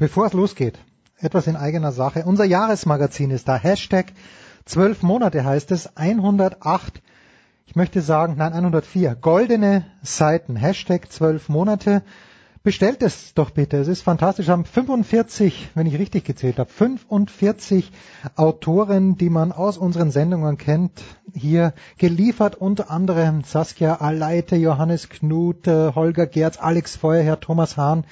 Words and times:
Bevor 0.00 0.26
es 0.26 0.32
losgeht, 0.32 0.78
etwas 1.18 1.48
in 1.48 1.56
eigener 1.56 1.90
Sache. 1.90 2.22
Unser 2.24 2.44
Jahresmagazin 2.44 3.32
ist 3.32 3.48
da. 3.48 3.56
Hashtag 3.56 4.12
zwölf 4.64 5.02
Monate 5.02 5.44
heißt 5.44 5.72
es. 5.72 5.96
108, 5.96 7.02
ich 7.66 7.74
möchte 7.74 8.00
sagen, 8.00 8.36
nein, 8.38 8.52
104. 8.52 9.16
Goldene 9.16 9.86
Seiten. 10.00 10.54
Hashtag 10.54 11.10
zwölf 11.10 11.48
Monate. 11.48 12.04
Bestellt 12.62 13.02
es 13.02 13.34
doch 13.34 13.50
bitte. 13.50 13.78
Es 13.78 13.88
ist 13.88 14.02
fantastisch. 14.02 14.46
Wir 14.46 14.52
haben 14.52 14.64
45, 14.64 15.70
wenn 15.74 15.86
ich 15.88 15.98
richtig 15.98 16.24
gezählt 16.24 16.60
habe, 16.60 16.70
45 16.70 17.90
Autoren, 18.36 19.16
die 19.16 19.30
man 19.30 19.50
aus 19.50 19.78
unseren 19.78 20.12
Sendungen 20.12 20.58
kennt, 20.58 21.02
hier 21.34 21.72
geliefert. 21.96 22.54
Unter 22.54 22.90
anderem 22.90 23.42
Saskia 23.42 23.96
Aleite, 23.96 24.54
Johannes 24.54 25.08
Knut, 25.08 25.66
Holger 25.66 26.26
Gerz, 26.26 26.58
Alex 26.58 26.94
Feuerherr, 26.94 27.40
Thomas 27.40 27.76
Hahn, 27.76 28.04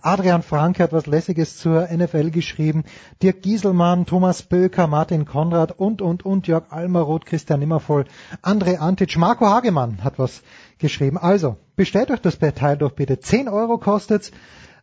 Adrian 0.00 0.42
Franke 0.42 0.82
hat 0.82 0.92
was 0.92 1.06
Lässiges 1.06 1.58
zur 1.58 1.88
NFL 1.92 2.30
geschrieben, 2.30 2.84
Dirk 3.22 3.42
Gieselmann, 3.42 4.06
Thomas 4.06 4.42
Böker, 4.42 4.86
Martin 4.86 5.26
Konrad 5.26 5.72
und, 5.72 6.00
und, 6.00 6.24
und, 6.24 6.46
Jörg 6.46 6.64
Almaroth, 6.70 7.26
Christian 7.26 7.60
Nimmervoll, 7.60 8.06
André 8.42 8.78
Antic, 8.78 9.18
Marco 9.18 9.44
Hagemann 9.46 10.02
hat 10.02 10.18
was 10.18 10.42
geschrieben. 10.78 11.18
Also, 11.18 11.58
bestellt 11.76 12.10
euch 12.10 12.20
das 12.20 12.38
Teil 12.38 12.78
doch 12.78 12.92
bitte. 12.92 13.20
10 13.20 13.48
Euro 13.48 13.76
kostet's. 13.78 14.30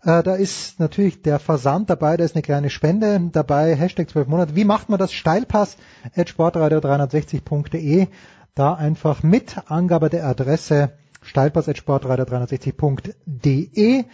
Äh, 0.03 0.23
da 0.23 0.35
ist 0.35 0.79
natürlich 0.79 1.21
der 1.21 1.39
Versand 1.39 1.89
dabei, 1.89 2.15
da 2.15 2.23
ist 2.23 2.35
eine 2.35 2.41
kleine 2.41 2.69
Spende 2.69 3.19
dabei, 3.31 3.75
Hashtag 3.75 4.09
12 4.09 4.27
Monate. 4.27 4.55
Wie 4.55 4.63
macht 4.63 4.87
man 4.89 4.99
das? 4.99 5.11
Steilpass 5.11 5.75
at 6.15 6.29
sportradio360.de. 6.29 8.07
Da 8.55 8.75
einfach 8.75 9.21
mit 9.23 9.57
Angabe 9.69 10.09
der 10.09 10.25
Adresse 10.25 10.93
steilpass 11.21 11.67
at 11.67 11.75
sportradio360.de. 11.77 14.05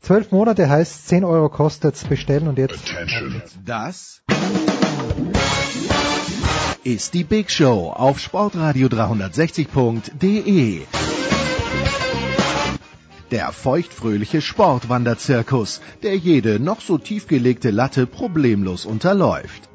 12 0.00 0.32
Monate 0.32 0.68
heißt 0.68 1.06
10 1.08 1.24
Euro 1.24 1.48
kostet's 1.48 2.04
bestellen 2.04 2.48
und 2.48 2.58
jetzt. 2.58 2.82
Das 3.64 4.20
ist 6.84 7.14
die 7.14 7.24
Big 7.24 7.50
Show 7.50 7.90
auf 7.94 8.18
sportradio360.de. 8.18 10.82
Der 13.30 13.52
feuchtfröhliche 13.52 14.40
Sportwanderzirkus, 14.40 15.82
der 16.02 16.16
jede 16.16 16.58
noch 16.60 16.80
so 16.80 16.96
tiefgelegte 16.96 17.70
Latte 17.70 18.06
problemlos 18.06 18.86
unterläuft. 18.86 19.68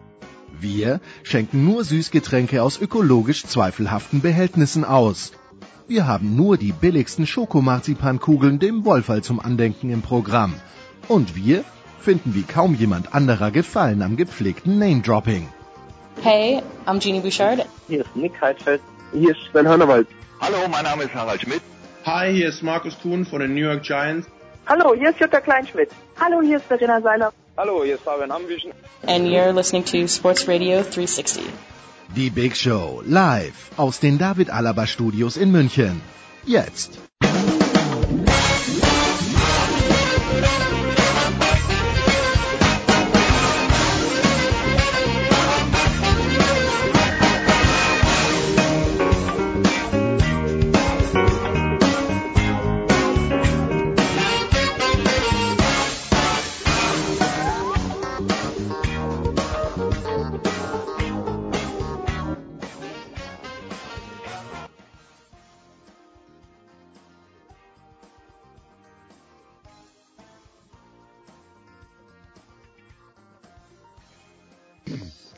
Wir 0.59 0.99
schenken 1.21 1.63
nur 1.65 1.83
Süßgetränke 1.83 2.63
aus 2.63 2.81
ökologisch 2.81 3.45
zweifelhaften 3.45 4.21
Behältnissen 4.21 4.83
aus. 4.85 5.33
Wir 5.85 6.07
haben 6.07 6.37
nur 6.37 6.55
die 6.55 6.71
billigsten 6.71 7.27
Schokomarzipankugeln 7.27 8.57
dem 8.57 8.85
Wollfall 8.85 9.21
zum 9.21 9.41
Andenken 9.41 9.89
im 9.89 10.01
Programm. 10.01 10.53
Und 11.09 11.35
wir 11.35 11.65
finden 11.99 12.33
wie 12.35 12.43
kaum 12.43 12.73
jemand 12.73 13.13
anderer 13.13 13.51
Gefallen 13.51 14.01
am 14.01 14.15
gepflegten 14.15 14.79
Name-Dropping. 14.79 15.49
Hey, 16.21 16.61
I'm 16.85 16.99
Jeannie 16.99 17.19
Bouchard. 17.19 17.65
Hier 17.89 18.01
ist 18.01 18.15
Nick 18.15 18.39
Heidfeld. 18.41 18.81
Hier 19.11 19.31
ist 19.31 19.39
Sven 19.51 19.67
Hannawald. 19.67 20.07
Hallo, 20.39 20.69
mein 20.71 20.85
Name 20.85 21.03
ist 21.03 21.13
Harald 21.13 21.41
Schmidt. 21.41 21.61
Hi, 22.05 22.31
hier 22.31 22.47
ist 22.47 22.63
Markus 22.63 22.97
Kuhn 23.01 23.25
von 23.25 23.41
den 23.41 23.53
New 23.53 23.61
York 23.61 23.83
Giants. 23.83 24.27
Hallo, 24.65 24.95
hier 24.95 25.09
ist 25.09 25.19
Jutta 25.19 25.41
Kleinschmidt. 25.41 25.89
Hallo, 26.17 26.41
hier 26.41 26.57
ist 26.57 26.65
Verena 26.65 27.01
Seiler. 27.01 27.33
Hallo, 27.57 27.83
hier 27.83 27.95
ist 27.95 28.03
Fabian 28.03 28.31
Ambüchen. 28.31 28.71
And 29.05 29.27
you're 29.27 29.51
listening 29.51 29.83
to 29.83 30.07
Sports 30.07 30.47
Radio 30.47 30.81
360. 30.83 31.43
Die 32.15 32.29
Big 32.29 32.55
Show 32.55 33.01
live 33.07 33.71
aus 33.75 33.99
den 33.99 34.19
David 34.19 34.51
Alaba 34.51 34.85
Studios 34.85 35.35
in 35.35 35.51
München. 35.51 35.99
Jetzt. 36.45 36.99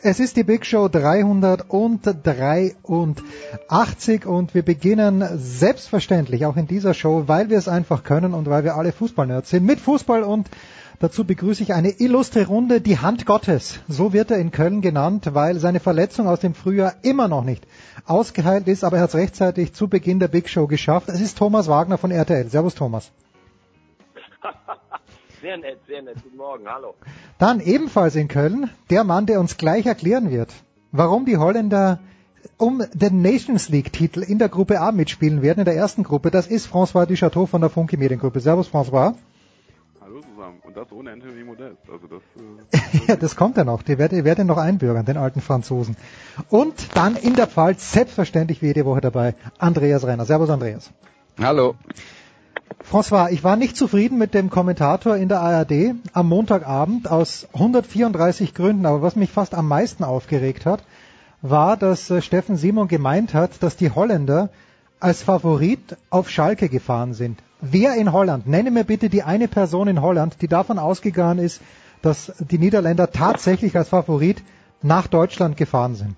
Es 0.07 0.19
ist 0.19 0.37
die 0.37 0.43
Big 0.43 0.67
Show 0.67 0.87
383 0.87 2.75
und 4.27 4.53
wir 4.53 4.61
beginnen 4.61 5.27
selbstverständlich 5.33 6.45
auch 6.45 6.57
in 6.57 6.67
dieser 6.67 6.93
Show, 6.93 7.23
weil 7.25 7.49
wir 7.49 7.57
es 7.57 7.67
einfach 7.67 8.03
können 8.03 8.35
und 8.35 8.47
weil 8.47 8.63
wir 8.63 8.75
alle 8.75 8.91
Fußballnerds 8.91 9.49
sind, 9.49 9.65
mit 9.65 9.79
Fußball 9.79 10.21
und 10.21 10.47
dazu 10.99 11.23
begrüße 11.23 11.63
ich 11.63 11.73
eine 11.73 11.89
illustre 11.89 12.45
Runde, 12.45 12.81
die 12.81 12.99
Hand 12.99 13.25
Gottes. 13.25 13.79
So 13.87 14.13
wird 14.13 14.29
er 14.29 14.37
in 14.37 14.51
Köln 14.51 14.81
genannt, 14.81 15.31
weil 15.33 15.57
seine 15.57 15.79
Verletzung 15.79 16.27
aus 16.27 16.39
dem 16.39 16.53
Frühjahr 16.53 16.93
immer 17.01 17.27
noch 17.27 17.43
nicht 17.43 17.65
ausgeheilt 18.05 18.67
ist, 18.67 18.83
aber 18.83 18.97
er 18.97 19.03
hat 19.03 19.09
es 19.09 19.15
rechtzeitig 19.15 19.73
zu 19.73 19.87
Beginn 19.87 20.19
der 20.19 20.27
Big 20.27 20.49
Show 20.49 20.67
geschafft. 20.67 21.09
Es 21.09 21.19
ist 21.19 21.39
Thomas 21.39 21.67
Wagner 21.67 21.97
von 21.97 22.11
RTL. 22.11 22.47
Servus 22.47 22.75
Thomas. 22.75 23.09
Sehr 25.45 25.57
nett, 25.57 25.77
sehr 25.87 26.01
nett. 26.01 26.15
Guten 26.23 26.37
Morgen, 26.37 26.67
hallo. 26.67 26.95
Dann 27.37 27.59
ebenfalls 27.59 28.15
in 28.15 28.27
Köln 28.27 28.71
der 28.89 29.03
Mann, 29.03 29.27
der 29.27 29.39
uns 29.39 29.57
gleich 29.57 29.85
erklären 29.85 30.31
wird, 30.31 30.51
warum 30.91 31.25
die 31.25 31.37
Holländer 31.37 31.99
um 32.57 32.81
den 32.95 33.21
Nations 33.21 33.69
League 33.69 33.93
Titel 33.93 34.23
in 34.23 34.39
der 34.39 34.49
Gruppe 34.49 34.81
A 34.81 34.91
mitspielen 34.91 35.43
werden, 35.43 35.59
in 35.59 35.65
der 35.65 35.75
ersten 35.75 36.01
Gruppe. 36.01 36.31
Das 36.31 36.47
ist 36.47 36.65
François 36.65 37.05
Duchateau 37.05 37.45
von 37.45 37.61
der 37.61 37.69
Funke 37.69 37.95
Mediengruppe. 37.95 38.39
Servus 38.39 38.69
François. 38.69 39.13
Hallo 40.01 40.21
zusammen. 40.21 40.57
Und 40.63 40.75
das 40.75 40.91
ohne 40.91 41.11
Anthony 41.11 41.43
Modest. 41.43 41.77
Also 41.91 42.07
das, 42.07 42.81
äh, 42.81 43.05
ja, 43.09 43.15
das 43.15 43.35
kommt 43.35 43.55
ja 43.57 43.63
noch. 43.63 43.83
Die 43.83 43.99
werden, 43.99 44.17
die 44.17 44.25
werden 44.25 44.47
noch 44.47 44.57
einbürgern, 44.57 45.05
den 45.05 45.17
alten 45.17 45.41
Franzosen. 45.41 45.95
Und 46.49 46.97
dann 46.97 47.15
in 47.15 47.35
der 47.35 47.45
Pfalz, 47.45 47.91
selbstverständlich 47.91 48.63
wie 48.63 48.67
jede 48.67 48.85
Woche 48.85 49.01
dabei, 49.01 49.35
Andreas 49.59 50.07
Renner. 50.07 50.25
Servus 50.25 50.49
Andreas. 50.49 50.89
Hallo. 51.39 51.75
François, 52.83 53.31
ich 53.31 53.43
war 53.43 53.55
nicht 53.55 53.75
zufrieden 53.75 54.17
mit 54.17 54.33
dem 54.33 54.49
Kommentator 54.49 55.17
in 55.17 55.27
der 55.27 55.41
ARD 55.41 55.95
am 56.13 56.29
Montagabend 56.29 57.09
aus 57.09 57.47
134 57.53 58.53
Gründen, 58.53 58.85
aber 58.85 59.01
was 59.01 59.15
mich 59.15 59.31
fast 59.31 59.55
am 59.55 59.67
meisten 59.67 60.03
aufgeregt 60.03 60.65
hat, 60.65 60.83
war, 61.41 61.77
dass 61.77 62.09
äh, 62.09 62.21
Steffen 62.21 62.57
Simon 62.57 62.87
gemeint 62.87 63.33
hat, 63.33 63.61
dass 63.63 63.75
die 63.75 63.91
Holländer 63.91 64.49
als 64.99 65.23
Favorit 65.23 65.97
auf 66.09 66.29
Schalke 66.29 66.69
gefahren 66.69 67.13
sind. 67.13 67.39
Wer 67.61 67.95
in 67.95 68.11
Holland? 68.11 68.47
Nenne 68.47 68.71
mir 68.71 68.83
bitte 68.83 69.09
die 69.09 69.23
eine 69.23 69.47
Person 69.47 69.87
in 69.87 70.01
Holland, 70.01 70.41
die 70.41 70.47
davon 70.47 70.79
ausgegangen 70.79 71.39
ist, 71.39 71.61
dass 72.01 72.33
die 72.39 72.59
Niederländer 72.59 73.11
tatsächlich 73.11 73.75
als 73.75 73.89
Favorit 73.89 74.43
nach 74.81 75.07
Deutschland 75.07 75.57
gefahren 75.57 75.95
sind. 75.95 76.15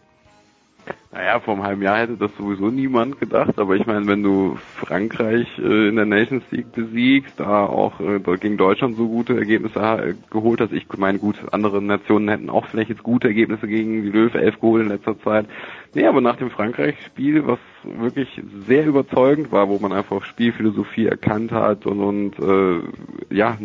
Naja, 1.18 1.40
vor 1.40 1.56
einem 1.56 1.64
halben 1.64 1.82
Jahr 1.82 1.98
hätte 1.98 2.16
das 2.16 2.30
sowieso 2.38 2.68
niemand 2.68 3.20
gedacht, 3.20 3.58
aber 3.58 3.76
ich 3.76 3.88
meine, 3.88 4.06
wenn 4.06 4.22
du 4.22 4.56
Frankreich 4.76 5.48
äh, 5.58 5.88
in 5.88 5.96
der 5.96 6.06
Nations 6.06 6.44
League 6.52 6.72
besiegst, 6.74 7.40
da 7.40 7.66
auch 7.66 8.00
äh, 8.00 8.20
gegen 8.40 8.58
Deutschland 8.58 8.98
so 8.98 9.08
gute 9.08 9.36
Ergebnisse 9.36 9.80
äh, 9.80 10.14
geholt 10.30 10.62
hast, 10.62 10.74
ich 10.74 10.86
meine, 10.96 11.18
gut, 11.18 11.38
andere 11.52 11.82
Nationen 11.82 12.30
hätten 12.30 12.52
auch 12.52 12.68
vielleicht 12.68 12.92
jetzt 12.92 13.02
gute 13.02 13.30
Ergebnisse 13.30 13.68
gegen 13.68 14.04
die 14.04 14.12
Löwe 14.12 14.40
11 14.40 14.60
geholt 14.60 14.84
in 14.84 14.90
letzter 14.90 15.20
Zeit. 15.22 15.48
Nee, 15.96 16.06
aber 16.06 16.22
nach 16.22 16.36
dem 16.36 16.52
Frankreich-Spiel, 16.52 17.48
was 17.48 17.58
wirklich 17.84 18.40
sehr 18.68 18.86
überzeugend 18.86 19.52
war, 19.52 19.70
wo 19.70 19.80
man 19.80 19.94
einfach 19.94 20.24
Spielphilosophie 20.24 21.08
erkannt 21.08 21.52
hat 21.52 21.88
und, 21.88 22.00
und 22.00 22.40
äh, 22.40 23.34
ja, 23.34 23.58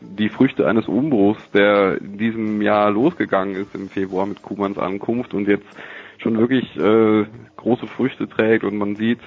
die 0.00 0.28
Früchte 0.28 0.66
eines 0.66 0.88
Umbruchs, 0.88 1.48
der 1.52 2.00
in 2.00 2.18
diesem 2.18 2.60
Jahr 2.60 2.90
losgegangen 2.90 3.54
ist 3.54 3.76
im 3.76 3.88
Februar 3.88 4.26
mit 4.26 4.42
Kumans 4.42 4.76
Ankunft 4.76 5.34
und 5.34 5.46
jetzt 5.46 5.68
schon 6.20 6.38
wirklich 6.38 6.76
äh, 6.76 7.24
große 7.56 7.86
Früchte 7.86 8.28
trägt 8.28 8.64
und 8.64 8.76
man 8.76 8.96
sieht 8.96 9.20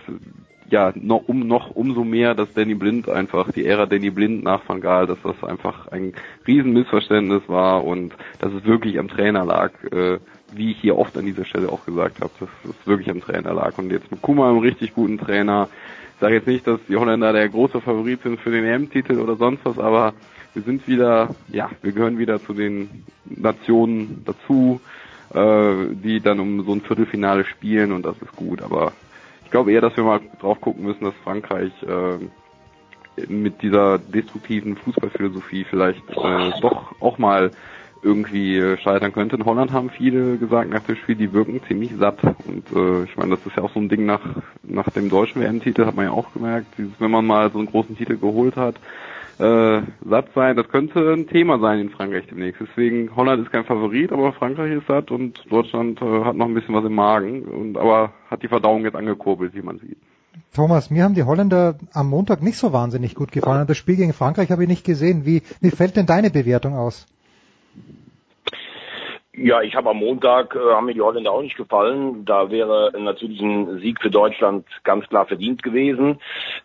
ja 0.70 0.92
noch 0.96 1.28
um 1.28 1.48
noch 1.48 1.72
umso 1.72 2.04
mehr, 2.04 2.36
dass 2.36 2.54
Danny 2.54 2.74
Blind 2.74 3.10
einfach 3.10 3.52
die 3.52 3.66
Ära 3.66 3.86
Danny 3.86 4.10
Blind 4.10 4.44
nach 4.44 4.68
Van 4.68 4.82
Gaal, 4.82 5.08
dass 5.08 5.22
das 5.22 5.44
einfach 5.44 5.88
ein 5.88 6.14
Riesenmissverständnis 6.48 7.44
war 7.48 7.84
und 7.84 8.14
dass 8.40 8.54
es 8.54 8.66
wirklich 8.66 8.98
am 9.00 9.08
Trainer 9.08 9.46
lag, 9.46 9.72
äh, 9.92 10.20
wie 10.54 10.72
ich 10.72 10.78
hier 10.78 10.98
oft 10.98 11.18
an 11.18 11.26
dieser 11.26 11.46
Stelle 11.46 11.70
auch 11.70 11.86
gesagt 11.86 12.22
habe, 12.22 12.32
dass 12.40 12.50
es 12.64 12.88
wirklich 12.88 13.10
am 13.10 13.22
Trainer 13.22 13.54
lag 13.54 13.78
und 13.78 13.92
jetzt 13.92 14.10
mit 14.12 14.22
Kuma 14.22 14.50
einem 14.50 14.60
richtig 14.60 14.94
guten 14.94 15.18
Trainer. 15.18 15.70
Ich 16.16 16.20
sage 16.20 16.36
jetzt 16.36 16.48
nicht, 16.48 16.66
dass 16.66 16.80
die 16.88 16.96
Holländer 16.96 17.34
der 17.34 17.50
große 17.50 17.82
Favorit 17.82 18.22
sind 18.24 18.40
für 18.40 18.52
den 18.52 18.64
EM-Titel 18.64 19.20
oder 19.20 19.36
sonst 19.36 19.66
was, 19.66 19.78
aber 19.78 20.14
wir 20.54 20.62
sind 20.62 20.88
wieder, 20.88 21.36
ja, 21.50 21.70
wir 21.82 21.92
gehören 21.92 22.20
wieder 22.20 22.40
zu 22.40 22.54
den 22.54 23.06
Nationen 23.26 24.24
dazu, 24.26 24.80
äh, 25.34 25.94
die 25.94 26.20
dann 26.22 26.40
um 26.40 26.64
so 26.66 26.74
ein 26.74 26.82
Viertelfinale 26.82 27.46
spielen 27.46 27.92
und 27.92 28.06
das 28.06 28.16
ist 28.22 28.36
gut. 28.36 28.62
Aber 28.62 28.92
ich 29.46 29.52
glaube 29.52 29.72
eher, 29.72 29.82
dass 29.82 29.96
wir 29.96 30.04
mal 30.04 30.22
drauf 30.40 30.60
gucken 30.62 30.84
müssen, 30.86 31.04
dass 31.04 31.14
Frankreich 31.24 31.72
äh, 31.84 33.26
mit 33.28 33.62
dieser 33.62 34.00
destruktiven 34.00 34.76
Fußballphilosophie 34.76 35.66
vielleicht 35.70 36.10
äh, 36.10 36.52
doch 36.62 37.00
auch 37.00 37.18
mal 37.18 37.52
irgendwie 38.04 38.78
scheitern 38.78 39.14
könnte. 39.14 39.38
In 39.38 39.46
Holland 39.46 39.72
haben 39.72 39.90
viele 39.90 40.38
gesagt 40.38 40.70
nach 40.70 40.84
dem 40.84 40.98
Spiel, 40.98 41.16
die 41.16 41.32
wirken 41.32 41.62
ziemlich 41.68 41.92
satt. 41.98 42.22
Und 42.24 42.66
äh, 42.76 43.04
ich 43.06 43.16
meine, 43.16 43.38
das 43.38 43.46
ist 43.46 43.56
ja 43.56 43.64
auch 43.64 43.74
so 43.74 43.80
ein 43.80 43.90
Ding 43.90 44.06
nach, 44.06 44.22
nach 44.64 44.90
dem 44.90 45.10
deutschen 45.10 45.42
WM-Titel, 45.42 45.86
hat 45.86 45.96
man 45.96 46.06
ja 46.06 46.12
auch 46.12 46.34
gemerkt, 46.34 46.68
dieses, 46.78 46.92
wenn 47.00 47.12
man 47.12 47.26
mal 47.26 47.50
so 47.52 47.60
einen 47.60 47.68
großen 47.68 47.98
Titel 47.98 48.18
geholt 48.18 48.58
hat, 48.58 48.76
äh, 49.40 49.82
satt 50.08 50.28
sein, 50.36 50.56
das 50.56 50.68
könnte 50.70 51.00
ein 51.14 51.28
Thema 51.28 51.60
sein 51.60 51.80
in 51.80 51.90
Frankreich 51.90 52.26
demnächst. 52.28 52.62
Deswegen, 52.62 53.16
Holland 53.16 53.44
ist 53.44 53.52
kein 53.52 53.66
Favorit, 53.66 54.12
aber 54.12 54.34
Frankreich 54.34 54.74
ist 54.74 54.88
satt 54.88 55.12
und 55.12 55.44
Deutschland 55.50 56.02
äh, 56.02 56.24
hat 56.24 56.36
noch 56.36 56.46
ein 56.46 56.54
bisschen 56.54 56.76
was 56.76 56.86
im 56.86 56.94
Magen, 56.94 57.44
und 57.44 57.78
aber 57.78 58.14
hat 58.30 58.44
die 58.44 58.48
Verdauung 58.48 58.84
jetzt 58.84 58.96
angekurbelt, 58.96 59.54
wie 59.56 59.62
man 59.62 59.80
sieht. 59.80 59.98
Thomas, 60.54 60.92
mir 60.92 61.04
haben 61.04 61.16
die 61.16 61.24
Holländer 61.24 61.76
am 61.94 62.10
Montag 62.10 62.44
nicht 62.44 62.58
so 62.58 62.74
wahnsinnig 62.74 63.16
gut 63.16 63.32
gefallen. 63.32 63.66
Das 63.66 63.78
Spiel 63.78 63.96
gegen 63.96 64.14
Frankreich 64.14 64.52
habe 64.52 64.64
ich 64.64 64.70
nicht 64.70 64.86
gesehen. 64.86 65.26
Wie, 65.26 65.42
wie 65.62 65.72
fällt 65.72 65.96
denn 65.96 66.06
deine 66.06 66.30
Bewertung 66.30 66.76
aus? 66.76 67.08
Ja, 69.36 69.64
ich 69.64 69.74
habe 69.74 69.90
am 69.90 69.98
Montag, 69.98 70.56
äh, 70.56 70.60
haben 70.60 70.86
mir 70.86 70.94
die 70.94 71.02
Holländer 71.02 71.32
auch 71.32 71.42
nicht 71.42 71.58
gefallen. 71.58 72.24
Da 72.24 72.52
wäre 72.52 72.92
natürlich 73.00 73.42
ein 73.42 73.80
Sieg 73.80 74.00
für 74.00 74.12
Deutschland 74.12 74.68
ganz 74.84 75.10
klar 75.10 75.26
verdient 75.26 75.64
gewesen. 75.64 76.20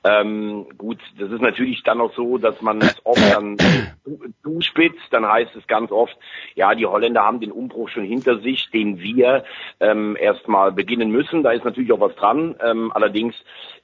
Ähm, 0.04 0.66
gut, 0.76 0.98
das 1.18 1.30
ist 1.30 1.40
natürlich 1.40 1.82
dann 1.82 1.98
auch 2.02 2.12
so, 2.12 2.36
dass 2.36 2.60
man 2.60 2.82
es 2.82 3.00
oft 3.04 3.34
dann 3.34 3.56
zuspitzt. 4.42 5.00
Dann 5.10 5.26
heißt 5.26 5.56
es 5.56 5.66
ganz 5.66 5.90
oft, 5.90 6.14
ja, 6.56 6.74
die 6.74 6.84
Holländer 6.84 7.24
haben 7.24 7.40
den 7.40 7.52
Umbruch 7.52 7.88
schon 7.88 8.04
hinter 8.04 8.38
sich, 8.40 8.70
den 8.70 8.98
wir 8.98 9.44
ähm, 9.80 10.14
erstmal 10.20 10.70
beginnen 10.70 11.10
müssen. 11.10 11.42
Da 11.42 11.52
ist 11.52 11.64
natürlich 11.64 11.90
auch 11.92 12.00
was 12.00 12.16
dran. 12.16 12.54
Ähm, 12.62 12.92
allerdings, 12.94 13.34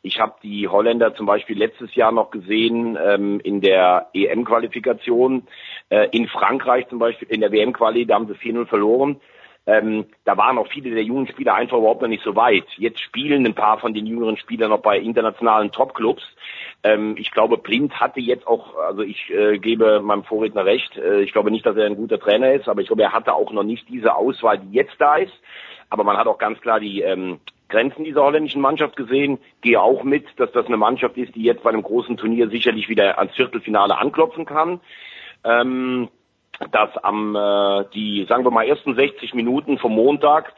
ich 0.03 0.21
habe 0.21 0.35
die 0.43 0.69
Holländer 0.69 1.15
zum 1.15 1.25
Beispiel 1.25 1.57
letztes 1.57 1.95
Jahr 1.95 2.13
noch 2.13 2.31
gesehen 2.31 2.99
ähm, 3.03 3.41
in 3.41 3.63
der 3.63 4.11
EM-Qualifikation. 4.13 5.45
Äh, 5.91 6.09
in 6.13 6.29
Frankreich 6.29 6.89
zum 6.89 6.99
Beispiel, 6.99 7.29
in 7.29 7.41
der 7.41 7.53
WM-Quali, 7.53 8.07
da 8.07 8.15
haben 8.15 8.27
sie 8.27 8.35
4-0 8.35 8.67
verloren. 8.67 9.21
Ähm, 9.67 10.07
da 10.25 10.37
waren 10.37 10.59
auch 10.59 10.69
viele 10.69 10.91
der 10.91 11.03
jungen 11.03 11.27
Spieler 11.27 11.55
einfach 11.55 11.79
überhaupt 11.79 12.03
noch 12.03 12.09
nicht 12.09 12.23
so 12.23 12.37
weit. 12.37 12.67
Jetzt 12.77 13.01
spielen 13.01 13.47
ein 13.47 13.55
paar 13.55 13.79
von 13.79 13.95
den 13.95 14.05
jüngeren 14.07 14.37
Spielern 14.37 14.71
noch 14.71 14.83
bei 14.83 14.99
internationalen 14.99 15.73
Topclubs. 15.73 16.23
Ähm, 16.83 17.17
ich 17.19 17.31
glaube, 17.31 17.57
Blind 17.57 17.99
hatte 17.99 18.21
jetzt 18.21 18.47
auch, 18.47 18.77
also 18.77 19.01
ich 19.01 19.31
äh, 19.31 19.59
gebe 19.59 20.01
meinem 20.01 20.25
Vorredner 20.25 20.67
recht, 20.67 20.99
äh, 20.99 21.23
ich 21.23 21.33
glaube 21.33 21.51
nicht, 21.51 21.65
dass 21.65 21.77
er 21.77 21.87
ein 21.87 21.97
guter 21.97 22.21
Trainer 22.21 22.53
ist, 22.53 22.69
aber 22.69 22.83
ich 22.83 22.89
glaube, 22.89 23.05
er 23.05 23.13
hatte 23.13 23.33
auch 23.33 23.53
noch 23.53 23.63
nicht 23.63 23.89
diese 23.89 24.15
Auswahl, 24.15 24.59
die 24.59 24.73
jetzt 24.73 24.97
da 24.99 25.17
ist. 25.17 25.33
Aber 25.89 26.05
man 26.05 26.19
hat 26.19 26.27
auch 26.27 26.39
ganz 26.39 26.61
klar 26.61 26.79
die 26.79 27.01
ähm, 27.01 27.41
Grenzen 27.71 28.05
dieser 28.05 28.23
holländischen 28.23 28.61
Mannschaft 28.61 28.97
gesehen. 28.97 29.39
Gehe 29.63 29.81
auch 29.81 30.03
mit, 30.05 30.27
dass 30.37 30.53
das 30.53 30.67
eine 30.67 30.77
Mannschaft 30.77 31.17
ist, 31.17 31.35
die 31.35 31.43
jetzt 31.43 31.63
bei 31.63 31.71
einem 31.71 31.83
großen 31.83 32.19
Turnier 32.19 32.51
sicherlich 32.51 32.91
wieder 32.91 33.19
ans 33.19 33.35
Viertelfinale 33.35 33.97
anklopfen 33.97 34.45
kann 34.45 34.81
ähm, 35.45 36.09
dass 36.71 36.97
am 36.99 37.35
äh, 37.35 37.85
die, 37.95 38.27
sagen 38.29 38.45
wir 38.45 38.51
mal, 38.51 38.67
ersten 38.67 38.95
60 38.95 39.35
Minuten 39.35 39.79
vom 39.79 39.95
Montag 39.95 40.55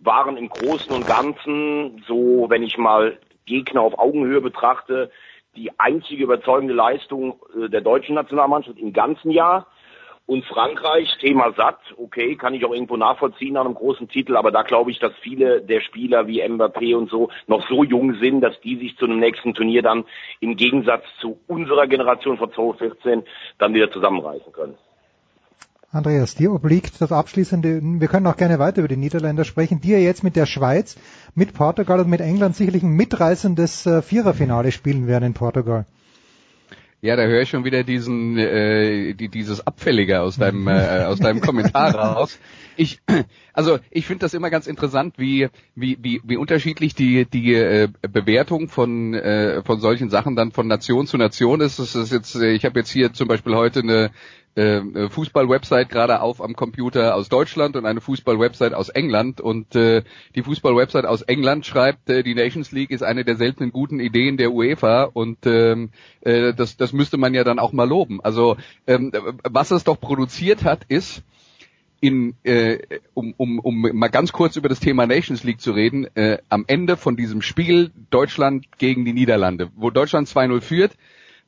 waren 0.00 0.36
im 0.36 0.48
Großen 0.48 0.92
und 0.92 1.06
Ganzen, 1.06 2.04
so 2.06 2.46
wenn 2.48 2.62
ich 2.62 2.78
mal 2.78 3.18
Gegner 3.46 3.80
auf 3.80 3.98
Augenhöhe 3.98 4.40
betrachte, 4.40 5.10
die 5.56 5.78
einzige 5.78 6.24
überzeugende 6.24 6.74
Leistung 6.74 7.40
äh, 7.56 7.68
der 7.68 7.80
deutschen 7.80 8.14
Nationalmannschaft 8.14 8.78
im 8.78 8.92
ganzen 8.92 9.30
Jahr. 9.30 9.66
Und 10.28 10.44
Frankreich, 10.44 11.08
Thema 11.22 11.54
satt, 11.56 11.78
okay, 11.96 12.36
kann 12.36 12.52
ich 12.52 12.62
auch 12.66 12.74
irgendwo 12.74 12.98
nachvollziehen 12.98 13.54
nach 13.54 13.64
einem 13.64 13.72
großen 13.72 14.10
Titel, 14.10 14.36
aber 14.36 14.50
da 14.50 14.60
glaube 14.60 14.90
ich, 14.90 14.98
dass 14.98 15.14
viele 15.22 15.62
der 15.62 15.80
Spieler 15.80 16.26
wie 16.26 16.42
Mbappé 16.42 16.94
und 16.94 17.08
so 17.08 17.30
noch 17.46 17.66
so 17.66 17.82
jung 17.82 18.14
sind, 18.20 18.42
dass 18.42 18.60
die 18.60 18.76
sich 18.76 18.94
zu 18.98 19.06
einem 19.06 19.20
nächsten 19.20 19.54
Turnier 19.54 19.80
dann 19.80 20.04
im 20.40 20.56
Gegensatz 20.56 21.04
zu 21.22 21.38
unserer 21.46 21.86
Generation 21.86 22.36
von 22.36 22.52
2014 22.52 23.22
dann 23.56 23.72
wieder 23.72 23.90
zusammenreißen 23.90 24.52
können. 24.52 24.74
Andreas, 25.92 26.34
dir 26.34 26.52
obliegt 26.52 27.00
das 27.00 27.10
abschließende, 27.10 27.80
wir 27.82 28.08
können 28.08 28.26
auch 28.26 28.36
gerne 28.36 28.58
weiter 28.58 28.80
über 28.80 28.88
die 28.88 28.98
Niederländer 28.98 29.46
sprechen, 29.46 29.80
die 29.80 29.92
ja 29.92 29.98
jetzt 29.98 30.24
mit 30.24 30.36
der 30.36 30.44
Schweiz, 30.44 30.98
mit 31.34 31.54
Portugal 31.54 32.00
und 32.00 32.10
mit 32.10 32.20
England 32.20 32.54
sicherlich 32.54 32.82
ein 32.82 32.90
mitreißendes 32.90 33.86
äh, 33.86 34.02
Viererfinale 34.02 34.72
spielen 34.72 35.06
werden 35.06 35.24
in 35.24 35.32
Portugal. 35.32 35.86
Ja, 37.00 37.14
da 37.14 37.22
höre 37.26 37.42
ich 37.42 37.48
schon 37.48 37.64
wieder 37.64 37.84
diesen 37.84 38.36
äh, 38.38 39.14
die, 39.14 39.28
dieses 39.28 39.64
Abfällige 39.64 40.20
aus 40.20 40.36
deinem 40.36 40.66
äh, 40.66 41.04
aus 41.04 41.20
deinem 41.20 41.40
Kommentar 41.40 41.94
raus. 41.94 42.40
Ich 42.76 43.00
also 43.52 43.78
ich 43.92 44.04
finde 44.04 44.22
das 44.22 44.34
immer 44.34 44.50
ganz 44.50 44.66
interessant, 44.66 45.14
wie 45.16 45.48
wie 45.76 45.96
wie, 46.00 46.20
wie 46.24 46.36
unterschiedlich 46.36 46.96
die 46.96 47.24
die 47.24 47.54
äh, 47.54 47.88
Bewertung 48.02 48.68
von 48.68 49.14
äh, 49.14 49.62
von 49.62 49.78
solchen 49.78 50.10
Sachen 50.10 50.34
dann 50.34 50.50
von 50.50 50.66
Nation 50.66 51.06
zu 51.06 51.18
Nation 51.18 51.60
ist. 51.60 51.78
Das 51.78 51.94
ist 51.94 52.10
jetzt 52.10 52.34
äh, 52.34 52.50
ich 52.50 52.64
habe 52.64 52.80
jetzt 52.80 52.90
hier 52.90 53.12
zum 53.12 53.28
Beispiel 53.28 53.54
heute 53.54 53.78
eine 53.80 54.10
äh, 54.54 55.08
Fußball-Website 55.08 55.88
gerade 55.88 56.20
auf 56.20 56.42
am 56.42 56.54
Computer 56.54 57.14
aus 57.14 57.28
Deutschland 57.28 57.76
und 57.76 57.86
eine 57.86 58.00
Fußball-Website 58.00 58.74
aus 58.74 58.88
England 58.88 59.40
und 59.40 59.74
äh, 59.76 60.02
die 60.34 60.42
Fußball-Website 60.42 61.06
aus 61.06 61.22
England 61.22 61.66
schreibt, 61.66 62.10
äh, 62.10 62.22
die 62.22 62.34
Nations 62.34 62.72
League 62.72 62.90
ist 62.90 63.02
eine 63.02 63.24
der 63.24 63.36
seltenen 63.36 63.70
guten 63.70 64.00
Ideen 64.00 64.36
der 64.36 64.52
UEFA 64.52 65.04
und 65.04 65.38
ähm, 65.46 65.90
äh, 66.22 66.52
das, 66.54 66.76
das 66.76 66.92
müsste 66.92 67.16
man 67.16 67.34
ja 67.34 67.44
dann 67.44 67.58
auch 67.58 67.72
mal 67.72 67.88
loben. 67.88 68.20
Also 68.22 68.56
ähm, 68.86 69.12
was 69.44 69.70
es 69.70 69.84
doch 69.84 70.00
produziert 70.00 70.64
hat, 70.64 70.84
ist 70.88 71.22
in, 72.00 72.34
äh, 72.44 72.78
um, 73.14 73.34
um, 73.36 73.58
um 73.58 73.80
mal 73.80 74.08
ganz 74.08 74.32
kurz 74.32 74.56
über 74.56 74.68
das 74.68 74.80
Thema 74.80 75.06
Nations 75.06 75.42
League 75.44 75.60
zu 75.60 75.72
reden, 75.72 76.06
äh, 76.14 76.38
am 76.48 76.64
Ende 76.66 76.96
von 76.96 77.16
diesem 77.16 77.42
Spiel 77.42 77.90
Deutschland 78.10 78.66
gegen 78.78 79.04
die 79.04 79.12
Niederlande, 79.12 79.70
wo 79.76 79.90
Deutschland 79.90 80.28
2-0 80.28 80.60
führt, 80.60 80.92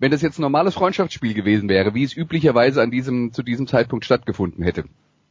wenn 0.01 0.11
das 0.11 0.23
jetzt 0.23 0.39
ein 0.39 0.43
normales 0.43 0.75
Freundschaftsspiel 0.75 1.35
gewesen 1.35 1.69
wäre, 1.69 1.95
wie 1.95 2.03
es 2.03 2.17
üblicherweise 2.17 2.83
an 2.83 2.91
diesem, 2.91 3.33
zu 3.33 3.43
diesem 3.43 3.67
Zeitpunkt 3.67 4.05
stattgefunden 4.05 4.65
hätte, 4.65 4.85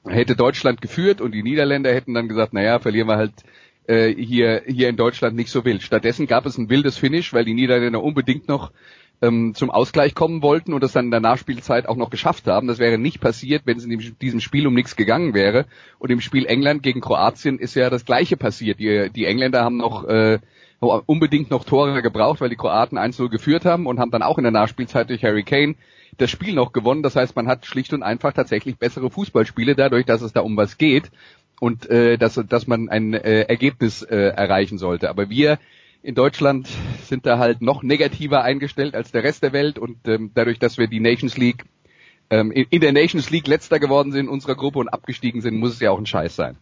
hätte 0.05 0.35
Deutschland 0.35 0.81
geführt 0.81 1.19
und 1.19 1.33
die 1.33 1.43
Niederländer 1.43 1.93
hätten 1.93 2.13
dann 2.13 2.29
gesagt, 2.29 2.53
naja, 2.53 2.79
verlieren 2.79 3.07
wir 3.07 3.17
halt 3.17 3.33
äh, 3.87 4.13
hier, 4.13 4.61
hier 4.67 4.87
in 4.87 4.95
Deutschland 4.95 5.35
nicht 5.35 5.49
so 5.49 5.65
wild. 5.65 5.81
Stattdessen 5.81 6.27
gab 6.27 6.45
es 6.45 6.57
ein 6.57 6.69
wildes 6.69 6.97
Finish, 6.97 7.33
weil 7.33 7.45
die 7.45 7.55
Niederländer 7.55 8.03
unbedingt 8.03 8.47
noch 8.47 8.71
ähm, 9.21 9.53
zum 9.55 9.71
Ausgleich 9.71 10.13
kommen 10.13 10.43
wollten 10.43 10.73
und 10.73 10.83
das 10.83 10.93
dann 10.93 11.05
in 11.05 11.11
der 11.11 11.19
Nachspielzeit 11.19 11.87
auch 11.87 11.97
noch 11.97 12.11
geschafft 12.11 12.45
haben. 12.47 12.67
Das 12.67 12.77
wäre 12.77 12.99
nicht 12.99 13.19
passiert, 13.19 13.63
wenn 13.65 13.77
es 13.77 13.85
in 13.85 14.15
diesem 14.21 14.39
Spiel 14.39 14.67
um 14.67 14.75
nichts 14.75 14.95
gegangen 14.95 15.33
wäre. 15.33 15.65
Und 15.97 16.11
im 16.11 16.21
Spiel 16.21 16.45
England 16.45 16.83
gegen 16.83 17.01
Kroatien 17.01 17.57
ist 17.59 17.75
ja 17.75 17.89
das 17.89 18.05
Gleiche 18.05 18.37
passiert. 18.37 18.79
Die, 18.79 19.09
die 19.09 19.25
Engländer 19.25 19.63
haben 19.63 19.77
noch 19.77 20.07
äh, 20.07 20.39
unbedingt 20.79 21.51
noch 21.51 21.65
Tore 21.65 22.01
gebraucht, 22.01 22.41
weil 22.41 22.49
die 22.49 22.55
Kroaten 22.55 22.97
1-0 22.97 23.29
geführt 23.29 23.65
haben 23.65 23.85
und 23.85 23.99
haben 23.99 24.11
dann 24.11 24.23
auch 24.23 24.37
in 24.37 24.43
der 24.43 24.51
Nachspielzeit 24.51 25.09
durch 25.09 25.23
Harry 25.23 25.43
Kane 25.43 25.75
das 26.17 26.29
Spiel 26.31 26.53
noch 26.53 26.71
gewonnen. 26.71 27.03
Das 27.03 27.15
heißt, 27.15 27.35
man 27.35 27.47
hat 27.47 27.65
schlicht 27.65 27.93
und 27.93 28.03
einfach 28.03 28.33
tatsächlich 28.33 28.77
bessere 28.77 29.09
Fußballspiele 29.09 29.75
dadurch, 29.75 30.05
dass 30.05 30.21
es 30.21 30.33
da 30.33 30.41
um 30.41 30.55
was 30.57 30.77
geht 30.77 31.11
und 31.59 31.89
äh, 31.89 32.17
dass, 32.17 32.35
dass 32.47 32.67
man 32.67 32.89
ein 32.89 33.13
äh, 33.13 33.41
Ergebnis 33.41 34.01
äh, 34.01 34.15
erreichen 34.15 34.77
sollte. 34.77 35.09
Aber 35.09 35.29
wir 35.29 35.59
in 36.01 36.15
Deutschland 36.15 36.69
sind 37.03 37.25
da 37.25 37.39
halt 37.39 37.61
noch 37.61 37.83
negativer 37.83 38.43
eingestellt 38.43 38.95
als 38.95 39.11
der 39.11 39.23
Rest 39.23 39.43
der 39.43 39.51
Welt 39.51 39.77
und 39.77 40.07
ähm, 40.07 40.31
dadurch, 40.33 40.59
dass 40.59 40.77
wir 40.77 40.87
die 40.87 41.01
Nations 41.01 41.37
League 41.37 41.65
ähm, 42.29 42.51
in, 42.51 42.67
in 42.69 42.81
der 42.81 42.93
Nations 42.93 43.29
League 43.29 43.47
letzter 43.47 43.79
geworden 43.79 44.13
sind 44.13 44.27
in 44.27 44.29
unserer 44.29 44.55
Gruppe 44.55 44.79
und 44.79 44.87
abgestiegen 44.87 45.41
sind, 45.41 45.57
muss 45.57 45.73
es 45.73 45.79
ja 45.81 45.91
auch 45.91 45.99
ein 45.99 46.05
Scheiß 46.05 46.35
sein. 46.35 46.57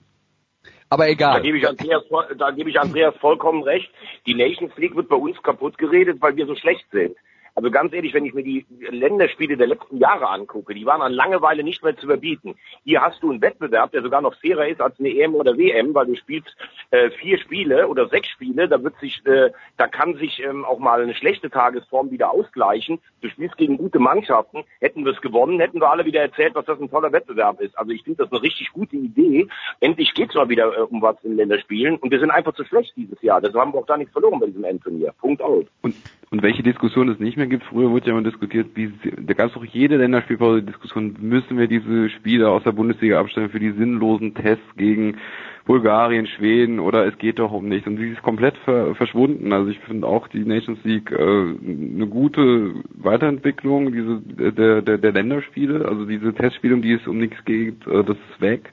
Aber 0.89 1.09
egal. 1.09 1.33
Da 1.33 1.39
gebe 1.39 1.57
ich 1.57 1.67
Andreas, 1.67 2.03
da 2.37 2.51
gebe 2.51 2.69
ich 2.69 2.79
Andreas 2.79 3.15
vollkommen 3.17 3.63
recht. 3.63 3.89
Die 4.25 4.33
Nations 4.33 4.75
League 4.77 4.95
wird 4.95 5.09
bei 5.09 5.15
uns 5.15 5.41
kaputt 5.43 5.77
geredet, 5.77 6.21
weil 6.21 6.35
wir 6.35 6.45
so 6.45 6.55
schlecht 6.55 6.85
sind. 6.91 7.15
Also 7.57 7.71
ganz 7.71 7.91
ehrlich, 7.91 8.13
wenn 8.13 8.23
ich 8.23 8.35
mir 8.35 8.43
die 8.43 8.67
Länderspiele 8.87 9.57
der 9.57 9.65
letzten 9.65 9.97
Jahre 9.97 10.29
angucke, 10.29 10.75
die 10.75 10.85
waren 10.85 11.01
an 11.01 11.11
Langeweile 11.11 11.63
nicht 11.63 11.83
mehr 11.83 11.97
zu 11.97 12.05
überbieten. 12.05 12.53
Hier 12.83 13.01
hast 13.01 13.23
du 13.23 13.31
einen 13.31 13.41
Wettbewerb, 13.41 13.91
der 13.93 14.03
sogar 14.03 14.21
noch 14.21 14.35
fairer 14.35 14.67
ist 14.67 14.79
als 14.79 14.99
eine 14.99 15.09
EM 15.09 15.33
oder 15.33 15.57
WM, 15.57 15.95
weil 15.95 16.05
du 16.05 16.15
spielst 16.15 16.55
äh, 16.91 17.09
vier 17.09 17.39
Spiele 17.39 17.87
oder 17.87 18.09
sechs 18.09 18.27
Spiele, 18.27 18.67
da 18.67 18.83
wird 18.83 18.95
sich, 18.99 19.25
äh, 19.25 19.49
da 19.75 19.87
kann 19.87 20.13
sich 20.17 20.39
ähm, 20.43 20.65
auch 20.65 20.77
mal 20.77 21.01
eine 21.01 21.15
schlechte 21.15 21.49
Tagesform 21.49 22.11
wieder 22.11 22.29
ausgleichen. 22.29 22.99
Du 23.21 23.29
spielst 23.29 23.57
gegen 23.57 23.77
gute 23.77 23.97
Mannschaften. 23.97 24.63
Hätten 24.79 25.03
wir 25.03 25.13
es 25.13 25.21
gewonnen, 25.21 25.59
hätten 25.59 25.81
wir 25.81 25.89
alle 25.89 26.05
wieder 26.05 26.21
erzählt, 26.21 26.53
was 26.53 26.65
das 26.65 26.79
ein 26.79 26.91
toller 26.91 27.11
Wettbewerb 27.11 27.59
ist. 27.59 27.75
Also 27.75 27.91
ich 27.91 28.03
finde 28.03 28.23
das 28.23 28.31
eine 28.31 28.43
richtig 28.43 28.71
gute 28.71 28.97
Idee. 28.97 29.47
Endlich 29.79 30.13
geht's 30.13 30.35
mal 30.35 30.47
wieder 30.47 30.77
äh, 30.77 30.81
um 30.81 31.01
was 31.01 31.15
in 31.23 31.35
Länderspielen 31.35 31.95
und 31.95 32.11
wir 32.11 32.19
sind 32.19 32.29
einfach 32.29 32.53
zu 32.53 32.63
schlecht 32.65 32.93
dieses 32.95 33.19
Jahr. 33.23 33.41
Deshalb 33.41 33.61
haben 33.61 33.73
wir 33.73 33.79
auch 33.79 33.87
da 33.87 33.97
nichts 33.97 34.13
verloren 34.13 34.39
bei 34.39 34.45
diesem 34.45 34.63
Endturnier. 34.63 35.11
Punkt 35.19 35.41
aus. 35.41 35.65
Und, 35.81 35.95
und 36.29 36.43
welche 36.43 36.61
Diskussion 36.61 37.09
es 37.09 37.17
nicht 37.17 37.35
mehr 37.35 37.46
gibt. 37.49 37.63
Früher 37.65 37.89
wurde 37.91 38.07
ja 38.07 38.13
immer 38.13 38.23
diskutiert, 38.23 38.67
wie, 38.75 38.91
da 39.17 39.33
gab 39.33 39.47
es 39.47 39.53
doch 39.53 39.65
jede 39.65 39.97
Länderspielpause 39.97 40.63
Diskussion, 40.63 41.15
müssen 41.19 41.57
wir 41.57 41.67
diese 41.67 42.09
Spiele 42.09 42.49
aus 42.49 42.63
der 42.63 42.71
Bundesliga 42.71 43.19
abstellen 43.19 43.49
für 43.49 43.59
die 43.59 43.71
sinnlosen 43.71 44.33
Tests 44.33 44.65
gegen 44.75 45.17
Bulgarien, 45.65 46.27
Schweden 46.27 46.79
oder 46.79 47.05
es 47.05 47.17
geht 47.17 47.39
doch 47.39 47.51
um 47.51 47.67
nichts. 47.67 47.87
Und 47.87 47.97
sie 47.97 48.09
ist 48.09 48.23
komplett 48.23 48.57
ver 48.59 48.95
verschwunden. 48.95 49.51
Also 49.51 49.69
ich 49.69 49.79
finde 49.79 50.07
auch 50.07 50.27
die 50.29 50.45
Nations 50.45 50.79
League 50.83 51.11
äh, 51.11 51.15
eine 51.15 52.07
gute 52.07 52.73
Weiterentwicklung 52.95 53.91
diese 53.91 54.21
der, 54.51 54.81
der, 54.81 54.97
der 54.97 55.11
Länderspiele, 55.11 55.85
also 55.85 56.05
diese 56.05 56.33
Testspiele, 56.33 56.73
um 56.73 56.81
die 56.81 56.93
es 56.93 57.05
um 57.05 57.17
nichts 57.17 57.43
geht, 57.45 57.85
äh, 57.85 58.03
das 58.03 58.17
ist 58.31 58.41
weg. 58.41 58.71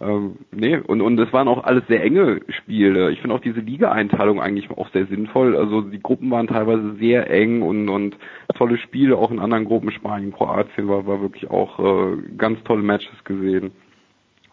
Ähm, 0.00 0.36
nee, 0.50 0.78
und, 0.78 1.02
und 1.02 1.18
es 1.18 1.32
waren 1.32 1.46
auch 1.46 1.64
alles 1.64 1.86
sehr 1.86 2.02
enge 2.02 2.40
Spiele. 2.48 3.10
Ich 3.10 3.20
finde 3.20 3.36
auch 3.36 3.40
diese 3.40 3.60
Liga-Einteilung 3.60 4.40
eigentlich 4.40 4.70
auch 4.70 4.88
sehr 4.92 5.06
sinnvoll. 5.06 5.56
Also 5.56 5.82
die 5.82 6.02
Gruppen 6.02 6.30
waren 6.30 6.46
teilweise 6.46 6.94
sehr 6.96 7.30
eng 7.30 7.60
und, 7.60 7.88
und 7.90 8.16
tolle 8.54 8.78
Spiele, 8.78 9.18
auch 9.18 9.30
in 9.30 9.38
anderen 9.38 9.66
Gruppen, 9.66 9.90
Spanien, 9.90 10.32
Kroatien, 10.32 10.88
war, 10.88 11.06
war 11.06 11.20
wirklich 11.20 11.50
auch 11.50 11.78
äh, 11.78 12.16
ganz 12.38 12.62
tolle 12.64 12.82
Matches 12.82 13.24
gesehen. 13.24 13.72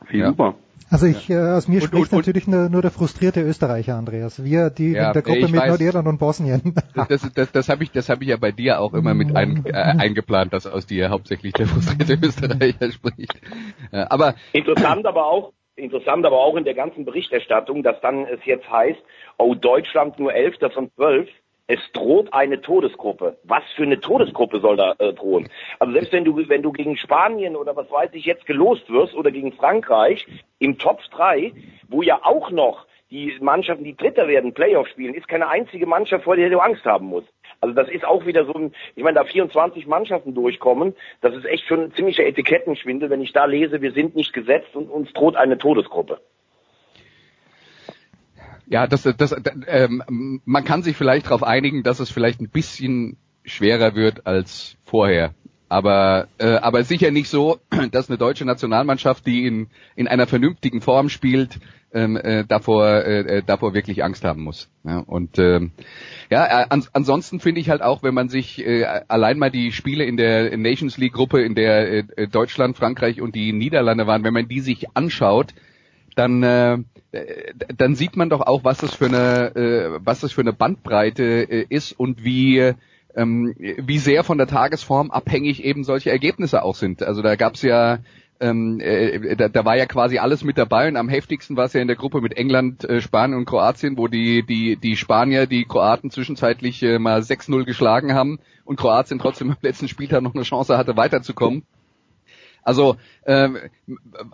Viel 0.08 0.20
ja. 0.20 0.28
super. 0.28 0.56
Also 0.90 1.06
ich, 1.06 1.28
ja. 1.28 1.54
äh, 1.54 1.58
aus 1.58 1.68
mir 1.68 1.82
und, 1.82 1.84
spricht 1.84 2.12
und, 2.14 2.20
natürlich 2.20 2.48
nur, 2.48 2.70
nur, 2.70 2.82
der 2.82 2.92
frustrierte 2.92 3.42
Österreicher, 3.42 3.96
Andreas. 3.96 4.44
Wir, 4.44 4.70
die 4.70 4.94
ja, 4.94 5.08
in 5.08 5.14
der 5.14 5.22
Gruppe 5.22 5.48
mit 5.48 5.56
weiß, 5.56 5.70
Nordirland 5.70 6.08
und 6.08 6.18
Bosnien. 6.18 6.76
Das, 7.10 7.30
das, 7.34 7.52
das 7.52 7.70
habe 7.70 7.84
ich, 7.84 7.92
das 7.92 8.10
habe 8.10 8.24
ich 8.24 8.30
ja 8.30 8.38
bei 8.38 8.52
dir 8.52 8.80
auch 8.80 8.94
immer 8.94 9.14
mit 9.14 9.36
ein, 9.36 9.66
äh, 9.66 9.72
eingeplant, 9.74 10.54
dass 10.54 10.66
aus 10.66 10.86
dir 10.86 11.10
hauptsächlich 11.10 11.54
der 11.54 11.68
frustrierte 11.68 12.14
Österreicher 12.26 12.92
spricht. 12.92 13.36
Äh, 13.92 14.06
aber 14.10 14.36
interessant, 14.54 15.06
aber 15.06 15.26
auch 15.26 15.54
interessant, 15.76 16.26
aber 16.26 16.40
auch 16.40 16.56
in 16.56 16.64
der 16.64 16.74
ganzen 16.74 17.06
Berichterstattung, 17.06 17.84
dass 17.84 18.00
dann 18.02 18.26
es 18.26 18.40
jetzt 18.46 18.70
heißt, 18.70 19.00
oh 19.38 19.56
Deutschland 19.56 20.18
nur 20.20 20.34
Elfter 20.34 20.72
von 20.72 20.90
zwölf 20.96 21.30
es 21.68 21.80
droht 21.92 22.34
eine 22.34 22.62
Todesgruppe. 22.62 23.38
Was 23.44 23.64
für 23.76 23.84
eine 23.84 24.00
Todesgruppe 24.00 24.60
soll 24.62 24.78
da 24.78 24.96
äh, 25.00 25.14
drohen? 25.14 25.50
Also 25.80 25.94
selbst 25.94 26.14
wenn 26.14 26.24
du, 26.24 26.48
wenn 26.48 26.62
du 26.62 26.72
gegen 26.72 26.96
Spanien 26.96 27.56
oder 27.56 27.76
was 27.76 27.92
weiß 27.92 28.12
ich 28.14 28.26
jetzt 28.26 28.46
gelost 28.46 28.90
wirst 28.90 29.14
oder 29.14 29.32
gegen 29.32 29.52
Frankreich 29.52 30.26
im 30.60 30.78
Top 30.78 31.02
3, 31.12 31.52
wo 31.90 32.02
ja 32.02 32.20
auch 32.24 32.52
noch 32.52 32.88
die 33.10 33.38
Mannschaften, 33.40 33.84
die 33.84 33.96
Dritter 33.96 34.28
werden, 34.28 34.54
Playoff 34.54 34.88
spielen, 34.88 35.14
ist 35.14 35.28
keine 35.28 35.48
einzige 35.50 35.86
Mannschaft, 35.86 36.24
vor 36.24 36.36
der 36.36 36.50
du 36.50 36.60
Angst 36.60 36.86
haben 36.86 37.08
musst. 37.08 37.30
Also 37.62 37.74
das 37.74 37.90
ist 37.90 38.06
auch 38.06 38.26
wieder 38.26 38.46
so 38.46 38.54
ein, 38.54 38.74
ich 38.96 39.04
meine, 39.04 39.16
da 39.16 39.24
24 39.24 39.88
Mannschaften 39.88 40.34
durchkommen, 40.34 40.96
das 41.22 41.34
ist 41.36 41.46
echt 41.46 41.66
schon 41.66 41.84
ein 41.84 41.94
ziemlicher 41.94 42.26
Etikettenschwindel, 42.26 43.10
wenn 43.10 43.22
ich 43.22 43.34
da 43.34 43.46
lese, 43.46 43.82
wir 43.82 43.92
sind 43.92 44.16
nicht 44.16 44.34
gesetzt 44.34 44.76
und 44.76 44.90
uns 44.90 45.12
droht 45.14 45.36
eine 45.36 45.58
Todesgruppe. 45.58 46.20
Ja, 48.70 48.86
das, 48.88 49.04
das, 49.04 49.36
ähm, 49.68 50.42
man 50.46 50.64
kann 50.66 50.84
sich 50.84 50.98
vielleicht 50.98 51.28
darauf 51.28 51.44
einigen, 51.44 51.84
dass 51.84 52.00
es 52.00 52.10
vielleicht 52.10 52.42
ein 52.42 52.50
bisschen 52.50 53.18
schwerer 53.46 53.96
wird 53.96 54.28
als 54.28 54.76
vorher. 54.84 55.34
Aber, 55.70 56.28
äh, 56.38 56.56
aber 56.56 56.84
sicher 56.84 57.12
nicht 57.12 57.30
so, 57.30 57.60
dass 57.92 58.10
eine 58.10 58.18
deutsche 58.18 58.46
Nationalmannschaft, 58.46 59.26
die 59.26 59.46
in, 59.46 59.68
in 59.96 60.08
einer 60.08 60.28
vernünftigen 60.28 60.82
Form 60.82 61.10
spielt, 61.10 61.60
ähm, 61.94 62.18
äh, 62.18 62.46
davor, 62.46 63.06
äh, 63.06 63.42
davor 63.46 63.74
wirklich 63.74 64.04
Angst 64.04 64.24
haben 64.24 64.44
muss. 64.44 64.70
Ja, 64.84 65.00
und 65.00 65.40
ähm, 65.40 65.72
ja, 66.30 66.46
äh, 66.46 66.66
ans, 66.70 66.90
ansonsten 66.94 67.40
finde 67.40 67.62
ich 67.62 67.70
halt 67.70 67.82
auch, 67.82 68.04
wenn 68.04 68.14
man 68.14 68.28
sich 68.30 68.66
äh, 68.66 68.84
allein 69.08 69.40
mal 69.40 69.52
die 69.52 69.72
Spiele 69.72 70.04
in 70.04 70.18
der 70.18 70.56
Nations 70.58 70.98
League 70.98 71.14
Gruppe, 71.14 71.42
in 71.42 71.56
der 71.56 72.10
äh, 72.18 72.28
Deutschland, 72.28 72.78
Frankreich 72.78 73.22
und 73.22 73.36
die 73.36 73.54
Niederlande 73.54 74.06
waren, 74.08 74.24
wenn 74.24 74.34
man 74.34 74.48
die 74.48 74.60
sich 74.60 74.96
anschaut, 74.96 75.54
dann 76.18 76.44
äh, 76.44 76.80
dann 77.78 77.96
sieht 77.96 78.16
man 78.18 78.30
doch 78.30 78.42
auch, 78.42 78.64
was 78.64 78.80
das 78.80 78.94
für 78.94 79.06
eine 79.06 79.56
äh, 79.56 80.00
was 80.04 80.22
das 80.22 80.32
für 80.32 80.42
eine 80.42 80.54
Bandbreite 80.54 81.24
äh, 81.24 81.66
ist 81.70 81.94
und 81.94 82.24
wie 82.24 82.74
ähm, 83.16 83.54
wie 83.58 83.98
sehr 83.98 84.24
von 84.24 84.38
der 84.38 84.48
Tagesform 84.48 85.12
abhängig 85.12 85.64
eben 85.64 85.84
solche 85.84 86.12
Ergebnisse 86.12 86.64
auch 86.64 86.76
sind. 86.76 87.04
Also 87.04 87.22
da 87.22 87.36
gab's 87.36 87.62
ja 87.62 88.00
ähm, 88.40 88.80
äh, 88.80 89.36
da, 89.36 89.50
da 89.50 89.66
war 89.66 89.78
ja 89.78 89.86
quasi 89.86 90.18
alles 90.20 90.44
mit 90.44 90.58
dabei 90.58 90.88
und 90.88 90.96
am 90.96 91.10
heftigsten 91.10 91.56
war 91.56 91.66
es 91.66 91.74
ja 91.74 91.82
in 91.82 91.88
der 91.88 91.98
Gruppe 91.98 92.22
mit 92.22 92.38
England, 92.38 92.84
äh, 92.84 93.02
Spanien 93.02 93.38
und 93.38 93.46
Kroatien, 93.46 93.98
wo 93.98 94.08
die 94.08 94.44
die 94.44 94.76
die 94.76 94.96
Spanier 94.96 95.48
die 95.48 95.66
Kroaten 95.66 96.12
zwischenzeitlich 96.12 96.84
äh, 96.84 97.00
mal 97.00 97.22
6-0 97.22 97.64
geschlagen 97.64 98.14
haben 98.14 98.40
und 98.66 98.78
Kroatien 98.78 99.20
trotzdem 99.20 99.50
im 99.50 99.58
letzten 99.62 99.88
Spieltag 99.88 100.22
noch 100.22 100.36
eine 100.36 100.44
Chance 100.44 100.78
hatte 100.78 100.98
weiterzukommen. 100.98 101.64
Also 102.68 102.98
ähm, 103.26 103.58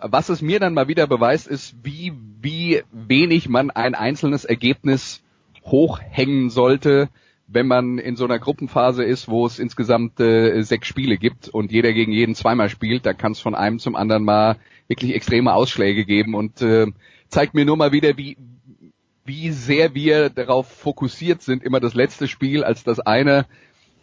was 0.02 0.28
es 0.28 0.42
mir 0.42 0.58
dann 0.58 0.74
mal 0.74 0.88
wieder 0.88 1.06
beweist, 1.06 1.46
ist, 1.46 1.76
wie, 1.84 2.12
wie 2.42 2.82
wenig 2.90 3.48
man 3.48 3.70
ein 3.70 3.94
einzelnes 3.94 4.44
Ergebnis 4.44 5.22
hochhängen 5.64 6.50
sollte, 6.50 7.10
wenn 7.46 7.68
man 7.68 7.98
in 7.98 8.16
so 8.16 8.24
einer 8.24 8.40
Gruppenphase 8.40 9.04
ist, 9.04 9.28
wo 9.28 9.46
es 9.46 9.60
insgesamt 9.60 10.18
äh, 10.18 10.60
sechs 10.62 10.88
Spiele 10.88 11.16
gibt 11.16 11.48
und 11.48 11.70
jeder 11.70 11.92
gegen 11.92 12.10
jeden 12.10 12.34
zweimal 12.34 12.70
spielt, 12.70 13.06
da 13.06 13.12
kann 13.12 13.30
es 13.30 13.38
von 13.38 13.54
einem 13.54 13.78
zum 13.78 13.94
anderen 13.94 14.24
mal 14.24 14.56
wirklich 14.88 15.14
extreme 15.14 15.54
Ausschläge 15.54 16.04
geben. 16.04 16.34
Und 16.34 16.60
äh, 16.60 16.88
zeigt 17.28 17.54
mir 17.54 17.64
nur 17.64 17.76
mal 17.76 17.92
wieder, 17.92 18.16
wie, 18.16 18.36
wie 19.24 19.52
sehr 19.52 19.94
wir 19.94 20.28
darauf 20.28 20.66
fokussiert 20.66 21.40
sind, 21.40 21.62
immer 21.62 21.78
das 21.78 21.94
letzte 21.94 22.26
Spiel 22.26 22.64
als 22.64 22.82
das 22.82 22.98
eine, 22.98 23.46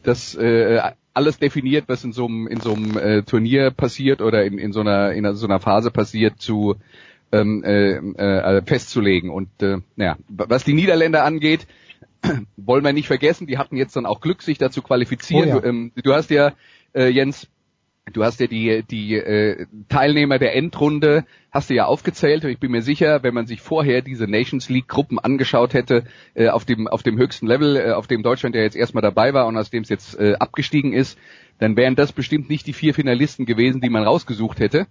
das 0.04 0.36
äh, 0.36 0.80
alles 1.14 1.40
definiert, 1.40 1.86
was 1.88 2.04
in 2.04 2.14
so 2.14 2.26
einem 2.26 2.48
in 2.48 2.60
so 2.60 2.74
einem 2.74 2.98
äh, 2.98 3.24
Turnier 3.24 3.72
passiert 3.72 4.22
oder 4.22 4.44
in, 4.44 4.58
in 4.58 4.72
so 4.72 4.82
einer 4.82 5.12
in 5.12 5.34
so 5.36 5.46
einer 5.46 5.60
Phase 5.60 5.92
passiert, 5.92 6.40
zu 6.40 6.76
ähm, 7.32 7.64
äh, 7.64 7.94
äh, 7.96 8.62
festzulegen. 8.66 9.30
Und 9.30 9.50
äh, 9.62 9.78
naja, 9.96 10.18
was 10.28 10.64
die 10.64 10.74
Niederländer 10.74 11.24
angeht, 11.24 11.68
wollen 12.58 12.84
wir 12.84 12.94
nicht 12.94 13.08
vergessen, 13.08 13.48
die 13.48 13.58
hatten 13.58 13.78
jetzt 13.78 13.96
dann 13.96 14.06
auch 14.06 14.22
Glück, 14.22 14.42
sich 14.42 14.58
dazu 14.58 14.82
qualifizieren. 14.82 15.50
Oh 15.50 15.56
ja. 15.56 15.60
du, 15.60 15.68
ähm, 15.68 15.92
du 15.96 16.14
hast 16.14 16.30
ja 16.30 16.54
äh, 16.94 17.08
Jens 17.08 17.48
Du 18.12 18.24
hast 18.24 18.40
ja 18.40 18.48
die, 18.48 18.84
die 18.90 19.14
äh, 19.16 19.68
Teilnehmer 19.88 20.40
der 20.40 20.56
Endrunde, 20.56 21.24
hast 21.52 21.70
du 21.70 21.76
ja 21.76 21.86
aufgezählt. 21.86 22.44
Und 22.44 22.50
ich 22.50 22.60
bin 22.60 22.72
mir 22.72 22.82
sicher, 22.82 23.22
wenn 23.22 23.36
man 23.36 23.46
sich 23.46 23.62
vorher 23.62 24.02
diese 24.02 24.26
Nations 24.26 24.70
League 24.70 24.88
Gruppen 24.88 25.20
angeschaut 25.20 25.76
hätte, 25.76 26.06
äh, 26.34 26.50
auf 26.50 26.66
dem 26.66 26.88
auf 26.88 27.04
dem 27.04 27.20
höchsten 27.20 27.46
Level, 27.46 27.78
äh, 27.78 27.92
auf 27.92 28.08
dem 28.08 28.24
Deutschland 28.24 28.56
ja 28.56 28.62
jetzt 28.62 28.76
erstmal 28.76 29.04
dabei 29.04 29.36
war 29.36 29.46
und 29.46 29.56
aus 29.56 29.70
dem 29.70 29.84
es 29.84 29.90
jetzt 29.90 30.20
äh, 30.20 30.34
abgestiegen 30.34 30.94
ist, 30.94 31.18
dann 31.60 31.78
wären 31.78 31.96
das 31.96 32.12
bestimmt 32.12 32.50
nicht 32.50 32.66
die 32.66 32.74
vier 32.74 32.96
Finalisten 32.96 33.46
gewesen, 33.46 33.82
die 33.82 33.90
man 33.90 34.04
rausgesucht 34.04 34.60
hätte. 34.60 34.88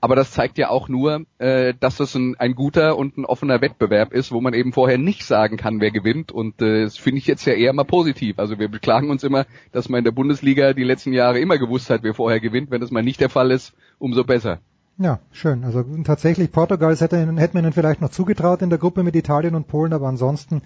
Aber 0.00 0.14
das 0.14 0.30
zeigt 0.30 0.58
ja 0.58 0.70
auch 0.70 0.88
nur, 0.88 1.24
äh, 1.38 1.74
dass 1.78 1.96
das 1.96 2.14
ein, 2.14 2.36
ein 2.38 2.54
guter 2.54 2.96
und 2.96 3.16
ein 3.16 3.24
offener 3.24 3.60
Wettbewerb 3.60 4.12
ist, 4.12 4.30
wo 4.30 4.40
man 4.40 4.54
eben 4.54 4.72
vorher 4.72 4.98
nicht 4.98 5.24
sagen 5.24 5.56
kann, 5.56 5.80
wer 5.80 5.90
gewinnt. 5.90 6.30
Und 6.30 6.62
äh, 6.62 6.84
das 6.84 6.96
finde 6.96 7.18
ich 7.18 7.26
jetzt 7.26 7.44
ja 7.46 7.54
eher 7.54 7.72
mal 7.72 7.84
positiv. 7.84 8.38
Also 8.38 8.58
wir 8.58 8.68
beklagen 8.68 9.10
uns 9.10 9.24
immer, 9.24 9.44
dass 9.72 9.88
man 9.88 9.98
in 9.98 10.04
der 10.04 10.12
Bundesliga 10.12 10.72
die 10.72 10.84
letzten 10.84 11.12
Jahre 11.12 11.40
immer 11.40 11.58
gewusst 11.58 11.90
hat, 11.90 12.04
wer 12.04 12.14
vorher 12.14 12.38
gewinnt. 12.38 12.70
Wenn 12.70 12.80
das 12.80 12.92
mal 12.92 13.02
nicht 13.02 13.20
der 13.20 13.28
Fall 13.28 13.50
ist, 13.50 13.74
umso 13.98 14.22
besser. 14.22 14.60
Ja, 14.98 15.20
schön. 15.32 15.64
Also 15.64 15.84
tatsächlich 16.04 16.50
Portugal 16.50 16.94
hätte, 16.94 17.16
hätte 17.16 17.54
man 17.54 17.64
ihnen 17.64 17.72
vielleicht 17.72 18.00
noch 18.00 18.10
zugetraut 18.10 18.62
in 18.62 18.70
der 18.70 18.80
Gruppe 18.80 19.04
mit 19.04 19.14
Italien 19.14 19.54
und 19.54 19.68
Polen, 19.68 19.92
aber 19.92 20.06
ansonsten 20.06 20.62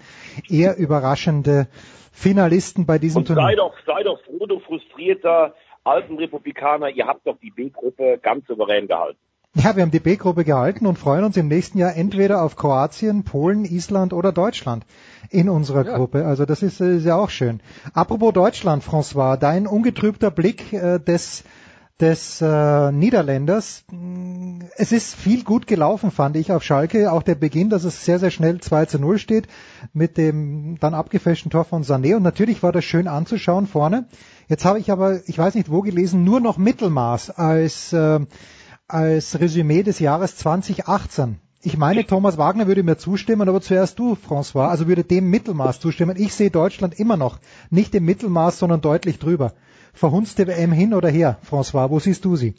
eher 0.49 0.77
überraschende 0.77 1.67
Finalisten 2.11 2.85
bei 2.85 2.97
diesem 2.97 3.19
und 3.19 3.27
Turnier. 3.27 3.43
Sei 3.43 3.55
doch, 3.55 3.73
sei 3.85 4.03
doch 4.03 4.19
froh, 4.23 4.45
du 4.47 4.59
frustrierter 4.59 5.53
alten 5.83 6.17
Republikaner, 6.17 6.89
ihr 6.89 7.07
habt 7.07 7.25
doch 7.27 7.37
die 7.39 7.51
B-Gruppe 7.51 8.19
ganz 8.21 8.47
souverän 8.47 8.87
gehalten. 8.87 9.19
Ja, 9.55 9.75
wir 9.75 9.83
haben 9.83 9.91
die 9.91 9.99
B-Gruppe 9.99 10.45
gehalten 10.45 10.87
und 10.87 10.97
freuen 10.97 11.23
uns 11.23 11.37
im 11.37 11.47
nächsten 11.47 11.77
Jahr 11.77 11.95
entweder 11.95 12.41
auf 12.41 12.55
Kroatien, 12.55 13.23
Polen, 13.23 13.65
Island 13.65 14.11
oder 14.11 14.31
Deutschland 14.31 14.83
in 15.29 15.47
unserer 15.47 15.85
ja. 15.85 15.95
Gruppe. 15.95 16.25
Also 16.25 16.45
das 16.45 16.63
ist, 16.63 16.81
ist, 16.81 17.05
ja 17.05 17.17
auch 17.17 17.29
schön. 17.29 17.61
Apropos 17.93 18.33
Deutschland, 18.33 18.83
François, 18.83 19.37
dein 19.37 19.67
ungetrübter 19.67 20.31
Blick 20.31 20.73
äh, 20.73 20.99
des 20.99 21.43
des 21.99 22.41
äh, 22.41 22.91
Niederländers. 22.91 23.85
Es 24.75 24.91
ist 24.91 25.15
viel 25.15 25.43
gut 25.43 25.67
gelaufen, 25.67 26.11
fand 26.11 26.35
ich 26.35 26.51
auf 26.51 26.63
Schalke. 26.63 27.11
Auch 27.11 27.23
der 27.23 27.35
Beginn, 27.35 27.69
dass 27.69 27.83
es 27.83 28.03
sehr, 28.03 28.19
sehr 28.19 28.31
schnell 28.31 28.59
2 28.59 28.85
zu 28.85 28.99
0 28.99 29.19
steht 29.19 29.47
mit 29.93 30.17
dem 30.17 30.77
dann 30.79 30.95
abgefälschten 30.95 31.51
Tor 31.51 31.65
von 31.65 31.83
Sané. 31.83 32.15
Und 32.15 32.23
natürlich 32.23 32.63
war 32.63 32.71
das 32.71 32.83
schön 32.83 33.07
anzuschauen 33.07 33.67
vorne. 33.67 34.07
Jetzt 34.47 34.65
habe 34.65 34.79
ich 34.79 34.91
aber, 34.91 35.21
ich 35.27 35.37
weiß 35.37 35.55
nicht 35.55 35.69
wo 35.69 35.81
gelesen, 35.81 36.23
nur 36.23 36.39
noch 36.39 36.57
Mittelmaß 36.57 37.29
als, 37.29 37.93
äh, 37.93 38.19
als 38.87 39.39
Resümee 39.39 39.83
des 39.83 39.99
Jahres 39.99 40.35
2018. 40.37 41.39
Ich 41.65 41.77
meine, 41.77 42.05
Thomas 42.05 42.37
Wagner 42.37 42.67
würde 42.67 42.83
mir 42.83 42.97
zustimmen, 42.97 43.47
aber 43.47 43.61
zuerst 43.61 43.97
du, 43.97 44.17
François, 44.17 44.67
also 44.67 44.89
würde 44.89 45.05
dem 45.05 45.29
Mittelmaß 45.29 45.79
zustimmen. 45.79 46.17
Ich 46.17 46.33
sehe 46.33 46.51
Deutschland 46.51 46.99
immer 46.99 47.15
noch 47.15 47.39
nicht 47.69 47.95
im 47.95 48.03
Mittelmaß, 48.03 48.59
sondern 48.59 48.81
deutlich 48.81 49.17
drüber. 49.17 49.53
Verhunzte 49.93 50.47
WM 50.47 50.71
hin 50.71 50.93
oder 50.93 51.09
her, 51.09 51.37
François, 51.43 51.89
wo 51.89 51.99
siehst 51.99 52.25
du 52.25 52.35
sie? 52.35 52.55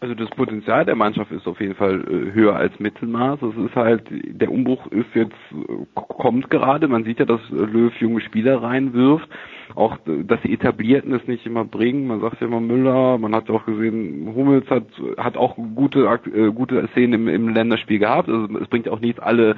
Also 0.00 0.14
das 0.14 0.30
Potenzial 0.30 0.84
der 0.84 0.94
Mannschaft 0.94 1.32
ist 1.32 1.46
auf 1.48 1.60
jeden 1.60 1.74
Fall 1.74 2.00
äh, 2.02 2.32
höher 2.32 2.54
als 2.54 2.78
Mittelmaß. 2.78 3.42
Es 3.42 3.56
ist 3.56 3.74
halt, 3.74 4.04
der 4.10 4.50
Umbruch 4.50 4.86
ist 4.92 5.12
jetzt, 5.14 5.34
äh, 5.52 5.84
kommt 5.94 6.50
gerade. 6.50 6.86
Man 6.86 7.02
sieht 7.02 7.18
ja, 7.18 7.24
dass 7.24 7.40
Löw 7.50 7.92
junge 7.98 8.20
Spieler 8.20 8.62
reinwirft. 8.62 9.28
Auch, 9.74 9.96
äh, 10.06 10.22
dass 10.22 10.40
die 10.42 10.52
Etablierten 10.52 11.12
es 11.14 11.26
nicht 11.26 11.44
immer 11.46 11.64
bringen. 11.64 12.06
Man 12.06 12.20
sagt 12.20 12.40
ja 12.40 12.46
immer 12.46 12.60
Müller, 12.60 13.18
man 13.18 13.34
hat 13.34 13.50
auch 13.50 13.66
gesehen, 13.66 14.32
Hummels 14.36 14.70
hat, 14.70 14.86
hat 15.16 15.36
auch 15.36 15.56
gute, 15.56 16.06
gute 16.54 16.88
Szenen 16.92 17.14
im, 17.14 17.28
im 17.28 17.48
Länderspiel 17.48 17.98
gehabt. 17.98 18.28
Also 18.28 18.56
es 18.58 18.68
bringt 18.68 18.88
auch 18.88 19.00
nichts, 19.00 19.18
alle 19.18 19.56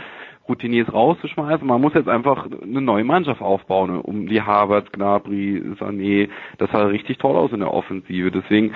Routiniers 0.51 0.93
rauszuschmeißen. 0.93 1.67
Man 1.67 1.81
muss 1.81 1.95
jetzt 1.95 2.09
einfach 2.09 2.47
eine 2.63 2.81
neue 2.81 3.05
Mannschaft 3.05 3.41
aufbauen, 3.41 4.01
um 4.01 4.27
die 4.27 4.43
Harvard, 4.43 4.93
Gnabry, 4.93 5.63
Sané. 5.79 6.29
Das 6.59 6.71
sah 6.71 6.85
richtig 6.87 7.19
toll 7.19 7.37
aus 7.37 7.53
in 7.53 7.61
der 7.61 7.73
Offensive. 7.73 8.31
Deswegen 8.31 8.73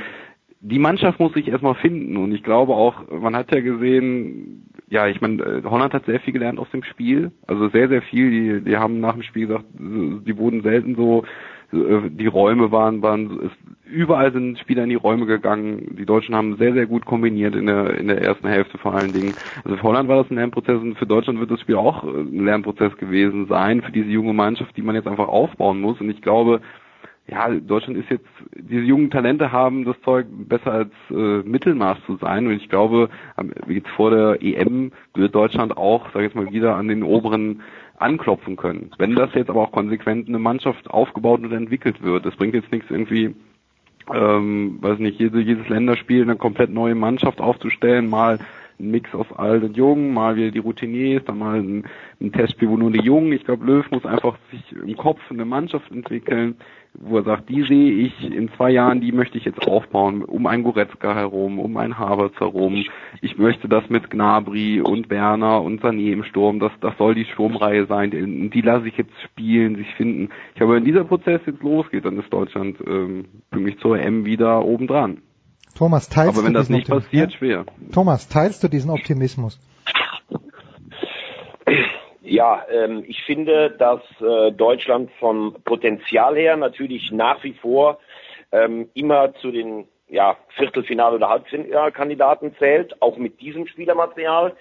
die 0.67 0.79
Mannschaft 0.79 1.21
muss 1.21 1.35
sich 1.35 1.49
erstmal 1.49 1.75
finden 1.75 2.17
und 2.17 2.33
ich 2.33 2.43
glaube 2.43 2.73
auch, 2.73 3.11
man 3.11 3.37
hat 3.37 3.55
ja 3.55 3.61
gesehen, 3.61 4.71
ja, 4.89 5.09
ich 5.09 5.21
meine, 5.21 5.43
äh, 5.43 5.63
Holland 5.63 5.93
hat 5.93 6.07
sehr 6.07 6.21
viel 6.21 6.33
gelernt 6.33 6.59
aus 6.59 6.71
dem 6.71 6.83
Spiel, 6.85 7.33
also 7.47 7.69
sehr, 7.69 7.89
sehr 7.89 8.01
viel. 8.01 8.31
Die, 8.31 8.65
die 8.71 8.77
haben 8.79 8.99
nach 8.99 9.13
dem 9.13 9.23
Spiel 9.23 9.49
gesagt, 9.49 9.67
die 9.75 10.39
wurden 10.39 10.63
selten 10.63 10.95
so 10.95 11.25
die 12.11 12.27
Räume 12.27 12.71
waren, 12.71 13.03
waren 13.03 13.41
es, 13.45 13.51
überall 13.91 14.33
sind 14.33 14.59
Spieler 14.59 14.85
in 14.85 14.91
die 14.91 14.95
Räume 14.95 15.27
gegangen. 15.27 15.97
Die 15.99 16.07
Deutschen 16.07 16.35
haben 16.35 16.57
sehr, 16.57 16.73
sehr 16.73 16.87
gut 16.87 17.05
kombiniert 17.05 17.55
in 17.55 17.67
der 17.67 17.99
in 17.99 18.09
der 18.09 18.23
ersten 18.23 18.49
Hälfte 18.49 18.79
vor 18.79 18.95
allen 18.95 19.13
Dingen. 19.13 19.35
Also 19.65 19.77
für 19.77 19.83
Holland 19.83 20.09
war 20.09 20.23
das 20.23 20.31
ein 20.31 20.37
Lernprozess 20.37 20.81
und 20.81 20.99
für 20.99 21.07
Deutschland 21.07 21.41
wird 21.41 21.51
das 21.51 21.61
Spiel 21.61 21.77
auch 21.77 22.05
äh, 22.05 22.09
ein 22.09 22.45
Lernprozess 22.45 22.97
gewesen 22.97 23.47
sein 23.47 23.83
für 23.83 23.93
diese 23.93 24.09
junge 24.09 24.33
Mannschaft, 24.33 24.77
die 24.77 24.83
man 24.83 24.95
jetzt 24.95 25.09
einfach 25.09 25.29
aufbauen 25.29 25.81
muss. 25.81 26.01
Und 26.01 26.11
ich 26.11 26.23
glaube, 26.23 26.61
ja, 27.27 27.49
Deutschland 27.49 27.99
ist 27.99 28.11
jetzt, 28.11 28.29
diese 28.55 28.83
jungen 28.83 29.11
Talente 29.11 29.51
haben 29.51 29.85
das 29.85 29.97
Zeug, 30.03 30.27
besser 30.31 30.73
als 30.73 30.93
äh, 31.11 31.15
Mittelmaß 31.15 31.99
zu 32.07 32.17
sein. 32.17 32.47
Und 32.47 32.53
ich 32.53 32.69
glaube, 32.69 33.09
jetzt 33.67 33.89
vor 33.89 34.11
der 34.11 34.43
EM 34.43 34.93
wird 35.15 35.35
Deutschland 35.35 35.77
auch, 35.77 36.07
sag 36.13 36.17
ich 36.17 36.27
jetzt 36.27 36.37
mal, 36.37 36.53
wieder 36.53 36.77
an 36.77 36.89
den 36.89 37.03
oberen 37.03 37.63
anklopfen 37.99 38.57
können. 38.57 38.91
Wenn 38.99 39.15
das 39.15 39.31
jetzt 39.35 39.51
aber 39.51 39.63
auch 39.63 39.73
konsequent 39.73 40.29
eine 40.29 40.39
Mannschaft 40.39 40.89
aufgebaut 40.91 41.41
und 41.43 41.53
entwickelt 41.53 42.03
wird, 42.03 42.27
das 42.27 42.37
bringt 42.37 42.55
jetzt 42.55 42.73
nichts 42.73 42.91
irgendwie, 42.91 43.35
ähm, 44.13 44.79
weiß 44.81 44.99
nicht, 44.99 45.19
jede, 45.19 45.41
jedes 45.41 45.69
Länderspiel 45.69 46.23
eine 46.23 46.37
komplett 46.37 46.71
neue 46.71 46.95
Mannschaft 46.95 47.41
aufzustellen, 47.41 48.09
mal 48.09 48.39
ein 48.81 48.91
Mix 48.91 49.15
aus 49.15 49.31
alt 49.37 49.63
und 49.63 49.77
jung, 49.77 50.13
mal 50.13 50.37
wieder 50.37 50.51
die 50.51 50.59
Routiniers, 50.59 51.23
dann 51.25 51.39
mal 51.39 51.61
ein, 51.61 51.85
ein 52.21 52.33
Testspiel, 52.33 52.69
wo 52.69 52.77
nur 52.77 52.91
die 52.91 53.05
Jungen. 53.05 53.33
Ich 53.33 53.45
glaube, 53.45 53.65
Löw 53.65 53.89
muss 53.91 54.05
einfach 54.05 54.37
sich 54.51 54.63
im 54.73 54.97
Kopf 54.97 55.21
eine 55.31 55.45
Mannschaft 55.45 55.91
entwickeln, 55.93 56.57
wo 57.01 57.19
er 57.19 57.25
sagt, 57.25 57.49
die 57.49 57.63
sehe 57.63 57.93
ich 57.93 58.25
in 58.25 58.51
zwei 58.53 58.71
Jahren, 58.71 59.01
die 59.01 59.13
möchte 59.13 59.37
ich 59.37 59.45
jetzt 59.45 59.67
aufbauen, 59.67 60.23
um 60.23 60.47
einen 60.47 60.63
Goretzka 60.63 61.15
herum, 61.15 61.59
um 61.59 61.77
einen 61.77 61.99
Havertz 61.99 62.39
herum. 62.39 62.85
Ich 63.21 63.37
möchte 63.37 63.69
das 63.69 63.89
mit 63.91 64.11
Gnabry 64.11 64.81
und 64.81 65.11
Werner 65.11 65.63
und 65.63 65.83
Sané 65.83 66.13
im 66.13 66.25
Sturm, 66.25 66.61
das, 66.61 66.73
das 66.81 66.97
soll 66.97 67.15
die 67.15 67.25
Sturmreihe 67.25 67.87
sein, 67.87 68.11
die, 68.11 68.51
die 68.51 68.61
lasse 68.61 68.89
ich 68.89 68.97
jetzt 68.97 69.13
spielen, 69.25 69.77
sich 69.77 69.93
finden. 69.97 70.31
Ich 70.51 70.57
glaube, 70.57 70.77
wenn 70.77 70.85
dieser 70.85 71.05
Prozess 71.05 71.41
jetzt 71.47 71.63
losgeht, 71.63 72.05
dann 72.05 72.19
ist 72.19 72.33
Deutschland 72.33 72.79
ähm, 72.87 73.27
für 73.53 73.59
mich 73.61 73.79
zur 73.81 73.99
EM 73.99 74.25
wieder 74.25 74.65
obendran. 74.65 75.19
Thomas, 75.77 76.09
teilst 76.09 76.39
Aber 76.39 76.47
wenn 76.47 76.53
du 76.53 76.61
das 76.61 76.69
diesen 76.69 76.77
nicht 76.77 76.93
Optimismus? 76.93 77.11
passiert, 77.11 77.33
schwer. 77.33 77.67
Thomas, 77.93 78.29
teilst 78.29 78.63
du 78.63 78.69
diesen 78.69 78.91
Optimismus? 78.91 79.61
Ja, 82.25 82.65
ähm, 82.71 83.05
ich 83.07 83.23
finde, 83.25 83.71
dass 83.71 84.01
äh, 84.21 84.51
Deutschland 84.53 85.11
vom 85.21 85.57
Potenzial 85.65 86.37
her 86.37 86.57
natürlich 86.57 87.13
nach 87.13 87.45
wie 87.45 87.53
vor 87.53 87.99
ähm, 88.51 88.89
immer 88.95 89.35
zu 89.35 89.51
den 89.51 89.87
ja, 90.09 90.37
Viertelfinale- 90.57 91.17
oder 91.17 91.29
Halbfinalkandidaten 91.29 92.55
zählt, 92.59 93.01
auch 93.03 93.19
mit 93.19 93.41
diesem 93.41 93.67
Spielermaterial, 93.67 94.55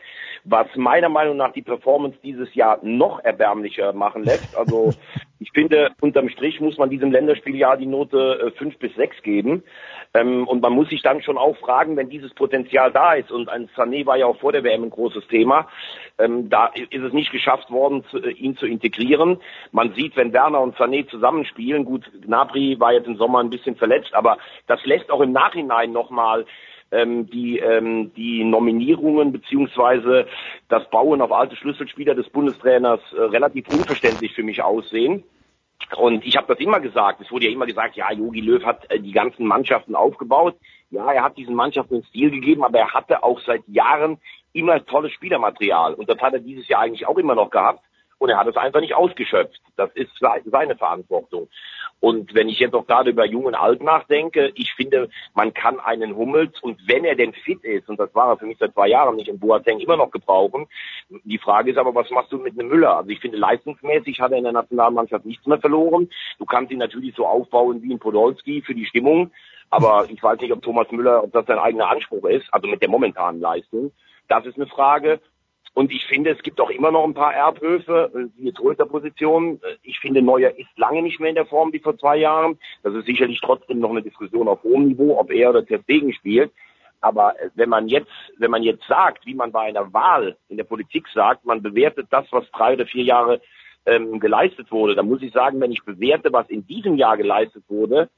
was 0.43 0.67
meiner 0.75 1.09
Meinung 1.09 1.37
nach 1.37 1.53
die 1.53 1.61
Performance 1.61 2.17
dieses 2.23 2.53
Jahr 2.53 2.79
noch 2.81 3.23
erbärmlicher 3.23 3.93
machen 3.93 4.23
lässt. 4.23 4.57
Also 4.57 4.93
ich 5.39 5.51
finde, 5.51 5.91
unterm 6.01 6.29
Strich 6.29 6.59
muss 6.59 6.77
man 6.77 6.89
diesem 6.89 7.11
Länderspieljahr 7.11 7.77
die 7.77 7.85
Note 7.85 8.39
äh, 8.41 8.57
fünf 8.57 8.77
bis 8.79 8.93
sechs 8.95 9.21
geben. 9.21 9.63
Ähm, 10.13 10.47
und 10.47 10.61
man 10.61 10.73
muss 10.73 10.89
sich 10.89 11.01
dann 11.01 11.21
schon 11.23 11.37
auch 11.37 11.57
fragen, 11.57 11.97
wenn 11.97 12.09
dieses 12.09 12.33
Potenzial 12.33 12.91
da 12.91 13.13
ist, 13.13 13.31
und 13.31 13.49
ein 13.49 13.67
Sané 13.75 14.05
war 14.05 14.17
ja 14.17 14.27
auch 14.27 14.37
vor 14.37 14.51
der 14.51 14.63
WM 14.63 14.83
ein 14.83 14.89
großes 14.89 15.27
Thema, 15.27 15.67
ähm, 16.19 16.49
da 16.49 16.67
ist 16.67 17.03
es 17.03 17.13
nicht 17.13 17.31
geschafft 17.31 17.71
worden, 17.71 18.03
zu, 18.11 18.17
äh, 18.17 18.31
ihn 18.31 18.55
zu 18.55 18.67
integrieren. 18.67 19.39
Man 19.71 19.93
sieht, 19.95 20.15
wenn 20.15 20.33
Werner 20.33 20.61
und 20.61 20.75
Sané 20.77 21.07
zusammenspielen, 21.09 21.85
gut, 21.85 22.05
Gnabry 22.21 22.79
war 22.79 22.93
jetzt 22.93 23.07
im 23.07 23.17
Sommer 23.17 23.39
ein 23.39 23.49
bisschen 23.49 23.75
verletzt, 23.75 24.13
aber 24.13 24.37
das 24.67 24.85
lässt 24.85 25.09
auch 25.09 25.21
im 25.21 25.31
Nachhinein 25.31 25.91
nochmal 25.91 26.45
ähm, 26.91 27.27
die, 27.29 27.57
ähm, 27.57 28.13
die 28.15 28.43
Nominierungen 28.43 29.31
beziehungsweise 29.31 30.27
das 30.69 30.87
Bauen 30.91 31.21
auf 31.21 31.31
alte 31.31 31.55
Schlüsselspieler 31.55 32.13
des 32.13 32.29
Bundestrainers 32.29 33.01
äh, 33.13 33.21
relativ 33.21 33.67
unverständlich 33.67 34.33
für 34.33 34.43
mich 34.43 34.61
aussehen. 34.61 35.23
Und 35.97 36.25
ich 36.25 36.37
habe 36.37 36.47
das 36.47 36.59
immer 36.59 36.79
gesagt. 36.79 37.21
Es 37.21 37.31
wurde 37.31 37.45
ja 37.45 37.51
immer 37.51 37.65
gesagt, 37.65 37.95
ja, 37.95 38.11
Jogi 38.11 38.41
Löw 38.41 38.63
hat 38.63 38.89
äh, 38.89 38.99
die 38.99 39.11
ganzen 39.11 39.45
Mannschaften 39.45 39.95
aufgebaut. 39.95 40.55
Ja, 40.89 41.11
er 41.11 41.23
hat 41.23 41.37
diesen 41.37 41.55
Mannschaften 41.55 41.95
einen 41.95 42.03
Stil 42.05 42.31
gegeben, 42.31 42.63
aber 42.63 42.79
er 42.79 42.93
hatte 42.93 43.23
auch 43.23 43.39
seit 43.41 43.67
Jahren 43.67 44.19
immer 44.53 44.85
tolles 44.85 45.11
Spielermaterial. 45.11 45.93
Und 45.95 46.09
das 46.09 46.19
hat 46.19 46.33
er 46.33 46.39
dieses 46.39 46.67
Jahr 46.67 46.81
eigentlich 46.81 47.07
auch 47.07 47.17
immer 47.17 47.35
noch 47.35 47.49
gehabt. 47.49 47.83
Und 48.23 48.29
er 48.29 48.37
hat 48.37 48.47
es 48.47 48.55
einfach 48.55 48.79
nicht 48.79 48.95
ausgeschöpft. 48.95 49.59
Das 49.75 49.91
ist 49.95 50.09
seine 50.45 50.77
Verantwortung. 50.77 51.49
Und 51.99 52.33
wenn 52.33 52.47
ich 52.47 52.57
jetzt 52.57 52.73
auch 52.73 52.87
gerade 52.87 53.09
über 53.09 53.25
Jung 53.25 53.43
und 53.43 53.55
Alt 53.55 53.83
nachdenke, 53.83 54.53
ich 54.55 54.73
finde, 54.75 55.09
man 55.33 55.53
kann 55.53 55.81
einen 55.81 56.15
Hummels 56.15 56.57
und 56.61 56.79
wenn 56.87 57.03
er 57.03 57.15
denn 57.15 57.33
fit 57.33 57.61
ist, 57.65 57.89
und 57.89 57.99
das 57.99 58.15
war 58.15 58.29
er 58.29 58.37
für 58.37 58.45
mich 58.45 58.57
seit 58.59 58.75
zwei 58.75 58.87
Jahren 58.87 59.17
nicht 59.17 59.27
im 59.27 59.39
Boateng 59.39 59.79
immer 59.79 59.97
noch 59.97 60.09
gebrauchen. 60.09 60.67
Die 61.25 61.37
Frage 61.37 61.71
ist 61.71 61.77
aber, 61.77 61.93
was 61.95 62.09
machst 62.11 62.31
du 62.31 62.37
mit 62.37 62.57
einem 62.57 62.69
Müller? 62.69 62.95
Also 62.95 63.09
ich 63.09 63.19
finde, 63.19 63.39
leistungsmäßig 63.39 64.21
hat 64.21 64.31
er 64.31 64.37
in 64.37 64.45
der 64.45 64.53
Nationalmannschaft 64.53 65.25
nichts 65.25 65.45
mehr 65.45 65.59
verloren. 65.59 66.09
Du 66.39 66.45
kannst 66.45 66.71
ihn 66.71 66.79
natürlich 66.79 67.13
so 67.17 67.27
aufbauen 67.27 67.83
wie 67.83 67.93
ein 67.93 67.99
Podolski 67.99 68.61
für 68.61 68.73
die 68.73 68.85
Stimmung. 68.85 69.31
Aber 69.69 70.05
ich 70.09 70.23
weiß 70.23 70.39
nicht, 70.39 70.53
ob 70.53 70.61
Thomas 70.61 70.89
Müller, 70.91 71.25
ob 71.25 71.33
das 71.33 71.45
sein 71.45 71.59
eigener 71.59 71.89
Anspruch 71.89 72.23
ist, 72.29 72.45
also 72.53 72.69
mit 72.69 72.81
der 72.81 72.89
momentanen 72.89 73.41
Leistung. 73.41 73.91
Das 74.29 74.45
ist 74.45 74.55
eine 74.55 74.67
Frage. 74.67 75.19
Und 75.73 75.91
ich 75.91 76.05
finde, 76.05 76.29
es 76.29 76.43
gibt 76.43 76.61
auch 76.61 76.69
immer 76.69 76.91
noch 76.91 77.03
ein 77.03 77.15
paar 77.15 77.33
Erbhöfe, 77.33 78.29
die 78.37 78.51
Trösterposition. 78.51 79.59
Ich 79.81 79.99
finde, 79.99 80.21
Neuer 80.21 80.51
ist 80.51 80.69
lange 80.77 81.01
nicht 81.01 81.19
mehr 81.19 81.29
in 81.29 81.35
der 81.35 81.47
Form 81.47 81.73
wie 81.73 81.79
vor 81.79 81.97
zwei 81.97 82.17
Jahren. 82.17 82.59
Das 82.83 82.93
ist 82.93 83.07
sicherlich 83.07 83.39
trotzdem 83.41 83.79
noch 83.79 83.89
eine 83.89 84.03
Diskussion 84.03 84.47
auf 84.47 84.61
hohem 84.63 84.87
Niveau, 84.87 85.19
ob 85.19 85.31
er 85.31 85.49
oder 85.49 85.65
Ter 85.65 85.81
Stegen 85.81 86.13
spielt. 86.13 86.51
Aber 87.01 87.33
wenn 87.55 87.69
man 87.69 87.87
jetzt, 87.87 88.11
wenn 88.37 88.51
man 88.51 88.63
jetzt 88.63 88.87
sagt, 88.87 89.25
wie 89.25 89.33
man 89.33 89.51
bei 89.51 89.61
einer 89.61 89.91
Wahl 89.91 90.37
in 90.47 90.57
der 90.57 90.63
Politik 90.63 91.07
sagt, 91.13 91.43
man 91.43 91.61
bewertet 91.61 92.07
das, 92.11 92.25
was 92.31 92.49
drei 92.51 92.73
oder 92.73 92.85
vier 92.85 93.03
Jahre 93.03 93.41
ähm, 93.85 94.19
geleistet 94.19 94.71
wurde, 94.71 94.95
dann 94.95 95.07
muss 95.07 95.21
ich 95.21 95.33
sagen, 95.33 95.59
wenn 95.59 95.71
ich 95.71 95.83
bewerte, 95.83 96.31
was 96.31 96.47
in 96.49 96.65
diesem 96.67 96.95
Jahr 96.95 97.17
geleistet 97.17 97.63
wurde, 97.67 98.09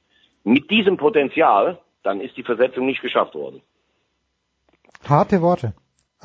mit 0.44 0.70
diesem 0.70 0.98
Potenzial, 0.98 1.80
dann 2.04 2.22
ist 2.22 2.38
die 2.38 2.44
Versetzung 2.44 2.86
nicht 2.86 3.02
geschafft 3.02 3.34
worden. 3.34 3.62
Harte 5.08 5.42
Worte. 5.42 5.74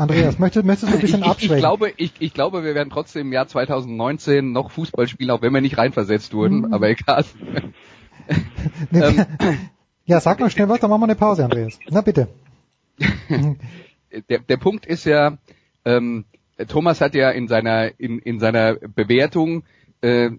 Andreas, 0.01 0.39
möchtest, 0.39 0.65
möchtest 0.65 0.91
du 0.91 0.97
ein 0.97 1.01
bisschen 1.01 1.23
abschwächen? 1.23 1.57
Ich 1.57 1.61
glaube, 1.61 1.93
ich, 1.99 2.13
ich 2.21 2.33
glaube, 2.33 2.65
wir 2.65 2.75
werden 2.75 2.89
trotzdem 2.89 3.27
im 3.27 3.33
Jahr 3.35 3.47
2019 3.47 4.51
noch 4.51 4.71
Fußball 4.71 5.07
spielen, 5.07 5.31
auch 5.31 5.43
wenn 5.43 5.53
wir 5.53 5.61
nicht 5.61 5.77
reinversetzt 5.77 6.33
wurden, 6.33 6.61
Mhm. 6.61 6.73
aber 6.73 6.89
egal. 6.89 7.25
Nee, 8.91 9.25
ja, 10.07 10.21
sag 10.21 10.39
mal 10.39 10.51
schnell 10.51 10.69
was, 10.69 10.79
dann 10.81 10.89
machen 10.89 11.01
wir 11.01 11.07
eine 11.07 11.17
Pause, 11.17 11.45
Andreas. 11.45 11.79
Na 11.91 12.01
bitte. 12.01 12.29
der, 14.29 14.39
der 14.39 14.57
Punkt 14.57 14.87
ist 14.87 15.05
ja, 15.05 15.39
ähm, 15.85 16.25
Thomas 16.69 17.01
hat 17.01 17.15
ja 17.15 17.31
in 17.31 17.49
seiner 17.49 17.99
in, 17.99 18.21
in 18.21 18.39
seiner 18.39 18.75
Bewertung 18.75 19.65
äh, 20.01 20.31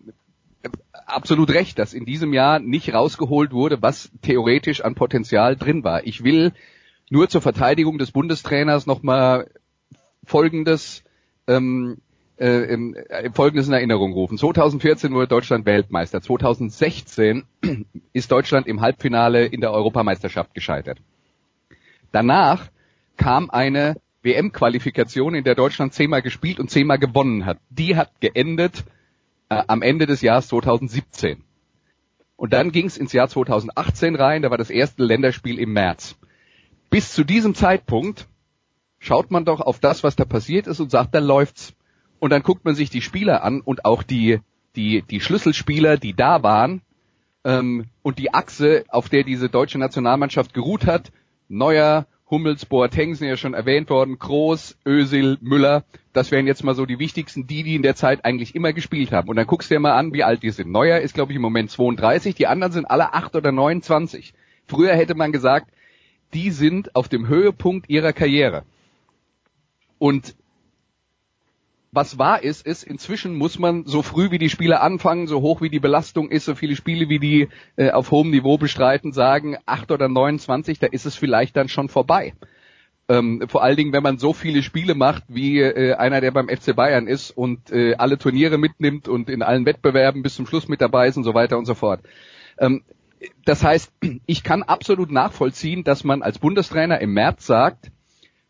absolut 1.05 1.51
recht, 1.51 1.79
dass 1.79 1.93
in 1.93 2.05
diesem 2.05 2.33
Jahr 2.33 2.59
nicht 2.59 2.93
rausgeholt 2.93 3.51
wurde, 3.51 3.81
was 3.81 4.09
theoretisch 4.21 4.81
an 4.81 4.95
Potenzial 4.95 5.55
drin 5.57 5.83
war. 5.83 6.05
Ich 6.07 6.23
will 6.23 6.53
nur 7.11 7.27
zur 7.27 7.41
Verteidigung 7.41 7.97
des 7.97 8.11
Bundestrainers 8.11 8.87
nochmal 8.87 9.51
Folgendes 10.23 11.03
ähm, 11.45 11.97
äh, 12.39 12.73
äh, 12.73 13.31
Folgendes 13.33 13.67
in 13.67 13.73
Erinnerung 13.73 14.13
rufen. 14.13 14.37
2014 14.37 15.13
wurde 15.13 15.27
Deutschland 15.27 15.65
Weltmeister. 15.65 16.21
2016 16.21 17.43
ist 18.13 18.31
Deutschland 18.31 18.65
im 18.65 18.79
Halbfinale 18.79 19.45
in 19.45 19.59
der 19.59 19.73
Europameisterschaft 19.73 20.53
gescheitert. 20.53 20.99
Danach 22.13 22.69
kam 23.17 23.49
eine 23.49 23.97
WM-Qualifikation, 24.23 25.35
in 25.35 25.43
der 25.43 25.55
Deutschland 25.55 25.93
zehnmal 25.93 26.21
gespielt 26.21 26.59
und 26.59 26.71
zehnmal 26.71 26.97
gewonnen 26.97 27.45
hat. 27.45 27.57
Die 27.69 27.97
hat 27.97 28.09
geendet 28.21 28.85
äh, 29.49 29.61
am 29.67 29.81
Ende 29.81 30.05
des 30.05 30.21
Jahres 30.21 30.47
2017. 30.47 31.43
Und 32.37 32.53
dann 32.53 32.71
ging 32.71 32.85
es 32.85 32.97
ins 32.97 33.11
Jahr 33.11 33.27
2018 33.27 34.15
rein, 34.15 34.41
da 34.43 34.49
war 34.49 34.57
das 34.57 34.69
erste 34.69 35.03
Länderspiel 35.03 35.59
im 35.59 35.73
März. 35.73 36.15
Bis 36.91 37.13
zu 37.13 37.23
diesem 37.23 37.55
Zeitpunkt 37.55 38.27
schaut 38.99 39.31
man 39.31 39.45
doch 39.45 39.61
auf 39.61 39.79
das, 39.79 40.03
was 40.03 40.17
da 40.17 40.25
passiert 40.25 40.67
ist 40.67 40.81
und 40.81 40.91
sagt, 40.91 41.15
da 41.15 41.19
läuft's. 41.19 41.73
Und 42.19 42.31
dann 42.31 42.43
guckt 42.43 42.65
man 42.65 42.75
sich 42.75 42.89
die 42.89 43.01
Spieler 43.01 43.43
an 43.43 43.61
und 43.61 43.85
auch 43.85 44.03
die, 44.03 44.41
die, 44.75 45.01
die 45.09 45.21
Schlüsselspieler, 45.21 45.97
die 45.97 46.13
da 46.13 46.43
waren, 46.43 46.81
ähm, 47.45 47.85
und 48.03 48.19
die 48.19 48.33
Achse, 48.33 48.83
auf 48.89 49.07
der 49.07 49.23
diese 49.23 49.49
deutsche 49.49 49.79
Nationalmannschaft 49.79 50.53
geruht 50.53 50.85
hat, 50.85 51.13
Neuer, 51.47 52.05
Hummels, 52.29 52.65
Boateng 52.65 53.15
sind 53.15 53.29
ja 53.29 53.37
schon 53.37 53.53
erwähnt 53.53 53.89
worden, 53.89 54.19
Kroos, 54.19 54.77
Özil, 54.85 55.37
Müller, 55.39 55.85
das 56.11 56.29
wären 56.29 56.45
jetzt 56.45 56.63
mal 56.63 56.75
so 56.75 56.85
die 56.85 56.99
wichtigsten, 56.99 57.47
die, 57.47 57.63
die 57.63 57.75
in 57.75 57.83
der 57.83 57.95
Zeit 57.95 58.25
eigentlich 58.25 58.53
immer 58.53 58.73
gespielt 58.73 59.13
haben. 59.13 59.29
Und 59.29 59.37
dann 59.37 59.47
guckst 59.47 59.71
du 59.71 59.75
dir 59.75 59.79
mal 59.79 59.97
an, 59.97 60.13
wie 60.13 60.23
alt 60.23 60.43
die 60.43 60.51
sind. 60.51 60.69
Neuer 60.69 60.99
ist, 60.99 61.13
glaube 61.13 61.31
ich, 61.31 61.37
im 61.37 61.41
Moment 61.41 61.71
32, 61.71 62.35
die 62.35 62.47
anderen 62.47 62.73
sind 62.73 62.85
alle 62.85 63.13
8 63.13 63.35
oder 63.37 63.53
29. 63.53 64.33
Früher 64.67 64.93
hätte 64.93 65.15
man 65.15 65.31
gesagt, 65.31 65.71
die 66.33 66.51
sind 66.51 66.95
auf 66.95 67.09
dem 67.09 67.27
Höhepunkt 67.27 67.89
ihrer 67.89 68.13
Karriere. 68.13 68.63
Und 69.97 70.35
was 71.91 72.17
wahr 72.17 72.41
ist, 72.41 72.65
ist, 72.65 72.83
inzwischen 72.83 73.35
muss 73.35 73.59
man 73.59 73.85
so 73.85 74.01
früh 74.01 74.31
wie 74.31 74.37
die 74.37 74.49
Spiele 74.49 74.79
anfangen, 74.79 75.27
so 75.27 75.41
hoch 75.41 75.61
wie 75.61 75.69
die 75.69 75.81
Belastung 75.81 76.29
ist, 76.29 76.45
so 76.45 76.55
viele 76.55 76.75
Spiele 76.75 77.09
wie 77.09 77.19
die 77.19 77.49
äh, 77.75 77.91
auf 77.91 78.11
hohem 78.11 78.31
Niveau 78.31 78.57
bestreiten, 78.57 79.11
sagen, 79.11 79.57
8 79.65 79.91
oder 79.91 80.07
29, 80.07 80.79
da 80.79 80.87
ist 80.87 81.05
es 81.05 81.15
vielleicht 81.15 81.57
dann 81.57 81.67
schon 81.67 81.89
vorbei. 81.89 82.33
Ähm, 83.09 83.43
vor 83.47 83.61
allen 83.61 83.75
Dingen, 83.75 83.91
wenn 83.91 84.03
man 84.03 84.19
so 84.19 84.31
viele 84.31 84.63
Spiele 84.63 84.95
macht, 84.95 85.23
wie 85.27 85.59
äh, 85.59 85.95
einer, 85.95 86.21
der 86.21 86.31
beim 86.31 86.47
FC 86.47 86.73
Bayern 86.73 87.07
ist 87.07 87.31
und 87.31 87.71
äh, 87.71 87.95
alle 87.95 88.17
Turniere 88.17 88.57
mitnimmt 88.57 89.09
und 89.09 89.29
in 89.29 89.41
allen 89.41 89.65
Wettbewerben 89.65 90.23
bis 90.23 90.35
zum 90.35 90.47
Schluss 90.47 90.69
mit 90.69 90.79
dabei 90.79 91.07
ist 91.07 91.17
und 91.17 91.25
so 91.25 91.33
weiter 91.33 91.57
und 91.57 91.65
so 91.65 91.73
fort. 91.75 91.99
Ähm, 92.57 92.83
das 93.45 93.63
heißt, 93.63 93.91
ich 94.25 94.43
kann 94.43 94.63
absolut 94.63 95.11
nachvollziehen, 95.11 95.83
dass 95.83 96.03
man 96.03 96.21
als 96.21 96.39
Bundestrainer 96.39 96.99
im 96.99 97.13
März 97.13 97.45
sagt, 97.45 97.91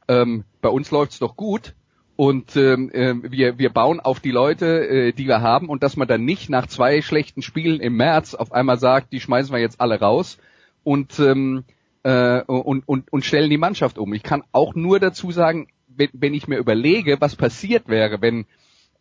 ähm, 0.08 0.44
bei 0.62 0.70
uns 0.70 0.92
läuft's 0.92 1.20
doch 1.20 1.36
gut 1.36 1.76
und 2.16 2.56
ähm, 2.56 2.90
äh, 2.92 3.16
wir, 3.32 3.58
wir 3.58 3.70
bauen 3.72 4.00
auf 4.00 4.20
die 4.20 4.32
Leute, 4.32 4.88
äh, 4.88 5.12
die 5.12 5.28
wir 5.28 5.42
haben 5.42 5.70
und 5.70 5.84
dass 5.84 5.98
man 5.98 6.08
dann 6.08 6.24
nicht 6.24 6.50
nach 6.50 6.68
zwei 6.68 7.02
schlechten 7.02 7.42
Spielen 7.42 7.80
im 7.80 7.96
März 7.96 8.34
auf 8.34 8.52
einmal 8.52 8.78
sagt, 8.78 9.12
die 9.14 9.20
schmeißen 9.20 9.54
wir 9.54 9.60
jetzt 9.60 9.82
alle 9.82 10.00
raus 10.00 10.38
und 10.84 11.20
ähm, 11.20 11.64
äh, 12.04 12.42
und, 12.42 12.88
und, 12.88 13.12
und 13.12 13.26
stellen 13.26 13.50
die 13.50 13.58
Mannschaft 13.58 13.98
um. 13.98 14.14
Ich 14.14 14.24
kann 14.24 14.44
auch 14.52 14.76
nur 14.76 15.00
dazu 15.00 15.32
sagen, 15.32 15.68
wenn, 15.88 16.10
wenn 16.14 16.34
ich 16.34 16.48
mir 16.48 16.58
überlege, 16.58 17.20
was 17.20 17.36
passiert 17.36 17.88
wäre, 17.88 18.22
wenn, 18.22 18.46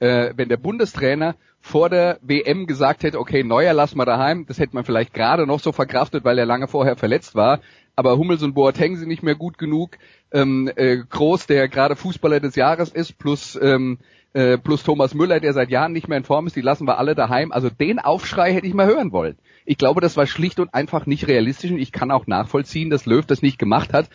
äh, 0.00 0.32
wenn 0.34 0.48
der 0.48 0.56
Bundestrainer 0.56 1.36
vor 1.60 1.88
der 1.88 2.18
WM 2.22 2.66
gesagt 2.66 3.02
hätte, 3.02 3.20
okay, 3.20 3.44
Neuer 3.44 3.74
lass 3.74 3.94
mal 3.94 4.06
daheim, 4.06 4.46
das 4.46 4.58
hätte 4.58 4.74
man 4.74 4.84
vielleicht 4.84 5.14
gerade 5.14 5.46
noch 5.46 5.60
so 5.60 5.72
verkraftet, 5.72 6.24
weil 6.24 6.38
er 6.38 6.46
lange 6.46 6.68
vorher 6.68 6.96
verletzt 6.96 7.34
war, 7.34 7.60
aber 7.96 8.16
Hummels 8.16 8.42
und 8.42 8.54
Boateng 8.54 8.96
sind 8.96 9.08
nicht 9.08 9.22
mehr 9.22 9.34
gut 9.34 9.58
genug, 9.58 9.98
ähm, 10.32 10.70
äh, 10.74 10.96
Groß, 10.96 11.46
der 11.46 11.68
gerade 11.68 11.96
Fußballer 11.96 12.40
des 12.40 12.56
Jahres 12.56 12.90
ist, 12.90 13.18
plus 13.18 13.58
ähm, 13.60 13.98
äh, 14.32 14.58
plus 14.58 14.84
Thomas 14.84 15.12
Müller, 15.14 15.40
der 15.40 15.52
seit 15.52 15.70
Jahren 15.70 15.92
nicht 15.92 16.08
mehr 16.08 16.18
in 16.18 16.24
Form 16.24 16.46
ist, 16.46 16.56
die 16.56 16.60
lassen 16.60 16.86
wir 16.86 16.98
alle 16.98 17.14
daheim. 17.14 17.52
Also 17.52 17.68
den 17.68 17.98
Aufschrei 17.98 18.52
hätte 18.52 18.66
ich 18.66 18.74
mal 18.74 18.86
hören 18.86 19.12
wollen. 19.12 19.36
Ich 19.64 19.76
glaube, 19.76 20.00
das 20.00 20.16
war 20.16 20.26
schlicht 20.26 20.60
und 20.60 20.72
einfach 20.72 21.06
nicht 21.06 21.26
realistisch 21.28 21.70
und 21.70 21.78
ich 21.78 21.92
kann 21.92 22.10
auch 22.10 22.26
nachvollziehen, 22.26 22.90
dass 22.90 23.06
Löw 23.06 23.26
das 23.26 23.42
nicht 23.42 23.58
gemacht 23.58 23.92
hat. 23.92 24.08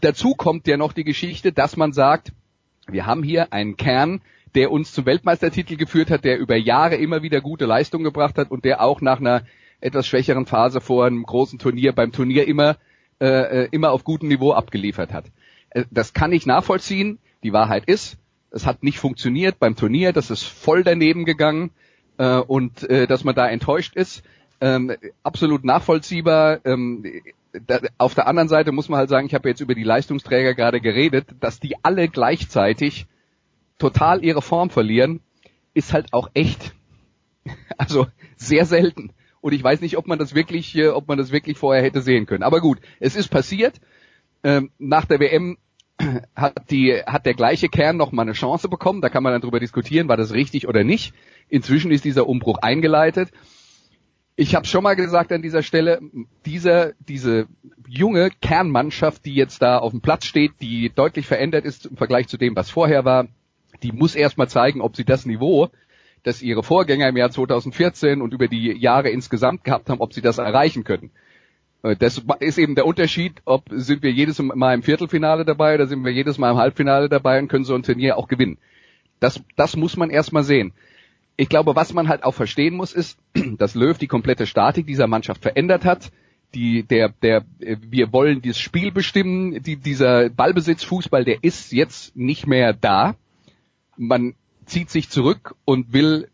Dazu 0.00 0.34
kommt 0.34 0.66
ja 0.66 0.76
noch 0.76 0.92
die 0.92 1.04
Geschichte, 1.04 1.52
dass 1.52 1.76
man 1.76 1.92
sagt, 1.92 2.32
wir 2.88 3.06
haben 3.06 3.22
hier 3.22 3.52
einen 3.52 3.76
Kern, 3.76 4.20
der 4.54 4.70
uns 4.70 4.92
zum 4.92 5.06
Weltmeistertitel 5.06 5.76
geführt 5.76 6.10
hat, 6.10 6.24
der 6.24 6.38
über 6.38 6.56
Jahre 6.56 6.96
immer 6.96 7.22
wieder 7.22 7.40
gute 7.40 7.66
Leistung 7.66 8.04
gebracht 8.04 8.38
hat 8.38 8.50
und 8.50 8.64
der 8.64 8.82
auch 8.82 9.00
nach 9.00 9.20
einer 9.20 9.42
etwas 9.80 10.06
schwächeren 10.06 10.46
Phase 10.46 10.80
vor 10.80 11.06
einem 11.06 11.24
großen 11.24 11.58
Turnier 11.58 11.92
beim 11.92 12.12
Turnier 12.12 12.46
immer 12.46 12.76
äh, 13.20 13.26
äh 13.64 13.68
immer 13.70 13.92
auf 13.92 14.04
gutem 14.04 14.28
Niveau 14.28 14.52
abgeliefert 14.52 15.12
hat. 15.12 15.26
Äh, 15.70 15.84
das 15.90 16.12
kann 16.12 16.32
ich 16.32 16.46
nachvollziehen. 16.46 17.18
Die 17.42 17.52
Wahrheit 17.52 17.84
ist, 17.86 18.16
es 18.50 18.66
hat 18.66 18.82
nicht 18.82 18.98
funktioniert 18.98 19.58
beim 19.58 19.76
Turnier, 19.76 20.12
das 20.12 20.30
ist 20.30 20.44
voll 20.44 20.84
daneben 20.84 21.24
gegangen 21.24 21.70
äh, 22.18 22.36
und 22.36 22.88
äh, 22.88 23.06
dass 23.06 23.24
man 23.24 23.34
da 23.34 23.48
enttäuscht 23.48 23.96
ist, 23.96 24.22
ähm, 24.60 24.92
absolut 25.22 25.64
nachvollziehbar. 25.64 26.60
Ähm, 26.64 27.04
da, 27.66 27.80
auf 27.98 28.14
der 28.14 28.26
anderen 28.26 28.48
Seite 28.48 28.72
muss 28.72 28.88
man 28.88 28.98
halt 28.98 29.10
sagen, 29.10 29.26
ich 29.26 29.34
habe 29.34 29.48
jetzt 29.48 29.60
über 29.60 29.74
die 29.74 29.82
Leistungsträger 29.82 30.54
gerade 30.54 30.80
geredet, 30.80 31.26
dass 31.40 31.60
die 31.60 31.74
alle 31.82 32.08
gleichzeitig 32.08 33.06
total 33.78 34.24
ihre 34.24 34.42
Form 34.42 34.70
verlieren, 34.70 35.20
ist 35.74 35.92
halt 35.92 36.12
auch 36.12 36.30
echt. 36.34 36.74
Also 37.76 38.06
sehr 38.36 38.64
selten. 38.64 39.12
Und 39.42 39.52
ich 39.52 39.62
weiß 39.62 39.82
nicht, 39.82 39.98
ob 39.98 40.06
man 40.06 40.18
das 40.18 40.34
wirklich, 40.34 40.74
äh, 40.74 40.88
ob 40.88 41.06
man 41.08 41.18
das 41.18 41.30
wirklich 41.30 41.58
vorher 41.58 41.82
hätte 41.82 42.00
sehen 42.00 42.24
können. 42.24 42.42
Aber 42.42 42.62
gut, 42.62 42.78
es 43.00 43.16
ist 43.16 43.28
passiert. 43.28 43.78
Ähm, 44.42 44.70
nach 44.78 45.04
der 45.04 45.20
WM 45.20 45.58
hat 46.34 46.70
die, 46.70 46.94
hat 47.04 47.26
der 47.26 47.34
gleiche 47.34 47.68
Kern 47.68 47.98
noch 47.98 48.12
mal 48.12 48.22
eine 48.22 48.32
Chance 48.32 48.70
bekommen. 48.70 49.02
Da 49.02 49.10
kann 49.10 49.22
man 49.22 49.32
dann 49.32 49.42
drüber 49.42 49.60
diskutieren, 49.60 50.08
war 50.08 50.16
das 50.16 50.32
richtig 50.32 50.66
oder 50.66 50.82
nicht. 50.82 51.12
Inzwischen 51.50 51.90
ist 51.90 52.06
dieser 52.06 52.26
Umbruch 52.26 52.58
eingeleitet. 52.62 53.30
Ich 54.36 54.54
habe 54.54 54.66
schon 54.66 54.82
mal 54.82 54.96
gesagt 54.96 55.30
an 55.30 55.42
dieser 55.42 55.62
Stelle, 55.62 56.00
diese, 56.46 56.94
diese 56.98 57.46
junge 57.86 58.30
Kernmannschaft, 58.30 59.24
die 59.26 59.34
jetzt 59.34 59.60
da 59.60 59.78
auf 59.78 59.92
dem 59.92 60.00
Platz 60.00 60.24
steht, 60.24 60.52
die 60.60 60.90
deutlich 60.92 61.26
verändert 61.26 61.64
ist 61.64 61.86
im 61.86 61.96
Vergleich 61.96 62.26
zu 62.28 62.36
dem, 62.36 62.56
was 62.56 62.70
vorher 62.70 63.04
war, 63.04 63.28
die 63.82 63.92
muss 63.92 64.14
erstmal 64.14 64.48
zeigen, 64.48 64.80
ob 64.80 64.96
sie 64.96 65.04
das 65.04 65.26
Niveau, 65.26 65.70
das 66.22 66.42
ihre 66.42 66.62
Vorgänger 66.62 67.08
im 67.08 67.16
Jahr 67.16 67.30
2014 67.30 68.22
und 68.22 68.32
über 68.32 68.48
die 68.48 68.72
Jahre 68.78 69.10
insgesamt 69.10 69.64
gehabt 69.64 69.90
haben, 69.90 70.00
ob 70.00 70.12
sie 70.12 70.22
das 70.22 70.38
erreichen 70.38 70.84
können. 70.84 71.10
Äh, 71.84 71.96
das 71.96 72.22
ist 72.40 72.58
eben 72.58 72.74
der 72.74 72.86
Unterschied, 72.86 73.34
ob 73.44 73.64
sind 73.70 74.02
wir 74.02 74.10
jedes 74.10 74.40
Mal 74.40 74.74
im 74.74 74.82
Viertelfinale 74.82 75.44
dabei 75.44 75.74
oder 75.74 75.86
sind 75.86 76.04
wir 76.04 76.12
jedes 76.12 76.38
Mal 76.38 76.52
im 76.52 76.56
Halbfinale 76.56 77.08
dabei 77.08 77.38
und 77.38 77.48
können 77.48 77.64
so 77.64 77.74
ein 77.74 77.82
Turnier 77.82 78.16
auch 78.16 78.26
gewinnen. 78.26 78.58
Das, 79.20 79.40
das 79.56 79.76
muss 79.76 79.96
man 79.96 80.10
erstmal 80.10 80.42
sehen. 80.42 80.72
Ich 81.36 81.48
glaube, 81.48 81.76
was 81.76 81.92
man 81.92 82.08
halt 82.08 82.24
auch 82.24 82.34
verstehen 82.34 82.74
muss, 82.74 82.92
ist, 82.92 83.18
dass 83.58 83.74
Löw 83.74 83.96
die 83.96 84.08
komplette 84.08 84.46
Statik 84.46 84.86
dieser 84.86 85.06
Mannschaft 85.06 85.42
verändert 85.42 85.84
hat. 85.84 86.10
Die, 86.54 86.84
der, 86.84 87.08
der, 87.08 87.44
wir 87.58 88.12
wollen 88.12 88.40
dieses 88.40 88.60
Spiel 88.60 88.92
bestimmen, 88.92 89.60
die, 89.60 89.74
dieser 89.74 90.30
Ballbesitzfußball, 90.30 91.24
der 91.24 91.42
ist 91.42 91.72
jetzt 91.72 92.14
nicht 92.14 92.46
mehr 92.46 92.72
da. 92.72 93.16
Man 93.96 94.34
zieht 94.66 94.90
sich 94.90 95.10
zurück 95.10 95.54
und 95.64 95.92
will 95.92 96.28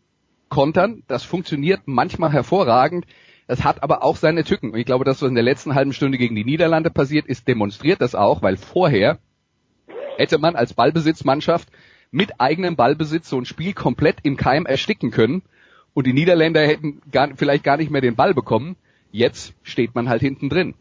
kontern. 0.49 1.03
Das 1.07 1.23
funktioniert 1.23 1.81
manchmal 1.85 2.31
hervorragend. 2.31 3.05
Das 3.47 3.63
hat 3.63 3.83
aber 3.83 4.03
auch 4.03 4.15
seine 4.15 4.43
Tücken. 4.43 4.71
Und 4.71 4.79
ich 4.79 4.85
glaube, 4.85 5.05
das, 5.05 5.21
was 5.21 5.29
in 5.29 5.35
der 5.35 5.43
letzten 5.43 5.75
halben 5.75 5.93
Stunde 5.93 6.17
gegen 6.17 6.35
die 6.35 6.45
Niederlande 6.45 6.89
passiert 6.89 7.25
ist, 7.25 7.47
demonstriert 7.47 8.01
das 8.01 8.15
auch, 8.15 8.41
weil 8.41 8.57
vorher 8.57 9.19
hätte 10.17 10.37
man 10.37 10.55
als 10.55 10.73
Ballbesitzmannschaft 10.73 11.69
mit 12.11 12.39
eigenem 12.39 12.75
Ballbesitz 12.75 13.29
so 13.29 13.37
ein 13.37 13.45
Spiel 13.45 13.73
komplett 13.73 14.17
im 14.23 14.37
Keim 14.37 14.65
ersticken 14.65 15.11
können 15.11 15.41
und 15.93 16.07
die 16.07 16.13
Niederländer 16.13 16.61
hätten 16.61 17.01
gar, 17.11 17.29
vielleicht 17.35 17.63
gar 17.63 17.77
nicht 17.77 17.91
mehr 17.91 18.01
den 18.01 18.15
Ball 18.15 18.33
bekommen. 18.33 18.75
Jetzt 19.11 19.53
steht 19.63 19.95
man 19.95 20.09
halt 20.09 20.21
hinten 20.21 20.49
drin 20.49 20.75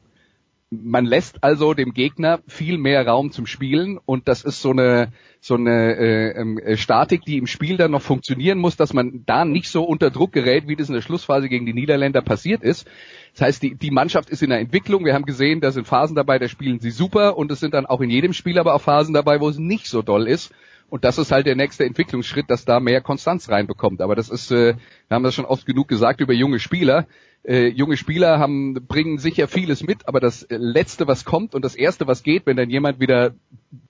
man 0.70 1.04
lässt 1.04 1.42
also 1.42 1.74
dem 1.74 1.92
Gegner 1.94 2.40
viel 2.46 2.78
mehr 2.78 3.04
Raum 3.04 3.33
zum 3.33 3.46
Spielen 3.46 3.98
und 3.98 4.28
das 4.28 4.44
ist 4.44 4.62
so 4.62 4.70
eine 4.70 5.12
so 5.40 5.54
eine 5.54 5.96
äh, 5.96 6.40
ähm, 6.40 6.59
äh, 6.59 6.76
Statik, 6.76 7.22
die 7.24 7.38
im 7.38 7.48
Spiel 7.48 7.76
dann 7.76 7.90
noch 7.90 8.02
funktionieren 8.02 8.59
muss, 8.59 8.76
dass 8.76 8.92
man 8.92 9.24
da 9.26 9.44
nicht 9.44 9.68
so 9.68 9.83
unter 9.83 10.11
Druck 10.11 10.33
gerät, 10.33 10.68
wie 10.68 10.76
das 10.76 10.88
in 10.88 10.94
der 10.94 11.00
Schlussphase 11.00 11.48
gegen 11.48 11.66
die 11.66 11.72
Niederländer 11.72 12.22
passiert 12.22 12.62
ist. 12.62 12.87
Das 13.33 13.42
heißt, 13.42 13.62
die, 13.62 13.74
die 13.74 13.90
Mannschaft 13.90 14.30
ist 14.30 14.42
in 14.42 14.50
der 14.50 14.61
Entwicklung. 14.61 15.04
Wir 15.04 15.14
haben 15.14 15.24
gesehen, 15.24 15.61
da 15.61 15.72
sind 15.72 15.88
Phasen 15.88 16.14
dabei, 16.14 16.38
da 16.38 16.46
spielen 16.46 16.78
sie 16.78 16.90
super 16.90 17.37
und 17.37 17.50
es 17.50 17.59
sind 17.59 17.74
dann 17.74 17.87
auch 17.87 18.00
in 18.00 18.11
jedem 18.11 18.33
Spiel 18.33 18.59
aber 18.59 18.74
auch 18.74 18.83
Phasen 18.83 19.14
dabei, 19.14 19.40
wo 19.40 19.48
es 19.48 19.59
nicht 19.59 19.87
so 19.87 20.02
doll 20.02 20.28
ist. 20.28 20.52
Und 20.90 21.04
das 21.04 21.18
ist 21.18 21.33
halt 21.33 21.46
der 21.46 21.56
nächste 21.56 21.85
Entwicklungsschritt, 21.85 22.50
dass 22.50 22.64
da 22.64 22.80
mehr 22.80 23.00
Konstanz 23.00 23.48
reinbekommt. 23.48 24.02
Aber 24.02 24.16
das 24.16 24.28
ist, 24.28 24.50
äh, 24.50 24.74
wir 25.09 25.14
haben 25.14 25.22
das 25.22 25.35
schon 25.35 25.44
oft 25.44 25.64
genug 25.64 25.88
gesagt 25.88 26.20
über 26.20 26.33
junge 26.33 26.59
Spieler 26.59 27.06
äh, 27.44 27.68
junge 27.68 27.96
Spieler 27.96 28.38
haben, 28.38 28.74
bringen 28.87 29.18
sicher 29.18 29.48
vieles 29.48 29.83
mit, 29.83 30.07
aber 30.07 30.20
das 30.20 30.46
Letzte, 30.50 31.07
was 31.07 31.24
kommt 31.24 31.55
und 31.55 31.64
das 31.64 31.74
Erste, 31.74 32.07
was 32.07 32.22
geht, 32.22 32.46
wenn 32.46 32.57
dann 32.57 32.70
jemand 32.70 33.00
wieder 33.00 33.35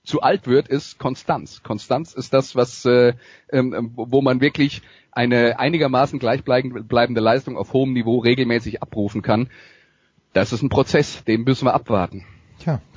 zu 0.03 0.21
alt 0.21 0.47
wird, 0.47 0.67
ist 0.67 0.99
Konstanz. 0.99 1.61
Konstanz 1.63 2.13
ist 2.13 2.33
das, 2.33 2.55
was, 2.55 2.85
äh, 2.85 3.13
ähm, 3.51 3.91
wo 3.95 4.21
man 4.21 4.41
wirklich 4.41 4.81
eine 5.11 5.59
einigermaßen 5.59 6.19
gleichbleibende 6.19 7.21
Leistung 7.21 7.57
auf 7.57 7.73
hohem 7.73 7.93
Niveau 7.93 8.19
regelmäßig 8.19 8.81
abrufen 8.81 9.21
kann. 9.21 9.49
Das 10.33 10.53
ist 10.53 10.61
ein 10.61 10.69
Prozess, 10.69 11.23
den 11.25 11.43
müssen 11.43 11.65
wir 11.65 11.73
abwarten. 11.73 12.25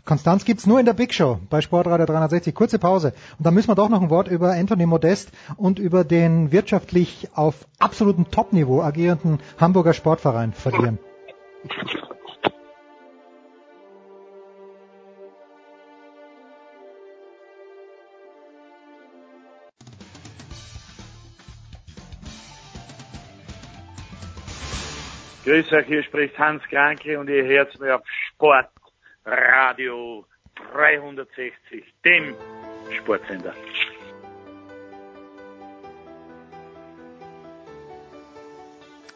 Konstanz 0.04 0.44
gibt's 0.44 0.66
nur 0.66 0.78
in 0.80 0.84
der 0.84 0.92
Big 0.92 1.14
Show 1.14 1.38
bei 1.48 1.62
Sportradio 1.62 2.04
360. 2.04 2.54
Kurze 2.54 2.78
Pause. 2.78 3.14
Und 3.38 3.46
dann 3.46 3.54
müssen 3.54 3.68
wir 3.68 3.74
doch 3.74 3.88
noch 3.88 4.02
ein 4.02 4.10
Wort 4.10 4.28
über 4.28 4.52
Anthony 4.52 4.84
Modest 4.84 5.32
und 5.56 5.78
über 5.78 6.04
den 6.04 6.52
wirtschaftlich 6.52 7.28
auf 7.34 7.66
absolutem 7.78 8.30
Topniveau 8.30 8.82
agierenden 8.82 9.38
Hamburger 9.58 9.94
Sportverein 9.94 10.52
verlieren. 10.52 10.98
Grüß 25.44 25.72
euch, 25.72 25.86
hier 25.86 26.02
spricht 26.02 26.38
Hans 26.38 26.62
Kranke 26.64 27.18
und 27.18 27.28
ihr 27.28 27.44
hört 27.44 27.78
mir 27.78 27.96
auf 27.96 28.02
Sport 28.32 28.68
Radio 29.24 30.26
360, 30.74 31.82
dem 32.04 32.34
Sportsender. 32.98 33.54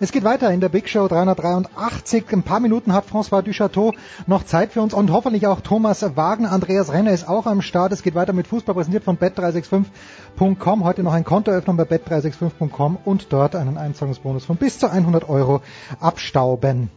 Es 0.01 0.13
geht 0.13 0.25
weiter 0.25 0.51
in 0.51 0.61
der 0.61 0.71
Big 0.71 0.89
Show 0.89 1.09
383. 1.09 2.25
Ein 2.33 2.43
paar 2.43 2.61
Minuten 2.61 2.95
hat 2.95 3.05
François 3.07 3.43
Duchateau 3.43 3.93
noch 4.27 4.45
Zeit 4.45 4.73
für 4.73 4.81
uns 4.81 4.95
und 4.95 5.11
hoffentlich 5.11 5.47
auch 5.47 5.61
Thomas 5.61 6.17
Wagner. 6.17 6.53
Andreas 6.53 6.93
Renner 6.93 7.11
ist 7.11 7.29
auch 7.29 7.47
am 7.47 7.61
Start. 7.61 7.93
Es 7.93 8.03
geht 8.03 8.15
weiter 8.15 8.33
mit 8.33 8.47
Fußball 8.47 8.77
präsentiert 8.77 9.05
von 9.05 9.19
bet365.com. 9.19 10.85
Heute 10.85 11.03
noch 11.03 11.13
ein 11.13 11.25
Kontoöffnung 11.25 11.77
bei 11.77 11.83
bet365.com 11.83 12.97
und 13.05 13.33
dort 13.33 13.57
einen 13.57 13.77
Einzahlungsbonus 13.77 14.47
von 14.47 14.57
bis 14.57 14.79
zu 14.79 14.89
100 14.89 15.29
Euro 15.29 15.63
abstauben. 16.01 16.91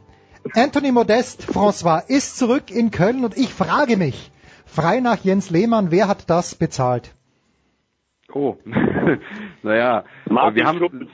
Anthony 0.53 0.91
Modest, 0.91 1.43
François, 1.43 2.03
ist 2.07 2.37
zurück 2.37 2.71
in 2.71 2.91
Köln 2.91 3.23
und 3.23 3.37
ich 3.37 3.53
frage 3.53 3.97
mich, 3.97 4.31
frei 4.65 4.99
nach 4.99 5.23
Jens 5.23 5.49
Lehmann, 5.49 5.91
wer 5.91 6.07
hat 6.07 6.29
das 6.29 6.55
bezahlt? 6.55 7.13
Oh, 8.33 8.57
naja, 9.63 10.03
Martin 10.29 10.55
wir 10.55 10.65
haben, 10.65 11.09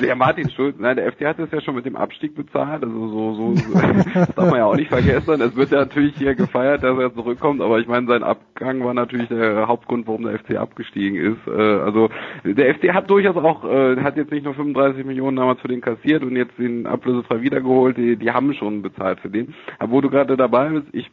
Der 0.00 0.16
Martin 0.16 0.50
Schulz, 0.50 0.76
nein, 0.78 0.96
der 0.96 1.12
FC 1.12 1.24
hat 1.24 1.38
es 1.38 1.50
ja 1.50 1.60
schon 1.60 1.74
mit 1.74 1.86
dem 1.86 1.96
Abstieg 1.96 2.34
bezahlt, 2.34 2.82
also 2.82 3.08
so, 3.08 3.34
so, 3.34 3.54
so 3.54 3.72
das 4.14 4.34
darf 4.34 4.50
man 4.50 4.56
ja 4.56 4.64
auch 4.64 4.76
nicht 4.76 4.88
vergessen. 4.88 5.40
Es 5.40 5.56
wird 5.56 5.70
ja 5.70 5.80
natürlich 5.80 6.16
hier 6.16 6.34
gefeiert, 6.34 6.82
dass 6.82 6.98
er 6.98 7.14
zurückkommt, 7.14 7.60
aber 7.60 7.78
ich 7.78 7.86
meine, 7.86 8.06
sein 8.06 8.22
Abgang 8.22 8.84
war 8.84 8.94
natürlich 8.94 9.28
der 9.28 9.66
Hauptgrund, 9.68 10.06
warum 10.06 10.24
der 10.24 10.38
FC 10.38 10.56
abgestiegen 10.56 11.16
ist. 11.16 11.46
Äh, 11.46 11.60
also 11.60 12.10
der 12.44 12.74
FC 12.74 12.92
hat 12.92 13.08
durchaus 13.08 13.36
auch, 13.36 13.64
äh, 13.64 13.96
hat 14.00 14.16
jetzt 14.16 14.32
nicht 14.32 14.44
nur 14.44 14.54
35 14.54 15.04
Millionen 15.04 15.36
damals 15.36 15.60
für 15.60 15.68
den 15.68 15.80
kassiert 15.80 16.22
und 16.22 16.36
jetzt 16.36 16.58
den 16.58 16.86
ablösefrei 16.86 17.42
wiedergeholt, 17.42 17.96
die, 17.96 18.16
die 18.16 18.30
haben 18.30 18.54
schon 18.54 18.82
bezahlt 18.82 19.20
für 19.20 19.30
den. 19.30 19.54
Aber 19.78 19.92
wo 19.92 20.00
du 20.00 20.10
gerade 20.10 20.36
dabei 20.36 20.70
bist, 20.70 20.86
ich 20.92 21.10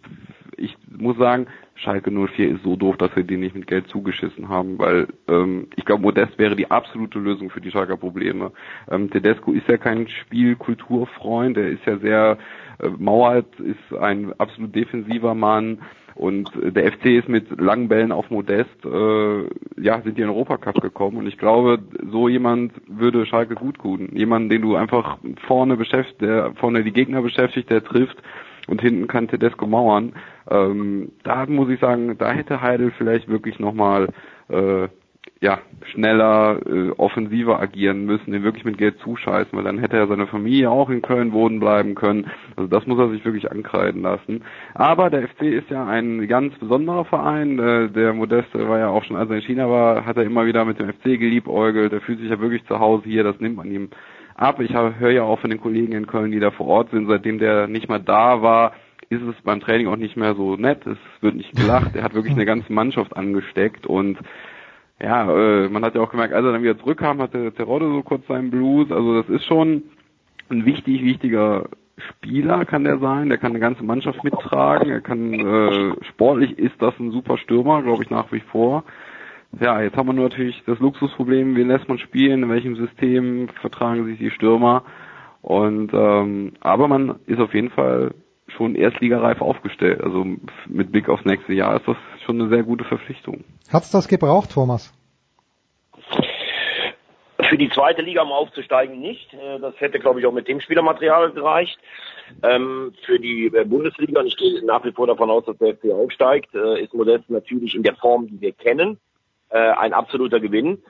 ich 0.58 0.76
muss 0.98 1.18
sagen, 1.18 1.48
Schalke 1.76 2.12
04 2.12 2.50
ist 2.50 2.64
so 2.64 2.76
doof, 2.76 2.98
dass 2.98 3.16
wir 3.16 3.24
den 3.24 3.40
nicht 3.40 3.56
mit 3.56 3.68
Geld 3.68 3.88
zugeschissen 3.88 4.50
haben, 4.50 4.78
weil 4.78 5.08
ähm, 5.28 5.68
ich 5.76 5.86
glaube, 5.86 6.04
Modest 6.04 6.38
wäre 6.38 6.56
die 6.56 6.70
absolute 6.70 7.20
Lösung 7.20 7.50
für 7.50 7.62
die 7.62 7.72
Schalker 7.72 7.98
Probleme. 7.98 8.52
Ähm, 8.90 9.10
Tedesco 9.10 9.52
ist 9.52 9.68
ja 9.68 9.78
kein 9.78 10.08
Spielkulturfreund, 10.08 11.58
er 11.58 11.70
ist 11.70 11.86
ja 11.86 11.98
sehr 11.98 12.38
äh, 12.80 12.90
Mauert, 12.90 13.60
ist 13.60 13.98
ein 13.98 14.34
absolut 14.40 14.76
defensiver 14.76 15.34
Mann 15.34 15.80
und 16.16 16.52
der 16.62 16.92
FC 16.92 17.06
ist 17.06 17.30
mit 17.30 17.60
langen 17.60 17.88
Bällen 17.88 18.12
auf 18.12 18.30
Modest, 18.30 18.86
äh, 18.86 19.42
ja, 19.82 20.02
sind 20.02 20.18
die 20.18 20.22
in 20.22 20.28
den 20.28 20.30
Europacup 20.30 20.82
gekommen 20.82 21.18
und 21.18 21.28
ich 21.28 21.38
glaube, 21.38 21.80
so 22.12 22.28
jemand 22.28 22.74
würde 22.88 23.26
Schalke 23.26 23.56
gut 23.56 23.80
tun. 23.80 24.10
Jemand, 24.14 24.52
den 24.52 24.62
du 24.62 24.76
einfach 24.76 25.18
vorne 25.48 25.78
beschäftigt, 25.78 26.22
der 26.22 26.54
vorne 26.56 26.84
die 26.84 26.92
Gegner 26.92 27.22
beschäftigt, 27.22 27.70
der 27.70 27.84
trifft 27.84 28.18
und 28.68 28.82
hinten 28.82 29.08
kann 29.08 29.28
Tedesco 29.28 29.68
mauern. 29.68 30.14
Ähm, 30.50 31.12
da 31.24 31.46
muss 31.46 31.70
ich 31.70 31.80
sagen, 31.80 32.18
da 32.18 32.32
hätte 32.32 32.62
Heidel 32.62 32.92
vielleicht 32.98 33.28
wirklich 33.28 33.60
nochmal 33.60 34.10
äh, 34.50 34.88
ja, 35.40 35.60
schneller, 35.92 36.60
äh, 36.68 36.92
offensiver 36.92 37.60
agieren 37.60 38.06
müssen, 38.06 38.32
den 38.32 38.44
wirklich 38.44 38.64
mit 38.64 38.78
Geld 38.78 39.00
zuscheißen, 39.00 39.52
weil 39.54 39.64
dann 39.64 39.80
hätte 39.80 39.98
er 39.98 40.08
seine 40.08 40.28
Familie 40.28 40.70
auch 40.70 40.90
in 40.92 41.02
Köln 41.02 41.32
wohnen 41.32 41.60
bleiben 41.60 41.96
können. 41.96 42.30
Also 42.56 42.68
das 42.68 42.86
muss 42.86 43.00
er 43.00 43.10
sich 43.10 43.26
wirklich 43.26 43.52
ankreiden 43.52 44.04
lassen. 44.04 44.44
Aber 44.76 45.10
der 45.10 45.28
FC 45.28 45.42
ist 45.44 45.70
ja 45.72 45.86
ein 45.88 46.28
ganz 46.28 46.54
besonderer 46.60 47.06
Verein. 47.06 47.58
Äh, 47.58 47.90
der 47.90 48.14
Modeste 48.14 48.70
war 48.70 48.78
ja 48.78 48.90
auch 48.90 49.04
schon, 49.04 49.16
als 49.16 49.32
er 49.32 49.38
in 49.38 49.42
China 49.42 49.68
war, 49.68 50.06
hat 50.06 50.18
er 50.18 50.24
immer 50.24 50.46
wieder 50.46 50.64
mit 50.64 50.80
dem 50.80 50.90
FC 50.90 51.04
geliebäugelt. 51.04 51.92
Der 51.92 52.02
fühlt 52.02 52.20
sich 52.20 52.30
ja 52.30 52.40
wirklich 52.40 52.64
zu 52.66 52.80
Hause 52.80 53.04
hier, 53.06 53.24
das 53.24 53.40
nimmt 53.40 53.58
man 53.58 53.72
ihm 53.72 53.90
ab. 54.42 54.60
Ich 54.60 54.74
höre 54.74 55.12
ja 55.12 55.24
auch 55.24 55.40
von 55.40 55.50
den 55.50 55.62
Kollegen 55.62 55.94
in 55.94 56.08
Köln, 56.08 56.32
die 56.32 56.40
da 56.40 56.52
vor 56.52 56.68
Ort 56.68 56.92
sind, 56.92 57.08
seitdem 57.08 57.40
der 57.40 57.68
nicht 57.68 57.90
mehr 57.90 58.00
da 58.00 58.42
war, 58.42 58.74
ist 59.10 59.22
es 59.22 59.36
beim 59.44 59.60
Training 59.60 59.88
auch 59.88 59.98
nicht 59.98 60.18
mehr 60.18 60.36
so 60.36 60.56
nett. 60.56 60.86
Es 60.88 60.98
wird 61.22 61.36
nicht 61.36 61.56
gelacht. 61.56 61.96
Er 61.96 62.04
hat 62.04 62.14
wirklich 62.14 62.34
eine 62.34 62.46
ganze 62.46 62.72
Mannschaft 62.72 63.16
angesteckt 63.16 63.86
und 63.86 64.18
ja, 65.02 65.32
äh, 65.32 65.68
man 65.68 65.84
hat 65.84 65.96
ja 65.96 66.02
auch 66.02 66.12
gemerkt, 66.12 66.34
als 66.34 66.46
er 66.46 66.52
dann 66.52 66.64
wieder 66.64 66.78
zurückkam, 66.78 67.22
hatte 67.22 67.52
Terodde 67.54 67.90
so 67.90 68.04
kurz 68.04 68.26
seinen 68.28 68.52
Blues. 68.52 68.92
Also 68.92 69.22
das 69.22 69.30
ist 69.30 69.46
schon 69.46 69.84
ein 70.50 70.66
wichtig, 70.66 71.04
wichtiger 71.04 71.70
Spieler 71.98 72.66
kann 72.66 72.84
der 72.84 73.00
sein. 73.00 73.30
Der 73.30 73.38
kann 73.38 73.52
eine 73.52 73.60
ganze 73.60 73.84
Mannschaft 73.84 74.24
mittragen. 74.24 74.90
Er 74.90 75.02
kann 75.02 75.34
äh, 75.34 75.96
sportlich 76.06 76.58
ist 76.58 76.80
das 76.80 76.98
ein 77.00 77.12
super 77.12 77.38
Stürmer, 77.38 77.82
glaube 77.82 78.04
ich 78.04 78.10
nach 78.10 78.32
wie 78.32 78.40
vor. 78.40 78.84
Ja, 79.60 79.82
jetzt 79.82 79.98
haben 79.98 80.08
wir 80.08 80.14
nur 80.14 80.30
natürlich 80.30 80.64
das 80.66 80.80
Luxusproblem, 80.80 81.56
wen 81.56 81.68
lässt 81.68 81.88
man 81.90 82.00
spielen, 82.00 82.44
in 82.44 82.50
welchem 82.50 82.76
System 82.76 83.50
vertragen 83.60 84.06
sich 84.06 84.18
die 84.18 84.32
Stürmer. 84.32 84.84
Und 85.42 85.92
ähm, 85.94 86.54
aber 86.62 86.88
man 86.88 87.20
ist 87.26 87.40
auf 87.40 87.54
jeden 87.54 87.72
Fall 87.72 88.14
schon 88.48 88.76
erstligareif 88.76 89.42
aufgestellt. 89.42 90.02
Also 90.02 90.26
mit 90.68 90.92
Blick 90.92 91.10
aufs 91.10 91.26
nächste 91.26 91.54
Jahr 91.54 91.76
ist 91.78 91.88
das 91.88 91.98
schon 92.26 92.40
eine 92.40 92.50
sehr 92.50 92.64
gute 92.64 92.84
Verpflichtung. 92.86 93.44
Hat's 93.72 93.92
das 93.92 94.08
gebraucht, 94.08 94.52
Thomas? 94.52 94.94
Für 97.50 97.58
die 97.58 97.70
zweite 97.70 98.02
Liga 98.02 98.24
mal 98.24 98.36
aufzusteigen 98.36 99.00
nicht. 99.00 99.34
Äh, 99.34 99.60
das 99.60 99.74
hätte, 99.80 100.00
glaube 100.00 100.20
ich, 100.20 100.26
auch 100.26 100.32
mit 100.32 100.48
dem 100.48 100.62
Spielermaterial 100.62 101.32
gereicht. 101.32 101.78
Ähm, 102.44 102.94
für 103.06 103.20
die 103.20 103.48
äh, 103.48 103.66
Bundesliga, 103.66 104.22
und 104.22 104.28
ich 104.28 104.38
gehe 104.38 104.64
nach 104.66 104.86
wie 104.86 104.92
vor 104.92 105.08
davon 105.08 105.30
aus, 105.30 105.44
dass 105.46 105.58
der 105.58 105.76
FC 105.76 105.92
aufsteigt, 105.92 106.54
äh, 106.56 106.82
ist 106.82 106.94
Modest 106.94 107.30
natürlich 107.30 107.76
in 107.76 107.84
der 107.84 107.96
Form, 107.96 108.28
die 108.28 108.40
wir 108.40 108.54
kennen, 108.54 109.00
ein 109.52 109.94
absoluter 109.94 110.40
Gewinn. 110.40 110.82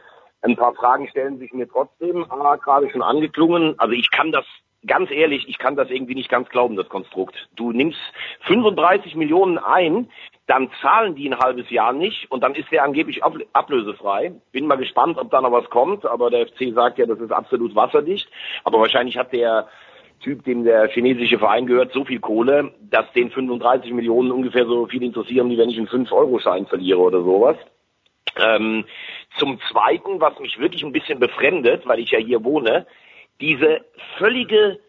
Ein 0.41 0.55
paar 0.55 0.73
Fragen 0.73 1.07
stellen 1.07 1.37
sich 1.37 1.53
mir 1.53 1.67
trotzdem, 1.67 2.25
ah, 2.29 2.55
gerade 2.55 2.89
schon 2.89 3.03
angeklungen. 3.03 3.75
Also 3.77 3.93
ich 3.93 4.09
kann 4.09 4.31
das 4.31 4.45
ganz 4.87 5.11
ehrlich, 5.11 5.47
ich 5.47 5.57
kann 5.59 5.75
das 5.75 5.89
irgendwie 5.89 6.15
nicht 6.15 6.29
ganz 6.29 6.49
glauben, 6.49 6.75
das 6.75 6.89
Konstrukt. 6.89 7.35
Du 7.55 7.71
nimmst 7.71 7.99
35 8.41 9.15
Millionen 9.15 9.57
ein, 9.59 10.09
dann 10.47 10.69
zahlen 10.81 11.15
die 11.15 11.29
ein 11.29 11.37
halbes 11.37 11.69
Jahr 11.69 11.93
nicht 11.93 12.29
und 12.31 12.43
dann 12.43 12.55
ist 12.55 12.71
der 12.71 12.83
angeblich 12.83 13.23
ablösefrei. 13.23 14.33
Bin 14.51 14.67
mal 14.67 14.77
gespannt, 14.77 15.17
ob 15.17 15.29
da 15.29 15.41
noch 15.41 15.51
was 15.51 15.69
kommt, 15.69 16.05
aber 16.05 16.29
der 16.29 16.47
FC 16.47 16.73
sagt 16.73 16.97
ja, 16.97 17.05
das 17.05 17.19
ist 17.19 17.31
absolut 17.31 17.75
wasserdicht. 17.75 18.29
Aber 18.63 18.79
wahrscheinlich 18.79 19.17
hat 19.17 19.33
der 19.33 19.67
Typ, 20.21 20.43
dem 20.43 20.63
der 20.63 20.87
chinesische 20.89 21.39
Verein 21.39 21.65
gehört, 21.65 21.93
so 21.93 22.03
viel 22.03 22.19
Kohle, 22.19 22.73
dass 22.81 23.11
den 23.13 23.31
35 23.31 23.91
Millionen 23.91 24.31
ungefähr 24.31 24.65
so 24.65 24.85
viel 24.87 25.03
interessieren, 25.03 25.49
wie 25.49 25.57
wenn 25.57 25.69
ich 25.69 25.77
einen 25.77 25.87
5-Euro-Schein 25.87 26.67
verliere 26.67 26.99
oder 26.99 27.23
sowas. 27.23 27.57
Ähm, 28.37 28.85
zum 29.37 29.59
Zweiten, 29.71 30.19
was 30.19 30.39
mich 30.39 30.59
wirklich 30.59 30.83
ein 30.83 30.91
bisschen 30.91 31.19
befremdet, 31.19 31.85
weil 31.85 31.99
ich 31.99 32.11
ja 32.11 32.19
hier 32.19 32.43
wohne, 32.43 32.85
diese 33.39 33.85
völlige 34.17 34.79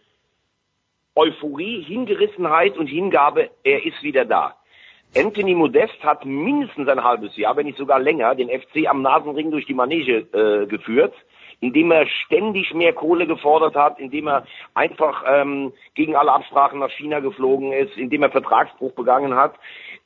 Euphorie, 1.15 1.83
Hingerissenheit 1.83 2.79
und 2.79 2.87
Hingabe, 2.87 3.51
er 3.65 3.85
ist 3.85 4.03
wieder 4.03 4.25
da. 4.25 4.57
Anthony 5.15 5.55
Modest 5.55 6.03
hat 6.03 6.25
mindestens 6.25 6.89
ein 6.89 7.05
halbes 7.05 7.37
Jahr, 7.37 7.55
wenn 7.57 7.67
nicht 7.67 7.77
sogar 7.77 8.01
länger, 8.01 8.35
den 8.35 8.49
FC 8.49 8.89
am 8.89 9.03
Nasenring 9.03 9.51
durch 9.51 9.67
die 9.67 9.75
Manege 9.75 10.27
äh, 10.33 10.67
geführt, 10.67 11.13
indem 11.61 11.93
er 11.93 12.07
ständig 12.07 12.73
mehr 12.73 12.95
Kohle 12.95 13.27
gefordert 13.27 13.77
hat, 13.77 14.01
indem 14.01 14.29
er 14.29 14.47
einfach 14.73 15.23
ähm, 15.27 15.75
gegen 15.95 16.17
alle 16.17 16.33
Absprachen 16.33 16.79
nach 16.79 16.91
China 16.91 17.21
geflogen 17.21 17.73
ist, 17.73 17.95
indem 17.99 18.23
er 18.23 18.31
Vertragsbruch 18.31 18.93
begangen 18.93 19.35
hat 19.35 19.55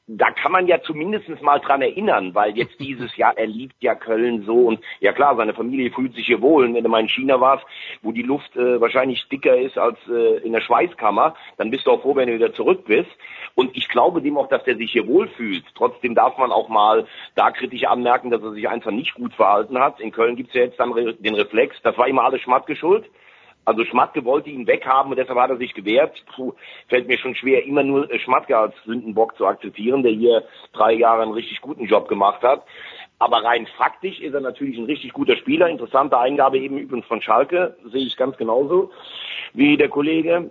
da 0.08 0.30
kann 0.30 0.52
man 0.52 0.68
ja 0.68 0.80
zumindest 0.82 1.28
mal 1.42 1.58
dran 1.58 1.82
erinnern, 1.82 2.34
weil 2.34 2.56
jetzt 2.56 2.78
dieses 2.80 3.16
Jahr, 3.16 3.36
er 3.36 3.46
liebt 3.46 3.76
ja 3.80 3.94
Köln 3.94 4.44
so 4.44 4.66
und 4.66 4.80
ja 5.00 5.12
klar, 5.12 5.36
seine 5.36 5.54
Familie 5.54 5.90
fühlt 5.90 6.14
sich 6.14 6.26
hier 6.26 6.40
wohl. 6.40 6.64
Und 6.64 6.74
wenn 6.74 6.84
du 6.84 6.90
mal 6.90 7.00
in 7.00 7.08
China 7.08 7.40
warst, 7.40 7.64
wo 8.02 8.12
die 8.12 8.22
Luft 8.22 8.54
äh, 8.56 8.80
wahrscheinlich 8.80 9.28
dicker 9.28 9.56
ist 9.56 9.78
als 9.78 9.98
äh, 10.08 10.38
in 10.38 10.52
der 10.52 10.60
Schweißkammer, 10.60 11.34
dann 11.56 11.70
bist 11.70 11.86
du 11.86 11.90
auch 11.90 12.02
froh, 12.02 12.14
wenn 12.14 12.28
du 12.28 12.34
wieder 12.34 12.54
zurück 12.54 12.84
bist. 12.86 13.10
Und 13.54 13.76
ich 13.76 13.88
glaube 13.88 14.22
dem 14.22 14.38
auch, 14.38 14.48
dass 14.48 14.66
er 14.66 14.76
sich 14.76 14.92
hier 14.92 15.06
wohlfühlt. 15.08 15.64
Trotzdem 15.74 16.14
darf 16.14 16.38
man 16.38 16.52
auch 16.52 16.68
mal 16.68 17.06
da 17.34 17.50
kritisch 17.50 17.84
anmerken, 17.84 18.30
dass 18.30 18.42
er 18.42 18.52
sich 18.52 18.68
einfach 18.68 18.90
nicht 18.90 19.14
gut 19.14 19.34
verhalten 19.34 19.78
hat. 19.78 20.00
In 20.00 20.12
Köln 20.12 20.36
gibt's 20.36 20.54
ja 20.54 20.62
jetzt 20.62 20.78
dann 20.78 20.94
den 20.94 21.34
Reflex, 21.34 21.76
das 21.82 21.96
war 21.98 22.06
immer 22.06 22.24
alles 22.24 22.42
Schmatke 22.42 22.76
schuld. 22.76 23.06
Also 23.66 23.84
Schmatke 23.84 24.24
wollte 24.24 24.48
ihn 24.48 24.66
weghaben 24.68 25.10
und 25.10 25.18
deshalb 25.18 25.38
hat 25.38 25.50
er 25.50 25.56
sich 25.56 25.74
gewehrt. 25.74 26.24
Puh, 26.34 26.54
fällt 26.88 27.08
mir 27.08 27.18
schon 27.18 27.34
schwer, 27.34 27.64
immer 27.64 27.82
nur 27.82 28.08
Schmatke 28.20 28.56
als 28.56 28.74
Sündenbock 28.84 29.36
zu 29.36 29.44
akzeptieren, 29.44 30.04
der 30.04 30.12
hier 30.12 30.44
drei 30.72 30.92
Jahre 30.92 31.22
einen 31.22 31.32
richtig 31.32 31.60
guten 31.60 31.84
Job 31.86 32.08
gemacht 32.08 32.42
hat. 32.42 32.64
Aber 33.18 33.42
rein 33.42 33.66
faktisch 33.76 34.20
ist 34.20 34.34
er 34.34 34.40
natürlich 34.40 34.78
ein 34.78 34.84
richtig 34.84 35.12
guter 35.12 35.36
Spieler. 35.36 35.68
Interessante 35.68 36.16
Eingabe 36.16 36.58
eben 36.58 36.78
übrigens 36.78 37.06
von 37.06 37.20
Schalke, 37.20 37.76
sehe 37.90 38.06
ich 38.06 38.16
ganz 38.16 38.36
genauso 38.36 38.92
wie 39.52 39.76
der 39.76 39.88
Kollege. 39.88 40.50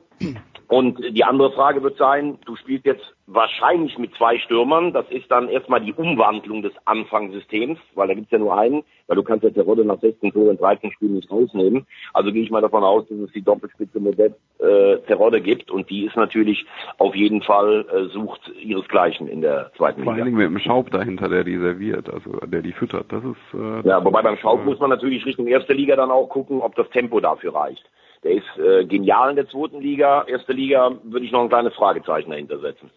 Und 0.67 0.99
die 1.15 1.23
andere 1.23 1.51
Frage 1.51 1.84
wird 1.84 1.97
sein, 1.97 2.39
du 2.45 2.56
spielst 2.56 2.86
jetzt 2.86 3.13
wahrscheinlich 3.28 3.97
mit 3.97 4.15
zwei 4.15 4.38
Stürmern. 4.39 4.93
Das 4.93 5.06
ist 5.10 5.30
dann 5.30 5.47
erstmal 5.49 5.82
die 5.82 5.93
Umwandlung 5.93 6.62
des 6.62 6.73
Anfangssystems, 6.86 7.80
weil 7.93 8.08
da 8.08 8.13
gibt's 8.13 8.32
ja 8.32 8.39
nur 8.39 8.58
einen, 8.58 8.84
weil 9.08 9.15
du 9.15 9.23
kannst 9.23 9.43
ja 9.43 9.51
Terodde 9.51 9.86
nach 9.86 9.99
16 9.99 10.32
Toren 10.32 10.51
in 10.51 10.58
13 10.58 10.91
Spielen 10.91 11.15
nicht 11.15 11.30
rausnehmen. 11.30 11.86
Also 12.13 12.32
gehe 12.32 12.43
ich 12.43 12.49
mal 12.49 12.62
davon 12.62 12.84
aus, 12.84 13.08
dass 13.08 13.17
es 13.17 13.32
die 13.34 13.41
Doppelspitze 13.41 13.99
Modell 13.99 14.36
äh, 14.60 14.97
Terodde 15.08 15.41
gibt 15.41 15.69
und 15.69 15.89
die 15.89 16.06
ist 16.06 16.15
natürlich 16.15 16.65
auf 16.97 17.15
jeden 17.15 17.41
Fall 17.41 17.86
äh, 17.91 18.10
sucht 18.12 18.51
ihresgleichen 18.60 19.28
in 19.28 19.41
der 19.41 19.71
zweiten 19.78 20.01
Liga. 20.01 20.12
Vor 20.12 20.13
allen 20.13 20.25
Dingen 20.25 20.38
mit 20.38 20.47
dem 20.47 20.60
Schaub 20.60 20.89
dahinter, 20.91 21.30
der 21.30 21.43
die 21.43 21.58
serviert, 21.58 22.10
also 22.10 22.39
der 22.45 22.62
die 22.62 22.73
füttert. 22.73 23.12
Das 23.12 23.23
ist 23.23 23.60
äh, 23.60 23.88
Ja, 23.88 24.04
wobei 24.04 24.21
beim 24.21 24.38
Schaub 24.38 24.62
äh, 24.62 24.65
muss 24.65 24.80
man 24.80 24.89
natürlich 24.89 25.25
Richtung 25.25 25.47
erste 25.47 25.73
Liga 25.73 25.95
dann 25.95 26.12
auch 26.12 26.28
gucken, 26.28 26.62
ob 26.62 26.75
das 26.75 26.89
Tempo 26.89 27.19
dafür 27.19 27.54
reicht. 27.54 27.86
Der 28.23 28.32
ist 28.32 28.58
äh, 28.58 28.86
genial 28.86 29.30
in 29.30 29.36
der 29.36 29.47
zweiten 29.47 29.82
Liga. 29.82 30.23
Erste 30.28 30.54
Liga 30.54 30.91
würde 31.04 31.25
ich 31.25 31.32
noch 31.32 31.41
ein 31.41 31.49
kleines 31.49 31.73
Fragezeichen 31.73 32.32
dahinter 32.32 32.60
setzen. 32.60 32.89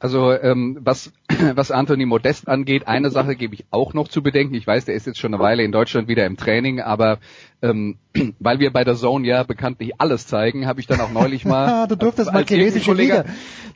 Also 0.00 0.32
ähm, 0.32 0.78
was, 0.80 1.12
was 1.54 1.72
Anthony 1.72 2.06
Modest 2.06 2.46
angeht, 2.46 2.86
eine 2.86 3.10
Sache 3.10 3.34
gebe 3.34 3.54
ich 3.54 3.64
auch 3.70 3.94
noch 3.94 4.06
zu 4.06 4.22
bedenken. 4.22 4.54
Ich 4.54 4.66
weiß, 4.66 4.84
der 4.84 4.94
ist 4.94 5.06
jetzt 5.06 5.18
schon 5.18 5.34
eine 5.34 5.42
Weile 5.42 5.64
in 5.64 5.72
Deutschland 5.72 6.06
wieder 6.06 6.24
im 6.24 6.36
Training, 6.36 6.80
aber 6.80 7.18
ähm, 7.62 7.98
weil 8.38 8.60
wir 8.60 8.72
bei 8.72 8.84
der 8.84 8.94
Zone 8.94 9.26
ja 9.26 9.42
bekanntlich 9.42 9.92
alles 9.98 10.28
zeigen, 10.28 10.66
habe 10.66 10.78
ich 10.78 10.86
dann 10.86 11.00
auch 11.00 11.10
neulich 11.10 11.44
mal. 11.44 11.86
du 11.88 11.96
durftest 11.96 12.32
mal 12.32 12.44
chinesische 12.44 12.92
Liga. 12.92 13.24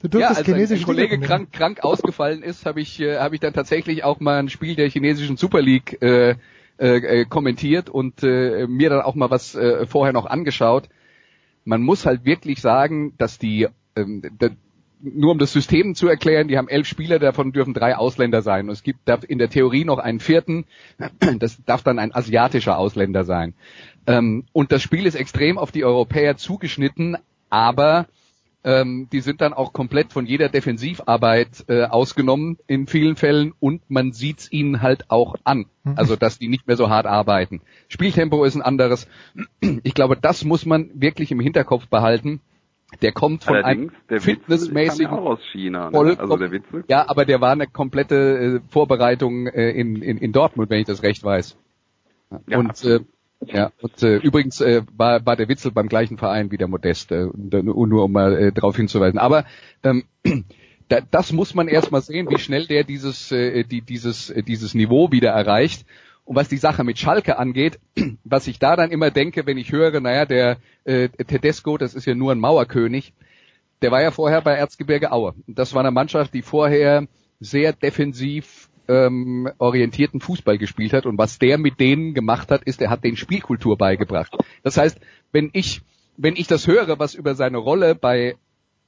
Du 0.00 0.08
durftest 0.08 0.20
ja, 0.20 0.28
als 0.28 0.46
chinesische 0.46 0.84
ein 0.84 0.86
Kollege 0.86 1.16
Liga 1.16 1.26
krank, 1.26 1.52
krank 1.52 1.82
ausgefallen 1.82 2.44
ist, 2.44 2.66
habe 2.66 2.80
ich, 2.80 3.00
äh, 3.00 3.18
hab 3.18 3.32
ich 3.32 3.40
dann 3.40 3.52
tatsächlich 3.52 4.04
auch 4.04 4.20
mal 4.20 4.38
ein 4.38 4.48
Spiel 4.48 4.76
der 4.76 4.88
chinesischen 4.88 5.36
Super 5.36 5.60
League 5.60 6.00
äh, 6.02 6.36
äh, 6.82 7.20
äh, 7.20 7.24
kommentiert 7.26 7.88
und 7.88 8.24
äh, 8.24 8.66
mir 8.66 8.90
dann 8.90 9.02
auch 9.02 9.14
mal 9.14 9.30
was 9.30 9.54
äh, 9.54 9.86
vorher 9.86 10.12
noch 10.12 10.26
angeschaut. 10.26 10.88
Man 11.64 11.80
muss 11.80 12.06
halt 12.06 12.24
wirklich 12.24 12.60
sagen, 12.60 13.14
dass 13.18 13.38
die 13.38 13.68
ähm, 13.94 14.20
nur 15.00 15.30
um 15.30 15.38
das 15.38 15.52
System 15.52 15.94
zu 15.94 16.08
erklären, 16.08 16.48
die 16.48 16.58
haben 16.58 16.68
elf 16.68 16.88
Spieler, 16.88 17.20
davon 17.20 17.52
dürfen 17.52 17.72
drei 17.72 17.96
Ausländer 17.96 18.42
sein. 18.42 18.66
Und 18.66 18.72
es 18.72 18.82
gibt 18.82 19.08
in 19.28 19.38
der 19.38 19.48
Theorie 19.48 19.84
noch 19.84 20.00
einen 20.00 20.18
vierten, 20.18 20.64
das 21.38 21.62
darf 21.64 21.84
dann 21.84 22.00
ein 22.00 22.12
asiatischer 22.12 22.76
Ausländer 22.76 23.22
sein. 23.22 23.54
Ähm, 24.08 24.46
und 24.52 24.72
das 24.72 24.82
Spiel 24.82 25.06
ist 25.06 25.14
extrem 25.14 25.58
auf 25.58 25.70
die 25.70 25.84
Europäer 25.84 26.36
zugeschnitten, 26.36 27.16
aber 27.48 28.08
ähm, 28.64 29.08
die 29.12 29.20
sind 29.20 29.40
dann 29.40 29.52
auch 29.52 29.72
komplett 29.72 30.12
von 30.12 30.26
jeder 30.26 30.48
Defensivarbeit 30.48 31.64
äh, 31.68 31.84
ausgenommen 31.84 32.58
in 32.66 32.86
vielen 32.86 33.16
Fällen 33.16 33.52
und 33.58 33.82
man 33.90 34.12
sieht's 34.12 34.50
ihnen 34.52 34.82
halt 34.82 35.10
auch 35.10 35.36
an. 35.44 35.66
Mhm. 35.84 35.94
Also 35.96 36.16
dass 36.16 36.38
die 36.38 36.48
nicht 36.48 36.66
mehr 36.66 36.76
so 36.76 36.88
hart 36.88 37.06
arbeiten. 37.06 37.60
Spieltempo 37.88 38.44
ist 38.44 38.54
ein 38.54 38.62
anderes. 38.62 39.08
Ich 39.82 39.94
glaube, 39.94 40.16
das 40.16 40.44
muss 40.44 40.66
man 40.66 40.90
wirklich 40.94 41.32
im 41.32 41.40
Hinterkopf 41.40 41.88
behalten. 41.88 42.40
Der 43.00 43.12
kommt 43.12 43.44
von 43.44 43.56
Allerdings, 43.56 43.92
einem 44.08 44.20
fitnessmäßigen 44.20 45.10
aus 45.10 45.40
China. 45.50 45.90
Ne? 45.90 46.16
Also 46.18 46.36
der 46.36 46.50
Witzel. 46.50 46.84
Ja, 46.88 47.08
aber 47.08 47.24
der 47.24 47.40
war 47.40 47.52
eine 47.52 47.66
komplette 47.66 48.16
äh, 48.16 48.60
Vorbereitung 48.68 49.46
äh, 49.46 49.70
in, 49.70 49.96
in, 50.02 50.18
in 50.18 50.32
Dortmund, 50.32 50.68
wenn 50.68 50.80
ich 50.80 50.86
das 50.86 51.02
recht 51.02 51.24
weiß. 51.24 51.56
Ja, 52.46 52.58
und 52.58 52.84
äh, 52.84 53.00
ja, 53.46 53.72
und 53.80 54.02
äh, 54.02 54.16
übrigens 54.16 54.60
äh, 54.60 54.82
war, 54.96 55.24
war 55.26 55.36
der 55.36 55.48
Witzel 55.48 55.72
beim 55.72 55.88
gleichen 55.88 56.18
Verein 56.18 56.50
wie 56.50 56.56
der 56.56 56.68
Modest, 56.68 57.12
äh, 57.12 57.26
nur, 57.34 57.86
nur 57.86 58.04
um 58.04 58.12
mal 58.12 58.36
äh, 58.36 58.52
darauf 58.52 58.76
hinzuweisen. 58.76 59.18
Aber 59.18 59.44
ähm, 59.82 60.04
da, 60.88 61.00
das 61.00 61.32
muss 61.32 61.54
man 61.54 61.68
erstmal 61.68 62.02
sehen, 62.02 62.28
wie 62.30 62.38
schnell 62.38 62.66
der 62.66 62.84
dieses, 62.84 63.32
äh, 63.32 63.64
die, 63.64 63.82
dieses, 63.82 64.30
äh, 64.30 64.42
dieses 64.42 64.74
Niveau 64.74 65.10
wieder 65.10 65.30
erreicht. 65.30 65.86
Und 66.24 66.36
was 66.36 66.48
die 66.48 66.56
Sache 66.56 66.84
mit 66.84 66.98
Schalke 66.98 67.38
angeht, 67.38 67.80
was 68.24 68.46
ich 68.46 68.58
da 68.58 68.76
dann 68.76 68.90
immer 68.90 69.10
denke, 69.10 69.46
wenn 69.46 69.58
ich 69.58 69.72
höre, 69.72 70.00
naja, 70.00 70.24
der 70.24 70.58
äh, 70.84 71.08
Tedesco, 71.08 71.78
das 71.78 71.94
ist 71.94 72.06
ja 72.06 72.14
nur 72.14 72.32
ein 72.32 72.40
Mauerkönig, 72.40 73.12
der 73.82 73.90
war 73.90 74.00
ja 74.00 74.12
vorher 74.12 74.40
bei 74.42 74.54
Erzgebirge 74.54 75.10
Aue. 75.10 75.34
Das 75.48 75.74
war 75.74 75.80
eine 75.80 75.90
Mannschaft, 75.90 76.32
die 76.34 76.42
vorher 76.42 77.08
sehr 77.40 77.72
defensiv 77.72 78.68
ähm, 78.88 79.48
orientierten 79.58 80.20
Fußball 80.20 80.58
gespielt 80.58 80.92
hat 80.92 81.06
und 81.06 81.18
was 81.18 81.38
der 81.38 81.58
mit 81.58 81.80
denen 81.80 82.14
gemacht 82.14 82.50
hat, 82.50 82.62
ist, 82.64 82.80
er 82.82 82.90
hat 82.90 83.04
den 83.04 83.16
Spielkultur 83.16 83.76
beigebracht. 83.76 84.36
Das 84.62 84.76
heißt, 84.76 85.00
wenn 85.32 85.50
ich 85.52 85.82
wenn 86.16 86.36
ich 86.36 86.46
das 86.46 86.66
höre, 86.66 86.98
was 86.98 87.14
über 87.14 87.34
seine 87.34 87.58
Rolle 87.58 87.94
bei 87.94 88.36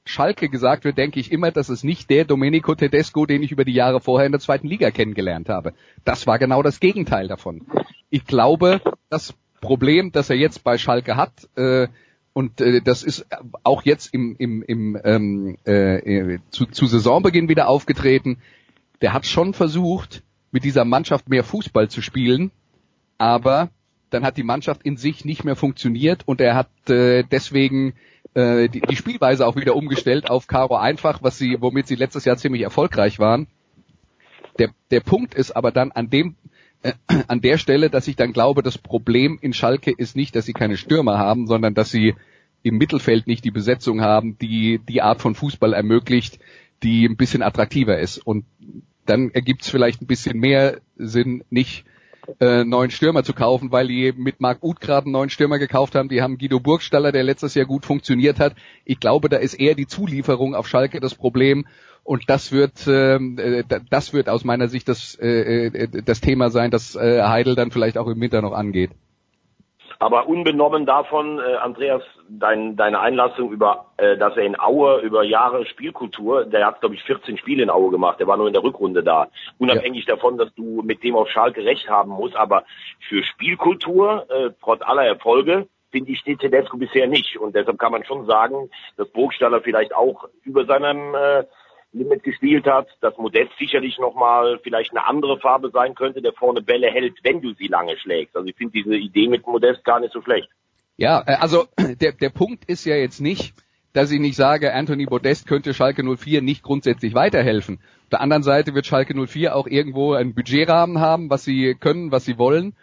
Schalke 0.05 0.49
gesagt 0.49 0.83
wird, 0.85 0.97
denke 0.97 1.19
ich 1.19 1.31
immer, 1.31 1.51
dass 1.51 1.69
es 1.69 1.83
nicht 1.83 2.09
der 2.11 2.25
Domenico 2.25 2.75
Tedesco, 2.75 3.25
den 3.25 3.41
ich 3.41 3.51
über 3.51 3.65
die 3.65 3.73
Jahre 3.73 3.99
vorher 3.99 4.27
in 4.27 4.31
der 4.31 4.41
zweiten 4.41 4.67
Liga 4.67 4.91
kennengelernt 4.91 5.49
habe. 5.49 5.73
Das 6.03 6.27
war 6.27 6.37
genau 6.37 6.61
das 6.61 6.79
Gegenteil 6.79 7.27
davon. 7.27 7.65
Ich 8.11 8.25
glaube, 8.25 8.81
das 9.09 9.33
Problem, 9.61 10.11
das 10.11 10.29
er 10.29 10.35
jetzt 10.35 10.63
bei 10.63 10.77
Schalke 10.77 11.15
hat, 11.15 11.49
äh, 11.55 11.87
und 12.33 12.59
äh, 12.59 12.81
das 12.81 13.01
ist 13.01 13.25
auch 13.63 13.83
jetzt 13.83 14.13
im, 14.13 14.35
im, 14.37 14.61
im 14.61 14.99
ähm, 15.03 15.57
äh, 15.63 16.39
zu, 16.51 16.65
zu 16.65 16.85
Saisonbeginn 16.85 17.47
wieder 17.47 17.69
aufgetreten, 17.69 18.37
der 19.01 19.13
hat 19.13 19.25
schon 19.25 19.53
versucht, 19.53 20.23
mit 20.51 20.63
dieser 20.63 20.85
Mannschaft 20.85 21.29
mehr 21.29 21.43
Fußball 21.43 21.89
zu 21.89 22.01
spielen, 22.01 22.51
aber 23.17 23.69
dann 24.09 24.23
hat 24.23 24.37
die 24.37 24.43
Mannschaft 24.43 24.83
in 24.83 24.97
sich 24.97 25.25
nicht 25.25 25.43
mehr 25.43 25.55
funktioniert 25.55 26.27
und 26.27 26.39
er 26.39 26.55
hat 26.55 26.89
äh, 26.89 27.23
deswegen 27.23 27.93
äh, 28.33 28.69
die, 28.69 28.81
die 28.81 28.95
Spielweise 28.95 29.45
auch 29.45 29.55
wieder 29.55 29.75
umgestellt 29.75 30.29
auf 30.29 30.47
Caro 30.47 30.77
einfach, 30.77 31.23
was 31.23 31.37
sie, 31.37 31.57
womit 31.59 31.87
sie 31.87 31.95
letztes 31.95 32.25
Jahr 32.25 32.37
ziemlich 32.37 32.61
erfolgreich 32.61 33.19
waren. 33.19 33.47
Der, 34.59 34.69
der 34.91 35.01
Punkt 35.01 35.35
ist 35.35 35.51
aber 35.51 35.71
dann 35.71 35.91
an 35.91 36.09
dem 36.09 36.35
äh, 36.83 36.93
an 37.27 37.41
der 37.41 37.57
Stelle, 37.57 37.89
dass 37.89 38.07
ich 38.07 38.15
dann 38.15 38.31
glaube, 38.31 38.61
das 38.61 38.77
Problem 38.77 39.39
in 39.41 39.53
Schalke 39.53 39.91
ist 39.91 40.15
nicht, 40.15 40.35
dass 40.35 40.45
sie 40.45 40.53
keine 40.53 40.77
Stürmer 40.77 41.17
haben, 41.17 41.47
sondern 41.47 41.73
dass 41.73 41.89
sie 41.89 42.15
im 42.61 42.77
Mittelfeld 42.77 43.27
nicht 43.27 43.43
die 43.43 43.51
Besetzung 43.51 44.01
haben, 44.01 44.37
die 44.39 44.79
die 44.87 45.01
Art 45.01 45.21
von 45.21 45.35
Fußball 45.35 45.73
ermöglicht, 45.73 46.39
die 46.83 47.05
ein 47.05 47.17
bisschen 47.17 47.41
attraktiver 47.41 47.99
ist. 47.99 48.17
Und 48.17 48.45
dann 49.05 49.31
ergibt 49.31 49.61
es 49.63 49.69
vielleicht 49.69 50.01
ein 50.01 50.07
bisschen 50.07 50.39
mehr 50.39 50.79
Sinn, 50.97 51.43
nicht 51.49 51.85
äh, 52.39 52.63
neuen 52.63 52.91
Stürmer 52.91 53.23
zu 53.23 53.33
kaufen, 53.33 53.71
weil 53.71 53.87
die 53.87 54.13
mit 54.15 54.41
Marc 54.41 54.63
Uth 54.63 54.79
gerade 54.79 55.05
einen 55.05 55.13
neuen 55.13 55.29
Stürmer 55.29 55.59
gekauft 55.59 55.95
haben. 55.95 56.09
Die 56.09 56.21
haben 56.21 56.37
Guido 56.37 56.59
Burgstaller, 56.59 57.11
der 57.11 57.23
letztes 57.23 57.53
Jahr 57.55 57.65
gut 57.65 57.85
funktioniert 57.85 58.39
hat. 58.39 58.55
Ich 58.83 58.99
glaube, 58.99 59.29
da 59.29 59.37
ist 59.37 59.53
eher 59.53 59.75
die 59.75 59.87
Zulieferung 59.87 60.55
auf 60.55 60.67
Schalke 60.67 60.99
das 60.99 61.15
Problem. 61.15 61.65
Und 62.03 62.29
das 62.29 62.51
wird, 62.51 62.87
ähm, 62.87 63.37
äh, 63.39 63.63
das 63.89 64.13
wird 64.13 64.29
aus 64.29 64.43
meiner 64.43 64.67
Sicht 64.67 64.87
das, 64.87 65.17
äh, 65.19 65.67
äh, 65.67 66.01
das 66.03 66.21
Thema 66.21 66.51
sein, 66.51 66.69
das 66.69 66.95
äh, 66.95 67.23
Heidel 67.23 67.55
dann 67.55 67.71
vielleicht 67.71 67.97
auch 67.97 68.07
im 68.07 68.21
Winter 68.21 68.41
noch 68.41 68.53
angeht. 68.53 68.91
Aber 69.99 70.27
unbenommen 70.27 70.85
davon, 70.85 71.39
äh, 71.39 71.55
Andreas, 71.55 72.01
dein, 72.27 72.75
deine 72.75 72.99
Einlassung 72.99 73.51
über, 73.51 73.91
äh, 73.97 74.17
dass 74.17 74.35
er 74.35 74.43
in 74.43 74.59
Aue 74.59 74.99
über 74.99 75.23
Jahre 75.23 75.65
Spielkultur, 75.65 76.45
der 76.45 76.65
hat 76.65 76.79
glaube 76.81 76.95
ich 76.95 77.03
14 77.03 77.37
Spiele 77.37 77.63
in 77.63 77.69
Aue 77.69 77.91
gemacht, 77.91 78.19
der 78.19 78.27
war 78.27 78.37
nur 78.37 78.47
in 78.47 78.53
der 78.53 78.63
Rückrunde 78.63 79.03
da. 79.03 79.27
Unabhängig 79.57 80.05
ja. 80.05 80.15
davon, 80.15 80.37
dass 80.37 80.53
du 80.55 80.81
mit 80.83 81.03
dem 81.03 81.15
auf 81.15 81.29
Schalke 81.29 81.63
recht 81.63 81.89
haben 81.89 82.11
musst, 82.11 82.35
aber 82.35 82.63
für 83.07 83.23
Spielkultur, 83.23 84.25
äh, 84.29 84.51
trotz 84.61 84.81
aller 84.81 85.05
Erfolge, 85.05 85.67
finde 85.91 86.11
ich, 86.11 86.19
steht 86.19 86.39
Tedesco 86.39 86.77
bisher 86.77 87.07
nicht. 87.07 87.37
Und 87.37 87.55
deshalb 87.55 87.79
kann 87.79 87.93
man 87.93 88.03
schon 88.03 88.25
sagen, 88.25 88.69
dass 88.97 89.07
Burgstaller 89.09 89.61
vielleicht 89.61 89.95
auch 89.95 90.27
über 90.43 90.65
seinem 90.65 91.15
äh, 91.15 91.45
Limit 91.95 92.23
gespielt 92.23 92.65
hat, 92.65 92.87
dass 93.01 93.17
Modest 93.17 93.51
sicherlich 93.57 93.97
nochmal 93.99 94.59
vielleicht 94.61 94.91
eine 94.91 95.07
andere 95.07 95.39
Farbe 95.39 95.69
sein 95.71 95.95
könnte, 95.95 96.21
der 96.21 96.33
vorne 96.33 96.61
Bälle 96.61 96.91
hält, 96.91 97.15
wenn 97.23 97.41
du 97.41 97.53
sie 97.53 97.67
lange 97.67 97.97
schlägst. 97.97 98.35
Also 98.35 98.47
ich 98.47 98.55
finde 98.55 98.73
diese 98.73 98.95
Idee 98.95 99.27
mit 99.27 99.47
Modest 99.47 99.83
gar 99.85 99.99
nicht 99.99 100.13
so 100.13 100.21
schlecht. 100.21 100.49
Ja, 100.97 101.23
äh, 101.25 101.35
also 101.39 101.65
der, 102.01 102.11
der 102.11 102.29
Punkt 102.29 102.65
ist 102.65 102.85
ja 102.85 102.95
jetzt 102.95 103.21
nicht, 103.21 103.53
dass 103.93 104.11
ich 104.11 104.19
nicht 104.19 104.35
sage, 104.35 104.73
Anthony 104.73 105.05
Modest 105.09 105.47
könnte 105.47 105.73
Schalke 105.73 106.03
04 106.03 106.41
nicht 106.41 106.63
grundsätzlich 106.63 107.15
weiterhelfen. 107.15 107.79
Auf 108.03 108.09
der 108.09 108.21
anderen 108.21 108.43
Seite 108.43 108.75
wird 108.75 108.85
Schalke 108.85 109.15
04 109.15 109.55
auch 109.55 109.67
irgendwo 109.67 110.13
einen 110.13 110.35
Budgetrahmen 110.35 110.99
haben, 110.99 111.29
was 111.29 111.45
sie 111.45 111.75
können, 111.79 112.11
was 112.11 112.25
sie 112.25 112.37
wollen. 112.37 112.75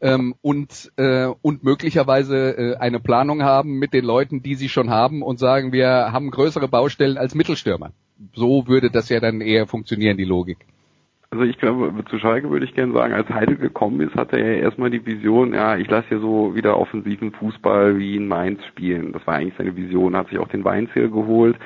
Ähm, 0.00 0.34
und, 0.40 0.92
äh, 0.96 1.26
und 1.42 1.62
möglicherweise 1.62 2.56
äh, 2.56 2.76
eine 2.76 3.00
Planung 3.00 3.42
haben 3.42 3.78
mit 3.78 3.92
den 3.92 4.04
Leuten, 4.04 4.42
die 4.42 4.54
sie 4.54 4.68
schon 4.68 4.90
haben 4.90 5.22
und 5.22 5.38
sagen, 5.38 5.72
wir 5.72 5.88
haben 6.10 6.30
größere 6.30 6.68
Baustellen 6.68 7.18
als 7.18 7.34
Mittelstürmer 7.34 7.92
so 8.34 8.66
würde 8.66 8.90
das 8.90 9.08
ja 9.08 9.20
dann 9.20 9.40
eher 9.40 9.66
funktionieren, 9.66 10.16
die 10.16 10.24
Logik. 10.24 10.58
Also 11.30 11.44
ich 11.44 11.58
glaube, 11.58 11.92
zu 12.08 12.18
Schalke 12.18 12.50
würde 12.50 12.64
ich 12.64 12.74
gerne 12.74 12.92
sagen, 12.92 13.12
als 13.12 13.28
Heidel 13.28 13.56
gekommen 13.56 14.00
ist, 14.00 14.14
hatte 14.14 14.38
er 14.38 14.56
ja 14.56 14.62
erstmal 14.62 14.90
die 14.90 15.04
Vision, 15.04 15.54
ja, 15.54 15.76
ich 15.76 15.90
lasse 15.90 16.08
hier 16.08 16.20
so 16.20 16.54
wieder 16.54 16.78
offensiven 16.78 17.32
Fußball 17.32 17.98
wie 17.98 18.16
in 18.16 18.28
Mainz 18.28 18.64
spielen. 18.66 19.12
Das 19.12 19.26
war 19.26 19.34
eigentlich 19.34 19.54
seine 19.58 19.76
Vision, 19.76 20.16
hat 20.16 20.28
sich 20.28 20.38
auch 20.38 20.48
den 20.48 20.64
Weinziel 20.64 21.10
geholt. 21.10 21.56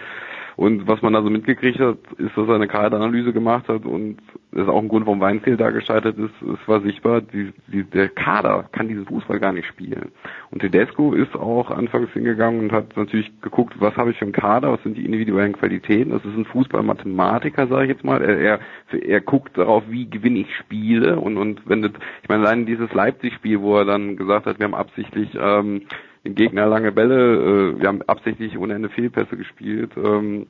Und 0.60 0.86
was 0.86 1.00
man 1.00 1.14
da 1.14 1.22
so 1.22 1.30
mitgekriegt 1.30 1.80
hat, 1.80 1.96
ist, 2.18 2.36
dass 2.36 2.46
er 2.46 2.56
eine 2.56 2.68
Kaderanalyse 2.68 3.32
gemacht 3.32 3.66
hat 3.68 3.86
und 3.86 4.18
das 4.52 4.64
ist 4.64 4.68
auch 4.68 4.82
ein 4.82 4.88
Grund, 4.88 5.06
warum 5.06 5.20
Weinziel 5.20 5.56
da 5.56 5.70
gescheitert 5.70 6.18
ist. 6.18 6.34
Es 6.42 6.68
war 6.68 6.82
sichtbar, 6.82 7.22
die, 7.22 7.54
die, 7.68 7.82
der 7.84 8.10
Kader 8.10 8.68
kann 8.70 8.86
diesen 8.86 9.06
Fußball 9.06 9.40
gar 9.40 9.54
nicht 9.54 9.66
spielen. 9.66 10.12
Und 10.50 10.60
Tedesco 10.60 11.14
ist 11.14 11.34
auch 11.34 11.70
anfangs 11.70 12.10
hingegangen 12.12 12.60
und 12.60 12.72
hat 12.72 12.94
natürlich 12.94 13.32
geguckt, 13.40 13.72
was 13.78 13.96
habe 13.96 14.10
ich 14.10 14.18
für 14.18 14.26
einen 14.26 14.32
Kader, 14.32 14.70
was 14.70 14.82
sind 14.82 14.98
die 14.98 15.06
individuellen 15.06 15.54
Qualitäten. 15.54 16.10
Das 16.10 16.26
ist 16.26 16.36
ein 16.36 16.44
Fußballmathematiker, 16.44 17.66
sage 17.66 17.84
ich 17.84 17.90
jetzt 17.92 18.04
mal. 18.04 18.20
Er, 18.20 18.38
er, 18.38 18.60
er 19.02 19.20
guckt 19.22 19.56
darauf, 19.56 19.84
wie 19.88 20.10
gewinne 20.10 20.40
ich 20.40 20.56
Spiele 20.56 21.18
und, 21.18 21.38
und 21.38 21.66
wendet, 21.70 21.96
ich 22.22 22.28
meine, 22.28 22.46
allein 22.46 22.66
dieses 22.66 22.92
Leipzig-Spiel, 22.92 23.62
wo 23.62 23.78
er 23.78 23.86
dann 23.86 24.18
gesagt 24.18 24.44
hat, 24.44 24.58
wir 24.58 24.64
haben 24.64 24.74
absichtlich 24.74 25.30
ähm, 25.40 25.86
den 26.24 26.34
Gegner 26.34 26.66
lange 26.66 26.92
Bälle, 26.92 27.74
äh, 27.76 27.80
wir 27.80 27.88
haben 27.88 28.02
absichtlich 28.02 28.58
ohne 28.58 28.74
Ende 28.74 28.88
Fehlpässe 28.90 29.36
gespielt, 29.36 29.92
ähm, 29.96 30.46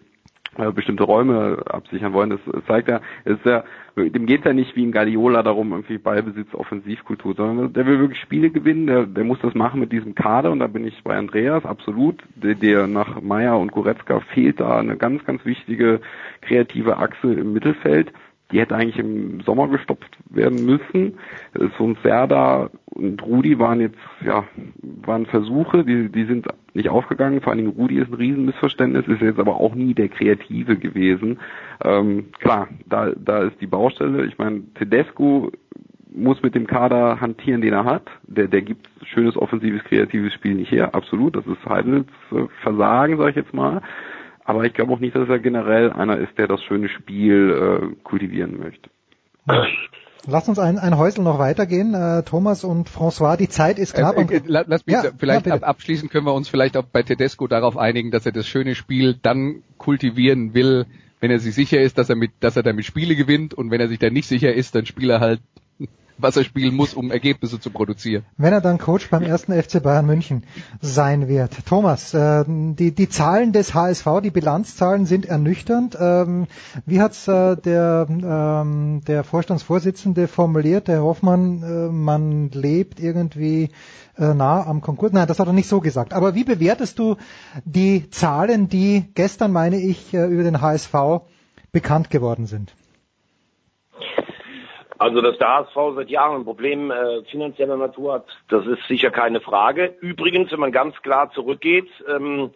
äh, 0.58 0.72
bestimmte 0.72 1.04
Räume 1.04 1.62
absichern 1.66 2.12
wollen. 2.12 2.30
Das 2.30 2.66
zeigt 2.66 2.88
ja, 2.88 3.00
ist 3.24 3.44
ja, 3.44 3.62
dem 3.96 4.26
geht's 4.26 4.44
ja 4.44 4.52
nicht 4.52 4.74
wie 4.74 4.82
in 4.82 4.90
Guardiola 4.90 5.44
darum, 5.44 5.70
irgendwie 5.70 5.98
Ballbesitz, 5.98 6.52
Offensivkultur, 6.54 7.34
sondern 7.34 7.72
der 7.72 7.86
will 7.86 8.00
wirklich 8.00 8.20
Spiele 8.20 8.50
gewinnen, 8.50 8.88
der, 8.88 9.06
der 9.06 9.22
muss 9.22 9.38
das 9.40 9.54
machen 9.54 9.78
mit 9.78 9.92
diesem 9.92 10.16
Kader. 10.16 10.50
Und 10.50 10.58
da 10.58 10.66
bin 10.66 10.84
ich 10.84 11.04
bei 11.04 11.16
Andreas 11.16 11.64
absolut, 11.64 12.16
der, 12.34 12.56
der 12.56 12.88
nach 12.88 13.20
Meier 13.20 13.58
und 13.58 13.70
Goretzka 13.70 14.20
fehlt 14.34 14.58
da 14.58 14.78
eine 14.78 14.96
ganz, 14.96 15.24
ganz 15.24 15.44
wichtige 15.44 16.00
kreative 16.40 16.96
Achse 16.96 17.32
im 17.32 17.52
Mittelfeld 17.52 18.12
die 18.52 18.60
hätte 18.60 18.74
eigentlich 18.74 18.98
im 18.98 19.40
Sommer 19.42 19.68
gestopft 19.68 20.16
werden 20.28 20.64
müssen. 20.64 21.18
So 21.78 21.84
ein 21.84 21.96
Serda 22.02 22.70
und 22.86 23.22
Rudi 23.22 23.58
waren 23.58 23.80
jetzt, 23.80 23.98
ja, 24.24 24.44
waren 25.04 25.26
Versuche, 25.26 25.84
die, 25.84 26.10
die 26.10 26.24
sind 26.24 26.46
nicht 26.74 26.88
aufgegangen. 26.88 27.40
Vor 27.40 27.52
allen 27.52 27.64
Dingen 27.64 27.76
Rudi 27.76 27.98
ist 27.98 28.10
ein 28.10 28.14
Riesenmissverständnis, 28.14 29.06
ist 29.06 29.20
jetzt 29.20 29.38
aber 29.38 29.56
auch 29.56 29.74
nie 29.74 29.94
der 29.94 30.08
Kreative 30.08 30.76
gewesen. 30.76 31.38
Ähm, 31.82 32.26
klar, 32.38 32.68
da, 32.86 33.12
da 33.16 33.44
ist 33.44 33.60
die 33.60 33.66
Baustelle. 33.66 34.26
Ich 34.26 34.38
meine, 34.38 34.62
Tedesco 34.74 35.50
muss 36.12 36.42
mit 36.42 36.54
dem 36.54 36.66
Kader 36.66 37.20
hantieren, 37.20 37.60
den 37.60 37.72
er 37.72 37.84
hat. 37.84 38.10
Der, 38.26 38.48
der 38.48 38.62
gibt 38.62 38.88
schönes, 39.04 39.36
offensives, 39.36 39.84
kreatives 39.84 40.34
Spiel 40.34 40.54
nicht 40.54 40.72
her. 40.72 40.94
Absolut. 40.94 41.36
Das 41.36 41.46
ist 41.46 41.64
Heidels 41.68 42.06
Versagen, 42.62 43.16
sage 43.16 43.30
ich 43.30 43.36
jetzt 43.36 43.54
mal. 43.54 43.80
Aber 44.44 44.64
ich 44.64 44.72
glaube 44.72 44.92
auch 44.92 45.00
nicht, 45.00 45.14
dass 45.14 45.28
er 45.28 45.38
generell 45.38 45.92
einer 45.92 46.18
ist, 46.18 46.36
der 46.38 46.48
das 46.48 46.62
schöne 46.62 46.88
Spiel 46.88 47.92
äh, 47.92 48.02
kultivieren 48.02 48.58
möchte. 48.58 48.90
Lass 50.26 50.48
uns 50.48 50.58
ein, 50.58 50.78
ein 50.78 50.98
Häusel 50.98 51.24
noch 51.24 51.38
weitergehen. 51.38 51.94
Äh, 51.94 52.22
Thomas 52.24 52.64
und 52.64 52.88
François, 52.88 53.36
die 53.36 53.48
Zeit 53.48 53.78
ist 53.78 53.94
knapp. 53.94 54.16
Äh, 54.16 54.36
äh, 54.36 54.42
lass 54.46 54.86
mich, 54.86 54.94
ja, 54.94 55.04
vielleicht 55.16 55.46
ja, 55.46 55.54
abschließend 55.56 56.10
können 56.10 56.26
wir 56.26 56.34
uns 56.34 56.48
vielleicht 56.48 56.76
auch 56.76 56.84
bei 56.84 57.02
Tedesco 57.02 57.46
darauf 57.46 57.76
einigen, 57.76 58.10
dass 58.10 58.26
er 58.26 58.32
das 58.32 58.46
schöne 58.46 58.74
Spiel 58.74 59.18
dann 59.20 59.62
kultivieren 59.78 60.52
will, 60.52 60.86
wenn 61.20 61.30
er 61.30 61.38
sich 61.38 61.54
sicher 61.54 61.80
ist, 61.80 61.96
dass 61.96 62.10
er 62.10 62.16
mit, 62.16 62.32
dass 62.40 62.56
er 62.56 62.62
damit 62.62 62.84
Spiele 62.84 63.16
gewinnt 63.16 63.54
und 63.54 63.70
wenn 63.70 63.80
er 63.80 63.88
sich 63.88 63.98
dann 63.98 64.12
nicht 64.12 64.26
sicher 64.26 64.52
ist, 64.52 64.74
dann 64.74 64.86
spielt 64.86 65.10
er 65.10 65.20
halt 65.20 65.40
was 66.22 66.36
er 66.36 66.44
spielen 66.44 66.74
muss, 66.74 66.94
um 66.94 67.10
Ergebnisse 67.10 67.60
zu 67.60 67.70
produzieren. 67.70 68.24
Wenn 68.36 68.52
er 68.52 68.60
dann 68.60 68.78
Coach 68.78 69.10
beim 69.10 69.22
ersten 69.22 69.52
FC 69.52 69.82
Bayern 69.82 70.06
München 70.06 70.44
sein 70.80 71.28
wird. 71.28 71.66
Thomas, 71.66 72.14
äh, 72.14 72.44
die, 72.46 72.94
die 72.94 73.08
Zahlen 73.08 73.52
des 73.52 73.74
HSV, 73.74 74.06
die 74.22 74.30
Bilanzzahlen 74.30 75.06
sind 75.06 75.26
ernüchternd. 75.26 75.96
Ähm, 75.98 76.46
wie 76.86 77.00
hat's 77.00 77.28
äh, 77.28 77.56
der, 77.56 78.06
ähm, 78.08 79.02
der 79.06 79.24
Vorstandsvorsitzende 79.24 80.28
formuliert, 80.28 80.88
der 80.88 81.02
Hoffmann, 81.02 81.62
äh, 81.62 81.92
man 81.92 82.50
lebt 82.50 83.00
irgendwie 83.00 83.70
äh, 84.18 84.34
nah 84.34 84.66
am 84.66 84.80
Konkurs? 84.80 85.12
Nein, 85.12 85.28
das 85.28 85.38
hat 85.38 85.46
er 85.46 85.52
nicht 85.52 85.68
so 85.68 85.80
gesagt. 85.80 86.12
Aber 86.12 86.34
wie 86.34 86.44
bewertest 86.44 86.98
du 86.98 87.16
die 87.64 88.10
Zahlen, 88.10 88.68
die 88.68 89.04
gestern, 89.14 89.52
meine 89.52 89.80
ich, 89.80 90.12
äh, 90.14 90.26
über 90.26 90.42
den 90.42 90.60
HSV 90.60 90.94
bekannt 91.72 92.10
geworden 92.10 92.46
sind? 92.46 92.74
Also, 95.00 95.22
dass 95.22 95.38
der 95.38 95.48
HSV 95.48 95.76
seit 95.96 96.10
Jahren 96.10 96.42
ein 96.42 96.44
Problem 96.44 96.90
äh, 96.90 97.22
finanzieller 97.30 97.78
Natur 97.78 98.12
hat, 98.12 98.26
das 98.48 98.66
ist 98.66 98.86
sicher 98.86 99.10
keine 99.10 99.40
Frage. 99.40 99.94
Übrigens, 100.02 100.52
wenn 100.52 100.60
man 100.60 100.72
ganz 100.72 100.94
klar 101.00 101.32
zurückgeht, 101.32 101.88
ähm, 102.06 102.50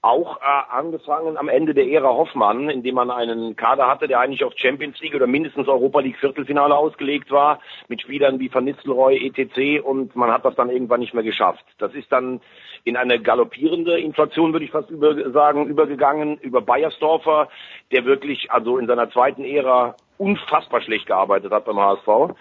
auch 0.00 0.36
äh, 0.36 0.70
angefangen 0.70 1.36
am 1.36 1.48
Ende 1.48 1.74
der 1.74 1.88
Ära 1.88 2.10
Hoffmann, 2.10 2.70
indem 2.70 2.94
man 2.94 3.10
einen 3.10 3.56
Kader 3.56 3.88
hatte, 3.88 4.06
der 4.06 4.20
eigentlich 4.20 4.44
auf 4.44 4.52
Champions 4.54 5.00
League 5.00 5.16
oder 5.16 5.26
mindestens 5.26 5.66
Europa 5.66 5.98
League 5.98 6.18
Viertelfinale 6.18 6.76
ausgelegt 6.76 7.32
war, 7.32 7.58
mit 7.88 8.00
Spielern 8.00 8.38
wie 8.38 8.54
Van 8.54 8.66
Nistelrooy, 8.66 9.26
etc. 9.26 9.84
und 9.84 10.14
man 10.14 10.30
hat 10.30 10.44
das 10.44 10.54
dann 10.54 10.70
irgendwann 10.70 11.00
nicht 11.00 11.12
mehr 11.12 11.24
geschafft. 11.24 11.64
Das 11.78 11.92
ist 11.94 12.12
dann 12.12 12.40
in 12.84 12.96
eine 12.96 13.20
galoppierende 13.20 13.98
Inflation, 13.98 14.52
würde 14.52 14.64
ich 14.64 14.70
fast 14.70 14.90
über, 14.90 15.32
sagen, 15.32 15.66
übergegangen, 15.66 16.38
über 16.38 16.60
Bayersdorfer, 16.60 17.48
der 17.90 18.04
wirklich 18.04 18.52
also 18.52 18.78
in 18.78 18.86
seiner 18.86 19.10
zweiten 19.10 19.44
Ära 19.44 19.96
unfassbar 20.20 20.82
schlecht 20.82 21.06
gearbeitet 21.06 21.52
hat 21.52 21.64
beim 21.64 21.80
HSV 21.80 22.34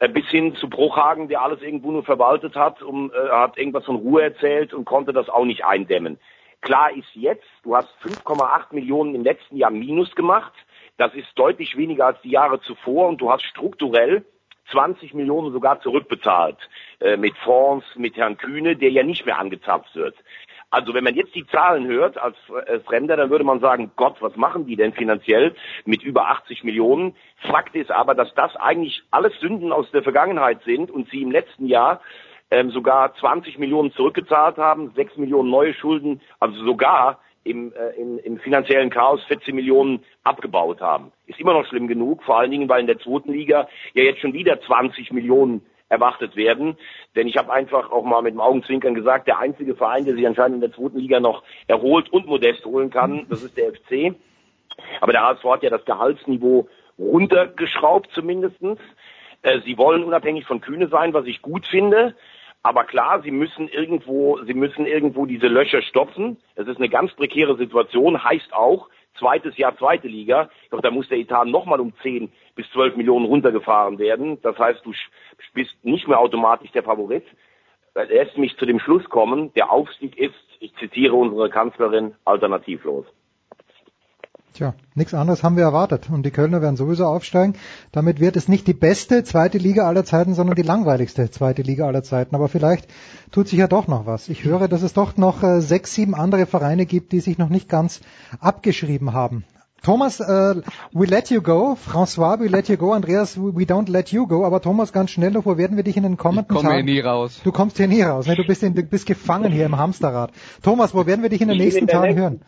äh, 0.00 0.08
bis 0.08 0.26
hin 0.28 0.56
zu 0.56 0.68
Bruchhagen, 0.68 1.28
der 1.28 1.42
alles 1.42 1.62
irgendwo 1.62 1.92
nur 1.92 2.02
verwaltet 2.02 2.56
hat, 2.56 2.82
um, 2.82 3.12
äh, 3.12 3.30
hat 3.30 3.56
irgendwas 3.56 3.84
von 3.84 3.96
Ruhe 3.96 4.22
erzählt 4.22 4.74
und 4.74 4.84
konnte 4.84 5.12
das 5.12 5.28
auch 5.28 5.44
nicht 5.44 5.64
eindämmen. 5.64 6.18
Klar 6.62 6.90
ist 6.94 7.08
jetzt, 7.14 7.46
du 7.62 7.76
hast 7.76 7.88
5,8 8.02 8.74
Millionen 8.74 9.14
im 9.14 9.24
letzten 9.24 9.56
Jahr 9.56 9.70
Minus 9.70 10.14
gemacht. 10.14 10.52
Das 10.98 11.14
ist 11.14 11.28
deutlich 11.36 11.76
weniger 11.76 12.06
als 12.06 12.20
die 12.22 12.30
Jahre 12.30 12.60
zuvor 12.60 13.08
und 13.08 13.20
du 13.20 13.30
hast 13.30 13.44
strukturell 13.44 14.24
20 14.70 15.14
Millionen 15.14 15.52
sogar 15.52 15.80
zurückbezahlt 15.80 16.58
äh, 17.00 17.16
mit 17.16 17.36
Fonds, 17.38 17.86
mit 17.96 18.16
Herrn 18.16 18.36
Kühne, 18.36 18.76
der 18.76 18.90
ja 18.90 19.02
nicht 19.02 19.26
mehr 19.26 19.38
angezapft 19.38 19.94
wird. 19.96 20.16
Also 20.70 20.94
wenn 20.94 21.02
man 21.02 21.16
jetzt 21.16 21.34
die 21.34 21.46
Zahlen 21.48 21.86
hört 21.86 22.16
als 22.16 22.36
äh, 22.66 22.78
Fremder, 22.80 23.16
dann 23.16 23.30
würde 23.30 23.44
man 23.44 23.58
sagen, 23.58 23.90
Gott, 23.96 24.16
was 24.20 24.36
machen 24.36 24.66
die 24.66 24.76
denn 24.76 24.92
finanziell 24.92 25.54
mit 25.84 26.02
über 26.02 26.30
80 26.30 26.62
Millionen? 26.62 27.16
Fakt 27.50 27.74
ist 27.74 27.90
aber, 27.90 28.14
dass 28.14 28.32
das 28.34 28.54
eigentlich 28.56 29.02
alles 29.10 29.32
Sünden 29.40 29.72
aus 29.72 29.90
der 29.90 30.04
Vergangenheit 30.04 30.62
sind 30.64 30.90
und 30.90 31.10
sie 31.10 31.22
im 31.22 31.32
letzten 31.32 31.66
Jahr 31.66 32.00
ähm, 32.52 32.70
sogar 32.70 33.14
20 33.16 33.58
Millionen 33.58 33.92
zurückgezahlt 33.92 34.58
haben, 34.58 34.92
6 34.94 35.16
Millionen 35.16 35.50
neue 35.50 35.74
Schulden, 35.74 36.20
also 36.38 36.64
sogar 36.64 37.18
im, 37.42 37.72
äh, 37.72 38.00
im, 38.00 38.18
im 38.18 38.38
finanziellen 38.38 38.90
Chaos 38.90 39.22
14 39.24 39.54
Millionen 39.54 40.04
abgebaut 40.22 40.80
haben. 40.80 41.10
Ist 41.26 41.40
immer 41.40 41.52
noch 41.52 41.66
schlimm 41.66 41.88
genug, 41.88 42.22
vor 42.22 42.38
allen 42.38 42.50
Dingen, 42.50 42.68
weil 42.68 42.80
in 42.80 42.86
der 42.86 42.98
zweiten 42.98 43.32
Liga 43.32 43.68
ja 43.94 44.04
jetzt 44.04 44.20
schon 44.20 44.34
wieder 44.34 44.60
20 44.60 45.12
Millionen 45.12 45.62
erwartet 45.90 46.36
werden. 46.36 46.78
Denn 47.14 47.26
ich 47.28 47.36
habe 47.36 47.52
einfach 47.52 47.90
auch 47.90 48.04
mal 48.04 48.22
mit 48.22 48.32
dem 48.32 48.40
Augenzwinkern 48.40 48.94
gesagt, 48.94 49.28
der 49.28 49.38
einzige 49.38 49.74
Verein, 49.74 50.06
der 50.06 50.14
sich 50.14 50.26
anscheinend 50.26 50.56
in 50.56 50.60
der 50.62 50.72
zweiten 50.72 50.98
Liga 50.98 51.20
noch 51.20 51.42
erholt 51.66 52.10
und 52.10 52.26
modest 52.26 52.64
holen 52.64 52.90
kann, 52.90 53.26
das 53.28 53.42
ist 53.42 53.58
der 53.58 53.72
FC. 53.72 54.14
Aber 55.00 55.12
der 55.12 55.22
HSV 55.22 55.44
hat 55.44 55.62
ja 55.62 55.70
das 55.70 55.84
Gehaltsniveau 55.84 56.68
runtergeschraubt 56.98 58.10
zumindestens. 58.12 58.78
Äh, 59.42 59.60
sie 59.64 59.76
wollen 59.76 60.04
unabhängig 60.04 60.46
von 60.46 60.60
Kühne 60.60 60.88
sein, 60.88 61.12
was 61.12 61.26
ich 61.26 61.42
gut 61.42 61.66
finde. 61.66 62.14
Aber 62.62 62.84
klar, 62.84 63.22
sie 63.22 63.30
müssen 63.30 63.68
irgendwo, 63.68 64.38
sie 64.44 64.54
müssen 64.54 64.86
irgendwo 64.86 65.26
diese 65.26 65.48
Löcher 65.48 65.82
stopfen. 65.82 66.36
Es 66.54 66.68
ist 66.68 66.76
eine 66.76 66.90
ganz 66.90 67.12
prekäre 67.14 67.56
Situation, 67.56 68.22
heißt 68.22 68.52
auch, 68.52 68.88
zweites 69.18 69.56
Jahr 69.56 69.76
zweite 69.76 70.08
Liga. 70.08 70.50
Doch 70.70 70.80
da 70.80 70.90
muss 70.90 71.08
der 71.08 71.18
Etat 71.18 71.46
nochmal 71.46 71.80
um 71.80 71.92
10 72.02 72.30
bis 72.54 72.70
12 72.70 72.96
Millionen 72.96 73.26
runtergefahren 73.26 73.98
werden. 73.98 74.40
Das 74.42 74.58
heißt, 74.58 74.84
du 74.84 74.92
bist 75.54 75.72
nicht 75.82 76.08
mehr 76.08 76.18
automatisch 76.18 76.70
der 76.72 76.82
Favorit. 76.82 77.24
Lässt 77.94 78.38
mich 78.38 78.56
zu 78.56 78.66
dem 78.66 78.78
Schluss 78.78 79.04
kommen, 79.10 79.52
der 79.54 79.70
Aufstieg 79.70 80.16
ist, 80.16 80.34
ich 80.60 80.74
zitiere 80.76 81.14
unsere 81.14 81.50
Kanzlerin, 81.50 82.14
alternativlos. 82.24 83.06
Tja, 84.54 84.74
nichts 84.94 85.14
anderes 85.14 85.42
haben 85.42 85.56
wir 85.56 85.62
erwartet. 85.62 86.10
Und 86.10 86.26
die 86.26 86.30
Kölner 86.30 86.60
werden 86.60 86.76
sowieso 86.76 87.06
aufsteigen. 87.06 87.54
Damit 87.92 88.18
wird 88.20 88.36
es 88.36 88.48
nicht 88.48 88.66
die 88.66 88.74
beste 88.74 89.22
zweite 89.22 89.58
Liga 89.58 89.86
aller 89.86 90.04
Zeiten, 90.04 90.34
sondern 90.34 90.56
die 90.56 90.62
langweiligste 90.62 91.30
zweite 91.30 91.62
Liga 91.62 91.86
aller 91.86 92.02
Zeiten. 92.02 92.34
Aber 92.34 92.48
vielleicht 92.48 92.88
tut 93.30 93.48
sich 93.48 93.58
ja 93.58 93.68
doch 93.68 93.86
noch 93.86 94.06
was. 94.06 94.28
Ich 94.28 94.44
höre, 94.44 94.66
dass 94.68 94.82
es 94.82 94.92
doch 94.92 95.16
noch 95.16 95.42
äh, 95.42 95.60
sechs, 95.60 95.94
sieben 95.94 96.14
andere 96.14 96.46
Vereine 96.46 96.84
gibt, 96.84 97.12
die 97.12 97.20
sich 97.20 97.38
noch 97.38 97.48
nicht 97.48 97.68
ganz 97.68 98.00
abgeschrieben 98.40 99.12
haben. 99.12 99.44
Thomas, 99.82 100.20
uh, 100.20 100.60
we 100.92 101.06
let 101.06 101.30
you 101.30 101.40
go. 101.40 101.74
François, 101.74 102.38
we 102.38 102.48
let 102.48 102.68
you 102.68 102.76
go. 102.76 102.92
Andreas, 102.92 103.38
we 103.38 103.64
don't 103.64 103.88
let 103.88 104.12
you 104.12 104.26
go. 104.26 104.44
Aber 104.44 104.60
Thomas, 104.60 104.92
ganz 104.92 105.10
schnell 105.10 105.30
noch, 105.30 105.46
wo 105.46 105.56
werden 105.56 105.76
wir 105.76 105.84
dich 105.84 105.96
in 105.96 106.02
den 106.02 106.18
kommenden 106.18 106.54
ich 106.54 106.56
komme 106.56 106.68
Tagen... 106.68 106.86
hier 106.86 106.94
nie 106.96 107.00
raus. 107.00 107.40
Du 107.44 107.50
kommst 107.50 107.78
hier 107.78 107.88
nie 107.88 108.02
raus. 108.02 108.26
Ne? 108.26 108.34
Du, 108.34 108.44
bist 108.44 108.62
in, 108.62 108.74
du 108.74 108.82
bist 108.82 109.06
gefangen 109.06 109.52
hier 109.52 109.64
im 109.64 109.78
Hamsterrad. 109.78 110.32
Thomas, 110.62 110.92
wo 110.92 111.06
werden 111.06 111.22
wir 111.22 111.30
dich 111.30 111.40
in 111.40 111.48
den 111.48 111.56
nächsten 111.56 111.86
Tagen 111.86 112.16
hören? 112.16 112.40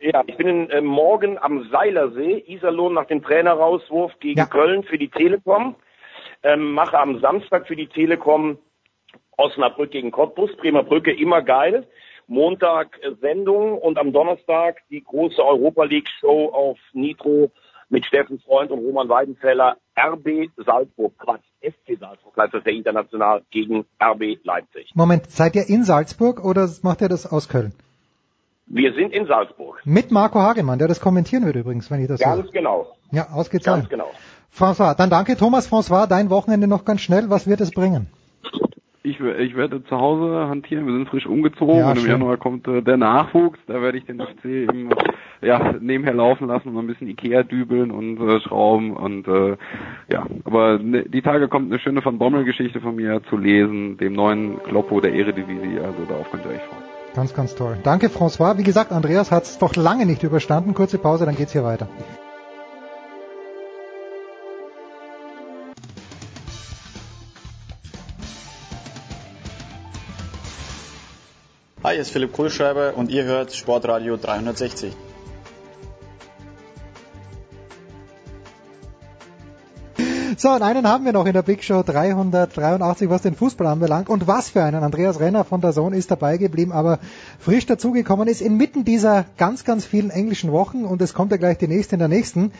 Ja, 0.00 0.22
ich 0.26 0.36
bin 0.36 0.46
in, 0.46 0.70
äh, 0.70 0.80
morgen 0.80 1.38
am 1.38 1.68
Seilersee, 1.70 2.44
Iserlohn 2.46 2.94
nach 2.94 3.06
dem 3.06 3.22
Trainerauswurf 3.22 4.12
gegen 4.20 4.38
ja. 4.38 4.46
Köln 4.46 4.84
für 4.84 4.98
die 4.98 5.08
Telekom. 5.08 5.74
Ähm, 6.42 6.72
mache 6.72 6.98
am 6.98 7.18
Samstag 7.20 7.66
für 7.66 7.74
die 7.74 7.88
Telekom 7.88 8.58
Osnabrück 9.36 9.90
gegen 9.90 10.12
Cottbus, 10.12 10.54
Bremer 10.56 10.84
Brücke 10.84 11.12
immer 11.12 11.42
geil. 11.42 11.86
Montag 12.28 12.98
äh, 13.02 13.14
Sendung 13.20 13.78
und 13.78 13.98
am 13.98 14.12
Donnerstag 14.12 14.82
die 14.90 15.02
große 15.02 15.44
Europa 15.44 15.84
League 15.84 16.08
Show 16.20 16.50
auf 16.52 16.78
Nitro 16.92 17.50
mit 17.88 18.06
Steffen 18.06 18.38
Freund 18.38 18.70
und 18.70 18.80
Roman 18.80 19.08
Weidenfeller. 19.08 19.78
RB 19.98 20.48
Salzburg, 20.64 21.18
Quatsch, 21.18 21.44
FC 21.60 21.98
Salzburg, 21.98 22.36
heißt 22.36 22.54
das 22.54 22.62
ja 22.64 22.72
international 22.72 23.42
gegen 23.50 23.84
RB 24.00 24.38
Leipzig. 24.44 24.92
Moment, 24.94 25.28
seid 25.28 25.56
ihr 25.56 25.68
in 25.68 25.82
Salzburg 25.82 26.44
oder 26.44 26.68
macht 26.82 27.00
ihr 27.00 27.08
das 27.08 27.26
aus 27.26 27.48
Köln? 27.48 27.72
Wir 28.70 28.92
sind 28.92 29.12
in 29.12 29.26
Salzburg. 29.26 29.80
Mit 29.84 30.10
Marco 30.10 30.38
Hagemann, 30.40 30.78
der 30.78 30.88
das 30.88 31.00
kommentieren 31.00 31.46
wird 31.46 31.56
übrigens, 31.56 31.90
wenn 31.90 32.00
ich 32.02 32.08
das 32.08 32.20
Ganz 32.20 32.46
so. 32.46 32.52
genau. 32.52 32.86
Ja, 33.10 33.28
ausgezeichnet. 33.32 33.88
Ganz 33.88 34.04
genau. 34.04 34.10
François, 34.52 34.94
dann 34.94 35.10
danke 35.10 35.36
Thomas 35.36 35.70
François, 35.70 36.06
dein 36.06 36.30
Wochenende 36.30 36.66
noch 36.66 36.84
ganz 36.84 37.00
schnell. 37.00 37.30
Was 37.30 37.46
wird 37.46 37.60
es 37.60 37.70
bringen? 37.70 38.08
Ich, 39.04 39.20
ich 39.20 39.56
werde 39.56 39.82
zu 39.84 39.96
Hause 39.96 40.48
hantieren, 40.48 40.84
wir 40.86 40.92
sind 40.92 41.08
frisch 41.08 41.24
umgezogen 41.24 41.78
ja, 41.78 41.90
und 41.90 41.96
im 41.96 42.02
schön. 42.02 42.10
Januar 42.10 42.36
kommt 42.36 42.68
äh, 42.68 42.82
der 42.82 42.98
Nachwuchs, 42.98 43.58
da 43.66 43.80
werde 43.80 43.96
ich 43.96 44.04
den 44.04 44.20
FC 44.20 44.44
eben, 44.44 44.90
ja, 45.40 45.72
nebenher 45.80 46.12
laufen 46.12 46.46
lassen 46.46 46.68
und 46.68 46.78
ein 46.78 46.86
bisschen 46.86 47.08
Ikea 47.08 47.44
dübeln 47.44 47.90
und 47.90 48.20
äh, 48.20 48.40
schrauben 48.40 48.94
und 48.94 49.26
äh, 49.26 49.56
ja, 50.12 50.26
aber 50.44 50.78
ne, 50.78 51.04
die 51.08 51.22
Tage 51.22 51.48
kommt 51.48 51.70
eine 51.70 51.80
schöne 51.80 52.04
Van 52.04 52.18
Bommel 52.18 52.44
Geschichte 52.44 52.80
von 52.80 52.96
mir 52.96 53.22
zu 53.30 53.38
lesen, 53.38 53.96
dem 53.96 54.12
neuen 54.12 54.62
Kloppo 54.64 55.00
der 55.00 55.14
Eredivisie, 55.14 55.78
also 55.78 56.04
darauf 56.06 56.30
könnt 56.30 56.44
ihr 56.44 56.50
euch 56.50 56.62
freuen. 56.62 56.87
Ganz, 57.14 57.34
ganz 57.34 57.54
toll. 57.54 57.78
Danke, 57.82 58.08
François. 58.08 58.58
Wie 58.58 58.62
gesagt, 58.62 58.92
Andreas 58.92 59.30
hat 59.30 59.44
es 59.44 59.58
doch 59.58 59.74
lange 59.76 60.06
nicht 60.06 60.22
überstanden. 60.22 60.74
Kurze 60.74 60.98
Pause, 60.98 61.26
dann 61.26 61.36
geht's 61.36 61.52
hier 61.52 61.64
weiter. 61.64 61.88
Hi, 71.84 71.94
hier 71.94 72.02
ist 72.02 72.10
Philipp 72.10 72.32
Kohlschreiber 72.34 72.94
und 72.96 73.10
ihr 73.10 73.24
hört 73.24 73.54
Sportradio 73.54 74.16
360. 74.16 74.94
So, 80.36 80.50
und 80.50 80.62
einen 80.62 80.86
haben 80.86 81.04
wir 81.04 81.12
noch 81.12 81.26
in 81.26 81.32
der 81.32 81.42
Big 81.42 81.64
Show 81.64 81.82
383, 81.82 83.08
was 83.08 83.22
den 83.22 83.34
Fußball 83.34 83.66
anbelangt. 83.66 84.08
Und 84.08 84.26
was 84.26 84.50
für 84.50 84.62
einen. 84.62 84.82
Andreas 84.82 85.20
Renner 85.20 85.44
von 85.44 85.60
der 85.60 85.72
Sohn 85.72 85.92
ist 85.92 86.10
dabei 86.10 86.36
geblieben, 86.36 86.72
aber 86.72 86.98
frisch 87.38 87.66
dazugekommen 87.66 88.28
ist 88.28 88.42
inmitten 88.42 88.84
dieser 88.84 89.24
ganz, 89.38 89.64
ganz 89.64 89.84
vielen 89.84 90.10
englischen 90.10 90.52
Wochen, 90.52 90.84
und 90.84 91.00
es 91.00 91.14
kommt 91.14 91.30
ja 91.30 91.38
gleich 91.38 91.58
die 91.58 91.68
nächste 91.68 91.96
in 91.96 92.00
der 92.00 92.08
nächsten, 92.08 92.52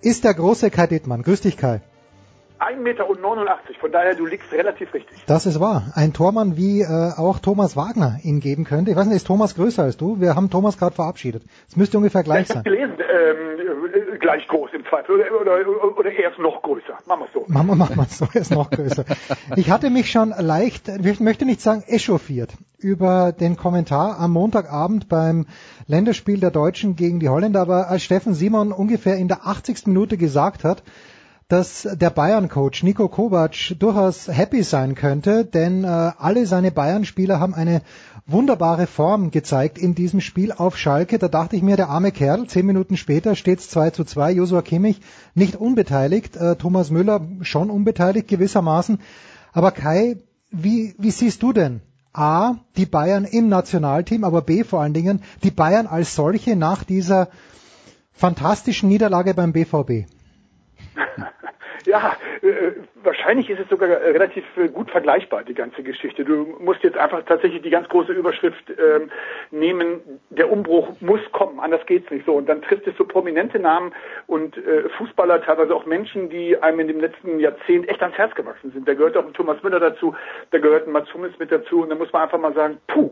ist 0.00 0.24
der 0.24 0.34
große 0.34 0.70
Kai 0.70 0.86
Dittmann. 0.86 1.22
Grüß 1.22 1.40
dich, 1.40 1.56
Kai. 1.56 1.80
1,89 2.58 2.76
Meter, 2.78 3.06
von 3.80 3.92
daher 3.92 4.14
du 4.14 4.26
liegst 4.26 4.52
relativ 4.52 4.92
richtig. 4.94 5.24
Das 5.26 5.46
ist 5.46 5.60
wahr. 5.60 5.92
Ein 5.94 6.12
Tormann, 6.12 6.56
wie 6.56 6.80
äh, 6.80 7.12
auch 7.16 7.38
Thomas 7.38 7.76
Wagner 7.76 8.18
ihn 8.22 8.40
geben 8.40 8.64
könnte. 8.64 8.90
Ich 8.90 8.96
weiß 8.96 9.06
nicht, 9.06 9.16
ist 9.16 9.26
Thomas 9.26 9.54
größer 9.54 9.82
als 9.82 9.96
du? 9.96 10.20
Wir 10.20 10.34
haben 10.34 10.50
Thomas 10.50 10.78
gerade 10.78 10.94
verabschiedet. 10.94 11.42
Es 11.68 11.76
müsste 11.76 11.98
ungefähr 11.98 12.22
gleich 12.22 12.48
ja, 12.48 12.54
sein. 12.54 12.62
Ich 12.64 12.72
habe 12.72 12.76
gelesen, 12.76 12.98
ähm, 13.00 14.14
äh, 14.14 14.18
gleich 14.18 14.46
groß 14.48 14.70
im 14.72 14.84
Zweifel. 14.86 15.16
Oder, 15.16 15.40
oder, 15.40 15.98
oder 15.98 16.10
er 16.10 16.30
ist 16.30 16.38
noch 16.38 16.62
größer. 16.62 16.98
Machen 17.06 17.20
wir 17.20 17.28
so. 17.32 17.44
Machen 17.46 17.66
wir, 17.68 17.76
machen 17.76 17.96
wir 17.96 18.04
so, 18.04 18.26
er 18.32 18.40
ist 18.40 18.52
noch 18.52 18.70
größer. 18.70 19.04
Ich 19.56 19.70
hatte 19.70 19.90
mich 19.90 20.10
schon 20.10 20.30
leicht, 20.30 20.88
ich 20.88 21.20
möchte 21.20 21.44
nicht 21.44 21.60
sagen 21.60 21.82
echauffiert, 21.86 22.54
über 22.78 23.32
den 23.32 23.56
Kommentar 23.56 24.18
am 24.18 24.32
Montagabend 24.32 25.08
beim 25.08 25.46
Länderspiel 25.86 26.40
der 26.40 26.50
Deutschen 26.50 26.96
gegen 26.96 27.20
die 27.20 27.28
Holländer, 27.28 27.60
aber 27.60 27.88
als 27.88 28.02
Steffen 28.02 28.34
Simon 28.34 28.72
ungefähr 28.72 29.16
in 29.16 29.28
der 29.28 29.46
80. 29.46 29.86
Minute 29.86 30.16
gesagt 30.16 30.64
hat, 30.64 30.82
dass 31.48 31.88
der 31.92 32.10
Bayern-Coach 32.10 32.82
Nico 32.82 33.08
Kovac 33.08 33.78
durchaus 33.78 34.26
happy 34.26 34.64
sein 34.64 34.96
könnte, 34.96 35.44
denn 35.44 35.84
äh, 35.84 35.86
alle 35.86 36.44
seine 36.46 36.72
Bayern-Spieler 36.72 37.38
haben 37.38 37.54
eine 37.54 37.82
wunderbare 38.26 38.88
Form 38.88 39.30
gezeigt 39.30 39.78
in 39.78 39.94
diesem 39.94 40.20
Spiel 40.20 40.50
auf 40.50 40.76
Schalke. 40.76 41.18
Da 41.18 41.28
dachte 41.28 41.54
ich 41.54 41.62
mir, 41.62 41.76
der 41.76 41.88
arme 41.88 42.10
Kerl, 42.10 42.48
zehn 42.48 42.66
Minuten 42.66 42.96
später 42.96 43.36
steht 43.36 43.60
es 43.60 43.70
2 43.70 43.90
zu 43.90 44.02
2, 44.02 44.32
Josua 44.32 44.62
Kimmich 44.62 45.00
nicht 45.34 45.54
unbeteiligt, 45.54 46.36
äh, 46.36 46.56
Thomas 46.56 46.90
Müller 46.90 47.20
schon 47.42 47.70
unbeteiligt 47.70 48.26
gewissermaßen. 48.26 48.98
Aber 49.52 49.70
Kai, 49.70 50.16
wie, 50.50 50.96
wie 50.98 51.12
siehst 51.12 51.44
du 51.44 51.52
denn 51.52 51.80
A, 52.12 52.56
die 52.76 52.86
Bayern 52.86 53.24
im 53.24 53.48
Nationalteam, 53.48 54.24
aber 54.24 54.42
B 54.42 54.64
vor 54.64 54.80
allen 54.80 54.94
Dingen 54.94 55.22
die 55.44 55.52
Bayern 55.52 55.86
als 55.86 56.16
solche 56.16 56.56
nach 56.56 56.82
dieser 56.82 57.28
fantastischen 58.12 58.88
Niederlage 58.88 59.32
beim 59.32 59.52
BVB? 59.52 60.10
Ja, 61.86 62.16
äh, 62.42 62.72
wahrscheinlich 63.06 63.48
ist 63.48 63.60
es 63.60 63.68
sogar 63.68 63.88
relativ 63.88 64.44
äh, 64.56 64.68
gut 64.68 64.90
vergleichbar, 64.90 65.44
die 65.44 65.54
ganze 65.54 65.82
Geschichte. 65.82 66.24
Du 66.24 66.56
musst 66.60 66.82
jetzt 66.82 66.98
einfach 66.98 67.22
tatsächlich 67.24 67.62
die 67.62 67.70
ganz 67.70 67.88
große 67.88 68.12
Überschrift 68.12 68.70
ähm, 68.70 69.10
nehmen, 69.50 70.20
der 70.30 70.50
Umbruch 70.50 71.00
muss 71.00 71.20
kommen, 71.32 71.60
anders 71.60 71.86
geht's 71.86 72.10
nicht 72.10 72.26
so. 72.26 72.34
Und 72.34 72.48
dann 72.48 72.62
trifft 72.62 72.86
es 72.86 72.96
so 72.96 73.04
prominente 73.04 73.58
Namen 73.58 73.92
und 74.26 74.56
äh, 74.58 74.88
Fußballer, 74.98 75.42
teilweise 75.42 75.74
auch 75.74 75.86
Menschen, 75.86 76.28
die 76.28 76.60
einem 76.62 76.80
in 76.80 76.88
dem 76.88 77.00
letzten 77.00 77.38
Jahrzehnt 77.38 77.88
echt 77.88 78.02
ans 78.02 78.18
Herz 78.18 78.34
gewachsen 78.34 78.72
sind. 78.72 78.86
Da 78.86 78.94
gehört 78.94 79.16
auch 79.16 79.26
ein 79.26 79.34
Thomas 79.34 79.62
Müller 79.62 79.80
dazu, 79.80 80.14
da 80.50 80.58
gehört 80.58 80.86
ein 80.86 80.92
Mats 80.92 81.12
Hummels 81.14 81.38
mit 81.38 81.50
dazu 81.50 81.82
und 81.82 81.90
da 81.90 81.94
muss 81.94 82.12
man 82.12 82.22
einfach 82.22 82.38
mal 82.38 82.54
sagen, 82.54 82.78
puh, 82.88 83.10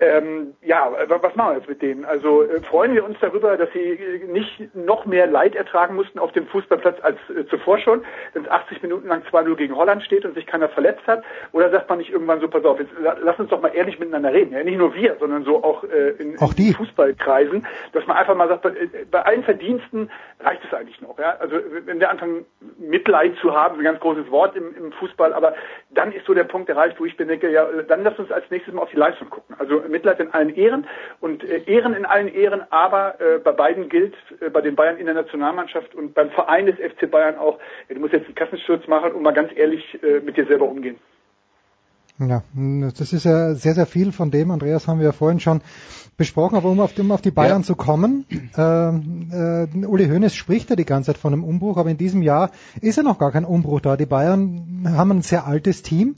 ähm, 0.00 0.54
ja, 0.62 0.90
was 1.08 1.34
machen 1.36 1.52
wir 1.52 1.58
jetzt 1.58 1.68
mit 1.68 1.82
denen? 1.82 2.04
Also 2.04 2.42
äh, 2.44 2.60
freuen 2.62 2.94
wir 2.94 3.04
uns 3.04 3.18
darüber, 3.20 3.56
dass 3.56 3.70
sie 3.72 3.80
äh, 3.80 4.24
nicht 4.26 4.74
noch 4.74 5.04
mehr 5.04 5.26
Leid 5.26 5.54
ertragen 5.54 5.96
mussten 5.96 6.18
auf 6.18 6.32
dem 6.32 6.46
Fußballplatz 6.46 6.98
als 7.02 7.18
äh, 7.36 7.46
zuvor 7.46 7.78
schon 7.78 8.02
wenn 8.32 8.44
es 8.44 8.50
80 8.50 8.82
Minuten 8.82 9.08
lang 9.08 9.22
2-0 9.32 9.56
gegen 9.56 9.76
Holland 9.76 10.02
steht 10.02 10.24
und 10.24 10.34
sich 10.34 10.46
keiner 10.46 10.68
verletzt 10.68 11.06
hat? 11.06 11.22
Oder 11.52 11.70
sagt 11.70 11.88
man 11.88 11.98
nicht 11.98 12.10
irgendwann 12.10 12.40
so, 12.40 12.48
pass 12.48 12.64
auf, 12.64 12.78
jetzt 12.78 12.92
lass 13.22 13.38
uns 13.38 13.50
doch 13.50 13.60
mal 13.60 13.74
ehrlich 13.74 13.98
miteinander 13.98 14.32
reden. 14.32 14.52
Ja, 14.52 14.62
nicht 14.62 14.78
nur 14.78 14.94
wir, 14.94 15.16
sondern 15.18 15.44
so 15.44 15.62
auch 15.62 15.84
äh, 15.84 16.10
in, 16.18 16.38
auch 16.38 16.52
in 16.56 16.74
Fußballkreisen, 16.74 17.66
dass 17.92 18.06
man 18.06 18.16
einfach 18.16 18.34
mal 18.34 18.48
sagt, 18.48 18.62
bei, 18.62 18.72
bei 19.10 19.22
allen 19.22 19.44
Verdiensten 19.44 20.10
reicht 20.40 20.62
es 20.64 20.74
eigentlich 20.74 21.00
noch. 21.00 21.18
Ja? 21.18 21.36
Also 21.38 21.56
wenn 21.84 22.00
wir 22.00 22.10
anfangen, 22.10 22.44
Mitleid 22.78 23.36
zu 23.40 23.54
haben, 23.54 23.78
ein 23.78 23.84
ganz 23.84 24.00
großes 24.00 24.30
Wort 24.30 24.56
im, 24.56 24.74
im 24.76 24.92
Fußball, 24.92 25.32
aber 25.32 25.54
dann 25.90 26.12
ist 26.12 26.26
so 26.26 26.34
der 26.34 26.44
Punkt 26.44 26.68
erreicht, 26.68 26.98
wo 26.98 27.04
ich 27.04 27.16
denke, 27.16 27.50
ja, 27.50 27.66
dann 27.88 28.02
lass 28.04 28.18
uns 28.18 28.30
als 28.30 28.50
nächstes 28.50 28.74
mal 28.74 28.82
auf 28.82 28.90
die 28.90 28.96
Leistung 28.96 29.30
gucken. 29.30 29.56
Also 29.58 29.82
Mitleid 29.88 30.20
in 30.20 30.32
allen 30.32 30.54
Ehren 30.54 30.86
und 31.20 31.44
äh, 31.44 31.62
Ehren 31.66 31.94
in 31.94 32.04
allen 32.04 32.28
Ehren, 32.28 32.62
aber 32.70 33.20
äh, 33.20 33.38
bei 33.38 33.52
beiden 33.52 33.88
gilt, 33.88 34.14
äh, 34.40 34.50
bei 34.50 34.60
den 34.60 34.74
Bayern 34.74 34.96
in 34.96 35.06
der 35.06 35.14
Nationalmannschaft 35.14 35.94
und 35.94 36.14
beim 36.14 36.30
Verein 36.30 36.66
des 36.66 36.76
FC 36.76 37.10
Bayern 37.10 37.36
auch, 37.38 37.58
äh, 37.88 37.94
du 37.94 38.00
musst 38.00 38.12
jetzt 38.12 38.26
einen 38.26 38.34
Kassensturz 38.34 38.86
machen 38.86 39.11
und 39.14 39.22
mal 39.22 39.32
ganz 39.32 39.50
ehrlich 39.54 39.82
äh, 40.02 40.20
mit 40.20 40.36
dir 40.36 40.46
selber 40.46 40.68
umgehen. 40.68 40.96
Ja, 42.18 42.42
das 42.54 43.12
ist 43.12 43.24
ja 43.24 43.54
sehr, 43.54 43.74
sehr 43.74 43.86
viel 43.86 44.12
von 44.12 44.30
dem, 44.30 44.50
Andreas, 44.50 44.86
haben 44.86 44.98
wir 44.98 45.06
ja 45.06 45.12
vorhin 45.12 45.40
schon 45.40 45.60
besprochen, 46.16 46.56
aber 46.56 46.68
um 46.70 46.78
auf, 46.78 46.96
um 46.98 47.10
auf 47.10 47.22
die 47.22 47.30
Bayern 47.30 47.62
ja. 47.62 47.66
zu 47.66 47.74
kommen, 47.74 48.26
äh, 48.56 48.62
äh, 48.62 49.86
Uli 49.86 50.08
Hoeneß 50.08 50.34
spricht 50.34 50.70
ja 50.70 50.76
die 50.76 50.84
ganze 50.84 51.12
Zeit 51.12 51.18
von 51.18 51.32
einem 51.32 51.42
Umbruch, 51.42 51.78
aber 51.78 51.90
in 51.90 51.96
diesem 51.96 52.22
Jahr 52.22 52.50
ist 52.80 52.96
ja 52.96 53.02
noch 53.02 53.18
gar 53.18 53.32
kein 53.32 53.44
Umbruch 53.44 53.80
da. 53.80 53.96
Die 53.96 54.06
Bayern 54.06 54.84
haben 54.94 55.10
ein 55.10 55.22
sehr 55.22 55.46
altes 55.46 55.82
Team. 55.82 56.16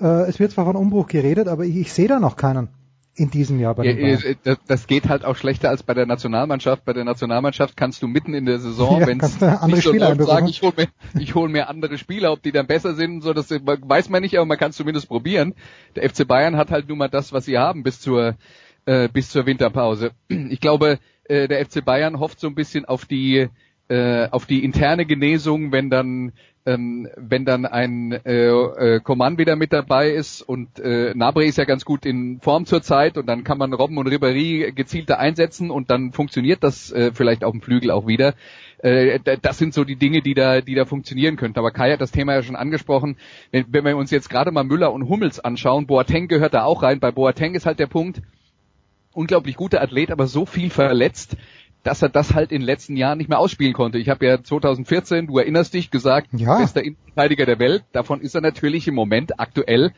Äh, 0.00 0.28
es 0.28 0.40
wird 0.40 0.52
zwar 0.52 0.64
von 0.64 0.76
Umbruch 0.76 1.06
geredet, 1.06 1.48
aber 1.48 1.64
ich, 1.64 1.76
ich 1.76 1.92
sehe 1.92 2.08
da 2.08 2.18
noch 2.18 2.36
keinen 2.36 2.68
in 3.16 3.30
diesem 3.30 3.58
Jahr 3.58 3.74
bei 3.74 3.84
den 3.84 3.96
Bayern. 3.96 4.36
Das, 4.44 4.58
das 4.66 4.86
geht 4.86 5.08
halt 5.08 5.24
auch 5.24 5.36
schlechter 5.36 5.70
als 5.70 5.82
bei 5.82 5.94
der 5.94 6.06
Nationalmannschaft. 6.06 6.84
Bei 6.84 6.92
der 6.92 7.04
Nationalmannschaft 7.04 7.76
kannst 7.76 8.02
du 8.02 8.06
mitten 8.06 8.34
in 8.34 8.44
der 8.44 8.58
Saison, 8.58 9.00
ja, 9.00 9.06
wenn 9.06 9.20
es 9.20 9.40
nicht 9.40 9.82
so 9.82 9.92
läuft, 9.92 10.22
sagen, 10.22 10.46
ich 10.48 10.62
hole 10.62 10.74
mir, 10.76 10.88
ich 11.20 11.34
hol 11.34 11.48
mir 11.48 11.68
andere 11.68 11.96
Spieler, 11.98 12.32
ob 12.32 12.42
die 12.42 12.52
dann 12.52 12.66
besser 12.66 12.94
sind, 12.94 13.22
so 13.22 13.32
das 13.32 13.50
weiß 13.50 14.10
man 14.10 14.22
nicht, 14.22 14.36
aber 14.36 14.46
man 14.46 14.58
kann 14.58 14.70
es 14.70 14.76
zumindest 14.76 15.08
probieren. 15.08 15.54
Der 15.96 16.08
FC 16.08 16.26
Bayern 16.28 16.56
hat 16.56 16.70
halt 16.70 16.88
nun 16.88 16.98
mal 16.98 17.08
das, 17.08 17.32
was 17.32 17.46
sie 17.46 17.58
haben 17.58 17.82
bis 17.82 18.00
zur 18.00 18.36
äh, 18.84 19.08
bis 19.08 19.30
zur 19.30 19.46
Winterpause. 19.46 20.12
Ich 20.28 20.60
glaube, 20.60 20.98
äh, 21.24 21.48
der 21.48 21.64
FC 21.64 21.84
Bayern 21.84 22.20
hofft 22.20 22.38
so 22.38 22.46
ein 22.46 22.54
bisschen 22.54 22.84
auf 22.84 23.06
die 23.06 23.48
äh, 23.88 24.28
auf 24.30 24.46
die 24.46 24.64
interne 24.64 25.06
Genesung, 25.06 25.72
wenn 25.72 25.90
dann 25.90 26.32
ähm, 26.66 27.08
wenn 27.16 27.44
dann 27.44 27.64
ein 27.64 28.12
äh, 28.12 28.48
äh, 28.48 29.00
Coman 29.00 29.38
wieder 29.38 29.56
mit 29.56 29.72
dabei 29.72 30.10
ist 30.10 30.42
und 30.42 30.78
äh, 30.80 31.14
Nabri 31.14 31.46
ist 31.46 31.58
ja 31.58 31.64
ganz 31.64 31.84
gut 31.84 32.04
in 32.04 32.40
Form 32.40 32.66
zurzeit 32.66 33.16
und 33.16 33.26
dann 33.26 33.44
kann 33.44 33.56
man 33.56 33.72
Robben 33.72 33.96
und 33.98 34.08
Ribéry 34.08 34.72
gezielter 34.72 35.18
einsetzen 35.18 35.70
und 35.70 35.90
dann 35.90 36.12
funktioniert 36.12 36.64
das 36.64 36.90
äh, 36.92 37.12
vielleicht 37.14 37.44
auf 37.44 37.52
dem 37.52 37.62
Flügel 37.62 37.92
auch 37.92 38.06
wieder. 38.06 38.34
Äh, 38.78 39.20
das 39.40 39.58
sind 39.58 39.74
so 39.74 39.84
die 39.84 39.96
Dinge, 39.96 40.22
die 40.22 40.34
da, 40.34 40.60
die 40.60 40.74
da 40.74 40.84
funktionieren 40.84 41.36
könnten. 41.36 41.58
Aber 41.58 41.70
Kai 41.70 41.92
hat 41.92 42.00
das 42.00 42.10
Thema 42.10 42.34
ja 42.34 42.42
schon 42.42 42.56
angesprochen. 42.56 43.16
Wenn, 43.52 43.66
wenn 43.68 43.84
wir 43.84 43.96
uns 43.96 44.10
jetzt 44.10 44.28
gerade 44.28 44.50
mal 44.50 44.64
Müller 44.64 44.92
und 44.92 45.08
Hummels 45.08 45.40
anschauen, 45.40 45.86
Boateng 45.86 46.28
gehört 46.28 46.54
da 46.54 46.64
auch 46.64 46.82
rein. 46.82 47.00
Bei 47.00 47.12
Boateng 47.12 47.54
ist 47.54 47.66
halt 47.66 47.78
der 47.78 47.86
Punkt, 47.86 48.22
unglaublich 49.12 49.56
guter 49.56 49.80
Athlet, 49.80 50.10
aber 50.10 50.26
so 50.26 50.44
viel 50.44 50.70
verletzt, 50.70 51.36
dass 51.86 52.02
er 52.02 52.08
das 52.08 52.34
halt 52.34 52.50
in 52.50 52.62
den 52.62 52.66
letzten 52.66 52.96
Jahren 52.96 53.18
nicht 53.18 53.28
mehr 53.28 53.38
ausspielen 53.38 53.72
konnte. 53.72 53.98
Ich 53.98 54.08
habe 54.08 54.26
ja 54.26 54.42
2014, 54.42 55.28
du 55.28 55.38
erinnerst 55.38 55.72
dich, 55.72 55.92
gesagt, 55.92 56.28
ja. 56.32 56.58
bester 56.58 56.82
Innenverteidiger 56.82 57.46
der 57.46 57.60
Welt. 57.60 57.84
Davon 57.92 58.20
ist 58.20 58.34
er 58.34 58.40
natürlich 58.40 58.88
im 58.88 58.96
Moment 58.96 59.38
aktuell 59.38 59.92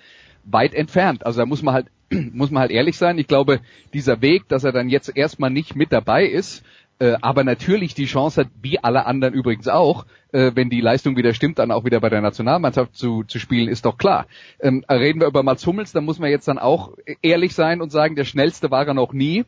weit 0.44 0.74
entfernt. 0.74 1.24
Also 1.24 1.40
da 1.40 1.46
muss 1.46 1.62
man 1.62 1.72
halt 1.72 1.86
muss 2.10 2.50
man 2.50 2.60
halt 2.60 2.72
ehrlich 2.72 2.98
sein. 2.98 3.18
Ich 3.18 3.26
glaube, 3.26 3.60
dieser 3.94 4.20
Weg, 4.20 4.48
dass 4.48 4.64
er 4.64 4.72
dann 4.72 4.90
jetzt 4.90 5.16
erstmal 5.16 5.50
nicht 5.50 5.76
mit 5.76 5.90
dabei 5.90 6.26
ist, 6.26 6.62
äh, 6.98 7.16
aber 7.22 7.44
natürlich 7.44 7.94
die 7.94 8.06
Chance 8.06 8.42
hat, 8.42 8.48
wie 8.60 8.82
alle 8.82 9.06
anderen 9.06 9.32
übrigens 9.32 9.68
auch, 9.68 10.04
äh, 10.32 10.52
wenn 10.54 10.68
die 10.68 10.80
Leistung 10.80 11.16
wieder 11.16 11.32
stimmt, 11.32 11.58
dann 11.58 11.70
auch 11.70 11.84
wieder 11.84 12.00
bei 12.00 12.10
der 12.10 12.20
Nationalmannschaft 12.20 12.96
zu, 12.96 13.22
zu 13.24 13.38
spielen, 13.38 13.68
ist 13.68 13.86
doch 13.86 13.98
klar. 13.98 14.26
Ähm, 14.60 14.84
reden 14.90 15.20
wir 15.20 15.28
über 15.28 15.42
Mats 15.42 15.66
Hummels, 15.66 15.92
dann 15.92 16.04
muss 16.04 16.18
man 16.18 16.30
jetzt 16.30 16.48
dann 16.48 16.58
auch 16.58 16.92
ehrlich 17.22 17.54
sein 17.54 17.80
und 17.80 17.90
sagen, 17.90 18.16
der 18.16 18.24
schnellste 18.24 18.70
war 18.70 18.86
er 18.86 18.94
noch 18.94 19.12
nie. 19.12 19.44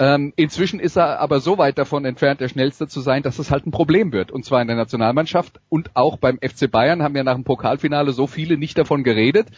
Ähm, 0.00 0.32
inzwischen 0.36 0.78
ist 0.78 0.96
er 0.96 1.18
aber 1.18 1.40
so 1.40 1.58
weit 1.58 1.76
davon 1.76 2.04
entfernt, 2.04 2.40
der 2.40 2.48
Schnellste 2.48 2.86
zu 2.86 3.00
sein, 3.00 3.24
dass 3.24 3.40
es 3.40 3.50
halt 3.50 3.66
ein 3.66 3.72
Problem 3.72 4.12
wird. 4.12 4.30
Und 4.30 4.44
zwar 4.44 4.62
in 4.62 4.68
der 4.68 4.76
Nationalmannschaft 4.76 5.60
und 5.68 5.90
auch 5.94 6.18
beim 6.18 6.38
FC 6.38 6.70
Bayern 6.70 7.02
haben 7.02 7.16
ja 7.16 7.24
nach 7.24 7.34
dem 7.34 7.42
Pokalfinale 7.42 8.12
so 8.12 8.28
viele 8.28 8.58
nicht 8.58 8.78
davon 8.78 9.02
geredet. 9.02 9.48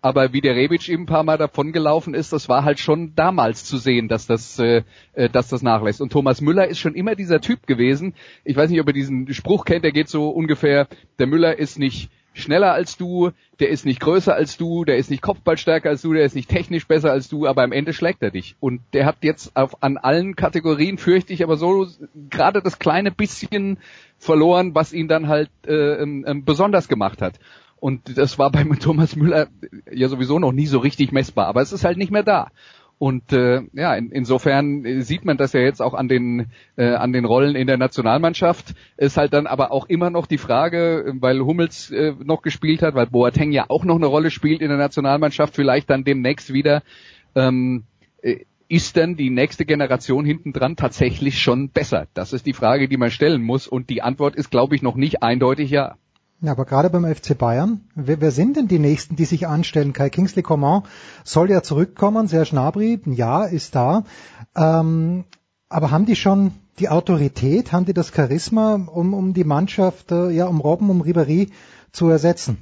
Aber 0.00 0.32
wie 0.32 0.40
der 0.40 0.56
Rebic 0.56 0.88
eben 0.88 1.02
ein 1.02 1.06
paar 1.06 1.24
Mal 1.24 1.36
davon 1.36 1.72
gelaufen 1.72 2.14
ist, 2.14 2.32
das 2.32 2.48
war 2.48 2.64
halt 2.64 2.78
schon 2.78 3.14
damals 3.14 3.64
zu 3.66 3.76
sehen, 3.76 4.08
dass 4.08 4.26
das, 4.26 4.58
äh, 4.58 4.84
äh, 5.12 5.28
dass 5.28 5.48
das 5.48 5.60
nachlässt. 5.60 6.00
Und 6.00 6.10
Thomas 6.10 6.40
Müller 6.40 6.66
ist 6.68 6.78
schon 6.78 6.94
immer 6.94 7.14
dieser 7.14 7.42
Typ 7.42 7.66
gewesen. 7.66 8.14
Ich 8.42 8.56
weiß 8.56 8.70
nicht, 8.70 8.80
ob 8.80 8.86
er 8.86 8.94
diesen 8.94 9.30
Spruch 9.34 9.66
kennt, 9.66 9.84
der 9.84 9.92
geht 9.92 10.08
so 10.08 10.30
ungefähr, 10.30 10.88
der 11.18 11.26
Müller 11.26 11.58
ist 11.58 11.78
nicht 11.78 12.10
schneller 12.40 12.72
als 12.72 12.96
du, 12.96 13.30
der 13.60 13.68
ist 13.68 13.86
nicht 13.86 14.00
größer 14.00 14.34
als 14.34 14.56
du, 14.56 14.84
der 14.84 14.96
ist 14.96 15.10
nicht 15.10 15.22
kopfballstärker 15.22 15.88
als 15.88 16.02
du, 16.02 16.12
der 16.12 16.24
ist 16.24 16.34
nicht 16.34 16.48
technisch 16.48 16.86
besser 16.86 17.12
als 17.12 17.28
du, 17.28 17.46
aber 17.46 17.62
am 17.62 17.72
Ende 17.72 17.92
schlägt 17.92 18.22
er 18.22 18.30
dich. 18.30 18.56
Und 18.58 18.80
der 18.92 19.06
hat 19.06 19.18
jetzt 19.22 19.56
auf, 19.56 19.82
an 19.82 19.96
allen 19.96 20.34
Kategorien, 20.34 20.98
fürchte 20.98 21.32
ich, 21.32 21.44
aber 21.44 21.56
so 21.56 21.86
gerade 22.28 22.62
das 22.62 22.78
kleine 22.78 23.10
bisschen 23.10 23.78
verloren, 24.18 24.74
was 24.74 24.92
ihn 24.92 25.08
dann 25.08 25.28
halt 25.28 25.50
äh, 25.66 26.02
ähm, 26.02 26.44
besonders 26.44 26.88
gemacht 26.88 27.22
hat. 27.22 27.38
Und 27.80 28.18
das 28.18 28.38
war 28.38 28.50
beim 28.50 28.78
Thomas 28.80 29.16
Müller 29.16 29.48
ja 29.90 30.08
sowieso 30.08 30.38
noch 30.38 30.52
nie 30.52 30.66
so 30.66 30.78
richtig 30.78 31.12
messbar, 31.12 31.46
aber 31.46 31.62
es 31.62 31.72
ist 31.72 31.84
halt 31.84 31.96
nicht 31.96 32.12
mehr 32.12 32.22
da. 32.22 32.50
Und 33.00 33.32
äh, 33.32 33.62
ja, 33.72 33.94
in, 33.94 34.10
insofern 34.10 35.00
sieht 35.00 35.24
man 35.24 35.38
das 35.38 35.54
ja 35.54 35.60
jetzt 35.60 35.80
auch 35.80 35.94
an 35.94 36.06
den 36.06 36.48
äh, 36.76 36.92
an 36.92 37.14
den 37.14 37.24
Rollen 37.24 37.56
in 37.56 37.66
der 37.66 37.78
Nationalmannschaft. 37.78 38.74
Ist 38.98 39.16
halt 39.16 39.32
dann 39.32 39.46
aber 39.46 39.72
auch 39.72 39.88
immer 39.88 40.10
noch 40.10 40.26
die 40.26 40.36
Frage, 40.36 41.14
weil 41.18 41.40
Hummels 41.40 41.90
äh, 41.90 42.12
noch 42.22 42.42
gespielt 42.42 42.82
hat, 42.82 42.94
weil 42.94 43.06
Boateng 43.06 43.52
ja 43.52 43.64
auch 43.68 43.86
noch 43.86 43.96
eine 43.96 44.04
Rolle 44.04 44.30
spielt 44.30 44.60
in 44.60 44.68
der 44.68 44.76
Nationalmannschaft, 44.76 45.56
vielleicht 45.56 45.88
dann 45.88 46.04
demnächst 46.04 46.52
wieder. 46.52 46.82
Ähm, 47.34 47.84
äh, 48.20 48.44
ist 48.68 48.96
denn 48.96 49.16
die 49.16 49.30
nächste 49.30 49.64
Generation 49.64 50.26
hinten 50.26 50.52
dran 50.52 50.76
tatsächlich 50.76 51.40
schon 51.40 51.70
besser? 51.70 52.06
Das 52.12 52.34
ist 52.34 52.44
die 52.44 52.52
Frage, 52.52 52.86
die 52.86 52.98
man 52.98 53.10
stellen 53.10 53.40
muss. 53.40 53.66
Und 53.66 53.88
die 53.88 54.02
Antwort 54.02 54.36
ist, 54.36 54.50
glaube 54.50 54.76
ich, 54.76 54.82
noch 54.82 54.96
nicht 54.96 55.22
eindeutig 55.22 55.70
ja. 55.70 55.96
Ja, 56.42 56.52
aber 56.52 56.64
gerade 56.64 56.88
beim 56.88 57.04
FC 57.04 57.36
Bayern, 57.36 57.82
wer, 57.94 58.20
wer 58.22 58.30
sind 58.30 58.56
denn 58.56 58.66
die 58.66 58.78
Nächsten, 58.78 59.14
die 59.14 59.26
sich 59.26 59.46
anstellen? 59.46 59.92
Kai 59.92 60.08
Kingsley 60.08 60.42
Coman 60.42 60.84
soll 61.22 61.50
ja 61.50 61.62
zurückkommen, 61.62 62.28
Serge 62.28 62.50
Gnabry, 62.52 63.00
ja, 63.04 63.44
ist 63.44 63.74
da. 63.74 64.04
Ähm, 64.56 65.24
aber 65.68 65.90
haben 65.90 66.06
die 66.06 66.16
schon 66.16 66.52
die 66.78 66.88
Autorität, 66.88 67.72
haben 67.72 67.84
die 67.84 67.92
das 67.92 68.14
Charisma, 68.14 68.74
um, 68.74 69.12
um 69.12 69.34
die 69.34 69.44
Mannschaft, 69.44 70.12
äh, 70.12 70.30
ja, 70.30 70.46
um 70.46 70.60
Robben, 70.60 70.88
um 70.88 71.02
Ribéry 71.02 71.50
zu 71.92 72.08
ersetzen? 72.08 72.56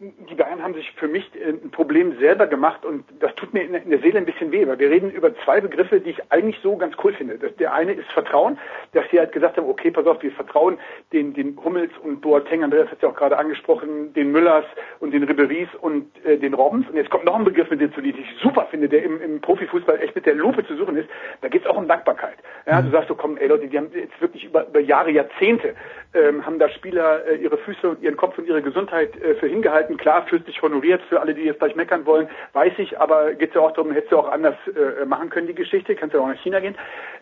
die 0.00 0.36
haben 0.68 0.74
sich 0.74 0.92
für 0.92 1.08
mich 1.08 1.30
ein 1.34 1.70
Problem 1.70 2.18
selber 2.18 2.46
gemacht 2.46 2.84
und 2.84 3.04
das 3.20 3.34
tut 3.36 3.54
mir 3.54 3.62
in 3.62 3.90
der 3.90 4.00
Seele 4.00 4.18
ein 4.18 4.26
bisschen 4.26 4.52
weh, 4.52 4.66
weil 4.66 4.78
wir 4.78 4.90
reden 4.90 5.10
über 5.10 5.34
zwei 5.44 5.62
Begriffe, 5.62 5.98
die 5.98 6.10
ich 6.10 6.30
eigentlich 6.30 6.58
so 6.62 6.76
ganz 6.76 6.94
cool 7.02 7.14
finde. 7.14 7.38
Der 7.38 7.72
eine 7.72 7.92
ist 7.92 8.10
Vertrauen, 8.12 8.58
dass 8.92 9.04
sie 9.10 9.18
halt 9.18 9.32
gesagt 9.32 9.56
haben, 9.56 9.66
okay, 9.66 9.90
pass 9.90 10.06
auf, 10.06 10.22
wir 10.22 10.30
vertrauen 10.32 10.78
den, 11.14 11.32
den 11.32 11.58
Hummels 11.64 11.92
und 12.02 12.20
Boateng, 12.20 12.64
Andreas 12.64 12.90
hat 12.90 13.00
ja 13.00 13.08
auch 13.08 13.14
gerade 13.14 13.38
angesprochen, 13.38 14.12
den 14.12 14.30
Müllers 14.30 14.66
und 15.00 15.12
den 15.12 15.22
Riberies 15.24 15.68
und 15.80 16.06
äh, 16.26 16.36
den 16.36 16.52
Robbins. 16.52 16.86
Und 16.90 16.96
jetzt 16.96 17.08
kommt 17.08 17.24
noch 17.24 17.36
ein 17.36 17.44
Begriff 17.44 17.70
mit 17.70 17.80
dazu, 17.80 18.02
den 18.02 18.18
ich 18.18 18.26
super 18.42 18.66
finde, 18.70 18.90
der 18.90 19.04
im, 19.04 19.22
im 19.22 19.40
Profifußball 19.40 19.98
echt 20.02 20.14
mit 20.14 20.26
der 20.26 20.34
Lupe 20.34 20.66
zu 20.66 20.76
suchen 20.76 20.98
ist. 20.98 21.08
Da 21.40 21.48
geht 21.48 21.62
es 21.62 21.66
auch 21.66 21.78
um 21.78 21.88
Dankbarkeit. 21.88 22.36
Ja, 22.66 22.82
du 22.82 22.90
sagst 22.90 23.08
so, 23.08 23.14
komm, 23.14 23.38
ey 23.38 23.48
Leute, 23.48 23.68
die 23.68 23.78
haben 23.78 23.88
jetzt 23.94 24.20
wirklich 24.20 24.44
über, 24.44 24.66
über 24.66 24.80
Jahre, 24.80 25.10
Jahrzehnte, 25.10 25.74
ähm, 26.14 26.44
haben 26.44 26.58
da 26.58 26.68
Spieler 26.68 27.26
äh, 27.26 27.36
ihre 27.36 27.58
Füße 27.58 27.88
und 27.88 28.02
ihren 28.02 28.16
Kopf 28.16 28.38
und 28.38 28.46
ihre 28.46 28.62
Gesundheit 28.62 29.16
äh, 29.20 29.34
für 29.36 29.46
hingehalten. 29.46 29.96
Klar, 29.96 30.26
fürstlich 30.26 30.60
honoriert 30.62 31.02
für 31.08 31.20
alle, 31.20 31.34
die 31.34 31.42
jetzt 31.42 31.58
gleich 31.58 31.76
meckern 31.76 32.06
wollen, 32.06 32.28
weiß 32.52 32.72
ich, 32.78 32.98
aber 32.98 33.34
geht 33.34 33.50
es 33.50 33.54
ja 33.54 33.60
auch 33.60 33.72
darum, 33.72 33.92
hättest 33.92 34.12
du 34.12 34.18
auch 34.18 34.28
anders 34.28 34.56
äh, 34.68 35.04
machen 35.04 35.30
können, 35.30 35.46
die 35.46 35.54
Geschichte, 35.54 35.94
kannst 35.94 36.14
ja 36.14 36.20
auch 36.20 36.28
nach 36.28 36.42
China 36.42 36.60
gehen. 36.60 36.76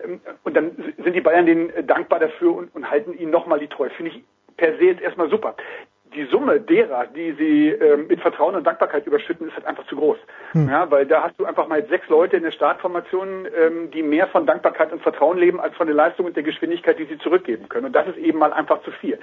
Ähm, 0.04 0.20
und 0.44 0.56
dann 0.56 0.94
sind 1.02 1.14
die 1.14 1.20
Bayern 1.20 1.46
denen 1.46 1.72
dankbar 1.86 2.20
dafür 2.20 2.54
und, 2.54 2.74
und 2.74 2.90
halten 2.90 3.12
ihnen 3.18 3.30
nochmal 3.30 3.58
die 3.58 3.68
Treue. 3.68 3.90
Finde 3.90 4.12
ich 4.12 4.22
per 4.56 4.76
se 4.76 4.84
jetzt 4.84 5.02
erstmal 5.02 5.28
super 5.28 5.56
die 6.16 6.24
Summe 6.24 6.60
derer, 6.60 7.06
die 7.06 7.32
sie 7.32 7.68
ähm, 7.68 8.06
mit 8.08 8.20
Vertrauen 8.20 8.56
und 8.56 8.66
Dankbarkeit 8.66 9.06
überschütten, 9.06 9.48
ist 9.48 9.54
halt 9.54 9.66
einfach 9.66 9.86
zu 9.86 9.96
groß. 9.96 10.18
Hm. 10.52 10.68
Ja, 10.68 10.90
weil 10.90 11.06
da 11.06 11.22
hast 11.24 11.38
du 11.38 11.44
einfach 11.44 11.68
mal 11.68 11.84
sechs 11.88 12.08
Leute 12.08 12.36
in 12.36 12.42
der 12.42 12.50
Startformation, 12.50 13.46
ähm, 13.56 13.90
die 13.90 14.02
mehr 14.02 14.26
von 14.28 14.46
Dankbarkeit 14.46 14.92
und 14.92 15.02
Vertrauen 15.02 15.38
leben, 15.38 15.60
als 15.60 15.76
von 15.76 15.86
der 15.86 15.94
Leistung 15.94 16.26
und 16.26 16.34
der 16.34 16.42
Geschwindigkeit, 16.42 16.98
die 16.98 17.04
sie 17.04 17.18
zurückgeben 17.18 17.68
können. 17.68 17.86
Und 17.86 17.92
das 17.92 18.08
ist 18.08 18.16
eben 18.16 18.38
mal 18.38 18.52
einfach 18.52 18.82
zu 18.82 18.90
viel. 18.90 19.18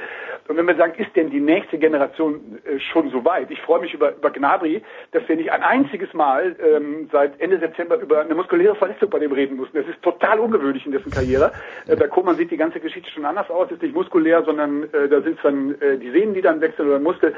Und 0.47 0.57
wenn 0.57 0.67
wir 0.67 0.75
sagen, 0.75 0.93
ist 0.97 1.15
denn 1.15 1.29
die 1.29 1.39
nächste 1.39 1.77
Generation 1.77 2.59
äh, 2.65 2.79
schon 2.79 3.09
so 3.09 3.25
weit? 3.25 3.49
Ich 3.49 3.61
freue 3.61 3.81
mich 3.81 3.93
über, 3.93 4.15
über 4.15 4.29
Gnabry, 4.29 4.83
dass 5.11 5.27
wir 5.27 5.35
nicht 5.35 5.51
ein 5.51 5.63
einziges 5.63 6.13
Mal 6.13 6.55
ähm, 6.63 7.09
seit 7.11 7.39
Ende 7.41 7.59
September 7.59 7.97
über 7.97 8.21
eine 8.21 8.35
muskuläre 8.35 8.75
Verletzung 8.75 9.09
bei 9.09 9.19
dem 9.19 9.31
reden 9.31 9.57
mussten. 9.57 9.77
Das 9.77 9.87
ist 9.87 10.01
total 10.03 10.39
ungewöhnlich 10.39 10.85
in 10.85 10.91
dessen 10.91 11.11
Karriere. 11.11 11.51
Äh, 11.87 11.95
bei 11.95 12.07
Koman 12.07 12.35
sieht 12.35 12.51
die 12.51 12.57
ganze 12.57 12.79
Geschichte 12.79 13.09
schon 13.09 13.25
anders 13.25 13.49
aus. 13.49 13.71
Ist 13.71 13.81
nicht 13.81 13.95
muskulär, 13.95 14.43
sondern 14.43 14.83
äh, 14.93 15.09
da 15.09 15.21
sind 15.21 15.37
es 15.37 15.41
dann 15.41 15.75
äh, 15.81 15.97
die 15.97 16.11
Sehnen, 16.11 16.33
die 16.33 16.41
dann 16.41 16.61
wechseln 16.61 16.82
oder 16.87 16.99
Muskel. 16.99 17.33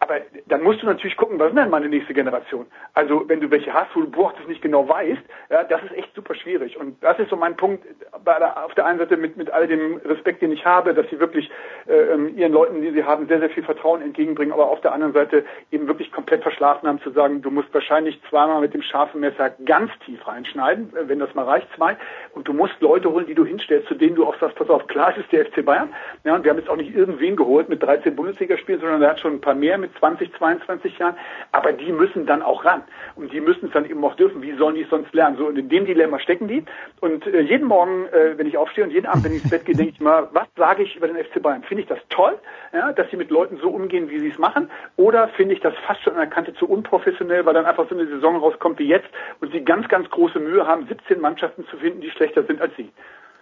Aber 0.00 0.20
dann 0.46 0.62
musst 0.62 0.82
du 0.82 0.86
natürlich 0.86 1.16
gucken, 1.16 1.38
was 1.38 1.48
ist 1.48 1.56
denn 1.56 1.70
meine 1.70 1.88
nächste 1.88 2.14
Generation? 2.14 2.66
Also 2.94 3.28
wenn 3.28 3.40
du 3.40 3.50
welche 3.50 3.72
hast, 3.72 3.94
wo 3.94 4.00
du 4.00 4.10
Bucht 4.10 4.36
es 4.40 4.48
nicht 4.48 4.62
genau 4.62 4.88
weißt, 4.88 5.22
ja, 5.50 5.64
das 5.64 5.82
ist 5.82 5.92
echt 5.92 6.14
super 6.14 6.34
schwierig. 6.34 6.76
Und 6.78 7.02
das 7.02 7.18
ist 7.18 7.30
so 7.30 7.36
mein 7.36 7.56
Punkt 7.56 7.84
der, 8.24 8.64
auf 8.64 8.74
der 8.74 8.86
einen 8.86 8.98
Seite 8.98 9.16
mit, 9.16 9.36
mit 9.36 9.50
all 9.50 9.66
dem 9.66 9.96
Respekt, 10.04 10.42
den 10.42 10.52
ich 10.52 10.64
habe, 10.64 10.94
dass 10.94 11.08
sie 11.10 11.18
wirklich 11.18 11.50
äh, 11.86 11.94
ähm, 11.94 12.36
ihren 12.36 12.52
Leuten, 12.52 12.80
die 12.80 12.92
sie 12.92 13.04
haben, 13.04 13.26
sehr, 13.26 13.40
sehr 13.40 13.50
viel 13.50 13.64
Vertrauen 13.64 14.02
entgegenbringen, 14.02 14.52
aber 14.52 14.70
auf 14.70 14.80
der 14.80 14.92
anderen 14.92 15.12
Seite 15.14 15.44
eben 15.70 15.88
wirklich 15.88 16.12
komplett 16.12 16.42
verschlafen 16.42 16.88
haben 16.88 17.00
zu 17.00 17.10
sagen, 17.10 17.42
du 17.42 17.50
musst 17.50 17.72
wahrscheinlich 17.74 18.20
zweimal 18.28 18.60
mit 18.60 18.74
dem 18.74 18.82
scharfen 18.82 19.20
Messer 19.20 19.50
ganz 19.64 19.90
tief 20.04 20.26
reinschneiden, 20.26 20.94
äh, 20.96 21.08
wenn 21.08 21.18
das 21.18 21.34
mal 21.34 21.44
reicht, 21.44 21.68
zwei. 21.76 21.96
Und 22.34 22.46
du 22.46 22.52
musst 22.52 22.74
Leute 22.80 23.10
holen, 23.10 23.26
die 23.26 23.34
du 23.34 23.44
hinstellst, 23.44 23.88
zu 23.88 23.94
denen 23.94 24.14
du 24.14 24.26
auch 24.26 24.38
sagst, 24.38 24.56
pass 24.56 24.70
auf, 24.70 24.86
klar, 24.86 25.12
es 25.12 25.24
ist 25.24 25.32
der 25.32 25.46
FC 25.46 25.64
Bayern. 25.64 25.92
Ja, 26.24 26.34
und 26.34 26.44
wir 26.44 26.50
haben 26.50 26.58
jetzt 26.58 26.70
auch 26.70 26.76
nicht 26.76 26.94
irgendwen 26.94 27.36
geholt 27.36 27.68
mit 27.68 27.82
13 27.82 28.14
Bundesligaspielen, 28.14 28.80
sondern 28.80 29.02
er 29.02 29.10
hat 29.10 29.20
schon 29.20 29.34
ein 29.34 29.40
paar 29.40 29.54
mehr 29.54 29.78
mit 29.78 29.87
20, 29.98 30.32
22 30.34 30.98
Jahren, 30.98 31.16
aber 31.52 31.72
die 31.72 31.92
müssen 31.92 32.26
dann 32.26 32.42
auch 32.42 32.64
ran 32.64 32.82
und 33.16 33.32
die 33.32 33.40
müssen 33.40 33.66
es 33.66 33.72
dann 33.72 33.84
eben 33.84 34.04
auch 34.04 34.14
dürfen. 34.16 34.42
Wie 34.42 34.52
sollen 34.56 34.74
die 34.74 34.82
es 34.82 34.90
sonst 34.90 35.12
lernen? 35.14 35.36
So 35.36 35.46
und 35.46 35.58
in 35.58 35.68
dem 35.68 35.86
Dilemma 35.86 36.18
stecken 36.18 36.48
die. 36.48 36.64
Und 37.00 37.26
äh, 37.26 37.40
jeden 37.40 37.66
Morgen, 37.66 38.06
äh, 38.06 38.36
wenn 38.36 38.46
ich 38.46 38.56
aufstehe 38.56 38.84
und 38.84 38.90
jeden 38.90 39.06
Abend, 39.06 39.24
wenn 39.24 39.32
ich 39.32 39.42
ins 39.42 39.50
Bett 39.50 39.64
gehe, 39.64 39.74
denke 39.74 39.92
ich 39.92 40.00
mal, 40.00 40.28
was 40.32 40.46
sage 40.56 40.82
ich 40.82 40.96
über 40.96 41.08
den 41.08 41.16
FC 41.16 41.42
Bayern? 41.42 41.62
Finde 41.62 41.82
ich 41.82 41.88
das 41.88 41.98
toll, 42.10 42.38
ja, 42.72 42.92
dass 42.92 43.10
sie 43.10 43.16
mit 43.16 43.30
Leuten 43.30 43.58
so 43.58 43.70
umgehen, 43.70 44.10
wie 44.10 44.18
sie 44.18 44.28
es 44.28 44.38
machen, 44.38 44.70
oder 44.96 45.28
finde 45.28 45.54
ich 45.54 45.60
das 45.60 45.74
fast 45.86 46.02
schon 46.02 46.14
an 46.14 46.20
der 46.20 46.28
Kante 46.28 46.54
zu 46.54 46.68
unprofessionell, 46.68 47.44
weil 47.46 47.54
dann 47.54 47.66
einfach 47.66 47.88
so 47.88 47.94
eine 47.94 48.06
Saison 48.06 48.36
rauskommt 48.36 48.78
wie 48.78 48.88
jetzt 48.88 49.08
und 49.40 49.52
sie 49.52 49.64
ganz, 49.64 49.88
ganz 49.88 50.08
große 50.10 50.38
Mühe 50.38 50.66
haben, 50.66 50.86
17 50.86 51.20
Mannschaften 51.20 51.66
zu 51.66 51.76
finden, 51.76 52.00
die 52.00 52.10
schlechter 52.10 52.42
sind 52.44 52.60
als 52.60 52.74
sie. 52.76 52.90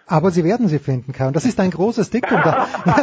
Aber 0.09 0.31
sie 0.31 0.45
werden 0.45 0.69
sie 0.69 0.79
finden, 0.79 1.13
Kai. 1.13 1.27
Und 1.27 1.35
das 1.35 1.45
ist 1.45 1.59
ein 1.59 1.73
großes 1.73 2.11
Diktum. 2.11 2.41
Da. 2.41 2.69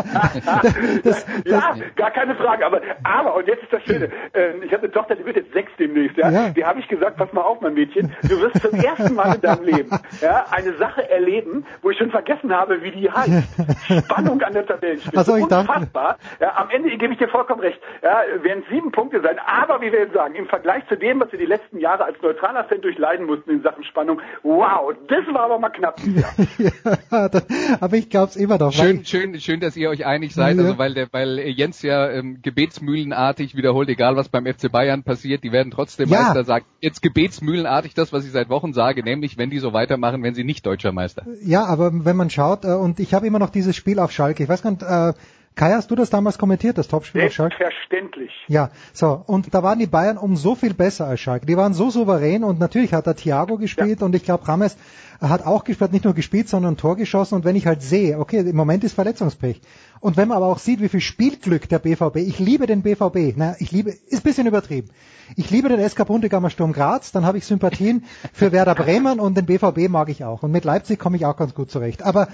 das, 1.04 1.26
das, 1.26 1.26
ja, 1.46 1.76
gar 1.98 2.12
keine 2.12 2.34
Frage. 2.36 2.66
Aber, 2.66 2.82
aber 3.04 3.36
und 3.36 3.46
jetzt 3.46 3.64
ist 3.64 3.74
das 3.74 3.84
Schöne. 3.84 4.10
Äh, 4.32 4.64
ich 4.66 4.72
habe 4.72 4.84
eine 4.84 4.92
Tochter, 4.92 5.16
die 5.16 5.26
wird 5.26 5.36
jetzt 5.36 5.52
sechs 5.52 5.70
demnächst. 5.78 6.16
Ja? 6.16 6.30
ja. 6.30 6.50
Die 6.50 6.64
habe 6.64 6.80
ich 6.80 6.88
gesagt, 6.88 7.18
pass 7.18 7.34
mal 7.34 7.42
auf, 7.42 7.60
mein 7.60 7.74
Mädchen. 7.74 8.16
Du 8.22 8.40
wirst 8.40 8.62
zum 8.62 8.80
ersten 8.80 9.16
Mal 9.16 9.36
in 9.36 9.42
deinem 9.42 9.64
Leben 9.66 9.90
ja, 10.22 10.46
eine 10.50 10.78
Sache 10.78 11.10
erleben, 11.10 11.66
wo 11.82 11.90
ich 11.90 11.98
schon 11.98 12.10
vergessen 12.10 12.54
habe, 12.54 12.82
wie 12.84 12.92
die 12.92 13.12
heißt. 13.12 14.06
Spannung 14.06 14.42
an 14.42 14.54
der 14.54 14.66
Tabellenspitze. 14.66 15.18
Also 15.18 15.36
ich 15.36 15.44
Unfassbar. 15.44 16.18
Ja, 16.40 16.56
am 16.56 16.70
Ende 16.70 16.90
gebe 16.98 17.12
ich 17.12 17.20
dir 17.20 17.28
vollkommen 17.28 17.60
recht. 17.60 17.82
Ja, 18.02 18.22
werden 18.42 18.64
sieben 18.70 18.94
Punkte 18.94 19.22
sein. 19.22 19.38
Aber 19.46 19.82
wie 19.82 19.92
wir 19.92 20.00
jetzt 20.00 20.14
sagen, 20.14 20.36
im 20.36 20.48
Vergleich 20.48 20.88
zu 20.88 20.96
dem, 20.96 21.20
was 21.20 21.32
wir 21.34 21.40
die 21.40 21.46
letzten 21.46 21.80
Jahre 21.80 22.06
als 22.06 22.22
neutraler 22.22 22.64
Fan 22.64 22.80
durchleiden 22.82 23.26
mussten 23.26 23.50
in 23.52 23.62
Sachen 23.62 23.84
Spannung, 23.84 24.22
wow, 24.44 24.94
das 25.08 25.26
war 25.34 25.42
aber 25.42 25.60
mal 25.60 25.70
knapp. 25.70 26.00
Ja. 26.14 26.93
aber 27.80 27.98
ich 27.98 28.10
glaube 28.10 28.30
es 28.30 28.36
immer 28.36 28.58
noch. 28.58 28.72
Schön, 28.72 29.06
schön, 29.06 29.40
schön, 29.40 29.60
dass 29.60 29.76
ihr 29.76 29.90
euch 29.90 30.06
einig 30.06 30.34
seid, 30.34 30.58
ja. 30.58 30.64
also 30.64 30.78
weil 30.78 30.94
der, 30.94 31.08
weil 31.12 31.40
Jens 31.40 31.82
ja 31.82 32.10
ähm, 32.10 32.42
gebetsmühlenartig 32.42 33.56
wiederholt, 33.56 33.90
egal 33.90 34.16
was 34.16 34.30
beim 34.30 34.46
FC 34.46 34.72
Bayern 34.72 35.04
passiert, 35.04 35.44
die 35.44 35.52
werden 35.52 35.72
trotzdem 35.72 36.10
ja. 36.10 36.22
Meister, 36.22 36.44
sagt 36.44 36.66
jetzt 36.82 37.02
gebetsmühlenartig 37.02 37.94
das, 37.94 38.14
was 38.14 38.26
ich 38.26 38.32
seit 38.32 38.50
Wochen 38.50 38.74
sage, 38.74 39.04
nämlich 39.04 39.38
wenn 39.38 39.50
die 39.50 39.60
so 39.60 39.74
weitermachen, 39.74 40.24
wenn 40.24 40.36
sie 40.36 40.44
nicht 40.44 40.66
deutscher 40.66 40.92
Meister. 40.92 41.26
Ja, 41.44 41.66
aber 41.66 42.06
wenn 42.06 42.16
man 42.16 42.30
schaut, 42.30 42.66
äh, 42.66 42.74
und 42.74 43.00
ich 43.00 43.14
habe 43.14 43.28
immer 43.28 43.40
noch 43.40 43.50
dieses 43.50 43.76
Spiel 43.76 44.00
auf 44.00 44.12
Schalke, 44.12 44.44
ich 44.44 44.50
weiß 44.50 44.62
gar 44.62 44.72
nicht, 44.72 44.84
äh, 44.84 45.14
Kai, 45.56 45.72
hast 45.74 45.92
du 45.92 45.96
das 45.96 46.10
damals 46.10 46.38
kommentiert, 46.38 46.78
das 46.78 46.88
Topspiel 46.88 47.26
auf 47.26 47.32
Schalke? 47.32 47.56
Selbstverständlich. 47.58 48.32
Ja, 48.48 48.72
so. 48.92 49.24
Und 49.28 49.54
da 49.54 49.62
waren 49.62 49.78
die 49.78 49.86
Bayern 49.86 50.18
um 50.18 50.36
so 50.36 50.56
viel 50.56 50.74
besser 50.74 51.06
als 51.06 51.20
Schalke. 51.20 51.46
Die 51.46 51.58
waren 51.58 51.74
so 51.74 51.92
souverän 51.92 52.44
und 52.44 52.60
natürlich 52.60 52.94
hat 52.94 53.06
der 53.06 53.16
Thiago 53.16 53.58
gespielt 53.58 54.00
ja. 54.00 54.06
und 54.06 54.16
ich 54.16 54.24
glaube, 54.24 54.48
Rames 54.48 54.78
hat 55.22 55.46
auch 55.46 55.64
gespielt, 55.64 55.94
nicht 55.94 56.06
nur 56.06 56.14
gespielt, 56.14 56.50
sondern 56.50 56.74
ein 56.74 56.78
Tor 56.78 56.96
geschossen. 56.96 57.36
Und 57.36 57.46
wenn 57.46 57.56
ich 57.56 57.68
halt 57.68 57.82
sehe, 57.82 58.20
okay, 58.20 58.40
im 58.40 58.56
Moment 58.56 58.84
ist 58.84 58.94
Verletzungspech. 58.94 59.62
Und 60.00 60.18
wenn 60.18 60.28
man 60.28 60.38
aber 60.38 60.48
auch 60.48 60.60
sieht, 60.60 60.82
wie 60.82 60.90
viel 60.90 61.02
Spielglück 61.02 61.70
der 61.70 61.80
BVB, 61.80 62.18
ich 62.18 62.40
liebe 62.40 62.66
den 62.66 62.82
BVB, 62.82 63.36
na, 63.36 63.56
ich 63.60 63.72
liebe, 63.72 63.92
ist 63.92 64.20
ein 64.20 64.24
bisschen 64.24 64.48
übertrieben. 64.48 64.90
Ich 65.36 65.50
liebe 65.50 65.70
den 65.70 65.88
SK 65.88 66.06
Bundegammer 66.08 66.50
Sturm 66.50 66.74
Graz, 66.74 67.12
dann 67.12 67.26
habe 67.26 67.38
ich 67.38 67.46
Sympathien 67.46 68.04
für 68.34 68.52
Werder 68.52 68.76
Bremen 68.76 69.20
und 69.20 69.38
den 69.38 69.46
BVB 69.46 69.88
mag 69.90 70.10
ich 70.10 70.26
auch. 70.26 70.44
Und 70.44 70.52
mit 70.52 70.66
Leipzig 70.66 71.00
komme 71.00 71.16
ich 71.16 71.26
auch 71.26 71.38
ganz 71.38 71.54
gut 71.54 71.72
zurecht. 71.72 72.04
Aber 72.04 72.28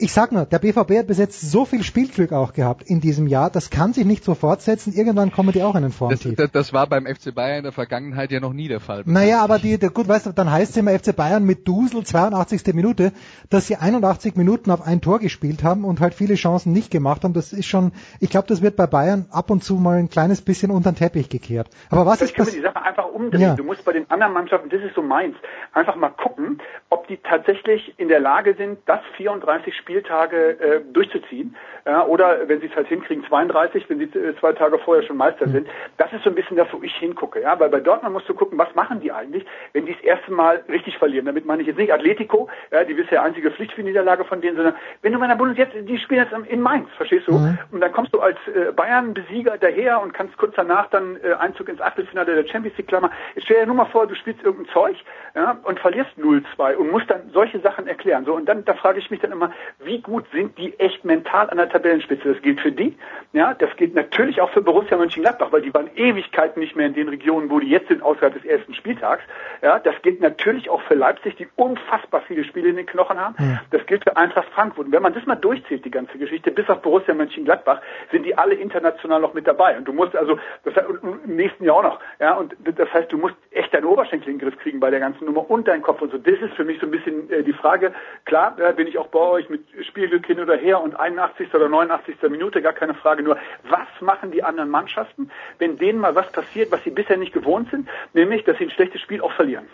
ich 0.00 0.12
sag 0.12 0.30
nur, 0.30 0.46
der 0.46 0.60
BVB 0.60 0.98
hat 0.98 1.08
bis 1.08 1.18
jetzt 1.18 1.40
so 1.40 1.64
viel 1.64 1.82
Spielglück 1.82 2.32
auch 2.32 2.52
gehabt 2.52 2.84
in 2.86 3.00
diesem 3.00 3.26
Jahr, 3.26 3.50
das 3.50 3.68
kann 3.68 3.92
sich 3.92 4.04
nicht 4.04 4.22
so 4.22 4.36
fortsetzen. 4.36 4.92
Irgendwann 4.92 5.32
kommen 5.32 5.50
die 5.50 5.60
auch 5.64 5.74
in 5.74 5.82
den 5.82 5.90
Formtief. 5.90 6.36
Das, 6.36 6.52
das, 6.52 6.52
das, 6.52 6.72
war 6.72 6.86
beim 6.86 7.04
FC 7.04 7.34
Bayern 7.34 7.58
in 7.58 7.62
der 7.64 7.72
Vergangenheit 7.72 8.30
ja 8.30 8.38
noch 8.38 8.52
nie 8.52 8.68
der 8.68 8.78
Fall. 8.78 9.02
Naja, 9.06 9.42
aber 9.42 9.58
die, 9.58 9.76
der, 9.76 9.90
gut, 9.90 10.06
weißt 10.06 10.26
du, 10.26 10.32
dann 10.32 10.52
heißt 10.52 10.70
es 10.70 10.76
immer 10.76 10.96
FC 10.96 11.16
Bayern 11.16 11.42
mit 11.42 11.66
Dusel 11.66 12.04
82. 12.04 12.74
Minute, 12.74 13.12
dass 13.50 13.66
sie 13.66 13.74
81 13.74 14.36
Minuten 14.36 14.70
auf 14.70 14.86
ein 14.86 15.00
Tor 15.00 15.18
gespielt 15.18 15.64
haben 15.64 15.84
und 15.84 16.00
halt 16.00 16.14
viele 16.14 16.36
Chancen 16.36 16.72
nicht 16.72 16.92
gemacht 16.92 17.24
haben. 17.24 17.32
Das 17.32 17.52
ist 17.52 17.66
schon, 17.66 17.90
ich 18.20 18.30
glaube, 18.30 18.46
das 18.46 18.62
wird 18.62 18.76
bei 18.76 18.86
Bayern 18.86 19.26
ab 19.32 19.50
und 19.50 19.64
zu 19.64 19.74
mal 19.74 19.98
ein 19.98 20.08
kleines 20.08 20.42
bisschen 20.42 20.70
unter 20.70 20.92
den 20.92 20.96
Teppich 20.96 21.28
gekehrt. 21.28 21.70
Aber 21.90 22.06
was 22.06 22.18
Vielleicht 22.18 22.38
ist 22.38 22.46
wir 22.46 22.60
die 22.60 22.64
Sache 22.64 22.80
einfach 22.80 23.06
umdrehen. 23.06 23.40
Ja. 23.40 23.56
Du 23.56 23.64
musst 23.64 23.84
bei 23.84 23.92
den 23.92 24.08
anderen 24.12 24.32
Mannschaften, 24.32 24.68
das 24.68 24.80
ist 24.80 24.94
so 24.94 25.02
meins, 25.02 25.34
einfach 25.72 25.96
mal 25.96 26.10
gucken, 26.10 26.62
ob 26.88 27.08
die 27.08 27.16
tatsächlich 27.16 27.98
in 27.98 28.06
der 28.06 28.20
Lage 28.20 28.54
sind, 28.54 28.78
das 28.86 29.00
34 29.16 29.74
Spieltage 29.88 30.60
äh, 30.60 30.80
durchzuziehen. 30.92 31.56
Ja, 31.86 32.04
oder 32.04 32.46
wenn 32.48 32.60
sie 32.60 32.66
es 32.66 32.76
halt 32.76 32.88
hinkriegen, 32.88 33.24
32, 33.24 33.88
wenn 33.88 33.98
sie 33.98 34.18
äh, 34.18 34.36
zwei 34.38 34.52
Tage 34.52 34.78
vorher 34.78 35.02
schon 35.04 35.16
Meister 35.16 35.46
mhm. 35.46 35.52
sind. 35.52 35.68
Das 35.96 36.12
ist 36.12 36.22
so 36.22 36.28
ein 36.28 36.34
bisschen 36.34 36.58
das, 36.58 36.68
wo 36.70 36.82
ich 36.82 36.94
hingucke. 36.96 37.40
Ja, 37.40 37.58
weil 37.58 37.70
bei 37.70 37.80
Dortmund 37.80 38.12
musst 38.12 38.28
du 38.28 38.34
gucken, 38.34 38.58
was 38.58 38.74
machen 38.74 39.00
die 39.00 39.10
eigentlich, 39.10 39.46
wenn 39.72 39.86
die 39.86 39.94
das 39.94 40.02
erste 40.02 40.30
Mal 40.30 40.62
richtig 40.68 40.98
verlieren. 40.98 41.24
Damit 41.24 41.46
meine 41.46 41.62
ich 41.62 41.68
jetzt 41.68 41.78
nicht 41.78 41.90
Atletico, 41.90 42.50
ja, 42.70 42.84
die 42.84 42.92
bisher 42.92 43.22
einzige 43.22 43.50
Pflichtspielniederlage 43.50 44.24
von 44.26 44.42
denen, 44.42 44.56
sondern 44.56 44.74
wenn 45.00 45.12
du 45.14 45.18
meiner 45.18 45.36
Bundes 45.36 45.56
jetzt, 45.56 45.74
die 45.74 45.98
spielen 45.98 46.26
jetzt 46.30 46.50
in 46.50 46.60
Mainz, 46.60 46.88
verstehst 46.98 47.26
du? 47.26 47.32
Mhm. 47.32 47.58
Und 47.72 47.80
dann 47.80 47.92
kommst 47.92 48.12
du 48.12 48.20
als 48.20 48.36
äh, 48.48 48.72
Bayern-Besieger 48.72 49.56
daher 49.56 50.02
und 50.02 50.12
kannst 50.12 50.36
kurz 50.36 50.54
danach 50.56 50.90
dann 50.90 51.16
äh, 51.22 51.32
Einzug 51.34 51.70
ins 51.70 51.80
Achtelfinale 51.80 52.34
der 52.34 52.46
Champions 52.46 52.76
League 52.76 52.88
Klammer. 52.88 53.10
Jetzt 53.34 53.44
stell 53.44 53.60
dir 53.60 53.66
nur 53.66 53.76
mal 53.76 53.86
vor, 53.86 54.06
du 54.06 54.14
spielst 54.14 54.42
irgendein 54.44 54.70
Zeug 54.74 54.96
ja, 55.34 55.56
und 55.62 55.80
verlierst 55.80 56.10
0-2 56.18 56.74
und 56.74 56.90
musst 56.90 57.08
dann 57.08 57.30
solche 57.32 57.60
Sachen 57.60 57.86
erklären. 57.86 58.26
So 58.26 58.34
und 58.34 58.46
dann 58.46 58.62
da 58.66 58.74
frage 58.74 58.98
ich 58.98 59.10
mich 59.10 59.20
dann 59.20 59.32
immer, 59.32 59.52
wie 59.84 60.00
gut 60.00 60.24
sind 60.32 60.58
die 60.58 60.78
echt 60.78 61.04
mental 61.04 61.48
an 61.50 61.56
der 61.56 61.68
Tabellenspitze. 61.68 62.32
Das 62.34 62.42
gilt 62.42 62.60
für 62.60 62.72
die, 62.72 62.96
ja, 63.32 63.54
das 63.54 63.74
gilt 63.76 63.94
natürlich 63.94 64.40
auch 64.40 64.50
für 64.50 64.60
Borussia 64.60 64.96
Mönchengladbach, 64.96 65.52
weil 65.52 65.62
die 65.62 65.72
waren 65.72 65.88
Ewigkeiten 65.94 66.60
nicht 66.60 66.74
mehr 66.74 66.86
in 66.86 66.94
den 66.94 67.08
Regionen, 67.08 67.48
wo 67.50 67.60
die 67.60 67.68
jetzt 67.68 67.88
sind, 67.88 68.02
außerhalb 68.02 68.34
des 68.34 68.44
ersten 68.44 68.74
Spieltags. 68.74 69.22
Ja, 69.62 69.78
das 69.78 69.94
gilt 70.02 70.20
natürlich 70.20 70.68
auch 70.68 70.82
für 70.82 70.94
Leipzig, 70.94 71.36
die 71.36 71.46
unfassbar 71.54 72.22
viele 72.26 72.44
Spiele 72.44 72.70
in 72.70 72.76
den 72.76 72.86
Knochen 72.86 73.18
haben. 73.18 73.36
Ja. 73.38 73.60
Das 73.70 73.86
gilt 73.86 74.02
für 74.02 74.16
Eintracht 74.16 74.48
Frankfurt. 74.48 74.86
Und 74.86 74.92
wenn 74.92 75.02
man 75.02 75.14
das 75.14 75.26
mal 75.26 75.36
durchzählt, 75.36 75.84
die 75.84 75.90
ganze 75.90 76.18
Geschichte, 76.18 76.50
bis 76.50 76.68
auf 76.68 76.82
Borussia 76.82 77.14
Mönchengladbach, 77.14 77.80
sind 78.10 78.24
die 78.24 78.36
alle 78.36 78.54
international 78.54 79.20
noch 79.20 79.34
mit 79.34 79.46
dabei. 79.46 79.76
Und 79.76 79.86
du 79.86 79.92
musst 79.92 80.16
also, 80.16 80.38
das 80.64 80.74
heißt, 80.74 80.86
im 81.02 81.36
nächsten 81.36 81.64
Jahr 81.64 81.76
auch 81.76 81.82
noch, 81.82 82.00
ja, 82.18 82.34
und 82.34 82.56
das 82.64 82.92
heißt, 82.92 83.12
du 83.12 83.18
musst 83.18 83.36
echt 83.52 83.72
deine 83.72 83.86
Oberschenkel 83.86 84.30
in 84.30 84.38
den 84.38 84.48
Griff 84.48 84.58
kriegen 84.58 84.80
bei 84.80 84.90
der 84.90 85.00
ganzen 85.00 85.24
Nummer 85.24 85.48
und 85.48 85.68
deinen 85.68 85.82
Kopf 85.82 86.02
und 86.02 86.10
so. 86.10 86.18
Das 86.18 86.34
ist 86.40 86.54
für 86.54 86.64
mich 86.64 86.80
so 86.80 86.86
ein 86.86 86.90
bisschen 86.90 87.30
äh, 87.30 87.42
die 87.42 87.52
Frage. 87.52 87.92
Klar, 88.24 88.58
äh, 88.58 88.72
bin 88.72 88.86
ich 88.86 88.98
auch 88.98 89.08
bei 89.08 89.20
euch 89.20 89.48
mit 89.48 89.67
Spielglück 89.88 90.26
hin 90.26 90.40
oder 90.40 90.56
her 90.56 90.80
und 90.82 90.98
81. 90.98 91.52
oder 91.54 91.68
89. 91.68 92.16
Minute, 92.30 92.62
gar 92.62 92.72
keine 92.72 92.94
Frage. 92.94 93.22
Nur, 93.22 93.38
was 93.68 93.88
machen 94.00 94.30
die 94.30 94.42
anderen 94.42 94.70
Mannschaften, 94.70 95.30
wenn 95.58 95.78
denen 95.78 95.98
mal 95.98 96.14
was 96.14 96.30
passiert, 96.32 96.72
was 96.72 96.82
sie 96.84 96.90
bisher 96.90 97.16
nicht 97.16 97.32
gewohnt 97.32 97.70
sind, 97.70 97.88
nämlich, 98.12 98.44
dass 98.44 98.58
sie 98.58 98.64
ein 98.64 98.70
schlechtes 98.70 99.00
Spiel 99.00 99.20
auch 99.20 99.32
verlieren? 99.32 99.66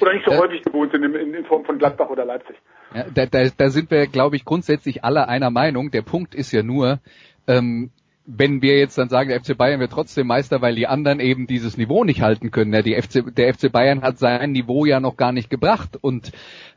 Oder 0.00 0.14
nicht 0.14 0.24
so 0.24 0.32
äh, 0.32 0.38
häufig 0.38 0.62
gewohnt 0.62 0.92
sind 0.92 1.04
in, 1.04 1.14
in, 1.14 1.34
in, 1.34 1.44
Form 1.44 1.64
von 1.64 1.78
Gladbach 1.78 2.10
oder 2.10 2.24
Leipzig. 2.24 2.56
Ja, 2.94 3.06
da, 3.14 3.26
da, 3.26 3.48
da 3.56 3.68
sind 3.70 3.90
wir, 3.90 4.06
glaube 4.06 4.36
ich, 4.36 4.44
grundsätzlich 4.44 5.04
alle 5.04 5.28
einer 5.28 5.50
Meinung. 5.50 5.90
Der 5.90 6.02
Punkt 6.02 6.34
ist 6.34 6.52
ja 6.52 6.62
nur, 6.62 7.00
ähm, 7.46 7.90
wenn 8.24 8.62
wir 8.62 8.78
jetzt 8.78 8.96
dann 8.98 9.08
sagen, 9.08 9.30
der 9.30 9.40
FC 9.40 9.56
Bayern 9.56 9.80
wird 9.80 9.92
trotzdem 9.92 10.28
Meister, 10.28 10.62
weil 10.62 10.76
die 10.76 10.86
anderen 10.86 11.18
eben 11.18 11.46
dieses 11.46 11.76
Niveau 11.76 12.04
nicht 12.04 12.22
halten 12.22 12.50
können. 12.50 12.72
Ja, 12.72 12.82
die 12.82 13.00
FC, 13.00 13.34
der 13.34 13.52
FC 13.52 13.70
Bayern 13.70 14.02
hat 14.02 14.18
sein 14.18 14.52
Niveau 14.52 14.84
ja 14.84 15.00
noch 15.00 15.16
gar 15.16 15.32
nicht 15.32 15.50
gebracht 15.50 15.98
und 16.00 16.32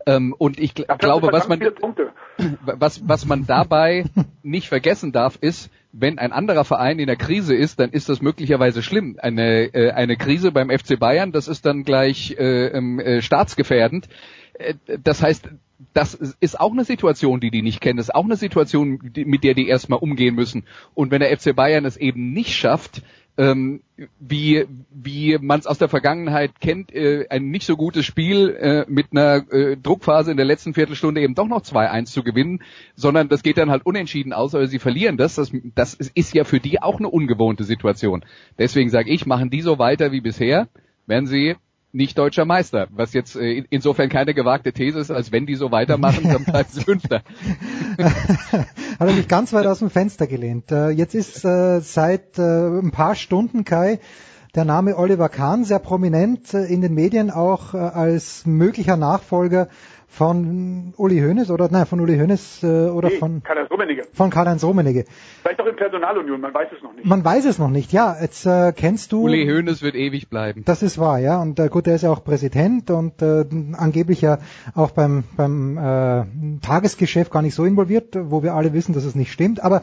ähm, 0.07 0.33
und 0.37 0.59
ich 0.59 0.73
gl 0.73 0.85
glaube, 0.97 1.29
was 1.31 1.47
man 1.47 1.59
was 2.61 3.07
was 3.07 3.25
man 3.25 3.45
dabei 3.45 4.05
nicht 4.43 4.69
vergessen 4.69 5.11
darf, 5.11 5.37
ist, 5.39 5.69
wenn 5.91 6.17
ein 6.17 6.31
anderer 6.31 6.65
Verein 6.65 6.99
in 6.99 7.07
der 7.07 7.15
Krise 7.15 7.55
ist, 7.55 7.79
dann 7.79 7.91
ist 7.91 8.09
das 8.09 8.21
möglicherweise 8.21 8.81
schlimm. 8.81 9.17
Eine 9.21 9.73
äh, 9.73 9.91
eine 9.91 10.17
Krise 10.17 10.51
beim 10.51 10.69
FC 10.69 10.99
Bayern, 10.99 11.31
das 11.31 11.47
ist 11.47 11.65
dann 11.65 11.83
gleich 11.83 12.35
äh, 12.39 12.67
ähm, 12.67 12.99
äh, 12.99 13.21
staatsgefährdend. 13.21 14.09
Äh, 14.53 14.75
das 15.03 15.21
heißt, 15.21 15.49
das 15.93 16.13
ist 16.13 16.59
auch 16.59 16.71
eine 16.71 16.85
Situation, 16.85 17.39
die 17.39 17.51
die 17.51 17.61
nicht 17.61 17.81
kennen. 17.81 17.97
Das 17.97 18.07
ist 18.07 18.15
auch 18.15 18.23
eine 18.23 18.37
Situation, 18.37 19.11
mit 19.15 19.43
der 19.43 19.53
die 19.53 19.67
erstmal 19.67 19.99
umgehen 19.99 20.35
müssen. 20.35 20.63
Und 20.93 21.11
wenn 21.11 21.19
der 21.19 21.37
FC 21.37 21.55
Bayern 21.55 21.85
es 21.85 21.97
eben 21.97 22.31
nicht 22.31 22.55
schafft, 22.55 23.01
ähm, 23.37 23.81
wie 24.19 24.65
wie 24.91 25.37
man 25.39 25.59
es 25.59 25.67
aus 25.67 25.77
der 25.77 25.89
Vergangenheit 25.89 26.61
kennt, 26.61 26.93
äh, 26.93 27.27
ein 27.29 27.49
nicht 27.49 27.65
so 27.65 27.75
gutes 27.75 28.05
Spiel 28.05 28.49
äh, 28.49 28.85
mit 28.87 29.07
einer 29.11 29.51
äh, 29.51 29.75
Druckphase 29.75 30.31
in 30.31 30.37
der 30.37 30.45
letzten 30.45 30.73
Viertelstunde 30.73 31.21
eben 31.21 31.35
doch 31.35 31.47
noch 31.47 31.61
2-1 31.61 32.05
zu 32.05 32.23
gewinnen, 32.23 32.63
sondern 32.95 33.27
das 33.27 33.43
geht 33.43 33.57
dann 33.57 33.71
halt 33.71 33.85
unentschieden 33.85 34.31
aus, 34.31 34.55
oder 34.55 34.67
sie 34.67 34.79
verlieren 34.79 35.17
das. 35.17 35.35
das. 35.35 35.51
Das 35.75 35.95
ist 35.95 36.33
ja 36.33 36.45
für 36.45 36.61
die 36.61 36.81
auch 36.81 36.99
eine 36.99 37.09
ungewohnte 37.09 37.65
Situation. 37.65 38.23
Deswegen 38.57 38.89
sage 38.89 39.11
ich, 39.11 39.25
machen 39.25 39.49
die 39.49 39.61
so 39.61 39.79
weiter 39.79 40.13
wie 40.13 40.21
bisher, 40.21 40.69
werden 41.05 41.27
sie 41.27 41.57
nicht 41.95 42.17
deutscher 42.17 42.45
Meister, 42.45 42.87
was 42.91 43.13
jetzt 43.13 43.35
äh, 43.35 43.63
insofern 43.69 44.09
keine 44.09 44.33
gewagte 44.33 44.73
These 44.73 44.99
ist, 44.99 45.11
als 45.11 45.31
wenn 45.31 45.45
die 45.45 45.55
so 45.55 45.71
weitermachen, 45.71 46.23
dann 46.23 46.43
bleiben 46.43 46.69
sie 46.69 46.81
Fünfter. 46.81 47.21
Hat 47.97 48.67
er 48.99 49.13
mich 49.13 49.27
ganz 49.27 49.53
weit 49.53 49.65
aus 49.65 49.79
dem 49.79 49.89
Fenster 49.89 50.27
gelehnt. 50.27 50.71
Äh, 50.71 50.89
jetzt 50.89 51.15
ist 51.15 51.45
äh, 51.45 51.79
seit 51.79 52.37
äh, 52.37 52.41
ein 52.41 52.91
paar 52.91 53.15
Stunden, 53.15 53.63
Kai, 53.63 53.99
der 54.55 54.65
Name 54.65 54.97
Oliver 54.97 55.29
Kahn 55.29 55.63
sehr 55.63 55.79
prominent 55.79 56.53
äh, 56.53 56.65
in 56.65 56.81
den 56.81 56.93
Medien 56.93 57.31
auch 57.31 57.73
äh, 57.73 57.77
als 57.77 58.45
möglicher 58.45 58.97
Nachfolger 58.97 59.69
von 60.15 60.93
Uli 60.95 61.19
Hoeneß 61.19 61.51
oder 61.51 61.67
nein, 61.69 61.85
von 61.85 61.99
Uli 61.99 62.17
Hoeneß 62.17 62.63
äh, 62.63 62.67
oder 62.89 63.09
nee, 63.09 63.17
von 63.17 63.43
Karl-Heinz 63.43 63.69
Rummenigge. 63.69 64.03
Von 64.13 64.29
Karl-Heinz 64.29 64.63
Rummenigge. 64.63 65.03
Vielleicht 65.41 65.59
auch 65.59 65.65
in 65.65 65.75
Personalunion, 65.75 66.39
man 66.39 66.53
weiß 66.53 66.69
es 66.75 66.81
noch 66.81 66.93
nicht. 66.93 67.05
Man 67.05 67.25
weiß 67.25 67.43
es 67.45 67.59
noch 67.59 67.69
nicht, 67.69 67.91
ja. 67.91 68.15
Jetzt 68.21 68.45
äh, 68.45 68.71
kennst 68.73 69.11
du 69.11 69.23
Uli 69.23 69.45
Hoeneß 69.45 69.81
wird 69.81 69.95
ewig 69.95 70.29
bleiben. 70.29 70.63
Das 70.65 70.83
ist 70.83 70.97
wahr, 70.97 71.19
ja. 71.19 71.41
Und 71.41 71.59
äh, 71.59 71.67
gut, 71.67 71.85
der 71.85 71.95
ist 71.95 72.03
ja 72.03 72.11
auch 72.11 72.23
Präsident 72.23 72.89
und 72.91 73.21
äh, 73.21 73.45
angeblich 73.73 74.21
ja 74.21 74.39
auch 74.73 74.91
beim 74.91 75.25
beim 75.35 75.77
äh, 75.77 76.25
Tagesgeschäft 76.61 77.31
gar 77.31 77.41
nicht 77.41 77.55
so 77.55 77.65
involviert, 77.65 78.15
wo 78.17 78.41
wir 78.41 78.53
alle 78.53 78.71
wissen, 78.71 78.93
dass 78.93 79.03
es 79.03 79.15
nicht 79.15 79.31
stimmt, 79.31 79.63
aber 79.63 79.81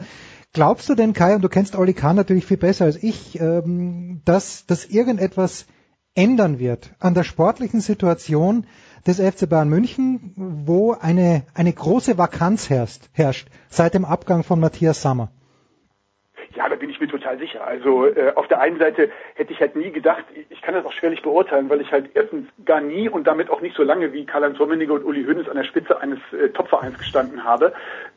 Glaubst 0.55 0.87
du 0.87 0.93
denn, 0.93 1.13
Kai, 1.13 1.33
und 1.33 1.41
du 1.41 1.49
kennst 1.49 1.75
Oli 1.75 1.95
Kahn 1.95 2.15
natürlich 2.15 2.45
viel 2.45 2.57
besser 2.57 2.85
als 2.85 3.01
ich, 3.01 3.39
ähm, 3.39 4.21
dass, 4.23 4.67
dass 4.67 4.85
irgendetwas 4.85 5.65
ändern 6.13 6.59
wird 6.59 6.93
an 6.99 7.15
der 7.15 7.23
sportlichen 7.23 7.81
Situation 7.81 8.67
des 9.05 9.19
FC 9.19 9.49
Bayern 9.49 9.69
München, 9.69 10.33
wo 10.35 10.93
eine, 10.93 11.43
eine 11.53 11.73
große 11.73 12.17
Vakanz 12.17 12.69
herrscht, 12.69 13.09
herrscht 13.13 13.47
seit 13.69 13.93
dem 13.93 14.05
Abgang 14.05 14.43
von 14.43 14.59
Matthias 14.59 15.01
Sammer. 15.01 15.29
Ja, 16.55 16.69
da 16.69 16.75
bin 16.75 16.89
ich 16.89 16.99
mir 16.99 17.07
total 17.07 17.39
sicher. 17.39 17.65
Also 17.65 18.05
äh, 18.05 18.31
auf 18.35 18.47
der 18.47 18.59
einen 18.59 18.77
Seite 18.77 19.09
hätte 19.33 19.53
ich 19.53 19.59
halt 19.59 19.75
nie 19.75 19.91
gedacht, 19.91 20.23
ich 20.49 20.61
kann 20.61 20.75
das 20.75 20.85
auch 20.85 20.91
schwerlich 20.91 21.23
beurteilen, 21.23 21.69
weil 21.69 21.81
ich 21.81 21.91
halt 21.91 22.11
erstens 22.13 22.47
gar 22.63 22.79
nie 22.79 23.09
und 23.09 23.25
damit 23.25 23.49
auch 23.49 23.61
nicht 23.61 23.75
so 23.75 23.83
lange 23.83 24.13
wie 24.13 24.25
Karl-Heinz 24.25 24.59
Rummenigge 24.59 24.93
und 24.93 25.03
Uli 25.03 25.25
Hoeneß 25.25 25.49
an 25.49 25.57
der 25.57 25.63
Spitze 25.63 25.99
eines 25.99 26.19
äh, 26.31 26.49
Topvereins 26.49 26.97
gestanden 26.97 27.43
habe. 27.43 27.73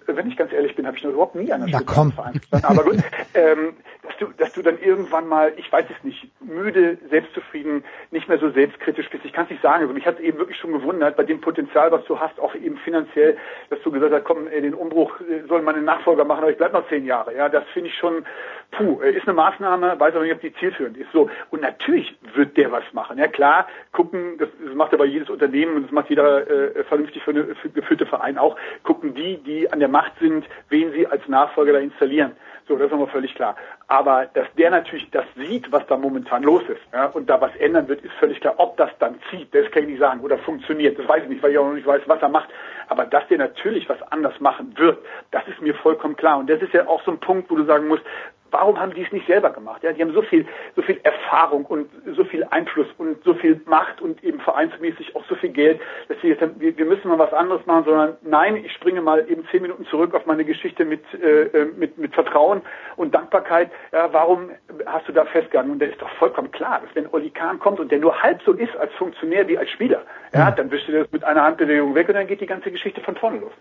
Wenn 0.07 0.29
ich 0.29 0.37
ganz 0.37 0.53
ehrlich 0.53 0.75
bin, 0.77 0.87
habe 0.87 0.97
ich 0.97 1.05
noch 1.05 1.13
überhaupt 1.13 1.35
nie 1.35 1.53
an 1.53 1.67
der 1.67 1.81
Vereins 1.81 2.15
gestanden. 2.17 2.65
Aber 2.65 2.85
gut, 2.85 2.99
ähm, 3.35 3.75
dass 4.03 4.17
du, 4.19 4.27
dass 4.37 4.53
du 4.53 4.63
dann 4.63 4.79
irgendwann 4.79 5.27
mal, 5.27 5.53
ich 5.57 5.71
weiß 5.71 5.87
es 5.91 6.05
nicht, 6.05 6.31
müde, 6.41 6.99
selbstzufrieden, 7.11 7.85
nicht 8.11 8.29
mehr 8.29 8.39
so 8.39 8.51
selbstkritisch 8.51 9.11
bist. 9.11 9.25
Ich 9.25 9.33
kann 9.33 9.45
es 9.45 9.51
nicht 9.51 9.63
sagen. 9.63 9.83
Also 9.83 9.95
mich 9.95 10.07
hat 10.07 10.17
es 10.17 10.21
eben 10.21 10.39
wirklich 10.39 10.59
schon 10.59 10.73
gewundert, 10.73 11.17
bei 11.17 11.25
dem 11.25 11.41
Potenzial, 11.41 11.91
was 11.91 12.05
du 12.05 12.19
hast, 12.19 12.39
auch 12.41 12.55
eben 12.55 12.77
finanziell, 12.79 13.37
dass 13.71 13.81
du 13.83 13.91
gesagt 13.91 14.13
hast, 14.13 14.25
komm, 14.25 14.47
ey, 14.49 14.63
den 14.63 14.75
Umbruch 14.75 15.21
äh, 15.21 15.47
soll 15.49 15.63
meine 15.63 15.83
Nachfolger 15.83 16.25
machen, 16.25 16.43
aber 16.43 16.51
ich 16.51 16.59
bleib 16.59 16.73
noch 16.73 16.89
zehn 16.89 17.05
Jahre. 17.05 17.35
Ja, 17.35 17.49
das 17.49 17.65
finde 17.73 17.91
ich 17.91 17.97
schon, 17.97 18.25
puh, 18.73 19.01
äh, 19.03 19.13
ist 19.13 19.27
eine 19.27 19.35
Maßnahme, 19.35 19.99
weiß 19.99 20.15
aber 20.15 20.25
nicht, 20.25 20.35
ob 20.35 20.41
die 20.41 20.55
zielführend 20.55 20.97
ist. 20.97 21.11
So. 21.13 21.29
Und 21.51 21.63
natürlich 21.63 22.17
wird 22.35 22.57
der 22.57 22.71
was 22.71 22.85
machen. 22.93 23.19
Ja, 23.19 23.29
klar, 23.29 23.67
gucken, 23.93 24.39
das, 24.39 24.49
das 24.65 24.75
macht 24.75 24.95
aber 24.95 25.05
jedes 25.05 25.31
Unternehmen 25.31 25.77
und 25.77 25.83
das 25.85 25.93
macht 25.93 26.11
jeder 26.11 26.49
äh, 26.49 26.85
vernünftig 26.85 27.23
für 27.23 27.31
eine, 27.31 27.55
für 27.57 27.71
geführte 27.71 28.07
Verein 28.07 28.39
auch, 28.39 28.57
gucken 28.83 29.15
die, 29.15 29.39
die 29.39 29.73
an 29.73 29.81
der 29.81 29.89
Macht 29.97 30.13
sind, 30.21 30.45
wen 30.69 30.93
sie 30.93 31.07
als 31.07 31.27
Nachfolger 31.27 31.73
da 31.73 31.79
installieren. 31.79 32.33
So, 32.69 32.75
das 32.77 32.87
ist 32.87 32.91
nochmal 32.91 33.09
völlig 33.09 33.35
klar. 33.35 33.57
Aber 33.87 34.27
dass 34.35 34.47
der 34.59 34.71
natürlich 34.71 35.09
das 35.11 35.25
sieht, 35.37 35.73
was 35.73 35.87
da 35.87 35.97
momentan 35.97 36.43
los 36.43 36.63
ist, 36.69 36.83
ja, 36.93 37.07
und 37.07 37.31
da 37.31 37.41
was 37.41 37.55
ändern 37.57 37.89
wird, 37.89 38.03
ist 38.03 38.13
völlig 38.15 38.41
klar. 38.41 38.55
Ob 38.59 38.77
das 38.77 38.91
dann 38.99 39.15
zieht, 39.31 39.55
das 39.55 39.71
kann 39.71 39.85
ich 39.85 39.91
nicht 39.91 40.01
sagen, 40.01 40.21
oder 40.21 40.37
funktioniert, 40.37 40.99
das 40.99 41.09
weiß 41.09 41.23
ich 41.23 41.29
nicht, 41.31 41.43
weil 41.43 41.53
ich 41.53 41.59
auch 41.59 41.65
noch 41.65 41.75
nicht 41.75 41.87
weiß, 41.87 42.03
was 42.07 42.21
er 42.21 42.29
macht. 42.29 42.51
Aber 42.89 43.07
dass 43.07 43.27
der 43.29 43.39
natürlich 43.39 43.89
was 43.89 44.03
anders 44.13 44.39
machen 44.41 44.77
wird, 44.77 44.99
das 45.31 45.49
ist 45.49 45.63
mir 45.63 45.75
vollkommen 45.75 46.17
klar. 46.17 46.39
Und 46.39 46.51
das 46.51 46.61
ist 46.61 46.75
ja 46.75 46.87
auch 46.87 47.03
so 47.05 47.13
ein 47.13 47.21
Punkt, 47.21 47.51
wo 47.51 47.57
du 47.57 47.65
sagen 47.65 47.89
musst, 47.89 48.03
warum 48.51 48.79
haben 48.79 48.95
die 48.95 49.03
es 49.03 49.13
nicht 49.13 49.27
selber 49.27 49.51
gemacht? 49.51 49.83
Ja, 49.83 49.93
die 49.93 50.03
haben 50.03 50.13
so 50.13 50.23
viel, 50.23 50.47
so 50.75 50.83
viel 50.83 51.01
Erfahrung 51.03 51.65
und 51.67 51.89
so 52.15 52.25
viel 52.25 52.45
Einfluss 52.45 52.87
und 52.99 53.23
so 53.25 53.35
viel 53.35 53.61
Macht 53.67 54.01
und 54.01 54.23
eben 54.25 54.41
vereinsmäßig 54.41 55.15
auch 55.17 55.25
so 55.29 55.35
viel 55.35 55.51
Geld, 55.51 55.81
dass 56.09 56.17
sie 56.21 56.29
jetzt 56.29 56.43
haben, 56.43 56.55
wir, 56.59 56.77
wir 56.77 56.85
müssen 56.85 57.09
mal 57.09 57.19
was 57.19 57.33
anderes 57.33 57.65
machen, 57.67 57.85
sondern 57.85 58.17
nein, 58.23 58.57
ich 58.57 58.73
springe 58.73 59.01
mal 59.01 59.29
eben 59.29 59.47
zehn 59.51 59.63
Minuten 59.63 59.87
zurück 59.87 60.15
auf 60.15 60.27
meine 60.27 60.45
Geschichte 60.45 60.85
mit, 60.85 61.03
äh, 61.15 61.43
äh 61.43 61.65
mit, 61.77 61.99
mit 61.99 62.15
Vertrauen 62.15 62.63
und 62.97 63.15
Dankbarkeit. 63.15 63.71
Ja, 63.93 64.13
warum 64.13 64.51
hast 64.87 65.09
du 65.09 65.13
da 65.13 65.25
festgehalten? 65.25 65.73
Und 65.73 65.81
da 65.81 65.87
ist 65.87 66.01
doch 66.01 66.11
vollkommen 66.19 66.51
klar, 66.51 66.81
dass 66.81 66.95
wenn 66.95 67.07
Oli 67.13 67.31
Kahn 67.31 67.59
kommt 67.59 67.81
und 67.81 67.91
der 67.91 67.99
nur 67.99 68.23
halb 68.23 68.41
so 68.43 68.53
ist 68.53 68.77
als 68.77 68.93
Funktionär 68.95 69.49
wie 69.49 69.59
als 69.59 69.71
Spieler, 69.71 70.03
ja, 70.33 70.51
dann 70.51 70.71
wischt 70.71 70.89
er 70.89 71.05
das 71.05 71.13
mit 71.13 71.25
einer 71.25 71.43
Handbewegung 71.43 71.95
weg 71.95 72.09
und 72.09 72.15
dann 72.15 72.27
geht 72.27 72.41
die 72.41 72.47
ganze 72.47 72.71
Geschichte 72.71 73.01
von 73.01 73.17
vorne 73.17 73.39
los. 73.39 73.53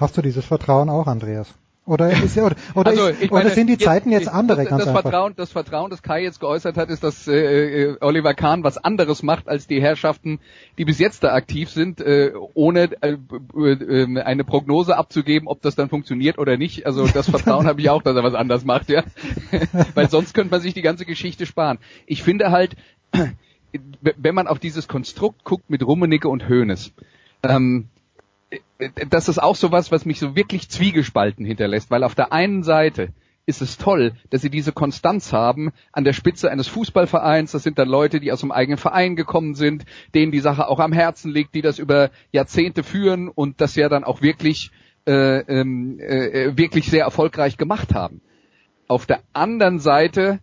Hast 0.00 0.16
du 0.16 0.22
dieses 0.22 0.46
Vertrauen 0.46 0.88
auch, 0.88 1.06
Andreas? 1.06 1.54
Oder, 1.90 2.10
ist, 2.22 2.38
oder, 2.38 2.54
oder, 2.76 2.90
also, 2.90 3.08
ist, 3.08 3.32
meine, 3.32 3.46
oder 3.46 3.54
sind 3.54 3.66
die 3.66 3.76
Zeiten 3.76 4.12
jetzt, 4.12 4.28
andere? 4.28 4.64
Das, 4.64 4.84
das 4.84 4.90
Vertrauen, 4.92 5.34
das 5.34 5.50
Vertrauen, 5.50 5.90
das 5.90 6.02
Kai 6.02 6.22
jetzt 6.22 6.38
geäußert 6.38 6.76
hat, 6.76 6.88
ist, 6.88 7.02
dass 7.02 7.26
äh, 7.26 7.34
äh, 7.34 7.96
Oliver 8.00 8.32
Kahn 8.34 8.62
was 8.62 8.78
anderes 8.78 9.24
macht 9.24 9.48
als 9.48 9.66
die 9.66 9.82
Herrschaften, 9.82 10.38
die 10.78 10.84
bis 10.84 11.00
jetzt 11.00 11.24
da 11.24 11.32
aktiv 11.32 11.68
sind, 11.68 12.00
äh, 12.00 12.32
ohne 12.54 12.90
äh, 13.02 13.16
äh, 13.56 14.20
eine 14.20 14.44
Prognose 14.44 14.96
abzugeben, 14.96 15.48
ob 15.48 15.62
das 15.62 15.74
dann 15.74 15.88
funktioniert 15.88 16.38
oder 16.38 16.56
nicht. 16.56 16.86
Also 16.86 17.08
das 17.08 17.28
Vertrauen 17.30 17.66
habe 17.66 17.80
ich 17.80 17.90
auch, 17.90 18.02
dass 18.02 18.14
er 18.14 18.22
was 18.22 18.34
anders 18.34 18.64
macht, 18.64 18.88
ja. 18.88 19.02
Weil 19.94 20.08
sonst 20.08 20.32
könnte 20.32 20.52
man 20.52 20.60
sich 20.60 20.74
die 20.74 20.82
ganze 20.82 21.04
Geschichte 21.04 21.44
sparen. 21.44 21.78
Ich 22.06 22.22
finde 22.22 22.52
halt, 22.52 22.76
wenn 24.00 24.34
man 24.36 24.46
auf 24.46 24.60
dieses 24.60 24.86
Konstrukt 24.86 25.42
guckt 25.42 25.68
mit 25.68 25.84
Rummenigge 25.84 26.28
und 26.28 26.48
Hoeneß, 26.48 26.92
ähm, 27.42 27.88
das 29.08 29.28
ist 29.28 29.42
auch 29.42 29.56
sowas, 29.56 29.92
was 29.92 30.04
mich 30.04 30.18
so 30.18 30.36
wirklich 30.36 30.68
zwiegespalten 30.68 31.44
hinterlässt, 31.44 31.90
weil 31.90 32.04
auf 32.04 32.14
der 32.14 32.32
einen 32.32 32.62
Seite 32.62 33.12
ist 33.46 33.62
es 33.62 33.78
toll, 33.78 34.12
dass 34.30 34.42
sie 34.42 34.50
diese 34.50 34.72
Konstanz 34.72 35.32
haben 35.32 35.72
an 35.92 36.04
der 36.04 36.12
Spitze 36.12 36.50
eines 36.50 36.68
Fußballvereins. 36.68 37.52
Das 37.52 37.62
sind 37.62 37.78
dann 37.78 37.88
Leute, 37.88 38.20
die 38.20 38.32
aus 38.32 38.40
dem 38.40 38.52
eigenen 38.52 38.78
Verein 38.78 39.16
gekommen 39.16 39.54
sind, 39.54 39.84
denen 40.14 40.30
die 40.30 40.40
Sache 40.40 40.68
auch 40.68 40.78
am 40.78 40.92
Herzen 40.92 41.32
liegt, 41.32 41.54
die 41.54 41.62
das 41.62 41.78
über 41.78 42.10
Jahrzehnte 42.32 42.82
führen 42.82 43.28
und 43.28 43.60
das 43.60 43.74
ja 43.74 43.88
dann 43.88 44.04
auch 44.04 44.22
wirklich 44.22 44.70
äh, 45.06 45.40
ähm, 45.40 45.98
äh, 45.98 46.56
wirklich 46.56 46.90
sehr 46.90 47.04
erfolgreich 47.04 47.56
gemacht 47.56 47.94
haben. 47.94 48.20
Auf 48.86 49.06
der 49.06 49.20
anderen 49.32 49.78
Seite 49.78 50.40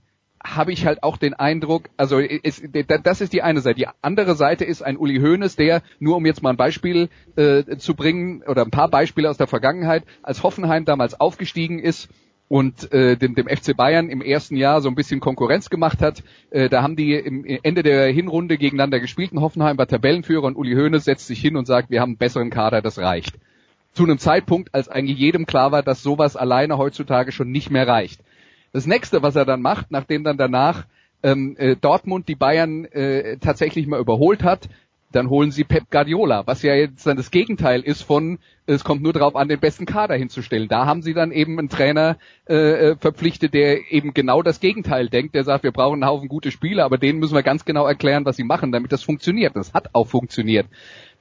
habe 0.55 0.71
ich 0.71 0.85
halt 0.85 1.03
auch 1.03 1.17
den 1.17 1.33
Eindruck, 1.33 1.89
also 1.97 2.19
es, 2.19 2.61
das 3.03 3.21
ist 3.21 3.33
die 3.33 3.41
eine 3.41 3.61
Seite. 3.61 3.79
Die 3.79 3.87
andere 4.01 4.35
Seite 4.35 4.65
ist 4.65 4.81
ein 4.81 4.97
Uli 4.97 5.19
Hoeneß, 5.19 5.55
der, 5.55 5.81
nur 5.99 6.15
um 6.17 6.25
jetzt 6.25 6.41
mal 6.41 6.51
ein 6.51 6.57
Beispiel 6.57 7.09
äh, 7.35 7.77
zu 7.77 7.95
bringen, 7.95 8.43
oder 8.43 8.63
ein 8.63 8.71
paar 8.71 8.89
Beispiele 8.89 9.29
aus 9.29 9.37
der 9.37 9.47
Vergangenheit, 9.47 10.03
als 10.23 10.43
Hoffenheim 10.43 10.85
damals 10.85 11.19
aufgestiegen 11.19 11.79
ist, 11.79 12.09
und 12.49 12.91
äh, 12.93 13.17
dem, 13.17 13.35
dem 13.35 13.47
FC 13.47 13.75
Bayern 13.75 14.09
im 14.09 14.21
ersten 14.21 14.55
Jahr 14.55 14.81
so 14.81 14.87
ein 14.89 14.95
bisschen 14.95 15.19
Konkurrenz 15.19 15.69
gemacht 15.69 16.01
hat. 16.01 16.23
Äh, 16.49 16.69
da 16.69 16.81
haben 16.81 16.95
die 16.95 17.13
im 17.13 17.45
Ende 17.63 17.83
der 17.83 18.07
Hinrunde 18.07 18.57
gegeneinander 18.57 18.99
gespielt. 18.99 19.33
Und 19.33 19.41
Hoffenheim 19.41 19.77
war 19.77 19.87
Tabellenführer 19.87 20.45
und 20.45 20.55
Uli 20.55 20.73
Hoeneß 20.73 21.03
setzt 21.03 21.27
sich 21.27 21.41
hin 21.41 21.57
und 21.57 21.65
sagt, 21.65 21.89
wir 21.89 21.99
haben 21.99 22.11
einen 22.11 22.17
besseren 22.17 22.49
Kader, 22.49 22.81
das 22.81 22.99
reicht. 22.99 23.35
Zu 23.91 24.03
einem 24.03 24.17
Zeitpunkt, 24.17 24.73
als 24.73 24.87
eigentlich 24.87 25.17
jedem 25.17 25.45
klar 25.45 25.71
war, 25.71 25.83
dass 25.83 26.03
sowas 26.03 26.35
alleine 26.35 26.77
heutzutage 26.77 27.31
schon 27.31 27.51
nicht 27.51 27.69
mehr 27.69 27.87
reicht. 27.87 28.21
Das 28.73 28.85
nächste, 28.85 29.21
was 29.21 29.35
er 29.35 29.45
dann 29.45 29.61
macht, 29.61 29.91
nachdem 29.91 30.23
dann 30.23 30.37
danach 30.37 30.85
ähm, 31.23 31.55
äh, 31.57 31.75
Dortmund 31.75 32.27
die 32.27 32.35
Bayern 32.35 32.85
äh, 32.85 33.37
tatsächlich 33.37 33.87
mal 33.87 33.99
überholt 33.99 34.43
hat, 34.43 34.69
dann 35.11 35.29
holen 35.29 35.51
sie 35.51 35.63
Pep 35.63 35.89
Guardiola, 35.89 36.45
was 36.47 36.61
ja 36.63 36.75
jetzt 36.75 37.07
dann 37.07 37.15
das 37.15 37.31
Gegenteil 37.31 37.81
ist 37.81 38.01
von, 38.01 38.39
es 38.65 38.83
kommt 38.83 39.01
nur 39.01 39.13
darauf 39.13 39.35
an, 39.35 39.47
den 39.47 39.59
besten 39.59 39.85
Kader 39.85 40.15
hinzustellen. 40.15 40.67
Da 40.67 40.85
haben 40.85 41.01
sie 41.01 41.13
dann 41.13 41.31
eben 41.31 41.57
einen 41.57 41.69
Trainer 41.69 42.17
äh, 42.47 42.55
äh, 42.55 42.95
verpflichtet, 42.97 43.53
der 43.53 43.91
eben 43.91 44.13
genau 44.13 44.41
das 44.41 44.59
Gegenteil 44.59 45.07
denkt, 45.07 45.33
der 45.33 45.45
sagt, 45.45 45.63
wir 45.63 45.71
brauchen 45.71 46.03
einen 46.03 46.11
Haufen 46.11 46.27
gute 46.27 46.51
Spieler, 46.51 46.83
aber 46.83 46.97
denen 46.97 47.19
müssen 47.19 47.35
wir 47.35 47.43
ganz 47.43 47.63
genau 47.63 47.87
erklären, 47.87 48.25
was 48.25 48.35
sie 48.35 48.43
machen, 48.43 48.73
damit 48.73 48.91
das 48.91 49.03
funktioniert. 49.03 49.55
Das 49.55 49.73
hat 49.73 49.89
auch 49.93 50.07
funktioniert. 50.07 50.67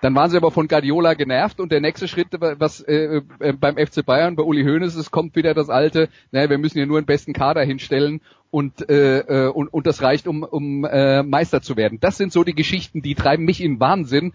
Dann 0.00 0.14
waren 0.14 0.30
sie 0.30 0.36
aber 0.36 0.50
von 0.50 0.68
Guardiola 0.68 1.14
genervt 1.14 1.60
und 1.60 1.72
der 1.72 1.80
nächste 1.80 2.06
Schritt, 2.08 2.28
was 2.32 2.80
äh, 2.80 3.22
äh, 3.40 3.52
beim 3.52 3.76
FC 3.76 4.04
Bayern, 4.04 4.36
bei 4.36 4.42
Uli 4.42 4.62
Hoeneß 4.62 4.94
ist, 4.94 5.10
kommt 5.10 5.36
wieder 5.36 5.54
das 5.54 5.70
alte, 5.70 6.08
naja, 6.32 6.50
wir 6.50 6.58
müssen 6.58 6.78
ja 6.78 6.86
nur 6.86 6.98
einen 6.98 7.06
besten 7.06 7.32
Kader 7.32 7.62
hinstellen 7.62 8.20
und, 8.50 8.88
äh, 8.88 9.18
äh, 9.18 9.48
und, 9.48 9.68
und 9.68 9.86
das 9.86 10.02
reicht, 10.02 10.26
um, 10.26 10.42
um 10.42 10.84
äh, 10.84 11.22
Meister 11.22 11.62
zu 11.62 11.76
werden. 11.76 11.98
Das 12.00 12.16
sind 12.16 12.32
so 12.32 12.44
die 12.44 12.54
Geschichten, 12.54 13.02
die 13.02 13.14
treiben 13.14 13.44
mich 13.44 13.62
in 13.62 13.80
Wahnsinn. 13.80 14.32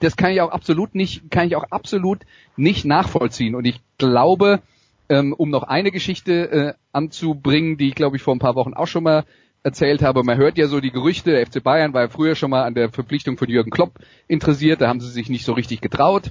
Das 0.00 0.16
kann 0.16 0.32
ich 0.32 0.40
auch 0.40 0.50
absolut 0.50 0.94
nicht, 0.94 1.30
kann 1.30 1.46
ich 1.46 1.56
auch 1.56 1.64
absolut 1.70 2.20
nicht 2.56 2.84
nachvollziehen. 2.84 3.54
Und 3.54 3.66
ich 3.66 3.80
glaube, 3.98 4.60
ähm, 5.08 5.32
um 5.32 5.50
noch 5.50 5.62
eine 5.62 5.90
Geschichte 5.90 6.50
äh, 6.50 6.74
anzubringen, 6.92 7.76
die 7.78 7.92
glaube 7.92 8.16
ich 8.16 8.22
vor 8.22 8.34
ein 8.34 8.40
paar 8.40 8.54
Wochen 8.54 8.74
auch 8.74 8.86
schon 8.86 9.04
mal 9.04 9.24
erzählt 9.62 10.02
habe. 10.02 10.22
Man 10.22 10.38
hört 10.38 10.58
ja 10.58 10.66
so 10.66 10.80
die 10.80 10.90
Gerüchte, 10.90 11.32
der 11.32 11.46
FC 11.46 11.62
Bayern 11.62 11.92
war 11.92 12.02
ja 12.02 12.08
früher 12.08 12.34
schon 12.34 12.50
mal 12.50 12.64
an 12.64 12.74
der 12.74 12.90
Verpflichtung 12.90 13.36
von 13.36 13.48
Jürgen 13.48 13.70
Klopp 13.70 13.98
interessiert, 14.26 14.80
da 14.80 14.88
haben 14.88 15.00
sie 15.00 15.10
sich 15.10 15.28
nicht 15.28 15.44
so 15.44 15.52
richtig 15.52 15.80
getraut. 15.80 16.30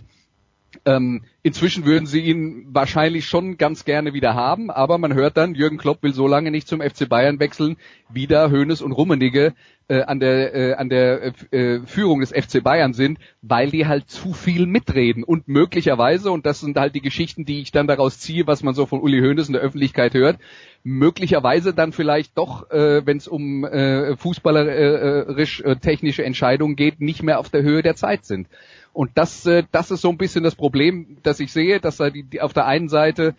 Ähm, 0.86 1.24
inzwischen 1.44 1.86
würden 1.86 2.06
sie 2.06 2.22
ihn 2.22 2.68
wahrscheinlich 2.70 3.26
schon 3.26 3.58
ganz 3.58 3.86
gerne 3.86 4.14
wieder 4.14 4.36
haben, 4.36 4.70
aber 4.70 4.98
man 4.98 5.14
hört 5.14 5.38
dann, 5.38 5.56
Jürgen 5.56 5.78
Klopp 5.78 6.04
will 6.04 6.14
so 6.14 6.28
lange 6.28 6.52
nicht 6.52 6.68
zum 6.68 6.82
FC 6.82 7.08
Bayern 7.08 7.40
wechseln, 7.40 7.78
wie 8.10 8.28
da 8.28 8.52
Hoeneß 8.52 8.82
und 8.82 8.92
Rummenigge 8.92 9.54
äh, 9.88 10.02
an 10.02 10.20
der, 10.20 10.54
äh, 10.54 10.74
an 10.74 10.90
der 10.90 11.34
äh, 11.52 11.80
Führung 11.86 12.20
des 12.20 12.32
FC 12.32 12.62
Bayern 12.62 12.94
sind, 12.94 13.20
weil 13.42 13.72
die 13.72 13.88
halt 13.88 14.10
zu 14.10 14.34
viel 14.34 14.66
mitreden 14.66 15.24
und 15.24 15.48
möglicherweise, 15.48 16.32
und 16.32 16.46
das 16.46 16.60
sind 16.60 16.78
halt 16.78 16.96
die 16.96 17.02
Geschichten, 17.02 17.46
die 17.46 17.62
ich 17.62 17.72
dann 17.72 17.88
daraus 17.88 18.20
ziehe, 18.20 18.48
was 18.48 18.64
man 18.64 18.76
so 18.76 18.86
von 18.86 19.02
Uli 19.02 19.22
Hoeneß 19.22 19.48
in 19.48 19.54
der 19.54 19.62
Öffentlichkeit 19.62 20.14
hört, 20.14 20.38
möglicherweise 20.84 21.74
dann 21.74 21.94
vielleicht 21.94 22.38
doch, 22.38 22.70
äh, 22.72 23.06
wenn 23.06 23.18
es 23.18 23.28
um 23.28 23.64
äh, 23.64 24.18
fußballerisch 24.18 25.62
äh, 25.62 25.76
technische 25.78 26.24
Entscheidungen 26.24 26.76
geht, 26.76 27.00
nicht 27.00 27.24
mehr 27.24 27.40
auf 27.40 27.50
der 27.50 27.64
Höhe 27.64 27.82
der 27.82 27.96
Zeit 27.96 28.26
sind. 28.26 28.48
Und 28.98 29.12
das, 29.14 29.46
äh, 29.46 29.62
das 29.72 29.92
ist 29.92 30.02
so 30.02 30.10
ein 30.10 30.18
bisschen 30.18 30.44
das 30.44 30.56
Problem, 30.56 31.18
das 31.22 31.40
ich 31.40 31.52
sehe, 31.54 31.80
dass 31.80 31.98
da 31.98 32.10
die, 32.10 32.24
die 32.24 32.42
auf 32.42 32.54
der 32.54 32.66
einen 32.66 32.90
Seite 32.90 33.36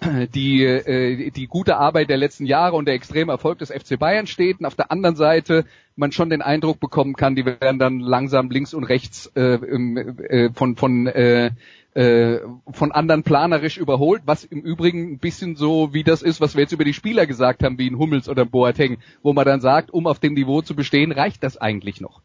die, 0.34 0.64
äh, 0.64 1.30
die 1.30 1.46
gute 1.46 1.76
Arbeit 1.76 2.10
der 2.10 2.16
letzten 2.16 2.44
Jahre 2.44 2.74
und 2.74 2.86
der 2.86 2.96
extreme 2.96 3.30
Erfolg 3.30 3.60
des 3.60 3.70
FC 3.70 4.00
Bayern 4.00 4.26
steht 4.26 4.58
und 4.58 4.66
auf 4.66 4.74
der 4.74 4.90
anderen 4.90 5.14
Seite 5.14 5.64
man 5.94 6.10
schon 6.10 6.28
den 6.28 6.42
Eindruck 6.42 6.80
bekommen 6.80 7.14
kann, 7.14 7.36
die 7.36 7.46
werden 7.46 7.78
dann 7.78 8.00
langsam 8.00 8.50
links 8.50 8.74
und 8.74 8.82
rechts 8.82 9.30
äh, 9.36 9.54
äh, 9.54 10.50
von 10.52 10.74
von 10.74 11.06
äh, 11.06 11.52
äh, 11.94 12.40
von 12.72 12.90
anderen 12.90 13.22
planerisch 13.22 13.76
überholt, 13.76 14.22
was 14.26 14.42
im 14.42 14.60
Übrigen 14.60 15.12
ein 15.12 15.18
bisschen 15.18 15.54
so 15.54 15.94
wie 15.94 16.02
das 16.02 16.20
ist, 16.20 16.40
was 16.40 16.56
wir 16.56 16.62
jetzt 16.62 16.72
über 16.72 16.84
die 16.84 16.94
Spieler 16.94 17.28
gesagt 17.28 17.62
haben, 17.62 17.78
wie 17.78 17.88
ein 17.88 17.96
Hummels 17.96 18.28
oder 18.28 18.44
Boateng, 18.44 18.98
wo 19.22 19.32
man 19.32 19.44
dann 19.44 19.60
sagt, 19.60 19.92
um 19.92 20.08
auf 20.08 20.18
dem 20.18 20.34
Niveau 20.34 20.62
zu 20.62 20.74
bestehen, 20.74 21.12
reicht 21.12 21.44
das 21.44 21.56
eigentlich 21.56 22.00
noch. 22.00 22.22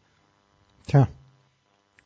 Tja, 0.88 1.06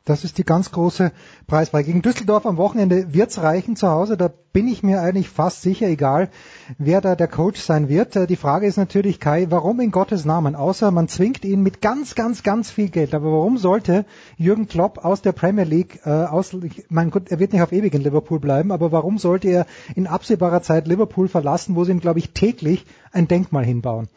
das 0.07 0.23
ist 0.23 0.37
die 0.37 0.45
ganz 0.45 0.71
große 0.71 1.11
Preisfrage. 1.47 1.83
Gegen 1.83 2.01
Düsseldorf 2.01 2.45
am 2.45 2.55
Wochenende 2.55 3.13
wird's 3.13 3.41
reichen 3.41 3.75
zu 3.75 3.89
Hause. 3.89 4.15
Da 4.15 4.31
bin 4.53 4.69
ich 4.69 4.81
mir 4.81 5.01
eigentlich 5.01 5.27
fast 5.27 5.61
sicher, 5.61 5.87
egal 5.87 6.29
wer 6.77 7.01
da 7.01 7.15
der 7.15 7.27
Coach 7.27 7.59
sein 7.59 7.89
wird. 7.89 8.15
Äh, 8.15 8.25
die 8.25 8.37
Frage 8.37 8.67
ist 8.67 8.77
natürlich, 8.77 9.19
Kai, 9.19 9.47
warum 9.49 9.81
in 9.81 9.91
Gottes 9.91 10.23
Namen? 10.23 10.55
Außer 10.55 10.91
man 10.91 11.09
zwingt 11.09 11.43
ihn 11.43 11.61
mit 11.61 11.81
ganz, 11.81 12.15
ganz, 12.15 12.43
ganz 12.43 12.71
viel 12.71 12.89
Geld. 12.89 13.13
Aber 13.13 13.31
warum 13.33 13.57
sollte 13.57 14.05
Jürgen 14.37 14.69
Klopp 14.69 15.03
aus 15.03 15.21
der 15.21 15.33
Premier 15.33 15.65
League, 15.65 15.99
äh, 16.05 16.09
aus, 16.09 16.55
mein 16.87 17.11
Gott, 17.11 17.29
er 17.29 17.39
wird 17.39 17.51
nicht 17.51 17.61
auf 17.61 17.73
ewig 17.73 17.93
in 17.93 18.01
Liverpool 18.01 18.39
bleiben, 18.39 18.71
aber 18.71 18.93
warum 18.93 19.17
sollte 19.17 19.49
er 19.49 19.65
in 19.93 20.07
absehbarer 20.07 20.61
Zeit 20.61 20.87
Liverpool 20.87 21.27
verlassen, 21.27 21.75
wo 21.75 21.83
sie 21.83 21.91
ihm, 21.91 21.99
glaube 21.99 22.19
ich, 22.19 22.31
täglich 22.31 22.85
ein 23.11 23.27
Denkmal 23.27 23.65
hinbauen? 23.65 24.07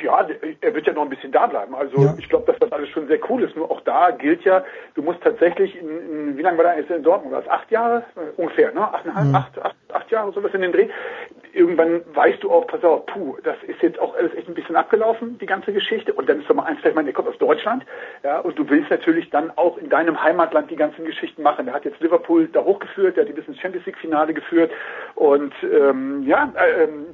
Ja, 0.00 0.26
er 0.60 0.74
wird 0.74 0.86
ja 0.86 0.92
noch 0.92 1.02
ein 1.02 1.10
bisschen 1.10 1.32
da 1.32 1.46
bleiben. 1.46 1.74
Also 1.74 2.02
ja. 2.02 2.14
ich 2.18 2.28
glaube, 2.28 2.46
dass 2.46 2.58
das 2.58 2.72
alles 2.72 2.88
schon 2.88 3.08
sehr 3.08 3.18
cool 3.28 3.42
ist. 3.42 3.54
Nur 3.56 3.70
auch 3.70 3.80
da 3.82 4.10
gilt 4.10 4.42
ja, 4.44 4.64
du 4.94 5.02
musst 5.02 5.20
tatsächlich, 5.22 5.76
in, 5.76 5.88
in, 5.88 6.38
wie 6.38 6.42
lange 6.42 6.58
war 6.58 6.64
er 6.64 6.78
jetzt 6.78 6.90
in 6.90 7.02
Dortmund? 7.02 7.34
Was? 7.34 7.48
Acht 7.48 7.70
Jahre 7.70 8.04
ungefähr, 8.36 8.72
ne? 8.72 8.80
Achteinhalb, 8.80 9.26
mhm. 9.28 9.34
acht, 9.34 9.58
acht, 9.60 9.76
acht 9.92 10.10
Jahre, 10.10 10.32
sowas 10.32 10.54
in 10.54 10.62
den 10.62 10.72
Dreh. 10.72 10.88
Irgendwann 11.52 12.00
weißt 12.14 12.42
du 12.42 12.50
auch, 12.50 12.66
pass 12.66 12.82
auf, 12.82 13.04
puh, 13.06 13.36
das 13.44 13.56
ist 13.66 13.82
jetzt 13.82 13.98
auch 13.98 14.16
alles 14.16 14.34
echt 14.34 14.48
ein 14.48 14.54
bisschen 14.54 14.76
abgelaufen, 14.76 15.36
die 15.38 15.46
ganze 15.46 15.72
Geschichte. 15.72 16.14
Und 16.14 16.28
dann 16.28 16.40
ist 16.40 16.48
doch 16.48 16.54
mal 16.54 16.64
eins, 16.64 16.80
vielleicht 16.80 16.96
mal, 16.96 17.04
der 17.04 17.12
kommt 17.12 17.28
aus 17.28 17.38
Deutschland, 17.38 17.84
ja, 18.22 18.38
und 18.38 18.58
du 18.58 18.68
willst 18.70 18.90
natürlich 18.90 19.28
dann 19.28 19.50
auch 19.56 19.76
in 19.76 19.90
deinem 19.90 20.22
Heimatland 20.22 20.70
die 20.70 20.76
ganzen 20.76 21.04
Geschichten 21.04 21.42
machen. 21.42 21.66
Der 21.66 21.74
hat 21.74 21.84
jetzt 21.84 22.00
Liverpool 22.00 22.48
da 22.48 22.64
hochgeführt, 22.64 23.16
der 23.16 23.24
hat 23.24 23.28
die 23.28 23.34
bis 23.34 23.46
ins 23.46 23.58
Champions 23.58 23.84
League 23.84 23.98
Finale 23.98 24.32
geführt 24.32 24.70
und 25.14 25.52
ähm, 25.62 26.22
ja, 26.26 26.50
ähm, 26.78 27.08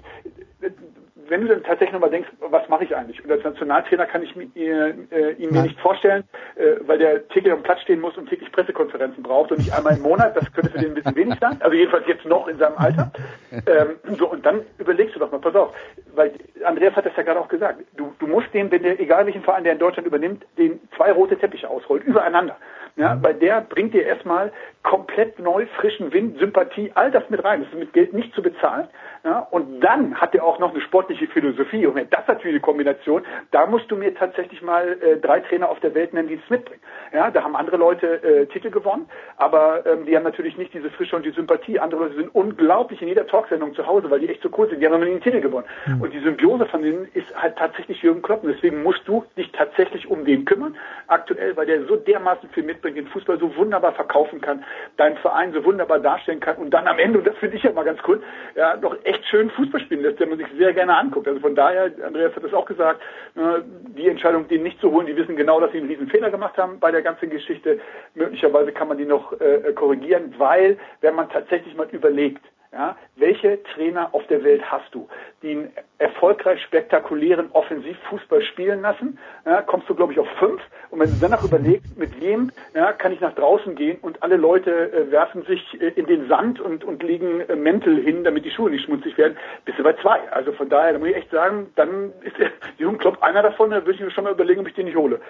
wenn 1.29 1.43
du 1.43 1.49
dann 1.49 1.63
tatsächlich 1.63 1.93
nochmal 1.93 2.11
denkst, 2.11 2.29
was 2.41 2.69
mache 2.69 2.85
ich 2.85 2.97
eigentlich? 2.97 3.23
Und 3.23 3.31
als 3.31 3.45
Nationaltrainer 3.45 4.07
kann 4.07 4.23
ich 4.23 4.35
mir, 4.35 4.49
äh, 4.55 5.33
ihn 5.33 5.53
mir 5.53 5.63
nicht 5.63 5.79
vorstellen, 5.81 6.25
äh, 6.57 6.77
weil 6.87 6.99
der 6.99 7.27
täglich 7.29 7.53
am 7.53 7.63
Platz 7.63 7.81
stehen 7.83 8.01
muss 8.01 8.17
und 8.17 8.29
täglich 8.29 8.51
Pressekonferenzen 8.53 9.23
braucht 9.23 9.53
und 9.53 9.59
nicht 9.59 9.73
einmal 9.73 9.97
im 9.97 10.03
Monat. 10.03 10.37
Das 10.37 10.53
könnte 10.53 10.71
für 10.71 10.79
den 10.79 10.91
ein 10.91 10.95
bisschen 10.95 11.17
wenig 11.17 11.39
sein. 11.41 11.59
Also 11.61 11.77
jedenfalls 11.77 12.07
jetzt 12.07 12.25
noch 12.25 12.49
in 12.49 12.59
seinem 12.59 12.77
Alter. 12.77 13.11
Ähm, 13.67 13.97
so, 14.19 14.31
und 14.31 14.45
dann 14.45 14.61
überlegst 14.79 15.15
du 15.15 15.19
doch 15.19 15.31
mal, 15.31 15.39
pass 15.39 15.55
auf, 15.55 15.75
weil 16.15 16.33
Andreas 16.65 16.95
hat 16.95 17.07
das 17.07 17.17
ja 17.17 17.23
gerade 17.23 17.41
auch 17.41 17.49
gesagt. 17.49 17.81
Du, 17.97 18.15
du 18.19 18.27
musst 18.27 18.53
dem, 18.55 18.71
wenn 18.71 18.83
der, 18.83 19.01
egal 19.01 19.27
welchen 19.27 19.43
Verein 19.43 19.65
der 19.65 19.73
in 19.73 19.79
Deutschland 19.79 20.07
übernimmt, 20.07 20.45
den 20.57 20.79
zwei 20.97 21.13
rote 21.13 21.37
Teppiche 21.37 21.69
ausrollt, 21.69 22.05
übereinander. 22.05 22.57
Ja, 22.97 23.17
weil 23.23 23.35
der 23.35 23.61
bringt 23.61 23.95
dir 23.95 24.05
erstmal 24.05 24.53
komplett 24.89 25.39
neu, 25.39 25.67
frischen 25.77 26.15
Wind, 26.15 26.39
Sympathie, 26.39 26.91
all 26.95 27.11
das 27.11 27.29
mit 27.29 27.45
rein. 27.45 27.61
Das 27.61 27.71
ist 27.71 27.79
mit 27.79 27.93
Geld 27.93 28.15
nicht 28.15 28.35
zu 28.35 28.41
bezahlen. 28.41 28.89
Ja, 29.23 29.41
und 29.51 29.81
dann 29.81 30.19
hat 30.19 30.35
er 30.35 30.45
auch 30.45 30.59
noch 30.59 30.71
eine 30.71 30.81
sportliche 30.81 31.27
Philosophie. 31.27 31.87
Und 31.87 31.95
wenn 31.97 32.09
das 32.09 32.27
natürlich 32.27 32.55
eine 32.55 32.61
Kombination, 32.61 33.23
da 33.51 33.67
musst 33.67 33.91
du 33.91 33.97
mir 33.97 34.15
tatsächlich 34.15 34.63
mal 34.63 34.97
äh, 35.03 35.19
drei 35.19 35.41
Trainer 35.41 35.69
auf 35.69 35.79
der 35.81 35.95
Welt 35.95 36.15
nennen, 36.15 36.29
die 36.29 36.41
es 36.43 36.51
mitbringen. 36.51 36.81
Ja, 37.13 37.31
da 37.31 37.43
haben 37.43 37.55
andere 37.55 37.77
Leute 37.77 38.23
äh, 38.23 38.47
Titel 38.47 38.71
gewonnen, 38.71 39.11
aber 39.37 39.85
ähm, 39.85 40.07
die 40.07 40.17
haben 40.17 40.23
natürlich 40.23 40.57
nicht 40.57 40.73
diese 40.73 40.89
Frische 40.91 41.17
und 41.17 41.27
die 41.27 41.33
Sympathie. 41.33 41.79
Andere 41.79 42.05
Leute 42.05 42.15
sind 42.15 42.35
unglaublich 42.35 43.03
in 43.03 43.09
jeder 43.09 43.27
Talksendung 43.27 43.75
zu 43.75 43.87
Hause, 43.87 44.11
weil 44.11 44.21
die 44.21 44.29
echt 44.31 44.41
so 44.41 44.49
cool 44.57 44.71
sind. 44.71 44.81
Die 44.81 44.87
haben 44.87 44.93
noch 44.93 45.05
nie 45.05 45.11
einen 45.11 45.21
Titel 45.21 45.43
gewonnen. 45.43 45.67
Mhm. 45.87 46.01
Und 46.01 46.15
die 46.15 46.21
Symbiose 46.21 46.65
von 46.65 46.83
denen 46.83 47.09
ist 47.13 47.27
halt 47.37 47.57
tatsächlich 47.59 48.01
Jürgen 48.01 48.23
Klopp. 48.23 48.43
Und 48.43 48.55
deswegen 48.55 48.83
musst 48.83 49.07
du 49.07 49.25
dich 49.37 49.53
tatsächlich 49.53 50.09
um 50.09 50.25
den 50.25 50.47
kümmern, 50.47 50.77
aktuell, 51.09 51.55
weil 51.57 51.67
der 51.67 51.85
so 51.85 51.97
dermaßen 51.97 52.49
viel 52.51 52.63
mitbringt, 52.63 52.97
den 52.97 53.09
Fußball 53.09 53.39
so 53.39 53.55
wunderbar 53.57 53.93
verkaufen 53.93 54.41
kann, 54.41 54.65
deinen 54.97 55.17
Verein 55.19 55.53
so 55.53 55.65
wunderbar 55.65 55.99
darstellen 55.99 56.41
kann 56.41 56.57
und 56.57 56.71
dann 56.71 56.87
am 56.87 56.99
Ende, 56.99 57.19
und 57.19 57.27
das 57.27 57.37
finde 57.39 57.57
ich 57.57 57.63
ja 57.63 57.73
mal 57.73 57.85
ganz 57.85 58.01
cool, 58.07 58.23
ja, 58.55 58.77
doch 58.77 58.97
echt 59.05 59.25
schön 59.27 59.51
Fußball 59.51 59.81
spielen 59.81 60.03
lässt, 60.03 60.21
der 60.21 60.27
man 60.27 60.39
sich 60.39 60.49
sehr 60.57 60.73
gerne 60.73 60.97
anguckt. 60.97 61.29
Also 61.29 61.41
von 61.41 61.55
daher, 61.55 61.91
Andreas 62.05 62.35
hat 62.35 62.45
das 62.45 62.55
auch 62.55 62.67
gesagt, 62.67 63.01
äh, 63.37 63.61
die 63.97 64.09
Entscheidung, 64.09 64.49
den 64.49 64.63
nicht 64.63 64.81
zu 64.81 64.91
holen, 64.91 65.07
die 65.07 65.17
wissen 65.17 65.37
genau, 65.37 65.61
dass 65.61 65.73
sie 65.73 65.79
einen 65.79 65.89
riesen 65.89 66.09
Fehler 66.09 66.31
gemacht 66.31 66.57
haben 66.57 66.81
bei 66.81 66.91
der 66.91 67.03
ganzen 67.03 67.31
Geschichte. 67.31 67.81
Möglicherweise 68.15 68.73
kann 68.73 68.89
man 68.89 68.99
die 68.99 69.07
noch 69.07 69.33
äh, 69.41 69.73
korrigieren, 69.75 70.35
weil, 70.39 70.79
wenn 71.01 71.15
man 71.15 71.29
tatsächlich 71.29 71.77
mal 71.77 71.89
überlegt, 71.91 72.45
ja, 72.73 72.97
welche 73.17 73.63
Trainer 73.75 74.15
auf 74.15 74.27
der 74.27 74.45
Welt 74.45 74.63
hast 74.71 74.95
du, 74.95 75.09
die 75.43 75.53
einen 75.53 75.73
erfolgreich 75.97 76.61
spektakulären 76.63 77.51
Offensivfußball 77.53 78.43
spielen 78.43 78.83
lassen? 78.83 79.19
Ja, 79.47 79.63
kommst 79.63 79.89
du, 79.89 79.95
glaube 79.95 80.13
ich, 80.13 80.19
auf 80.19 80.29
fünf. 80.39 80.61
Und 80.91 81.01
wenn 81.01 81.09
du 81.09 81.17
danach 81.19 81.43
überlegst, 81.43 81.97
mit 81.97 82.21
wem 82.21 82.53
ja, 82.75 82.93
kann 82.93 83.13
ich 83.13 83.21
nach 83.21 83.35
draußen 83.35 83.75
gehen 83.75 83.99
und 84.03 84.23
alle 84.23 84.37
Leute 84.37 84.93
äh, 84.93 85.11
werfen 85.11 85.45
sich 85.45 85.81
äh, 85.81 85.89
in 85.97 86.07
den 86.07 86.29
Sand 86.29 86.61
und, 86.61 86.85
und 86.85 87.03
legen 87.03 87.41
äh, 87.41 87.57
Mäntel 87.57 88.03
hin, 88.03 88.23
damit 88.23 88.45
die 88.45 88.51
Schuhe 88.51 88.71
nicht 88.71 88.85
schmutzig 88.85 89.17
werden, 89.17 89.39
bist 89.65 89.79
du 89.79 89.83
bei 89.83 89.95
zwei. 89.95 90.31
Also 90.31 90.53
von 90.53 90.69
daher, 90.69 90.93
da 90.93 90.99
muss 90.99 91.09
ich 91.09 91.17
echt 91.17 91.31
sagen, 91.31 91.69
dann 91.75 92.13
ist 92.23 92.39
der 92.39 92.51
Jürgen 92.79 92.99
Klopp 92.99 93.23
einer 93.23 93.43
davon, 93.43 93.71
da 93.71 93.77
würde 93.77 93.95
ich 93.95 94.01
mir 94.01 94.11
schon 94.11 94.25
mal 94.25 94.33
überlegen, 94.33 94.61
ob 94.61 94.69
ich 94.69 94.75
den 94.75 94.85
nicht 94.85 94.97
hole. 94.97 95.21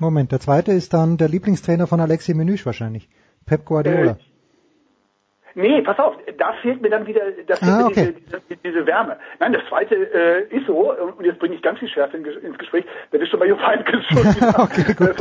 Moment, 0.00 0.32
der 0.32 0.40
zweite 0.40 0.72
ist 0.72 0.92
dann 0.92 1.18
der 1.18 1.28
Lieblingstrainer 1.28 1.86
von 1.86 2.00
Alexi 2.00 2.34
Menüsch 2.34 2.66
wahrscheinlich. 2.66 3.08
Pep 3.46 3.64
Guardiola. 3.64 4.16
Nee, 5.54 5.82
pass 5.82 5.98
auf, 5.98 6.14
da 6.38 6.52
fehlt 6.62 6.80
mir 6.80 6.90
dann 6.90 7.06
wieder, 7.06 7.22
da 7.46 7.56
fehlt 7.56 7.70
Ah, 7.70 7.86
okay. 7.86 8.14
diese, 8.18 8.40
diese, 8.48 8.56
diese 8.64 8.86
Wärme. 8.86 9.16
Nein, 9.38 9.52
das 9.52 9.62
zweite 9.68 9.94
äh, 9.94 10.42
ist 10.56 10.66
so, 10.66 10.92
und 10.92 11.24
jetzt 11.24 11.38
bringe 11.38 11.54
ich 11.54 11.62
ganz 11.62 11.78
viel 11.78 11.88
Schärfe 11.88 12.16
in, 12.16 12.24
ins 12.24 12.58
Gespräch, 12.58 12.84
das 13.10 13.20
ist 13.20 13.28
schon 13.30 13.40
bei 13.40 13.46
Jupp 13.46 13.60
Heynckes 13.66 14.04
schon 14.06 14.26
okay, 14.56 14.94
gut. 14.94 15.16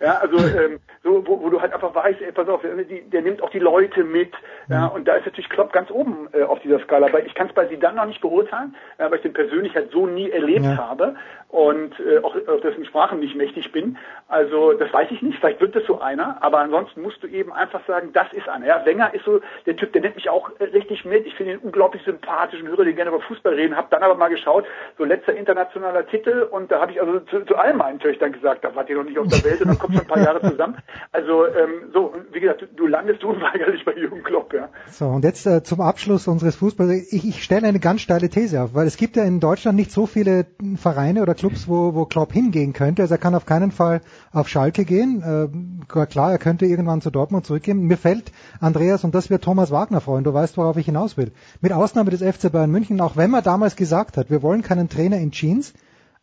Ja, 0.00 0.18
also 0.18 0.36
ähm, 0.38 0.78
so, 1.02 1.26
wo, 1.26 1.40
wo 1.40 1.50
du 1.50 1.60
halt 1.60 1.72
einfach 1.74 1.94
weißt, 1.94 2.20
ey, 2.22 2.32
pass 2.32 2.48
auf, 2.48 2.60
die, 2.88 3.02
der 3.10 3.22
nimmt 3.22 3.42
auch 3.42 3.50
die 3.50 3.58
Leute 3.58 4.04
mit. 4.04 4.32
Ja, 4.68 4.86
und 4.86 5.06
da 5.08 5.14
ist 5.14 5.26
natürlich 5.26 5.50
Klopp 5.50 5.72
ganz 5.72 5.90
oben 5.90 6.28
äh, 6.32 6.42
auf 6.44 6.60
dieser 6.60 6.78
Skala. 6.80 7.08
Aber 7.08 7.24
ich 7.24 7.34
kann 7.34 7.48
es 7.48 7.52
bei 7.54 7.66
Zidane 7.66 7.96
noch 7.96 8.06
nicht 8.06 8.20
beurteilen, 8.20 8.74
äh, 8.98 9.04
weil 9.04 9.16
ich 9.16 9.22
den 9.22 9.32
persönlich 9.32 9.74
halt 9.74 9.90
so 9.90 10.06
nie 10.06 10.30
erlebt 10.30 10.64
Ja. 10.64 10.76
habe 10.76 11.16
und 11.48 11.92
äh, 12.00 12.18
auch 12.18 12.34
auf 12.48 12.60
dessen 12.62 12.84
Sprachen 12.86 13.18
nicht 13.20 13.34
mächtig 13.34 13.72
bin. 13.72 13.98
Also 14.28 14.72
das 14.72 14.92
weiß 14.92 15.08
ich 15.10 15.20
nicht. 15.20 15.38
Vielleicht 15.38 15.60
wird 15.60 15.76
das 15.76 15.84
so 15.84 16.00
einer, 16.00 16.38
aber 16.40 16.60
ansonsten 16.60 17.02
musst 17.02 17.22
du 17.22 17.26
eben 17.26 17.52
einfach 17.52 17.84
sagen, 17.86 18.10
das 18.12 18.32
ist 18.32 18.48
einer. 18.48 18.66
Ja, 18.66 18.86
Wenger 18.86 19.12
ist 19.12 19.24
so 19.24 19.40
der 19.66 19.71
Typ, 19.76 19.92
der 19.92 20.02
nimmt 20.02 20.16
mich 20.16 20.28
auch 20.28 20.50
äh, 20.58 20.64
richtig 20.64 21.04
mit. 21.04 21.26
Ich 21.26 21.34
finde 21.34 21.52
ihn 21.54 21.58
unglaublich 21.58 22.02
sympathisch 22.04 22.60
und 22.60 22.68
höre 22.68 22.84
den 22.84 22.96
gerne 22.96 23.10
über 23.10 23.20
Fußball 23.20 23.54
reden. 23.54 23.76
Hab 23.76 23.90
dann 23.90 24.02
aber 24.02 24.14
mal 24.14 24.28
geschaut, 24.28 24.64
so 24.98 25.04
letzter 25.04 25.34
internationaler 25.34 26.06
Titel 26.06 26.48
und 26.50 26.70
da 26.70 26.80
habe 26.80 26.92
ich 26.92 27.00
also 27.00 27.20
zu, 27.20 27.44
zu 27.44 27.56
all 27.56 27.74
meinen 27.74 27.98
Töchtern 27.98 28.32
gesagt, 28.32 28.64
da 28.64 28.74
wart 28.74 28.88
ihr 28.90 28.96
noch 28.96 29.04
nicht 29.04 29.18
auf 29.18 29.28
der 29.28 29.44
Welt 29.44 29.60
und 29.60 29.68
dann 29.68 29.78
kommt 29.78 29.94
schon 29.94 30.02
ein 30.02 30.08
paar 30.08 30.22
Jahre 30.22 30.40
zusammen. 30.40 30.76
Also 31.12 31.46
ähm, 31.46 31.90
so, 31.92 32.14
wie 32.32 32.40
gesagt, 32.40 32.62
du, 32.62 32.66
du 32.66 32.86
landest 32.86 33.24
unweigerlich 33.24 33.84
bei 33.84 33.94
Jürgen 33.94 34.22
Klopp, 34.22 34.52
ja. 34.52 34.68
So, 34.90 35.06
und 35.06 35.24
jetzt 35.24 35.46
äh, 35.46 35.62
zum 35.62 35.80
Abschluss 35.80 36.26
unseres 36.28 36.56
Fußballs. 36.56 37.12
Ich, 37.12 37.26
ich 37.28 37.42
stelle 37.42 37.66
eine 37.66 37.80
ganz 37.80 38.00
steile 38.00 38.28
These 38.28 38.62
auf, 38.62 38.74
weil 38.74 38.86
es 38.86 38.96
gibt 38.96 39.16
ja 39.16 39.24
in 39.24 39.40
Deutschland 39.40 39.76
nicht 39.76 39.92
so 39.92 40.06
viele 40.06 40.46
Vereine 40.76 41.22
oder 41.22 41.34
Clubs, 41.34 41.68
wo, 41.68 41.94
wo 41.94 42.06
Klopp 42.06 42.32
hingehen 42.32 42.72
könnte. 42.72 43.02
Also 43.02 43.14
er 43.14 43.18
kann 43.18 43.34
auf 43.34 43.46
keinen 43.46 43.70
Fall 43.70 44.00
auf 44.32 44.48
Schalke 44.48 44.84
gehen. 44.84 45.22
Äh, 45.22 46.06
klar, 46.06 46.32
er 46.32 46.38
könnte 46.38 46.66
irgendwann 46.66 47.00
zu 47.00 47.10
Dortmund 47.10 47.46
zurückgehen. 47.46 47.86
Mir 47.86 47.96
fällt, 47.96 48.32
Andreas, 48.60 49.04
und 49.04 49.14
das 49.14 49.30
wird 49.30 49.44
Thomas 49.44 49.61
Wagner 49.70 50.00
freuen, 50.00 50.24
du 50.24 50.32
weißt, 50.34 50.56
worauf 50.56 50.76
ich 50.76 50.86
hinaus 50.86 51.16
will. 51.16 51.32
Mit 51.60 51.72
Ausnahme 51.72 52.10
des 52.10 52.20
FC 52.22 52.50
Bayern 52.50 52.70
München, 52.70 53.00
auch 53.00 53.16
wenn 53.16 53.30
man 53.30 53.42
damals 53.44 53.76
gesagt 53.76 54.16
hat, 54.16 54.30
wir 54.30 54.42
wollen 54.42 54.62
keinen 54.62 54.88
Trainer 54.88 55.18
in 55.18 55.30
Jeans, 55.30 55.72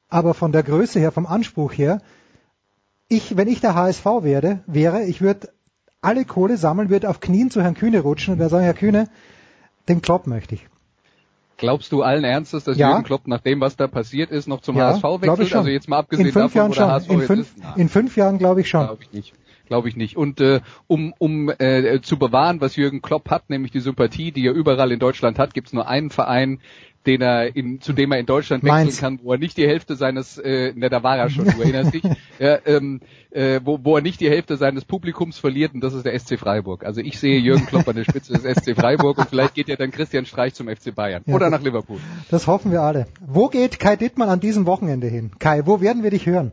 aber 0.09 0.33
von 0.33 0.51
der 0.51 0.63
Größe 0.63 0.99
her, 0.99 1.11
vom 1.11 1.25
Anspruch 1.25 1.73
her, 1.73 2.01
ich, 3.07 3.37
wenn 3.37 3.47
ich 3.47 3.61
der 3.61 3.75
HSV 3.75 4.05
werde, 4.21 4.59
wäre, 4.67 5.03
ich 5.03 5.21
würde 5.21 5.49
alle 6.01 6.25
Kohle 6.25 6.57
sammeln, 6.57 6.89
würde 6.89 7.09
auf 7.09 7.19
Knien 7.19 7.49
zu 7.51 7.61
Herrn 7.61 7.73
Kühne 7.73 7.99
rutschen 8.01 8.33
und 8.35 8.39
er 8.39 8.49
sagen, 8.49 8.63
Herr 8.63 8.73
Kühne, 8.73 9.07
den 9.87 10.01
Klopp 10.01 10.27
möchte 10.27 10.55
ich. 10.55 10.67
Glaubst 11.57 11.91
du 11.91 12.03
allen 12.03 12.23
Ernstes, 12.23 12.63
dass 12.63 12.77
Ja. 12.77 12.91
Jürgen 12.91 13.03
Klopp 13.03 13.27
nach 13.27 13.41
dem, 13.41 13.59
was 13.59 13.75
da 13.75 13.87
passiert 13.87 14.31
ist, 14.31 14.47
noch 14.47 14.61
zum 14.61 14.77
Ja, 14.77 14.93
HSV 14.93 15.03
wechselt? 15.21 15.39
ich 15.41 15.49
schon. 15.49 15.57
Also 15.59 15.69
jetzt 15.71 15.89
mal 15.89 15.97
abgesehen 15.99 16.27
in 16.27 16.31
fünf 16.33 16.53
davon, 16.53 16.57
Jahren 16.57 16.69
wo 16.69 16.73
schon. 16.75 16.87
HSV 16.87 17.09
In 17.09 17.21
fünf, 17.21 17.39
ist. 17.57 17.77
In 17.77 17.89
fünf 17.89 18.15
Jahren 18.15 18.37
glaube 18.37 18.61
ich 18.61 18.69
schon. 18.69 18.85
Glaube 18.85 19.03
ich 19.03 19.11
nicht. 19.11 19.33
Glaube 19.69 19.87
ich 19.87 19.95
nicht. 19.95 20.17
Und 20.17 20.41
äh, 20.41 20.59
um, 20.87 21.13
um 21.19 21.49
äh, 21.49 22.01
zu 22.01 22.17
bewahren, 22.17 22.59
was 22.59 22.75
Jürgen 22.75 23.01
Klopp 23.01 23.29
hat, 23.29 23.49
nämlich 23.49 23.71
die 23.71 23.79
Sympathie, 23.79 24.31
die 24.31 24.45
er 24.45 24.53
überall 24.53 24.91
in 24.91 24.99
Deutschland 24.99 25.39
hat, 25.39 25.53
gibt 25.53 25.67
es 25.67 25.73
nur 25.73 25.87
einen 25.87 26.09
Verein, 26.09 26.59
den 27.05 27.21
er 27.21 27.55
in, 27.55 27.79
zu 27.79 27.93
dem 27.93 28.11
er 28.11 28.19
in 28.19 28.25
Deutschland 28.25 28.63
wechseln 28.63 28.85
Mainz. 28.85 28.99
kann, 28.99 29.19
wo 29.23 29.33
er 29.33 29.39
nicht 29.39 29.57
die 29.57 29.67
Hälfte 29.67 29.95
seines, 29.95 30.37
äh, 30.37 30.73
ne, 30.75 30.89
da 30.89 31.01
war 31.03 31.17
er 31.17 31.29
schon, 31.29 31.45
du 31.45 31.61
erinnerst 31.61 31.93
dich, 31.93 32.03
ja, 32.39 32.57
ähm, 32.65 32.99
äh, 33.31 33.61
wo, 33.63 33.79
wo 33.83 33.95
er 33.95 34.01
nicht 34.01 34.19
die 34.19 34.29
Hälfte 34.29 34.57
seines 34.57 34.85
Publikums 34.85 35.37
verliert 35.37 35.73
und 35.73 35.81
das 35.81 35.93
ist 35.93 36.05
der 36.05 36.17
SC 36.19 36.37
Freiburg. 36.37 36.83
Also 36.83 37.01
ich 37.01 37.19
sehe 37.19 37.39
Jürgen 37.39 37.65
Klopp 37.67 37.87
an 37.87 37.95
der 37.95 38.03
Spitze 38.03 38.33
des 38.33 38.43
SC 38.43 38.75
Freiburg 38.75 39.17
und 39.17 39.29
vielleicht 39.29 39.53
geht 39.53 39.67
ja 39.67 39.75
dann 39.75 39.91
Christian 39.91 40.25
Streich 40.25 40.53
zum 40.53 40.67
FC 40.67 40.93
Bayern 40.93 41.23
Ja, 41.25 41.35
oder 41.35 41.49
nach 41.49 41.61
Liverpool. 41.61 41.99
Das 42.29 42.47
hoffen 42.47 42.71
wir 42.71 42.81
alle. 42.81 43.07
Wo 43.21 43.47
geht 43.47 43.79
Kai 43.79 43.95
Dittmann 43.95 44.29
an 44.29 44.39
diesem 44.39 44.65
Wochenende 44.65 45.07
hin? 45.07 45.31
Kai, 45.39 45.61
wo 45.65 45.79
werden 45.79 46.03
wir 46.03 46.11
dich 46.11 46.25
hören? 46.25 46.51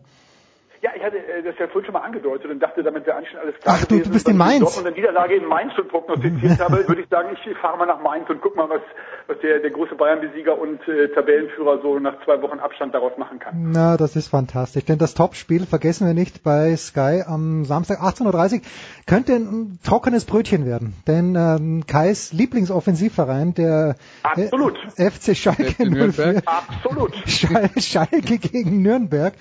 Ja, 0.87 0.93
ich 0.95 1.03
hatte 1.03 1.17
äh, 1.19 1.43
das 1.43 1.59
ja 1.59 1.67
vorhin 1.67 1.87
schon 1.87 1.95
mal 1.95 2.03
angedeutet 2.07 2.49
und 2.49 2.61
dachte, 2.61 2.85
damit 2.85 3.05
wäre 3.07 3.17
eigentlich 3.17 3.31
schon 3.31 3.41
alles 3.41 3.57
klar 3.59 3.77
Ach, 3.77 3.85
du- 3.87 3.99
du 3.99 4.11
bist 4.11 4.29
in 4.29 4.37
Mainz. 4.37 4.61
Dortmund 4.61 4.87
eine 4.87 4.95
Niederlage 4.95 5.35
in 5.35 5.45
Mainz 5.47 5.73
schon 5.75 5.89
prognostiziert 5.89 6.61
habe, 6.65 6.87
würde 6.87 7.03
ich 7.03 7.09
sagen, 7.09 7.31
ich 7.35 7.57
fahre 7.59 7.77
mal 7.79 7.87
nach 7.87 8.01
Mainz 8.01 8.31
und 8.31 8.41
guck 8.41 8.55
mal, 8.55 8.69
was, 8.71 8.83
was 9.27 9.37
der, 9.41 9.59
der 9.59 9.71
große 9.71 9.97
Bayern-Besieger 9.97 10.57
und 10.57 10.79
äh, 10.87 11.09
Tabellenführer 11.09 11.81
so 11.83 11.99
nach 11.99 12.23
zwei 12.25 12.41
Wochen 12.41 12.61
Abstand 12.61 12.95
daraus 12.95 13.19
machen 13.19 13.41
kann. 13.41 13.73
Na, 13.73 13.97
das 13.97 14.15
ist 14.15 14.29
fantastisch. 14.29 14.85
Denn 14.85 14.99
das 14.99 15.15
Topspiel, 15.15 15.67
vergessen 15.67 16.07
wir 16.07 16.15
nicht, 16.15 16.45
bei 16.45 16.77
Sky 16.77 17.25
am 17.27 17.65
Samstag 17.65 17.99
18.30 18.01 18.55
Uhr 18.55 18.61
könnte 19.07 19.33
ein 19.35 19.81
trockenes 19.85 20.25
Brötchen 20.25 20.67
werden. 20.67 20.95
Denn 21.09 21.35
ähm, 21.35 21.85
Kais 21.87 22.33
Lieblingsoffensivverein, 22.33 23.55
der 23.55 23.97
Absolut. 24.23 24.77
Äh, 24.97 25.11
FC 25.11 25.37
Schalke 25.37 25.65
FC 25.73 25.81
Nürnberg. 25.81 26.37
04, 26.37 26.43
Absolut. 26.47 27.13
Schal 27.27 27.71
Schalke 27.81 28.39
gegen 28.39 28.83
Nürnberg. 28.83 29.35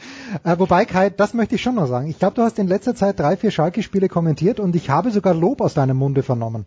Äh, 0.43 0.55
wobei, 0.57 0.85
Kai, 0.85 1.09
das 1.09 1.33
möchte 1.35 1.55
ich 1.55 1.61
schon 1.61 1.75
noch 1.75 1.87
sagen. 1.87 2.07
Ich 2.07 2.19
glaube, 2.19 2.35
du 2.35 2.41
hast 2.41 2.57
in 2.59 2.67
letzter 2.67 2.95
Zeit 2.95 3.19
drei, 3.19 3.37
vier 3.37 3.51
Schalke-Spiele 3.51 4.09
kommentiert 4.09 4.59
und 4.59 4.75
ich 4.75 4.89
habe 4.89 5.11
sogar 5.11 5.33
Lob 5.33 5.61
aus 5.61 5.73
deinem 5.73 5.97
Munde 5.97 6.23
vernommen. 6.23 6.65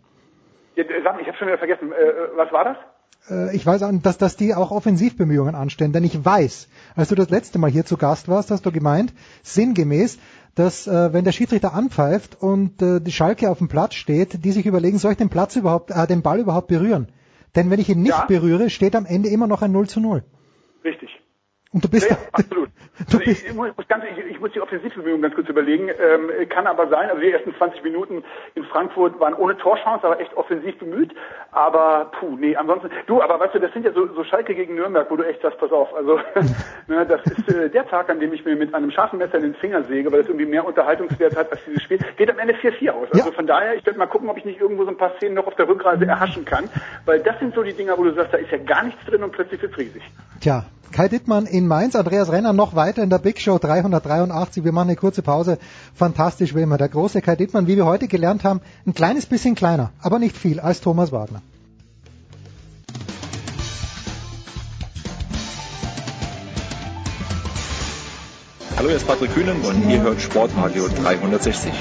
Ja, 0.75 0.83
sag 1.03 1.15
mal, 1.15 1.21
ich 1.21 1.27
habe 1.27 1.37
schon 1.37 1.47
wieder 1.47 1.57
vergessen. 1.57 1.91
Äh, 1.91 2.37
was 2.37 2.51
war 2.51 2.63
das? 2.63 2.77
Äh, 3.29 3.55
ich 3.55 3.65
weiß, 3.65 3.83
dass, 4.01 4.17
dass 4.17 4.37
die 4.37 4.55
auch 4.55 4.71
Offensivbemühungen 4.71 5.55
anstellen, 5.55 5.91
denn 5.91 6.03
ich 6.03 6.23
weiß, 6.23 6.69
als 6.95 7.09
du 7.09 7.15
das 7.15 7.29
letzte 7.29 7.59
Mal 7.59 7.69
hier 7.69 7.85
zu 7.85 7.97
Gast 7.97 8.27
warst, 8.27 8.51
hast 8.51 8.65
du 8.65 8.71
gemeint, 8.71 9.13
sinngemäß, 9.43 10.19
dass 10.55 10.87
äh, 10.87 11.13
wenn 11.13 11.25
der 11.25 11.31
Schiedsrichter 11.31 11.73
anpfeift 11.73 12.41
und 12.41 12.81
äh, 12.81 12.99
die 12.99 13.11
Schalke 13.11 13.49
auf 13.49 13.59
dem 13.59 13.67
Platz 13.67 13.95
steht, 13.95 14.43
die 14.45 14.51
sich 14.51 14.65
überlegen, 14.65 14.97
soll 14.97 15.11
ich 15.11 15.17
den 15.17 15.29
Platz 15.29 15.55
überhaupt, 15.55 15.91
äh, 15.91 16.07
den 16.07 16.21
Ball 16.21 16.39
überhaupt 16.39 16.67
berühren? 16.67 17.07
Denn 17.55 17.69
wenn 17.71 17.79
ich 17.79 17.89
ihn 17.89 18.01
nicht 18.01 18.17
Ja. 18.17 18.25
berühre, 18.25 18.69
steht 18.69 18.95
am 18.95 19.05
Ende 19.05 19.29
immer 19.29 19.47
noch 19.47 19.61
ein 19.61 19.71
0 19.71 19.87
zu 19.87 19.99
0. 19.99 20.23
Richtig. 20.83 21.09
Und 21.71 21.83
du 21.83 21.89
bist, 21.89 22.09
Ja, 22.09 22.17
absolut. 22.31 22.69
Also 22.99 23.21
ich, 23.21 23.45
ich, 23.45 23.53
muss 23.53 23.69
ganz, 23.87 24.03
ich, 24.03 24.25
ich 24.25 24.39
muss 24.41 24.51
die 24.51 24.59
Offensivbemühungen 24.59 25.21
ganz 25.21 25.33
kurz 25.33 25.47
überlegen. 25.47 25.87
Ähm, 25.87 26.49
kann 26.49 26.67
aber 26.67 26.89
sein, 26.89 27.09
also 27.09 27.21
die 27.21 27.31
ersten 27.31 27.55
20 27.55 27.81
Minuten 27.81 28.23
in 28.55 28.65
Frankfurt 28.65 29.17
waren 29.21 29.33
ohne 29.35 29.57
Torchance, 29.57 30.05
aber 30.05 30.19
echt 30.19 30.35
offensiv 30.35 30.77
bemüht. 30.79 31.13
Aber 31.51 32.11
puh, 32.19 32.35
nee, 32.35 32.57
ansonsten. 32.57 32.89
Du, 33.07 33.21
aber 33.21 33.39
weißt 33.39 33.55
du, 33.55 33.59
das 33.59 33.71
sind 33.71 33.85
ja 33.85 33.93
so, 33.93 34.05
so 34.13 34.25
Schalke 34.25 34.53
gegen 34.53 34.75
Nürnberg, 34.75 35.09
wo 35.09 35.15
du 35.15 35.23
echt 35.23 35.41
sagst, 35.41 35.59
pass 35.59 35.71
auf. 35.71 35.93
Also 35.95 36.19
ne, 36.87 37.05
das 37.05 37.21
ist 37.23 37.47
äh, 37.53 37.69
der 37.69 37.87
Tag, 37.87 38.09
an 38.09 38.19
dem 38.19 38.33
ich 38.33 38.43
mir 38.43 38.57
mit 38.57 38.73
einem 38.73 38.91
scharfen 38.91 39.19
Messer 39.19 39.35
in 39.35 39.43
den 39.43 39.55
Finger 39.55 39.83
säge, 39.83 40.11
weil 40.11 40.19
das 40.19 40.27
irgendwie 40.27 40.45
mehr 40.47 40.65
Unterhaltungswert 40.65 41.37
hat 41.37 41.51
als 41.51 41.63
dieses 41.65 41.81
Spiel. 41.83 41.99
Geht 42.17 42.29
am 42.29 42.39
Ende 42.39 42.55
4-4 42.55 42.89
aus. 42.89 43.07
Also 43.13 43.29
Ja. 43.29 43.33
von 43.33 43.47
daher, 43.47 43.75
ich 43.75 43.85
werde 43.85 43.97
mal 43.97 44.07
gucken, 44.07 44.29
ob 44.29 44.37
ich 44.37 44.43
nicht 44.43 44.59
irgendwo 44.59 44.83
so 44.83 44.89
ein 44.89 44.97
paar 44.97 45.15
Szenen 45.17 45.35
noch 45.35 45.47
auf 45.47 45.55
der 45.55 45.69
Rückreise 45.69 46.05
erhaschen 46.05 46.43
kann. 46.43 46.69
Weil 47.05 47.21
das 47.21 47.39
sind 47.39 47.55
so 47.55 47.63
die 47.63 47.73
Dinger, 47.73 47.97
wo 47.97 48.03
du 48.03 48.13
sagst, 48.13 48.33
da 48.33 48.37
ist 48.39 48.51
ja 48.51 48.57
gar 48.57 48.83
nichts 48.83 49.05
drin 49.05 49.23
und 49.23 49.31
plötzlich 49.31 49.61
wird's 49.61 49.77
riesig. 49.77 50.03
Tja, 50.41 50.65
Kai 50.91 51.07
Dittmann 51.07 51.45
in 51.59 51.67
Mainz, 51.67 51.93
Andreas 51.93 52.31
Renner 52.31 52.53
noch 52.53 52.73
weiter 52.73 53.03
in 53.03 53.09
der 53.09 53.17
Big 53.17 53.39
Show 53.41 53.59
383. 53.59 54.63
Wir 54.63 54.71
machen 54.71 54.87
eine 54.87 54.95
kurze 54.95 55.21
Pause. 55.21 55.57
Fantastisch 55.93 56.55
wie 56.55 56.61
immer. 56.61 56.77
Der 56.77 56.87
große 56.87 57.21
Kai 57.21 57.35
Dittmann, 57.35 57.67
wie 57.67 57.75
wir 57.75 57.85
heute 57.85 58.07
gelernt 58.07 58.45
haben, 58.45 58.61
ein 58.87 58.93
kleines 58.93 59.25
bisschen 59.25 59.55
kleiner, 59.55 59.91
aber 60.01 60.19
nicht 60.19 60.37
viel 60.37 60.61
als 60.61 60.79
Thomas 60.79 61.11
Wagner. 61.11 61.41
Hallo, 68.77 68.87
hier 68.87 68.95
ist 68.95 69.07
Patrick 69.07 69.33
Kühnen 69.33 69.59
und 69.59 69.89
ihr 69.89 70.01
hört 70.01 70.21
Sportradio 70.21 70.87
360. 70.87 71.73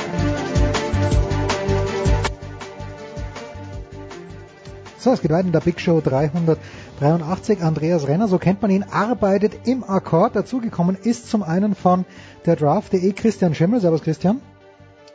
So, 4.99 5.13
es 5.13 5.23
geht 5.23 5.31
weiter 5.31 5.47
in 5.47 5.53
der 5.53 5.61
Big 5.61 5.81
Show 5.81 6.01
383. 6.99 7.63
Andreas 7.63 8.09
Renner, 8.09 8.29
so 8.29 8.39
kennt 8.39 8.61
man 8.63 8.71
ihn, 8.71 8.83
arbeitet 8.83 9.67
im 9.67 9.85
Akkord. 9.85 10.35
Dazugekommen 10.35 10.97
ist 10.97 11.31
zum 11.31 11.43
einen 11.43 11.75
von 11.75 12.05
der 12.45 12.57
Draft.de 12.57 13.13
Christian 13.13 13.55
Schimmel. 13.55 13.81
Servus 13.81 14.03
Christian. 14.03 14.41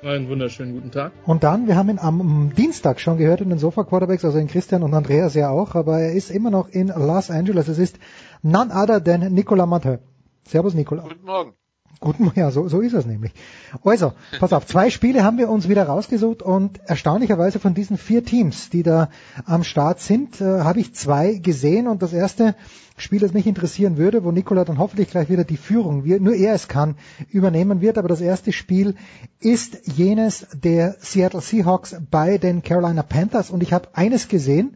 Einen 0.01 0.27
wunderschönen 0.27 0.73
guten 0.73 0.91
Tag. 0.91 1.13
Und 1.25 1.43
dann, 1.43 1.67
wir 1.67 1.77
haben 1.77 1.89
ihn 1.89 1.99
am 1.99 2.51
Dienstag 2.57 2.99
schon 2.99 3.17
gehört 3.17 3.39
in 3.39 3.49
den 3.49 3.57
Sofa 3.57 3.83
Quarterbacks, 3.83 4.25
also 4.25 4.37
in 4.37 4.47
Christian 4.47 4.83
und 4.83 4.93
Andreas 4.93 5.33
ja 5.33 5.49
auch, 5.49 5.75
aber 5.75 5.99
er 5.99 6.11
ist 6.11 6.29
immer 6.29 6.51
noch 6.51 6.67
in 6.67 6.87
Los 6.87 7.31
Angeles. 7.31 7.69
Es 7.69 7.77
ist 7.77 7.99
none 8.41 8.73
other 8.73 9.01
than 9.01 9.33
Nicolas 9.33 9.67
Matteux. 9.67 9.99
Servus 10.45 10.73
Nicolas. 10.73 11.05
Guten 11.05 11.25
Morgen. 11.25 11.53
Guten, 12.03 12.33
ja, 12.35 12.51
so, 12.51 12.67
so 12.67 12.81
ist 12.81 12.91
es 12.91 13.05
nämlich. 13.05 13.31
Also, 13.81 14.11
pass 14.37 14.51
auf, 14.51 14.65
zwei 14.65 14.89
Spiele 14.89 15.23
haben 15.23 15.37
wir 15.37 15.47
uns 15.47 15.69
wieder 15.69 15.85
rausgesucht 15.85 16.41
und 16.41 16.81
erstaunlicherweise 16.85 17.59
von 17.59 17.75
diesen 17.75 17.97
vier 17.97 18.25
Teams, 18.25 18.69
die 18.69 18.83
da 18.83 19.09
am 19.45 19.63
Start 19.63 20.01
sind, 20.01 20.41
äh, 20.41 20.43
habe 20.43 20.81
ich 20.81 20.93
zwei 20.93 21.35
gesehen 21.35 21.87
und 21.87 22.01
das 22.01 22.11
erste 22.11 22.55
Spiel, 22.97 23.21
das 23.21 23.31
mich 23.31 23.47
interessieren 23.47 23.95
würde, 23.95 24.25
wo 24.25 24.31
Nikola 24.31 24.65
dann 24.65 24.79
hoffentlich 24.79 25.11
gleich 25.11 25.29
wieder 25.29 25.45
die 25.45 25.55
Führung, 25.55 26.03
wie 26.03 26.19
nur 26.19 26.35
er 26.35 26.53
es 26.53 26.67
kann, 26.67 26.95
übernehmen 27.29 27.79
wird, 27.79 27.97
aber 27.97 28.09
das 28.09 28.19
erste 28.19 28.51
Spiel 28.51 28.95
ist 29.39 29.87
jenes 29.87 30.45
der 30.53 30.97
Seattle 30.99 31.39
Seahawks 31.39 31.95
bei 32.11 32.37
den 32.37 32.63
Carolina 32.63 33.03
Panthers 33.03 33.49
und 33.49 33.63
ich 33.63 33.71
habe 33.71 33.87
eines 33.93 34.27
gesehen, 34.27 34.75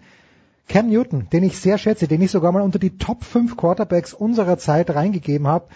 Cam 0.70 0.88
Newton, 0.88 1.28
den 1.34 1.44
ich 1.44 1.58
sehr 1.58 1.78
schätze, 1.78 2.08
den 2.08 2.22
ich 2.22 2.32
sogar 2.32 2.54
mal 2.54 2.62
unter 2.62 2.80
die 2.80 2.98
Top 2.98 3.26
5 3.26 3.58
Quarterbacks 3.58 4.14
unserer 4.14 4.58
Zeit 4.58 4.90
reingegeben 4.96 5.48
habe, 5.48 5.68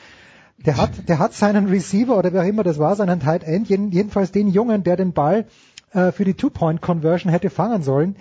der 0.65 0.77
hat, 0.77 1.07
der 1.07 1.19
hat 1.19 1.33
seinen 1.33 1.67
Receiver 1.67 2.17
oder 2.17 2.33
wer 2.33 2.43
immer 2.43 2.63
das 2.63 2.79
war, 2.79 2.95
seinen 2.95 3.19
Tight 3.19 3.43
End, 3.43 3.69
jeden, 3.69 3.91
jedenfalls 3.91 4.31
den 4.31 4.47
Jungen, 4.47 4.83
der 4.83 4.97
den 4.97 5.13
Ball 5.13 5.45
äh, 5.93 6.11
für 6.11 6.25
die 6.25 6.33
Two-Point-Conversion 6.33 7.31
hätte 7.31 7.49
fangen 7.49 7.83
sollen, 7.83 8.15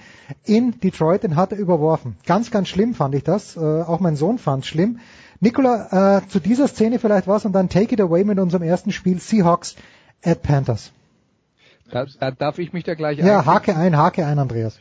in 0.44 0.80
Detroit, 0.80 1.22
den 1.22 1.36
hat 1.36 1.52
er 1.52 1.58
überworfen. 1.58 2.16
Ganz, 2.26 2.50
ganz 2.50 2.68
schlimm 2.68 2.94
fand 2.94 3.14
ich 3.14 3.24
das. 3.24 3.56
Äh, 3.56 3.60
auch 3.60 4.00
mein 4.00 4.16
Sohn 4.16 4.38
fand 4.38 4.66
schlimm. 4.66 4.98
Nicola, 5.40 6.18
äh, 6.18 6.28
zu 6.28 6.40
dieser 6.40 6.68
Szene 6.68 6.98
vielleicht 6.98 7.26
was 7.26 7.44
und 7.44 7.52
dann 7.52 7.68
take 7.68 7.94
it 7.94 8.00
away 8.00 8.24
mit 8.24 8.38
unserem 8.38 8.62
ersten 8.62 8.92
Spiel 8.92 9.20
Seahawks 9.20 9.76
at 10.22 10.42
Panthers. 10.42 10.92
Da, 11.90 12.06
da 12.18 12.30
darf 12.30 12.58
ich 12.58 12.72
mich 12.72 12.84
da 12.84 12.94
gleich 12.94 13.18
Ja, 13.18 13.46
hake 13.46 13.76
ein, 13.76 13.96
hake 13.96 14.24
ein, 14.24 14.38
Andreas. 14.38 14.78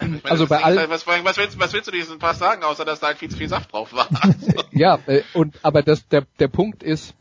Meine, 0.00 0.20
also 0.24 0.46
bei 0.46 0.62
all 0.62 0.76
was, 0.88 1.06
was, 1.06 1.36
willst, 1.38 1.58
was 1.58 1.72
willst 1.72 1.88
du 1.88 1.92
diesen 1.92 2.18
Pass 2.18 2.38
sagen, 2.38 2.62
außer 2.62 2.84
dass 2.84 3.00
da 3.00 3.08
halt 3.08 3.18
viel 3.18 3.28
zu 3.28 3.36
viel 3.36 3.48
Saft 3.48 3.72
drauf 3.72 3.92
war? 3.92 4.08
ja, 4.70 4.98
äh, 5.06 5.22
und 5.34 5.56
aber 5.62 5.82
das 5.82 6.06
der 6.08 6.24
der 6.38 6.48
Punkt 6.48 6.82
ist 6.82 7.14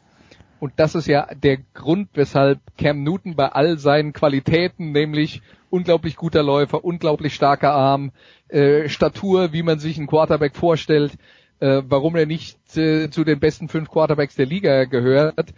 und 0.60 0.74
das 0.78 0.96
ist 0.96 1.08
ja 1.08 1.28
der 1.36 1.58
Grund, 1.74 2.10
weshalb 2.14 2.60
Cam 2.78 3.04
Newton 3.04 3.36
bei 3.36 3.50
all 3.50 3.78
seinen 3.78 4.14
Qualitäten, 4.14 4.92
nämlich 4.92 5.42
unglaublich 5.70 6.16
guter 6.16 6.44
Läufer, 6.44 6.84
unglaublich 6.84 7.36
starker 7.36 7.74
Arm, 7.74 8.12
äh, 8.48 8.90
Statur, 8.90 9.54
wie 9.54 9.64
man 9.64 9.80
sich 9.80 9.98
einen 9.98 10.08
Quarterback 10.08 10.56
vorstellt, 10.56 11.14
äh, 11.60 11.84
warum 11.88 12.16
er 12.16 12.26
nicht 12.26 12.58
äh, 12.78 13.10
zu 13.10 13.24
den 13.24 13.40
besten 13.40 13.68
fünf 13.68 13.90
Quarterbacks 13.90 14.36
der 14.36 14.46
Liga 14.46 14.86
gehört, 14.86 15.54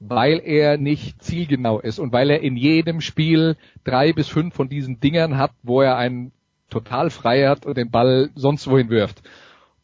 weil 0.00 0.40
er 0.44 0.76
nicht 0.76 1.22
zielgenau 1.22 1.78
ist 1.78 1.98
und 1.98 2.12
weil 2.12 2.30
er 2.30 2.40
in 2.40 2.56
jedem 2.56 3.00
Spiel 3.00 3.56
drei 3.84 4.12
bis 4.12 4.28
fünf 4.28 4.54
von 4.54 4.68
diesen 4.68 5.00
Dingern 5.00 5.38
hat, 5.38 5.52
wo 5.62 5.80
er 5.80 5.96
einen 5.96 6.32
total 6.72 7.10
frei 7.10 7.46
hat 7.46 7.66
und 7.66 7.76
den 7.76 7.90
Ball 7.90 8.30
sonst 8.34 8.68
wohin 8.68 8.90
wirft. 8.90 9.22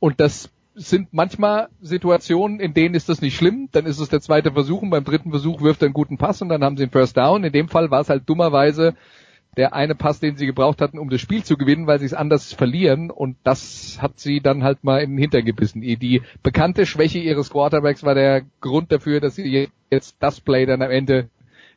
Und 0.01 0.21
das 0.21 0.51
sind 0.75 1.09
manchmal 1.13 1.69
Situationen, 1.81 2.61
in 2.61 2.73
denen 2.73 2.95
ist 2.95 3.09
das 3.09 3.21
nicht 3.21 3.37
schlimm, 3.37 3.69
dann 3.73 3.85
ist 3.85 3.99
es 3.99 4.09
der 4.09 4.21
zweite 4.21 4.53
Versuch 4.53 4.83
und 4.83 4.91
beim 4.91 5.05
dritten 5.05 5.31
Versuch 5.31 5.61
wirft 5.61 5.83
er 5.83 5.87
einen 5.87 5.95
guten 5.95 6.19
Pass 6.19 6.41
und 6.41 6.49
dann 6.49 6.63
haben 6.63 6.77
sie 6.77 6.85
einen 6.85 6.93
First 6.93 7.17
Down. 7.17 7.45
In 7.45 7.53
dem 7.53 7.69
Fall 7.69 7.91
war 7.91 8.01
es 8.01 8.09
halt 8.09 8.29
dummerweise 8.29 8.95
der 9.57 9.75
eine 9.75 9.97
Pass, 9.97 10.21
den 10.21 10.37
sie 10.37 10.47
gebraucht 10.47 10.81
hatten, 10.81 11.01
um 11.01 11.11
das 11.11 11.21
Spiel 11.21 11.43
zu 11.43 11.57
gewinnen, 11.57 11.89
weil 11.89 11.99
sie 11.99 12.07
es 12.07 12.15
anders 12.15 12.53
verlieren 12.53 13.11
und 13.11 13.37
das 13.43 13.99
hat 14.01 14.21
sie 14.21 14.41
dann 14.41 14.63
halt 14.63 14.85
mal 14.85 15.03
in 15.03 15.11
den 15.11 15.19
Hintern 15.19 15.45
gebissen. 15.45 15.81
Die 15.81 16.23
bekannte 16.45 16.87
Schwäche 16.87 17.19
ihres 17.19 17.51
Quarterbacks 17.51 18.05
war 18.05 18.15
der 18.15 18.43
Grund 18.61 18.93
dafür, 18.93 19.21
dass 19.21 19.35
sie 19.35 19.69
jetzt 19.91 20.17
das 20.21 20.41
Play 20.41 20.65
dann 20.65 20.83
am 20.83 20.93
Ende 20.93 21.29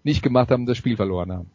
nicht 0.04 0.22
gemacht 0.22 0.52
haben, 0.52 0.68
das 0.68 0.78
Spiel 0.78 0.96
verloren 0.96 1.32
haben. 1.32 1.50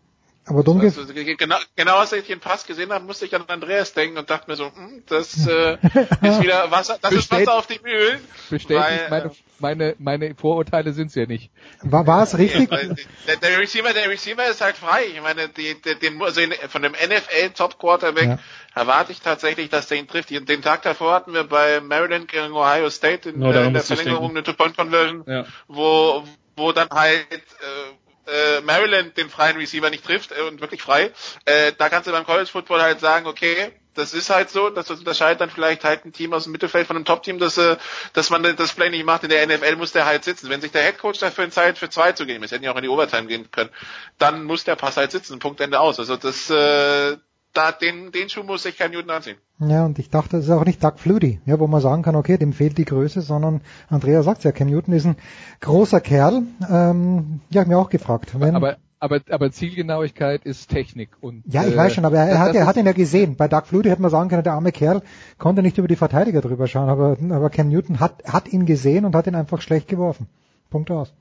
Aber 0.49 0.63
dumm 0.63 0.81
also, 0.81 1.03
genau, 1.13 1.57
genau 1.75 1.97
als 1.97 2.13
ich 2.13 2.29
den 2.29 2.39
Pass 2.39 2.67
gesehen 2.67 2.93
habe, 2.93 3.05
musste 3.05 3.25
ich 3.25 3.35
an 3.35 3.45
Andreas 3.49 3.95
denken 3.95 4.17
und 4.17 4.31
dachte 4.31 4.49
mir 4.49 4.57
so, 4.57 4.67
hm, 4.67 5.03
das 5.09 5.45
äh, 5.49 5.75
ist 5.75 6.41
wieder 6.41 6.71
Wasser, 6.71 6.99
das 7.03 7.13
ist 7.13 7.33
Wasser 7.33 7.55
auf 7.55 7.67
die 7.67 7.81
Mühlen. 7.83 8.21
Bestätigt 8.49 9.11
meine, 9.11 9.33
meine, 9.59 9.95
meine 9.99 10.35
Vorurteile 10.37 10.93
sind's 10.93 11.17
ja 11.17 11.27
nicht. 11.27 11.51
War, 11.83 12.07
war 12.07 12.23
es 12.23 12.39
richtig? 12.39 12.71
der, 12.71 13.37
der, 13.37 13.59
Receiver, 13.59 13.93
der 13.93 14.09
Receiver 14.09 14.47
ist 14.49 14.61
halt 14.61 14.77
frei. 14.77 15.07
Ich 15.13 15.21
meine, 15.21 15.49
die, 15.49 15.81
die, 15.83 15.99
den, 15.99 16.23
also 16.23 16.41
von 16.69 16.83
dem 16.83 16.93
NFL 16.93 17.51
Top 17.57 17.81
Quarterback 17.81 18.29
ja. 18.29 18.39
erwarte 18.75 19.11
ich 19.11 19.21
tatsächlich, 19.21 19.69
dass 19.69 19.89
der 19.89 19.99
ihn 19.99 20.07
trifft. 20.07 20.31
Den 20.31 20.63
Tag 20.63 20.83
davor 20.83 21.13
hatten 21.13 21.33
wir 21.33 21.43
bei 21.43 21.81
Maryland 21.81 22.29
gegen 22.29 22.53
Ohio 22.53 22.89
State 22.91 23.31
in, 23.31 23.41
no, 23.41 23.51
äh, 23.51 23.67
in 23.67 23.73
der 23.73 23.83
Verlängerung 23.83 24.31
eine 24.31 24.45
Two-Point-Conversion, 24.45 25.25
ja. 25.27 25.45
wo, 25.67 26.23
wo 26.55 26.71
dann 26.71 26.89
halt 26.91 27.27
äh, 27.33 27.86
äh, 28.27 28.61
Maryland 28.63 29.17
den 29.17 29.31
freien 29.31 29.57
Receiver 29.57 29.91
nicht 29.91 30.05
trifft 30.05 30.33
äh, 30.33 30.43
und 30.43 30.61
wirklich 30.61 30.83
frei, 30.83 31.13
äh, 31.45 31.73
da 31.77 31.89
kannst 31.89 32.07
du 32.07 32.13
beim 32.13 32.25
College 32.25 32.51
Football 32.51 32.83
halt 32.83 33.01
sagen, 33.01 33.27
okay, 33.27 33.73
das 33.97 34.15
ist 34.15 34.31
halt 34.31 34.51
so, 34.51 34.71
das 34.71 34.91
unterscheidet 34.91 35.41
dann 35.41 35.51
vielleicht 35.51 35.85
halt 35.85 36.05
ein 36.05 36.13
Team 36.13 36.33
aus 36.33 36.45
dem 36.45 36.53
Mittelfeld 36.53 36.87
von 36.87 36.97
einem 36.97 37.05
Top-Team, 37.05 37.39
dass, 37.39 37.59
äh, 37.59 37.77
dass 38.13 38.31
man 38.31 38.43
das 38.57 38.73
Play 38.73 38.91
nicht 38.91 39.05
macht. 39.05 39.25
In 39.25 39.31
der 39.31 39.47
NFL 39.47 39.77
muss 39.77 39.93
der 39.93 40.07
halt 40.07 40.25
sitzen. 40.25 40.51
Wenn 40.51 40.61
sich 40.61 40.73
der 40.73 40.83
Headcoach 40.83 41.19
dafür 41.19 41.45
entscheidet, 41.45 41.79
für 41.79 41.89
zwei 41.89 42.13
zu 42.13 42.27
gehen, 42.27 42.43
wir 42.43 42.49
hätten 42.49 42.65
ja 42.65 42.73
auch 42.73 42.77
in 42.77 42.83
die 42.83 42.89
Overtime 42.89 43.27
gehen 43.27 43.51
können, 43.51 43.71
dann 44.19 44.45
muss 44.45 44.65
der 44.65 44.77
Pass 44.77 44.97
halt 44.97 45.11
sitzen, 45.11 45.39
Punkt 45.39 45.61
Ende 45.61 45.81
aus. 45.81 45.99
Also 45.99 46.17
das, 46.17 46.51
äh, 46.51 47.17
da, 47.57 47.73
den, 47.73 48.13
den 48.13 48.29
Schuh 48.29 48.43
muss 48.43 48.63
sich 48.63 48.77
kein 48.77 48.91
Newton 48.91 49.11
anziehen. 49.11 49.37
Ja, 49.59 49.85
und 49.85 49.99
ich 49.99 50.11
dachte, 50.11 50.37
das 50.37 50.47
ist 50.47 50.51
auch 50.51 50.65
nicht 50.65 50.85
Doug 50.85 50.95
Flutie, 50.97 51.41
ja, 51.47 51.59
wo 51.59 51.67
man 51.67 51.81
sagen 51.81 52.03
kann, 52.03 52.15
okay, 52.15 52.37
dem 52.37 52.53
fehlt 52.53 52.77
die 52.77 52.85
Größe, 52.85 53.23
sondern 53.23 53.63
Andrea 53.89 54.23
sagt 54.23 54.45
ja, 54.45 54.53
Cam 54.53 54.69
Newton 54.69 54.93
ist 54.93 55.07
ein 55.07 55.17
großer 55.61 56.01
Kerl. 56.01 56.43
Ähm, 56.71 57.41
ja, 57.51 57.63
ich 57.63 57.69
mir 57.69 57.79
auch 57.79 57.89
gefragt. 57.89 58.39
Wenn, 58.39 58.55
aber, 58.55 58.77
aber, 58.99 59.21
aber 59.31 59.51
Zielgenauigkeit 59.51 60.45
ist 60.45 60.69
Technik 60.69 61.11
und 61.21 61.43
ja, 61.47 61.65
ich 61.65 61.73
äh, 61.73 61.77
weiß 61.77 61.95
schon, 61.95 62.05
aber 62.05 62.19
er, 62.19 62.39
hat, 62.39 62.55
er 62.55 62.67
hat 62.67 62.77
ihn 62.77 62.87
ja 62.87 62.93
gesehen. 62.93 63.37
Bei 63.37 63.49
Doug 63.49 63.63
Flutie 63.65 63.91
hätte 63.91 64.03
man 64.03 64.11
sagen 64.11 64.29
können, 64.29 64.45
der 64.45 64.53
arme 64.53 64.73
Kerl 64.73 65.03
konnte 65.39 65.63
nicht 65.63 65.79
über 65.79 65.89
die 65.89 65.97
Verteidiger 65.97 66.43
drüber 66.43 66.67
schauen, 66.67 66.91
aber, 66.91 67.17
aber 67.31 67.49
Cam 67.49 67.69
Newton 67.69 68.01
hat, 68.01 68.25
hat 68.27 68.53
ihn 68.53 68.67
gesehen 68.67 69.07
und 69.07 69.15
hat 69.15 69.27
ihn 69.27 69.35
einfach 69.35 69.63
schlecht 69.63 69.89
geworfen. 69.89 70.27
Punkt 70.71 70.91
aus. 70.91 71.15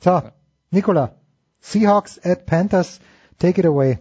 So. 0.00 0.22
Nicola, 0.70 1.14
Seahawks 1.60 2.20
at 2.22 2.44
Panthers, 2.44 3.00
take 3.38 3.58
it 3.58 3.66
away. 3.66 3.98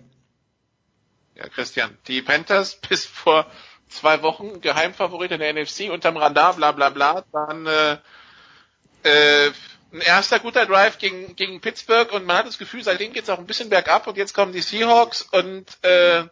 Ja, 1.37 1.47
Christian, 1.49 1.97
die 2.07 2.21
Panthers 2.21 2.75
bis 2.89 3.05
vor 3.05 3.45
zwei 3.89 4.21
Wochen 4.21 4.59
Geheimfavorit 4.61 5.31
in 5.31 5.39
der 5.39 5.53
NFC 5.53 5.89
unterm 5.91 6.17
Radar, 6.17 6.55
bla 6.55 6.71
bla 6.71 6.89
bla. 6.89 7.23
Dann 7.31 7.65
äh, 7.67 7.97
äh, 9.03 9.51
ein 9.93 10.01
erster 10.01 10.39
guter 10.39 10.65
Drive 10.65 10.97
gegen, 10.97 11.35
gegen 11.35 11.61
Pittsburgh 11.61 12.11
und 12.11 12.25
man 12.25 12.37
hat 12.37 12.47
das 12.47 12.57
Gefühl, 12.57 12.83
seitdem 12.83 13.13
geht's 13.13 13.29
auch 13.29 13.39
ein 13.39 13.45
bisschen 13.45 13.69
bergab 13.69 14.07
und 14.07 14.17
jetzt 14.17 14.33
kommen 14.33 14.51
die 14.51 14.61
Seahawks 14.61 15.21
und 15.21 15.65
äh, 15.83 16.23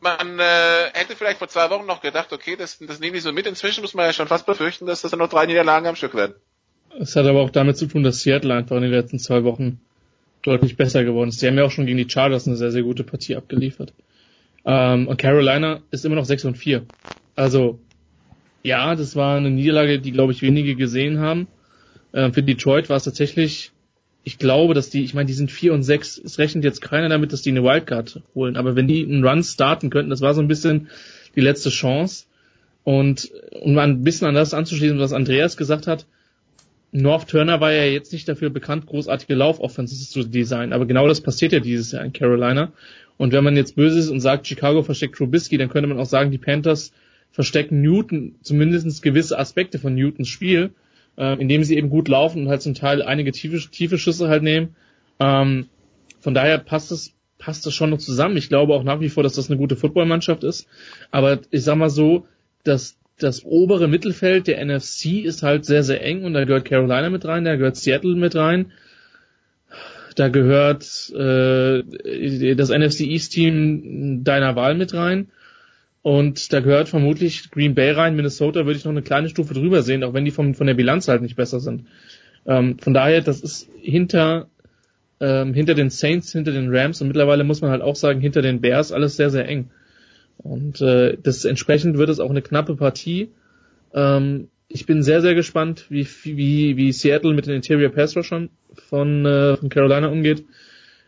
man 0.00 0.38
äh, 0.38 0.90
hätte 0.94 1.16
vielleicht 1.16 1.38
vor 1.38 1.48
zwei 1.48 1.68
Wochen 1.70 1.86
noch 1.86 2.00
gedacht, 2.00 2.32
okay, 2.32 2.56
das, 2.56 2.78
das 2.78 3.00
nehmen 3.00 3.14
die 3.14 3.20
so 3.20 3.32
mit. 3.32 3.46
Inzwischen 3.46 3.82
muss 3.82 3.94
man 3.94 4.06
ja 4.06 4.12
schon 4.12 4.28
fast 4.28 4.46
befürchten, 4.46 4.86
dass 4.86 5.02
das 5.02 5.10
dann 5.10 5.18
noch 5.18 5.28
drei 5.28 5.46
Niederlagen 5.46 5.86
am 5.86 5.96
Stück 5.96 6.14
werden. 6.14 6.34
Es 6.98 7.16
hat 7.16 7.26
aber 7.26 7.40
auch 7.40 7.50
damit 7.50 7.76
zu 7.76 7.86
tun, 7.86 8.02
dass 8.02 8.20
Seattle 8.20 8.54
einfach 8.54 8.76
in 8.76 8.82
den 8.82 8.92
letzten 8.92 9.18
zwei 9.18 9.44
Wochen 9.44 9.80
deutlich 10.46 10.76
besser 10.76 11.04
geworden 11.04 11.28
ist. 11.28 11.42
Die 11.42 11.46
haben 11.46 11.56
ja 11.56 11.64
auch 11.64 11.70
schon 11.70 11.86
gegen 11.86 11.98
die 11.98 12.08
Chargers 12.08 12.46
eine 12.46 12.56
sehr, 12.56 12.70
sehr 12.70 12.82
gute 12.82 13.04
Partie 13.04 13.36
abgeliefert. 13.36 13.92
Ähm, 14.64 15.08
und 15.08 15.18
Carolina 15.18 15.80
ist 15.90 16.04
immer 16.04 16.16
noch 16.16 16.24
6 16.24 16.44
und 16.44 16.58
4. 16.58 16.82
Also, 17.34 17.78
ja, 18.62 18.94
das 18.94 19.16
war 19.16 19.36
eine 19.36 19.50
Niederlage, 19.50 20.00
die, 20.00 20.12
glaube 20.12 20.32
ich, 20.32 20.42
wenige 20.42 20.74
gesehen 20.74 21.18
haben. 21.18 21.46
Ähm, 22.12 22.32
für 22.32 22.42
Detroit 22.42 22.88
war 22.88 22.96
es 22.96 23.04
tatsächlich, 23.04 23.72
ich 24.24 24.38
glaube, 24.38 24.74
dass 24.74 24.90
die, 24.90 25.04
ich 25.04 25.14
meine, 25.14 25.26
die 25.26 25.34
sind 25.34 25.52
4 25.52 25.72
und 25.72 25.82
6, 25.82 26.18
es 26.18 26.38
rechnet 26.38 26.64
jetzt 26.64 26.80
keiner 26.80 27.08
damit, 27.08 27.32
dass 27.32 27.42
die 27.42 27.50
eine 27.50 27.62
Wildcard 27.62 28.22
holen. 28.34 28.56
Aber 28.56 28.74
wenn 28.74 28.88
die 28.88 29.04
einen 29.04 29.24
Run 29.24 29.44
starten 29.44 29.90
könnten, 29.90 30.10
das 30.10 30.20
war 30.20 30.34
so 30.34 30.40
ein 30.40 30.48
bisschen 30.48 30.88
die 31.36 31.40
letzte 31.40 31.70
Chance. 31.70 32.26
Und 32.82 33.30
um 33.50 33.76
ein 33.78 34.02
bisschen 34.04 34.28
an 34.28 34.34
das 34.34 34.54
anzuschließen, 34.54 34.98
was 34.98 35.12
Andreas 35.12 35.56
gesagt 35.56 35.86
hat, 35.86 36.06
North 36.96 37.28
Turner 37.28 37.60
war 37.60 37.72
ja 37.72 37.84
jetzt 37.84 38.12
nicht 38.12 38.28
dafür 38.28 38.50
bekannt, 38.50 38.86
großartige 38.86 39.34
Laufoffenses 39.34 40.10
zu 40.10 40.24
designen, 40.24 40.72
aber 40.72 40.86
genau 40.86 41.06
das 41.06 41.20
passiert 41.20 41.52
ja 41.52 41.60
dieses 41.60 41.92
Jahr 41.92 42.04
in 42.04 42.12
Carolina. 42.12 42.72
Und 43.18 43.32
wenn 43.32 43.44
man 43.44 43.56
jetzt 43.56 43.76
böse 43.76 43.98
ist 43.98 44.08
und 44.08 44.20
sagt, 44.20 44.46
Chicago 44.46 44.82
versteckt 44.82 45.16
Trubisky, 45.16 45.58
dann 45.58 45.68
könnte 45.68 45.88
man 45.88 45.98
auch 45.98 46.06
sagen, 46.06 46.30
die 46.30 46.38
Panthers 46.38 46.92
verstecken 47.30 47.82
Newton, 47.82 48.36
zumindest 48.42 49.02
gewisse 49.02 49.38
Aspekte 49.38 49.78
von 49.78 49.94
Newtons 49.94 50.28
Spiel, 50.28 50.70
äh, 51.16 51.38
indem 51.40 51.64
sie 51.64 51.76
eben 51.76 51.90
gut 51.90 52.08
laufen 52.08 52.42
und 52.42 52.48
halt 52.48 52.62
zum 52.62 52.74
Teil 52.74 53.02
einige 53.02 53.32
tiefe, 53.32 53.58
tiefe 53.70 53.98
Schüsse 53.98 54.28
halt 54.28 54.42
nehmen. 54.42 54.74
Ähm, 55.20 55.66
von 56.20 56.34
daher 56.34 56.58
passt 56.58 56.92
es 56.92 57.12
passt 57.38 57.66
das 57.66 57.74
schon 57.74 57.90
noch 57.90 57.98
zusammen. 57.98 58.36
Ich 58.36 58.48
glaube 58.48 58.74
auch 58.74 58.82
nach 58.82 59.00
wie 59.00 59.10
vor, 59.10 59.22
dass 59.22 59.34
das 59.34 59.50
eine 59.50 59.58
gute 59.58 59.76
Footballmannschaft 59.76 60.44
ist. 60.44 60.66
Aber 61.10 61.40
ich 61.50 61.64
sag 61.64 61.76
mal 61.76 61.90
so, 61.90 62.26
dass 62.64 62.96
das 63.18 63.44
obere 63.44 63.88
Mittelfeld 63.88 64.46
der 64.46 64.64
NFC 64.64 65.24
ist 65.24 65.42
halt 65.42 65.64
sehr, 65.64 65.82
sehr 65.82 66.02
eng 66.04 66.24
und 66.24 66.34
da 66.34 66.44
gehört 66.44 66.66
Carolina 66.66 67.10
mit 67.10 67.24
rein, 67.24 67.44
da 67.44 67.56
gehört 67.56 67.76
Seattle 67.76 68.14
mit 68.14 68.34
rein, 68.34 68.72
da 70.16 70.28
gehört 70.28 71.10
äh, 71.14 72.54
das 72.54 72.70
NFC 72.70 73.00
East 73.00 73.32
Team 73.32 74.22
deiner 74.24 74.56
Wahl 74.56 74.74
mit 74.74 74.94
rein 74.94 75.28
und 76.02 76.52
da 76.52 76.60
gehört 76.60 76.88
vermutlich 76.88 77.50
Green 77.50 77.74
Bay 77.74 77.90
rein, 77.90 78.16
Minnesota 78.16 78.66
würde 78.66 78.78
ich 78.78 78.84
noch 78.84 78.92
eine 78.92 79.02
kleine 79.02 79.28
Stufe 79.28 79.54
drüber 79.54 79.82
sehen, 79.82 80.04
auch 80.04 80.14
wenn 80.14 80.24
die 80.24 80.30
vom, 80.30 80.54
von 80.54 80.66
der 80.66 80.74
Bilanz 80.74 81.08
halt 81.08 81.22
nicht 81.22 81.36
besser 81.36 81.60
sind. 81.60 81.86
Ähm, 82.46 82.78
von 82.78 82.94
daher, 82.94 83.22
das 83.22 83.40
ist 83.40 83.68
hinter 83.80 84.48
ähm, 85.20 85.54
hinter 85.54 85.74
den 85.74 85.90
Saints, 85.90 86.32
hinter 86.32 86.52
den 86.52 86.74
Rams 86.74 87.00
und 87.00 87.08
mittlerweile 87.08 87.44
muss 87.44 87.60
man 87.60 87.70
halt 87.70 87.82
auch 87.82 87.96
sagen, 87.96 88.20
hinter 88.20 88.42
den 88.42 88.60
Bears 88.60 88.92
alles 88.92 89.16
sehr, 89.16 89.30
sehr 89.30 89.48
eng. 89.48 89.70
Und 90.38 90.80
äh, 90.80 91.16
das 91.22 91.44
entsprechend 91.44 91.98
wird 91.98 92.10
es 92.10 92.20
auch 92.20 92.30
eine 92.30 92.42
knappe 92.42 92.76
Partie. 92.76 93.30
Ähm, 93.94 94.48
ich 94.68 94.86
bin 94.86 95.02
sehr, 95.02 95.20
sehr 95.22 95.34
gespannt, 95.34 95.86
wie, 95.88 96.06
wie, 96.24 96.76
wie 96.76 96.92
Seattle 96.92 97.34
mit 97.34 97.46
den 97.46 97.54
Interior 97.54 97.90
Pass 97.90 98.16
Rushern 98.16 98.50
von, 98.74 99.24
äh, 99.24 99.56
von 99.56 99.68
Carolina 99.68 100.08
umgeht, 100.08 100.44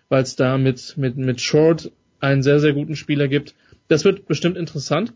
weil 0.09 0.23
es 0.23 0.37
da 0.37 0.59
mit, 0.59 0.97
mit, 0.97 1.17
mit 1.17 1.41
Short 1.41 1.91
einen 2.21 2.43
sehr, 2.43 2.61
sehr 2.61 2.73
guten 2.73 2.97
Spieler 2.97 3.29
gibt. 3.29 3.55
Das 3.89 4.05
wird 4.05 4.27
bestimmt 4.27 4.57
interessant. 4.57 5.13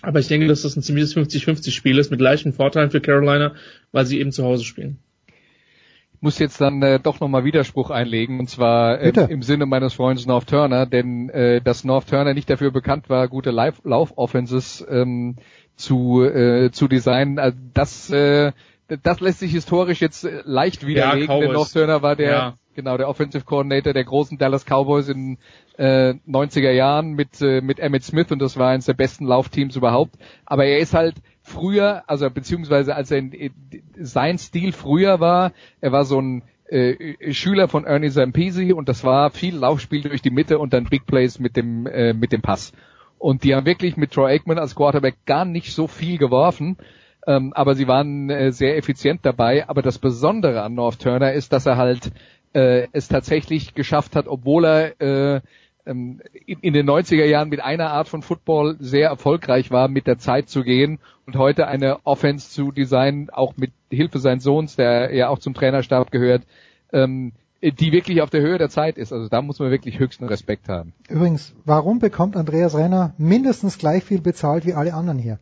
Aber 0.00 0.20
ich 0.20 0.28
denke, 0.28 0.46
dass 0.46 0.62
das 0.62 0.76
ein 0.76 0.82
ziemliches 0.82 1.16
50-50 1.16 1.72
Spiel 1.72 1.98
ist 1.98 2.10
mit 2.10 2.20
gleichen 2.20 2.52
Vorteilen 2.52 2.90
für 2.90 3.00
Carolina, 3.00 3.54
weil 3.90 4.06
sie 4.06 4.20
eben 4.20 4.30
zu 4.30 4.44
Hause 4.44 4.64
spielen 4.64 4.98
muss 6.20 6.38
jetzt 6.38 6.60
dann 6.60 6.82
äh, 6.82 6.98
doch 7.00 7.20
nochmal 7.20 7.44
Widerspruch 7.44 7.90
einlegen 7.90 8.40
und 8.40 8.48
zwar 8.48 9.00
äh, 9.00 9.12
im 9.28 9.42
Sinne 9.42 9.66
meines 9.66 9.94
Freundes 9.94 10.26
North 10.26 10.48
Turner, 10.48 10.86
denn 10.86 11.28
äh, 11.30 11.60
dass 11.60 11.84
North 11.84 12.08
Turner 12.08 12.34
nicht 12.34 12.50
dafür 12.50 12.70
bekannt 12.70 13.08
war, 13.08 13.28
gute 13.28 13.50
Lauf-Offenses 13.50 14.86
ähm, 14.88 15.36
zu 15.76 16.22
äh, 16.24 16.70
zu 16.72 16.88
designen, 16.88 17.38
also 17.38 17.56
das 17.74 18.10
äh, 18.10 18.52
das 19.02 19.20
lässt 19.20 19.40
sich 19.40 19.52
historisch 19.52 20.00
jetzt 20.00 20.24
äh, 20.24 20.42
leicht 20.44 20.86
widerlegen, 20.86 21.34
ja, 21.34 21.40
denn 21.40 21.52
North 21.52 21.72
Turner 21.72 22.02
war 22.02 22.16
der 22.16 22.30
ja. 22.30 22.54
genau 22.74 22.96
der 22.96 23.08
Offensive 23.08 23.44
Coordinator 23.44 23.92
der 23.92 24.04
großen 24.04 24.38
Dallas 24.38 24.64
Cowboys 24.64 25.08
in 25.08 25.38
äh, 25.78 26.14
90er 26.28 26.72
Jahren 26.72 27.12
mit 27.12 27.40
äh, 27.40 27.60
mit 27.60 27.80
Emmett 27.80 28.04
Smith 28.04 28.30
und 28.30 28.40
das 28.40 28.58
war 28.58 28.70
eines 28.70 28.86
der 28.86 28.94
besten 28.94 29.26
Laufteams 29.26 29.76
überhaupt, 29.76 30.16
aber 30.44 30.66
er 30.66 30.78
ist 30.78 30.92
halt 30.92 31.14
früher, 31.42 32.02
also 32.06 32.28
beziehungsweise 32.28 32.94
als 32.94 33.10
er 33.10 33.18
in, 33.18 33.52
sein 33.98 34.38
Stil 34.38 34.72
früher 34.72 35.20
war, 35.20 35.52
er 35.80 35.92
war 35.92 36.04
so 36.04 36.20
ein 36.20 36.42
äh, 36.68 37.32
Schüler 37.32 37.68
von 37.68 37.84
Ernie 37.84 38.10
Zampese 38.10 38.74
und 38.74 38.88
das 38.88 39.04
war 39.04 39.30
viel 39.30 39.56
Laufspiel 39.56 40.02
durch 40.02 40.20
die 40.20 40.30
Mitte 40.30 40.58
und 40.58 40.72
dann 40.72 40.84
Big 40.84 41.06
Plays 41.06 41.38
mit 41.38 41.56
dem 41.56 41.86
äh, 41.86 42.12
mit 42.12 42.32
dem 42.32 42.42
Pass. 42.42 42.72
Und 43.18 43.42
die 43.42 43.54
haben 43.54 43.66
wirklich 43.66 43.96
mit 43.96 44.12
Troy 44.12 44.32
Aikman 44.32 44.58
als 44.58 44.74
Quarterback 44.74 45.16
gar 45.26 45.44
nicht 45.44 45.72
so 45.74 45.86
viel 45.86 46.18
geworfen. 46.18 46.76
Ähm, 47.26 47.52
aber 47.52 47.74
sie 47.74 47.88
waren 47.88 48.30
äh, 48.30 48.52
sehr 48.52 48.76
effizient 48.76 49.20
dabei. 49.22 49.68
Aber 49.68 49.82
das 49.82 49.98
Besondere 49.98 50.62
an 50.62 50.74
North 50.74 51.00
Turner 51.00 51.32
ist, 51.32 51.52
dass 51.52 51.66
er 51.66 51.76
halt 51.76 52.12
äh, 52.52 52.86
es 52.92 53.08
tatsächlich 53.08 53.74
geschafft 53.74 54.14
hat, 54.16 54.28
obwohl 54.28 54.64
er 54.64 55.00
äh, 55.00 55.40
ähm, 55.88 56.20
in 56.44 56.72
den 56.72 56.88
90er 56.88 57.24
Jahren 57.24 57.48
mit 57.48 57.60
einer 57.60 57.90
Art 57.90 58.08
von 58.08 58.22
Football 58.22 58.76
sehr 58.78 59.08
erfolgreich 59.08 59.70
war, 59.70 59.88
mit 59.88 60.06
der 60.06 60.18
Zeit 60.18 60.48
zu 60.48 60.62
gehen 60.62 60.98
und 61.26 61.36
heute 61.36 61.66
eine 61.66 62.04
Offense 62.04 62.50
zu 62.50 62.70
designen, 62.70 63.30
auch 63.30 63.56
mit 63.56 63.72
Hilfe 63.90 64.18
seines 64.18 64.44
Sohns, 64.44 64.76
der 64.76 65.14
ja 65.14 65.28
auch 65.28 65.38
zum 65.38 65.54
Trainerstab 65.54 66.10
gehört, 66.10 66.44
ähm, 66.92 67.32
die 67.60 67.92
wirklich 67.92 68.22
auf 68.22 68.30
der 68.30 68.40
Höhe 68.40 68.58
der 68.58 68.68
Zeit 68.68 68.98
ist. 68.98 69.12
Also 69.12 69.28
da 69.28 69.42
muss 69.42 69.58
man 69.58 69.70
wirklich 69.70 69.98
höchsten 69.98 70.24
Respekt 70.24 70.68
haben. 70.68 70.92
Übrigens, 71.08 71.54
warum 71.64 71.98
bekommt 71.98 72.36
Andreas 72.36 72.76
Renner 72.76 73.14
mindestens 73.18 73.78
gleich 73.78 74.04
viel 74.04 74.20
bezahlt 74.20 74.64
wie 74.64 74.74
alle 74.74 74.94
anderen 74.94 75.18
hier? 75.18 75.40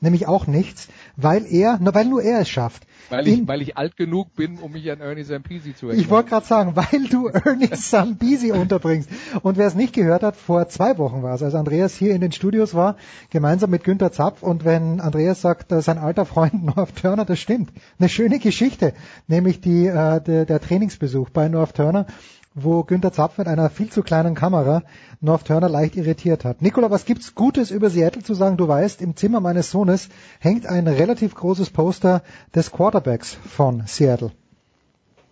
Nämlich 0.00 0.26
auch 0.26 0.46
nichts, 0.46 0.88
weil 1.16 1.44
er, 1.46 1.78
weil 1.80 2.06
nur 2.06 2.22
er 2.22 2.40
es 2.40 2.48
schafft. 2.48 2.86
Weil 3.10 3.28
ich, 3.28 3.46
weil 3.46 3.60
ich 3.60 3.76
alt 3.76 3.96
genug 3.96 4.34
bin, 4.34 4.58
um 4.58 4.72
mich 4.72 4.90
an 4.90 5.00
Ernie 5.00 5.24
Zampisi 5.24 5.74
zu 5.74 5.86
erinnern. 5.86 6.02
Ich 6.02 6.10
wollte 6.10 6.30
gerade 6.30 6.46
sagen, 6.46 6.72
weil 6.74 7.08
du 7.08 7.26
Ernie 7.26 7.70
Zampisi 7.70 8.52
unterbringst. 8.52 9.10
Und 9.42 9.58
wer 9.58 9.66
es 9.66 9.74
nicht 9.74 9.92
gehört 9.92 10.22
hat, 10.22 10.36
vor 10.36 10.68
zwei 10.68 10.96
Wochen 10.96 11.22
war 11.22 11.34
es, 11.34 11.42
als 11.42 11.54
Andreas 11.54 11.94
hier 11.94 12.14
in 12.14 12.22
den 12.22 12.32
Studios 12.32 12.74
war, 12.74 12.96
gemeinsam 13.28 13.70
mit 13.70 13.84
Günter 13.84 14.10
Zapf. 14.10 14.42
Und 14.42 14.64
wenn 14.64 15.00
Andreas 15.00 15.42
sagt, 15.42 15.66
sein 15.82 15.98
alter 15.98 16.24
Freund 16.24 16.64
North 16.76 16.96
Turner, 16.96 17.26
das 17.26 17.38
stimmt. 17.38 17.70
Eine 17.98 18.08
schöne 18.08 18.38
Geschichte, 18.38 18.94
nämlich 19.26 19.60
die, 19.60 19.86
äh, 19.86 20.20
der, 20.20 20.46
der 20.46 20.60
Trainingsbesuch 20.60 21.28
bei 21.30 21.48
North 21.48 21.74
Turner 21.74 22.06
wo 22.54 22.82
Günter 22.82 23.12
Zapf 23.12 23.38
mit 23.38 23.46
einer 23.46 23.70
viel 23.70 23.90
zu 23.90 24.02
kleinen 24.02 24.34
Kamera 24.34 24.82
North 25.20 25.46
Turner 25.46 25.68
leicht 25.68 25.96
irritiert 25.96 26.44
hat. 26.44 26.62
Nikola, 26.62 26.90
was 26.90 27.04
gibt's 27.04 27.34
Gutes 27.34 27.70
über 27.70 27.90
Seattle 27.90 28.22
zu 28.22 28.34
sagen? 28.34 28.56
Du 28.56 28.66
weißt, 28.66 29.00
im 29.00 29.16
Zimmer 29.16 29.40
meines 29.40 29.70
Sohnes 29.70 30.08
hängt 30.40 30.66
ein 30.66 30.88
relativ 30.88 31.34
großes 31.34 31.70
Poster 31.70 32.22
des 32.54 32.72
Quarterbacks 32.72 33.36
von 33.48 33.84
Seattle. 33.86 34.32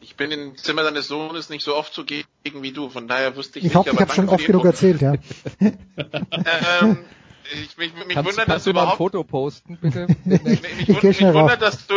Ich 0.01 0.16
bin 0.16 0.31
im 0.31 0.57
Zimmer 0.57 0.85
deines 0.85 1.09
Sohnes 1.09 1.51
nicht 1.51 1.65
so 1.65 1.74
oft 1.74 1.93
zugegen 1.93 2.27
wie 2.45 2.73
du, 2.73 2.89
von 2.89 3.09
daher 3.09 3.36
wusste 3.36 3.59
ich, 3.59 3.66
ich 3.66 3.70
nicht. 3.70 3.77
Hoffe, 3.77 3.90
ich 3.93 4.01
habe 4.01 4.12
schon 4.12 4.28
oft 4.28 4.47
genug 4.47 4.65
erzählt, 4.65 5.01
ja. 5.01 5.15
ähm, 5.61 6.99
ich, 7.53 7.77
mich, 7.77 7.93
mich 7.95 8.15
kannst, 8.15 8.31
wundert, 8.31 8.47
kannst 8.47 8.49
dass 8.49 8.65
du 8.65 8.70
überhaupt, 8.70 8.89
mal 8.89 8.93
ein 8.93 8.97
Foto 8.97 9.24
posten, 9.24 9.78
bitte? 9.81 10.07
mich, 10.24 10.62
mich, 10.62 11.03
mich 11.03 11.20
wundert, 11.20 11.61
dass 11.62 11.86
du, 11.86 11.95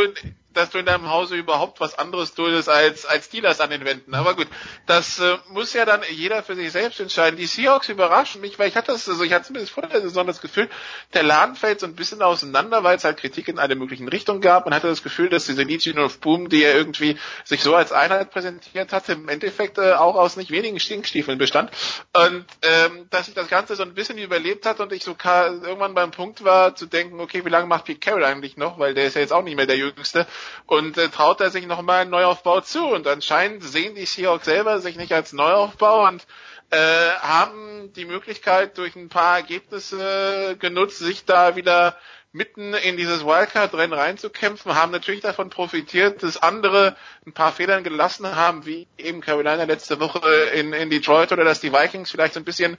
dass 0.54 0.70
du 0.70 0.80
in 0.80 0.86
deinem 0.86 1.10
Hause 1.10 1.36
überhaupt 1.36 1.80
was 1.80 1.98
anderes 1.98 2.34
tust 2.34 2.70
als, 2.70 3.06
als 3.06 3.30
Dealers 3.30 3.60
an 3.62 3.70
den 3.70 3.86
Wänden. 3.86 4.14
Aber 4.14 4.36
gut, 4.36 4.48
das 4.86 5.20
äh, 5.20 5.38
muss 5.50 5.74
ja 5.74 5.86
dann 5.86 6.02
jeder 6.10 6.44
für 6.44 6.56
sich 6.56 6.72
selbst 6.72 7.00
entscheiden. 7.00 7.38
Die 7.38 7.46
Seahawks 7.46 7.90
überraschen 7.90 8.42
mich, 8.42 8.60
weil 8.60 8.68
ich 8.68 8.76
hatte 8.76 8.92
das, 8.92 9.08
also 9.08 9.24
ich 9.24 9.34
hatte 9.34 9.46
zumindest 9.48 9.74
vor 9.74 9.88
der 9.88 10.02
Saison 10.02 10.28
das 10.28 10.42
Gefühl, 10.42 10.70
der 11.14 11.24
Laden 11.24 11.56
fällt 11.56 11.80
so 11.80 11.86
ein 11.86 11.96
bisschen 11.96 12.22
auseinander, 12.22 12.84
weil 12.84 12.98
es 12.98 13.04
halt 13.04 13.18
Kritik 13.18 13.48
in 13.48 13.60
alle 13.60 13.76
möglichen 13.76 14.08
Richtungen 14.08 14.42
gab. 14.42 14.66
Man 14.66 14.74
hatte 14.74 14.88
das 14.88 15.04
Gefühl, 15.04 15.30
dass 15.30 15.46
diese 15.46 15.64
Legion 15.64 16.00
of 16.00 16.20
Boom, 16.20 16.50
die 16.50 16.64
er 16.64 16.76
irgendwie 16.76 17.18
sich 17.44 17.64
so 17.64 17.76
als 17.76 17.92
Einheit 17.92 18.32
präsentiert 18.32 18.94
hatte, 18.94 19.14
im 19.14 19.30
Endeffekt 19.30 19.78
äh, 19.78 19.94
auch 19.94 20.16
aus 20.16 20.36
nicht 20.36 20.52
wenigen 20.52 20.80
Stinkstiefeln 20.80 21.38
bestand. 21.38 21.72
Und 22.14 22.46
ähm, 22.62 23.08
dass 23.10 23.26
sich 23.28 23.36
das 23.36 23.48
Ganze 23.48 23.76
so 23.76 23.84
ein 23.84 23.94
bisschen 23.94 24.18
überlebt 24.18 24.66
hat 24.66 24.80
und 24.80 24.92
ich 24.92 25.04
so 25.04 25.16
irgendwann 25.22 25.94
beim 25.94 26.12
Punkt 26.12 26.44
war 26.44 26.76
zu 26.76 26.86
denken, 26.86 27.20
okay, 27.20 27.46
wie 27.46 27.50
lange 27.50 27.68
macht 27.68 27.86
Pete 27.86 28.00
Carroll 28.00 28.24
eigentlich 28.24 28.58
noch, 28.58 28.80
weil 28.80 28.94
der 28.94 29.06
ist 29.06 29.16
ja 29.16 29.22
jetzt 29.22 29.34
auch 29.34 29.44
nicht 29.44 29.56
mehr 29.56 29.68
der 29.68 29.78
Jüngste 29.78 30.28
und 30.66 30.98
äh, 30.98 31.10
traut 31.10 31.42
er 31.42 31.50
sich 31.50 31.66
nochmal 31.68 32.02
einen 32.02 32.12
Neuaufbau 32.12 32.62
zu. 32.62 32.86
Und 32.86 33.08
anscheinend 33.08 33.64
sehen 33.64 33.96
die 33.96 34.06
Seahawks 34.06 34.46
selber 34.46 34.80
sich 34.80 34.96
nicht 34.96 35.14
als 35.14 35.34
Neuaufbau 35.34 36.08
und 36.08 36.26
äh, 36.72 37.12
haben 37.22 37.92
die 37.94 38.06
Möglichkeit 38.06 38.78
durch 38.78 38.96
ein 38.96 39.10
paar 39.10 39.38
Ergebnisse 39.38 40.56
genutzt, 40.60 41.00
sich 41.00 41.26
da 41.26 41.56
wieder 41.56 41.98
mitten 42.34 42.74
in 42.74 42.96
dieses 42.96 43.26
Wildcard-Rennen 43.26 43.94
reinzukämpfen, 43.98 44.74
haben 44.76 44.92
natürlich 44.94 45.20
davon 45.22 45.50
profitiert, 45.50 46.24
dass 46.24 46.38
andere 46.42 46.96
ein 47.28 47.34
paar 47.34 47.52
Fehlern 47.52 47.84
gelassen 47.84 48.36
haben, 48.36 48.66
wie 48.66 48.88
eben 48.98 49.20
Carolina 49.20 49.64
letzte 49.66 50.00
Woche 50.00 50.30
in, 50.54 50.72
in 50.72 50.90
Detroit 50.90 51.32
oder 51.34 51.44
dass 51.44 51.60
die 51.60 51.74
Vikings 51.74 52.10
vielleicht 52.12 52.34
so 52.36 52.40
ein 52.40 52.46
bisschen 52.46 52.78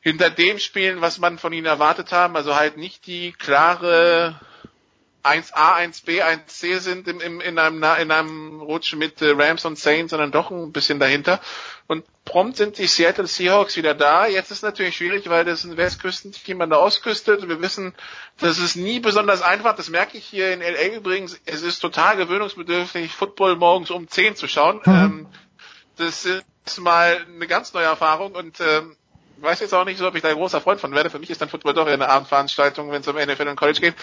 hinter 0.00 0.30
dem 0.30 0.60
spielen, 0.60 1.00
was 1.00 1.18
man 1.18 1.38
von 1.38 1.52
ihnen 1.52 1.66
erwartet 1.66 2.12
haben, 2.12 2.36
also 2.36 2.54
halt 2.54 2.76
nicht 2.76 3.06
die 3.06 3.32
klare 3.32 4.38
1A, 5.24 5.76
1B, 5.76 6.22
1C 6.22 6.78
sind 6.78 7.08
im, 7.08 7.20
im, 7.20 7.40
in, 7.40 7.58
einem, 7.58 7.82
in 7.82 8.10
einem 8.10 8.60
Rutsch 8.60 8.94
mit 8.94 9.20
äh, 9.20 9.30
Rams 9.30 9.64
und 9.64 9.78
Saints, 9.78 10.10
sondern 10.10 10.30
doch 10.30 10.50
ein 10.50 10.72
bisschen 10.72 10.98
dahinter. 10.98 11.40
Und 11.86 12.04
prompt 12.24 12.56
sind 12.56 12.78
die 12.78 12.86
Seattle 12.86 13.26
Seahawks 13.26 13.76
wieder 13.76 13.94
da. 13.94 14.26
Jetzt 14.26 14.50
ist 14.50 14.62
natürlich 14.62 14.96
schwierig, 14.96 15.28
weil 15.28 15.44
das 15.44 15.64
ein 15.64 15.76
Westküstenteam 15.76 16.60
an 16.60 16.70
der 16.70 16.80
Ostküste. 16.80 17.48
Wir 17.48 17.60
wissen, 17.60 17.94
das 18.38 18.58
ist 18.58 18.76
nie 18.76 19.00
besonders 19.00 19.42
einfach. 19.42 19.74
Das 19.74 19.88
merke 19.88 20.18
ich 20.18 20.24
hier 20.24 20.52
in 20.52 20.60
LA 20.60 20.96
übrigens. 20.96 21.40
Es 21.46 21.62
ist 21.62 21.80
total 21.80 22.16
gewöhnungsbedürftig, 22.16 23.12
Football 23.12 23.56
morgens 23.56 23.90
um 23.90 24.08
10 24.08 24.36
zu 24.36 24.46
schauen. 24.46 24.80
Mhm. 24.84 24.92
Ähm, 24.92 25.26
das 25.96 26.26
ist 26.26 26.80
mal 26.80 27.26
eine 27.26 27.46
ganz 27.46 27.72
neue 27.72 27.86
Erfahrung 27.86 28.34
und 28.34 28.60
ähm, 28.60 28.96
weiß 29.40 29.60
jetzt 29.60 29.74
auch 29.74 29.84
nicht 29.84 29.98
so, 29.98 30.06
ob 30.06 30.14
ich 30.14 30.22
da 30.22 30.28
ein 30.28 30.36
großer 30.36 30.60
Freund 30.60 30.80
von 30.80 30.92
werde. 30.92 31.10
Für 31.10 31.18
mich 31.18 31.30
ist 31.30 31.40
dann 31.40 31.48
Football 31.48 31.74
doch 31.74 31.86
eine 31.86 32.08
Abendveranstaltung, 32.08 32.90
wenn 32.90 33.00
es 33.00 33.08
um 33.08 33.16
NFL 33.16 33.48
und 33.48 33.56
College 33.56 33.80
geht. 33.80 33.94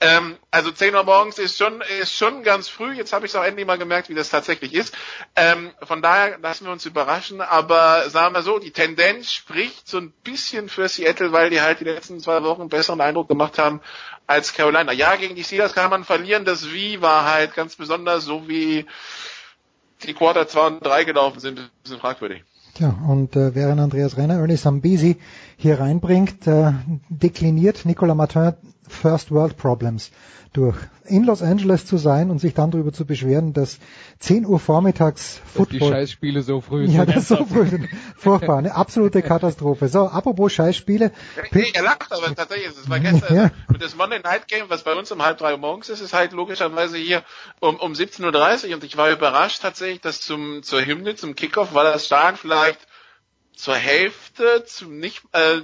Ähm, 0.00 0.36
also 0.50 0.70
10 0.70 0.94
Uhr 0.94 1.04
morgens 1.04 1.38
ist 1.38 1.58
schon, 1.58 1.80
ist 2.00 2.14
schon 2.14 2.42
ganz 2.42 2.68
früh. 2.68 2.92
Jetzt 2.92 3.12
habe 3.12 3.26
ich 3.26 3.32
es 3.32 3.36
auch 3.36 3.44
endlich 3.44 3.66
mal 3.66 3.78
gemerkt, 3.78 4.08
wie 4.08 4.14
das 4.14 4.30
tatsächlich 4.30 4.74
ist. 4.74 4.94
Ähm, 5.36 5.72
von 5.82 6.02
daher 6.02 6.38
lassen 6.38 6.66
wir 6.66 6.72
uns 6.72 6.86
überraschen. 6.86 7.40
Aber 7.40 8.08
sagen 8.10 8.34
wir 8.34 8.42
so, 8.42 8.58
die 8.58 8.72
Tendenz 8.72 9.32
spricht 9.32 9.88
so 9.88 9.98
ein 9.98 10.12
bisschen 10.24 10.68
für 10.68 10.88
Seattle, 10.88 11.32
weil 11.32 11.50
die 11.50 11.60
halt 11.60 11.80
die 11.80 11.84
letzten 11.84 12.20
zwei 12.20 12.42
Wochen 12.42 12.62
einen 12.62 12.70
besseren 12.70 13.00
Eindruck 13.00 13.28
gemacht 13.28 13.58
haben 13.58 13.80
als 14.26 14.52
Carolina. 14.54 14.92
Ja, 14.92 15.16
gegen 15.16 15.34
die 15.34 15.44
Steelers 15.44 15.74
kann 15.74 15.90
man 15.90 16.04
verlieren. 16.04 16.44
Das 16.44 16.72
Wie 16.72 17.00
war 17.02 17.24
halt 17.24 17.54
ganz 17.54 17.76
besonders 17.76 18.24
so 18.24 18.48
wie 18.48 18.86
die 20.02 20.14
Quarter 20.14 20.48
2 20.48 20.66
und 20.66 20.86
3 20.86 21.04
gelaufen 21.04 21.40
sind, 21.40 21.58
ein 21.58 21.70
bisschen 21.82 22.00
fragwürdig. 22.00 22.44
Ja, 22.78 22.90
und 23.06 23.36
äh, 23.36 23.54
während 23.54 23.80
Andreas 23.80 24.16
Renner 24.16 24.38
Ernie 24.38 24.56
Sambisi 24.56 25.16
hier 25.56 25.80
reinbringt, 25.80 26.46
äh, 26.46 26.72
dekliniert 27.08 27.84
Nicolas 27.84 28.16
Martin 28.16 28.52
First 28.90 29.30
World 29.30 29.56
Problems 29.56 30.10
durch. 30.52 30.76
In 31.04 31.24
Los 31.24 31.42
Angeles 31.42 31.86
zu 31.86 31.96
sein 31.96 32.30
und 32.30 32.40
sich 32.40 32.54
dann 32.54 32.70
darüber 32.70 32.92
zu 32.92 33.04
beschweren, 33.04 33.52
dass 33.52 33.78
10 34.18 34.46
Uhr 34.46 34.58
vormittags 34.58 35.40
Football... 35.54 35.78
Dass 35.78 35.88
die 35.88 35.94
Scheißspiele 35.94 36.42
so 36.42 36.60
früh 36.60 36.86
sind. 36.86 36.96
Ja, 36.96 37.06
das 37.06 37.28
so 37.28 37.44
früh 37.44 37.66
sind. 37.66 37.88
Furchtbar, 38.16 38.58
eine 38.58 38.74
absolute 38.74 39.22
Katastrophe. 39.22 39.88
So, 39.88 40.08
apropos 40.08 40.52
Scheißspiele... 40.52 41.12
Nee, 41.52 41.70
er 41.72 41.82
lacht, 41.82 42.12
aber 42.12 42.34
tatsächlich, 42.34 42.68
es 42.68 42.88
war 42.88 43.00
gestern 43.00 43.36
ja. 43.36 43.50
mit 43.68 43.82
das 43.82 43.96
Monday 43.96 44.20
Night 44.20 44.48
Game, 44.48 44.64
was 44.68 44.82
bei 44.82 44.94
uns 44.94 45.10
um 45.12 45.22
halb 45.22 45.38
drei 45.38 45.52
Uhr 45.52 45.58
morgens 45.58 45.88
ist, 45.88 46.00
ist 46.00 46.14
halt 46.14 46.32
logischerweise 46.32 46.96
hier 46.96 47.22
um, 47.60 47.76
um 47.76 47.92
17.30 47.92 48.68
Uhr 48.68 48.74
und 48.74 48.84
ich 48.84 48.96
war 48.96 49.10
überrascht 49.10 49.62
tatsächlich, 49.62 50.00
dass 50.00 50.20
zum, 50.20 50.62
zur 50.62 50.84
Hymne, 50.84 51.14
zum 51.14 51.36
Kickoff, 51.36 51.74
war 51.74 51.84
das 51.84 52.06
Stadion 52.06 52.36
vielleicht 52.36 52.80
zur 53.54 53.76
Hälfte, 53.76 54.64
zum 54.66 54.98
nicht, 54.98 55.22
äh, 55.32 55.60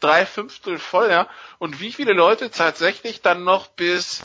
drei 0.00 0.26
Fünftel 0.26 0.78
voll, 0.78 1.10
ja. 1.10 1.28
Und 1.58 1.80
wie 1.80 1.92
viele 1.92 2.12
Leute 2.12 2.50
tatsächlich 2.50 3.22
dann 3.22 3.44
noch 3.44 3.68
bis 3.68 4.22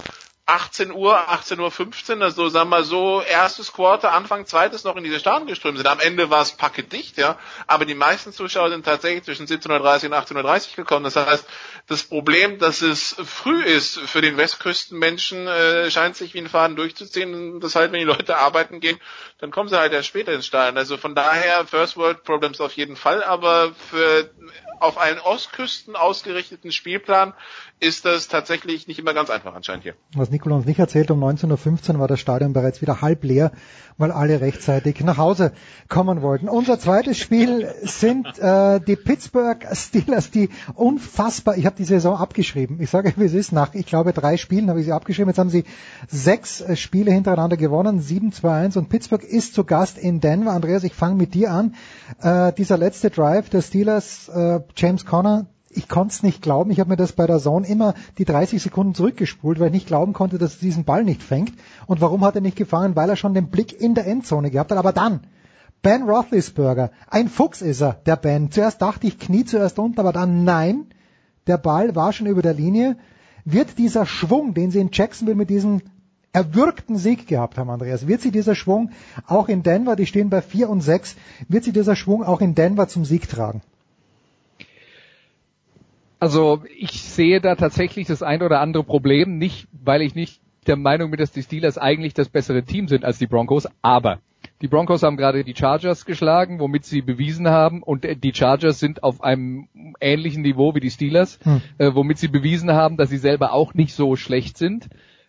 18 0.51 0.91
Uhr, 0.91 1.29
18 1.29 1.59
Uhr 1.61 1.71
15, 1.71 2.21
also 2.21 2.49
sagen 2.49 2.69
wir 2.71 2.83
so, 2.83 3.21
erstes 3.21 3.71
Quarter, 3.71 4.11
Anfang 4.11 4.45
zweites 4.45 4.83
noch 4.83 4.97
in 4.97 5.03
diese 5.05 5.19
Stadion 5.19 5.47
geströmt 5.47 5.77
sind. 5.77 5.87
Am 5.87 6.01
Ende 6.01 6.29
war 6.29 6.41
es 6.41 6.51
packedicht, 6.51 7.17
ja. 7.17 7.39
Aber 7.67 7.85
die 7.85 7.95
meisten 7.95 8.33
Zuschauer 8.33 8.69
sind 8.69 8.83
tatsächlich 8.83 9.23
zwischen 9.23 9.47
17.30 9.47 10.07
und 10.07 10.13
18.30 10.13 10.71
Uhr 10.71 10.75
gekommen. 10.75 11.05
Das 11.05 11.15
heißt, 11.15 11.45
das 11.87 12.03
Problem, 12.03 12.59
dass 12.59 12.81
es 12.81 13.15
früh 13.23 13.63
ist 13.63 13.99
für 13.99 14.19
den 14.21 14.35
Westküstenmenschen, 14.35 15.47
äh, 15.47 15.89
scheint 15.89 16.17
sich 16.17 16.33
wie 16.33 16.39
ein 16.39 16.49
Faden 16.49 16.75
durchzuziehen. 16.75 17.61
Das 17.61 17.75
heißt, 17.75 17.93
wenn 17.93 17.99
die 17.99 18.05
Leute 18.05 18.37
arbeiten 18.37 18.81
gehen, 18.81 18.99
dann 19.41 19.49
kommen 19.51 19.69
sie 19.69 19.77
halt 19.77 19.91
erst 19.91 20.07
später 20.07 20.33
ins 20.33 20.45
Stadion. 20.45 20.77
Also 20.77 20.97
von 20.97 21.15
daher 21.15 21.65
First 21.65 21.97
World 21.97 22.23
Problems 22.23 22.61
auf 22.61 22.73
jeden 22.73 22.95
Fall, 22.95 23.23
aber 23.23 23.73
für 23.73 24.29
auf 24.79 24.97
einen 24.97 25.19
Ostküsten 25.19 25.95
ausgerichteten 25.95 26.71
Spielplan 26.71 27.33
ist 27.79 28.05
das 28.05 28.27
tatsächlich 28.27 28.87
nicht 28.87 28.99
immer 28.99 29.13
ganz 29.13 29.29
einfach 29.29 29.55
anscheinend 29.55 29.83
hier. 29.83 29.95
Was 30.15 30.29
Nikola 30.29 30.55
uns 30.55 30.65
nicht 30.65 30.79
erzählt, 30.79 31.09
um 31.11 31.23
19.15 31.23 31.93
Uhr 31.93 31.99
war 31.99 32.07
das 32.07 32.19
Stadion 32.19 32.53
bereits 32.53 32.81
wieder 32.81 33.01
halb 33.01 33.23
leer, 33.23 33.51
weil 33.97 34.11
alle 34.11 34.41
rechtzeitig 34.41 34.99
nach 35.01 35.17
Hause 35.17 35.53
kommen 35.87 36.21
wollten. 36.21 36.49
Unser 36.49 36.79
zweites 36.79 37.17
Spiel 37.17 37.73
sind 37.81 38.27
äh, 38.39 38.79
die 38.79 38.95
Pittsburgh 38.95 39.65
Steelers, 39.73 40.31
die 40.31 40.49
unfassbar, 40.75 41.57
ich 41.57 41.65
habe 41.65 41.75
die 41.75 41.83
Saison 41.83 42.17
abgeschrieben, 42.17 42.81
ich 42.81 42.89
sage 42.89 43.13
wie 43.17 43.25
es 43.25 43.33
ist, 43.33 43.51
nach 43.51 43.73
ich 43.73 43.85
glaube 43.85 44.13
drei 44.13 44.37
Spielen 44.37 44.69
habe 44.69 44.79
ich 44.79 44.85
sie 44.85 44.91
abgeschrieben, 44.91 45.29
jetzt 45.29 45.39
haben 45.39 45.49
sie 45.49 45.63
sechs 46.07 46.61
äh, 46.61 46.75
Spiele 46.75 47.11
hintereinander 47.11 47.57
gewonnen, 47.57 48.01
7-2-1 48.01 48.77
und 48.77 48.89
Pittsburgh 48.89 49.23
ist 49.31 49.53
zu 49.53 49.63
Gast 49.63 49.97
in 49.97 50.19
Denver. 50.19 50.51
Andreas, 50.51 50.83
ich 50.83 50.93
fange 50.93 51.15
mit 51.15 51.33
dir 51.33 51.51
an. 51.51 51.75
Äh, 52.21 52.53
dieser 52.53 52.77
letzte 52.77 53.09
Drive 53.09 53.49
der 53.49 53.61
Steelers, 53.61 54.29
äh, 54.29 54.59
James 54.75 55.05
Conner, 55.05 55.47
ich 55.73 55.87
konnte 55.87 56.13
es 56.13 56.23
nicht 56.23 56.41
glauben. 56.41 56.71
Ich 56.71 56.79
habe 56.79 56.89
mir 56.89 56.97
das 56.97 57.13
bei 57.13 57.27
der 57.27 57.39
Zone 57.39 57.67
immer 57.67 57.93
die 58.17 58.25
30 58.25 58.61
Sekunden 58.61 58.93
zurückgespult, 58.93 59.59
weil 59.59 59.67
ich 59.67 59.73
nicht 59.73 59.87
glauben 59.87 60.13
konnte, 60.13 60.37
dass 60.37 60.55
er 60.55 60.61
diesen 60.61 60.83
Ball 60.83 61.03
nicht 61.03 61.23
fängt. 61.23 61.53
Und 61.87 62.01
warum 62.01 62.23
hat 62.25 62.35
er 62.35 62.41
nicht 62.41 62.57
gefangen? 62.57 62.95
Weil 62.95 63.09
er 63.09 63.15
schon 63.15 63.33
den 63.33 63.49
Blick 63.49 63.79
in 63.79 63.95
der 63.95 64.05
Endzone 64.05 64.51
gehabt 64.51 64.71
hat. 64.71 64.77
Aber 64.77 64.93
dann, 64.93 65.21
Ben 65.81 66.03
Roethlisberger, 66.03 66.91
ein 67.09 67.27
Fuchs 67.27 67.61
ist 67.61 67.81
er, 67.81 67.93
der 68.05 68.15
Ben. 68.15 68.51
Zuerst 68.51 68.81
dachte 68.81 69.07
ich, 69.07 69.17
knie 69.17 69.45
zuerst 69.45 69.79
unten, 69.79 69.99
aber 69.99 70.13
dann 70.13 70.43
nein. 70.43 70.87
der 71.47 71.57
Ball 71.57 71.95
war 71.95 72.13
schon 72.13 72.27
über 72.27 72.41
der 72.41 72.53
Linie. 72.53 72.97
Wird 73.45 73.77
dieser 73.77 74.05
Schwung, 74.05 74.53
den 74.53 74.69
sie 74.69 74.79
in 74.79 74.89
Jacksonville 74.91 75.37
mit 75.37 75.49
diesem 75.49 75.81
erwürgten 76.33 76.97
Sieg 76.97 77.27
gehabt 77.27 77.57
haben, 77.57 77.69
Andreas, 77.69 78.07
wird 78.07 78.21
sie 78.21 78.31
dieser 78.31 78.55
Schwung 78.55 78.91
auch 79.27 79.49
in 79.49 79.63
Denver, 79.63 79.95
die 79.95 80.05
stehen 80.05 80.29
bei 80.29 80.41
4 80.41 80.69
und 80.69 80.81
6, 80.81 81.15
wird 81.47 81.63
sie 81.63 81.73
dieser 81.73 81.95
Schwung 81.95 82.23
auch 82.23 82.41
in 82.41 82.55
Denver 82.55 82.87
zum 82.87 83.05
Sieg 83.05 83.27
tragen? 83.27 83.61
Also 86.19 86.63
ich 86.77 87.01
sehe 87.01 87.41
da 87.41 87.55
tatsächlich 87.55 88.07
das 88.07 88.21
ein 88.21 88.43
oder 88.43 88.61
andere 88.61 88.83
Problem, 88.83 89.37
nicht 89.37 89.67
weil 89.71 90.01
ich 90.01 90.13
nicht 90.13 90.39
der 90.67 90.75
Meinung 90.75 91.09
bin, 91.09 91.19
dass 91.19 91.31
die 91.31 91.41
Steelers 91.41 91.77
eigentlich 91.79 92.13
das 92.13 92.29
bessere 92.29 92.63
Team 92.63 92.87
sind 92.87 93.03
als 93.03 93.17
die 93.17 93.25
Broncos, 93.25 93.67
aber 93.81 94.19
die 94.61 94.67
Broncos 94.67 95.01
haben 95.01 95.17
gerade 95.17 95.43
die 95.43 95.55
Chargers 95.55 96.05
geschlagen, 96.05 96.59
womit 96.59 96.85
sie 96.85 97.01
bewiesen 97.01 97.47
haben, 97.47 97.81
und 97.81 98.05
die 98.23 98.33
Chargers 98.33 98.79
sind 98.79 99.01
auf 99.03 99.23
einem 99.23 99.67
ähnlichen 99.99 100.43
Niveau 100.43 100.75
wie 100.75 100.79
die 100.79 100.91
Steelers, 100.91 101.39
hm. 101.41 101.61
äh, 101.79 101.95
womit 101.95 102.19
sie 102.19 102.27
bewiesen 102.27 102.71
haben, 102.71 102.97
dass 102.97 103.09
sie 103.09 103.17
selber 103.17 103.53
auch 103.53 103.73
nicht 103.73 103.95
so 103.95 104.15
schlecht 104.15 104.57
sind. 104.59 104.87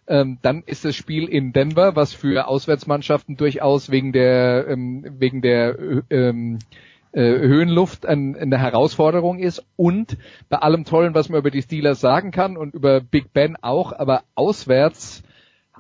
Ähm, 0.09 0.39
dann 0.43 0.62
ist 0.66 0.85
das 0.85 0.97
Spiel 0.97 1.29
in 1.29 1.53
Denver, 1.53 1.95
was 1.95 2.12
für 2.12 2.49
Auswärtsmannschaften 2.49 3.37
durchaus 3.37 3.91
wegen 3.91 4.12
der 4.12 4.66
ähm, 4.69 5.07
wegen 5.19 5.43
der 5.43 6.03
ähm, 6.11 6.59
äh, 7.12 7.20
Höhenluft 7.20 8.07
ein, 8.07 8.37
eine 8.37 8.59
Herausforderung 8.59 9.39
ist 9.39 9.65
und 9.77 10.16
bei 10.49 10.59
allem 10.59 10.85
Tollen, 10.85 11.15
was 11.15 11.29
man 11.29 11.39
über 11.39 11.51
die 11.51 11.62
Steelers 11.62 12.01
sagen 12.01 12.31
kann 12.31 12.57
und 12.57 12.74
über 12.74 13.01
Big 13.01 13.33
Ben 13.33 13.57
auch, 13.61 13.93
aber 13.93 14.24
auswärts 14.35 15.23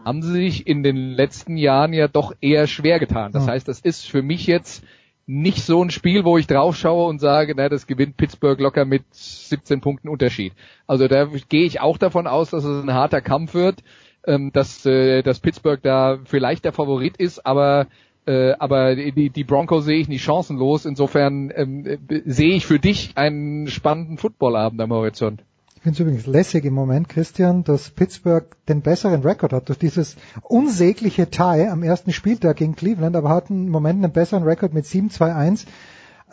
haben 0.04 0.22
sie 0.22 0.32
sich 0.32 0.66
in 0.66 0.82
den 0.82 1.12
letzten 1.12 1.56
Jahren 1.56 1.92
ja 1.92 2.08
doch 2.08 2.34
eher 2.40 2.66
schwer 2.66 2.98
getan. 2.98 3.32
Das 3.32 3.46
heißt, 3.46 3.66
das 3.68 3.80
ist 3.80 4.08
für 4.08 4.22
mich 4.22 4.46
jetzt 4.46 4.84
nicht 5.26 5.64
so 5.64 5.82
ein 5.82 5.90
Spiel, 5.90 6.24
wo 6.24 6.36
ich 6.36 6.46
drauf 6.46 6.76
schaue 6.76 7.08
und 7.08 7.20
sage, 7.20 7.54
na, 7.56 7.68
das 7.68 7.86
gewinnt 7.86 8.16
Pittsburgh 8.16 8.60
locker 8.60 8.84
mit 8.84 9.04
17 9.12 9.80
Punkten 9.80 10.08
Unterschied. 10.08 10.52
Also 10.86 11.08
da 11.08 11.26
gehe 11.48 11.64
ich 11.64 11.80
auch 11.80 11.98
davon 11.98 12.26
aus, 12.26 12.50
dass 12.50 12.64
es 12.64 12.82
ein 12.82 12.92
harter 12.92 13.20
Kampf 13.20 13.54
wird, 13.54 13.82
ähm, 14.26 14.52
dass, 14.52 14.84
äh, 14.86 15.22
dass 15.22 15.40
Pittsburgh 15.40 15.80
da 15.82 16.18
vielleicht 16.24 16.64
der 16.64 16.72
Favorit 16.72 17.16
ist, 17.16 17.44
aber 17.44 17.86
äh, 18.24 18.52
aber 18.58 18.94
die, 18.94 19.30
die 19.30 19.44
Broncos 19.44 19.84
sehe 19.84 19.98
ich 19.98 20.08
nicht 20.08 20.22
chancenlos. 20.22 20.84
Insofern 20.84 21.52
ähm, 21.54 21.98
sehe 22.24 22.54
ich 22.54 22.66
für 22.66 22.78
dich 22.78 23.12
einen 23.16 23.66
spannenden 23.66 24.16
Footballabend 24.16 24.80
am 24.80 24.92
Horizont. 24.92 25.42
Ich 25.74 25.82
finde 25.82 25.96
es 25.96 26.00
übrigens 26.00 26.26
lässig 26.26 26.64
im 26.64 26.74
Moment, 26.74 27.08
Christian, 27.08 27.64
dass 27.64 27.90
Pittsburgh 27.90 28.46
den 28.68 28.82
besseren 28.82 29.22
Rekord 29.22 29.52
hat 29.52 29.68
durch 29.68 29.80
dieses 29.80 30.14
unsägliche 30.42 31.28
Tie 31.28 31.66
am 31.68 31.82
ersten 31.82 32.12
Spieltag 32.12 32.58
gegen 32.58 32.76
Cleveland, 32.76 33.16
aber 33.16 33.30
hat 33.30 33.50
im 33.50 33.68
Moment 33.68 34.04
einen 34.04 34.12
besseren 34.12 34.44
Rekord 34.44 34.74
mit 34.74 34.84
7-2-1 34.84 35.66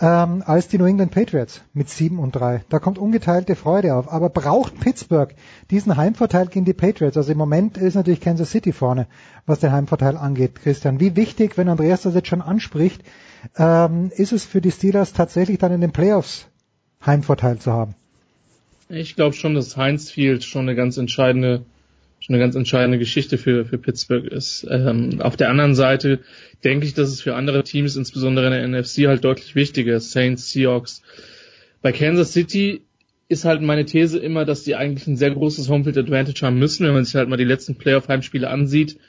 ähm, 0.02 0.44
als 0.46 0.68
die 0.68 0.78
New 0.78 0.86
England 0.86 1.12
Patriots 1.12 1.62
mit 1.74 1.90
7 1.90 2.20
und 2.20 2.34
3. 2.34 2.64
Da 2.70 2.80
kommt 2.80 2.98
ungeteilte 2.98 3.56
Freude 3.56 3.96
auf. 3.96 4.12
Aber 4.12 4.30
braucht 4.30 4.80
Pittsburgh 4.80 5.34
diesen 5.72 5.98
Heimvorteil 5.98 6.48
gegen 6.48 6.66
die 6.66 6.74
Patriots? 6.74 7.18
Also 7.18 7.32
im 7.32 7.38
Moment 7.38 7.78
ist 7.78 7.96
natürlich 7.96 8.22
Kansas 8.22 8.52
City 8.52 8.72
vorne, 8.72 9.08
was 9.46 9.60
den 9.60 9.72
Heimvorteil 9.72 10.16
angeht, 10.16 10.56
Christian. 10.56 11.00
Wie 11.00 11.16
wichtig, 11.16 11.58
wenn 11.58 11.68
Andreas 11.68 12.04
das 12.04 12.16
jetzt 12.16 12.30
schon 12.30 12.42
anspricht, 12.42 13.04
ähm, 13.58 14.12
ist 14.16 14.32
es 14.32 14.46
für 14.46 14.62
die 14.62 14.72
Steelers 14.72 15.14
tatsächlich 15.14 15.58
dann 15.58 15.74
in 15.74 15.82
den 15.82 15.92
Playoffs 15.92 16.48
Heimvorteil 17.06 17.60
zu 17.60 17.74
haben? 17.74 17.96
Ich 18.88 19.16
glaube 19.16 19.36
schon, 19.36 19.54
dass 19.54 19.78
Heinz 19.78 20.10
Field 20.10 20.44
schon 20.44 20.64
eine 20.64 20.76
ganz 20.76 20.98
entscheidende, 20.98 21.64
eine 22.30 22.40
ganz 22.40 22.56
entscheidende 22.56 23.00
Geschichte 23.00 23.38
für, 23.38 23.66
für 23.66 23.78
Pittsburgh 23.78 24.26
ist. 24.26 24.66
Ähm, 24.70 25.20
auf 25.22 25.36
der 25.36 25.50
anderen 25.50 25.76
Seite 25.76 26.20
denke 26.64 26.86
ich, 26.86 26.94
dass 26.94 27.10
es 27.10 27.22
für 27.22 27.36
andere 27.36 27.64
Teams, 27.64 27.96
insbesondere 27.96 28.46
in 28.46 28.72
der 28.72 28.82
NFC, 28.82 29.08
halt 29.08 29.24
deutlich 29.24 29.56
wichtiger 29.56 29.96
ist. 29.96 30.12
Saints, 30.12 30.52
Seahawks. 30.52 31.02
Bei 31.82 31.92
Kansas 31.92 32.34
City 32.34 32.82
ist 33.28 33.46
halt 33.46 33.62
meine 33.62 33.86
These 33.86 34.20
immer, 34.20 34.46
dass 34.46 34.64
die 34.64 34.76
eigentlich 34.76 35.08
ein 35.08 35.18
sehr 35.18 35.32
großes 35.32 35.70
Homefield 35.70 35.98
Advantage 35.98 36.46
haben 36.46 36.60
müssen. 36.60 36.86
Wenn 36.86 36.94
man 36.94 37.06
sich 37.06 37.16
halt 37.16 37.30
mal 37.30 37.38
die 37.38 37.44
letzten 37.44 37.76
Playoff-Heimspiele 37.76 38.50
ansieht, 38.50 39.00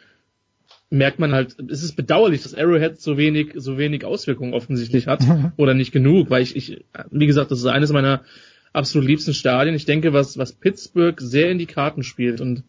merkt 0.91 1.19
man 1.19 1.33
halt, 1.33 1.57
es 1.69 1.83
ist 1.83 1.95
bedauerlich, 1.95 2.43
dass 2.43 2.55
Arrowhead 2.55 3.01
so 3.01 3.17
wenig, 3.17 3.53
so 3.55 3.79
wenig 3.79 4.05
Auswirkungen 4.05 4.55
offensichtlich 4.55 5.07
hat 5.07 5.23
oder 5.57 5.75
nicht 5.75 5.93
genug, 5.93 6.31
weil 6.31 6.43
ich, 6.43 6.57
ich, 6.57 6.85
wie 7.11 7.27
gesagt, 7.27 7.51
das 7.51 7.61
ist 7.61 7.67
eines 7.67 7.93
meiner 7.93 8.23
absolut 8.73 9.09
liebsten 9.09 9.35
Stadien. 9.35 9.75
Ich 9.75 9.85
denke, 9.85 10.13
was, 10.13 10.37
was 10.37 10.53
Pittsburgh 10.53 11.21
sehr 11.21 11.51
in 11.51 11.59
die 11.59 11.67
Karten 11.67 12.03
spielt 12.03 12.41
und 12.41 12.65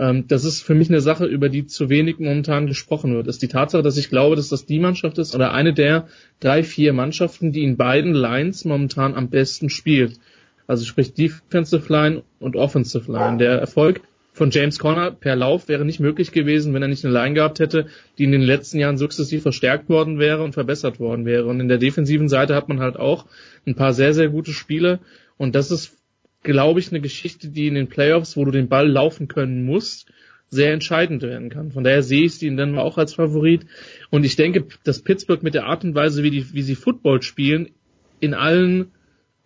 das 0.00 0.44
ist 0.44 0.62
für 0.62 0.74
mich 0.74 0.88
eine 0.88 1.02
Sache, 1.02 1.26
über 1.26 1.50
die 1.50 1.66
zu 1.66 1.90
wenig 1.90 2.18
momentan 2.18 2.66
gesprochen 2.66 3.14
wird, 3.14 3.26
ist 3.26 3.42
die 3.42 3.48
Tatsache, 3.48 3.82
dass 3.82 3.98
ich 3.98 4.08
glaube, 4.08 4.34
dass 4.34 4.48
das 4.48 4.64
die 4.64 4.78
Mannschaft 4.78 5.18
ist 5.18 5.34
oder 5.34 5.52
eine 5.52 5.74
der 5.74 6.06
drei, 6.40 6.62
vier 6.62 6.94
Mannschaften, 6.94 7.52
die 7.52 7.64
in 7.64 7.76
beiden 7.76 8.14
Lines 8.14 8.64
momentan 8.64 9.14
am 9.14 9.28
besten 9.28 9.68
spielt. 9.68 10.18
Also 10.66 10.86
sprich 10.86 11.12
Defensive 11.12 11.92
Line 11.92 12.22
und 12.38 12.56
Offensive 12.56 13.12
Line. 13.12 13.36
Der 13.36 13.58
Erfolg 13.58 14.00
von 14.32 14.50
James 14.50 14.78
Conner 14.78 15.10
per 15.10 15.36
Lauf 15.36 15.68
wäre 15.68 15.84
nicht 15.84 16.00
möglich 16.00 16.32
gewesen, 16.32 16.72
wenn 16.72 16.80
er 16.80 16.88
nicht 16.88 17.04
eine 17.04 17.12
Line 17.12 17.34
gehabt 17.34 17.58
hätte, 17.58 17.86
die 18.16 18.24
in 18.24 18.32
den 18.32 18.40
letzten 18.40 18.78
Jahren 18.78 18.96
sukzessiv 18.96 19.42
verstärkt 19.42 19.90
worden 19.90 20.18
wäre 20.18 20.42
und 20.42 20.54
verbessert 20.54 20.98
worden 20.98 21.26
wäre. 21.26 21.44
Und 21.44 21.60
in 21.60 21.68
der 21.68 21.78
defensiven 21.78 22.30
Seite 22.30 22.54
hat 22.54 22.70
man 22.70 22.80
halt 22.80 22.96
auch 22.96 23.26
ein 23.66 23.74
paar 23.74 23.92
sehr, 23.92 24.14
sehr 24.14 24.30
gute 24.30 24.52
Spiele, 24.52 25.00
und 25.36 25.54
das 25.54 25.70
ist, 25.70 25.96
glaube 26.42 26.80
ich, 26.80 26.90
eine 26.90 27.00
Geschichte, 27.00 27.48
die 27.48 27.66
in 27.66 27.74
den 27.74 27.88
Playoffs, 27.88 28.36
wo 28.36 28.44
du 28.44 28.50
den 28.50 28.68
Ball 28.68 28.88
laufen 28.88 29.28
können 29.28 29.64
musst, 29.64 30.10
sehr 30.48 30.72
entscheidend 30.72 31.22
werden 31.22 31.48
kann. 31.48 31.70
Von 31.70 31.84
daher 31.84 32.02
sehe 32.02 32.24
ich 32.24 32.34
sie 32.34 32.54
dann 32.54 32.76
auch 32.78 32.98
als 32.98 33.14
Favorit. 33.14 33.66
Und 34.10 34.24
ich 34.24 34.36
denke, 34.36 34.66
dass 34.84 35.02
Pittsburgh 35.02 35.42
mit 35.42 35.54
der 35.54 35.66
Art 35.66 35.84
und 35.84 35.94
Weise, 35.94 36.22
wie, 36.22 36.30
die, 36.30 36.52
wie 36.52 36.62
sie 36.62 36.74
Football 36.74 37.22
spielen, 37.22 37.70
in 38.18 38.34
allen, 38.34 38.90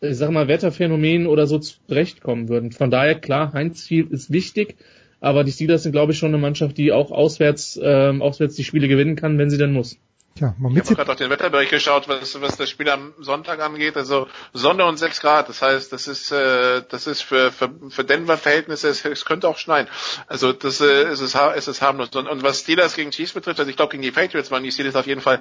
ich 0.01 0.17
sag 0.17 0.31
mal, 0.31 0.49
Wetterphänomenen 0.49 1.27
oder 1.27 1.47
so 1.47 1.59
zurechtkommen 1.59 2.49
würden. 2.49 2.73
Von 2.73 2.91
daher, 2.91 3.17
klar, 3.17 3.53
Heinz 3.53 3.87
Field 3.87 4.11
ist 4.11 4.33
wichtig, 4.33 4.77
aber 5.21 5.45
die 5.45 5.53
Steelers 5.53 5.83
sind, 5.83 5.93
glaube 5.93 6.13
ich, 6.13 6.19
schon 6.19 6.29
eine 6.29 6.39
Mannschaft, 6.39 6.79
die 6.79 6.93
auch 6.93 7.11
auswärts, 7.11 7.79
ähm, 7.83 8.23
auswärts 8.23 8.57
die 8.57 8.65
Spiele 8.65 8.89
gewinnen 8.89 9.17
kann, 9.17 9.39
wenn 9.39 9.51
sie 9.51 9.59
denn 9.59 9.73
muss. 9.73 9.99
Tja, 10.37 10.53
ich 10.59 10.65
habe 10.65 10.95
gerade 10.97 11.13
auf 11.13 11.19
den 11.19 11.31
Wetterbericht 11.31 11.71
geschaut, 11.71 12.09
was, 12.09 12.41
was 12.41 12.57
das 12.57 12.69
Spiel 12.69 12.91
am 12.91 13.15
Sonntag 13.21 13.61
angeht. 13.61 13.97
Also 13.97 14.27
Sonne 14.53 14.85
und 14.85 14.97
6 14.97 15.21
Grad. 15.21 15.49
Das 15.49 15.63
heißt, 15.63 15.93
das 15.93 16.09
ist 16.09 16.33
äh, 16.33 16.83
das 16.89 17.07
ist 17.07 17.23
für, 17.23 17.53
für, 17.53 17.71
für 17.89 18.03
Denver 18.03 18.37
Verhältnisse, 18.37 18.89
es, 18.89 19.05
es 19.05 19.25
könnte 19.25 19.49
auch 19.49 19.59
schneien. 19.59 19.87
Also 20.27 20.53
das 20.53 20.81
äh, 20.81 21.05
es 21.05 21.21
ist 21.21 21.37
es 21.37 21.69
ist 21.69 21.83
harmlos. 21.83 22.09
Und, 22.17 22.27
und 22.27 22.43
was 22.43 22.61
Steelers 22.61 22.97
gegen 22.97 23.13
Chiefs 23.13 23.33
betrifft, 23.33 23.61
also 23.61 23.71
ich 23.71 23.77
glaube 23.77 23.93
gegen 23.93 24.03
die 24.03 24.11
Patriots 24.11 24.51
waren 24.51 24.65
die 24.65 24.73
Steelers 24.73 24.97
auf 24.97 25.07
jeden 25.07 25.21
Fall 25.21 25.41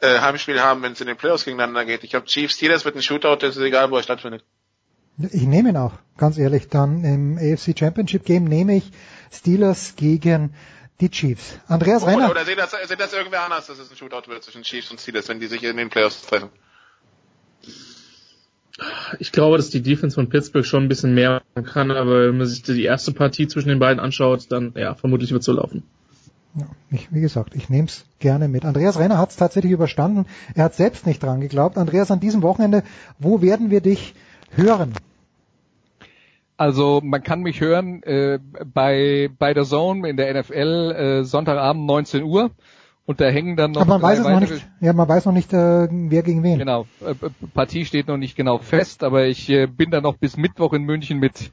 äh, 0.00 0.18
Heimspiel 0.18 0.60
haben, 0.60 0.82
wenn 0.82 0.92
es 0.92 1.00
in 1.00 1.06
den 1.06 1.16
Playoffs 1.16 1.44
gegeneinander 1.44 1.84
geht. 1.84 2.02
Ich 2.02 2.10
glaube 2.10 2.26
Chiefs 2.26 2.56
Steelers 2.56 2.84
wird 2.84 2.96
ein 2.96 3.02
Shootout, 3.02 3.36
das 3.36 3.56
ist 3.56 3.62
egal, 3.62 3.92
wo 3.92 3.96
er 3.96 4.02
stattfindet. 4.02 4.44
Ich 5.18 5.42
nehme 5.42 5.68
ihn 5.68 5.76
auch, 5.76 5.92
ganz 6.16 6.36
ehrlich. 6.36 6.68
Dann 6.68 7.04
im 7.04 7.38
AFC 7.38 7.78
Championship 7.78 8.24
Game 8.24 8.44
nehme 8.44 8.74
ich 8.74 8.90
Steelers 9.30 9.94
gegen 9.94 10.52
die 11.00 11.10
Chiefs. 11.10 11.58
Andreas 11.66 12.06
Renner. 12.06 12.24
Oder, 12.24 12.30
oder 12.30 12.44
sehen 12.44 12.56
das, 12.56 12.70
sehen 12.70 12.98
das 12.98 13.12
irgendwer 13.12 13.44
anders, 13.44 13.66
dass 13.66 13.78
es 13.78 13.90
ein 13.90 13.96
Shootout 13.96 14.28
wird 14.28 14.42
zwischen 14.44 14.62
Chiefs 14.62 14.90
und 14.90 15.00
Steelers, 15.00 15.28
wenn 15.28 15.40
die 15.40 15.46
sich 15.46 15.62
in 15.62 15.76
den 15.76 15.90
Playoffs 15.90 16.22
treffen? 16.22 16.50
Ich 19.18 19.32
glaube, 19.32 19.56
dass 19.56 19.70
die 19.70 19.82
Defense 19.82 20.14
von 20.14 20.28
Pittsburgh 20.28 20.64
schon 20.64 20.84
ein 20.84 20.88
bisschen 20.88 21.14
mehr 21.14 21.42
kann, 21.54 21.90
aber 21.90 22.28
wenn 22.28 22.38
man 22.38 22.46
sich 22.46 22.62
die 22.62 22.84
erste 22.84 23.12
Partie 23.12 23.46
zwischen 23.46 23.68
den 23.68 23.78
beiden 23.78 24.00
anschaut, 24.00 24.50
dann 24.50 24.72
ja, 24.76 24.94
vermutlich 24.94 25.30
wird 25.30 25.40
es 25.40 25.46
so 25.46 25.52
laufen. 25.52 25.82
Ja, 26.54 26.66
ich, 26.90 27.12
wie 27.12 27.20
gesagt, 27.20 27.54
ich 27.54 27.70
nehme 27.70 27.88
es 27.88 28.04
gerne 28.18 28.48
mit. 28.48 28.64
Andreas 28.64 28.98
Renner 28.98 29.18
hat 29.18 29.30
es 29.30 29.36
tatsächlich 29.36 29.72
überstanden. 29.72 30.26
Er 30.54 30.64
hat 30.64 30.74
selbst 30.74 31.06
nicht 31.06 31.22
dran 31.22 31.40
geglaubt. 31.40 31.78
Andreas, 31.78 32.10
an 32.10 32.20
diesem 32.20 32.42
Wochenende, 32.42 32.82
wo 33.18 33.40
werden 33.40 33.70
wir 33.70 33.80
dich 33.80 34.14
hören? 34.50 34.92
Also 36.62 37.00
man 37.02 37.24
kann 37.24 37.40
mich 37.40 37.60
hören 37.60 38.04
äh, 38.04 38.38
bei 38.72 39.28
bei 39.36 39.52
der 39.52 39.64
Zone 39.64 40.08
in 40.08 40.16
der 40.16 40.32
NFL 40.32 40.92
äh, 40.92 41.24
Sonntagabend 41.24 41.86
19 41.86 42.22
Uhr 42.22 42.52
und 43.04 43.20
da 43.20 43.24
hängen 43.24 43.56
dann 43.56 43.72
noch. 43.72 43.80
Aber 43.80 43.98
man 43.98 44.02
weiß 44.02 44.20
es 44.20 44.28
noch 44.28 44.38
nicht. 44.38 44.68
Ja, 44.80 44.92
man 44.92 45.08
weiß 45.08 45.26
noch 45.26 45.32
nicht, 45.32 45.52
äh, 45.52 45.88
wer 45.90 46.22
gegen 46.22 46.44
wen. 46.44 46.60
Genau, 46.60 46.86
äh, 47.04 47.16
Partie 47.52 47.84
steht 47.84 48.06
noch 48.06 48.16
nicht 48.16 48.36
genau 48.36 48.58
fest, 48.58 49.02
aber 49.02 49.26
ich 49.26 49.50
äh, 49.50 49.66
bin 49.66 49.90
da 49.90 50.00
noch 50.00 50.16
bis 50.18 50.36
Mittwoch 50.36 50.72
in 50.72 50.84
München 50.84 51.18
mit 51.18 51.50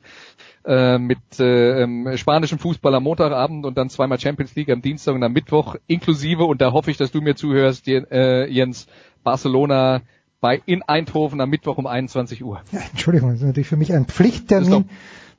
äh, 0.64 1.00
mit 1.00 1.40
äh, 1.40 1.82
ähm, 1.82 2.16
spanischem 2.16 2.60
Fußball 2.60 2.94
am 2.94 3.02
Montagabend 3.02 3.66
und 3.66 3.80
dann 3.80 3.90
zweimal 3.90 4.20
Champions 4.20 4.54
League 4.54 4.70
am 4.70 4.84
Dienstag 4.84 5.16
und 5.16 5.24
am 5.24 5.34
Mittwoch 5.34 5.76
inklusive 5.88 6.44
und 6.44 6.62
da 6.62 6.72
hoffe 6.72 6.92
ich, 6.92 6.98
dass 6.98 7.12
du 7.12 7.20
mir 7.20 7.36
zuhörst, 7.36 7.88
äh, 7.88 8.46
Jens 8.46 8.86
Barcelona 9.24 10.02
bei 10.42 10.62
in 10.66 10.82
Eindhoven 10.82 11.42
am 11.42 11.50
Mittwoch 11.50 11.78
um 11.78 11.88
21 11.88 12.44
Uhr. 12.44 12.62
Ja, 12.72 12.80
Entschuldigung, 12.92 13.32
das 13.32 13.40
ist 13.40 13.46
natürlich 13.46 13.68
für 13.68 13.78
mich 13.78 13.94
ein 13.94 14.06
Pflichttermin. 14.06 14.90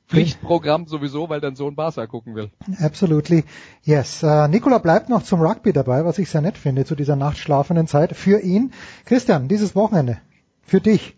Pflichtprogramm 0.07 0.87
sowieso, 0.87 1.29
weil 1.29 1.39
dein 1.39 1.55
Sohn 1.55 1.75
Barca 1.75 2.05
gucken 2.05 2.35
will. 2.35 2.49
Absolutely. 2.79 3.45
Yes. 3.83 4.21
Uh, 4.23 4.47
Nikola 4.47 4.77
bleibt 4.79 5.07
noch 5.07 5.23
zum 5.23 5.41
Rugby 5.41 5.71
dabei, 5.71 6.03
was 6.03 6.19
ich 6.19 6.29
sehr 6.29 6.41
nett 6.41 6.57
finde 6.57 6.83
zu 6.83 6.95
dieser 6.95 7.15
nachtschlafenden 7.15 7.87
Zeit 7.87 8.15
für 8.15 8.41
ihn. 8.41 8.73
Christian, 9.05 9.47
dieses 9.47 9.73
Wochenende 9.73 10.17
für 10.63 10.81
dich. 10.81 11.15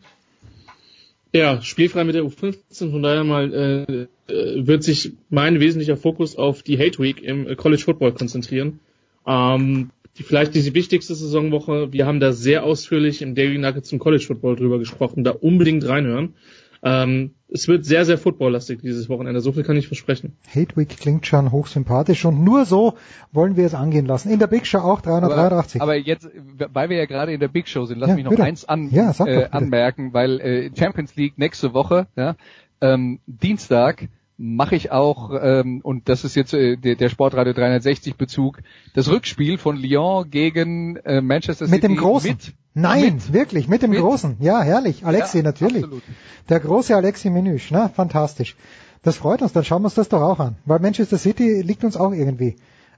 Ja, 1.33 1.59
spielfrei 1.63 2.03
mit 2.03 2.13
der 2.13 2.23
U15, 2.23 2.91
von 2.91 3.01
daher 3.01 3.23
mal 3.23 3.51
äh, 3.51 4.31
äh, 4.31 4.67
wird 4.67 4.83
sich 4.83 5.13
mein 5.31 5.59
wesentlicher 5.59 5.97
Fokus 5.97 6.35
auf 6.35 6.61
die 6.61 6.77
Hate 6.77 6.99
Week 6.99 7.23
im 7.23 7.57
College 7.57 7.81
Football 7.81 8.13
konzentrieren. 8.13 8.79
Ähm, 9.25 9.89
die 10.17 10.23
vielleicht 10.23 10.53
die 10.55 10.73
wichtigste 10.73 11.15
Saisonwoche. 11.15 11.91
Wir 11.91 12.05
haben 12.05 12.19
da 12.19 12.31
sehr 12.33 12.63
ausführlich 12.63 13.21
im 13.21 13.35
Daily 13.35 13.57
Nugget 13.57 13.85
zum 13.85 13.99
College 13.99 14.23
Football 14.27 14.55
drüber 14.55 14.79
gesprochen, 14.79 15.23
da 15.23 15.31
unbedingt 15.31 15.87
reinhören. 15.87 16.35
Ähm, 16.85 17.35
es 17.47 17.67
wird 17.69 17.85
sehr, 17.85 18.03
sehr 18.03 18.17
footballlastig 18.17 18.81
dieses 18.81 19.07
Wochenende. 19.07 19.39
So 19.39 19.53
viel 19.53 19.63
kann 19.63 19.77
ich 19.77 19.87
versprechen. 19.87 20.35
Hateweek 20.53 20.89
klingt 20.97 21.25
schon 21.25 21.51
hochsympathisch 21.51 22.25
und 22.25 22.43
nur 22.43 22.65
so 22.65 22.95
wollen 23.31 23.55
wir 23.55 23.65
es 23.65 23.73
angehen 23.73 24.05
lassen. 24.05 24.29
In 24.29 24.39
der 24.39 24.47
Big 24.47 24.67
Show 24.67 24.79
auch 24.79 24.99
383. 24.99 25.81
Aber, 25.81 25.91
aber 25.93 25.99
jetzt, 25.99 26.27
weil 26.73 26.89
wir 26.89 26.97
ja 26.97 27.05
gerade 27.05 27.31
in 27.31 27.39
der 27.39 27.47
Big 27.47 27.69
Show 27.69 27.85
sind, 27.85 27.99
lass 27.99 28.09
Ja, 28.09 28.15
mich 28.15 28.25
noch 28.25 28.31
bitte. 28.31 28.43
eins 28.43 28.65
an, 28.65 28.89
Ja, 28.91 29.13
äh, 29.25 29.47
anmerken, 29.51 30.13
weil 30.13 30.41
äh, 30.41 30.71
Champions 30.77 31.15
League 31.15 31.37
nächste 31.37 31.73
Woche, 31.73 32.07
ja, 32.17 32.35
ähm, 32.81 33.19
Dienstag 33.27 34.09
mache 34.37 34.75
ich 34.75 34.91
auch, 34.91 35.31
ähm, 35.41 35.81
und 35.83 36.09
das 36.09 36.23
ist 36.23 36.35
jetzt 36.35 36.53
äh, 36.53 36.75
der, 36.75 36.95
der 36.95 37.09
Sportradio 37.09 37.53
360 37.53 38.15
Bezug, 38.15 38.59
das 38.93 39.09
Rückspiel 39.09 39.57
von 39.57 39.77
Lyon 39.77 40.29
gegen 40.29 40.95
äh, 40.97 41.21
Manchester 41.21 41.65
City 41.65 41.75
Mit 41.75 41.83
dem 41.83 41.95
Großen. 41.97 42.29
mit 42.31 42.53
Nein, 42.73 43.03
mit- 43.15 43.33
wirklich, 43.33 43.67
mit 43.67 43.83
dem 43.83 43.91
mit- 43.91 43.99
Großen. 43.99 44.37
Ja, 44.39 44.61
herrlich. 44.63 45.05
Alexi 45.05 45.37
Ja, 45.37 45.43
natürlich. 45.43 45.83
absolut. 45.83 46.03
Der 46.49 46.59
große 46.59 46.95
Alexi 46.95 47.29
Menüsch, 47.29 47.69
ne? 47.71 47.91
Fantastisch. 47.93 48.55
Das 49.03 49.17
freut 49.17 49.41
uns, 49.41 49.53
dann 49.53 49.63
schauen 49.63 49.81
wir 49.83 49.85
uns 49.87 49.93
das 49.95 50.09
doch 50.09 50.21
auch 50.21 50.39
an. 50.39 50.55
Weil 50.65 50.79
Manchester 50.79 51.17
City 51.17 51.61
liegt 51.61 51.83
uns 51.83 51.95
auch 51.97 52.11
irgendwie 52.13 52.55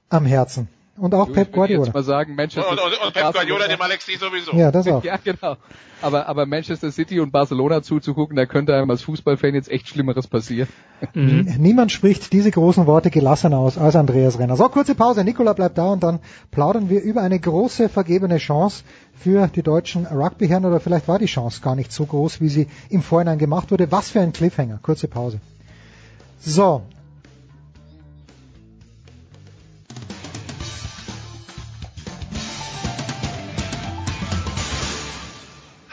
am 0.08 0.24
Herzen. 0.24 0.68
Und 0.98 1.14
auch 1.14 1.26
Du, 1.26 1.32
Pep 1.34 1.48
ich 1.50 1.56
würde 1.56 1.72
jetzt 1.74 1.78
Guardiola. 1.82 1.92
mal 1.92 2.02
sagen, 2.02 2.34
Manchester 2.34 2.70
Und, 2.70 2.78
und, 2.78 2.84
und 2.86 2.92
Pep 3.12 3.22
Barcelona- 3.22 3.32
Guardiola 3.32 3.68
dem 3.68 3.82
Alexi 3.82 4.16
sowieso. 4.16 4.52
Ja, 4.56 4.70
das 4.72 4.86
auch. 4.88 5.04
Ja, 5.04 5.16
genau. 5.22 5.56
Aber, 6.00 6.26
aber 6.26 6.46
Manchester 6.46 6.90
City 6.90 7.20
und 7.20 7.32
Barcelona 7.32 7.82
zuzugucken, 7.82 8.36
da 8.36 8.46
könnte 8.46 8.74
einem 8.74 8.90
als 8.90 9.02
Fußballfan 9.02 9.54
jetzt 9.54 9.70
echt 9.70 9.88
Schlimmeres 9.88 10.26
passieren. 10.26 10.68
Niemand 11.14 11.92
spricht 11.92 12.32
diese 12.32 12.50
großen 12.50 12.86
Worte 12.86 13.10
gelassener 13.10 13.58
aus 13.58 13.76
als 13.78 13.96
Andreas 13.96 14.38
Renner. 14.38 14.56
So, 14.56 14.68
kurze 14.68 14.94
Pause. 14.94 15.24
Nikola 15.24 15.52
bleibt 15.52 15.76
da 15.78 15.88
und 15.92 16.02
dann 16.02 16.20
plaudern 16.50 16.88
wir 16.90 17.02
über 17.02 17.22
eine 17.22 17.38
große 17.38 17.88
vergebene 17.88 18.38
Chance 18.38 18.82
für 19.18 19.48
die 19.48 19.62
deutschen 19.62 20.06
Rugbyherren 20.06 20.64
oder 20.64 20.80
vielleicht 20.80 21.08
war 21.08 21.18
die 21.18 21.26
Chance 21.26 21.60
gar 21.62 21.74
nicht 21.76 21.92
so 21.92 22.06
groß, 22.06 22.40
wie 22.40 22.48
sie 22.48 22.68
im 22.90 23.02
Vorhinein 23.02 23.38
gemacht 23.38 23.70
wurde. 23.70 23.90
Was 23.92 24.10
für 24.10 24.20
ein 24.20 24.32
Cliffhanger. 24.32 24.78
Kurze 24.82 25.08
Pause. 25.08 25.40
So. 26.40 26.82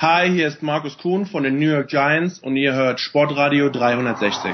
Hi, 0.04 0.30
hier 0.30 0.50
ist 0.50 0.62
Markus 0.62 0.98
Kuhn 0.98 1.26
von 1.26 1.44
den 1.44 1.60
New 1.60 1.70
York 1.70 1.88
Giants 1.88 2.38
und 2.38 2.58
ihr 2.58 2.74
hört 2.74 3.00
Sportradio 3.00 3.70
360. 3.70 4.54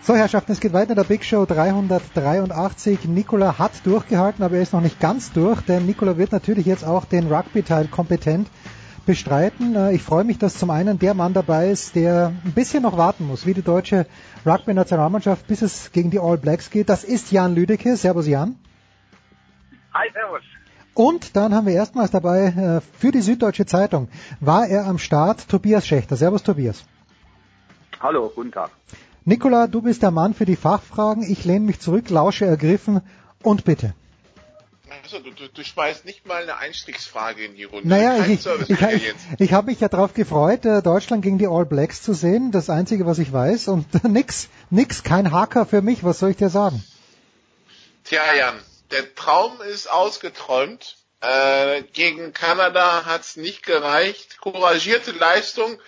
So, 0.00 0.16
Herrschaften, 0.16 0.50
es 0.50 0.58
geht 0.58 0.72
weiter 0.72 0.90
in 0.90 0.96
der 0.96 1.04
Big 1.04 1.24
Show 1.24 1.46
383. 1.46 3.04
Nikola 3.04 3.60
hat 3.60 3.86
durchgehalten, 3.86 4.42
aber 4.42 4.56
er 4.56 4.62
ist 4.62 4.72
noch 4.72 4.80
nicht 4.80 4.98
ganz 4.98 5.32
durch, 5.32 5.60
denn 5.60 5.86
Nikola 5.86 6.18
wird 6.18 6.32
natürlich 6.32 6.66
jetzt 6.66 6.84
auch 6.84 7.04
den 7.04 7.32
Rugby-Teil 7.32 7.86
kompetent 7.86 8.48
bestreiten. 9.06 9.76
Äh, 9.76 9.94
Ich 9.94 10.02
freue 10.02 10.24
mich, 10.24 10.38
dass 10.38 10.58
zum 10.58 10.70
einen 10.70 10.98
der 10.98 11.14
Mann 11.14 11.32
dabei 11.32 11.68
ist, 11.70 11.94
der 11.94 12.32
ein 12.44 12.52
bisschen 12.56 12.82
noch 12.82 12.98
warten 12.98 13.24
muss, 13.28 13.46
wie 13.46 13.54
die 13.54 13.62
deutsche 13.62 14.06
Rugby-Nationalmannschaft, 14.44 15.46
bis 15.46 15.62
es 15.62 15.92
gegen 15.92 16.10
die 16.10 16.18
All 16.18 16.38
Blacks 16.38 16.72
geht. 16.72 16.88
Das 16.88 17.04
ist 17.04 17.30
Jan 17.30 17.54
Lüdecke. 17.54 17.96
Servus 17.96 18.26
Jan. 18.26 18.56
Hi, 19.94 20.10
servus. 20.12 20.42
Und 20.96 21.36
dann 21.36 21.54
haben 21.54 21.66
wir 21.66 21.74
erstmals 21.74 22.10
dabei 22.10 22.46
äh, 22.46 22.80
für 22.98 23.12
die 23.12 23.20
Süddeutsche 23.20 23.66
Zeitung 23.66 24.08
war 24.40 24.66
er 24.66 24.86
am 24.86 24.98
Start 24.98 25.46
Tobias 25.46 25.86
Schächter. 25.86 26.16
Servus 26.16 26.42
Tobias. 26.42 26.84
Hallo, 28.00 28.32
guten 28.34 28.50
Tag. 28.50 28.70
Nikola, 29.26 29.66
du 29.66 29.82
bist 29.82 30.02
der 30.02 30.10
Mann 30.10 30.32
für 30.32 30.46
die 30.46 30.56
Fachfragen. 30.56 31.22
Ich 31.22 31.44
lehne 31.44 31.66
mich 31.66 31.80
zurück, 31.80 32.08
lausche 32.08 32.46
ergriffen 32.46 33.02
und 33.42 33.66
bitte. 33.66 33.92
Also, 35.02 35.18
du, 35.18 35.32
du, 35.32 35.48
du 35.52 35.62
schmeißt 35.62 36.06
nicht 36.06 36.26
mal 36.26 36.42
eine 36.44 36.56
Einstiegsfrage 36.56 37.44
in 37.44 37.56
die 37.56 37.64
Runde. 37.64 37.86
Naja, 37.86 38.16
Kein 38.16 38.30
ich, 38.30 38.46
ich, 38.46 38.80
ich, 38.80 39.14
ich 39.36 39.52
habe 39.52 39.66
mich 39.66 39.80
ja 39.80 39.88
darauf 39.88 40.14
gefreut, 40.14 40.64
äh, 40.64 40.80
Deutschland 40.80 41.20
gegen 41.20 41.36
die 41.36 41.46
All 41.46 41.66
Blacks 41.66 42.02
zu 42.02 42.14
sehen. 42.14 42.52
Das 42.52 42.70
Einzige, 42.70 43.04
was 43.04 43.18
ich 43.18 43.30
weiß. 43.30 43.68
Und 43.68 44.04
nix, 44.08 44.48
nix, 44.70 45.02
kein 45.02 45.30
Hacker 45.30 45.66
für 45.66 45.82
mich. 45.82 46.04
Was 46.04 46.20
soll 46.20 46.30
ich 46.30 46.38
dir 46.38 46.48
sagen? 46.48 46.82
Tja, 48.04 48.22
Jan, 48.38 48.54
der 48.90 49.14
Traum 49.14 49.60
ist 49.60 49.90
ausgeträumt. 49.90 50.96
Äh, 51.20 51.82
gegen 51.92 52.32
Kanada 52.32 53.04
hat's 53.06 53.36
nicht 53.36 53.64
gereicht. 53.64 54.38
Couragierte 54.40 55.12
Leistung. 55.12 55.80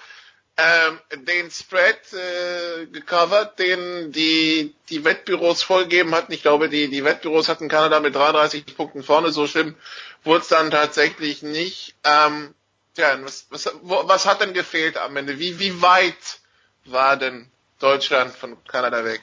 Ähm, 0.61 0.99
den 1.27 1.53
Spread 1.53 2.01
äh, 2.13 2.87
gecovert, 2.87 3.61
den 3.61 4.11
die, 4.11 4.75
die 4.89 5.05
Wettbüros 5.05 5.63
vorgegeben 5.63 6.13
hatten. 6.17 6.33
Ich 6.33 6.43
glaube, 6.43 6.69
die, 6.69 6.89
die 6.89 7.05
Wettbüros 7.05 7.49
hatten 7.49 7.69
Kanada 7.69 8.01
mit 8.01 8.17
33 8.17 8.75
Punkten 8.77 9.05
vorne. 9.05 9.31
So 9.31 9.47
schlimm 9.47 9.77
wurde 10.25 10.43
es 10.43 10.49
dann 10.49 10.73
tatsächlich 10.73 11.43
nicht. 11.43 11.95
Ähm, 12.03 12.55
tja, 12.97 13.17
was, 13.23 13.47
was, 13.51 13.71
was 13.83 14.27
hat 14.27 14.41
denn 14.41 14.53
gefehlt 14.53 14.97
am 14.97 15.17
Ende? 15.17 15.39
Wie, 15.39 15.61
wie 15.61 15.81
weit 15.81 16.41
war 16.87 17.17
denn 17.17 17.49
Deutschland 17.79 18.35
von 18.35 18.57
Kanada 18.65 19.05
weg? 19.05 19.23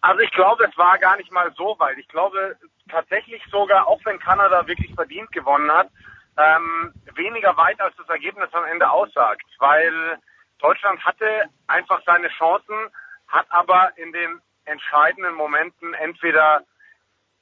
Also 0.00 0.20
ich 0.20 0.30
glaube, 0.30 0.64
es 0.64 0.76
war 0.78 0.98
gar 0.98 1.16
nicht 1.16 1.30
mal 1.30 1.52
so 1.56 1.78
weit. 1.78 1.98
Ich 1.98 2.08
glaube 2.08 2.56
tatsächlich 2.88 3.42
sogar, 3.50 3.86
auch 3.86 4.00
wenn 4.04 4.18
Kanada 4.18 4.66
wirklich 4.66 4.94
verdient 4.94 5.30
gewonnen 5.32 5.70
hat, 5.70 5.90
ähm, 6.38 6.94
weniger 7.14 7.56
weit 7.56 7.80
als 7.80 7.94
das 7.96 8.08
Ergebnis 8.08 8.48
am 8.52 8.64
Ende 8.64 8.90
aussagt, 8.90 9.44
weil 9.58 10.18
Deutschland 10.58 11.04
hatte 11.04 11.44
einfach 11.66 12.00
seine 12.06 12.28
Chancen, 12.28 12.76
hat 13.28 13.46
aber 13.50 13.92
in 13.96 14.12
den 14.12 14.40
entscheidenden 14.64 15.34
Momenten 15.34 15.94
entweder 15.94 16.62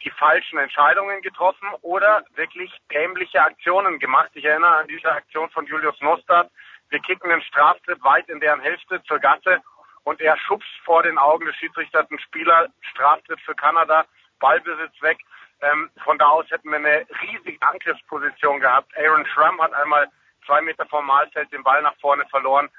die 0.05 0.11
falschen 0.11 0.59
Entscheidungen 0.59 1.21
getroffen 1.23 1.69
oder 1.83 2.25
wirklich 2.35 2.73
dämliche 2.93 3.43
Aktionen 3.43 3.99
gemacht. 3.99 4.31
Ich 4.35 4.45
erinnere 4.45 4.77
an 4.77 4.89
diese 4.89 5.11
Aktion 5.11 5.51
von 5.51 5.67
Julius 5.67 6.01
Nostad. 6.01 6.51
Wir 6.89 7.01
kicken 7.01 7.31
einen 7.31 7.43
Straftritt 7.43 8.03
weit 8.05 8.29
in 8.29 8.41
deren 8.41 8.61
Hälfte 8.61 9.03
zur 9.05 9.19
Gasse 9.19 9.61
und 10.09 10.23
er 10.23 10.39
schubst 10.39 10.71
vor 10.87 11.03
den 11.03 11.19
Augen 11.19 11.45
des 11.45 11.55
Schiedsrichters 11.57 12.09
einen 12.09 12.19
Spieler, 12.19 12.69
Straftritt 12.81 13.41
für 13.43 13.55
Kanada, 13.55 14.07
Ballbesitz 14.41 15.03
weg. 15.03 15.19
Ähm, 15.61 15.91
von 16.03 16.17
da 16.17 16.29
aus 16.29 16.51
hätten 16.51 16.71
wir 16.71 16.77
eine 16.77 17.07
riesige 17.21 17.61
Angriffsposition 17.61 18.59
gehabt. 18.59 18.91
Aaron 18.97 19.27
Schramm 19.27 19.61
hat 19.61 19.75
einmal 19.75 20.09
zwei 20.47 20.63
Meter 20.63 20.87
vom 20.87 21.05
Mahlfeld 21.05 21.53
den 21.53 21.63
Ball 21.63 21.83
nach 21.83 21.95
vorne 22.01 22.25
verloren. 22.31 22.71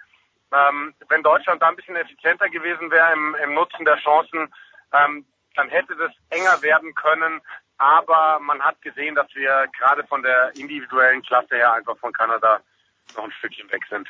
Ähm, 0.52 0.96
wenn 1.10 1.22
Deutschland 1.22 1.62
da 1.62 1.68
ein 1.68 1.76
bisschen 1.76 1.98
effizienter 1.98 2.50
gewesen 2.50 2.90
wäre 2.90 3.14
im, 3.14 3.36
im 3.44 3.54
Nutzen 3.54 3.86
der 3.86 3.98
Chancen, 3.98 4.52
ähm, 4.94 5.24
dann 5.54 5.70
hätte 5.70 5.96
das 5.98 6.12
enger 6.32 6.60
werden 6.64 6.96
können. 6.96 7.42
Aber 7.78 8.40
man 8.40 8.60
hat 8.60 8.82
gesehen, 8.82 9.14
dass 9.14 9.28
wir 9.36 9.68
gerade 9.78 10.04
von 10.08 10.24
der 10.24 10.56
individuellen 10.56 11.22
Klasse 11.22 11.58
her 11.58 11.74
einfach 11.74 11.98
von 12.00 12.12
Kanada 12.12 12.60
noch 13.16 13.26
ein 13.26 13.32
Stückchen 13.34 13.72
weg 13.72 13.86
sind. 13.88 14.10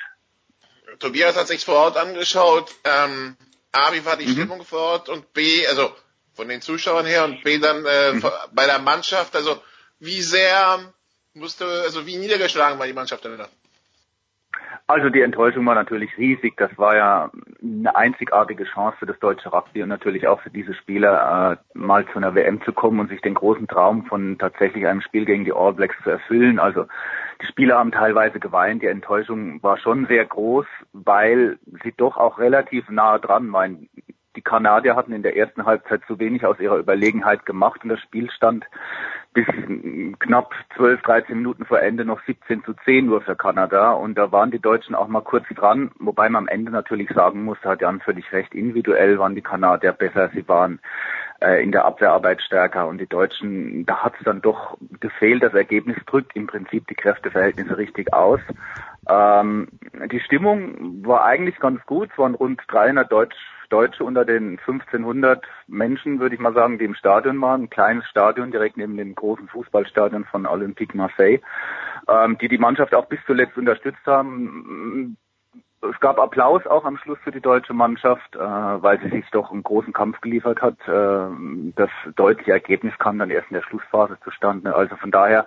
Tobias 0.99 1.35
hat 1.35 1.47
sich 1.47 1.63
vor 1.63 1.75
Ort 1.75 1.97
angeschaut. 1.97 2.71
Ähm, 2.83 3.35
A, 3.71 3.93
wie 3.93 4.05
war 4.05 4.17
die 4.17 4.27
Stimmung 4.27 4.63
vor 4.63 4.79
Ort 4.79 5.09
und 5.09 5.33
B, 5.33 5.67
also 5.67 5.91
von 6.33 6.47
den 6.47 6.61
Zuschauern 6.61 7.05
her 7.05 7.25
und 7.25 7.43
B 7.43 7.59
dann 7.59 7.85
äh, 7.85 8.21
bei 8.53 8.65
der 8.65 8.79
Mannschaft. 8.79 9.35
Also 9.35 9.61
wie 9.99 10.21
sehr 10.21 10.79
musste, 11.33 11.65
also 11.65 12.05
wie 12.07 12.17
niedergeschlagen 12.17 12.79
war 12.79 12.87
die 12.87 12.93
Mannschaft 12.93 13.25
denn 13.25 13.37
da? 13.37 13.47
Also 14.87 15.09
die 15.09 15.21
Enttäuschung 15.21 15.65
war 15.67 15.75
natürlich 15.75 16.17
riesig. 16.17 16.57
Das 16.57 16.75
war 16.77 16.95
ja 16.95 17.31
eine 17.61 17.95
einzigartige 17.95 18.63
Chance 18.63 18.97
für 18.97 19.05
das 19.05 19.19
deutsche 19.19 19.49
Rugby 19.49 19.83
und 19.83 19.89
natürlich 19.89 20.27
auch 20.27 20.41
für 20.41 20.49
diese 20.49 20.73
Spieler, 20.73 21.59
äh, 21.75 21.77
mal 21.77 22.07
zu 22.07 22.17
einer 22.17 22.33
WM 22.33 22.61
zu 22.63 22.73
kommen 22.73 22.99
und 22.99 23.09
sich 23.09 23.21
den 23.21 23.35
großen 23.35 23.67
Traum 23.67 24.05
von 24.05 24.39
tatsächlich 24.39 24.87
einem 24.87 25.01
Spiel 25.01 25.25
gegen 25.25 25.45
die 25.45 25.53
All 25.53 25.73
Blacks 25.73 25.95
zu 26.03 26.09
erfüllen. 26.09 26.57
Also 26.57 26.87
die 27.41 27.47
Spieler 27.47 27.77
haben 27.77 27.91
teilweise 27.91 28.39
geweint. 28.39 28.81
Die 28.81 28.87
Enttäuschung 28.87 29.63
war 29.63 29.77
schon 29.77 30.05
sehr 30.07 30.25
groß, 30.25 30.65
weil 30.91 31.57
sie 31.83 31.93
doch 31.95 32.17
auch 32.17 32.39
relativ 32.39 32.89
nahe 32.89 33.19
dran 33.19 33.51
waren. 33.53 33.89
Die 34.39 34.43
Kanadier 34.43 34.95
hatten 34.95 35.11
in 35.11 35.21
der 35.21 35.35
ersten 35.35 35.65
Halbzeit 35.65 35.99
zu 36.07 36.17
wenig 36.17 36.45
aus 36.45 36.61
ihrer 36.61 36.77
Überlegenheit 36.77 37.45
gemacht 37.45 37.83
und 37.83 37.89
das 37.89 37.99
Spiel 37.99 38.31
stand 38.31 38.63
bis 39.33 39.45
knapp 40.19 40.53
12, 40.77 41.01
13 41.01 41.35
Minuten 41.35 41.65
vor 41.65 41.81
Ende 41.81 42.05
noch 42.05 42.21
17 42.25 42.63
zu 42.63 42.73
10 42.85 43.07
nur 43.07 43.19
für 43.19 43.35
Kanada 43.35 43.91
und 43.91 44.17
da 44.17 44.31
waren 44.31 44.49
die 44.49 44.61
Deutschen 44.61 44.95
auch 44.95 45.09
mal 45.09 45.23
kurz 45.23 45.43
dran, 45.53 45.91
wobei 45.99 46.29
man 46.29 46.43
am 46.43 46.47
Ende 46.47 46.71
natürlich 46.71 47.09
sagen 47.09 47.43
muss, 47.43 47.57
da 47.61 47.71
hat 47.71 47.81
Jan 47.81 47.99
völlig 47.99 48.31
recht, 48.31 48.55
individuell 48.55 49.19
waren 49.19 49.35
die 49.35 49.41
Kanadier 49.41 49.91
besser, 49.91 50.29
sie 50.33 50.47
waren 50.47 50.79
äh, 51.41 51.61
in 51.61 51.73
der 51.73 51.83
Abwehrarbeit 51.83 52.41
stärker 52.41 52.87
und 52.87 52.99
die 52.99 53.07
Deutschen, 53.07 53.85
da 53.85 54.03
hat 54.03 54.13
es 54.19 54.23
dann 54.23 54.41
doch 54.41 54.77
gefehlt, 55.01 55.43
das 55.43 55.53
Ergebnis 55.53 55.97
drückt 56.05 56.33
im 56.37 56.47
Prinzip 56.47 56.87
die 56.87 56.95
Kräfteverhältnisse 56.95 57.77
richtig 57.77 58.13
aus. 58.13 58.39
Ähm, 59.09 59.67
die 60.09 60.21
Stimmung 60.21 61.05
war 61.05 61.25
eigentlich 61.25 61.59
ganz 61.59 61.85
gut, 61.85 62.09
es 62.09 62.17
waren 62.17 62.35
rund 62.35 62.61
300 62.69 63.11
Deutsch 63.11 63.35
Deutsche 63.69 64.03
unter 64.03 64.25
den 64.25 64.59
1500 64.59 65.45
Menschen, 65.67 66.19
würde 66.19 66.35
ich 66.35 66.41
mal 66.41 66.53
sagen, 66.53 66.79
die 66.79 66.85
im 66.85 66.95
Stadion 66.95 67.39
waren. 67.41 67.63
Ein 67.63 67.69
kleines 67.69 68.05
Stadion 68.07 68.51
direkt 68.51 68.77
neben 68.77 68.97
dem 68.97 69.15
großen 69.15 69.47
Fußballstadion 69.47 70.25
von 70.25 70.45
Olympique 70.45 70.97
Marseille, 70.97 71.39
ähm, 72.07 72.37
die 72.39 72.47
die 72.47 72.57
Mannschaft 72.57 72.93
auch 72.93 73.05
bis 73.05 73.19
zuletzt 73.25 73.57
unterstützt 73.57 74.05
haben. 74.05 75.17
Es 75.81 75.99
gab 76.01 76.19
Applaus 76.19 76.67
auch 76.67 76.83
am 76.83 76.97
Schluss 76.97 77.19
für 77.23 77.31
die 77.31 77.39
deutsche 77.39 77.73
Mannschaft, 77.73 78.35
äh, 78.35 78.39
weil 78.39 78.99
sie 78.99 79.09
sich 79.09 79.29
doch 79.31 79.51
einen 79.51 79.63
großen 79.63 79.93
Kampf 79.93 80.19
geliefert 80.19 80.61
hat. 80.61 80.77
Äh, 80.87 81.71
das 81.75 81.89
deutliche 82.15 82.51
Ergebnis 82.51 82.97
kam 82.99 83.17
dann 83.17 83.29
erst 83.29 83.49
in 83.49 83.55
der 83.55 83.63
Schlussphase 83.63 84.17
zustande. 84.23 84.75
Also 84.75 84.97
von 84.97 85.11
daher 85.11 85.45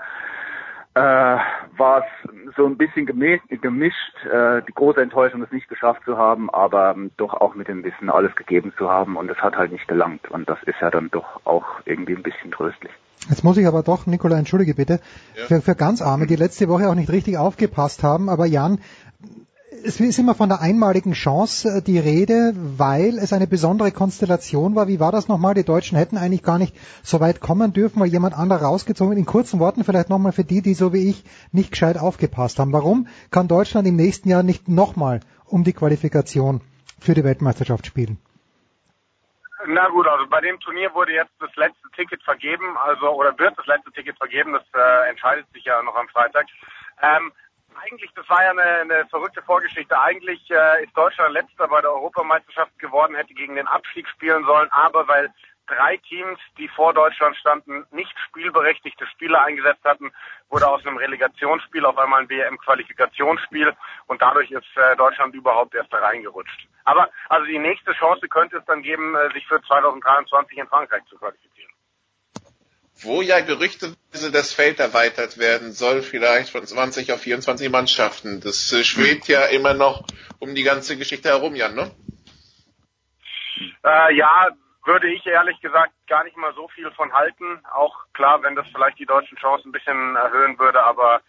äh, 0.95 1.01
war 1.01 2.05
es 2.05 2.55
so 2.57 2.67
ein 2.67 2.77
bisschen 2.77 3.07
gemischt, 3.07 3.45
gemischt 3.49 4.27
äh, 4.27 4.63
die 4.69 4.75
große 4.75 5.01
Enttäuschung, 5.01 5.43
es 5.43 5.51
nicht 5.51 5.69
geschafft 5.69 6.03
zu 6.05 6.19
haben, 6.19 6.51
aber 6.51 6.91
ähm, 6.91 7.11
doch 7.17 7.33
auch 7.35 7.55
mit 7.55 7.69
dem 7.69 7.83
Wissen 7.83 8.11
alles 8.11 8.35
gegeben 8.37 8.73
zu 8.77 8.91
haben 8.91 9.17
und 9.17 9.31
es 9.31 9.39
hat 9.39 9.57
halt 9.57 9.73
nicht 9.73 9.89
gelangt 9.89 10.31
und 10.31 10.49
das 10.49 10.59
ist 10.65 10.77
ja 10.81 10.91
dann 10.91 11.11
doch 11.11 11.41
auch 11.45 11.65
irgendwie 11.87 12.15
ein 12.15 12.23
bisschen 12.23 12.51
tröstlich. 12.51 12.93
Jetzt 13.29 13.45
muss 13.45 13.57
ich 13.57 13.67
aber 13.67 13.83
doch, 13.83 14.07
Nikola, 14.07 14.37
entschuldige 14.37 14.75
bitte, 14.75 15.01
ja. 15.35 15.47
für, 15.47 15.63
für 15.63 15.77
ganz 15.77 16.03
Arme, 16.03 16.27
die 16.27 16.37
letzte 16.37 16.69
Woche 16.69 16.89
auch 16.89 16.95
nicht 16.95 17.11
richtig 17.11 17.39
aufgepasst 17.39 18.03
haben, 18.03 18.29
aber 18.29 18.47
Jan, 18.47 18.81
es 19.85 20.01
ist 20.01 20.19
immer 20.19 20.35
von 20.35 20.49
der 20.49 20.61
einmaligen 20.61 21.13
Chance 21.13 21.79
äh, 21.79 21.83
die 21.83 21.99
Rede, 21.99 22.53
weil 22.55 23.19
es 23.19 23.33
eine 23.33 23.47
besondere 23.47 23.93
Konstellation 23.93 24.75
war. 24.75 24.89
Wie 24.89 25.01
war 25.01 25.13
das 25.13 25.29
nochmal? 25.29 25.55
Die 25.55 25.65
Deutschen 25.65 25.99
hätten 25.99 26.17
eigentlich 26.17 26.43
gar 26.43 26.59
nicht 26.59 26.75
so 27.03 27.21
weit 27.21 27.41
kommen 27.41 27.73
dürfen, 27.73 28.01
weil 28.01 28.09
jemand 28.09 28.37
anderer 28.37 28.63
rausgezogen 28.63 29.17
In 29.17 29.27
kurzen 29.27 29.61
Worten 29.61 29.85
vielleicht 29.85 30.09
nochmal 30.09 30.33
für 30.33 30.45
die, 30.45 30.63
die 30.63 30.75
so 30.75 30.93
wie 30.93 31.11
ich 31.11 31.25
nicht 31.53 31.73
gescheit 31.73 31.99
aufgepasst 31.99 32.59
haben. 32.59 32.73
Warum 32.73 33.09
kann 33.31 33.49
Deutschland 33.49 33.87
im 33.87 33.97
nächsten 33.97 34.29
Jahr 34.29 34.43
nicht 34.43 34.69
nochmal 34.69 35.21
um 35.47 35.65
die 35.65 35.73
Qualifikation 35.73 36.61
für 37.01 37.15
die 37.15 37.25
Weltmeisterschaft 37.25 37.87
spielen? 37.87 38.19
Na 39.67 39.89
gut, 39.89 40.09
also 40.09 40.27
bei 40.27 40.41
dem 40.41 40.59
Turnier 40.59 40.93
wurde 40.93 41.13
jetzt 41.13 41.33
das 41.39 41.55
letzte 41.55 41.89
Ticket 41.95 42.23
vergeben, 42.25 42.77
also 42.79 43.11
oder 43.11 43.39
wird 43.39 43.57
das 43.57 43.67
letzte 43.67 43.93
Ticket 43.93 44.17
vergeben, 44.19 44.53
das 44.53 44.65
äh, 44.75 45.09
entscheidet 45.09 45.47
sich 45.53 45.65
ja 45.65 45.81
noch 45.83 45.95
am 45.95 46.09
Freitag. 46.09 46.47
Ähm, 47.01 47.33
eigentlich, 47.77 48.11
das 48.15 48.29
war 48.29 48.43
ja 48.43 48.51
eine, 48.51 48.63
eine 48.63 49.07
verrückte 49.07 49.43
Vorgeschichte. 49.43 49.99
Eigentlich 50.01 50.51
äh, 50.51 50.85
ist 50.85 50.97
Deutschland 50.97 51.33
letzter 51.33 51.69
bei 51.69 51.81
der 51.81 51.93
Europameisterschaft 51.93 52.79
geworden, 52.79 53.15
hätte 53.15 53.35
gegen 53.35 53.57
den 53.57 53.67
Abstieg 53.67 54.09
spielen 54.09 54.45
sollen, 54.45 54.71
aber 54.71 55.07
weil 55.09 55.33
drei 55.67 55.97
Teams, 55.99 56.39
die 56.59 56.69
vor 56.69 56.93
Deutschland 56.93 57.37
standen, 57.37 57.87
nicht 57.91 58.15
spielberechtigte 58.19 59.07
Spieler 59.07 59.43
eingesetzt 59.43 59.85
hatten, 59.85 60.13
wurde 60.51 60.67
aus 60.67 60.85
einem 60.85 60.97
Relegationsspiel 60.97 61.85
auf 61.87 61.97
einmal 61.99 62.23
ein 62.23 62.29
WM-Qualifikationsspiel 62.29 63.73
und 64.07 64.21
dadurch 64.21 64.51
ist 64.51 64.77
äh, 64.77 64.97
Deutschland 64.97 65.35
überhaupt 65.35 65.75
erst 65.75 65.93
da 65.93 65.99
reingerutscht. 65.99 66.69
Aber 66.85 67.09
also 67.29 67.47
die 67.47 67.59
nächste 67.59 67.93
Chance 67.93 68.29
könnte 68.29 68.59
es 68.59 68.65
dann 68.67 68.83
geben, 68.83 69.15
äh, 69.15 69.33
sich 69.33 69.47
für 69.47 69.63
2023 69.63 70.59
in 70.59 70.67
Frankreich 70.67 71.05
zu 71.07 71.17
qualifizieren 71.17 71.72
wo 73.05 73.23
ja 73.23 73.41
gerüchteweise 73.41 74.31
das 74.33 74.53
Feld 74.53 74.81
erweitert 74.81 75.39
werden 75.39 75.73
soll, 75.73 76.03
vielleicht 76.03 76.51
von 76.51 76.67
20 76.67 77.13
auf 77.13 77.21
24 77.21 77.71
Mannschaften. 77.71 78.41
Das 78.41 78.73
äh, 78.73 78.85
schwebt 78.85 79.29
ja 79.29 79.47
immer 79.47 79.75
noch 79.75 80.05
um 80.39 80.55
die 80.55 80.63
ganze 80.63 80.97
Geschichte 80.97 81.29
herum, 81.29 81.55
Jan, 81.55 81.75
ne? 81.75 81.91
Äh, 83.85 84.15
ja, 84.15 84.49
würde 84.85 85.13
ich 85.13 85.25
ehrlich 85.27 85.61
gesagt 85.61 85.93
gar 86.09 86.25
nicht 86.25 86.37
mal 86.37 86.55
so 86.55 86.69
viel 86.69 86.91
von 86.93 87.13
halten. 87.13 87.61
Auch 87.73 87.95
klar, 88.13 88.43
wenn 88.43 88.57
das 88.57 88.67
vielleicht 88.73 88.99
die 88.99 89.07
deutschen 89.07 89.39
Chancen 89.39 89.69
ein 89.69 89.73
bisschen 89.73 90.17
erhöhen 90.17 90.59
würde, 90.59 90.83
aber 90.83 91.21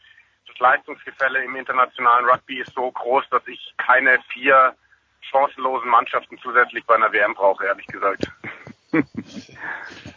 das 0.48 0.58
Leistungsgefälle 0.60 1.44
im 1.44 1.56
internationalen 1.56 2.26
Rugby 2.26 2.60
ist 2.60 2.74
so 2.74 2.92
groß, 2.92 3.30
dass 3.30 3.48
ich 3.48 3.74
keine 3.78 4.20
vier 4.32 4.76
chancenlosen 5.22 5.90
Mannschaften 5.90 6.38
zusätzlich 6.40 6.86
bei 6.86 6.96
einer 6.96 7.14
WM 7.14 7.34
brauche, 7.34 7.66
ehrlich 7.66 7.88
gesagt. 7.88 8.28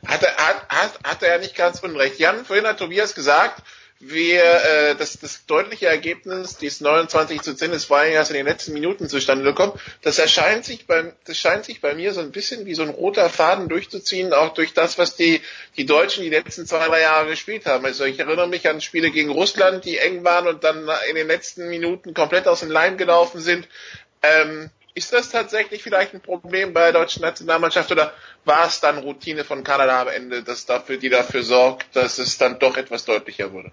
hat, 0.06 0.22
er, 0.22 0.36
hat, 0.36 0.68
hat, 0.68 0.98
hat 1.04 1.22
er 1.22 1.38
nicht 1.38 1.54
ganz 1.54 1.80
unrecht. 1.80 2.18
Jan, 2.18 2.44
vorhin 2.44 2.66
hat 2.66 2.78
Tobias 2.78 3.14
gesagt, 3.14 3.62
wir, 3.98 4.42
äh, 4.42 4.94
das, 4.94 5.18
das 5.18 5.46
deutliche 5.46 5.86
Ergebnis, 5.86 6.58
dieses 6.58 6.82
29 6.82 7.40
zu 7.40 7.54
10, 7.54 7.70
das 7.70 7.88
war 7.88 8.04
ja 8.04 8.12
erst 8.12 8.30
in 8.30 8.36
den 8.36 8.46
letzten 8.46 8.74
Minuten 8.74 9.08
zustande 9.08 9.42
gekommen. 9.42 9.72
Das 10.02 10.18
erscheint 10.18 10.66
sich 10.66 10.86
bei, 10.86 11.14
das 11.24 11.38
scheint 11.38 11.64
sich 11.64 11.80
bei 11.80 11.94
mir 11.94 12.12
so 12.12 12.20
ein 12.20 12.30
bisschen 12.30 12.66
wie 12.66 12.74
so 12.74 12.82
ein 12.82 12.90
roter 12.90 13.30
Faden 13.30 13.68
durchzuziehen, 13.68 14.34
auch 14.34 14.52
durch 14.52 14.74
das, 14.74 14.98
was 14.98 15.16
die, 15.16 15.40
die 15.78 15.86
Deutschen 15.86 16.22
die 16.22 16.30
letzten 16.30 16.66
zwei, 16.66 16.86
drei 16.86 17.00
Jahre 17.00 17.30
gespielt 17.30 17.64
haben. 17.64 17.86
Also 17.86 18.04
ich 18.04 18.18
erinnere 18.18 18.48
mich 18.48 18.68
an 18.68 18.82
Spiele 18.82 19.10
gegen 19.10 19.30
Russland, 19.30 19.86
die 19.86 19.96
eng 19.96 20.24
waren 20.24 20.46
und 20.46 20.62
dann 20.62 20.88
in 21.08 21.16
den 21.16 21.28
letzten 21.28 21.68
Minuten 21.68 22.12
komplett 22.12 22.46
aus 22.48 22.60
dem 22.60 22.70
Leim 22.70 22.98
gelaufen 22.98 23.40
sind. 23.40 23.66
Ähm, 24.22 24.70
ist 24.96 25.12
das 25.12 25.30
tatsächlich 25.30 25.82
vielleicht 25.82 26.14
ein 26.14 26.22
Problem 26.22 26.72
bei 26.72 26.90
der 26.90 26.92
deutschen 26.92 27.20
Nationalmannschaft 27.20 27.92
oder 27.92 28.14
war 28.46 28.64
es 28.64 28.80
dann 28.80 28.96
Routine 28.98 29.44
von 29.44 29.62
Kanada 29.62 30.00
am 30.00 30.08
Ende, 30.08 30.42
dass 30.42 30.64
dafür, 30.64 30.96
die 30.96 31.10
dafür 31.10 31.42
sorgt, 31.42 31.94
dass 31.94 32.18
es 32.18 32.38
dann 32.38 32.58
doch 32.58 32.78
etwas 32.78 33.04
deutlicher 33.04 33.52
wurde? 33.52 33.70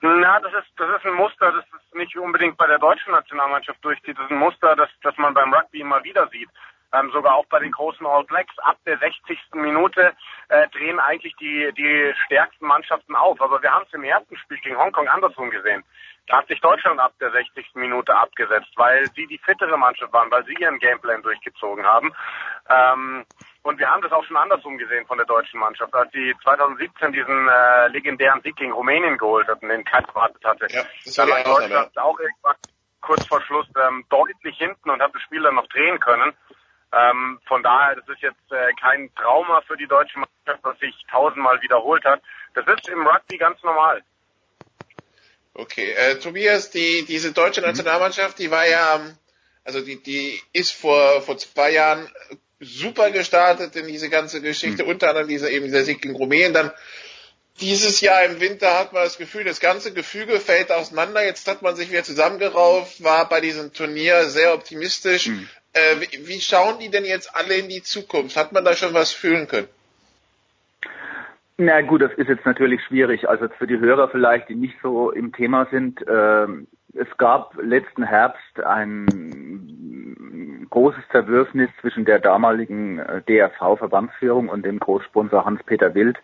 Na, 0.00 0.38
das 0.38 0.52
ist, 0.52 0.70
das 0.76 0.88
ist 0.96 1.04
ein 1.04 1.14
Muster, 1.14 1.50
das 1.50 1.64
ist 1.64 1.94
nicht 1.96 2.16
unbedingt 2.16 2.56
bei 2.56 2.68
der 2.68 2.78
deutschen 2.78 3.10
Nationalmannschaft 3.10 3.84
durchzieht. 3.84 4.16
Das 4.16 4.26
ist 4.26 4.30
ein 4.30 4.38
Muster, 4.38 4.76
das, 4.76 4.88
das 5.02 5.16
man 5.18 5.34
beim 5.34 5.52
Rugby 5.52 5.80
immer 5.80 6.04
wieder 6.04 6.28
sieht. 6.28 6.48
Ähm, 6.92 7.10
sogar 7.12 7.34
auch 7.34 7.46
bei 7.46 7.58
den 7.58 7.72
großen 7.72 8.06
All 8.06 8.24
Blacks. 8.24 8.58
Ab 8.58 8.78
der 8.86 8.98
60. 8.98 9.38
Minute 9.54 10.14
äh, 10.48 10.68
drehen 10.68 10.98
eigentlich 10.98 11.34
die, 11.36 11.70
die 11.76 12.14
stärksten 12.24 12.66
Mannschaften 12.66 13.14
auf. 13.14 13.40
Aber 13.40 13.62
wir 13.62 13.72
haben 13.72 13.84
es 13.86 13.94
im 13.94 14.04
ersten 14.04 14.36
Spiel 14.38 14.58
gegen 14.58 14.78
Hongkong 14.78 15.08
andersrum 15.08 15.50
gesehen. 15.50 15.84
Da 16.28 16.38
hat 16.38 16.48
sich 16.48 16.60
Deutschland 16.60 17.00
ab 17.00 17.12
der 17.20 17.30
60. 17.30 17.74
Minute 17.74 18.14
abgesetzt, 18.14 18.70
weil 18.76 19.06
sie 19.14 19.26
die 19.26 19.38
fittere 19.38 19.76
Mannschaft 19.78 20.12
waren, 20.12 20.30
weil 20.30 20.44
sie 20.44 20.54
ihren 20.54 20.78
Gameplan 20.78 21.22
durchgezogen 21.22 21.84
haben. 21.84 22.12
Ähm, 22.68 23.24
und 23.62 23.78
wir 23.78 23.90
haben 23.90 24.02
das 24.02 24.12
auch 24.12 24.24
schon 24.24 24.36
andersrum 24.36 24.78
gesehen 24.78 25.06
von 25.06 25.18
der 25.18 25.26
deutschen 25.26 25.58
Mannschaft, 25.58 25.92
als 25.94 26.10
sie 26.12 26.34
2017 26.42 27.12
diesen 27.12 27.48
äh, 27.48 27.88
legendären 27.88 28.40
Sieg 28.42 28.56
gegen 28.56 28.72
Rumänien 28.72 29.18
geholt 29.18 29.48
hatten, 29.48 29.68
den 29.68 29.84
keiner 29.84 30.08
erwartet 30.08 30.44
hatte. 30.44 30.66
Ja, 30.70 30.84
da 31.16 31.28
war 31.28 31.42
Deutschland 31.44 31.90
ja. 31.94 32.02
auch 32.02 32.18
irgendwann 32.18 32.56
kurz 33.00 33.26
vor 33.26 33.40
Schluss 33.42 33.66
ähm, 33.76 34.04
deutlich 34.10 34.56
hinten 34.58 34.90
und 34.90 35.00
hat 35.00 35.14
das 35.14 35.22
Spiel 35.22 35.42
dann 35.42 35.54
noch 35.54 35.66
drehen 35.68 35.98
können. 36.00 36.34
Ähm, 36.92 37.40
von 37.46 37.62
daher, 37.62 37.96
das 37.96 38.08
ist 38.08 38.22
jetzt 38.22 38.52
äh, 38.52 38.72
kein 38.80 39.12
Trauma 39.14 39.60
für 39.66 39.76
die 39.76 39.86
deutsche 39.86 40.18
Mannschaft, 40.18 40.64
das 40.64 40.78
sich 40.78 40.94
tausendmal 41.10 41.60
wiederholt 41.60 42.04
hat. 42.04 42.22
Das 42.54 42.66
ist 42.66 42.88
im 42.88 43.06
Rugby 43.06 43.36
ganz 43.36 43.62
normal. 43.62 44.02
Okay, 45.52 45.92
äh, 45.92 46.18
Tobias, 46.18 46.70
die, 46.70 47.04
diese 47.06 47.32
deutsche 47.32 47.60
mhm. 47.60 47.68
Nationalmannschaft, 47.68 48.38
die 48.38 48.50
war 48.50 48.66
ja, 48.66 49.00
also 49.64 49.80
die, 49.80 50.02
die 50.02 50.40
ist 50.52 50.72
vor, 50.72 51.20
vor 51.20 51.36
zwei 51.36 51.72
Jahren 51.72 52.08
super 52.60 53.10
gestartet 53.10 53.76
in 53.76 53.86
diese 53.86 54.08
ganze 54.08 54.40
Geschichte, 54.40 54.84
mhm. 54.84 54.90
unter 54.90 55.10
anderem 55.10 55.28
dieser, 55.28 55.50
eben 55.50 55.66
dieser 55.66 55.84
Sieg 55.84 56.00
gegen 56.00 56.16
Rumänien, 56.16 56.54
dann 56.54 56.72
dieses 57.60 58.00
Jahr 58.00 58.24
im 58.24 58.40
Winter 58.40 58.78
hat 58.78 58.92
man 58.92 59.02
das 59.02 59.18
Gefühl, 59.18 59.44
das 59.44 59.60
ganze 59.60 59.92
Gefüge 59.92 60.38
fällt 60.38 60.70
auseinander. 60.70 61.24
Jetzt 61.24 61.48
hat 61.48 61.60
man 61.62 61.74
sich 61.74 61.90
wieder 61.90 62.04
zusammengerauft, 62.04 63.02
war 63.02 63.28
bei 63.28 63.40
diesem 63.40 63.72
Turnier 63.72 64.28
sehr 64.30 64.54
optimistisch. 64.54 65.26
Mhm. 65.26 65.48
Äh, 65.72 66.26
wie, 66.26 66.40
schauen 66.40 66.78
die 66.78 66.90
denn 66.90 67.04
jetzt 67.04 67.34
alle 67.34 67.54
in 67.54 67.68
die 67.68 67.82
Zukunft? 67.82 68.36
Hat 68.36 68.52
man 68.52 68.64
da 68.64 68.74
schon 68.74 68.94
was 68.94 69.12
fühlen 69.12 69.48
können? 69.48 69.68
Na 71.56 71.80
gut, 71.82 72.02
das 72.02 72.12
ist 72.12 72.28
jetzt 72.28 72.46
natürlich 72.46 72.82
schwierig. 72.84 73.28
Also 73.28 73.48
für 73.58 73.66
die 73.66 73.78
Hörer 73.78 74.08
vielleicht, 74.08 74.48
die 74.48 74.54
nicht 74.54 74.76
so 74.82 75.10
im 75.10 75.32
Thema 75.32 75.66
sind. 75.70 76.06
Äh, 76.06 76.46
es 76.94 77.08
gab 77.18 77.54
letzten 77.60 78.04
Herbst 78.04 78.60
ein 78.64 80.66
großes 80.70 81.02
Zerwürfnis 81.10 81.70
zwischen 81.80 82.04
der 82.04 82.18
damaligen 82.18 82.98
äh, 82.98 83.22
DRV-Verbandsführung 83.22 84.48
und 84.48 84.64
dem 84.64 84.78
Großsponsor 84.78 85.44
Hans-Peter 85.44 85.94
Wild, 85.94 86.18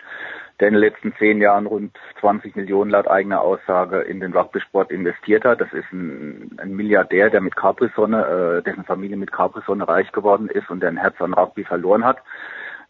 der 0.60 0.68
in 0.68 0.74
den 0.74 0.80
letzten 0.80 1.14
zehn 1.18 1.40
Jahren 1.40 1.66
rund 1.66 1.96
20 2.20 2.54
Millionen 2.56 2.90
laut 2.90 3.08
eigener 3.08 3.40
Aussage 3.40 4.00
in 4.02 4.20
den 4.20 4.32
Rugby-Sport 4.32 4.90
investiert 4.90 5.44
hat. 5.44 5.60
Das 5.60 5.72
ist 5.72 5.90
ein, 5.92 6.56
ein 6.58 6.74
Milliardär, 6.74 7.30
der 7.30 7.40
mit 7.40 7.56
Capri-Sonne, 7.56 8.58
äh, 8.58 8.62
dessen 8.62 8.84
Familie 8.84 9.16
mit 9.16 9.32
Capri-Sonne 9.32 9.88
reich 9.88 10.12
geworden 10.12 10.48
ist 10.48 10.70
und 10.70 10.80
der 10.80 10.90
ein 10.90 10.96
Herz 10.96 11.20
an 11.20 11.34
Rugby 11.34 11.64
verloren 11.64 12.04
hat. 12.04 12.18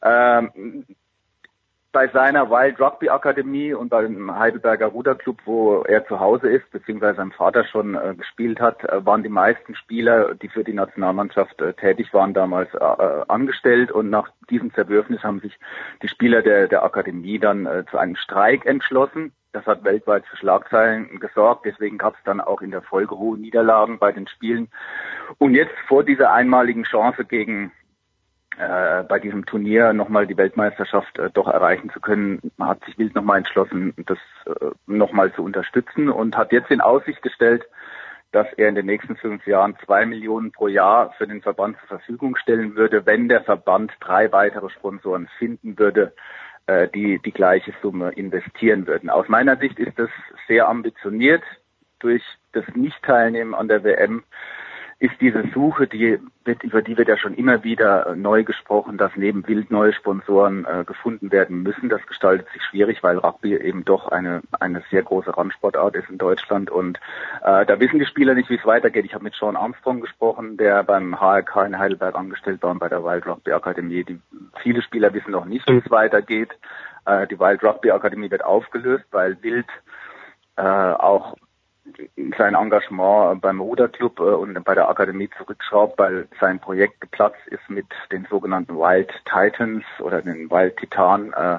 Ähm, 0.03 0.85
bei 1.95 2.09
seiner 2.09 2.51
Wild 2.51 2.81
Rugby 2.81 3.09
Akademie 3.09 3.73
und 3.73 3.89
beim 3.89 4.37
Heidelberger 4.37 4.89
Ruderclub, 4.89 5.39
wo 5.45 5.83
er 5.83 6.05
zu 6.07 6.19
Hause 6.19 6.49
ist, 6.49 6.69
beziehungsweise 6.73 7.19
sein 7.19 7.31
Vater 7.31 7.65
schon 7.65 7.95
äh, 7.95 8.17
gespielt 8.17 8.61
hat, 8.61 8.83
äh, 8.85 9.07
waren 9.07 9.23
die 9.23 9.29
meisten 9.29 9.77
Spieler, 9.77 10.35
die 10.35 10.49
für 10.49 10.65
die 10.65 10.75
Nationalmannschaft 10.75 11.61
äh, 11.63 11.73
tätig 11.73 12.13
waren, 12.13 12.35
damals 12.35 12.69
äh, 12.75 12.79
angestellt. 13.29 13.93
Und 13.93 14.11
nach 14.11 14.29
diesem 14.51 14.75
Zerwürfnis 14.75 15.23
haben 15.23 15.39
sich 15.39 15.57
die 16.03 16.09
Spieler 16.09 16.43
der, 16.43 16.67
der 16.67 16.83
Akademie 16.83 17.39
dann 17.39 17.65
äh, 17.65 17.85
zu 17.89 17.97
einem 17.97 18.17
Streik 18.17 18.67
entschlossen. 18.67 19.33
Das 19.53 19.65
hat 19.65 19.85
weltweit 19.85 20.27
für 20.27 20.37
Schlagzeilen 20.37 21.21
gesorgt. 21.21 21.65
Deswegen 21.65 21.97
gab 21.97 22.15
es 22.17 22.25
dann 22.25 22.41
auch 22.41 22.61
in 22.61 22.73
der 22.73 22.83
Folge 22.83 23.17
hohe 23.17 23.39
Niederlagen 23.39 24.01
bei 24.01 24.11
den 24.11 24.27
Spielen. 24.27 24.69
Und 25.39 25.55
jetzt 25.55 25.79
vor 25.87 26.03
dieser 26.03 26.33
einmaligen 26.33 26.83
Chance 26.83 27.25
gegen 27.25 27.71
äh, 28.59 29.03
bei 29.03 29.19
diesem 29.19 29.47
Turnier 29.47 29.93
nochmal 29.93 30.27
die 30.27 30.37
Weltmeisterschaft 30.37 31.19
äh, 31.19 31.31
doch 31.33 31.49
erreichen 31.49 31.91
zu 31.91 32.01
können, 32.01 32.41
hat 32.61 32.85
sich 32.85 32.99
Wild 32.99 33.15
nochmal 33.15 33.39
entschlossen, 33.39 33.95
das 34.07 34.19
äh, 34.47 34.71
nochmal 34.87 35.33
zu 35.33 35.43
unterstützen 35.43 36.09
und 36.09 36.37
hat 36.37 36.53
jetzt 36.53 36.71
in 36.71 36.81
Aussicht 36.81 37.23
gestellt, 37.23 37.65
dass 38.33 38.53
er 38.55 38.69
in 38.69 38.75
den 38.75 38.87
nächsten 38.87 39.17
fünf 39.17 39.47
Jahren 39.47 39.77
zwei 39.85 40.07
Millionen 40.07 40.53
pro 40.53 40.69
Jahr 40.69 41.13
für 41.19 41.27
den 41.27 41.43
Verband 41.43 41.79
zur 41.81 41.99
Verfügung 41.99 42.37
stellen 42.37 42.75
würde, 42.77 43.07
wenn 43.07 43.29
der 43.29 43.43
Verband 43.43 43.93
drei 44.01 44.31
weitere 44.33 44.71
Sponsoren 44.71 45.29
finden 45.39 45.79
würde, 45.79 46.13
äh, 46.67 46.89
die 46.89 47.21
die 47.25 47.33
gleiche 47.33 47.73
Summe 47.83 48.11
investieren 48.11 48.87
würden. 48.87 49.11
Aus 49.11 49.29
meiner 49.29 49.57
Sicht 49.57 49.79
ist 49.79 49.99
das 49.99 50.11
sehr 50.49 50.69
ambitioniert. 50.69 51.43
Durch 51.99 52.23
das 52.53 52.65
Nichtteilnehmen 52.75 53.55
an 53.55 53.69
der 53.69 53.83
WM 53.83 54.25
ist 54.99 55.15
diese 55.21 55.45
Suche, 55.53 55.87
die 55.87 56.19
wird, 56.45 56.63
über 56.63 56.83
die 56.83 56.97
wird 56.97 57.09
ja 57.09 57.17
schon 57.17 57.35
immer 57.35 57.65
wieder 57.65 58.07
äh, 58.07 58.17
neu 58.17 58.45
gesprochen, 58.45 58.97
dass 58.97 59.13
neben 59.17 59.47
Wild 59.47 59.71
neue 59.71 59.93
Sponsoren 59.93 60.65
äh, 60.65 60.85
gefunden 60.85 61.33
werden 61.33 61.63
müssen. 61.63 61.89
Das 61.89 62.05
gestaltet 62.07 62.49
sich 62.53 62.63
schwierig, 62.63 63.03
weil 63.03 63.19
Rugby 63.19 63.57
eben 63.57 63.85
doch 63.85 64.09
eine, 64.09 64.43
eine 64.61 64.83
sehr 64.91 65.03
große 65.03 65.37
Randsportart 65.37 65.97
ist 65.97 66.09
in 66.11 66.19
Deutschland. 66.19 66.71
Und 66.71 66.99
äh, 67.43 67.67
da 67.67 67.81
wissen 67.81 67.99
die 67.99 68.07
Spieler 68.07 68.35
nicht, 68.35 68.51
wie 68.51 68.57
es 68.57 68.67
weitergeht. 68.67 69.05
Ich 69.05 69.15
habe 69.15 69.25
mit 69.25 69.35
Sean 69.35 69.57
Armstrong 69.57 70.01
gesprochen, 70.01 70.57
der 70.57 70.83
beim 70.85 71.21
HRK 71.21 71.67
in 71.67 71.79
Heidelberg 71.79 72.15
angestellt 72.15 72.63
war 72.63 72.71
und 72.71 72.79
bei 72.79 72.89
der 72.89 73.05
Wild 73.05 73.27
Rugby 73.27 73.53
Akademie. 73.53 74.05
Die, 74.05 74.21
viele 74.63 74.83
Spieler 74.83 75.13
wissen 75.13 75.33
noch 75.33 75.45
nicht, 75.45 75.69
wie 75.69 75.79
es 75.79 75.91
weitergeht. 75.91 76.51
Äh, 77.07 77.27
die 77.27 77.39
Wild 77.39 77.63
Rugby 77.65 77.91
Akademie 77.91 78.31
wird 78.31 78.45
aufgelöst, 78.45 79.05
weil 79.11 79.43
Wild 79.43 79.67
äh, 80.57 80.63
auch 80.63 81.37
sein 82.39 82.55
Engagement 82.55 83.41
beim 83.41 83.61
Ruderclub 83.61 84.19
äh, 84.21 84.23
und 84.23 84.63
bei 84.65 84.75
der 84.75 84.89
Akademie 84.89 85.29
zurückschraubt, 85.37 85.99
weil 85.99 86.29
sein 86.41 86.59
Projekt 86.59 87.01
geplatzt 87.01 87.47
ist 87.47 87.69
mit 87.69 87.87
den 88.11 88.27
sogenannten 88.31 88.77
Wild 88.77 89.13
Titans 89.25 89.85
oder 90.01 90.23
den 90.23 90.51
Wild 90.51 90.77
Titan. 90.77 91.33
Äh, 91.33 91.59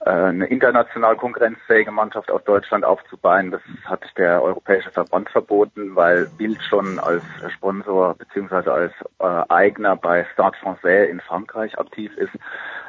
äh, 0.00 0.10
eine 0.10 0.46
international 0.46 1.16
konkurrenzfähige 1.16 1.90
Mannschaft 1.90 2.30
aus 2.30 2.44
Deutschland 2.44 2.84
aufzubauen. 2.84 3.50
Das 3.50 3.60
hat 3.84 4.04
der 4.16 4.42
Europäische 4.42 4.90
Verband 4.90 5.28
verboten, 5.30 5.96
weil 5.96 6.28
Bild 6.38 6.62
schon 6.62 7.00
als 7.00 7.22
Sponsor 7.54 8.14
beziehungsweise 8.14 8.72
als 8.72 8.92
äh, 9.18 9.24
Eigner 9.48 9.96
bei 9.96 10.24
Stade 10.32 10.56
Français 10.62 11.06
in 11.06 11.20
Frankreich 11.20 11.76
aktiv 11.78 12.16
ist. 12.16 12.32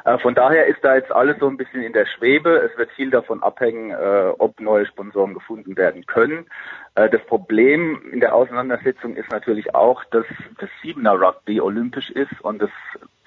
Äh, 0.04 0.18
von 0.18 0.34
daher 0.34 0.66
ist 0.66 0.82
da 0.82 0.94
jetzt 0.94 1.12
alles 1.12 1.38
so 1.38 1.48
ein 1.48 1.56
bisschen 1.56 1.82
in 1.82 1.92
der 1.92 2.06
Schwebe. 2.06 2.56
Es 2.56 2.76
wird 2.78 2.90
viel 2.92 3.10
davon 3.10 3.42
abhängen, 3.42 3.90
äh, 3.90 4.32
ob 4.38 4.60
neue 4.60 4.86
Sponsoren 4.86 5.34
gefunden 5.34 5.76
werden 5.76 6.06
können. 6.06 6.46
Äh, 6.94 7.08
das 7.10 7.22
Problem 7.26 8.00
in 8.12 8.20
der 8.20 8.34
Auseinandersetzung 8.34 9.16
ist 9.16 9.30
natürlich 9.30 9.74
auch, 9.74 10.04
dass 10.04 10.26
das 10.58 10.70
Siebener 10.82 11.20
Rugby 11.20 11.60
olympisch 11.60 12.10
ist 12.10 12.40
und 12.42 12.62
das 12.62 12.70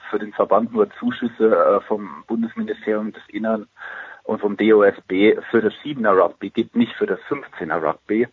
für 0.10 0.20
den 0.20 0.34
Verband 0.34 0.74
nur 0.74 0.92
Zuschüsse 1.00 1.82
vom 1.88 2.24
Bundesministerium 2.28 3.14
des 3.14 3.24
Innern 3.30 3.68
und 4.24 4.42
vom 4.42 4.56
DOSB 4.58 5.40
für 5.50 5.62
das 5.62 5.74
7er 5.84 6.16
Rugby 6.16 6.52
gibt, 6.52 6.76
nicht 6.76 6.94
für 6.96 7.08
das 7.08 7.20
15er 7.22 7.82
Rugby. 7.82 8.28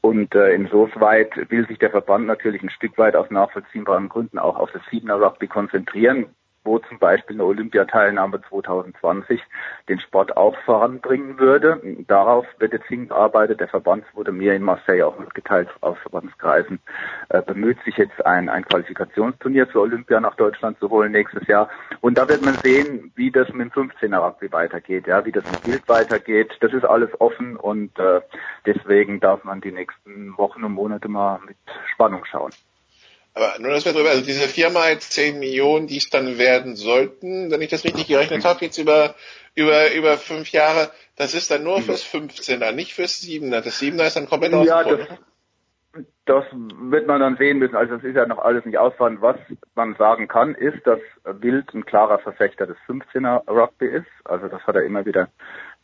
Und 0.00 0.34
äh, 0.34 0.54
insoweit 0.54 1.30
will 1.50 1.66
sich 1.68 1.78
der 1.78 1.90
Verband 1.90 2.26
natürlich 2.26 2.62
ein 2.62 2.70
Stück 2.70 2.98
weit 2.98 3.14
aus 3.14 3.30
nachvollziehbaren 3.30 4.08
Gründen 4.08 4.38
auch 4.38 4.56
auf 4.56 4.72
das 4.72 4.82
7er 4.90 5.22
Rugby 5.24 5.46
konzentrieren 5.46 6.26
wo 6.64 6.78
zum 6.78 6.98
Beispiel 6.98 7.36
eine 7.36 7.44
Olympiateilnahme 7.44 8.42
2020 8.48 9.40
den 9.88 9.98
Sport 10.00 10.36
auch 10.36 10.56
voranbringen 10.64 11.38
würde. 11.38 11.80
Darauf 12.06 12.46
wird 12.58 12.72
jetzt 12.72 12.86
hingearbeitet. 12.86 13.60
Der 13.60 13.68
Verband 13.68 14.04
wurde 14.14 14.32
mir 14.32 14.54
in 14.54 14.62
Marseille 14.62 15.02
auch 15.02 15.18
mitgeteilt 15.18 15.68
aus 15.80 15.96
Verbandskreisen, 16.02 16.80
äh, 17.30 17.42
bemüht 17.42 17.78
sich 17.84 17.96
jetzt 17.96 18.24
ein, 18.26 18.48
ein 18.48 18.64
Qualifikationsturnier 18.64 19.66
für 19.68 19.80
Olympia 19.80 20.20
nach 20.20 20.36
Deutschland 20.36 20.78
zu 20.78 20.90
holen 20.90 21.12
nächstes 21.12 21.46
Jahr. 21.46 21.70
Und 22.00 22.18
da 22.18 22.28
wird 22.28 22.42
man 22.44 22.54
sehen, 22.54 23.12
wie 23.14 23.30
das 23.30 23.48
mit 23.52 23.74
dem 23.74 23.90
15er 23.90 24.18
Rugby 24.18 24.52
weitergeht, 24.52 25.06
ja, 25.06 25.24
wie 25.24 25.32
das 25.32 25.44
mit 25.50 25.62
Bild 25.62 25.88
weitergeht. 25.88 26.56
Das 26.60 26.72
ist 26.72 26.84
alles 26.84 27.08
offen 27.20 27.56
und 27.56 27.98
äh, 27.98 28.20
deswegen 28.66 29.20
darf 29.20 29.44
man 29.44 29.60
die 29.60 29.72
nächsten 29.72 30.36
Wochen 30.36 30.64
und 30.64 30.72
Monate 30.72 31.08
mal 31.08 31.40
mit 31.46 31.56
Spannung 31.92 32.24
schauen. 32.24 32.50
Aber 33.40 33.58
nur 33.58 33.70
das 33.70 33.86
wir 33.86 33.94
drüber, 33.94 34.10
also 34.10 34.22
diese 34.22 34.48
Firma 34.48 34.88
jetzt 34.88 35.12
10 35.12 35.38
Millionen, 35.38 35.86
die 35.86 35.96
es 35.96 36.10
dann 36.10 36.36
werden 36.36 36.76
sollten, 36.76 37.50
wenn 37.50 37.62
ich 37.62 37.70
das 37.70 37.84
richtig 37.84 38.06
gerechnet 38.06 38.44
habe, 38.44 38.66
jetzt 38.66 38.76
über, 38.76 39.14
über, 39.54 39.92
über 39.94 40.18
fünf 40.18 40.52
Jahre, 40.52 40.90
das 41.16 41.34
ist 41.34 41.50
dann 41.50 41.64
nur 41.64 41.80
fürs 41.80 42.04
15er, 42.04 42.72
nicht 42.72 42.92
fürs 42.92 43.22
7er. 43.22 43.62
Das 43.62 43.80
7er 43.80 44.06
ist 44.06 44.16
dann 44.16 44.28
komplett 44.28 44.52
ja, 44.52 44.84
das, 44.84 45.08
das 46.26 46.44
wird 46.52 47.06
man 47.06 47.20
dann 47.20 47.36
sehen 47.38 47.58
müssen. 47.58 47.76
Also 47.76 47.94
es 47.94 48.04
ist 48.04 48.14
ja 48.14 48.26
noch 48.26 48.38
alles 48.38 48.66
nicht 48.66 48.76
ausfahren. 48.76 49.22
Was 49.22 49.36
man 49.74 49.94
sagen 49.94 50.28
kann, 50.28 50.54
ist, 50.54 50.86
dass 50.86 51.00
Wild 51.24 51.72
ein 51.72 51.86
klarer 51.86 52.18
Verfechter 52.18 52.66
des 52.66 52.76
15er 52.86 53.48
Rugby 53.50 53.86
ist. 53.86 54.06
Also 54.24 54.48
das 54.48 54.62
hat 54.66 54.76
er 54.76 54.82
immer 54.82 55.06
wieder 55.06 55.28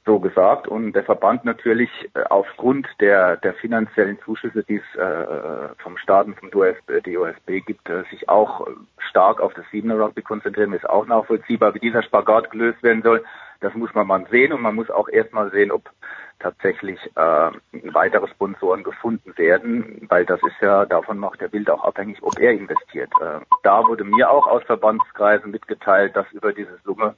so 0.06 0.20
gesagt. 0.20 0.68
Und 0.68 0.92
der 0.92 1.04
Verband 1.04 1.44
natürlich 1.44 1.90
äh, 2.14 2.22
aufgrund 2.30 2.86
der, 3.00 3.36
der 3.36 3.52
finanziellen 3.54 4.18
Zuschüsse, 4.24 4.62
die 4.62 4.76
es 4.76 4.98
äh, 4.98 5.74
vom 5.78 5.98
Staat 5.98 6.26
und 6.26 6.38
vom 6.38 6.50
DOSB, 6.50 7.02
DOSB 7.02 7.60
gibt, 7.66 7.90
äh, 7.90 8.04
sich 8.10 8.28
auch 8.28 8.66
stark 8.98 9.40
auf 9.40 9.52
das 9.54 9.64
Siebener 9.70 9.98
Rugby 9.98 10.22
konzentrieren, 10.22 10.72
ist 10.72 10.88
auch 10.88 11.06
nachvollziehbar. 11.06 11.74
Wie 11.74 11.80
dieser 11.80 12.02
Spagat 12.02 12.50
gelöst 12.50 12.82
werden 12.82 13.02
soll, 13.02 13.24
das 13.60 13.74
muss 13.74 13.92
man 13.94 14.06
mal 14.06 14.24
sehen. 14.30 14.52
Und 14.52 14.62
man 14.62 14.76
muss 14.76 14.90
auch 14.90 15.08
erstmal 15.08 15.50
sehen, 15.50 15.72
ob 15.72 15.90
tatsächlich 16.38 16.98
äh, 17.16 17.50
weitere 17.92 18.28
Sponsoren 18.28 18.84
gefunden 18.84 19.36
werden, 19.36 20.06
weil 20.08 20.24
das 20.26 20.40
ist 20.42 20.60
ja, 20.60 20.84
davon 20.84 21.18
macht 21.18 21.40
der 21.40 21.48
Bild 21.48 21.68
auch 21.70 21.82
abhängig, 21.82 22.22
ob 22.22 22.38
er 22.38 22.52
investiert. 22.52 23.10
Äh, 23.20 23.40
da 23.62 23.86
wurde 23.86 24.04
mir 24.04 24.30
auch 24.30 24.46
aus 24.46 24.62
Verbandskreisen 24.64 25.50
mitgeteilt, 25.50 26.14
dass 26.14 26.30
über 26.32 26.52
diese 26.52 26.78
Summe 26.84 27.16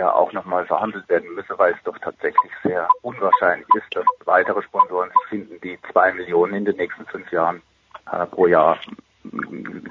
ja 0.00 0.12
auch 0.12 0.32
nochmal 0.32 0.66
verhandelt 0.66 1.08
werden 1.08 1.34
müsse, 1.34 1.58
weil 1.58 1.74
es 1.74 1.82
doch 1.84 1.98
tatsächlich 1.98 2.50
sehr 2.64 2.88
unwahrscheinlich 3.02 3.68
ist, 3.74 3.94
dass 3.94 4.06
weitere 4.24 4.62
Sponsoren 4.62 5.10
sich 5.10 5.28
finden, 5.28 5.60
die 5.60 5.78
zwei 5.92 6.12
Millionen 6.12 6.54
in 6.54 6.64
den 6.64 6.76
nächsten 6.76 7.06
fünf 7.06 7.30
Jahren 7.30 7.62
äh, 8.10 8.26
pro 8.26 8.46
Jahr 8.46 8.80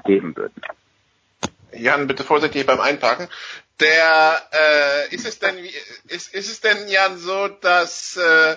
geben 0.04 0.36
würden. 0.36 0.60
Jan, 1.72 2.08
bitte 2.08 2.24
vorsichtig 2.24 2.66
beim 2.66 2.80
Einparken. 2.80 3.28
Der 3.78 4.42
äh, 4.52 5.14
ist 5.14 5.26
es 5.26 5.38
denn 5.38 5.56
ist, 6.08 6.34
ist 6.34 6.50
es 6.50 6.60
denn 6.60 6.88
Jan 6.88 7.16
so, 7.16 7.48
dass 7.48 8.16
äh, 8.16 8.56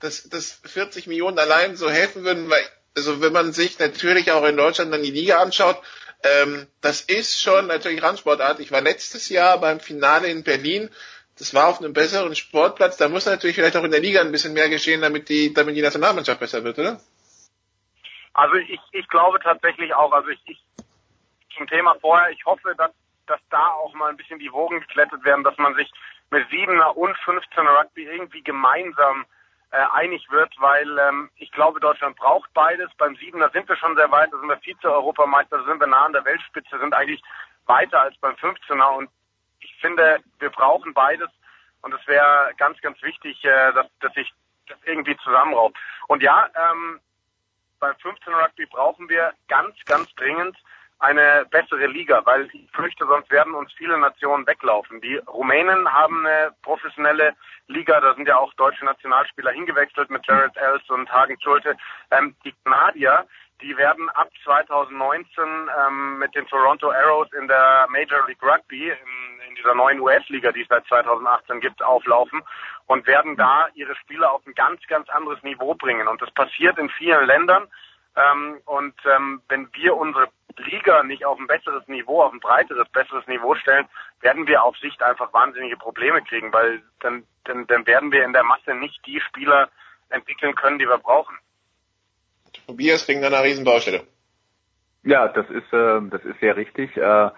dass, 0.00 0.28
dass 0.28 0.60
40 0.64 1.06
Millionen 1.06 1.38
allein 1.38 1.76
so 1.76 1.90
helfen 1.90 2.24
würden, 2.24 2.48
weil 2.48 2.64
also 2.96 3.20
wenn 3.20 3.32
man 3.32 3.52
sich 3.52 3.78
natürlich 3.78 4.32
auch 4.32 4.44
in 4.44 4.56
Deutschland 4.56 4.92
dann 4.92 5.02
die 5.02 5.10
Liga 5.10 5.40
anschaut, 5.40 5.80
ähm, 6.24 6.66
das 6.80 7.02
ist 7.02 7.40
schon 7.40 7.66
natürlich 7.66 8.02
Randsportart. 8.02 8.60
Ich 8.60 8.72
war 8.72 8.80
letztes 8.80 9.28
Jahr 9.28 9.60
beim 9.60 9.80
Finale 9.80 10.28
in 10.28 10.42
Berlin. 10.42 10.90
Das 11.38 11.52
war 11.54 11.68
auf 11.68 11.78
einem 11.78 11.92
besseren 11.92 12.34
Sportplatz. 12.34 12.96
Da 12.96 13.08
muss 13.08 13.26
natürlich 13.26 13.56
vielleicht 13.56 13.76
auch 13.76 13.84
in 13.84 13.90
der 13.90 14.00
Liga 14.00 14.20
ein 14.20 14.32
bisschen 14.32 14.54
mehr 14.54 14.68
geschehen, 14.68 15.00
damit 15.00 15.28
die, 15.28 15.52
damit 15.52 15.76
die 15.76 15.82
Nationalmannschaft 15.82 16.40
besser 16.40 16.64
wird, 16.64 16.78
oder? 16.78 17.00
Also 18.32 18.54
ich, 18.56 18.80
ich 18.92 19.08
glaube 19.08 19.38
tatsächlich 19.40 19.94
auch, 19.94 20.12
also 20.12 20.28
ich, 20.28 20.40
ich 20.46 20.58
zum 21.56 21.66
Thema 21.66 21.96
vorher, 22.00 22.30
ich 22.30 22.44
hoffe, 22.44 22.74
dass, 22.76 22.90
dass 23.26 23.40
da 23.50 23.68
auch 23.68 23.94
mal 23.94 24.10
ein 24.10 24.16
bisschen 24.16 24.38
die 24.38 24.52
Wogen 24.52 24.80
geklettet 24.80 25.24
werden, 25.24 25.44
dass 25.44 25.56
man 25.58 25.74
sich 25.74 25.90
mit 26.30 26.48
7er 26.48 26.94
und 26.94 27.16
15er 27.18 27.80
Rugby 27.80 28.04
irgendwie 28.04 28.42
gemeinsam 28.42 29.24
einig 29.92 30.30
wird, 30.30 30.54
weil 30.58 30.98
ähm, 30.98 31.30
ich 31.36 31.50
glaube, 31.52 31.80
Deutschland 31.80 32.16
braucht 32.16 32.52
beides. 32.54 32.90
Beim 32.96 33.16
Siebener 33.16 33.50
sind 33.50 33.68
wir 33.68 33.76
schon 33.76 33.96
sehr 33.96 34.10
weit, 34.10 34.32
da 34.32 34.38
sind 34.38 34.48
wir 34.48 34.58
Vize-Europameister, 34.58 35.58
da 35.58 35.64
sind 35.64 35.80
wir 35.80 35.86
nah 35.86 36.04
an 36.04 36.12
der 36.12 36.24
Weltspitze, 36.24 36.78
sind 36.78 36.94
eigentlich 36.94 37.22
weiter 37.66 38.00
als 38.00 38.16
beim 38.18 38.34
15er 38.34 38.96
und 38.96 39.10
ich 39.60 39.74
finde, 39.80 40.20
wir 40.38 40.50
brauchen 40.50 40.92
beides 40.94 41.30
und 41.82 41.92
es 41.94 42.06
wäre 42.06 42.52
ganz, 42.56 42.80
ganz 42.80 43.00
wichtig, 43.02 43.44
äh, 43.44 43.72
dass, 43.72 43.86
dass 44.00 44.12
sich 44.14 44.32
das 44.68 44.78
irgendwie 44.84 45.16
zusammenraubt. 45.18 45.76
Und 46.08 46.22
ja, 46.22 46.48
ähm, 46.70 47.00
beim 47.80 47.94
15er 47.96 48.42
Rugby 48.42 48.66
brauchen 48.66 49.08
wir 49.08 49.32
ganz, 49.48 49.76
ganz 49.84 50.14
dringend 50.14 50.56
eine 50.98 51.46
bessere 51.50 51.86
Liga, 51.86 52.22
weil 52.24 52.48
ich 52.52 52.70
fürchte, 52.72 53.06
sonst 53.06 53.30
werden 53.30 53.54
uns 53.54 53.72
viele 53.72 53.98
Nationen 53.98 54.46
weglaufen. 54.46 55.00
Die 55.00 55.16
Rumänen 55.16 55.92
haben 55.92 56.26
eine 56.26 56.52
professionelle 56.62 57.34
Liga, 57.66 58.00
da 58.00 58.14
sind 58.14 58.28
ja 58.28 58.36
auch 58.36 58.52
deutsche 58.54 58.84
Nationalspieler 58.84 59.50
hingewechselt 59.52 60.10
mit 60.10 60.26
Jared 60.26 60.56
Els 60.56 60.88
und 60.90 61.10
Hagen 61.10 61.40
Schulte. 61.40 61.76
Ähm, 62.10 62.34
die 62.44 62.54
Kanadier, 62.64 63.26
die 63.60 63.76
werden 63.76 64.08
ab 64.10 64.28
2019 64.44 65.26
ähm, 65.44 66.18
mit 66.18 66.34
den 66.34 66.46
Toronto 66.46 66.90
Arrows 66.90 67.32
in 67.32 67.48
der 67.48 67.86
Major 67.90 68.26
League 68.26 68.42
Rugby, 68.42 68.90
in, 68.90 69.48
in 69.48 69.54
dieser 69.56 69.74
neuen 69.74 70.00
US-Liga, 70.00 70.52
die 70.52 70.62
es 70.62 70.68
seit 70.68 70.86
2018 70.86 71.60
gibt, 71.60 71.82
auflaufen 71.82 72.42
und 72.86 73.06
werden 73.06 73.36
da 73.36 73.68
ihre 73.74 73.94
Spieler 73.96 74.32
auf 74.32 74.46
ein 74.46 74.54
ganz, 74.54 74.80
ganz 74.88 75.08
anderes 75.08 75.42
Niveau 75.42 75.74
bringen. 75.74 76.08
Und 76.08 76.20
das 76.20 76.30
passiert 76.32 76.78
in 76.78 76.90
vielen 76.90 77.26
Ländern. 77.26 77.66
Ähm, 78.16 78.60
und 78.66 78.94
ähm, 79.04 79.42
wenn 79.48 79.68
wir 79.74 79.96
unsere 79.96 80.28
Liga 80.56 81.02
nicht 81.02 81.24
auf 81.24 81.38
ein 81.38 81.46
besseres 81.46 81.86
Niveau, 81.88 82.22
auf 82.22 82.32
ein 82.32 82.40
breiteres, 82.40 82.88
besseres 82.90 83.26
Niveau 83.26 83.54
stellen, 83.56 83.86
werden 84.20 84.46
wir 84.46 84.62
auf 84.62 84.76
Sicht 84.78 85.02
einfach 85.02 85.32
wahnsinnige 85.32 85.76
Probleme 85.76 86.22
kriegen, 86.22 86.52
weil 86.52 86.82
dann, 87.00 87.24
dann, 87.44 87.66
dann 87.66 87.86
werden 87.86 88.12
wir 88.12 88.24
in 88.24 88.32
der 88.32 88.44
Masse 88.44 88.74
nicht 88.74 89.04
die 89.06 89.20
Spieler 89.20 89.68
entwickeln 90.10 90.54
können, 90.54 90.78
die 90.78 90.86
wir 90.86 90.98
brauchen. 90.98 91.36
Tobias 92.66 93.04
kriegen 93.04 93.22
dann 93.22 93.34
eine 93.34 93.44
Riesenbaustelle. 93.44 94.06
Ja, 95.02 95.28
das 95.28 95.48
ist, 95.50 95.72
äh, 95.72 96.00
das 96.08 96.24
ist 96.24 96.40
sehr 96.40 96.56
richtig. 96.56 96.96
Äh, 96.96 97.30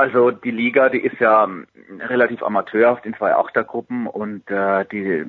Also 0.00 0.30
die 0.30 0.50
Liga, 0.50 0.88
die 0.88 1.00
ist 1.00 1.20
ja 1.20 1.44
ähm, 1.44 1.66
relativ 2.08 2.42
amateurhaft 2.42 3.04
in 3.04 3.12
zwei 3.12 3.34
Achtergruppen 3.34 4.06
und 4.06 4.50
äh, 4.50 4.86
die 4.90 5.22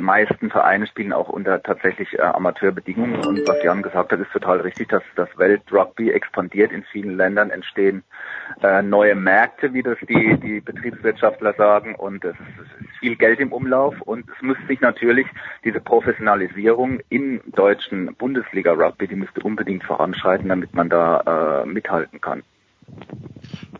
meisten 0.00 0.48
Vereine 0.48 0.86
spielen 0.86 1.12
auch 1.12 1.28
unter 1.28 1.62
tatsächlich 1.62 2.14
äh, 2.14 2.22
Amateurbedingungen. 2.22 3.26
Und 3.26 3.46
was 3.46 3.62
Jan 3.62 3.82
gesagt 3.82 4.12
hat, 4.12 4.18
ist 4.18 4.32
total 4.32 4.62
richtig, 4.62 4.88
dass 4.88 5.02
das 5.16 5.28
Weltrugby 5.36 6.12
expandiert. 6.12 6.72
In 6.72 6.82
vielen 6.84 7.18
Ländern 7.18 7.50
entstehen 7.50 8.04
äh, 8.62 8.80
neue 8.80 9.14
Märkte, 9.14 9.74
wie 9.74 9.82
das 9.82 9.98
die, 10.08 10.38
die 10.40 10.60
Betriebswirtschaftler 10.62 11.52
sagen. 11.52 11.94
Und 11.94 12.24
es 12.24 12.36
ist 12.36 12.98
viel 13.00 13.16
Geld 13.16 13.38
im 13.38 13.52
Umlauf. 13.52 14.00
Und 14.00 14.24
es 14.34 14.40
müsste 14.40 14.66
sich 14.66 14.80
natürlich 14.80 15.26
diese 15.62 15.80
Professionalisierung 15.80 17.00
im 17.10 17.42
deutschen 17.48 18.14
Bundesliga-Rugby, 18.14 19.08
die 19.08 19.16
müsste 19.16 19.42
unbedingt 19.42 19.84
voranschreiten, 19.84 20.48
damit 20.48 20.72
man 20.72 20.88
da 20.88 21.64
äh, 21.64 21.66
mithalten 21.66 22.22
kann. 22.22 22.44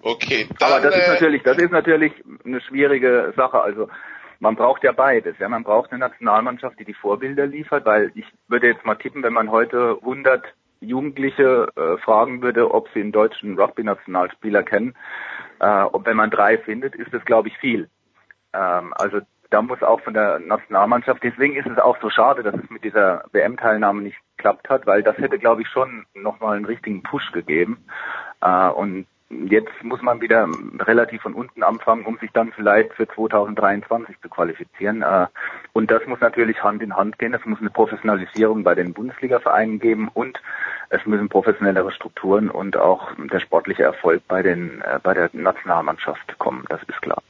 Okay, 0.03 0.49
dann, 0.59 0.73
aber 0.73 0.81
das 0.81 0.97
ist 0.97 1.07
äh, 1.07 1.13
natürlich, 1.13 1.43
das 1.43 1.59
ist 1.59 1.73
natürlich 1.73 2.13
eine 2.45 2.61
schwierige 2.61 3.33
Sache. 3.37 3.61
Also 3.61 3.89
man 4.41 4.55
braucht 4.55 4.85
ja 4.85 4.93
beides. 4.93 5.37
Ja, 5.39 5.49
man 5.49 5.65
braucht 5.65 5.91
eine 5.91 6.01
Nationalmannschaft, 6.01 6.79
die 6.79 6.85
die 6.85 6.95
Vorbilder 6.95 7.47
liefert, 7.47 7.85
weil 7.87 8.13
ich 8.15 8.27
würde 8.49 8.69
jetzt 8.69 8.85
mal 8.85 8.95
tippen, 8.97 9.23
wenn 9.23 9.33
man 9.33 9.51
heute 9.51 9.99
100 10.01 10.45
Jugendliche 10.81 11.69
äh, 11.75 11.97
fragen 11.99 12.43
würde, 12.43 12.73
ob 12.73 12.89
sie 12.93 13.01
einen 13.01 13.13
deutschen 13.13 13.59
Rugby-Nationalspieler 13.59 14.63
kennen, 14.63 14.95
äh, 15.59 15.85
und 15.85 16.07
wenn 16.07 16.17
man 16.17 16.31
drei 16.31 16.59
findet, 16.59 16.95
ist 16.95 17.13
das, 17.13 17.25
glaube 17.25 17.49
ich, 17.49 17.57
viel. 17.59 17.89
Ähm, 18.53 18.93
also 18.95 19.21
da 19.51 19.63
muss 19.63 19.83
auch 19.83 20.01
von 20.01 20.15
der 20.15 20.39
Nationalmannschaft, 20.39 21.23
deswegen 21.23 21.57
ist 21.57 21.67
es 21.67 21.79
auch 21.79 21.99
so 22.01 22.11
schade, 22.11 22.43
dass 22.43 22.55
es 22.55 22.71
mit 22.71 22.85
dieser 22.85 23.25
WM-Teilnahme 23.33 24.03
nicht 24.03 24.19
geklappt 24.37 24.69
hat, 24.69 24.87
weil 24.87 25.03
das 25.03 25.17
hätte, 25.19 25.39
glaube 25.39 25.63
ich, 25.63 25.69
schon 25.69 26.07
nochmal 26.15 26.57
einen 26.57 26.65
richtigen 26.65 27.03
Push 27.03 27.33
gegeben. 27.33 27.85
Äh, 28.41 28.69
und 28.69 29.07
Jetzt 29.29 29.83
muss 29.83 30.01
man 30.03 30.21
wieder 30.21 30.49
relativ 30.79 31.23
von 31.23 31.35
unten 31.35 31.65
anfangen, 31.65 32.07
um 32.07 32.17
sich 32.19 32.31
dann 32.31 32.53
vielleicht 32.53 32.93
für 32.93 33.09
2023 33.09 34.21
zu 34.21 34.29
qualifizieren. 34.29 35.03
Äh, 35.03 35.27
und 35.73 35.91
das 35.91 36.07
muss 36.07 36.21
natürlich 36.21 36.63
Hand 36.63 36.81
in 36.81 36.95
Hand 36.95 37.19
gehen. 37.19 37.35
Es 37.35 37.45
muss 37.45 37.61
eine 37.61 37.71
Professionalisierung 37.71 38.63
bei 38.63 38.77
den 38.77 38.95
Bundesliga-Vereinen 38.95 39.81
geben 39.81 40.09
und 40.15 40.41
es 40.91 41.05
müssen 41.07 41.29
professionellere 41.29 41.91
Strukturen 41.91 42.51
und 42.51 42.77
auch 42.77 43.11
der 43.17 43.41
sportliche 43.41 43.83
Erfolg 43.83 44.23
bei 44.29 44.43
den 44.43 44.81
äh, 44.83 45.01
bei 45.03 45.13
der 45.13 45.29
Nationalmannschaft 45.33 46.39
kommen. 46.39 46.65
Das 46.69 46.81
ist 46.85 47.03
klar. 47.03 47.21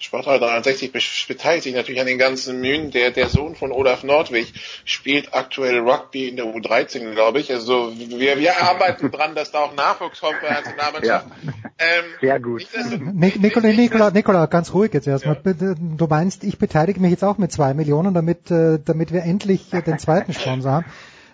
Sportradio 0.00 0.46
63 0.46 0.92
beteiligt 1.28 1.64
sich 1.64 1.74
natürlich 1.74 2.00
an 2.00 2.06
den 2.06 2.18
ganzen 2.18 2.60
Mühen. 2.60 2.90
Der, 2.90 3.10
der 3.10 3.28
Sohn 3.28 3.54
von 3.54 3.70
Olaf 3.70 4.02
Nordwig 4.02 4.54
spielt 4.86 5.34
aktuell 5.34 5.78
Rugby 5.80 6.28
in 6.28 6.36
der 6.36 6.46
U13, 6.46 7.12
glaube 7.12 7.40
ich. 7.40 7.52
Also 7.52 7.92
wir, 7.96 8.38
wir 8.38 8.62
arbeiten 8.62 9.10
dran, 9.12 9.34
dass 9.34 9.52
da 9.52 9.58
auch 9.58 9.76
Nachwuchs 9.76 10.20
kommt 10.20 10.40
bei 10.40 10.48
der 10.48 10.62
Nationalmannschaft. 10.62 11.26
Ja. 11.44 11.52
Ähm, 11.78 12.04
Sehr 12.20 12.40
gut. 12.40 12.66
Nikola, 12.98 13.68
Nikola, 13.68 14.10
Nikola, 14.10 14.46
ganz 14.46 14.72
ruhig 14.72 14.94
jetzt 14.94 15.06
erstmal. 15.06 15.38
Ja. 15.44 15.74
Du 15.74 16.06
meinst, 16.06 16.44
ich 16.44 16.58
beteilige 16.58 16.98
mich 16.98 17.10
jetzt 17.10 17.24
auch 17.24 17.36
mit 17.36 17.52
zwei 17.52 17.74
Millionen, 17.74 18.14
damit, 18.14 18.50
äh, 18.50 18.78
damit 18.82 19.12
wir 19.12 19.22
endlich 19.22 19.68
den 19.70 19.98
zweiten 19.98 20.32
Sponsor 20.32 20.72
haben. 20.72 20.86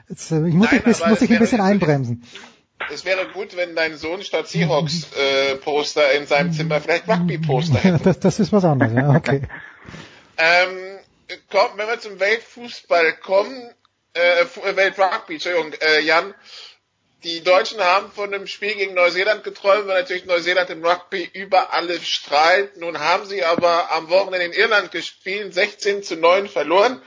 Jetzt, 0.09 0.33
äh, 0.33 0.47
ich 0.47 0.55
muss, 0.55 0.73
Nein, 0.73 0.83
ich, 0.87 1.07
muss 1.07 1.23
ich 1.23 1.31
ein 1.31 1.39
bisschen 1.39 1.61
einbremsen 1.61 2.25
es 2.91 3.05
wäre 3.05 3.27
gut, 3.29 3.57
wenn 3.57 3.75
dein 3.75 3.97
Sohn 3.97 4.23
statt 4.23 4.49
Seahawks 4.49 5.09
äh, 5.13 5.57
Poster 5.57 6.13
in 6.13 6.27
seinem 6.27 6.53
Zimmer 6.53 6.81
vielleicht 6.81 7.09
Rugby 7.09 7.39
Poster 7.39 7.79
hätte. 7.79 8.03
das, 8.05 8.21
das 8.21 8.39
ist 8.39 8.53
was 8.53 8.65
anderes, 8.65 8.93
ja, 8.95 9.15
okay. 9.15 9.43
ähm, 10.39 10.99
komm, 11.51 11.71
wenn 11.77 11.89
wir 11.89 11.99
zum 12.01 12.21
Weltfußball 12.21 13.15
kommen, 13.15 13.71
äh, 14.15 14.43
äh, 14.43 14.77
Weltrugby, 14.77 15.35
Entschuldigung, 15.35 15.73
äh, 15.81 16.01
Jan, 16.01 16.35
die 17.25 17.43
Deutschen 17.43 17.81
haben 17.81 18.11
von 18.13 18.33
einem 18.33 18.47
Spiel 18.47 18.75
gegen 18.75 18.95
Neuseeland 18.95 19.43
geträumt, 19.43 19.89
weil 19.89 20.01
natürlich 20.01 20.27
Neuseeland 20.27 20.71
im 20.71 20.85
Rugby 20.85 21.29
über 21.33 21.73
alle 21.73 21.99
strahlt. 22.01 22.77
Nun 22.77 23.01
haben 23.01 23.27
sie 23.27 23.43
aber 23.43 23.91
am 23.91 24.11
Wochenende 24.11 24.47
in 24.47 24.53
Irland 24.53 24.93
gespielt, 24.93 25.53
16 25.53 26.03
zu 26.03 26.17
9 26.17 26.49
verloren. 26.49 27.03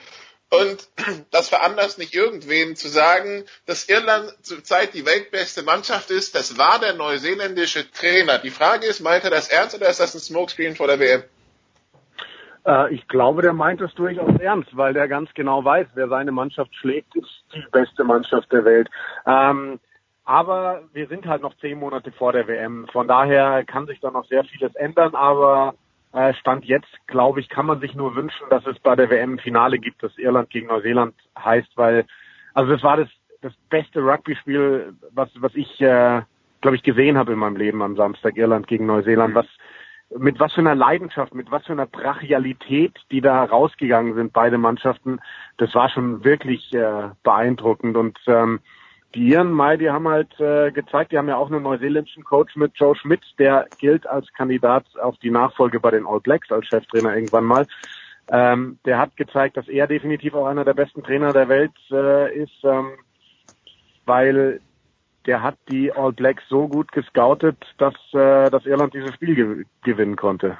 Und 0.51 0.89
das 1.31 1.49
veranlasst 1.49 1.99
nicht 1.99 2.15
irgendwen 2.15 2.75
zu 2.75 2.87
sagen, 2.87 3.43
dass 3.65 3.87
Irland 3.87 4.33
zurzeit 4.41 4.93
die 4.93 5.05
weltbeste 5.05 5.63
Mannschaft 5.63 6.09
ist. 6.09 6.35
Das 6.35 6.57
war 6.57 6.79
der 6.79 6.93
neuseeländische 6.93 7.89
Trainer. 7.91 8.39
Die 8.39 8.49
Frage 8.49 8.87
ist, 8.87 8.99
meint 8.99 9.23
er 9.23 9.29
das 9.29 9.49
ernst 9.49 9.75
oder 9.75 9.89
ist 9.89 9.99
das 9.99 10.15
ein 10.15 10.19
Smokescreen 10.19 10.75
vor 10.75 10.87
der 10.87 10.99
WM? 10.99 11.23
Äh, 12.65 12.93
ich 12.93 13.07
glaube, 13.07 13.41
der 13.41 13.53
meint 13.53 13.81
es 13.81 13.93
durchaus 13.93 14.39
ernst, 14.39 14.75
weil 14.75 14.93
der 14.93 15.07
ganz 15.07 15.31
genau 15.33 15.63
weiß, 15.63 15.87
wer 15.93 16.07
seine 16.07 16.31
Mannschaft 16.31 16.73
schlägt, 16.75 17.15
ist 17.15 17.43
die 17.53 17.65
beste 17.71 18.03
Mannschaft 18.03 18.51
der 18.51 18.65
Welt. 18.65 18.89
Ähm, 19.25 19.79
aber 20.25 20.83
wir 20.93 21.07
sind 21.07 21.25
halt 21.25 21.41
noch 21.41 21.57
zehn 21.57 21.79
Monate 21.79 22.11
vor 22.11 22.33
der 22.33 22.47
WM. 22.47 22.87
Von 22.91 23.07
daher 23.07 23.63
kann 23.65 23.87
sich 23.87 23.99
da 23.99 24.11
noch 24.11 24.25
sehr 24.25 24.43
vieles 24.43 24.75
ändern, 24.75 25.15
aber 25.15 25.73
Stand 26.39 26.65
jetzt, 26.65 26.89
glaube 27.07 27.39
ich, 27.39 27.49
kann 27.49 27.65
man 27.65 27.79
sich 27.79 27.93
nur 27.93 28.15
wünschen, 28.15 28.49
dass 28.49 28.65
es 28.65 28.79
bei 28.79 28.95
der 28.95 29.09
WM 29.09 29.37
Finale 29.37 29.77
gibt, 29.77 30.01
das 30.01 30.17
Irland 30.17 30.49
gegen 30.49 30.67
Neuseeland 30.67 31.13
heißt, 31.37 31.71
weil, 31.75 32.05
also 32.53 32.71
das 32.71 32.83
war 32.83 32.97
das, 32.97 33.09
das 33.41 33.53
beste 33.69 34.01
Rugby-Spiel, 34.01 34.93
was, 35.11 35.29
was 35.35 35.53
ich, 35.55 35.79
äh, 35.81 36.21
glaube 36.61 36.75
ich, 36.75 36.83
gesehen 36.83 37.17
habe 37.17 37.33
in 37.33 37.39
meinem 37.39 37.55
Leben 37.57 37.81
am 37.81 37.95
Samstag, 37.95 38.37
Irland 38.37 38.67
gegen 38.67 38.87
Neuseeland, 38.87 39.35
was, 39.35 39.45
mit 40.17 40.39
was 40.39 40.53
für 40.53 40.61
einer 40.61 40.75
Leidenschaft, 40.75 41.35
mit 41.35 41.51
was 41.51 41.65
für 41.65 41.73
einer 41.73 41.85
Brachialität, 41.85 42.93
die 43.11 43.21
da 43.21 43.43
rausgegangen 43.43 44.15
sind, 44.15 44.33
beide 44.33 44.57
Mannschaften, 44.57 45.19
das 45.57 45.75
war 45.75 45.89
schon 45.89 46.23
wirklich 46.23 46.73
äh, 46.73 47.09
beeindruckend 47.21 47.95
und 47.95 48.17
ähm, 48.25 48.59
die 49.15 49.29
Iren 49.29 49.51
Mai, 49.51 49.77
die 49.77 49.89
haben 49.89 50.07
halt 50.07 50.39
äh, 50.39 50.71
gezeigt, 50.71 51.11
die 51.11 51.17
haben 51.17 51.27
ja 51.27 51.37
auch 51.37 51.49
einen 51.49 51.63
neuseeländischen 51.63 52.23
Coach 52.23 52.55
mit 52.55 52.73
Joe 52.75 52.95
Schmidt, 52.95 53.21
der 53.39 53.65
gilt 53.79 54.05
als 54.05 54.31
Kandidat 54.33 54.85
auf 55.01 55.17
die 55.17 55.31
Nachfolge 55.31 55.79
bei 55.79 55.91
den 55.91 56.05
All 56.05 56.19
Blacks 56.19 56.51
als 56.51 56.67
Cheftrainer 56.67 57.15
irgendwann 57.15 57.45
mal. 57.45 57.65
Ähm, 58.31 58.77
der 58.85 58.99
hat 58.99 59.17
gezeigt, 59.17 59.57
dass 59.57 59.67
er 59.67 59.87
definitiv 59.87 60.35
auch 60.35 60.45
einer 60.45 60.63
der 60.63 60.75
besten 60.75 61.01
Trainer 61.01 61.33
der 61.33 61.49
Welt 61.49 61.73
äh, 61.91 62.37
ist, 62.37 62.63
ähm, 62.63 62.91
weil 64.05 64.61
der 65.25 65.41
hat 65.41 65.57
die 65.69 65.91
All 65.91 66.13
Blacks 66.13 66.43
so 66.47 66.67
gut 66.67 66.91
gescoutet, 66.91 67.57
dass, 67.79 67.95
äh, 68.13 68.49
dass 68.51 68.65
Irland 68.67 68.93
dieses 68.93 69.13
Spiel 69.15 69.33
ge 69.35 69.65
gewinnen 69.83 70.15
konnte. 70.15 70.57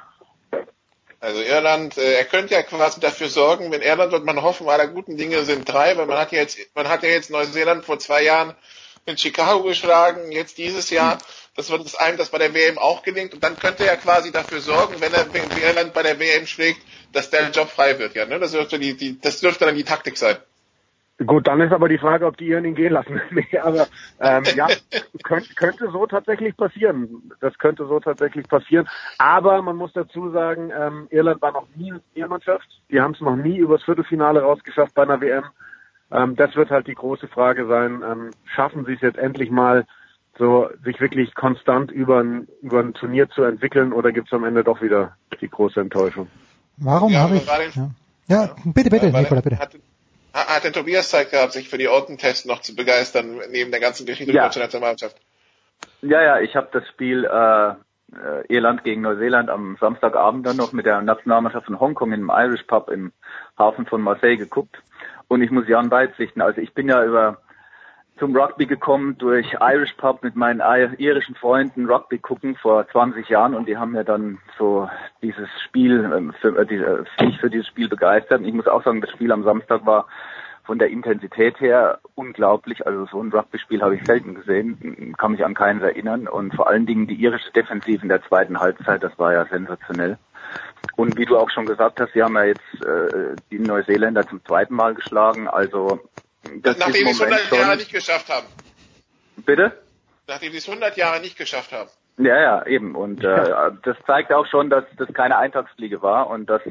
Also 1.20 1.42
Irland, 1.42 1.98
äh, 1.98 2.14
er 2.14 2.24
könnte 2.24 2.54
ja 2.54 2.62
quasi 2.62 2.98
dafür 2.98 3.28
sorgen, 3.28 3.70
wenn 3.70 3.82
Irland 3.82 4.10
wird 4.10 4.24
man 4.24 4.42
hoffen, 4.42 4.68
aller 4.68 4.86
guten 4.86 5.18
Dinge 5.18 5.44
sind 5.44 5.68
drei, 5.68 5.96
weil 5.98 6.06
man 6.06 6.16
hat 6.16 6.32
ja 6.32 6.38
jetzt, 6.38 6.58
man 6.74 6.88
hat 6.88 7.02
ja 7.02 7.10
jetzt 7.10 7.30
Neuseeland 7.30 7.84
vor 7.84 7.98
zwei 7.98 8.22
Jahren 8.22 8.54
in 9.04 9.18
Chicago 9.18 9.62
geschlagen, 9.62 10.32
jetzt 10.32 10.56
dieses 10.56 10.88
Jahr. 10.88 11.18
Das 11.56 11.68
wird 11.68 11.84
es 11.84 11.94
einem, 11.94 12.16
das 12.16 12.30
bei 12.30 12.38
der 12.38 12.54
WM 12.54 12.78
auch 12.78 13.02
gelingt. 13.02 13.34
Und 13.34 13.44
dann 13.44 13.58
könnte 13.58 13.86
er 13.86 13.96
quasi 13.96 14.32
dafür 14.32 14.60
sorgen, 14.60 15.00
wenn 15.00 15.12
er 15.12 15.26
Irland 15.62 15.92
bei 15.92 16.02
der 16.02 16.18
WM 16.18 16.46
schlägt, 16.46 16.80
dass 17.12 17.28
der 17.28 17.50
Job 17.50 17.70
frei 17.70 17.98
wird. 17.98 18.14
Ja, 18.14 18.24
ne? 18.24 18.38
Das 18.38 18.52
dürfte 18.52 18.78
die, 18.78 18.96
die, 18.96 19.20
das 19.20 19.40
dürfte 19.40 19.66
dann 19.66 19.74
die 19.74 19.84
Taktik 19.84 20.16
sein. 20.16 20.38
Gut, 21.26 21.46
dann 21.46 21.60
ist 21.60 21.72
aber 21.72 21.88
die 21.88 21.98
Frage, 21.98 22.24
ob 22.24 22.38
die 22.38 22.46
Iren 22.46 22.64
ihn 22.64 22.74
gehen 22.74 22.92
lassen. 22.92 23.20
nee, 23.30 23.58
aber 23.62 23.86
ähm, 24.20 24.44
ja, 24.54 24.68
könnte, 25.22 25.54
könnte 25.54 25.90
so 25.90 26.06
tatsächlich 26.06 26.56
passieren. 26.56 27.30
Das 27.40 27.58
könnte 27.58 27.86
so 27.86 28.00
tatsächlich 28.00 28.48
passieren. 28.48 28.88
Aber 29.18 29.60
man 29.60 29.76
muss 29.76 29.92
dazu 29.92 30.30
sagen, 30.30 30.72
ähm, 30.74 31.08
Irland 31.10 31.42
war 31.42 31.52
noch 31.52 31.66
nie 31.76 31.90
eine 31.90 32.02
Turniermannschaft. 32.02 32.66
Die 32.90 33.00
haben 33.00 33.12
es 33.12 33.20
noch 33.20 33.36
nie 33.36 33.58
übers 33.58 33.82
Viertelfinale 33.82 34.40
rausgeschafft 34.40 34.94
bei 34.94 35.02
einer 35.02 35.20
WM. 35.20 35.44
Ähm, 36.10 36.36
das 36.36 36.56
wird 36.56 36.70
halt 36.70 36.86
die 36.86 36.94
große 36.94 37.28
Frage 37.28 37.66
sein. 37.66 38.02
Ähm, 38.02 38.30
schaffen 38.44 38.86
sie 38.86 38.94
es 38.94 39.00
jetzt 39.02 39.18
endlich 39.18 39.50
mal, 39.50 39.84
so 40.38 40.70
sich 40.84 41.00
wirklich 41.00 41.34
konstant 41.34 41.90
über 41.90 42.20
ein, 42.20 42.48
über 42.62 42.80
ein 42.80 42.94
Turnier 42.94 43.28
zu 43.28 43.42
entwickeln 43.42 43.92
oder 43.92 44.10
gibt 44.10 44.28
es 44.28 44.32
am 44.32 44.44
Ende 44.44 44.64
doch 44.64 44.80
wieder 44.80 45.16
die 45.38 45.48
große 45.48 45.80
Enttäuschung? 45.80 46.28
Warum 46.78 47.12
ja, 47.12 47.20
habe 47.20 47.36
ich? 47.36 47.46
Ja. 47.74 47.90
ja, 48.26 48.54
bitte, 48.64 48.88
bitte, 48.88 49.08
ja, 49.08 49.20
Nikola, 49.20 49.42
bitte. 49.42 49.58
Hat, 49.58 49.76
hat 50.32 50.64
denn 50.64 50.72
Tobias 50.72 51.10
Zeit 51.10 51.30
gehabt, 51.30 51.52
sich 51.52 51.68
für 51.68 51.78
die 51.78 51.88
Orten-Test 51.88 52.46
noch 52.46 52.60
zu 52.60 52.74
begeistern, 52.74 53.40
neben 53.50 53.70
der 53.70 53.80
ganzen 53.80 54.06
Geschichte 54.06 54.32
ja. 54.32 54.40
der 54.40 54.48
deutschen 54.48 54.62
Nationalmannschaft? 54.62 55.16
Ja, 56.02 56.22
ja, 56.22 56.40
ich 56.40 56.56
habe 56.56 56.68
das 56.72 56.86
Spiel 56.88 57.24
äh, 57.24 57.74
Irland 58.48 58.84
gegen 58.84 59.02
Neuseeland 59.02 59.50
am 59.50 59.76
Samstagabend 59.80 60.46
dann 60.46 60.56
noch 60.56 60.72
mit 60.72 60.86
der 60.86 61.00
Nationalmannschaft 61.02 61.66
von 61.66 61.80
Hongkong 61.80 62.12
im 62.12 62.30
Irish 62.32 62.64
Pub 62.64 62.90
im 62.90 63.12
Hafen 63.58 63.86
von 63.86 64.00
Marseille 64.02 64.36
geguckt. 64.36 64.82
Und 65.28 65.42
ich 65.42 65.50
muss 65.50 65.68
Jan 65.68 65.90
beipflichten, 65.90 66.42
also 66.42 66.60
ich 66.60 66.74
bin 66.74 66.88
ja 66.88 67.04
über 67.04 67.40
zum 68.20 68.36
Rugby 68.36 68.66
gekommen 68.66 69.16
durch 69.18 69.56
Irish 69.60 69.94
Pub 69.94 70.22
mit 70.22 70.36
meinen 70.36 70.60
irischen 70.98 71.34
Freunden 71.34 71.90
Rugby 71.90 72.18
gucken 72.18 72.54
vor 72.54 72.86
20 72.86 73.28
Jahren 73.30 73.54
und 73.54 73.66
die 73.66 73.78
haben 73.78 73.92
mir 73.92 74.04
dann 74.04 74.38
so 74.58 74.88
dieses 75.22 75.48
Spiel, 75.64 76.04
ähm, 76.14 76.34
für, 76.38 76.56
äh, 76.56 76.74
äh, 76.74 77.04
sich 77.18 77.40
für 77.40 77.48
dieses 77.48 77.66
Spiel 77.66 77.88
begeistert. 77.88 78.40
Und 78.40 78.46
ich 78.46 78.52
muss 78.52 78.68
auch 78.68 78.84
sagen, 78.84 79.00
das 79.00 79.10
Spiel 79.10 79.32
am 79.32 79.42
Samstag 79.42 79.86
war 79.86 80.06
von 80.64 80.78
der 80.78 80.90
Intensität 80.90 81.58
her 81.60 81.98
unglaublich. 82.14 82.86
Also 82.86 83.06
so 83.06 83.22
ein 83.22 83.32
Rugby-Spiel 83.32 83.80
habe 83.80 83.96
ich 83.96 84.04
selten 84.04 84.34
gesehen, 84.34 85.14
kann 85.16 85.32
mich 85.32 85.44
an 85.44 85.54
keins 85.54 85.82
erinnern. 85.82 86.28
Und 86.28 86.54
vor 86.54 86.68
allen 86.68 86.84
Dingen 86.84 87.06
die 87.06 87.20
irische 87.20 87.50
Defensive 87.52 88.02
in 88.02 88.10
der 88.10 88.22
zweiten 88.22 88.60
Halbzeit, 88.60 89.02
das 89.02 89.18
war 89.18 89.32
ja 89.32 89.46
sensationell. 89.46 90.18
Und 90.96 91.16
wie 91.16 91.24
du 91.24 91.38
auch 91.38 91.50
schon 91.50 91.64
gesagt 91.64 92.00
hast, 92.00 92.12
sie 92.12 92.22
haben 92.22 92.34
ja 92.34 92.44
jetzt 92.44 92.84
äh, 92.84 93.34
die 93.50 93.58
Neuseeländer 93.58 94.28
zum 94.28 94.44
zweiten 94.44 94.74
Mal 94.74 94.94
geschlagen. 94.94 95.48
Also 95.48 96.00
das 96.62 96.78
Nachdem 96.78 97.06
sie 97.06 97.10
es 97.10 97.20
100 97.20 97.52
Jahre 97.52 97.76
nicht 97.76 97.92
geschafft 97.92 98.28
haben. 98.28 98.46
Bitte? 99.44 99.72
Nachdem 100.26 100.52
sie 100.52 100.58
es 100.58 100.68
100 100.68 100.96
Jahre 100.96 101.20
nicht 101.20 101.36
geschafft 101.36 101.72
haben. 101.72 101.90
Ja, 102.18 102.38
ja, 102.38 102.66
eben. 102.66 102.94
Und 102.94 103.24
äh, 103.24 103.70
das 103.82 103.96
zeigt 104.06 104.32
auch 104.32 104.46
schon, 104.46 104.68
dass 104.68 104.84
das 104.98 105.12
keine 105.14 105.38
Eintagsfliege 105.38 106.02
war 106.02 106.28
und 106.28 106.50
dass 106.50 106.62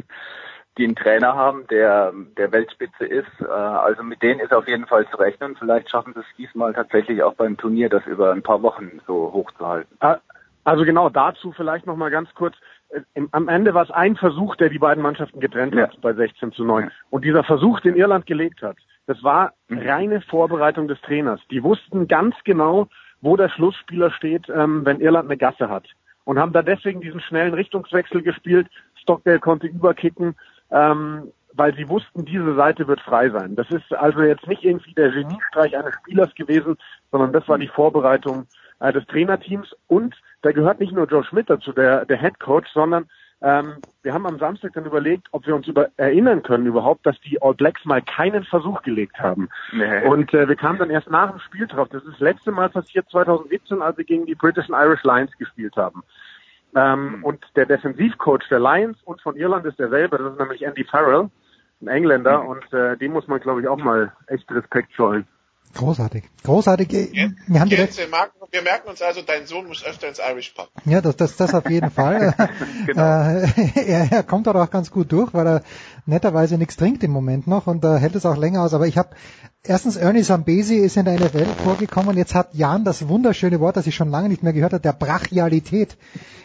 die 0.77 0.85
einen 0.85 0.95
Trainer 0.95 1.35
haben, 1.35 1.67
der 1.67 2.13
der 2.37 2.51
Weltspitze 2.51 3.05
ist. 3.05 3.27
Äh, 3.41 3.45
also 3.45 4.03
mit 4.03 4.21
denen 4.21 4.39
ist 4.39 4.53
auf 4.53 4.67
jeden 4.67 4.85
Fall 4.85 5.07
zu 5.09 5.17
rechnen. 5.17 5.55
Vielleicht 5.57 5.89
schaffen 5.89 6.13
sie 6.13 6.19
es 6.19 6.37
diesmal 6.37 6.73
tatsächlich 6.73 7.23
auch 7.23 7.33
beim 7.33 7.57
Turnier, 7.57 7.89
das 7.89 8.05
über 8.05 8.31
ein 8.31 8.43
paar 8.43 8.61
Wochen 8.61 9.01
so 9.07 9.31
hochzuhalten. 9.33 9.97
Also 10.63 10.85
genau 10.85 11.09
dazu 11.09 11.51
vielleicht 11.51 11.85
noch 11.85 11.95
mal 11.95 12.11
ganz 12.11 12.33
kurz. 12.35 12.55
Am 13.31 13.47
Ende 13.49 13.73
war 13.73 13.83
es 13.83 13.91
ein 13.91 14.15
Versuch, 14.15 14.55
der 14.55 14.69
die 14.69 14.79
beiden 14.79 15.03
Mannschaften 15.03 15.39
getrennt 15.39 15.75
hat 15.75 15.93
ja. 15.93 15.99
bei 16.01 16.13
16 16.13 16.53
zu 16.53 16.63
9. 16.63 16.91
Und 17.11 17.23
dieser 17.23 17.43
Versuch, 17.43 17.79
den 17.81 17.95
Irland 17.95 18.25
gelegt 18.25 18.63
hat, 18.63 18.77
das 19.09 19.23
war 19.23 19.53
reine 19.71 20.21
Vorbereitung 20.21 20.87
des 20.87 21.01
Trainers. 21.01 21.41
Die 21.49 21.63
wussten 21.63 22.07
ganz 22.07 22.35
genau, 22.43 22.89
wo 23.21 23.35
der 23.35 23.49
Schlussspieler 23.49 24.11
steht, 24.11 24.47
ähm, 24.49 24.85
wenn 24.85 25.01
Irland 25.01 25.25
eine 25.25 25.37
Gasse 25.37 25.67
hat. 25.67 25.87
Und 26.25 26.37
haben 26.37 26.53
da 26.53 26.61
deswegen 26.61 27.01
diesen 27.01 27.19
schnellen 27.19 27.55
Richtungswechsel 27.55 28.21
gespielt. 28.21 28.67
Stockdale 29.01 29.39
konnte 29.39 29.65
überkicken, 29.65 30.35
ähm, 30.69 31.31
weil 31.53 31.75
sie 31.75 31.89
wussten, 31.89 32.23
diese 32.23 32.53
Seite 32.53 32.87
wird 32.87 33.01
frei 33.01 33.31
sein. 33.31 33.55
Das 33.55 33.71
ist 33.71 33.91
also 33.93 34.21
jetzt 34.21 34.45
nicht 34.45 34.63
irgendwie 34.63 34.93
der 34.93 35.09
Geniestreich 35.09 35.75
eines 35.75 35.95
Spielers 35.95 36.35
gewesen, 36.35 36.77
sondern 37.11 37.33
das 37.33 37.47
war 37.47 37.57
die 37.57 37.67
Vorbereitung 37.67 38.45
äh, 38.79 38.93
des 38.93 39.07
Trainerteams. 39.07 39.75
Und 39.87 40.13
da 40.43 40.51
gehört 40.51 40.79
nicht 40.79 40.93
nur 40.93 41.07
Joe 41.07 41.23
Schmidt 41.23 41.49
dazu, 41.49 41.73
der, 41.73 42.05
der 42.05 42.21
Head 42.21 42.39
Coach, 42.39 42.69
sondern 42.75 43.09
ähm, 43.41 43.75
wir 44.03 44.13
haben 44.13 44.25
am 44.25 44.37
Samstag 44.37 44.73
dann 44.73 44.85
überlegt, 44.85 45.27
ob 45.31 45.47
wir 45.47 45.55
uns 45.55 45.67
über 45.67 45.89
erinnern 45.95 46.43
können 46.43 46.65
überhaupt, 46.65 47.05
dass 47.05 47.19
die 47.21 47.41
All 47.41 47.53
Blacks 47.53 47.85
mal 47.85 48.01
keinen 48.01 48.43
Versuch 48.43 48.81
gelegt 48.81 49.19
haben. 49.19 49.49
Nee. 49.71 50.05
Und 50.07 50.33
äh, 50.33 50.47
wir 50.47 50.55
kamen 50.57 50.79
dann 50.79 50.89
erst 50.89 51.09
nach 51.09 51.31
dem 51.31 51.39
Spiel 51.39 51.65
drauf. 51.67 51.87
Das 51.89 52.03
ist 52.03 52.13
das 52.13 52.19
letzte 52.19 52.51
Mal 52.51 52.69
passiert 52.69 53.09
2017, 53.09 53.81
als 53.81 53.97
wir 53.97 54.03
gegen 54.03 54.25
die 54.25 54.35
British 54.35 54.69
and 54.69 54.77
Irish 54.77 55.03
Lions 55.03 55.31
gespielt 55.37 55.75
haben. 55.77 56.03
Ähm, 56.75 57.17
mhm. 57.17 57.23
Und 57.23 57.45
der 57.55 57.65
Defensivcoach 57.65 58.47
der 58.49 58.59
Lions 58.59 58.97
und 59.05 59.21
von 59.21 59.37
Irland 59.37 59.65
ist 59.65 59.79
derselbe, 59.79 60.17
das 60.17 60.33
ist 60.33 60.39
nämlich 60.39 60.61
Andy 60.63 60.83
Farrell, 60.83 61.29
ein 61.81 61.87
Engländer, 61.87 62.43
mhm. 62.43 62.49
und 62.49 62.73
äh, 62.73 62.97
dem 62.97 63.13
muss 63.13 63.27
man, 63.27 63.39
glaube 63.39 63.61
ich, 63.61 63.67
auch 63.67 63.77
mal 63.77 64.11
echt 64.27 64.51
Respekt 64.51 64.91
zollen. 64.95 65.25
Großartig. 65.75 66.23
Großartig. 66.43 66.91
Jens, 66.91 67.35
wir, 67.47 67.59
haben 67.59 67.69
Jens, 67.69 67.97
wir, 67.97 68.07
merken, 68.07 68.37
wir 68.49 68.61
merken 68.61 68.89
uns 68.89 69.01
also, 69.01 69.21
dein 69.21 69.45
Sohn 69.45 69.67
muss 69.67 69.83
öfter 69.83 70.07
ins 70.07 70.19
Irish 70.19 70.49
Pub. 70.49 70.69
Ja, 70.85 70.99
das, 70.99 71.15
das, 71.15 71.37
das 71.37 71.53
auf 71.53 71.69
jeden 71.69 71.91
Fall. 71.91 72.33
genau. 72.85 73.01
äh, 73.01 73.71
er, 73.75 74.11
er 74.11 74.23
kommt 74.23 74.47
auch 74.47 74.71
ganz 74.71 74.89
gut 74.91 75.11
durch, 75.11 75.33
weil 75.33 75.47
er 75.47 75.63
netterweise 76.09 76.57
nichts 76.57 76.75
trinkt 76.75 77.03
im 77.03 77.11
Moment 77.11 77.47
noch 77.47 77.67
und 77.67 77.85
äh, 77.85 77.97
hält 77.97 78.15
es 78.15 78.25
auch 78.25 78.37
länger 78.37 78.63
aus. 78.63 78.73
Aber 78.73 78.87
ich 78.87 78.97
habe 78.97 79.09
erstens 79.63 79.95
Ernie 79.95 80.23
Sambesi 80.23 80.75
ist 80.75 80.97
in 80.97 81.05
der 81.05 81.15
NFL 81.15 81.45
vorgekommen. 81.63 82.17
Jetzt 82.17 82.35
hat 82.35 82.53
Jan 82.53 82.83
das 82.83 83.07
wunderschöne 83.07 83.59
Wort, 83.59 83.77
das 83.77 83.87
ich 83.87 83.95
schon 83.95 84.09
lange 84.09 84.29
nicht 84.29 84.43
mehr 84.43 84.53
gehört 84.53 84.73
habe, 84.73 84.81
der 84.81 84.93
Brachialität 84.93 85.97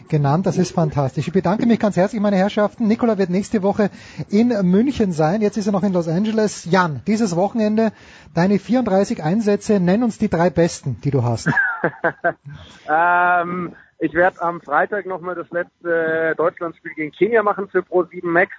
genannt. 0.07 0.45
Das 0.45 0.57
ist 0.57 0.71
fantastisch. 0.71 1.27
Ich 1.27 1.33
bedanke 1.33 1.65
mich 1.65 1.79
ganz 1.79 1.97
herzlich, 1.97 2.21
meine 2.21 2.37
Herrschaften. 2.37 2.87
Nikola 2.87 3.17
wird 3.17 3.29
nächste 3.29 3.63
Woche 3.63 3.89
in 4.29 4.49
München 4.69 5.11
sein. 5.11 5.41
Jetzt 5.41 5.57
ist 5.57 5.65
er 5.65 5.71
noch 5.71 5.83
in 5.83 5.93
Los 5.93 6.07
Angeles. 6.07 6.65
Jan, 6.65 7.01
dieses 7.07 7.35
Wochenende 7.35 7.91
deine 8.33 8.59
34 8.59 9.23
Einsätze. 9.23 9.79
Nenn 9.79 10.03
uns 10.03 10.17
die 10.17 10.29
drei 10.29 10.49
besten, 10.49 11.01
die 11.03 11.11
du 11.11 11.23
hast. 11.23 11.47
ähm, 12.89 13.75
ich 13.99 14.13
werde 14.13 14.41
am 14.41 14.61
Freitag 14.61 15.05
nochmal 15.05 15.35
das 15.35 15.49
letzte 15.51 16.35
Deutschlandspiel 16.37 16.91
gegen 16.95 17.11
Kenia 17.11 17.43
machen 17.43 17.69
für 17.69 17.79
Pro7 17.79 18.25
Max. 18.25 18.51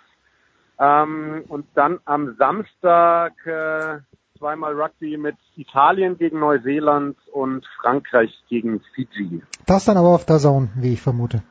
Ähm, 0.78 1.44
und 1.48 1.66
dann 1.74 2.00
am 2.04 2.36
Samstag 2.36 3.32
äh, 3.46 3.98
zweimal 4.38 4.78
Rugby 4.80 5.16
mit 5.16 5.36
Italien 5.56 6.18
gegen 6.18 6.40
Neuseeland 6.40 7.16
und 7.32 7.66
Frankreich 7.80 8.30
gegen 8.48 8.80
Fiji. 8.94 9.42
Das 9.66 9.86
dann 9.86 9.96
aber 9.96 10.08
auf 10.08 10.26
der 10.26 10.38
Zone, 10.38 10.68
wie 10.76 10.92
ich 10.92 11.00
vermute. 11.00 11.42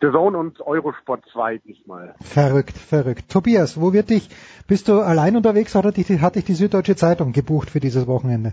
The 0.00 0.10
Zone 0.10 0.36
und 0.36 0.60
Eurosport 0.60 1.24
2 1.32 1.58
diesmal. 1.58 2.14
Verrückt, 2.20 2.76
verrückt. 2.76 3.30
Tobias, 3.30 3.80
wo 3.80 3.92
wird 3.92 4.10
dich, 4.10 4.28
bist 4.66 4.88
du 4.88 5.00
allein 5.00 5.36
unterwegs 5.36 5.76
oder 5.76 5.88
hat 5.88 6.34
dich 6.36 6.44
die 6.44 6.54
Süddeutsche 6.54 6.96
Zeitung 6.96 7.32
gebucht 7.32 7.70
für 7.70 7.80
dieses 7.80 8.06
Wochenende? 8.06 8.52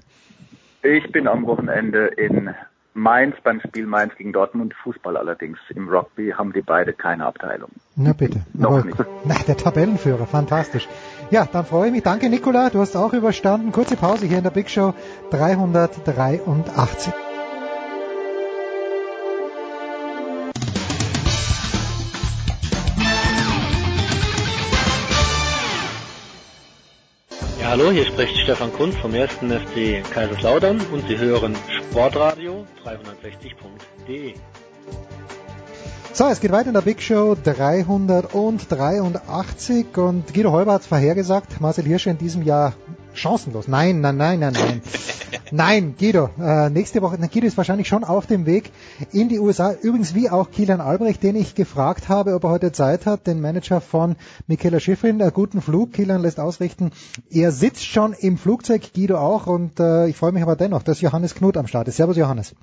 Ich 0.83 1.11
bin 1.11 1.27
am 1.27 1.45
Wochenende 1.45 2.07
in 2.07 2.55
Mainz 2.93 3.35
beim 3.43 3.61
Spiel 3.61 3.85
Mainz 3.85 4.15
gegen 4.17 4.33
Dortmund. 4.33 4.73
Fußball 4.83 5.15
allerdings. 5.15 5.57
Im 5.69 5.87
Rugby 5.87 6.33
haben 6.37 6.51
die 6.53 6.61
beide 6.61 6.93
keine 6.93 7.25
Abteilung. 7.25 7.69
Na 7.95 8.13
bitte. 8.13 8.41
Noch 8.53 8.71
Aber, 8.71 8.85
nicht. 8.85 8.97
Na, 9.23 9.35
der 9.47 9.57
Tabellenführer, 9.57 10.27
fantastisch. 10.27 10.87
Ja, 11.29 11.45
dann 11.45 11.65
freue 11.65 11.87
ich 11.87 11.93
mich. 11.93 12.03
Danke 12.03 12.29
Nikola, 12.29 12.69
du 12.69 12.79
hast 12.79 12.95
auch 12.97 13.13
überstanden. 13.13 13.71
Kurze 13.71 13.95
Pause 13.95 14.25
hier 14.25 14.39
in 14.39 14.43
der 14.43 14.51
Big 14.51 14.69
Show 14.69 14.93
383. 15.31 17.13
hallo, 27.71 27.89
hier 27.89 28.05
spricht 28.05 28.37
Stefan 28.37 28.71
Kunz 28.73 28.97
vom 28.97 29.13
1. 29.13 29.35
FC 29.35 30.03
Kaiserslautern 30.11 30.81
und 30.91 31.07
Sie 31.07 31.17
hören 31.17 31.55
Sportradio 31.69 32.65
360.de. 32.83 34.33
So, 36.11 36.25
es 36.25 36.41
geht 36.41 36.51
weiter 36.51 36.67
in 36.67 36.73
der 36.73 36.81
Big 36.81 37.01
Show 37.01 37.37
383 37.41 39.85
und 39.95 40.33
Guido 40.33 40.51
Heuber 40.51 40.73
hat 40.73 40.81
es 40.81 40.87
vorhergesagt, 40.87 41.61
Marcel 41.61 41.85
Hirscher 41.85 42.11
in 42.11 42.17
diesem 42.17 42.43
Jahr 42.43 42.73
chancenlos. 43.13 43.67
Nein, 43.67 44.01
nein, 44.01 44.17
nein, 44.17 44.39
nein, 44.39 44.53
nein. 44.53 44.81
nein, 45.51 45.95
Guido, 45.97 46.29
äh, 46.39 46.69
nächste 46.69 47.01
Woche, 47.01 47.17
na, 47.19 47.27
Guido 47.27 47.47
ist 47.47 47.57
wahrscheinlich 47.57 47.87
schon 47.87 48.03
auf 48.03 48.27
dem 48.27 48.45
Weg 48.45 48.71
in 49.11 49.29
die 49.29 49.39
USA. 49.39 49.73
Übrigens 49.73 50.15
wie 50.15 50.29
auch 50.29 50.51
Kilian 50.51 50.81
Albrecht, 50.81 51.23
den 51.23 51.35
ich 51.35 51.55
gefragt 51.55 52.09
habe, 52.09 52.35
ob 52.35 52.43
er 52.43 52.49
heute 52.49 52.71
Zeit 52.71 53.05
hat, 53.05 53.27
den 53.27 53.41
Manager 53.41 53.81
von 53.81 54.15
Michaela 54.47 54.79
Schifrin, 54.79 55.19
äh, 55.19 55.31
guten 55.33 55.61
Flug. 55.61 55.93
Kilian 55.93 56.21
lässt 56.21 56.39
ausrichten, 56.39 56.91
er 57.29 57.51
sitzt 57.51 57.85
schon 57.85 58.13
im 58.13 58.37
Flugzeug, 58.37 58.93
Guido 58.93 59.17
auch 59.17 59.47
und 59.47 59.79
äh, 59.79 60.07
ich 60.07 60.15
freue 60.15 60.31
mich 60.31 60.43
aber 60.43 60.55
dennoch, 60.55 60.83
dass 60.83 61.01
Johannes 61.01 61.35
Knut 61.35 61.57
am 61.57 61.67
Start 61.67 61.87
ist. 61.87 61.97
Servus 61.97 62.17
Johannes. 62.17 62.55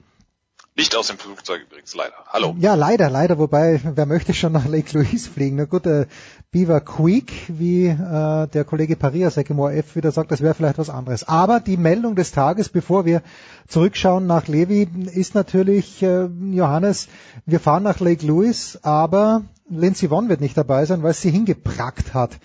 Nicht 0.79 0.95
aus 0.95 1.09
dem 1.09 1.19
Flugzeug 1.19 1.63
übrigens, 1.63 1.93
leider. 1.97 2.15
Hallo. 2.29 2.55
Ja, 2.61 2.77
leider, 2.77 3.11
leider, 3.11 3.37
wobei, 3.37 3.81
wer 3.83 4.07
möchte 4.07 4.33
schon 4.33 4.53
nach 4.53 4.65
Lake 4.69 4.97
Louise 4.97 5.29
fliegen? 5.29 5.57
Na 5.57 5.65
gut, 5.65 5.87
äh, 5.87 6.07
Beaver 6.53 6.81
Creek, 6.81 7.33
wie 7.49 7.87
äh, 7.87 8.47
der 8.47 8.65
Kollege 8.65 8.95
Paria 8.95 9.29
Sekimor 9.29 9.73
F 9.73 9.97
wieder 9.97 10.13
sagt, 10.13 10.31
das 10.31 10.41
wäre 10.41 10.55
vielleicht 10.55 10.79
was 10.79 10.89
anderes. 10.89 11.25
Aber 11.25 11.59
die 11.59 11.77
Meldung 11.77 12.15
des 12.15 12.31
Tages, 12.31 12.69
bevor 12.69 13.05
wir 13.05 13.23
zurückschauen 13.67 14.29
nach 14.29 14.47
Levi, 14.47 14.89
ist 15.13 15.35
natürlich, 15.35 16.01
äh, 16.05 16.27
Johannes, 16.53 17.09
wir 17.45 17.59
fahren 17.59 17.83
nach 17.83 17.99
Lake 17.99 18.25
Louise, 18.25 18.79
aber 18.83 19.43
Lindsay 19.69 20.11
Vonn 20.11 20.29
wird 20.29 20.41
nicht 20.41 20.57
dabei 20.57 20.85
sein, 20.85 21.03
weil 21.03 21.13
sie 21.13 21.31
hingeprackt 21.33 22.15
hat. 22.15 22.39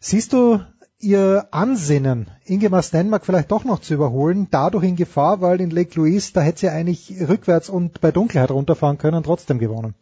Siehst 0.00 0.32
du 0.32 0.60
ihr 1.00 1.48
Ansinnen, 1.50 2.30
Ingemar 2.44 2.82
Stenmark 2.82 3.24
vielleicht 3.24 3.50
doch 3.50 3.64
noch 3.64 3.80
zu 3.80 3.94
überholen, 3.94 4.48
dadurch 4.50 4.84
in 4.84 4.96
Gefahr, 4.96 5.40
weil 5.40 5.60
in 5.60 5.70
Lake 5.70 5.94
Louise, 5.94 6.32
da 6.32 6.40
hätte 6.40 6.60
sie 6.60 6.68
eigentlich 6.68 7.12
rückwärts 7.28 7.68
und 7.68 8.00
bei 8.00 8.12
Dunkelheit 8.12 8.50
runterfahren 8.50 8.98
können 8.98 9.22
trotzdem 9.22 9.58
gewonnen. 9.58 9.94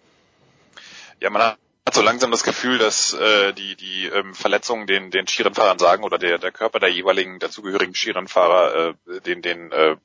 Ja, 1.21 1.31
man 1.31 1.43
hat 1.43 1.95
so 1.95 2.03
langsam 2.03 2.31
das 2.31 2.45
Gefühl, 2.45 2.79
dass 2.79 3.15
äh, 3.15 3.53
die, 3.53 3.77
die 3.77 4.07
ähm, 4.07 4.35
Verletzungen 4.35 4.87
den, 4.87 5.11
den 5.11 5.27
Skirennfahrern 5.27 5.79
sagen 5.79 6.05
oder 6.05 6.19
der, 6.19 6.39
der 6.39 6.53
Körper 6.53 6.81
der 6.81 6.91
jeweiligen 6.91 7.39
dazugehörigen 7.39 7.95
Skirennfahrer 7.95 8.95
äh, 9.09 9.21
den, 9.21 9.43
den 9.43 9.73
äh, 9.73 9.97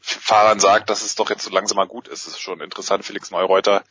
Fahrern 0.00 0.60
sagt, 0.60 0.88
dass 0.88 1.02
es 1.02 1.16
doch 1.16 1.30
jetzt 1.30 1.42
so 1.42 1.50
langsam 1.50 1.76
mal 1.76 1.88
gut 1.88 2.06
ist. 2.08 2.26
Es 2.26 2.34
ist 2.34 2.40
schon 2.40 2.60
interessant, 2.60 3.04
Felix 3.04 3.30
Neureuter 3.30 3.82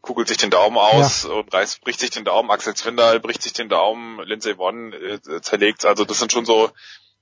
kugelt 0.00 0.28
sich 0.28 0.36
den 0.36 0.50
Daumen 0.50 0.76
aus 0.76 1.24
ja. 1.24 1.30
und 1.30 1.52
reißt, 1.52 1.80
bricht 1.82 2.00
sich 2.00 2.10
den 2.10 2.24
Daumen, 2.24 2.50
Axel 2.50 2.74
Zwindal 2.74 3.20
bricht 3.20 3.42
sich 3.42 3.52
den 3.52 3.68
Daumen, 3.68 4.20
Lindsay 4.24 4.56
Vonn 4.56 4.92
äh, 4.92 5.40
zerlegt. 5.40 5.84
Also 5.84 6.04
das 6.04 6.18
sind 6.18 6.32
schon 6.32 6.44
so 6.44 6.70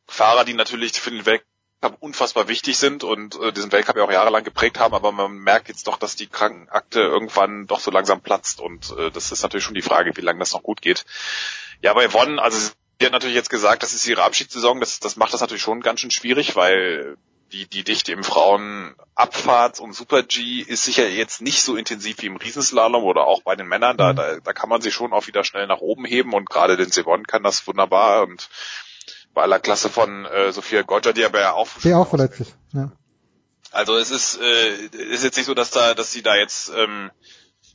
Fahrer, 0.06 0.44
die 0.44 0.54
natürlich 0.54 0.92
für 0.92 1.10
den 1.10 1.26
Weltcup 1.26 1.96
unfassbar 2.00 2.48
wichtig 2.48 2.78
sind 2.78 3.02
und 3.02 3.40
äh, 3.40 3.52
diesen 3.52 3.72
Weltcup 3.72 3.96
ja 3.96 4.04
auch 4.04 4.12
jahrelang 4.12 4.44
geprägt 4.44 4.78
haben, 4.78 4.94
aber 4.94 5.12
man 5.12 5.32
merkt 5.32 5.68
jetzt 5.68 5.86
doch, 5.86 5.98
dass 5.98 6.16
die 6.16 6.26
Krankenakte 6.26 7.00
irgendwann 7.00 7.66
doch 7.66 7.80
so 7.80 7.90
langsam 7.90 8.20
platzt 8.20 8.60
und 8.60 8.94
äh, 8.96 9.10
das 9.10 9.32
ist 9.32 9.42
natürlich 9.42 9.64
schon 9.64 9.74
die 9.74 9.82
Frage, 9.82 10.16
wie 10.16 10.22
lange 10.22 10.38
das 10.38 10.52
noch 10.52 10.62
gut 10.62 10.82
geht. 10.82 11.04
Ja, 11.82 11.94
bei 11.94 12.08
Vonn, 12.08 12.38
also 12.38 12.58
sie 12.58 13.06
hat 13.06 13.12
natürlich 13.12 13.36
jetzt 13.36 13.50
gesagt, 13.50 13.82
das 13.82 13.94
ist 13.94 14.06
ihre 14.06 14.22
Abschiedssaison, 14.22 14.80
das, 14.80 15.00
das 15.00 15.16
macht 15.16 15.34
das 15.34 15.40
natürlich 15.40 15.62
schon 15.62 15.80
ganz 15.80 16.00
schön 16.00 16.10
schwierig, 16.10 16.56
weil 16.56 17.16
die, 17.56 17.66
die 17.66 17.84
Dichte 17.84 18.12
im 18.12 18.24
Frauenabfahrt 18.24 19.80
und 19.80 19.94
Super 19.94 20.22
G 20.22 20.60
ist 20.60 20.84
sicher 20.84 21.08
jetzt 21.08 21.40
nicht 21.40 21.62
so 21.62 21.76
intensiv 21.76 22.20
wie 22.20 22.26
im 22.26 22.36
Riesenslalom 22.36 23.02
oder 23.04 23.26
auch 23.26 23.42
bei 23.42 23.56
den 23.56 23.66
Männern. 23.66 23.96
Da, 23.96 24.12
mhm. 24.12 24.16
da, 24.16 24.40
da 24.40 24.52
kann 24.52 24.68
man 24.68 24.82
sich 24.82 24.94
schon 24.94 25.12
auch 25.12 25.26
wieder 25.26 25.44
schnell 25.44 25.66
nach 25.66 25.80
oben 25.80 26.04
heben 26.04 26.34
und 26.34 26.50
gerade 26.50 26.76
den 26.76 26.90
Sevon 26.90 27.26
kann 27.26 27.42
das 27.42 27.66
wunderbar 27.66 28.22
und 28.24 28.48
bei 29.32 29.42
aller 29.42 29.58
Klasse 29.58 29.88
von 29.88 30.24
äh, 30.26 30.52
Sophia 30.52 30.82
Goggia, 30.82 31.12
die 31.12 31.24
aber 31.24 31.40
ja 31.40 31.52
auch, 31.52 31.68
die 31.82 31.94
auch 31.94 32.08
verletzt 32.08 32.40
ist. 32.40 32.56
Ja. 32.72 32.90
Also 33.70 33.96
es 33.96 34.10
ist, 34.10 34.40
äh, 34.40 34.74
ist 34.92 35.24
jetzt 35.24 35.36
nicht 35.36 35.46
so, 35.46 35.54
dass 35.54 35.70
da, 35.70 35.94
dass 35.94 36.12
sie 36.12 36.22
da 36.22 36.36
jetzt 36.36 36.70
ähm, 36.74 37.10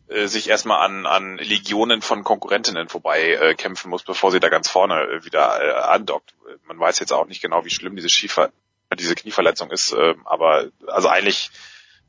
äh, 0.07 0.27
sich 0.27 0.49
erstmal 0.49 0.83
an, 0.83 1.05
an 1.05 1.37
Legionen 1.37 2.01
von 2.01 2.23
Konkurrentinnen 2.23 2.89
vorbei 2.89 3.33
äh, 3.33 3.55
kämpfen 3.55 3.89
muss, 3.89 4.03
bevor 4.03 4.31
sie 4.31 4.39
da 4.39 4.49
ganz 4.49 4.69
vorne 4.69 5.01
äh, 5.03 5.25
wieder 5.25 5.61
äh, 5.61 5.71
andockt. 5.93 6.33
Man 6.65 6.79
weiß 6.79 6.99
jetzt 6.99 7.13
auch 7.13 7.27
nicht 7.27 7.41
genau, 7.41 7.65
wie 7.65 7.69
schlimm 7.69 7.95
diese 7.95 8.09
Skifahrt 8.09 8.51
diese 8.95 9.15
Knieverletzung 9.15 9.71
ist, 9.71 9.93
äh, 9.93 10.15
aber 10.25 10.67
also 10.87 11.07
eigentlich 11.07 11.51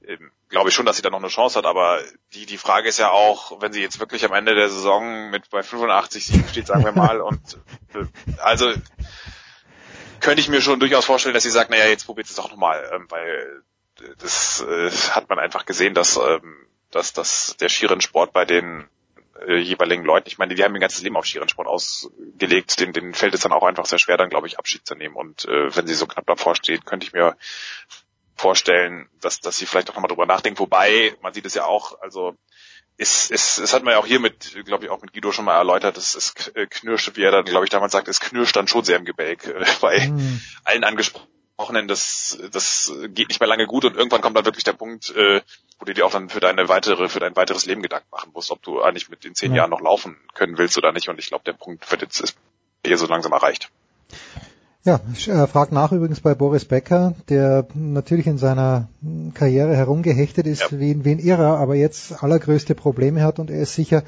ähm, 0.07 0.31
glaube 0.49 0.69
ich 0.69 0.75
schon, 0.75 0.87
dass 0.87 0.97
sie 0.97 1.03
da 1.03 1.11
noch 1.11 1.19
eine 1.19 1.29
Chance 1.29 1.59
hat, 1.59 1.67
aber 1.67 2.01
die, 2.35 2.47
die 2.47 2.59
Frage 2.59 2.89
ist 2.89 2.99
ja 2.99 3.11
auch, 3.11 3.61
wenn 3.61 3.73
sie 3.73 3.81
jetzt 3.81 4.01
wirklich 4.01 4.25
am 4.25 4.35
Ende 4.35 4.55
der 4.55 4.69
Saison 4.69 5.31
mit 5.31 5.49
bei 5.51 5.63
85 5.63 6.27
Siegen 6.27 6.49
steht, 6.49 6.67
sagen 6.67 6.85
wir 6.85 6.93
mal, 6.93 7.21
und 7.21 7.59
äh, 7.95 8.05
also 8.39 8.73
könnte 10.21 10.41
ich 10.41 10.49
mir 10.49 10.61
schon 10.61 10.81
durchaus 10.81 11.05
vorstellen, 11.05 11.35
dass 11.35 11.43
sie 11.43 11.51
sagt, 11.51 11.71
naja, 11.71 11.87
jetzt 11.87 12.07
probiert 12.07 12.29
es 12.29 12.37
doch 12.37 12.51
nochmal, 12.51 12.89
ähm, 12.93 13.07
weil 13.09 13.63
das 14.19 14.63
äh, 14.63 14.91
hat 15.11 15.29
man 15.29 15.39
einfach 15.39 15.67
gesehen, 15.67 15.95
dass, 15.95 16.17
ähm, 16.17 16.67
dass, 16.91 17.13
dass 17.13 17.57
der 17.59 17.69
Skirennsport 17.69 18.33
bei 18.33 18.45
den 18.45 18.89
äh, 19.47 19.59
jeweiligen 19.59 20.05
Leuten, 20.05 20.29
ich 20.29 20.39
meine, 20.39 20.55
die 20.55 20.63
haben 20.63 20.75
ihr 20.75 20.81
ganzes 20.81 21.03
Leben 21.03 21.17
auf 21.17 21.27
Skirennsport 21.27 21.69
ausgelegt, 21.69 22.81
den, 22.81 22.93
den 22.93 23.15
fällt 23.15 23.35
es 23.35 23.41
dann 23.41 23.53
auch 23.53 23.65
einfach 23.65 23.87
sehr 23.87 23.99
schwer, 23.99 24.17
dann 24.17 24.31
glaube 24.31 24.47
ich, 24.47 24.59
Abschied 24.59 24.87
zu 24.87 24.95
nehmen. 24.95 25.15
Und 25.15 25.45
äh, 25.47 25.75
wenn 25.75 25.87
sie 25.87 25.95
so 25.95 26.07
knapp 26.07 26.27
davor 26.27 26.55
steht, 26.55 26.87
könnte 26.87 27.07
ich 27.07 27.13
mir 27.13 27.37
vorstellen, 28.35 29.09
dass, 29.21 29.41
dass 29.41 29.57
sie 29.57 29.67
vielleicht 29.67 29.91
auch 29.91 29.95
nochmal 29.95 30.09
drüber 30.09 30.27
nachdenkt. 30.27 30.59
Wobei, 30.59 31.17
man 31.23 31.33
sieht 31.33 31.47
es 31.47 31.55
ja 31.55 31.65
auch, 31.65 32.01
also 32.01 32.35
es, 32.97 33.31
es, 33.31 33.59
es 33.59 33.73
hat 33.73 33.83
man 33.83 33.93
ja 33.93 34.01
auch 34.01 34.07
hier 34.07 34.21
mit, 34.21 34.65
glaube 34.65 34.85
ich, 34.85 34.91
auch 34.91 35.01
mit 35.03 35.13
Guido 35.13 35.33
schon 35.33 35.45
mal 35.45 35.57
erläutert, 35.57 35.97
es, 35.97 36.15
es 36.15 36.35
knirscht, 36.71 37.17
wie 37.17 37.23
er 37.23 37.31
dann, 37.31 37.45
glaube 37.45 37.65
ich, 37.65 37.71
damals 37.71 37.93
sagt, 37.93 38.09
es 38.09 38.21
knirscht 38.21 38.57
dann 38.57 38.69
schon 38.69 38.85
sehr 38.85 38.97
im 38.97 39.05
Gebälk 39.05 39.47
äh, 39.47 39.65
bei 39.81 40.09
mhm. 40.09 40.41
allen 40.65 40.85
angesprochenen, 40.85 41.33
das, 41.89 42.39
das 42.51 42.93
geht 43.09 43.29
nicht 43.29 43.41
mehr 43.41 43.49
lange 43.49 43.67
gut 43.67 43.85
und 43.85 43.97
irgendwann 43.97 44.21
kommt 44.21 44.37
dann 44.37 44.45
wirklich 44.45 44.65
der 44.65 44.73
Punkt, 44.73 45.15
äh, 45.15 45.41
wo 45.79 45.85
du 45.85 45.95
dir 45.95 46.07
auch 46.07 46.11
dann 46.11 46.29
für 46.29 46.41
deine 46.41 46.69
weitere, 46.69 47.09
für 47.09 47.21
dein 47.21 47.37
weiteres 47.37 47.67
Leben 47.67 47.83
Gedanken 47.83 48.09
machen 48.11 48.31
musst, 48.33 48.51
ob 48.51 48.63
du 48.63 48.83
eigentlich 48.83 49.09
mit 49.09 49.25
den 49.25 49.35
zehn 49.35 49.53
ja. 49.53 49.59
Jahren 49.59 49.71
noch 49.71 49.81
laufen 49.81 50.17
können 50.35 50.59
willst 50.59 50.77
oder 50.79 50.93
nicht. 50.93 51.09
Und 51.09 51.19
ich 51.19 51.29
glaube, 51.29 51.45
der 51.45 51.53
Punkt 51.53 51.91
wird 51.91 52.03
jetzt 52.03 52.21
ist 52.21 52.37
hier 52.85 52.99
so 52.99 53.07
langsam 53.07 53.33
erreicht. 53.33 53.71
Ja, 54.85 55.01
ich 55.15 55.29
äh, 55.29 55.47
frage 55.47 55.73
nach 55.75 55.93
übrigens 55.93 56.21
bei 56.21 56.35
Boris 56.35 56.65
Becker, 56.65 57.15
der 57.29 57.69
natürlich 57.75 58.27
in 58.27 58.39
seiner 58.39 58.89
Karriere 59.33 59.77
herumgehechtet 59.77 60.47
ist 60.47 60.73
ja. 60.73 60.81
wie, 60.81 61.05
wie 61.05 61.13
ein 61.13 61.19
Irrer, 61.21 61.59
aber 61.59 61.77
jetzt 61.77 62.23
allergrößte 62.23 62.75
Probleme 62.75 63.23
hat 63.23 63.39
und 63.39 63.49
er 63.49 63.61
ist 63.61 63.75
sicher 63.75 64.03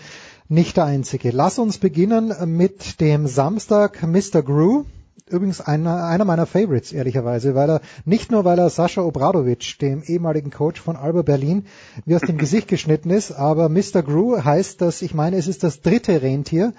nicht 0.48 0.76
der 0.76 0.84
Einzige. 0.84 1.30
Lass 1.30 1.60
uns 1.60 1.78
beginnen 1.78 2.34
mit 2.56 3.00
dem 3.00 3.28
Samstag 3.28 4.02
Mr. 4.02 4.42
Grew. 4.42 4.84
Übrigens 5.26 5.60
einer, 5.60 6.04
einer 6.04 6.24
meiner 6.24 6.46
Favorites, 6.46 6.92
ehrlicherweise, 6.92 7.54
weil 7.54 7.70
er, 7.70 7.80
nicht 8.04 8.30
nur 8.30 8.44
weil 8.44 8.58
er 8.58 8.68
Sascha 8.68 9.00
Obradovic, 9.00 9.78
dem 9.78 10.02
ehemaligen 10.02 10.50
Coach 10.50 10.80
von 10.80 10.96
Alba 10.96 11.22
Berlin, 11.22 11.66
wie 12.04 12.14
aus 12.14 12.20
dem 12.22 12.36
Gesicht 12.44 12.68
geschnitten 12.68 13.10
ist, 13.10 13.32
aber 13.32 13.68
Mr. 13.68 14.02
Grew 14.02 14.42
heißt 14.44 14.80
das, 14.80 15.00
ich 15.00 15.14
meine, 15.14 15.36
es 15.36 15.48
ist 15.48 15.62
das 15.62 15.80
dritte 15.80 16.20
Rentier 16.20 16.74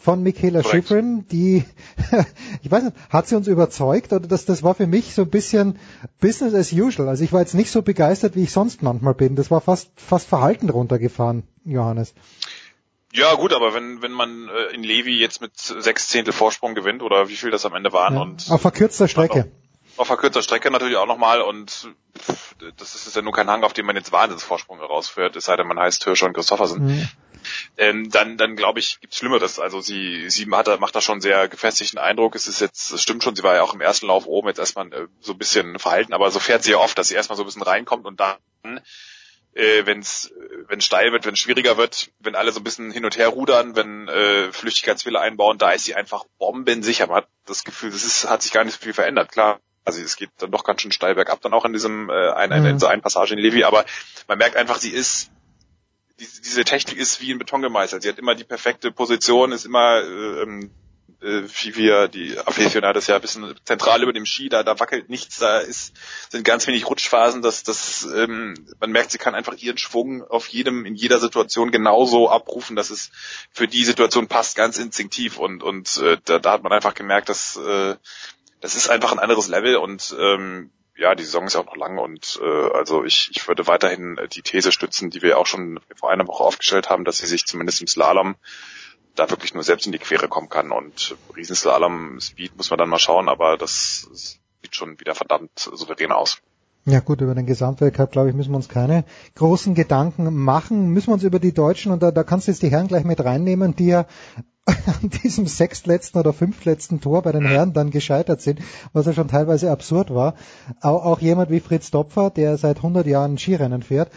von 0.00 0.22
Michaela 0.22 0.62
Korrekt. 0.62 0.88
Schifrin, 0.88 1.26
die, 1.30 1.62
ich 2.62 2.70
weiß 2.70 2.84
nicht, 2.84 2.96
hat 3.10 3.28
sie 3.28 3.36
uns 3.36 3.46
überzeugt 3.48 4.14
oder 4.14 4.26
das, 4.26 4.46
das 4.46 4.62
war 4.62 4.74
für 4.74 4.86
mich 4.86 5.14
so 5.14 5.22
ein 5.22 5.30
bisschen 5.30 5.76
Business 6.20 6.54
as 6.54 6.72
usual. 6.72 7.08
Also 7.08 7.22
ich 7.22 7.34
war 7.34 7.40
jetzt 7.40 7.54
nicht 7.54 7.70
so 7.70 7.82
begeistert, 7.82 8.34
wie 8.34 8.44
ich 8.44 8.52
sonst 8.52 8.82
manchmal 8.82 9.14
bin. 9.14 9.36
Das 9.36 9.50
war 9.50 9.60
fast, 9.60 9.90
fast 9.96 10.26
verhalten 10.26 10.70
runtergefahren, 10.70 11.42
Johannes. 11.66 12.14
Ja 13.12 13.34
gut, 13.34 13.52
aber 13.52 13.74
wenn 13.74 14.02
wenn 14.02 14.12
man 14.12 14.48
äh, 14.48 14.74
in 14.74 14.82
Levi 14.84 15.18
jetzt 15.18 15.40
mit 15.40 15.56
sechs 15.56 16.08
Zehntel 16.08 16.32
Vorsprung 16.32 16.74
gewinnt 16.74 17.02
oder 17.02 17.28
wie 17.28 17.36
viel 17.36 17.50
das 17.50 17.66
am 17.66 17.74
Ende 17.74 17.92
waren 17.92 18.14
ja, 18.14 18.20
und 18.20 18.50
auf 18.50 18.60
verkürzter 18.60 19.08
Strecke. 19.08 19.40
Auf, 19.96 20.00
auf 20.00 20.06
verkürzter 20.06 20.42
Strecke 20.42 20.70
natürlich 20.70 20.96
auch 20.96 21.06
nochmal 21.06 21.42
und 21.42 21.88
pff, 22.18 22.54
das 22.76 22.94
ist 22.94 23.16
ja 23.16 23.22
nur 23.22 23.32
kein 23.32 23.50
Hang, 23.50 23.64
auf 23.64 23.72
dem 23.72 23.86
man 23.86 23.96
jetzt 23.96 24.12
Wahnsinnsvorsprung 24.12 24.78
herausführt, 24.78 25.34
es 25.36 25.46
sei 25.46 25.56
denn, 25.56 25.66
man 25.66 25.78
heißt 25.78 26.04
Hirscher 26.04 26.26
und 26.26 26.34
Christoffersen. 26.34 26.86
Mhm 26.86 27.08
ähm, 27.76 28.10
dann, 28.10 28.36
dann 28.36 28.56
glaube 28.56 28.78
ich, 28.78 29.00
gibt's 29.00 29.18
Schlimmeres. 29.18 29.58
Also 29.58 29.80
sie, 29.80 30.28
sie 30.30 30.50
hat, 30.50 30.80
macht 30.80 30.94
da 30.94 31.00
schon 31.00 31.20
sehr 31.20 31.48
gefestigten 31.48 31.98
Eindruck. 31.98 32.34
Es 32.34 32.46
ist 32.46 32.60
jetzt, 32.60 32.90
es 32.90 33.02
stimmt 33.02 33.24
schon, 33.24 33.36
sie 33.36 33.42
war 33.42 33.54
ja 33.54 33.62
auch 33.62 33.74
im 33.74 33.80
ersten 33.80 34.06
Lauf 34.06 34.26
oben 34.26 34.48
jetzt 34.48 34.58
erstmal 34.58 34.92
äh, 34.92 35.06
so 35.20 35.32
ein 35.32 35.38
bisschen 35.38 35.78
verhalten, 35.78 36.12
aber 36.12 36.30
so 36.30 36.38
fährt 36.38 36.62
sie 36.62 36.72
ja 36.72 36.78
oft, 36.78 36.98
dass 36.98 37.08
sie 37.08 37.14
erstmal 37.14 37.36
so 37.36 37.42
ein 37.42 37.46
bisschen 37.46 37.62
reinkommt 37.62 38.06
und 38.06 38.20
dann 38.20 38.80
äh, 39.54 39.84
wenn 39.86 40.00
es 40.00 40.32
wenn 40.68 40.80
steil 40.80 41.12
wird, 41.12 41.26
wenn 41.26 41.34
es 41.34 41.40
schwieriger 41.40 41.76
wird, 41.76 42.10
wenn 42.20 42.36
alle 42.36 42.52
so 42.52 42.60
ein 42.60 42.64
bisschen 42.64 42.90
hin 42.90 43.04
und 43.04 43.16
her 43.16 43.28
rudern, 43.28 43.74
wenn 43.76 44.08
äh, 44.08 44.52
Flüchtigkeitswille 44.52 45.20
einbauen, 45.20 45.58
da 45.58 45.72
ist 45.72 45.84
sie 45.84 45.94
einfach 45.94 46.24
bombensicher. 46.38 47.08
Man 47.08 47.18
hat 47.18 47.28
das 47.46 47.64
Gefühl, 47.64 47.90
das 47.90 48.04
ist, 48.04 48.28
hat 48.28 48.42
sich 48.42 48.52
gar 48.52 48.64
nicht 48.64 48.74
so 48.74 48.84
viel 48.84 48.92
verändert. 48.92 49.32
Klar, 49.32 49.60
also 49.84 50.00
es 50.00 50.16
geht 50.16 50.30
dann 50.38 50.50
doch 50.50 50.64
ganz 50.64 50.82
schön 50.82 50.92
steil 50.92 51.14
bergab 51.14 51.40
dann 51.40 51.54
auch 51.54 51.64
in 51.64 51.72
diesem 51.72 52.10
äh, 52.10 52.30
ein, 52.30 52.50
mhm. 52.50 52.66
in 52.66 52.78
so 52.78 52.86
einer 52.86 53.02
Passage 53.02 53.34
in 53.34 53.40
Levi, 53.40 53.64
aber 53.64 53.84
man 54.28 54.38
merkt 54.38 54.56
einfach, 54.56 54.78
sie 54.78 54.90
ist 54.90 55.30
diese, 56.20 56.42
diese 56.42 56.64
Technik 56.64 56.98
ist 56.98 57.20
wie 57.20 57.30
in 57.30 57.38
Beton 57.38 57.62
gemeißelt. 57.62 58.02
Sie 58.02 58.08
hat 58.08 58.18
immer 58.18 58.34
die 58.34 58.44
perfekte 58.44 58.92
Position, 58.92 59.52
ist 59.52 59.64
immer 59.64 60.02
ähm, 60.02 60.70
äh, 61.22 61.42
wie 61.42 61.76
wir 61.76 62.08
die 62.08 62.38
Aficionados 62.38 63.06
ja 63.06 63.16
ein 63.16 63.20
bisschen 63.20 63.54
zentral 63.64 64.02
über 64.02 64.12
dem 64.12 64.26
Ski, 64.26 64.48
da, 64.48 64.62
da 64.62 64.78
wackelt 64.80 65.08
nichts, 65.08 65.38
da 65.38 65.58
ist, 65.58 65.94
sind 66.28 66.44
ganz 66.44 66.66
wenig 66.66 66.88
Rutschphasen, 66.88 67.42
dass 67.42 67.62
das, 67.62 68.08
ähm, 68.14 68.54
man 68.80 68.90
merkt, 68.90 69.10
sie 69.10 69.18
kann 69.18 69.34
einfach 69.34 69.54
ihren 69.56 69.78
Schwung 69.78 70.22
auf 70.22 70.48
jedem, 70.48 70.86
in 70.86 70.94
jeder 70.94 71.18
Situation 71.18 71.70
genauso 71.70 72.30
abrufen, 72.30 72.76
dass 72.76 72.90
es 72.90 73.10
für 73.52 73.68
die 73.68 73.84
Situation 73.84 74.28
passt, 74.28 74.56
ganz 74.56 74.78
instinktiv 74.78 75.38
und, 75.38 75.62
und 75.62 75.98
äh, 75.98 76.18
da, 76.24 76.38
da 76.38 76.52
hat 76.52 76.62
man 76.62 76.72
einfach 76.72 76.94
gemerkt, 76.94 77.28
dass 77.28 77.56
äh, 77.56 77.96
das 78.60 78.74
ist 78.74 78.90
einfach 78.90 79.12
ein 79.12 79.18
anderes 79.18 79.48
Level 79.48 79.76
und 79.76 80.14
ähm, 80.18 80.70
ja, 80.96 81.14
die 81.14 81.24
Saison 81.24 81.46
ist 81.46 81.54
ja 81.54 81.60
auch 81.60 81.66
noch 81.66 81.76
lang 81.76 81.98
und 81.98 82.38
äh, 82.42 82.70
also 82.74 83.04
ich, 83.04 83.30
ich 83.34 83.48
würde 83.48 83.66
weiterhin 83.66 84.20
die 84.32 84.42
These 84.42 84.70
stützen, 84.70 85.08
die 85.08 85.22
wir 85.22 85.38
auch 85.38 85.46
schon 85.46 85.80
vor 85.96 86.10
einer 86.10 86.26
Woche 86.26 86.44
aufgestellt 86.44 86.90
haben, 86.90 87.04
dass 87.04 87.18
sie 87.18 87.26
sich 87.26 87.46
zumindest 87.46 87.80
im 87.80 87.86
Slalom 87.86 88.36
da 89.14 89.30
wirklich 89.30 89.54
nur 89.54 89.62
selbst 89.62 89.86
in 89.86 89.92
die 89.92 89.98
Quere 89.98 90.28
kommen 90.28 90.48
kann 90.48 90.70
und 90.70 91.16
Riesenslalom 91.36 92.20
Speed 92.20 92.56
muss 92.56 92.70
man 92.70 92.78
dann 92.78 92.88
mal 92.88 92.98
schauen, 92.98 93.28
aber 93.28 93.56
das 93.56 94.08
sieht 94.12 94.74
schon 94.74 94.98
wieder 95.00 95.14
verdammt 95.14 95.58
souverän 95.58 96.12
aus. 96.12 96.40
Ja 96.86 97.00
gut, 97.00 97.20
über 97.20 97.34
den 97.34 97.46
Gesamtweltcup, 97.46 98.10
glaube 98.10 98.30
ich, 98.30 98.34
müssen 98.34 98.52
wir 98.52 98.56
uns 98.56 98.68
keine 98.68 99.04
großen 99.34 99.74
Gedanken 99.74 100.34
machen. 100.34 100.88
Müssen 100.88 101.08
wir 101.08 101.14
uns 101.14 101.24
über 101.24 101.38
die 101.38 101.52
Deutschen, 101.52 101.92
und 101.92 102.02
da, 102.02 102.10
da 102.10 102.24
kannst 102.24 102.46
du 102.46 102.52
jetzt 102.52 102.62
die 102.62 102.70
Herren 102.70 102.88
gleich 102.88 103.04
mit 103.04 103.22
reinnehmen, 103.22 103.76
die 103.76 103.88
ja 103.88 104.06
an 104.66 105.10
diesem 105.22 105.46
sechstletzten 105.46 106.18
oder 106.18 106.32
fünftletzten 106.32 107.00
Tor 107.00 107.22
bei 107.22 107.32
den 107.32 107.44
Herren 107.44 107.74
dann 107.74 107.90
descheitert 107.90 108.40
sind, 108.40 108.60
was 108.94 109.04
ja 109.04 109.12
schon 109.12 109.28
teilweise 109.28 109.70
absurd 109.70 110.14
war. 110.14 110.34
Auch, 110.80 111.04
auch 111.04 111.20
jemand 111.20 111.50
wie 111.50 111.60
Fritz 111.60 111.90
Dopfer, 111.90 112.30
der 112.30 112.56
seit 112.56 112.78
100 112.78 113.06
Jahren 113.06 113.36
Skirennen 113.36 113.82
fährt, 113.82 114.10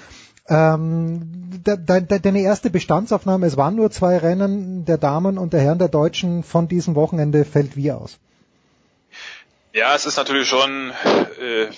ähm, 0.50 1.22
de, 1.66 1.78
de, 1.78 2.20
deine 2.20 2.42
erste 2.42 2.70
Bestandsaufnahme, 2.70 3.46
es 3.48 3.58
waren 3.58 3.76
nur 3.76 3.92
zwei 3.92 4.18
Rennen 4.18 4.86
der 4.86 4.98
Damen 4.98 5.38
und 5.38 5.54
der 5.54 5.62
Herren 5.62 5.80
der 5.80 5.88
Deutschen 5.88 6.44
von 6.44 6.68
diesem 6.68 6.96
Wochenende, 6.96 7.46
fällt 7.46 7.76
wie 7.76 7.92
aus? 7.92 8.20
Ja, 9.72 9.96
es 9.96 10.06
ist 10.06 10.18
natürlich 10.18 10.48
schon, 10.48 10.92
äh, 10.92 11.70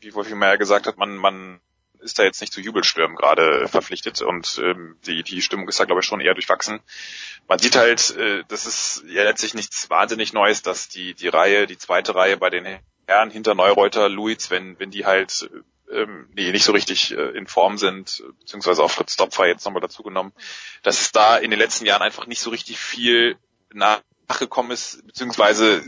wie 0.00 0.14
Wolfi 0.14 0.34
Meyer 0.34 0.58
gesagt 0.58 0.86
hat, 0.86 0.96
man, 0.96 1.16
man 1.16 1.60
ist 2.00 2.18
da 2.18 2.22
jetzt 2.22 2.40
nicht 2.40 2.52
zu 2.52 2.60
Jubelstürmen 2.60 3.16
gerade 3.16 3.68
verpflichtet 3.68 4.20
und 4.22 4.60
ähm, 4.62 4.96
die, 5.06 5.22
die 5.22 5.40
Stimmung 5.40 5.68
ist 5.68 5.80
da 5.80 5.84
glaube 5.84 6.00
ich 6.00 6.06
schon 6.06 6.20
eher 6.20 6.34
durchwachsen. 6.34 6.80
Man 7.48 7.58
sieht 7.58 7.76
halt, 7.76 8.16
äh, 8.16 8.42
das 8.48 8.66
ist 8.66 9.04
ja 9.08 9.22
letztlich 9.22 9.54
nichts 9.54 9.88
wahnsinnig 9.88 10.32
Neues, 10.32 10.62
dass 10.62 10.88
die, 10.88 11.14
die 11.14 11.28
Reihe, 11.28 11.66
die 11.66 11.78
zweite 11.78 12.14
Reihe 12.14 12.36
bei 12.36 12.50
den 12.50 12.66
Herren 13.06 13.30
hinter 13.30 13.54
Neureuter, 13.54 14.08
Luiz, 14.08 14.50
wenn, 14.50 14.78
wenn 14.78 14.90
die 14.90 15.06
halt 15.06 15.48
ähm, 15.94 16.28
nee, 16.34 16.50
nicht 16.52 16.64
so 16.64 16.72
richtig 16.72 17.12
äh, 17.12 17.36
in 17.36 17.46
Form 17.46 17.78
sind, 17.78 18.22
beziehungsweise 18.40 18.82
auch 18.82 18.90
Fritz 18.90 19.14
Stopfer 19.14 19.46
jetzt 19.46 19.64
nochmal 19.64 19.82
dazugenommen, 19.82 20.32
dass 20.82 21.00
es 21.00 21.12
da 21.12 21.36
in 21.36 21.50
den 21.50 21.58
letzten 21.58 21.86
Jahren 21.86 22.02
einfach 22.02 22.26
nicht 22.26 22.40
so 22.40 22.50
richtig 22.50 22.78
viel 22.78 23.36
nachgekommen 23.72 24.72
ist, 24.72 25.06
beziehungsweise 25.06 25.82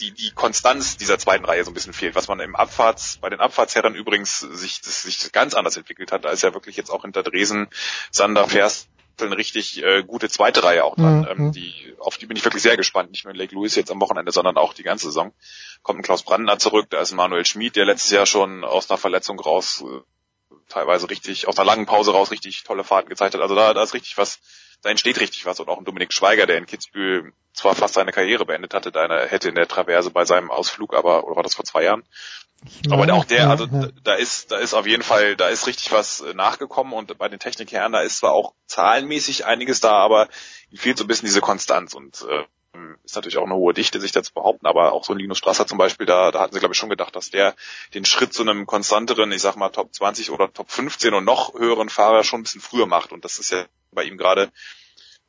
die, 0.00 0.12
die 0.12 0.32
Konstanz 0.32 0.96
dieser 0.96 1.18
zweiten 1.18 1.44
Reihe 1.44 1.64
so 1.64 1.70
ein 1.70 1.74
bisschen 1.74 1.92
fehlt, 1.92 2.14
was 2.14 2.28
man 2.28 2.40
im 2.40 2.56
Abfahrts, 2.56 3.18
bei 3.18 3.28
den 3.28 3.40
Abfahrtsherren 3.40 3.94
übrigens 3.94 4.40
sich, 4.40 4.80
das, 4.80 5.02
sich 5.02 5.32
ganz 5.32 5.54
anders 5.54 5.76
entwickelt 5.76 6.10
hat, 6.10 6.26
als 6.26 6.42
ja 6.42 6.54
wirklich 6.54 6.76
jetzt 6.76 6.90
auch 6.90 7.02
hinter 7.02 7.22
Dresen, 7.22 7.68
Sander, 8.10 8.48
Ferst, 8.48 8.88
eine 9.26 9.36
richtig 9.36 9.82
äh, 9.82 10.02
gute 10.02 10.28
zweite 10.28 10.62
Reihe 10.62 10.84
auch 10.84 10.96
dran. 10.96 11.20
Mhm. 11.20 11.26
Ähm, 11.28 11.52
die, 11.52 11.94
auf 11.98 12.16
die 12.18 12.26
bin 12.26 12.36
ich 12.36 12.44
wirklich 12.44 12.62
sehr 12.62 12.76
gespannt. 12.76 13.10
Nicht 13.10 13.24
nur 13.24 13.32
in 13.32 13.38
Lake 13.38 13.54
Louis 13.54 13.74
jetzt 13.74 13.90
am 13.90 14.00
Wochenende, 14.00 14.32
sondern 14.32 14.56
auch 14.56 14.74
die 14.74 14.82
ganze 14.82 15.06
Saison. 15.06 15.32
Kommt 15.82 16.00
ein 16.00 16.02
Klaus 16.02 16.22
Brandner 16.22 16.58
zurück, 16.58 16.86
da 16.90 17.00
ist 17.00 17.12
ein 17.12 17.16
Manuel 17.16 17.44
Schmid, 17.44 17.76
der 17.76 17.84
letztes 17.84 18.10
Jahr 18.10 18.26
schon 18.26 18.64
aus 18.64 18.90
einer 18.90 18.98
Verletzung 18.98 19.38
raus, 19.40 19.84
äh, 19.86 20.54
teilweise 20.68 21.10
richtig, 21.10 21.48
aus 21.48 21.58
einer 21.58 21.66
langen 21.66 21.86
Pause 21.86 22.12
raus 22.12 22.30
richtig 22.30 22.62
tolle 22.64 22.84
Fahrten 22.84 23.08
gezeigt 23.08 23.34
hat. 23.34 23.40
Also 23.40 23.54
da, 23.54 23.74
da 23.74 23.82
ist 23.82 23.94
richtig 23.94 24.16
was 24.18 24.40
da 24.82 24.90
entsteht 24.90 25.20
richtig 25.20 25.46
was. 25.46 25.60
Und 25.60 25.68
auch 25.68 25.78
ein 25.78 25.84
Dominik 25.84 26.12
Schweiger, 26.12 26.46
der 26.46 26.58
in 26.58 26.66
Kitzbühel 26.66 27.32
zwar 27.52 27.74
fast 27.74 27.94
seine 27.94 28.12
Karriere 28.12 28.46
beendet 28.46 28.74
hatte, 28.74 28.92
da 28.92 29.08
hätte 29.26 29.48
in 29.48 29.54
der 29.54 29.68
Traverse 29.68 30.10
bei 30.10 30.24
seinem 30.24 30.50
Ausflug, 30.50 30.94
aber, 30.94 31.24
oder 31.24 31.36
war 31.36 31.42
das 31.42 31.54
vor 31.54 31.64
zwei 31.64 31.84
Jahren? 31.84 32.04
Aber 32.90 33.12
auch 33.14 33.24
der, 33.24 33.48
also 33.48 33.66
da 33.66 34.14
ist, 34.14 34.52
da 34.52 34.58
ist 34.58 34.74
auf 34.74 34.86
jeden 34.86 35.02
Fall, 35.02 35.36
da 35.36 35.48
ist 35.48 35.66
richtig 35.66 35.92
was 35.92 36.20
äh, 36.20 36.34
nachgekommen 36.34 36.92
und 36.92 37.16
bei 37.16 37.28
den 37.28 37.38
Technikherren, 37.38 37.92
da 37.92 38.00
ist 38.00 38.18
zwar 38.18 38.32
auch 38.32 38.54
zahlenmäßig 38.66 39.46
einiges 39.46 39.80
da, 39.80 39.92
aber 39.92 40.28
ihm 40.70 40.78
fehlt 40.78 40.98
so 40.98 41.04
ein 41.04 41.06
bisschen 41.06 41.26
diese 41.26 41.40
Konstanz 41.40 41.94
und 41.94 42.26
äh, 42.28 42.44
ist 43.04 43.16
natürlich 43.16 43.38
auch 43.38 43.46
eine 43.46 43.54
hohe 43.54 43.74
Dichte, 43.74 44.00
sich 44.00 44.12
da 44.12 44.22
zu 44.22 44.32
behaupten, 44.32 44.66
aber 44.66 44.92
auch 44.92 45.04
so 45.04 45.12
ein 45.12 45.18
Linus 45.18 45.38
Strasser 45.38 45.66
zum 45.66 45.78
Beispiel, 45.78 46.06
da, 46.06 46.30
da 46.30 46.40
hatten 46.40 46.52
sie 46.52 46.60
glaube 46.60 46.74
ich 46.74 46.78
schon 46.78 46.90
gedacht, 46.90 47.16
dass 47.16 47.30
der 47.30 47.54
den 47.94 48.04
Schritt 48.04 48.32
zu 48.32 48.42
einem 48.42 48.66
konstanteren, 48.66 49.32
ich 49.32 49.42
sag 49.42 49.56
mal 49.56 49.70
Top 49.70 49.94
20 49.94 50.30
oder 50.30 50.52
Top 50.52 50.70
15 50.70 51.14
und 51.14 51.24
noch 51.24 51.54
höheren 51.54 51.88
Fahrer 51.88 52.24
schon 52.24 52.40
ein 52.40 52.44
bisschen 52.44 52.60
früher 52.60 52.86
macht 52.86 53.12
und 53.12 53.24
das 53.24 53.38
ist 53.38 53.50
ja 53.50 53.64
bei 53.90 54.04
ihm 54.04 54.18
gerade 54.18 54.50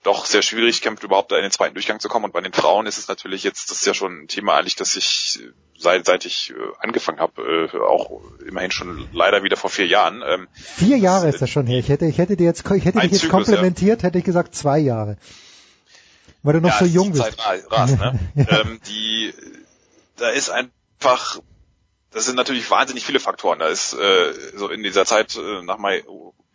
doch 0.03 0.25
sehr 0.25 0.41
schwierig 0.41 0.81
kämpft, 0.81 1.03
überhaupt 1.03 1.31
da 1.31 1.37
in 1.37 1.43
den 1.43 1.51
zweiten 1.51 1.75
Durchgang 1.75 1.99
zu 1.99 2.09
kommen. 2.09 2.25
Und 2.25 2.33
bei 2.33 2.41
den 2.41 2.53
Frauen 2.53 2.87
ist 2.87 2.97
es 2.97 3.07
natürlich 3.07 3.43
jetzt, 3.43 3.69
das 3.69 3.79
ist 3.79 3.85
ja 3.85 3.93
schon 3.93 4.23
ein 4.23 4.27
Thema 4.27 4.55
eigentlich, 4.55 4.75
das 4.75 4.95
ich 4.95 5.39
seit, 5.77 6.05
seit 6.05 6.25
ich 6.25 6.51
äh, 6.51 6.53
angefangen 6.79 7.19
habe, 7.19 7.69
äh, 7.71 7.77
auch 7.77 8.21
immerhin 8.45 8.71
schon 8.71 9.07
leider 9.13 9.43
wieder 9.43 9.57
vor 9.57 9.69
vier 9.69 9.87
Jahren. 9.87 10.23
Ähm, 10.25 10.47
vier 10.53 10.97
Jahre 10.97 11.29
ist 11.29 11.41
das 11.41 11.49
schon 11.49 11.67
her. 11.67 11.79
Ich 11.79 11.89
hätte, 11.89 12.05
ich 12.05 12.17
hätte 12.17 12.37
dir 12.37 12.45
jetzt, 12.45 12.63
ich 12.71 12.85
hätte 12.85 12.99
dich 12.99 13.11
jetzt 13.11 13.21
Zyklus, 13.21 13.45
komplementiert, 13.45 14.01
ja. 14.01 14.07
hätte 14.07 14.17
ich 14.19 14.23
gesagt 14.23 14.55
zwei 14.55 14.79
Jahre. 14.79 15.17
Weil 16.43 16.53
du 16.53 16.61
noch 16.61 16.69
ja, 16.69 16.79
so 16.79 16.85
jung 16.85 17.11
bist. 17.11 17.39
Zeit 17.39 17.71
ras, 17.71 17.91
ne? 17.91 18.19
ähm, 18.35 18.79
die, 18.87 19.33
da 20.17 20.29
ist 20.29 20.49
einfach, 20.49 21.39
das 22.11 22.25
sind 22.25 22.35
natürlich 22.35 22.69
wahnsinnig 22.71 23.05
viele 23.05 23.19
Faktoren. 23.19 23.59
Da 23.59 23.67
ist 23.67 23.93
äh, 23.93 24.33
so 24.55 24.69
in 24.69 24.81
dieser 24.81 25.05
Zeit 25.05 25.35
äh, 25.35 25.61
nach 25.63 25.77
Mai, 25.77 26.03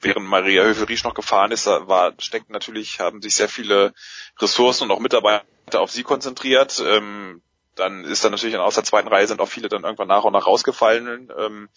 während 0.00 0.26
Maria 0.26 0.62
Höfel-Riesch 0.64 1.04
noch 1.04 1.14
gefahren 1.14 1.52
ist, 1.52 1.66
war 1.66 2.14
steckt 2.18 2.50
natürlich, 2.50 3.00
haben 3.00 3.22
sich 3.22 3.34
sehr 3.34 3.48
viele 3.48 3.94
Ressourcen 4.38 4.84
und 4.84 4.90
auch 4.90 5.00
Mitarbeiter 5.00 5.80
auf 5.80 5.90
sie 5.90 6.02
konzentriert. 6.02 6.82
Ähm, 6.84 7.42
dann 7.74 8.04
ist 8.04 8.24
dann 8.24 8.32
natürlich 8.32 8.56
aus 8.56 8.74
der 8.74 8.84
zweiten 8.84 9.08
Reihe 9.08 9.26
sind 9.26 9.40
auch 9.40 9.48
viele 9.48 9.68
dann 9.68 9.84
irgendwann 9.84 10.08
nach 10.08 10.24
und 10.24 10.32
nach 10.32 10.46
rausgefallen. 10.46 11.30
Ähm, 11.38 11.68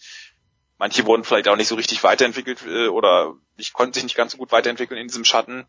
manche 0.78 1.06
wurden 1.06 1.24
vielleicht 1.24 1.48
auch 1.48 1.56
nicht 1.56 1.68
so 1.68 1.74
richtig 1.74 2.02
weiterentwickelt 2.02 2.64
äh, 2.66 2.88
oder 2.88 3.34
ich 3.56 3.72
konnte 3.72 3.94
sich 3.94 4.04
nicht 4.04 4.16
ganz 4.16 4.32
so 4.32 4.38
gut 4.38 4.52
weiterentwickeln 4.52 4.98
in 4.98 5.08
diesem 5.08 5.24
Schatten. 5.24 5.66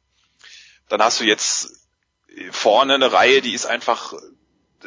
Dann 0.88 1.02
hast 1.02 1.19
du 1.19 1.26
jetzt 1.26 1.88
vorne 2.52 2.95
eine 2.95 3.11
Reihe, 3.11 3.41
die 3.41 3.53
ist 3.53 3.65
einfach, 3.65 4.14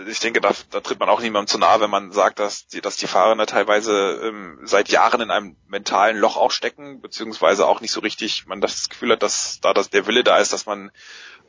ich 0.07 0.21
denke, 0.21 0.41
da, 0.41 0.53
da 0.71 0.81
tritt 0.81 0.99
man 0.99 1.09
auch 1.09 1.21
niemandem 1.21 1.49
zu 1.49 1.59
nahe, 1.59 1.81
wenn 1.81 1.91
man 1.91 2.13
sagt, 2.13 2.39
dass 2.39 2.67
die, 2.67 2.81
dass 2.81 2.97
die 2.97 3.07
Fahrer 3.07 3.37
da 3.37 3.47
teilweise 3.47 4.21
ähm, 4.23 4.61
seit 4.65 4.89
Jahren 4.89 5.21
in 5.21 5.31
einem 5.31 5.57
mentalen 5.67 6.17
Loch 6.17 6.37
auch 6.37 6.51
stecken, 6.51 7.01
beziehungsweise 7.01 7.67
auch 7.67 7.81
nicht 7.81 7.93
so 7.93 8.01
richtig, 8.01 8.47
man 8.47 8.61
das 8.61 8.89
Gefühl 8.89 9.13
hat, 9.13 9.23
dass 9.23 9.61
da 9.61 9.73
dass 9.73 9.91
der 9.91 10.07
Wille 10.07 10.25
da 10.25 10.39
ist, 10.39 10.53
dass 10.53 10.67
man 10.67 10.91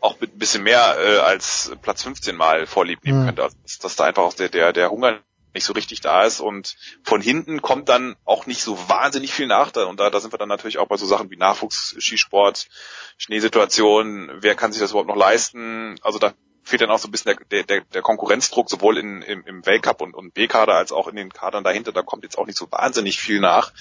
auch 0.02 0.20
ein 0.22 0.38
bisschen 0.38 0.64
mehr 0.64 0.98
äh, 1.00 1.18
als 1.20 1.72
Platz 1.82 2.04
15 2.04 2.36
mal 2.36 2.68
vorlieb 2.68 3.04
nehmen 3.04 3.22
mhm. 3.22 3.26
könnte. 3.26 3.44
Also, 3.44 3.58
dass, 3.64 3.80
dass 3.80 3.96
da 3.96 4.06
einfach 4.06 4.24
auch 4.24 4.34
der, 4.34 4.50
der, 4.50 4.74
der 4.74 4.92
Hunger 4.92 5.20
nicht 5.56 5.66
so 5.66 5.74
richtig 5.74 6.02
da 6.02 6.26
ist 6.26 6.42
und 6.42 6.76
von 7.02 7.22
hinten 7.22 7.62
kommt 7.62 7.88
dann 7.88 8.18
auch 8.26 8.46
nicht 8.46 8.62
so 8.62 8.78
wahnsinnig 8.90 9.34
viel 9.34 9.48
nach. 9.48 9.74
Und 9.74 10.00
da, 10.00 10.10
da 10.10 10.20
sind 10.20 10.34
wir 10.34 10.38
dann 10.38 10.50
natürlich 10.50 10.78
auch 10.78 10.88
bei 10.88 10.98
so 10.98 11.06
Sachen 11.06 11.32
wie 11.32 11.38
Nachwuchsskisport, 11.38 12.68
Schneesituation, 13.18 14.32
wer 14.42 14.56
kann 14.56 14.74
sich 14.74 14.82
das 14.82 14.92
überhaupt 14.92 15.08
noch 15.08 15.16
leisten? 15.16 15.96
Also 16.02 16.20
da 16.20 16.34
fehlt 16.66 16.82
dann 16.82 16.90
auch 16.90 17.00
so 17.00 17.08
ein 17.08 17.12
bisschen 17.12 17.38
der, 17.52 17.64
der, 17.64 17.82
der 17.82 18.02
Konkurrenzdruck 18.02 18.70
sowohl 18.70 18.98
in, 18.98 19.22
im, 19.22 19.46
im 19.46 19.66
Weltcup 19.66 20.02
und, 20.02 20.14
und 20.14 20.34
B-Kader 20.34 20.74
als 20.74 20.92
auch 20.92 21.08
in 21.08 21.16
den 21.16 21.32
Kadern 21.32 21.64
dahinter. 21.64 21.92
Da 21.92 22.02
kommt 22.02 22.24
jetzt 22.24 22.38
auch 22.38 22.48
nicht 22.48 22.58
so 22.58 22.70
wahnsinnig 22.72 23.20
viel 23.20 23.40
nach. 23.40 23.72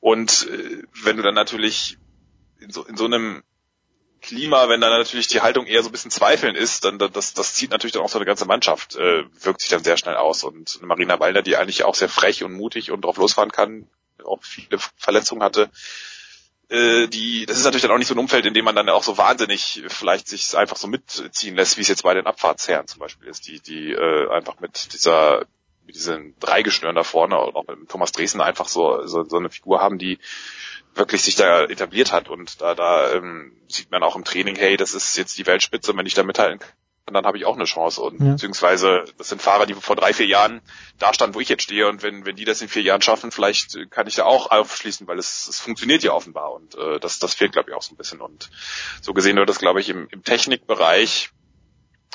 Und 0.00 0.46
äh, 0.48 0.82
wenn 1.02 1.16
du 1.16 1.22
dann 1.22 1.34
natürlich 1.34 1.98
in 2.60 2.70
so, 2.70 2.84
in 2.84 2.96
so 2.96 3.06
einem 3.06 3.42
Klima, 4.20 4.68
wenn 4.68 4.82
dann 4.82 4.90
natürlich 4.90 5.28
die 5.28 5.40
Haltung 5.40 5.64
eher 5.64 5.82
so 5.82 5.88
ein 5.88 5.92
bisschen 5.92 6.10
zweifeln 6.10 6.54
ist, 6.54 6.84
dann 6.84 6.98
das, 6.98 7.32
das 7.32 7.54
zieht 7.54 7.70
natürlich 7.70 7.92
dann 7.92 8.02
auch 8.02 8.10
so 8.10 8.18
eine 8.18 8.26
ganze 8.26 8.44
Mannschaft, 8.44 8.96
äh, 8.96 9.24
wirkt 9.40 9.62
sich 9.62 9.70
dann 9.70 9.82
sehr 9.82 9.96
schnell 9.96 10.16
aus. 10.16 10.44
Und 10.44 10.82
Marina 10.82 11.18
Waldner, 11.20 11.40
die 11.40 11.56
eigentlich 11.56 11.84
auch 11.84 11.94
sehr 11.94 12.10
frech 12.10 12.44
und 12.44 12.52
mutig 12.52 12.90
und 12.90 13.02
drauf 13.02 13.16
losfahren 13.16 13.50
kann, 13.50 13.88
auch 14.22 14.42
viele 14.42 14.78
Verletzungen 14.96 15.42
hatte, 15.42 15.70
äh, 16.70 17.08
die, 17.08 17.46
das 17.46 17.58
ist 17.58 17.64
natürlich 17.64 17.82
dann 17.82 17.90
auch 17.90 17.98
nicht 17.98 18.06
so 18.06 18.14
ein 18.14 18.18
Umfeld, 18.18 18.46
in 18.46 18.54
dem 18.54 18.64
man 18.64 18.76
dann 18.76 18.88
auch 18.88 19.02
so 19.02 19.18
wahnsinnig 19.18 19.82
vielleicht 19.88 20.28
sich 20.28 20.56
einfach 20.56 20.76
so 20.76 20.86
mitziehen 20.86 21.56
lässt, 21.56 21.76
wie 21.76 21.82
es 21.82 21.88
jetzt 21.88 22.04
bei 22.04 22.14
den 22.14 22.26
Abfahrtsherren 22.26 22.86
zum 22.86 23.00
Beispiel 23.00 23.28
ist, 23.28 23.46
die, 23.46 23.60
die 23.60 23.92
äh, 23.92 24.30
einfach 24.30 24.60
mit 24.60 24.92
dieser 24.92 25.46
mit 25.84 25.96
diesen 25.96 26.38
Dreigeschnüren 26.38 26.94
da 26.94 27.02
vorne 27.02 27.36
und 27.40 27.56
auch 27.56 27.66
mit 27.66 27.88
Thomas 27.88 28.12
Dresden 28.12 28.40
einfach 28.40 28.68
so, 28.68 29.04
so, 29.06 29.24
so 29.24 29.38
eine 29.38 29.50
Figur 29.50 29.80
haben, 29.80 29.98
die 29.98 30.18
wirklich 30.94 31.22
sich 31.22 31.34
da 31.34 31.64
etabliert 31.64 32.12
hat 32.12 32.28
und 32.28 32.60
da, 32.60 32.76
da 32.76 33.12
ähm, 33.12 33.52
sieht 33.66 33.90
man 33.90 34.04
auch 34.04 34.14
im 34.14 34.24
Training, 34.24 34.54
hey, 34.54 34.76
das 34.76 34.94
ist 34.94 35.16
jetzt 35.16 35.36
die 35.38 35.46
Weltspitze, 35.46 35.96
wenn 35.96 36.06
ich 36.06 36.14
da 36.14 36.22
mithalten 36.22 36.60
kann, 37.06 37.14
dann 37.14 37.26
habe 37.26 37.38
ich 37.38 37.44
auch 37.44 37.56
eine 37.56 37.64
Chance. 37.64 38.00
Und 38.00 38.20
ja. 38.20 38.32
beziehungsweise 38.32 39.04
das 39.18 39.28
sind 39.28 39.42
Fahrer, 39.42 39.66
die 39.66 39.74
vor 39.74 39.96
drei, 39.96 40.12
vier 40.12 40.26
Jahren 40.26 40.60
da 40.98 41.12
standen, 41.14 41.34
wo 41.34 41.40
ich 41.40 41.48
jetzt 41.48 41.62
stehe. 41.62 41.88
Und 41.88 42.02
wenn, 42.02 42.24
wenn 42.26 42.36
die 42.36 42.44
das 42.44 42.60
in 42.62 42.68
vier 42.68 42.82
Jahren 42.82 43.02
schaffen, 43.02 43.30
vielleicht 43.30 43.90
kann 43.90 44.06
ich 44.06 44.16
da 44.16 44.24
auch 44.24 44.50
aufschließen, 44.50 45.06
weil 45.06 45.18
es, 45.18 45.48
es 45.48 45.60
funktioniert 45.60 46.02
ja 46.02 46.12
offenbar. 46.12 46.52
Und 46.52 46.74
äh, 46.76 47.00
das, 47.00 47.18
das 47.18 47.34
fehlt 47.34 47.52
glaube 47.52 47.70
ich 47.70 47.76
auch 47.76 47.82
so 47.82 47.94
ein 47.94 47.96
bisschen. 47.96 48.20
Und 48.20 48.50
so 49.00 49.12
gesehen 49.12 49.36
wird 49.36 49.48
das 49.48 49.58
glaube 49.58 49.80
ich 49.80 49.88
im, 49.88 50.08
im 50.10 50.22
Technikbereich 50.22 51.30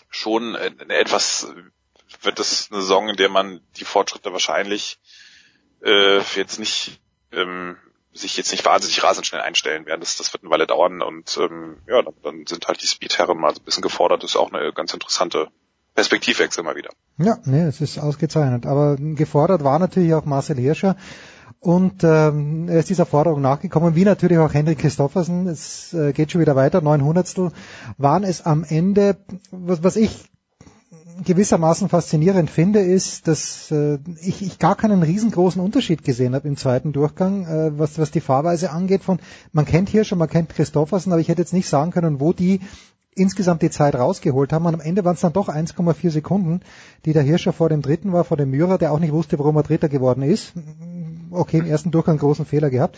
schon 0.09 0.55
eine 0.55 0.95
etwas 0.95 1.47
wird 2.21 2.39
das 2.39 2.71
eine 2.71 2.81
Saison, 2.81 3.09
in 3.09 3.15
der 3.15 3.29
man 3.29 3.61
die 3.77 3.85
Fortschritte 3.85 4.31
wahrscheinlich 4.31 4.99
äh, 5.83 6.19
jetzt 6.35 6.59
nicht 6.59 6.99
ähm, 7.31 7.77
sich 8.15 8.37
jetzt 8.37 8.51
nicht 8.51 8.65
wahnsinnig 8.65 9.03
rasend 9.03 9.27
schnell 9.27 9.41
einstellen 9.41 9.85
werden. 9.85 9.99
Das, 9.99 10.15
das 10.15 10.33
wird 10.33 10.43
eine 10.43 10.49
Weile 10.49 10.65
dauern 10.65 11.01
und 11.01 11.37
ähm, 11.37 11.77
ja, 11.87 12.01
dann, 12.01 12.13
dann 12.23 12.45
sind 12.47 12.67
halt 12.67 12.81
die 12.81 12.87
Speedherren 12.87 13.37
mal 13.37 13.53
so 13.53 13.61
ein 13.61 13.65
bisschen 13.65 13.83
gefordert. 13.83 14.23
Das 14.23 14.31
ist 14.31 14.37
auch 14.37 14.51
eine 14.51 14.71
ganz 14.73 14.93
interessante 14.93 15.49
Perspektivwechsel 15.95 16.63
mal 16.63 16.75
wieder. 16.75 16.89
Ja, 17.17 17.37
nee, 17.45 17.63
es 17.63 17.81
ist 17.81 17.97
ausgezeichnet. 17.97 18.65
Aber 18.65 18.95
gefordert 18.97 19.63
war 19.63 19.79
natürlich 19.79 20.13
auch 20.13 20.25
Marcel 20.25 20.57
Hirscher. 20.57 20.95
Und 21.59 22.03
ähm, 22.03 22.69
er 22.69 22.79
ist 22.79 22.89
dieser 22.89 23.05
Forderung 23.05 23.41
nachgekommen, 23.41 23.95
wie 23.95 24.03
natürlich 24.03 24.37
auch 24.37 24.53
Henrik 24.53 24.79
Christoffersen. 24.79 25.47
Es 25.47 25.93
äh, 25.93 26.13
geht 26.13 26.31
schon 26.31 26.41
wieder 26.41 26.55
weiter. 26.55 26.81
900 26.81 27.51
waren 27.97 28.23
es 28.23 28.45
am 28.45 28.63
Ende, 28.63 29.17
was, 29.51 29.83
was 29.83 29.95
ich 29.95 30.29
gewissermaßen 31.23 31.89
faszinierend 31.89 32.49
finde, 32.49 32.79
ist, 32.79 33.27
dass 33.27 33.71
äh, 33.71 33.99
ich, 34.21 34.41
ich 34.41 34.59
gar 34.59 34.75
keinen 34.75 35.03
riesengroßen 35.03 35.61
Unterschied 35.61 36.03
gesehen 36.03 36.35
habe 36.35 36.47
im 36.47 36.57
zweiten 36.57 36.93
Durchgang, 36.93 37.45
äh, 37.45 37.79
was, 37.79 37.97
was 37.97 38.11
die 38.11 38.21
Fahrweise 38.21 38.71
angeht. 38.71 39.03
Von 39.03 39.19
man 39.53 39.65
kennt 39.65 39.89
hier 39.89 40.03
schon, 40.03 40.17
man 40.17 40.29
kennt 40.29 40.49
Christoffersen, 40.49 41.11
aber 41.11 41.21
ich 41.21 41.29
hätte 41.29 41.41
jetzt 41.41 41.53
nicht 41.53 41.69
sagen 41.69 41.91
können, 41.91 42.19
wo 42.19 42.33
die 42.33 42.59
insgesamt 43.15 43.61
die 43.61 43.69
Zeit 43.69 43.95
rausgeholt 43.95 44.51
haben. 44.51 44.65
Und 44.65 44.75
am 44.75 44.81
Ende 44.81 45.05
waren 45.05 45.15
es 45.15 45.21
dann 45.21 45.33
doch 45.33 45.47
1,4 45.47 46.09
Sekunden, 46.09 46.61
die 47.05 47.13
der 47.13 47.23
Hirscher 47.23 47.53
vor 47.53 47.69
dem 47.69 47.81
Dritten 47.81 48.11
war, 48.11 48.23
vor 48.23 48.37
dem 48.37 48.51
Mürer, 48.51 48.77
der 48.77 48.91
auch 48.91 48.99
nicht 48.99 49.13
wusste, 49.13 49.39
warum 49.39 49.55
er 49.55 49.63
Dritter 49.63 49.89
geworden 49.89 50.21
ist. 50.21 50.53
Okay, 51.31 51.59
im 51.59 51.65
ersten 51.65 51.91
Durchgang 51.91 52.17
großen 52.17 52.45
Fehler 52.45 52.69
gehabt. 52.69 52.97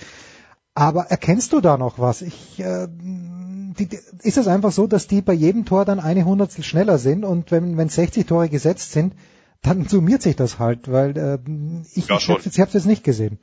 Aber 0.77 1.05
erkennst 1.05 1.53
du 1.53 1.59
da 1.59 1.75
noch 1.75 1.97
was? 1.97 2.21
Ich 2.21 2.59
äh, 2.59 2.87
die, 2.87 3.89
ist 4.21 4.37
es 4.37 4.47
einfach 4.47 4.71
so, 4.71 4.85
dass 4.85 5.07
die 5.07 5.23
bei 5.23 5.33
jedem 5.33 5.65
Tor 5.65 5.85
dann 5.85 5.99
eine 5.99 6.23
Hundertstel 6.23 6.63
schneller 6.63 6.99
sind 6.99 7.25
und 7.25 7.49
wenn, 7.49 7.77
wenn 7.77 7.89
60 7.89 8.27
Tore 8.27 8.47
gesetzt 8.47 8.91
sind, 8.91 9.15
dann 9.63 9.87
summiert 9.87 10.21
sich 10.21 10.35
das 10.35 10.59
halt, 10.59 10.91
weil 10.91 11.17
äh, 11.17 11.39
ich, 11.95 12.07
ja, 12.07 12.17
ich 12.17 12.29
habe 12.29 12.41
es 12.41 12.73
jetzt 12.73 12.85
nicht 12.85 13.03
gesehen. 13.03 13.39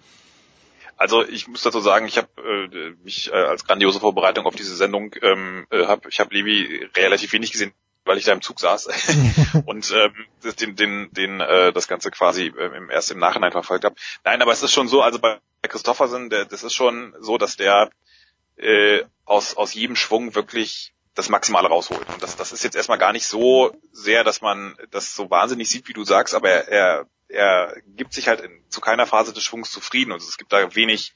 Also 0.96 1.26
ich 1.26 1.48
muss 1.48 1.62
dazu 1.62 1.80
sagen, 1.80 2.06
ich 2.06 2.18
habe 2.18 2.28
äh, 2.72 3.02
mich 3.02 3.32
äh, 3.32 3.34
als 3.34 3.64
grandiose 3.64 3.98
Vorbereitung 3.98 4.46
auf 4.46 4.54
diese 4.54 4.76
Sendung 4.76 5.12
ähm, 5.20 5.66
äh, 5.70 5.86
hab, 5.86 6.06
ich 6.06 6.20
habe 6.20 6.32
Levi 6.32 6.88
relativ 6.96 7.32
wenig 7.32 7.50
gesehen, 7.50 7.72
weil 8.04 8.18
ich 8.18 8.24
da 8.24 8.32
im 8.32 8.42
Zug 8.42 8.60
saß 8.60 8.88
und 9.66 9.90
ähm, 9.92 10.14
den, 10.60 10.76
den, 10.76 11.12
den 11.12 11.40
äh, 11.40 11.72
das 11.72 11.88
Ganze 11.88 12.10
quasi 12.10 12.46
äh, 12.46 12.76
im, 12.76 12.90
erst 12.90 13.10
im 13.10 13.18
Nachhinein 13.18 13.52
verfolgt 13.52 13.84
habe. 13.84 13.96
Nein, 14.24 14.42
aber 14.42 14.52
es 14.52 14.62
ist 14.62 14.72
schon 14.72 14.88
so, 14.88 15.02
also 15.02 15.18
bei 15.18 15.38
Christoffersen, 15.62 16.30
der, 16.30 16.44
das 16.44 16.62
ist 16.62 16.74
schon 16.74 17.14
so, 17.20 17.38
dass 17.38 17.56
der 17.56 17.90
äh, 18.56 19.02
aus, 19.24 19.56
aus 19.56 19.74
jedem 19.74 19.96
Schwung 19.96 20.34
wirklich 20.34 20.94
das 21.14 21.28
Maximale 21.28 21.68
rausholt. 21.68 22.06
Und 22.08 22.22
das, 22.22 22.36
das 22.36 22.52
ist 22.52 22.64
jetzt 22.64 22.76
erstmal 22.76 22.98
gar 22.98 23.12
nicht 23.12 23.26
so 23.26 23.74
sehr, 23.92 24.24
dass 24.24 24.40
man 24.40 24.76
das 24.90 25.14
so 25.14 25.30
wahnsinnig 25.30 25.70
sieht, 25.70 25.88
wie 25.88 25.92
du 25.92 26.04
sagst, 26.04 26.34
aber 26.34 26.50
er, 26.50 26.68
er, 26.68 27.06
er 27.28 27.76
gibt 27.86 28.12
sich 28.12 28.28
halt 28.28 28.40
in, 28.40 28.50
zu 28.68 28.80
keiner 28.80 29.06
Phase 29.06 29.32
des 29.32 29.42
Schwungs 29.42 29.70
zufrieden. 29.70 30.12
Und 30.12 30.20
es 30.20 30.36
gibt 30.36 30.52
da 30.52 30.74
wenig, 30.74 31.14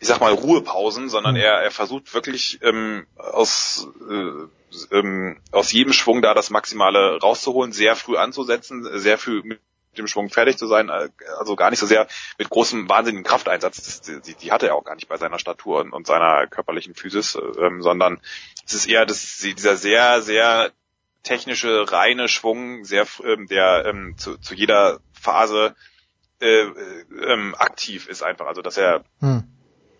ich 0.00 0.08
sag 0.08 0.20
mal, 0.20 0.32
Ruhepausen, 0.32 1.08
sondern 1.08 1.34
mhm. 1.34 1.40
er, 1.40 1.62
er 1.62 1.70
versucht 1.70 2.12
wirklich 2.14 2.58
ähm, 2.62 3.06
aus, 3.16 3.86
äh, 4.10 4.48
ähm, 4.90 5.40
aus 5.52 5.72
jedem 5.72 5.92
Schwung 5.92 6.22
da 6.22 6.34
das 6.34 6.50
Maximale 6.50 7.18
rauszuholen, 7.18 7.72
sehr 7.72 7.96
früh 7.96 8.16
anzusetzen, 8.16 8.86
sehr 8.98 9.18
früh 9.18 9.42
mit 9.42 9.60
dem 9.96 10.06
Schwung 10.06 10.28
fertig 10.28 10.58
zu 10.58 10.66
sein, 10.66 10.88
äh, 10.88 11.08
also 11.38 11.56
gar 11.56 11.70
nicht 11.70 11.78
so 11.78 11.86
sehr 11.86 12.06
mit 12.38 12.50
großem 12.50 12.88
wahnsinnigen 12.88 13.24
Krafteinsatz, 13.24 13.76
das, 13.76 14.22
die, 14.22 14.34
die 14.34 14.52
hatte 14.52 14.68
er 14.68 14.74
auch 14.74 14.84
gar 14.84 14.94
nicht 14.94 15.08
bei 15.08 15.16
seiner 15.16 15.38
Statur 15.38 15.80
und, 15.80 15.92
und 15.92 16.06
seiner 16.06 16.46
körperlichen 16.46 16.94
Physis, 16.94 17.38
ähm, 17.58 17.82
sondern 17.82 18.20
es 18.64 18.74
ist 18.74 18.86
eher 18.86 19.06
das, 19.06 19.38
dieser 19.38 19.76
sehr, 19.76 20.22
sehr 20.22 20.70
technische, 21.22 21.90
reine 21.90 22.28
Schwung, 22.28 22.84
sehr, 22.84 23.06
ähm, 23.24 23.46
der 23.46 23.84
ähm, 23.86 24.14
zu, 24.16 24.38
zu 24.38 24.54
jeder 24.54 25.00
Phase 25.12 25.74
äh, 26.40 26.62
äh, 26.62 27.04
ähm, 27.28 27.54
aktiv 27.56 28.08
ist 28.08 28.22
einfach, 28.22 28.46
also 28.46 28.60
dass 28.62 28.76
er 28.76 29.04
hm. 29.20 29.44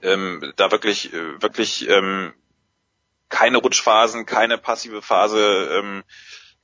ähm, 0.03 0.53
da 0.57 0.71
wirklich, 0.71 1.13
äh, 1.13 1.41
wirklich 1.43 1.89
ähm, 1.89 2.35
keine 3.29 3.59
Rutschphasen, 3.59 4.27
keine 4.27 4.59
passive 4.59 5.03
Phase 5.03 5.79
ähm, 5.79 6.05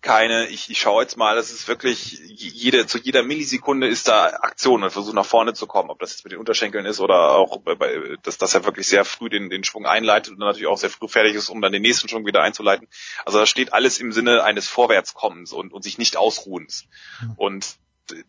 keine, 0.03 0.49
ich, 0.49 0.69
ich 0.69 0.81
schaue 0.81 1.05
jetzt 1.05 1.17
mal, 1.17 1.37
das 1.37 1.53
ist 1.53 1.69
wirklich, 1.69 2.21
jede, 2.27 2.87
zu 2.87 2.99
jeder 2.99 3.23
Millisekunde 3.23 3.87
ist 3.87 4.09
da 4.09 4.27
Aktion 4.27 4.83
und 4.83 4.91
versucht 4.91 5.15
nach 5.15 5.25
vorne 5.25 5.55
zu 5.55 5.69
kommen, 5.69 5.91
ob 5.91 6.01
das 6.01 6.11
jetzt 6.11 6.25
mit 6.25 6.33
den 6.33 6.41
Unterschenkeln 6.41 6.87
ist 6.87 6.99
oder 6.99 7.37
auch, 7.37 7.59
bei, 7.59 8.17
dass, 8.25 8.37
dass 8.37 8.53
er 8.55 8.65
wirklich 8.65 8.89
sehr 8.89 9.05
früh 9.05 9.29
den, 9.29 9.49
den 9.49 9.63
Schwung 9.63 9.87
einleitet 9.87 10.33
und 10.33 10.41
dann 10.41 10.49
natürlich 10.49 10.67
auch 10.67 10.77
sehr 10.77 10.91
früh 10.91 11.07
fertig 11.07 11.37
ist, 11.37 11.49
um 11.49 11.63
dann 11.63 11.73
den 11.73 11.83
nächsten 11.83 12.09
Schwung 12.09 12.27
wieder 12.27 12.43
einzuleiten. 12.43 12.89
Also 13.25 13.39
da 13.39 13.47
steht 13.47 13.73
alles 13.73 13.99
im 13.99 14.11
Sinne 14.11 14.43
eines 14.43 14.67
Vorwärtskommens 14.69 15.53
und, 15.53 15.73
und 15.73 15.83
sich 15.83 15.99
nicht 15.99 16.17
ausruhens. 16.17 16.89
Und 17.37 17.77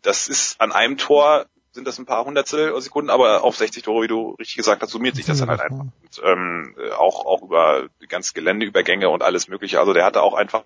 das 0.03 0.27
ist 0.27 0.61
an 0.61 0.71
einem 0.71 0.99
Tor 0.99 1.47
sind 1.73 1.87
das 1.87 1.97
ein 1.97 2.05
paar 2.05 2.23
Hundertstel 2.23 2.79
Sekunden, 2.81 3.09
aber 3.09 3.43
auf 3.43 3.57
60 3.57 3.83
Tore, 3.83 4.03
wie 4.03 4.07
du 4.07 4.31
richtig 4.39 4.57
gesagt 4.57 4.81
hast, 4.81 4.91
summiert 4.91 5.15
sich 5.15 5.25
das 5.25 5.39
dann 5.39 5.49
halt 5.49 5.61
einfach. 5.61 5.79
Und, 5.79 6.21
ähm, 6.23 6.75
auch, 6.97 7.25
auch 7.25 7.41
über 7.41 7.87
ganzen 8.07 8.33
Geländeübergänge 8.35 9.09
und 9.09 9.23
alles 9.23 9.47
mögliche. 9.47 9.79
Also 9.79 9.93
der 9.93 10.05
hatte 10.05 10.21
auch 10.21 10.35
einfach, 10.35 10.63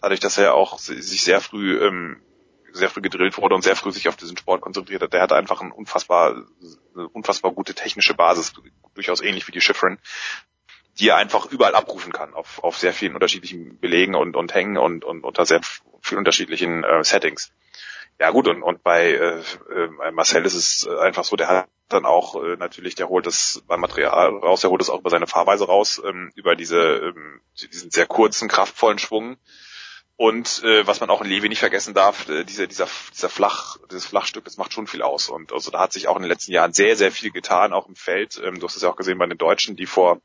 dadurch, 0.00 0.20
dass 0.20 0.38
er 0.38 0.54
auch 0.54 0.78
sich 0.78 1.22
sehr 1.22 1.40
früh 1.40 1.84
ähm, 1.84 2.22
sehr 2.72 2.88
früh 2.88 3.00
gedrillt 3.00 3.36
wurde 3.38 3.54
und 3.54 3.62
sehr 3.62 3.76
früh 3.76 3.90
sich 3.90 4.08
auf 4.08 4.16
diesen 4.16 4.36
Sport 4.36 4.60
konzentriert 4.60 5.02
hat. 5.02 5.12
Der 5.12 5.22
hatte 5.22 5.36
einfach 5.36 5.60
ein 5.60 5.72
unfassbar, 5.72 6.44
eine 6.94 7.08
unfassbar 7.08 7.52
gute 7.52 7.74
technische 7.74 8.14
Basis, 8.14 8.52
durchaus 8.94 9.20
ähnlich 9.20 9.46
wie 9.48 9.52
die 9.52 9.60
Schifrin, 9.60 9.98
die 10.98 11.08
er 11.08 11.16
einfach 11.16 11.46
überall 11.46 11.74
abrufen 11.74 12.12
kann, 12.12 12.34
auf, 12.34 12.62
auf 12.62 12.76
sehr 12.76 12.92
vielen 12.92 13.14
unterschiedlichen 13.14 13.78
Belegen 13.78 14.14
und, 14.14 14.36
und 14.36 14.54
Hängen 14.54 14.76
und, 14.76 15.04
und 15.04 15.24
unter 15.24 15.46
sehr 15.46 15.60
vielen 16.00 16.18
unterschiedlichen 16.18 16.84
äh, 16.84 17.04
Settings. 17.04 17.52
Ja 18.20 18.32
gut, 18.32 18.48
und, 18.48 18.62
und 18.62 18.82
bei 18.82 19.12
äh, 19.12 19.40
äh, 19.74 20.10
Marcel 20.12 20.44
ist 20.44 20.52
es 20.52 20.86
einfach 20.86 21.24
so, 21.24 21.36
der 21.36 21.48
hat 21.48 21.68
dann 21.88 22.04
auch 22.04 22.36
äh, 22.44 22.56
natürlich, 22.56 22.94
der 22.94 23.08
holt 23.08 23.26
das 23.26 23.62
beim 23.66 23.80
Material 23.80 24.36
raus, 24.36 24.60
der 24.60 24.68
holt 24.68 24.82
es 24.82 24.90
auch 24.90 25.00
über 25.00 25.08
seine 25.08 25.26
Fahrweise 25.26 25.64
raus, 25.64 26.02
ähm, 26.04 26.30
über 26.34 26.54
diese 26.54 26.78
ähm, 26.78 27.40
diesen 27.58 27.90
sehr 27.90 28.04
kurzen, 28.04 28.46
kraftvollen 28.46 28.98
Schwung. 28.98 29.38
Und 30.16 30.62
äh, 30.64 30.86
was 30.86 31.00
man 31.00 31.08
auch 31.08 31.22
in 31.22 31.28
Levi 31.28 31.48
nicht 31.48 31.60
vergessen 31.60 31.94
darf, 31.94 32.28
äh, 32.28 32.44
dieser, 32.44 32.66
dieser, 32.66 32.88
dieser 33.10 33.30
Flach, 33.30 33.78
dieses 33.90 34.04
Flachstück, 34.04 34.44
das 34.44 34.58
macht 34.58 34.74
schon 34.74 34.86
viel 34.86 35.00
aus. 35.00 35.30
Und 35.30 35.54
also 35.54 35.70
da 35.70 35.80
hat 35.80 35.94
sich 35.94 36.06
auch 36.06 36.16
in 36.16 36.22
den 36.22 36.30
letzten 36.30 36.52
Jahren 36.52 36.74
sehr, 36.74 36.96
sehr 36.96 37.12
viel 37.12 37.30
getan, 37.30 37.72
auch 37.72 37.88
im 37.88 37.96
Feld. 37.96 38.38
Ähm, 38.44 38.60
du 38.60 38.66
hast 38.66 38.76
es 38.76 38.82
ja 38.82 38.90
auch 38.90 38.96
gesehen 38.96 39.16
bei 39.16 39.24
den 39.24 39.38
Deutschen, 39.38 39.76
die 39.76 39.86
vor 39.86 40.20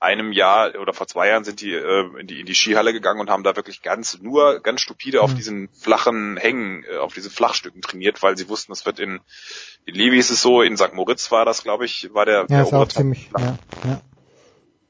einem 0.00 0.32
Jahr 0.32 0.74
oder 0.80 0.94
vor 0.94 1.06
zwei 1.06 1.28
Jahren 1.28 1.44
sind 1.44 1.60
die, 1.60 1.74
äh, 1.74 2.18
in, 2.18 2.26
die 2.26 2.40
in 2.40 2.46
die 2.46 2.54
Skihalle 2.54 2.92
gegangen 2.92 3.20
und 3.20 3.28
haben 3.28 3.44
da 3.44 3.54
wirklich 3.54 3.82
ganz 3.82 4.18
nur 4.20 4.60
ganz 4.60 4.80
stupide 4.80 5.20
auf 5.20 5.34
diesen 5.34 5.68
flachen 5.68 6.38
Hängen, 6.38 6.84
äh, 6.84 6.96
auf 6.96 7.12
diese 7.12 7.30
Flachstücken 7.30 7.82
trainiert, 7.82 8.22
weil 8.22 8.36
sie 8.36 8.48
wussten, 8.48 8.72
es 8.72 8.86
wird 8.86 8.98
in, 8.98 9.20
in 9.84 9.94
Levi 9.94 10.16
ist 10.16 10.30
es 10.30 10.40
so, 10.40 10.62
in 10.62 10.78
St. 10.78 10.94
Moritz 10.94 11.30
war 11.30 11.44
das, 11.44 11.62
glaube 11.62 11.84
ich, 11.84 12.08
war 12.14 12.24
der, 12.24 12.40
Ja, 12.40 12.46
der 12.46 12.62
ist 12.62 12.72
auch 12.72 12.88
ziemlich, 12.88 13.28
ja, 13.38 13.58
ja. 13.84 14.00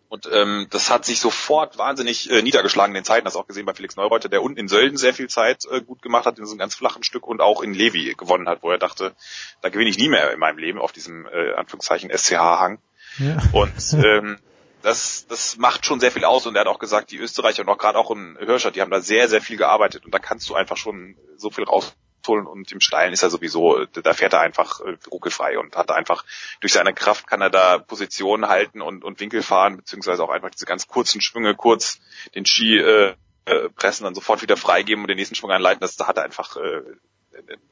und 0.09 0.29
ähm, 0.33 0.69
das 0.71 0.91
hat 0.91 1.05
sich 1.05 1.19
sofort 1.19 1.77
wahnsinnig 1.77 2.31
äh, 2.31 2.41
niedergeschlagen 2.43 2.95
in 2.95 3.01
den 3.01 3.05
Zeiten. 3.05 3.25
Das 3.25 3.35
auch 3.35 3.49
gesehen 3.49 3.67
bei 3.67 3.75
Felix 3.75 3.97
Neureuter, 3.97 4.29
der 4.29 4.45
unten 4.45 4.61
in 4.61 4.69
Sölden 4.69 4.97
sehr 4.97 5.13
viel 5.13 5.29
Zeit 5.29 5.65
äh, 5.73 5.81
gut 5.81 6.03
gemacht 6.03 6.27
hat, 6.27 6.39
in 6.39 6.47
so 6.47 6.53
einem 6.53 6.61
ganz 6.61 6.77
flachen 6.77 7.03
Stück 7.03 7.27
und 7.27 7.41
auch 7.41 7.63
in 7.63 7.75
Levi 7.75 8.15
gewonnen 8.17 8.49
hat, 8.49 8.63
wo 8.63 8.71
er 8.71 8.79
dachte, 8.79 9.13
da 9.61 9.71
gewinne 9.71 9.91
ich 9.91 9.99
nie 9.99 10.09
mehr 10.09 10.33
in 10.33 10.39
meinem 10.39 10.59
Leben 10.59 10.79
auf 10.79 10.93
diesem 10.93 11.27
äh, 11.27 11.55
Anführungszeichen 11.55 12.11
SCH-Hang. 12.17 12.79
Ja. 13.19 13.39
Und 13.53 13.93
ähm, 13.95 14.39
das, 14.83 15.27
das 15.29 15.57
macht 15.57 15.87
schon 15.87 16.01
sehr 16.01 16.11
viel 16.11 16.25
aus 16.25 16.47
und 16.47 16.55
er 16.55 16.63
hat 16.63 16.69
auch 16.69 16.79
gesagt, 16.79 17.11
die 17.11 17.19
Österreicher 17.19 17.63
und 17.63 17.69
auch 17.69 17.79
gerade 17.79 17.99
auch 17.99 18.11
in 18.11 18.37
Hirscher, 18.39 18.71
die 18.71 18.81
haben 18.81 18.91
da 18.91 19.01
sehr, 19.01 19.29
sehr 19.29 19.41
viel 19.41 19.57
gearbeitet 19.57 20.05
und 20.05 20.15
da 20.15 20.19
kannst 20.19 20.49
du 20.49 20.55
einfach 20.55 20.77
schon 20.77 21.17
so 21.37 21.51
viel 21.51 21.65
rausholen 21.65 22.47
und 22.47 22.71
im 22.73 22.81
Steilen 22.81 23.13
ist 23.13 23.23
er 23.23 23.31
sowieso, 23.31 23.85
da 23.85 24.13
fährt 24.13 24.33
er 24.33 24.41
einfach 24.41 24.81
äh, 24.81 24.97
ruckelfrei 25.11 25.59
und 25.59 25.77
hat 25.77 25.91
einfach 25.91 26.25
durch 26.61 26.73
seine 26.73 26.95
Kraft 26.95 27.27
kann 27.27 27.41
er 27.41 27.51
da 27.51 27.79
Positionen 27.79 28.49
halten 28.49 28.81
und, 28.81 29.05
und 29.05 29.21
Winkel 29.21 29.43
fahren, 29.43 29.77
beziehungsweise 29.77 30.23
auch 30.23 30.31
einfach 30.31 30.51
diese 30.51 30.67
ganz 30.67 30.87
kurzen 30.87 31.21
Schwünge 31.21 31.55
kurz 31.55 32.01
den 32.35 32.47
Ski 32.47 32.79
äh, 32.79 33.15
äh, 33.47 33.69
pressen, 33.71 34.05
dann 34.05 34.15
sofort 34.15 34.43
wieder 34.43 34.57
freigeben 34.57 35.05
und 35.05 35.09
den 35.09 35.17
nächsten 35.17 35.35
Schwung 35.35 35.51
einleiten, 35.51 35.81
das 35.81 35.97
da 35.97 36.07
hat 36.07 36.17
er 36.17 36.25
einfach 36.25 36.57
äh, 36.57 36.83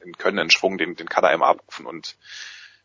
einen 0.03 0.17
Können, 0.17 0.39
einen 0.39 0.51
Schwung, 0.51 0.77
den, 0.77 0.95
den 0.95 1.09
kann 1.09 1.23
er 1.23 1.33
immer 1.33 1.47
abrufen 1.47 1.85
und 1.85 2.17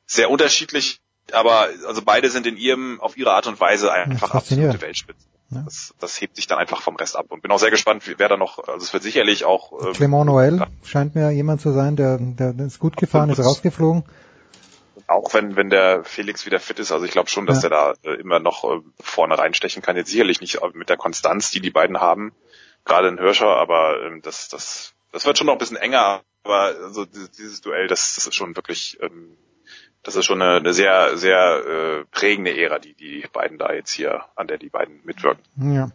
sehr 0.07 0.31
unterschiedlich 0.31 1.01
aber 1.33 1.69
also 1.87 2.03
beide 2.05 2.31
sind 2.31 2.47
in 2.47 2.57
ihrem, 2.57 3.01
auf 3.01 3.17
ihre 3.17 3.33
Art 3.33 3.47
und 3.47 3.61
Weise 3.61 3.93
einfach 3.93 4.33
absolute 4.35 4.81
Weltspitze. 4.81 5.27
Ja. 5.51 5.63
Das, 5.65 5.95
das 6.01 6.21
hebt 6.21 6.37
sich 6.37 6.47
dann 6.47 6.59
einfach 6.59 6.83
vom 6.83 6.97
Rest 6.97 7.17
ab 7.17 7.27
und 7.29 7.43
bin 7.43 7.51
auch 7.51 7.59
sehr 7.59 7.71
gespannt, 7.71 8.03
wer 8.17 8.29
da 8.29 8.37
noch, 8.37 8.59
also 8.67 8.85
es 8.85 8.93
wird 8.93 9.03
sicherlich 9.03 9.45
auch 9.45 9.73
ähm, 9.87 9.93
Clement 9.93 10.29
Noël 10.29 10.67
scheint 10.83 11.15
mir 11.15 11.31
jemand 11.31 11.61
zu 11.61 11.73
sein, 11.73 11.97
der, 11.97 12.19
der, 12.19 12.55
ist 12.67 12.79
gut 12.79 12.97
gefahren, 12.97 13.31
ist 13.31 13.41
rausgeflogen. 13.41 14.05
auch 15.07 15.35
wenn 15.35 15.55
wenn 15.57 15.71
der 15.71 16.03
Felix 16.05 16.47
wieder 16.47 16.61
fit 16.61 16.79
ist, 16.79 16.93
also 16.93 17.05
ich 17.05 17.13
glaube 17.13 17.29
schon, 17.29 17.47
dass 17.47 17.63
Ja. 17.63 17.69
der 17.69 17.71
da 18.03 18.11
äh, 18.11 18.15
immer 18.15 18.41
noch 18.41 18.65
äh, 18.65 18.81
vorne 19.01 19.39
reinstechen 19.39 19.83
kann. 19.83 19.97
Jetzt 19.97 20.11
sicherlich 20.11 20.41
nicht 20.41 20.59
mit 20.73 20.89
der 20.89 20.97
Konstanz, 20.97 21.51
die 21.51 21.61
die 21.61 21.71
beiden 21.71 22.01
haben, 22.01 22.33
gerade 22.85 23.09
in 23.09 23.19
Hirscher, 23.19 23.55
aber 23.57 24.03
ähm, 24.03 24.23
das 24.23 24.49
das 24.49 24.95
das 25.13 25.27
wird 25.27 25.39
schon 25.39 25.47
noch 25.47 25.55
ein 25.55 25.59
bisschen 25.59 25.77
enger. 25.77 26.23
Aber 26.43 26.75
also 26.85 27.05
dieses, 27.05 27.31
dieses 27.31 27.61
Duell, 27.61 27.87
das, 27.87 28.15
das 28.17 28.27
ist 28.27 28.35
schon 28.35 28.57
wirklich 28.57 28.99
ähm, 29.01 29.37
das 30.05 30.17
ist 30.17 30.27
schon 30.27 30.41
eine, 30.41 30.59
eine 30.59 30.73
sehr, 30.73 31.17
sehr 31.17 31.39
äh, 31.67 32.05
prägende 32.11 32.57
Ära, 32.57 32.79
die 32.79 32.95
die 32.95 33.25
beiden 33.33 33.59
da 33.59 33.73
jetzt 33.73 33.91
hier, 33.91 34.21
an 34.37 34.47
der 34.47 34.59
die 34.59 34.69
beiden 34.69 35.01
mitwirken. 35.05 35.43
Ja. 35.57 35.91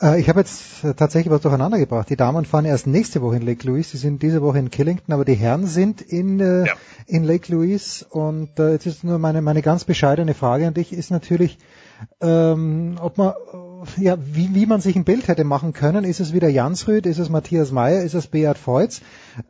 Äh, 0.00 0.20
ich 0.20 0.28
habe 0.28 0.40
jetzt 0.40 0.84
äh, 0.84 0.94
tatsächlich 0.94 1.32
was 1.32 1.42
durcheinander 1.42 1.78
gebracht. 1.78 2.08
Die 2.08 2.16
Damen 2.16 2.44
fahren 2.44 2.64
erst 2.64 2.86
nächste 2.86 3.20
Woche 3.20 3.36
in 3.36 3.42
Lake 3.42 3.66
Louise. 3.66 3.90
Sie 3.90 3.98
sind 3.98 4.22
diese 4.22 4.42
Woche 4.42 4.58
in 4.58 4.70
Killington, 4.70 5.12
aber 5.12 5.24
die 5.24 5.34
Herren 5.34 5.66
sind 5.66 6.00
in, 6.00 6.40
äh, 6.40 6.66
in 7.06 7.24
Lake 7.24 7.52
Louise. 7.52 8.06
Und 8.08 8.58
äh, 8.60 8.72
jetzt 8.72 8.86
ist 8.86 9.04
nur 9.04 9.18
meine, 9.18 9.42
meine 9.42 9.62
ganz 9.62 9.84
bescheidene 9.84 10.34
Frage 10.34 10.68
an 10.68 10.74
dich 10.74 10.92
ist 10.92 11.10
natürlich, 11.10 11.58
ähm, 12.20 12.96
ob 13.00 13.18
man, 13.18 13.32
äh, 13.98 14.02
ja, 14.02 14.16
wie, 14.20 14.54
wie 14.54 14.66
man 14.66 14.80
sich 14.80 14.96
ein 14.96 15.04
Bild 15.04 15.28
hätte 15.28 15.44
machen 15.44 15.72
können. 15.72 16.04
Ist 16.04 16.20
es 16.20 16.32
wieder 16.32 16.48
Jansrud? 16.48 17.06
Ist 17.06 17.18
es 17.18 17.28
Matthias 17.28 17.70
Meyer? 17.72 18.02
Ist 18.02 18.14
es 18.14 18.26
Beat 18.26 18.58
Feutz? 18.58 19.00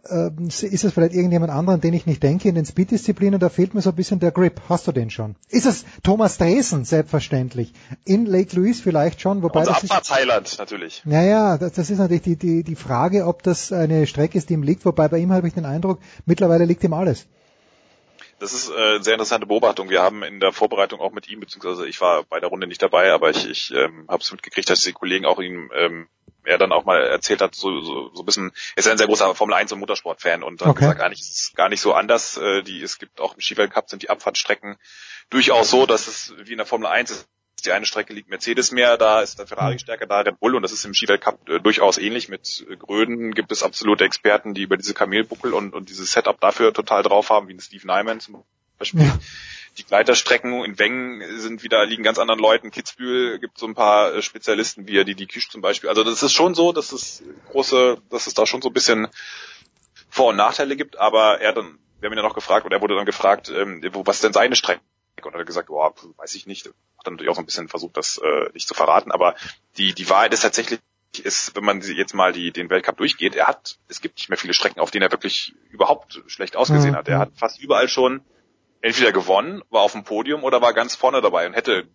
Ähm, 0.08 0.48
ist 0.48 0.62
es 0.62 0.92
vielleicht 0.92 1.14
irgendjemand 1.14 1.52
anderen, 1.52 1.80
den 1.80 1.94
ich 1.94 2.06
nicht 2.06 2.22
denke? 2.22 2.48
In 2.48 2.54
den 2.54 2.64
Speed-Disziplinen, 2.64 3.40
da 3.40 3.48
fehlt 3.48 3.74
mir 3.74 3.82
so 3.82 3.90
ein 3.90 3.96
bisschen 3.96 4.20
der 4.20 4.30
Grip. 4.30 4.60
Hast 4.68 4.86
du 4.86 4.92
den 4.92 5.10
schon? 5.10 5.36
Ist 5.48 5.66
es 5.66 5.84
Thomas 6.02 6.38
Dresen? 6.38 6.84
Selbstverständlich. 6.84 7.72
In 8.04 8.26
Lake 8.26 8.56
Louise 8.56 8.82
vielleicht 8.82 9.20
schon, 9.20 9.42
wobei 9.42 9.60
Unser 9.60 9.72
das 9.72 9.84
ist, 9.84 9.90
Abfahrtshighland 9.90 10.58
natürlich. 10.58 11.02
naja, 11.04 11.58
das, 11.58 11.72
das 11.72 11.90
ist 11.90 11.98
natürlich 11.98 12.22
die, 12.22 12.36
die, 12.36 12.62
die 12.62 12.76
Frage, 12.76 13.26
ob 13.26 13.42
das 13.42 13.72
eine 13.72 14.06
Strecke 14.06 14.38
ist, 14.38 14.48
die 14.48 14.54
ihm 14.54 14.62
liegt, 14.62 14.84
wobei 14.84 15.08
bei 15.08 15.18
ihm 15.18 15.32
habe 15.32 15.46
ich 15.48 15.54
den 15.54 15.64
Eindruck, 15.64 15.98
mittlerweile 16.26 16.64
liegt 16.64 16.84
ihm 16.84 16.92
alles. 16.92 17.26
Das 18.42 18.52
ist 18.52 18.70
äh, 18.70 18.74
eine 18.74 19.04
sehr 19.04 19.14
interessante 19.14 19.46
Beobachtung. 19.46 19.88
Wir 19.88 20.02
haben 20.02 20.24
in 20.24 20.40
der 20.40 20.52
Vorbereitung 20.52 20.98
auch 20.98 21.12
mit 21.12 21.28
ihm, 21.28 21.38
beziehungsweise 21.38 21.86
ich 21.86 22.00
war 22.00 22.24
bei 22.24 22.40
der 22.40 22.48
Runde 22.48 22.66
nicht 22.66 22.82
dabei, 22.82 23.12
aber 23.12 23.30
ich, 23.30 23.48
ich 23.48 23.70
ähm, 23.70 24.04
habe 24.08 24.20
es 24.20 24.32
mitgekriegt, 24.32 24.68
dass 24.68 24.82
die 24.82 24.92
Kollegen 24.92 25.26
auch 25.26 25.38
ihm 25.38 25.70
ähm, 25.76 26.08
er 26.42 26.58
dann 26.58 26.72
auch 26.72 26.84
mal 26.84 27.00
erzählt 27.04 27.40
hat, 27.40 27.54
so, 27.54 27.80
so, 27.82 28.12
so 28.12 28.22
ein 28.22 28.26
bisschen, 28.26 28.50
er 28.74 28.78
ist 28.78 28.88
ein 28.88 28.98
sehr 28.98 29.06
großer 29.06 29.36
Formel 29.36 29.54
1 29.54 29.70
und 29.70 29.78
Motorsport-Fan 29.78 30.42
und 30.42 30.60
hat 30.60 30.70
Okay. 30.70 30.80
gesagt, 30.80 30.98
gar 30.98 31.08
nicht, 31.08 31.20
ist 31.20 31.54
gar 31.54 31.68
nicht 31.68 31.80
so 31.80 31.94
anders. 31.94 32.36
Äh, 32.36 32.64
die, 32.64 32.82
es 32.82 32.98
gibt 32.98 33.20
auch 33.20 33.34
im 33.34 33.40
Skiweltcup 33.40 33.88
sind 33.88 34.02
die 34.02 34.10
Abfahrtsstrecken 34.10 34.76
durchaus 35.30 35.70
so, 35.70 35.86
dass 35.86 36.08
es 36.08 36.34
wie 36.36 36.50
in 36.50 36.58
der 36.58 36.66
Formel 36.66 36.88
1 36.88 37.12
ist. 37.12 37.28
Die 37.64 37.72
eine 37.72 37.86
Strecke 37.86 38.12
liegt 38.12 38.28
Mercedes 38.28 38.72
mehr, 38.72 38.96
da 38.96 39.20
ist 39.20 39.38
der 39.38 39.46
Ferrari 39.46 39.78
stärker, 39.78 40.06
da 40.06 40.20
Red 40.20 40.40
Bull 40.40 40.56
und 40.56 40.62
das 40.62 40.72
ist 40.72 40.84
im 40.84 40.94
Skiweltcup 40.94 41.48
äh, 41.48 41.60
durchaus 41.60 41.96
ähnlich. 41.98 42.28
Mit 42.28 42.66
äh, 42.68 42.76
Gröden 42.76 43.32
gibt 43.32 43.52
es 43.52 43.62
absolute 43.62 44.04
Experten, 44.04 44.54
die 44.54 44.62
über 44.62 44.76
diese 44.76 44.94
Kamelbuckel 44.94 45.54
und, 45.54 45.72
und 45.72 45.88
dieses 45.88 46.12
Setup 46.12 46.40
dafür 46.40 46.72
total 46.72 47.02
drauf 47.02 47.30
haben, 47.30 47.48
wie 47.48 47.54
ein 47.54 47.60
Steve 47.60 47.86
Nyman 47.86 48.20
zum 48.20 48.42
Beispiel. 48.78 49.12
Die 49.78 49.84
Gleiterstrecken 49.84 50.64
in 50.64 50.78
Wengen 50.78 51.40
sind 51.40 51.62
wieder, 51.62 51.86
liegen 51.86 52.02
ganz 52.02 52.18
anderen 52.18 52.40
Leuten. 52.40 52.70
Kitzbühel 52.70 53.38
gibt 53.38 53.58
so 53.58 53.66
ein 53.66 53.74
paar 53.74 54.14
äh, 54.14 54.22
Spezialisten, 54.22 54.86
wie 54.86 55.02
die, 55.04 55.14
die 55.14 55.26
Kisch 55.26 55.48
zum 55.48 55.62
Beispiel. 55.62 55.88
Also 55.88 56.04
das 56.04 56.22
ist 56.22 56.32
schon 56.32 56.54
so, 56.54 56.72
dass 56.72 56.92
es 56.92 57.22
große, 57.50 57.98
dass 58.10 58.26
es 58.26 58.34
da 58.34 58.44
schon 58.44 58.60
so 58.60 58.68
ein 58.68 58.74
bisschen 58.74 59.08
Vor- 60.10 60.30
und 60.30 60.36
Nachteile 60.36 60.76
gibt, 60.76 60.98
aber 60.98 61.40
er 61.40 61.54
dann, 61.54 61.78
wir 62.00 62.08
haben 62.08 62.14
ihn 62.14 62.18
ja 62.18 62.22
noch 62.22 62.34
gefragt, 62.34 62.66
oder 62.66 62.76
er 62.76 62.82
wurde 62.82 62.96
dann 62.96 63.06
gefragt, 63.06 63.48
ähm, 63.48 63.82
wo, 63.92 64.04
was 64.04 64.20
denn 64.20 64.34
seine 64.34 64.56
Und 65.26 65.34
er 65.34 65.40
hat 65.40 65.46
gesagt, 65.46 65.70
oh, 65.70 65.92
weiß 66.16 66.34
ich 66.34 66.46
nicht. 66.46 66.66
Hat 66.66 66.74
dann 67.04 67.14
natürlich 67.14 67.30
auch 67.30 67.36
so 67.36 67.42
ein 67.42 67.46
bisschen 67.46 67.68
versucht, 67.68 67.96
das 67.96 68.18
äh, 68.18 68.50
nicht 68.54 68.68
zu 68.68 68.74
verraten, 68.74 69.10
aber 69.10 69.34
die, 69.76 69.92
die 69.94 70.08
Wahrheit 70.08 70.32
ist 70.32 70.42
tatsächlich, 70.42 70.80
ist, 71.22 71.54
wenn 71.56 71.64
man 71.64 71.80
jetzt 71.82 72.14
mal 72.14 72.32
die, 72.32 72.52
den 72.52 72.70
Weltcup 72.70 72.96
durchgeht, 72.96 73.34
er 73.34 73.46
hat, 73.46 73.78
es 73.88 74.00
gibt 74.00 74.16
nicht 74.18 74.28
mehr 74.28 74.38
viele 74.38 74.54
Strecken, 74.54 74.80
auf 74.80 74.90
denen 74.90 75.02
er 75.02 75.12
wirklich 75.12 75.54
überhaupt 75.70 76.22
schlecht 76.26 76.56
ausgesehen 76.56 76.92
Mhm. 76.92 76.96
hat. 76.98 77.08
Er 77.08 77.18
hat 77.18 77.32
fast 77.36 77.60
überall 77.60 77.88
schon 77.88 78.22
entweder 78.80 79.12
gewonnen, 79.12 79.62
war 79.70 79.82
auf 79.82 79.92
dem 79.92 80.04
Podium 80.04 80.42
oder 80.42 80.62
war 80.62 80.72
ganz 80.72 80.96
vorne 80.96 81.20
dabei 81.20 81.46
und 81.46 81.52
hätte 81.54 81.86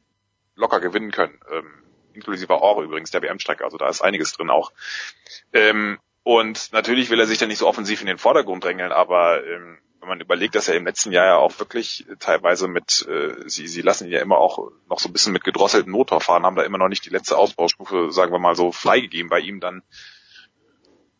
locker 0.55 0.79
gewinnen 0.79 1.11
können. 1.11 1.39
Ähm, 1.51 1.71
inklusive 2.13 2.61
Ore 2.61 2.83
übrigens 2.83 3.11
der 3.11 3.21
WM-Strecke, 3.21 3.63
also 3.63 3.77
da 3.77 3.87
ist 3.89 4.01
einiges 4.01 4.33
drin 4.33 4.49
auch. 4.49 4.71
Ähm, 5.53 5.99
und 6.23 6.73
natürlich 6.73 7.09
will 7.09 7.19
er 7.19 7.27
sich 7.27 7.37
dann 7.37 7.47
nicht 7.47 7.59
so 7.59 7.67
offensiv 7.67 8.01
in 8.01 8.07
den 8.07 8.17
Vordergrund 8.17 8.63
drängeln, 8.63 8.91
aber 8.91 9.45
ähm, 9.45 9.77
wenn 9.99 10.09
man 10.09 10.21
überlegt, 10.21 10.55
dass 10.55 10.67
er 10.67 10.75
im 10.75 10.85
letzten 10.85 11.11
Jahr 11.11 11.25
ja 11.25 11.37
auch 11.37 11.59
wirklich 11.59 12.05
teilweise 12.19 12.67
mit, 12.67 13.05
äh, 13.07 13.47
sie, 13.47 13.67
sie 13.67 13.81
lassen 13.81 14.05
ihn 14.05 14.13
ja 14.13 14.21
immer 14.21 14.37
auch 14.37 14.71
noch 14.89 14.99
so 14.99 15.09
ein 15.09 15.13
bisschen 15.13 15.33
mit 15.33 15.43
gedrosselten 15.43 15.91
Motor 15.91 16.21
fahren, 16.21 16.43
haben 16.43 16.55
da 16.55 16.63
immer 16.63 16.77
noch 16.77 16.89
nicht 16.89 17.05
die 17.05 17.09
letzte 17.09 17.37
Ausbaustufe, 17.37 18.11
sagen 18.11 18.31
wir 18.31 18.39
mal 18.39 18.55
so, 18.55 18.71
freigegeben 18.71 19.29
bei 19.29 19.39
ihm, 19.39 19.59
dann 19.59 19.83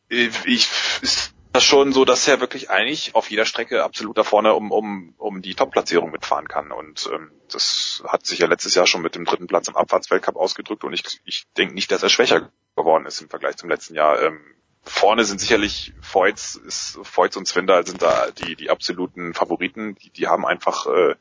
äh, 0.10 0.30
ich, 0.46 0.70
ist 1.02 1.34
das 1.58 1.64
schon 1.64 1.92
so, 1.92 2.06
dass 2.06 2.28
er 2.28 2.40
wirklich 2.40 2.70
eigentlich 2.70 3.16
auf 3.16 3.32
jeder 3.32 3.46
Strecke 3.46 3.84
absolut 3.84 4.18
da 4.18 4.24
vorne 4.24 4.54
um, 4.54 4.72
um, 4.72 5.16
um 5.18 5.42
die 5.42 5.56
Top-Platzierung 5.56 6.12
mitfahren 6.12 6.48
kann. 6.48 6.72
Und 6.72 7.10
ähm, 7.12 7.32
das 7.52 8.04
hat 8.08 8.26
sich 8.28 8.40
ja 8.40 8.48
letztes 8.48 8.76
Jahr 8.76 8.86
schon 8.86 9.02
mit 9.02 9.16
dem 9.16 9.26
dritten 9.26 9.48
Platz 9.48 9.68
im 9.68 9.76
Abfahrtsweltcup 9.76 10.36
ausgedrückt 10.36 10.84
und 10.84 10.94
ich, 10.94 11.20
ich 11.26 11.46
denke 11.58 11.74
nicht, 11.74 11.92
dass 11.92 12.04
er 12.04 12.10
schwächer 12.10 12.52
geworden 12.76 13.08
ist 13.08 13.22
im 13.22 13.30
Vergleich 13.30 13.58
zum 13.58 13.70
letzten 13.70 13.96
Jahr. 13.96 14.22
Ähm, 14.22 14.40
vorne 14.88 15.26
sind 15.26 15.40
sicherlich 15.40 15.94
Feutz, 16.02 16.56
ist, 16.56 17.00
Feutz 17.04 17.36
und 17.36 17.48
Zwinder 17.48 17.86
sind 17.86 18.02
da 18.02 18.32
die, 18.32 18.56
die 18.56 18.70
absoluten 18.70 19.34
Favoriten. 19.34 19.96
Die, 19.96 20.10
die 20.10 20.28
haben 20.28 20.46
einfach 20.46 20.88
äh, 20.88 21.16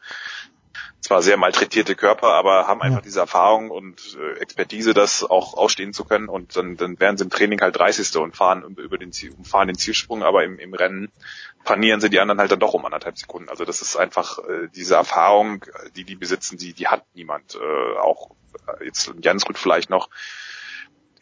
zwar 1.01 1.23
sehr 1.23 1.37
malträtierte 1.37 1.95
Körper, 1.95 2.35
aber 2.35 2.67
haben 2.67 2.83
einfach 2.83 2.99
ja. 2.99 3.05
diese 3.05 3.21
Erfahrung 3.21 3.71
und 3.71 4.17
äh, 4.21 4.41
Expertise, 4.41 4.93
das 4.93 5.23
auch 5.23 5.55
ausstehen 5.55 5.93
zu 5.93 6.05
können 6.05 6.29
und 6.29 6.57
dann, 6.57 6.77
dann 6.77 6.99
werden 6.99 7.17
sie 7.17 7.25
im 7.25 7.31
Training 7.31 7.61
halt 7.61 7.77
30. 7.77 8.17
und 8.17 8.37
fahren 8.37 8.63
über 8.77 8.99
den 8.99 9.13
Ziel, 9.13 9.33
fahren 9.45 9.69
den 9.69 9.79
Zielsprung, 9.79 10.23
aber 10.23 10.45
im, 10.45 10.59
im 10.59 10.75
Rennen 10.75 11.13
panieren 11.65 12.01
sie 12.01 12.11
die 12.11 12.21
anderen 12.21 12.41
halt 12.41 12.51
dann 12.51 12.61
doch 12.61 12.75
um 12.75 12.85
anderthalb 12.85 13.19
Sekunden. 13.19 13.49
Also 13.49 13.65
das 13.65 13.83
ist 13.83 13.97
einfach 13.97 14.39
äh, 14.41 14.69
diese 14.75 14.97
Erfahrung, 14.97 15.65
die 15.95 16.05
die 16.05 16.17
besitzen, 16.17 16.59
die 16.59 16.73
die 16.73 16.89
hat 16.89 17.05
niemand. 17.15 17.55
Äh, 17.55 17.99
auch 17.99 18.31
äh, 18.81 18.85
jetzt 18.85 19.13
Jansrud 19.21 19.59
vielleicht 19.59 19.91
noch. 19.91 20.09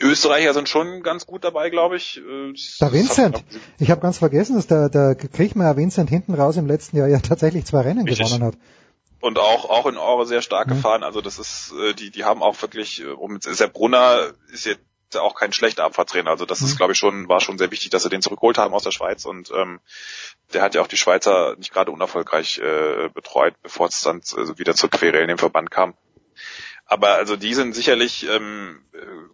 Österreicher 0.00 0.54
sind 0.54 0.68
schon 0.68 1.02
ganz 1.02 1.26
gut 1.26 1.44
dabei, 1.44 1.70
glaube 1.70 1.96
ich. 1.96 2.18
Äh, 2.18 2.54
der 2.80 2.92
Vincent. 2.92 3.44
Ich 3.78 3.90
habe 3.90 4.00
ganz 4.00 4.18
vergessen, 4.18 4.56
dass 4.56 4.66
der, 4.66 4.88
der 4.88 5.14
Kriechmeier 5.14 5.76
Vincent 5.76 6.10
hinten 6.10 6.34
raus 6.34 6.56
im 6.56 6.66
letzten 6.66 6.96
Jahr 6.96 7.08
ja 7.08 7.20
tatsächlich 7.20 7.64
zwei 7.64 7.82
Rennen 7.82 8.06
Richtig. 8.06 8.26
gewonnen 8.26 8.44
hat 8.44 8.54
und 9.24 9.38
auch 9.38 9.70
auch 9.70 9.86
in 9.86 9.96
Eure 9.96 10.26
sehr 10.26 10.42
stark 10.42 10.66
mhm. 10.66 10.74
gefahren. 10.74 11.02
Also 11.02 11.22
das 11.22 11.38
ist, 11.38 11.72
äh, 11.80 11.94
die 11.94 12.10
die 12.10 12.24
haben 12.24 12.42
auch 12.42 12.60
wirklich, 12.60 13.00
äh, 13.00 13.06
um 13.06 13.40
Sepp 13.40 13.72
Brunner 13.72 14.32
ist 14.52 14.66
jetzt 14.66 14.82
auch 15.16 15.34
kein 15.34 15.52
schlechter 15.52 15.84
Abfahrtstrainer. 15.84 16.30
Also 16.30 16.44
das 16.44 16.60
mhm. 16.60 16.66
ist, 16.66 16.76
glaube 16.76 16.92
ich, 16.92 16.98
schon, 16.98 17.26
war 17.26 17.40
schon 17.40 17.56
sehr 17.56 17.70
wichtig, 17.70 17.88
dass 17.88 18.02
sie 18.02 18.10
den 18.10 18.20
zurückgeholt 18.20 18.58
haben 18.58 18.74
aus 18.74 18.82
der 18.82 18.90
Schweiz 18.90 19.24
und 19.24 19.50
ähm, 19.50 19.80
der 20.52 20.60
hat 20.60 20.74
ja 20.74 20.82
auch 20.82 20.88
die 20.88 20.98
Schweizer 20.98 21.56
nicht 21.56 21.72
gerade 21.72 21.90
unerfolgreich 21.90 22.58
äh, 22.58 23.08
betreut, 23.14 23.54
bevor 23.62 23.86
es 23.88 24.02
dann 24.02 24.18
äh, 24.18 24.58
wieder 24.58 24.74
zur 24.74 24.90
Querel 24.90 25.22
in 25.22 25.28
den 25.28 25.38
Verband 25.38 25.70
kam. 25.70 25.94
Aber 26.94 27.16
also 27.16 27.34
die 27.34 27.54
sind 27.54 27.74
sicherlich, 27.74 28.24
ähm, 28.28 28.84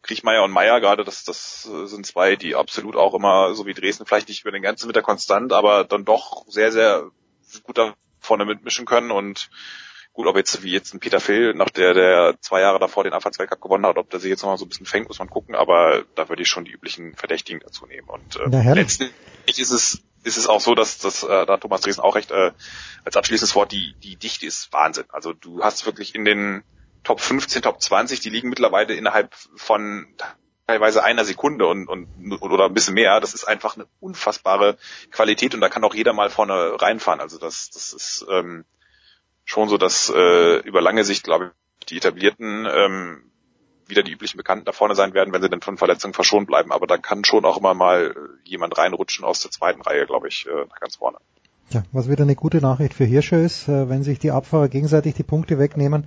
Kriechmeier 0.00 0.44
und 0.44 0.50
Meier 0.50 0.80
gerade, 0.80 1.04
das, 1.04 1.24
das 1.24 1.64
sind 1.64 2.06
zwei, 2.06 2.34
die 2.36 2.54
absolut 2.54 2.96
auch 2.96 3.12
immer, 3.12 3.54
so 3.54 3.66
wie 3.66 3.74
Dresden, 3.74 4.06
vielleicht 4.06 4.28
nicht 4.28 4.40
über 4.40 4.50
den 4.50 4.62
ganzen 4.62 4.88
Winter 4.88 5.02
konstant, 5.02 5.52
aber 5.52 5.84
dann 5.84 6.06
doch 6.06 6.46
sehr, 6.48 6.72
sehr 6.72 7.10
gut 7.62 7.76
da 7.76 7.92
vorne 8.18 8.46
mitmischen 8.46 8.86
können 8.86 9.10
und 9.10 9.50
gut, 10.14 10.26
ob 10.26 10.36
jetzt 10.36 10.62
wie 10.62 10.72
jetzt 10.72 10.94
ein 10.94 11.00
Peter 11.00 11.20
Phil, 11.20 11.52
nach 11.52 11.68
der 11.68 11.92
der 11.92 12.36
zwei 12.40 12.62
Jahre 12.62 12.78
davor 12.78 13.04
den 13.04 13.12
Abfahrtsweltcup 13.12 13.60
gewonnen 13.60 13.84
hat, 13.84 13.98
ob 13.98 14.08
der 14.08 14.20
sich 14.20 14.30
jetzt 14.30 14.40
noch 14.40 14.48
mal 14.48 14.56
so 14.56 14.64
ein 14.64 14.70
bisschen 14.70 14.86
fängt, 14.86 15.08
muss 15.08 15.18
man 15.18 15.28
gucken, 15.28 15.54
aber 15.54 16.04
da 16.14 16.30
würde 16.30 16.40
ich 16.40 16.48
schon 16.48 16.64
die 16.64 16.72
üblichen 16.72 17.14
Verdächtigen 17.14 17.60
dazu 17.60 17.84
nehmen. 17.84 18.08
Und 18.08 18.36
äh, 18.36 18.72
letztlich 18.72 19.12
ist 19.58 19.70
es 19.70 20.02
ist 20.22 20.38
es 20.38 20.46
auch 20.46 20.62
so, 20.62 20.74
dass, 20.74 20.96
dass 20.96 21.24
äh, 21.24 21.44
da 21.44 21.58
Thomas 21.58 21.82
Dresden 21.82 22.00
auch 22.00 22.14
recht 22.14 22.30
äh, 22.30 22.52
als 23.04 23.16
abschließendes 23.16 23.54
Wort, 23.54 23.70
die, 23.70 23.94
die 24.02 24.16
Dichte 24.16 24.46
ist 24.46 24.72
Wahnsinn. 24.72 25.04
Also 25.10 25.34
du 25.34 25.62
hast 25.62 25.84
wirklich 25.84 26.14
in 26.14 26.24
den 26.24 26.62
Top 27.04 27.20
15, 27.20 27.62
Top 27.62 27.80
20, 27.80 28.20
die 28.20 28.30
liegen 28.30 28.48
mittlerweile 28.48 28.94
innerhalb 28.94 29.34
von 29.56 30.06
teilweise 30.66 31.02
einer 31.02 31.24
Sekunde 31.24 31.66
und, 31.66 31.88
und 31.88 32.06
oder 32.40 32.66
ein 32.66 32.74
bisschen 32.74 32.94
mehr. 32.94 33.20
Das 33.20 33.34
ist 33.34 33.44
einfach 33.44 33.76
eine 33.76 33.86
unfassbare 33.98 34.76
Qualität 35.10 35.54
und 35.54 35.60
da 35.60 35.68
kann 35.68 35.82
auch 35.84 35.94
jeder 35.94 36.12
mal 36.12 36.30
vorne 36.30 36.80
reinfahren. 36.80 37.20
Also 37.20 37.38
das, 37.38 37.70
das 37.70 37.92
ist 37.92 38.26
ähm, 38.30 38.64
schon 39.44 39.68
so, 39.68 39.78
dass 39.78 40.12
äh, 40.14 40.58
über 40.58 40.80
lange 40.80 41.04
Sicht, 41.04 41.24
glaube 41.24 41.52
ich, 41.80 41.86
die 41.86 41.96
etablierten 41.96 42.68
ähm, 42.72 43.30
wieder 43.86 44.04
die 44.04 44.12
üblichen 44.12 44.36
Bekannten 44.36 44.64
da 44.64 44.72
vorne 44.72 44.94
sein 44.94 45.12
werden, 45.12 45.34
wenn 45.34 45.42
sie 45.42 45.50
dann 45.50 45.60
von 45.60 45.76
Verletzungen 45.76 46.14
verschont 46.14 46.46
bleiben. 46.46 46.70
Aber 46.70 46.86
da 46.86 46.96
kann 46.96 47.24
schon 47.24 47.44
auch 47.44 47.58
immer 47.58 47.74
mal 47.74 48.14
jemand 48.44 48.78
reinrutschen 48.78 49.24
aus 49.24 49.40
der 49.40 49.50
zweiten 49.50 49.82
Reihe, 49.82 50.06
glaube 50.06 50.28
ich, 50.28 50.46
äh, 50.46 50.66
ganz 50.78 50.96
vorne. 50.96 51.18
Ja, 51.70 51.82
was 51.92 52.08
wieder 52.08 52.22
eine 52.22 52.36
gute 52.36 52.60
Nachricht 52.60 52.94
für 52.94 53.04
Hirsche 53.04 53.36
ist, 53.36 53.68
äh, 53.68 53.88
wenn 53.88 54.02
sich 54.02 54.18
die 54.18 54.30
Abfahrer 54.30 54.68
gegenseitig 54.68 55.14
die 55.14 55.22
Punkte 55.22 55.58
wegnehmen, 55.58 56.06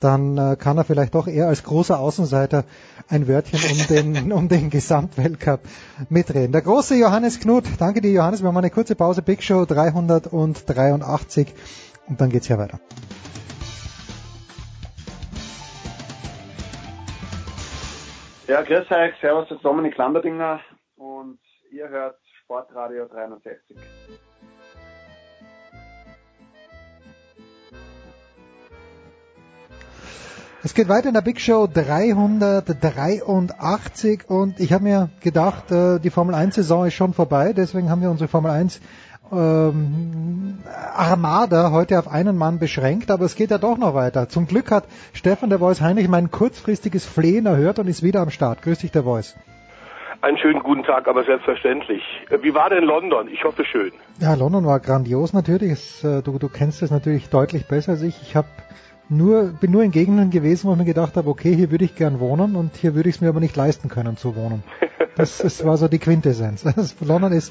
dann 0.00 0.36
äh, 0.36 0.56
kann 0.56 0.76
er 0.76 0.84
vielleicht 0.84 1.14
doch 1.14 1.26
eher 1.26 1.48
als 1.48 1.62
großer 1.62 1.98
Außenseiter 1.98 2.64
ein 3.08 3.28
Wörtchen 3.28 3.58
um 3.70 3.86
den, 3.86 4.32
um 4.38 4.48
den 4.48 4.68
Gesamtweltcup 4.70 5.60
mitreden. 6.10 6.52
Der 6.52 6.62
große 6.62 6.96
Johannes 6.96 7.40
Knut, 7.40 7.64
danke 7.78 8.00
dir 8.00 8.12
Johannes, 8.12 8.42
wir 8.42 8.48
haben 8.48 8.56
eine 8.56 8.70
kurze 8.70 8.94
Pause, 8.94 9.22
Big 9.22 9.42
Show 9.42 9.64
383 9.64 11.54
und 12.08 12.20
dann 12.20 12.30
geht's 12.30 12.48
ja 12.48 12.58
weiter. 12.58 12.78
Ja, 18.48 18.62
grüß 18.62 18.90
euch, 18.90 19.14
servus, 19.20 19.48
das 19.48 19.56
ist 19.56 19.64
Dominik 19.64 19.96
Landerdinger 19.96 20.60
und 20.96 21.38
ihr 21.72 21.88
hört 21.88 22.16
Sportradio 22.44 23.06
360. 23.06 23.76
Es 30.66 30.74
geht 30.74 30.88
weiter 30.88 31.06
in 31.06 31.14
der 31.14 31.20
Big 31.20 31.40
Show 31.40 31.68
383 31.72 34.28
und 34.28 34.58
ich 34.58 34.72
habe 34.72 34.82
mir 34.82 35.10
gedacht, 35.20 35.70
äh, 35.70 36.00
die 36.00 36.10
Formel 36.10 36.34
1 36.34 36.56
Saison 36.56 36.84
ist 36.84 36.94
schon 36.94 37.14
vorbei, 37.14 37.52
deswegen 37.52 37.88
haben 37.88 38.02
wir 38.02 38.10
unsere 38.10 38.26
Formel 38.26 38.50
1 38.50 38.80
ähm, 39.30 40.58
Armada 40.92 41.70
heute 41.70 42.00
auf 42.00 42.08
einen 42.08 42.36
Mann 42.36 42.58
beschränkt, 42.58 43.12
aber 43.12 43.26
es 43.26 43.36
geht 43.36 43.52
ja 43.52 43.58
doch 43.58 43.78
noch 43.78 43.94
weiter. 43.94 44.28
Zum 44.28 44.48
Glück 44.48 44.72
hat 44.72 44.88
Stefan 45.12 45.50
der 45.50 45.60
Voice 45.60 45.80
Heinrich 45.80 46.08
mein 46.08 46.32
kurzfristiges 46.32 47.06
Flehen 47.06 47.46
erhört 47.46 47.78
und 47.78 47.86
ist 47.86 48.02
wieder 48.02 48.22
am 48.22 48.30
Start. 48.30 48.62
Grüß 48.62 48.80
dich, 48.80 48.90
der 48.90 49.04
Voice. 49.04 49.36
Einen 50.20 50.38
schönen 50.38 50.64
guten 50.64 50.82
Tag, 50.82 51.06
aber 51.06 51.22
selbstverständlich. 51.22 52.02
Wie 52.42 52.54
war 52.54 52.70
denn 52.70 52.82
London? 52.82 53.28
Ich 53.28 53.44
hoffe 53.44 53.64
schön. 53.64 53.92
Ja, 54.18 54.34
London 54.34 54.66
war 54.66 54.80
grandios 54.80 55.32
natürlich. 55.32 56.02
Äh, 56.02 56.22
du, 56.22 56.40
du 56.40 56.48
kennst 56.48 56.82
es 56.82 56.90
natürlich 56.90 57.30
deutlich 57.30 57.68
besser 57.68 57.92
als 57.92 58.02
ich. 58.02 58.20
Ich 58.20 58.34
habe 58.34 58.48
nur, 59.08 59.44
bin 59.44 59.70
nur 59.70 59.82
in 59.82 59.90
Gegenden 59.90 60.30
gewesen, 60.30 60.68
wo 60.68 60.72
ich 60.72 60.78
mir 60.78 60.84
gedacht 60.84 61.16
habe, 61.16 61.28
okay, 61.28 61.54
hier 61.54 61.70
würde 61.70 61.84
ich 61.84 61.94
gern 61.94 62.20
wohnen 62.20 62.56
und 62.56 62.76
hier 62.76 62.94
würde 62.94 63.08
ich 63.08 63.16
es 63.16 63.20
mir 63.20 63.28
aber 63.28 63.40
nicht 63.40 63.56
leisten 63.56 63.88
können 63.88 64.16
zu 64.16 64.36
wohnen. 64.36 64.62
Das, 65.16 65.38
das 65.38 65.64
war 65.64 65.78
so 65.78 65.88
die 65.88 65.98
Quintessenz. 65.98 66.62
Das, 66.62 66.94
London 67.00 67.32
ist 67.32 67.50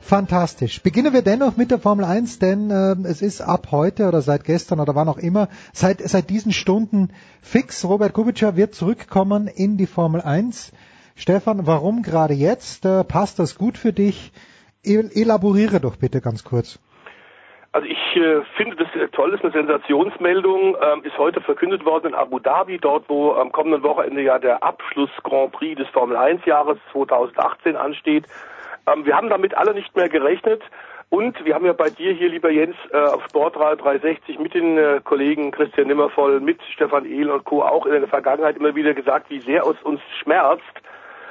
fantastisch. 0.00 0.82
Beginnen 0.82 1.12
wir 1.12 1.20
dennoch 1.20 1.58
mit 1.58 1.70
der 1.70 1.78
Formel 1.78 2.06
1, 2.06 2.38
denn 2.38 2.70
äh, 2.70 2.96
es 3.04 3.20
ist 3.20 3.42
ab 3.42 3.68
heute 3.70 4.08
oder 4.08 4.22
seit 4.22 4.44
gestern 4.44 4.80
oder 4.80 4.94
wann 4.94 5.10
auch 5.10 5.18
immer, 5.18 5.48
seit, 5.74 6.00
seit 6.00 6.30
diesen 6.30 6.52
Stunden 6.52 7.10
fix. 7.42 7.84
Robert 7.84 8.14
Kubica 8.14 8.56
wird 8.56 8.74
zurückkommen 8.74 9.46
in 9.46 9.76
die 9.76 9.86
Formel 9.86 10.22
1. 10.22 10.72
Stefan, 11.16 11.66
warum 11.66 12.02
gerade 12.02 12.32
jetzt? 12.32 12.86
Äh, 12.86 13.04
passt 13.04 13.38
das 13.38 13.56
gut 13.56 13.76
für 13.76 13.92
dich? 13.92 14.32
Elaboriere 14.82 15.80
doch 15.80 15.96
bitte 15.96 16.22
ganz 16.22 16.44
kurz. 16.44 16.78
Also 17.74 17.88
ich 17.88 18.16
äh, 18.16 18.42
finde 18.54 18.76
das 18.76 18.94
äh, 18.94 19.08
toll, 19.08 19.32
ist 19.32 19.42
eine 19.42 19.52
Sensationsmeldung, 19.52 20.76
ähm, 20.82 21.02
ist 21.04 21.16
heute 21.16 21.40
verkündet 21.40 21.86
worden 21.86 22.08
in 22.08 22.14
Abu 22.14 22.38
Dhabi, 22.38 22.76
dort 22.78 23.08
wo 23.08 23.32
am 23.32 23.50
kommenden 23.50 23.82
Wochenende 23.82 24.20
ja 24.20 24.38
der 24.38 24.62
Abschluss 24.62 25.10
Grand 25.22 25.52
Prix 25.52 25.78
des 25.78 25.88
Formel 25.88 26.18
1 26.18 26.44
Jahres 26.44 26.76
2018 26.92 27.76
ansteht. 27.76 28.26
Ähm, 28.86 29.06
wir 29.06 29.16
haben 29.16 29.30
damit 29.30 29.56
alle 29.56 29.72
nicht 29.72 29.96
mehr 29.96 30.10
gerechnet. 30.10 30.62
Und 31.08 31.44
wir 31.44 31.54
haben 31.54 31.66
ja 31.66 31.74
bei 31.74 31.90
dir 31.90 32.12
hier, 32.12 32.30
lieber 32.30 32.50
Jens, 32.50 32.74
äh, 32.90 32.96
auf 32.96 33.24
Sportradio 33.26 33.82
360 33.82 34.38
mit 34.38 34.54
den 34.54 34.78
äh, 34.78 35.00
Kollegen 35.04 35.50
Christian 35.50 35.86
Nimmervoll, 35.86 36.40
mit 36.40 36.58
Stefan 36.72 37.04
Ehl 37.04 37.30
und 37.30 37.44
Co. 37.44 37.62
auch 37.62 37.84
in 37.86 37.92
der 37.92 38.08
Vergangenheit 38.08 38.56
immer 38.56 38.74
wieder 38.74 38.94
gesagt, 38.94 39.28
wie 39.28 39.40
sehr 39.40 39.62
es 39.66 39.80
uns 39.82 40.00
schmerzt, 40.22 40.62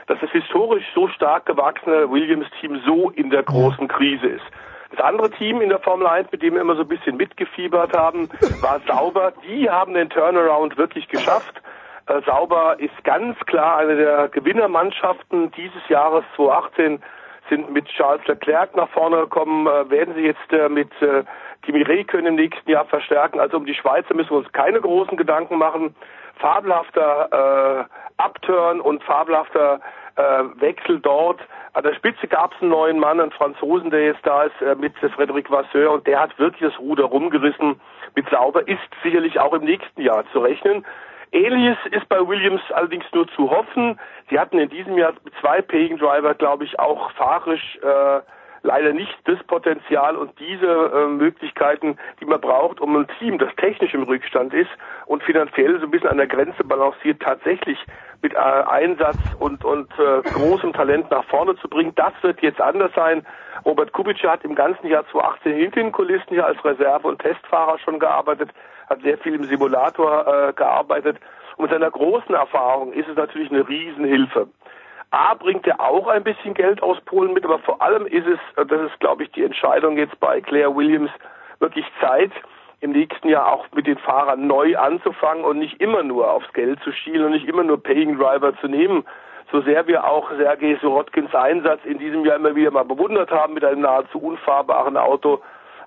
dass 0.06 0.20
das 0.20 0.30
historisch 0.32 0.86
so 0.94 1.08
stark 1.08 1.46
gewachsene 1.46 2.12
Williams-Team 2.12 2.82
so 2.86 3.12
in 3.12 3.32
der 3.32 3.42
großen 3.42 3.88
Krise 3.88 4.28
ist. 4.28 4.46
Das 4.92 5.00
andere 5.00 5.32
Team 5.32 5.62
in 5.62 5.70
der 5.70 5.80
Formel 5.80 6.06
1, 6.06 6.32
mit 6.32 6.42
dem 6.42 6.56
wir 6.56 6.62
immer 6.62 6.76
so 6.76 6.82
ein 6.82 6.88
bisschen 6.88 7.18
mitgefiebert 7.18 7.96
haben, 7.96 8.30
war 8.62 8.82
Sauber. 8.88 9.34
Die 9.48 9.70
haben 9.70 9.94
den 9.94 10.10
Turnaround 10.10 10.78
wirklich 10.78 11.08
geschafft. 11.08 11.62
Äh, 12.08 12.22
Sauber 12.26 12.76
ist 12.80 13.04
ganz 13.04 13.38
klar 13.46 13.78
eine 13.78 13.96
der 13.96 14.28
Gewinnermannschaften 14.30 15.52
dieses 15.52 15.88
Jahres 15.88 16.26
2018 16.36 17.02
sind 17.50 17.72
mit 17.72 17.86
Charles 17.88 18.26
Leclerc 18.28 18.76
nach 18.76 18.90
vorne 18.90 19.18
gekommen, 19.18 19.68
äh, 19.68 19.90
werden 19.90 20.16
sie 20.16 20.22
jetzt 20.22 20.52
äh, 20.54 20.70
mit 20.70 20.90
äh, 21.02 21.24
Kimi 21.64 21.82
Räikkönen 21.84 22.28
im 22.28 22.36
nächsten 22.36 22.70
Jahr 22.70 22.86
verstärken. 22.86 23.40
Also 23.40 23.58
um 23.58 23.66
die 23.66 23.76
Schweizer 23.76 24.14
müssen 24.14 24.32
wir 24.32 24.38
uns 24.38 24.52
keine 24.52 24.82
großen 24.82 25.18
Gedanken 25.18 25.58
machen. 25.58 25.96
Fabelhafter 26.36 27.88
äh, 27.88 28.24
Upturn 28.24 28.82
und 28.82 29.04
fabelhafter 29.04 29.80
äh, 30.16 30.44
Wechsel 30.60 31.00
dort. 31.00 31.40
An 31.74 31.84
der 31.84 31.94
Spitze 31.94 32.28
gab 32.28 32.54
es 32.54 32.62
einen 32.62 32.72
neuen 32.72 33.00
Mann, 33.00 33.22
einen 33.22 33.32
Franzosen, 33.32 33.92
der 33.92 34.06
jetzt 34.06 34.26
da 34.26 34.44
ist, 34.44 34.62
äh, 34.62 34.76
mit 34.76 34.94
Frederic 34.98 35.50
Vasseur 35.50 35.92
und 35.92 36.06
der 36.06 36.20
hat 36.20 36.38
wirklich 36.38 36.70
das 36.70 36.80
Ruder 36.80 37.06
rumgerissen 37.06 37.80
mit 38.16 38.30
Sauber, 38.30 38.68
ist 38.68 38.80
sicherlich 39.04 39.40
auch 39.40 39.54
im 39.54 39.64
nächsten 39.64 40.02
Jahr 40.02 40.26
zu 40.34 40.40
rechnen. 40.40 40.86
Ähnliches 41.32 41.78
ist 41.92 42.10
bei 42.10 42.28
Williams 42.28 42.62
allerdings 42.74 43.06
nur 43.14 43.26
zu 43.30 43.50
hoffen. 43.50 43.98
Sie 44.30 44.38
hatten 44.38 44.60
in 44.60 44.70
diesem 44.70 44.98
Jahr 44.98 45.14
zwei 45.40 45.62
Paying 45.62 45.98
Driver, 45.98 46.34
glaube 46.34 46.66
ich, 46.66 46.78
auch 46.78 47.10
fahrisch 47.12 47.80
äh, 47.82 48.20
leider 48.64 48.94
nicht 48.94 49.16
das 49.26 49.42
Potenzial 49.44 50.16
und 50.16 50.32
diese 50.40 50.66
äh, 50.66 51.08
Möglichkeiten, 51.08 51.98
die 52.20 52.26
man 52.26 52.42
braucht, 52.42 52.80
um 52.80 52.96
ein 52.96 53.08
Team, 53.20 53.38
das 53.38 53.54
technisch 53.56 53.94
im 53.94 54.04
Rückstand 54.04 54.54
ist 54.54 54.70
und 55.06 55.24
finanziell 55.24 55.80
so 55.80 55.86
ein 55.86 55.92
bisschen 55.92 56.10
an 56.10 56.18
der 56.18 56.28
Grenze 56.28 56.64
balanciert, 56.64 57.22
tatsächlich 57.22 57.80
mit 58.22 58.34
äh, 58.34 58.38
Einsatz 58.38 59.18
und, 59.40 59.66
und 59.66 59.92
äh, 59.98 60.22
großem 60.22 60.74
Talent 60.74 61.10
nach 61.10 61.24
vorne 61.26 61.56
zu 61.56 61.68
bringen. 61.68 61.94
Das 61.96 62.14
wird 62.22 62.42
jetzt 62.42 62.62
anders 62.62 62.92
sein. 62.96 63.26
Robert 63.66 63.94
Kubica 63.94 64.32
hat 64.32 64.44
im 64.44 64.56
ganzen 64.56 64.88
Jahr 64.88 65.06
2018 65.12 65.54
hinter 65.54 65.80
den 65.82 65.92
Kulissen 65.92 66.30
hier 66.30 66.46
als 66.46 66.64
Reserve- 66.64 67.08
und 67.08 67.20
Testfahrer 67.20 67.80
schon 67.80 68.00
gearbeitet, 68.00 68.52
hat 68.90 69.02
sehr 69.02 69.18
viel 69.18 69.36
im 69.36 69.44
Simulator 69.46 70.28
äh, 70.28 70.54
gearbeitet. 70.54 71.18
Und 71.58 71.64
mit 71.64 71.72
seiner 71.72 71.92
großen 71.92 72.34
Erfahrung 72.34 72.94
ist 72.94 73.08
es 73.10 73.16
natürlich 73.16 73.52
eine 73.52 73.68
Riesenhilfe. 73.68 74.48
A 75.12 75.34
bringt 75.34 75.68
er 75.68 75.80
auch 75.82 76.08
ein 76.08 76.24
bisschen 76.24 76.54
Geld 76.54 76.82
aus 76.82 77.00
Polen 77.02 77.34
mit, 77.34 77.44
aber 77.44 77.60
vor 77.60 77.82
allem 77.82 78.06
ist 78.08 78.26
es, 78.26 78.40
das 78.56 78.82
ist 78.82 79.00
glaube 79.02 79.24
ich 79.24 79.32
die 79.32 79.44
Entscheidung 79.44 79.98
jetzt 79.98 80.18
bei 80.20 80.40
Claire 80.40 80.74
Williams, 80.74 81.12
wirklich 81.60 81.86
Zeit, 82.00 82.32
im 82.80 82.92
nächsten 82.92 83.30
Jahr 83.30 83.52
auch 83.52 83.66
mit 83.74 83.88
den 83.88 83.98
Fahrern 83.98 84.48
neu 84.48 84.76
anzufangen 84.78 85.44
und 85.44 85.60
nicht 85.60 85.80
immer 85.80 86.02
nur 86.02 86.32
aufs 86.32 86.52
Geld 86.54 86.82
zu 86.82 86.92
schielen 86.92 87.26
und 87.26 87.32
nicht 87.32 87.48
immer 87.48 87.64
nur 87.64 87.82
Paying 87.82 88.18
Driver 88.18 88.58
zu 88.60 88.68
nehmen. 88.68 89.06
So 89.52 89.62
sehr 89.62 89.86
wir 89.86 90.06
auch 90.06 90.32
Sergei 90.32 90.78
Sorotkins 90.82 91.36
Einsatz 91.36 91.82
in 91.84 92.00
diesem 92.00 92.26
Jahr 92.26 92.38
immer 92.38 92.56
wieder 92.56 92.72
mal 92.72 92.86
bewundert 92.86 93.30
haben 93.32 93.54
mit 93.54 93.64
einem 93.64 93.82
nahezu 93.82 94.18
unfahrbaren 94.18 94.98
Auto, 94.98 95.42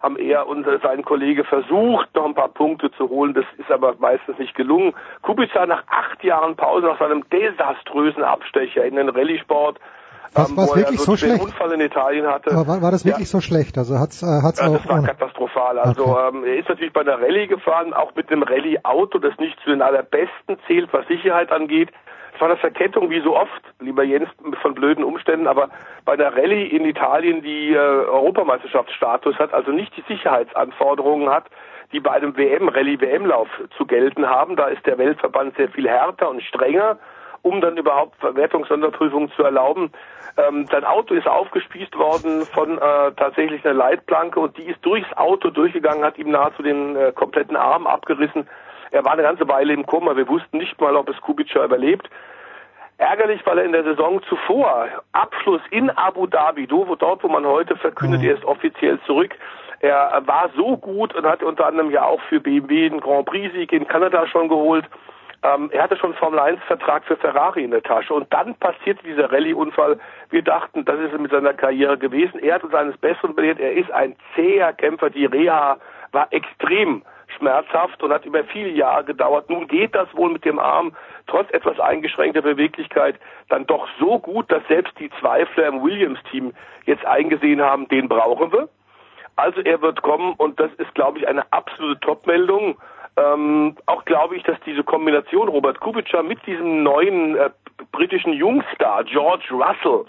haben 0.04 0.16
er 0.16 0.46
und 0.46 0.66
sein 0.82 1.02
Kollege 1.02 1.44
versucht, 1.44 2.14
noch 2.14 2.26
ein 2.26 2.34
paar 2.34 2.48
Punkte 2.50 2.90
zu 2.92 3.08
holen. 3.08 3.34
Das 3.34 3.46
ist 3.58 3.70
aber 3.70 3.94
meistens 3.98 4.38
nicht 4.38 4.54
gelungen. 4.54 4.92
Kubica 5.22 5.64
nach 5.66 5.82
acht 5.88 6.22
Jahren 6.22 6.54
Pause, 6.56 6.86
nach 6.86 6.98
seinem 6.98 7.24
desaströsen 7.30 8.22
Abstecher 8.22 8.84
in 8.84 8.96
den 8.96 9.08
Rallye-Sport, 9.08 9.78
was, 10.34 10.50
ähm, 10.50 10.56
was 10.56 10.70
wo 10.70 10.76
wirklich 10.76 10.98
er 10.98 11.04
so 11.04 11.14
so 11.16 11.26
einen 11.26 11.36
schlecht? 11.36 11.44
Unfall 11.44 11.72
in 11.72 11.80
Italien 11.80 12.26
hatte. 12.26 12.50
Aber 12.50 12.66
war, 12.66 12.82
war 12.82 12.90
das 12.90 13.04
wirklich 13.04 13.28
ja. 13.28 13.38
so 13.38 13.40
schlecht? 13.40 13.78
Also 13.78 13.98
hat's, 13.98 14.22
äh, 14.22 14.26
hat's 14.42 14.60
Ja, 14.60 14.68
auch 14.68 14.76
das 14.76 14.88
war 14.88 14.98
ohne- 14.98 15.06
katastrophal. 15.06 15.78
Also 15.78 16.18
ähm, 16.18 16.44
er 16.44 16.56
ist 16.58 16.68
natürlich 16.68 16.92
bei 16.92 17.04
der 17.04 17.20
Rallye 17.20 17.46
gefahren, 17.46 17.94
auch 17.94 18.14
mit 18.14 18.30
einem 18.30 18.42
Rallye-Auto, 18.42 19.18
das 19.18 19.38
nicht 19.38 19.58
zu 19.60 19.70
den 19.70 19.80
allerbesten 19.80 20.58
zählt, 20.66 20.92
was 20.92 21.06
Sicherheit 21.08 21.50
angeht. 21.52 21.90
Es 22.34 22.40
war 22.40 22.48
eine 22.48 22.56
Verkettung 22.56 23.10
wie 23.10 23.20
so 23.20 23.36
oft, 23.36 23.62
lieber 23.78 24.02
Jens, 24.02 24.28
von 24.60 24.74
blöden 24.74 25.04
Umständen, 25.04 25.46
aber 25.46 25.68
bei 26.04 26.16
der 26.16 26.36
Rallye 26.36 26.66
in 26.66 26.84
Italien, 26.84 27.42
die 27.42 27.72
äh, 27.72 27.76
Europameisterschaftsstatus 27.76 29.38
hat, 29.38 29.54
also 29.54 29.70
nicht 29.70 29.96
die 29.96 30.04
Sicherheitsanforderungen 30.08 31.30
hat, 31.30 31.44
die 31.92 32.00
bei 32.00 32.10
einem 32.10 32.36
WM, 32.36 32.68
Rallye-WM-Lauf 32.68 33.48
zu 33.76 33.86
gelten 33.86 34.28
haben. 34.28 34.56
Da 34.56 34.66
ist 34.66 34.84
der 34.84 34.98
Weltverband 34.98 35.56
sehr 35.56 35.68
viel 35.68 35.88
härter 35.88 36.28
und 36.28 36.42
strenger, 36.42 36.98
um 37.42 37.60
dann 37.60 37.76
überhaupt 37.76 38.16
Verwertungssonderprüfungen 38.16 39.30
zu 39.36 39.44
erlauben. 39.44 39.92
Ähm, 40.36 40.66
sein 40.72 40.84
Auto 40.84 41.14
ist 41.14 41.28
aufgespießt 41.28 41.96
worden 41.96 42.44
von 42.46 42.78
äh, 42.78 43.12
tatsächlich 43.16 43.64
einer 43.64 43.74
Leitplanke 43.74 44.40
und 44.40 44.56
die 44.58 44.64
ist 44.64 44.84
durchs 44.84 45.12
Auto 45.16 45.50
durchgegangen, 45.50 46.02
hat 46.02 46.18
ihm 46.18 46.32
nahezu 46.32 46.62
den 46.64 46.96
äh, 46.96 47.12
kompletten 47.12 47.54
Arm 47.54 47.86
abgerissen. 47.86 48.48
Er 48.94 49.04
war 49.04 49.12
eine 49.14 49.22
ganze 49.22 49.46
Weile 49.48 49.72
im 49.72 49.84
Koma. 49.86 50.16
Wir 50.16 50.28
wussten 50.28 50.58
nicht 50.58 50.80
mal, 50.80 50.94
ob 50.94 51.08
es 51.08 51.20
Kubica 51.20 51.64
überlebt. 51.64 52.08
Ärgerlich, 52.98 53.40
weil 53.44 53.58
er 53.58 53.64
in 53.64 53.72
der 53.72 53.82
Saison 53.82 54.22
zuvor, 54.28 54.86
Abschluss 55.10 55.60
in 55.70 55.90
Abu 55.90 56.28
Dhabi, 56.28 56.68
do- 56.68 56.94
dort, 56.94 57.24
wo 57.24 57.28
man 57.28 57.44
heute 57.44 57.74
verkündet, 57.74 58.22
er 58.22 58.34
ist 58.34 58.44
offiziell 58.44 59.00
zurück, 59.04 59.34
er 59.80 60.22
war 60.26 60.48
so 60.56 60.76
gut 60.76 61.12
und 61.12 61.26
hat 61.26 61.42
unter 61.42 61.66
anderem 61.66 61.90
ja 61.90 62.04
auch 62.04 62.20
für 62.28 62.38
BMW 62.38 62.86
einen 62.86 63.00
Grand 63.00 63.26
Prix-Sieg 63.26 63.72
in 63.72 63.88
Kanada 63.88 64.28
schon 64.28 64.48
geholt. 64.48 64.84
Ähm, 65.42 65.70
er 65.72 65.82
hatte 65.82 65.96
schon 65.96 66.10
einen 66.12 66.18
Formel-1-Vertrag 66.20 67.04
für 67.04 67.16
Ferrari 67.16 67.64
in 67.64 67.72
der 67.72 67.82
Tasche. 67.82 68.14
Und 68.14 68.32
dann 68.32 68.54
passiert 68.54 69.00
dieser 69.04 69.30
Rallye-Unfall. 69.32 69.98
Wir 70.30 70.42
dachten, 70.42 70.84
das 70.84 70.98
ist 71.00 71.12
es 71.14 71.20
mit 71.20 71.32
seiner 71.32 71.52
Karriere 71.52 71.98
gewesen. 71.98 72.38
Er 72.38 72.54
hat 72.54 72.64
uns 72.64 72.72
eines 72.74 72.96
Besseren 72.98 73.34
belehrt. 73.34 73.58
Er 73.58 73.72
ist 73.72 73.90
ein 73.90 74.14
zäher 74.36 74.72
Kämpfer. 74.72 75.10
Die 75.10 75.26
Reha 75.26 75.78
war 76.12 76.28
extrem 76.30 77.02
schmerzhaft 77.36 78.02
und 78.02 78.12
hat 78.12 78.24
über 78.24 78.44
viele 78.44 78.70
Jahre 78.70 79.04
gedauert. 79.04 79.50
Nun 79.50 79.66
geht 79.68 79.94
das 79.94 80.08
wohl 80.14 80.30
mit 80.30 80.44
dem 80.44 80.58
Arm 80.58 80.94
trotz 81.26 81.50
etwas 81.52 81.78
eingeschränkter 81.80 82.42
Beweglichkeit 82.42 83.16
dann 83.48 83.66
doch 83.66 83.86
so 83.98 84.18
gut, 84.18 84.50
dass 84.50 84.66
selbst 84.68 84.98
die 84.98 85.10
Zweifler 85.20 85.68
im 85.68 85.82
Williams-Team 85.82 86.52
jetzt 86.86 87.04
eingesehen 87.04 87.60
haben, 87.62 87.88
den 87.88 88.08
brauchen 88.08 88.52
wir. 88.52 88.68
Also 89.36 89.60
er 89.62 89.80
wird 89.82 90.02
kommen 90.02 90.34
und 90.34 90.60
das 90.60 90.72
ist, 90.74 90.94
glaube 90.94 91.18
ich, 91.18 91.28
eine 91.28 91.44
absolute 91.52 92.00
Top-Meldung. 92.00 92.76
Ähm, 93.16 93.76
auch 93.86 94.04
glaube 94.04 94.36
ich, 94.36 94.42
dass 94.42 94.58
diese 94.66 94.82
Kombination 94.82 95.48
Robert 95.48 95.80
Kubica 95.80 96.22
mit 96.22 96.44
diesem 96.46 96.82
neuen 96.82 97.36
äh, 97.36 97.50
britischen 97.92 98.32
Jungstar 98.32 99.04
George 99.04 99.48
Russell, 99.50 100.04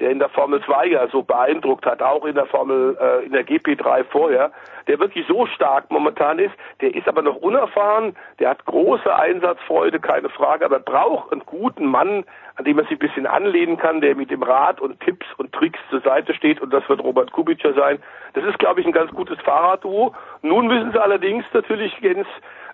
der 0.00 0.10
in 0.10 0.18
der 0.18 0.30
Formel 0.30 0.62
2 0.62 0.86
ja 0.86 1.08
so 1.08 1.22
beeindruckt 1.22 1.86
hat, 1.86 2.02
auch 2.02 2.24
in 2.24 2.34
der 2.34 2.46
Formel, 2.46 2.96
äh, 3.00 3.24
in 3.26 3.32
der 3.32 3.46
GP3 3.46 4.04
vorher, 4.04 4.50
der 4.86 4.98
wirklich 4.98 5.26
so 5.28 5.46
stark 5.46 5.90
momentan 5.90 6.38
ist, 6.38 6.54
der 6.80 6.94
ist 6.94 7.06
aber 7.06 7.22
noch 7.22 7.36
unerfahren, 7.36 8.16
der 8.38 8.50
hat 8.50 8.64
große 8.64 9.14
Einsatzfreude, 9.14 10.00
keine 10.00 10.30
Frage, 10.30 10.64
aber 10.64 10.80
braucht 10.80 11.30
einen 11.32 11.42
guten 11.44 11.86
Mann, 11.86 12.24
an 12.56 12.64
dem 12.64 12.78
er 12.78 12.84
sich 12.84 12.92
ein 12.92 12.98
bisschen 12.98 13.26
anlehnen 13.26 13.76
kann, 13.76 14.00
der 14.00 14.16
mit 14.16 14.30
dem 14.30 14.42
Rat 14.42 14.80
und 14.80 15.00
Tipps 15.00 15.26
und 15.36 15.52
Tricks 15.52 15.78
zur 15.90 16.00
Seite 16.00 16.34
steht 16.34 16.60
und 16.60 16.72
das 16.72 16.88
wird 16.88 17.02
Robert 17.02 17.32
Kubica 17.32 17.72
sein. 17.72 17.98
Das 18.34 18.44
ist, 18.44 18.58
glaube 18.58 18.80
ich, 18.80 18.86
ein 18.86 18.92
ganz 18.92 19.10
gutes 19.12 19.38
Fahrradduo. 19.40 20.14
Nun 20.42 20.66
müssen 20.66 20.92
sie 20.92 21.02
allerdings 21.02 21.44
natürlich, 21.52 21.96
Jens, 22.00 22.26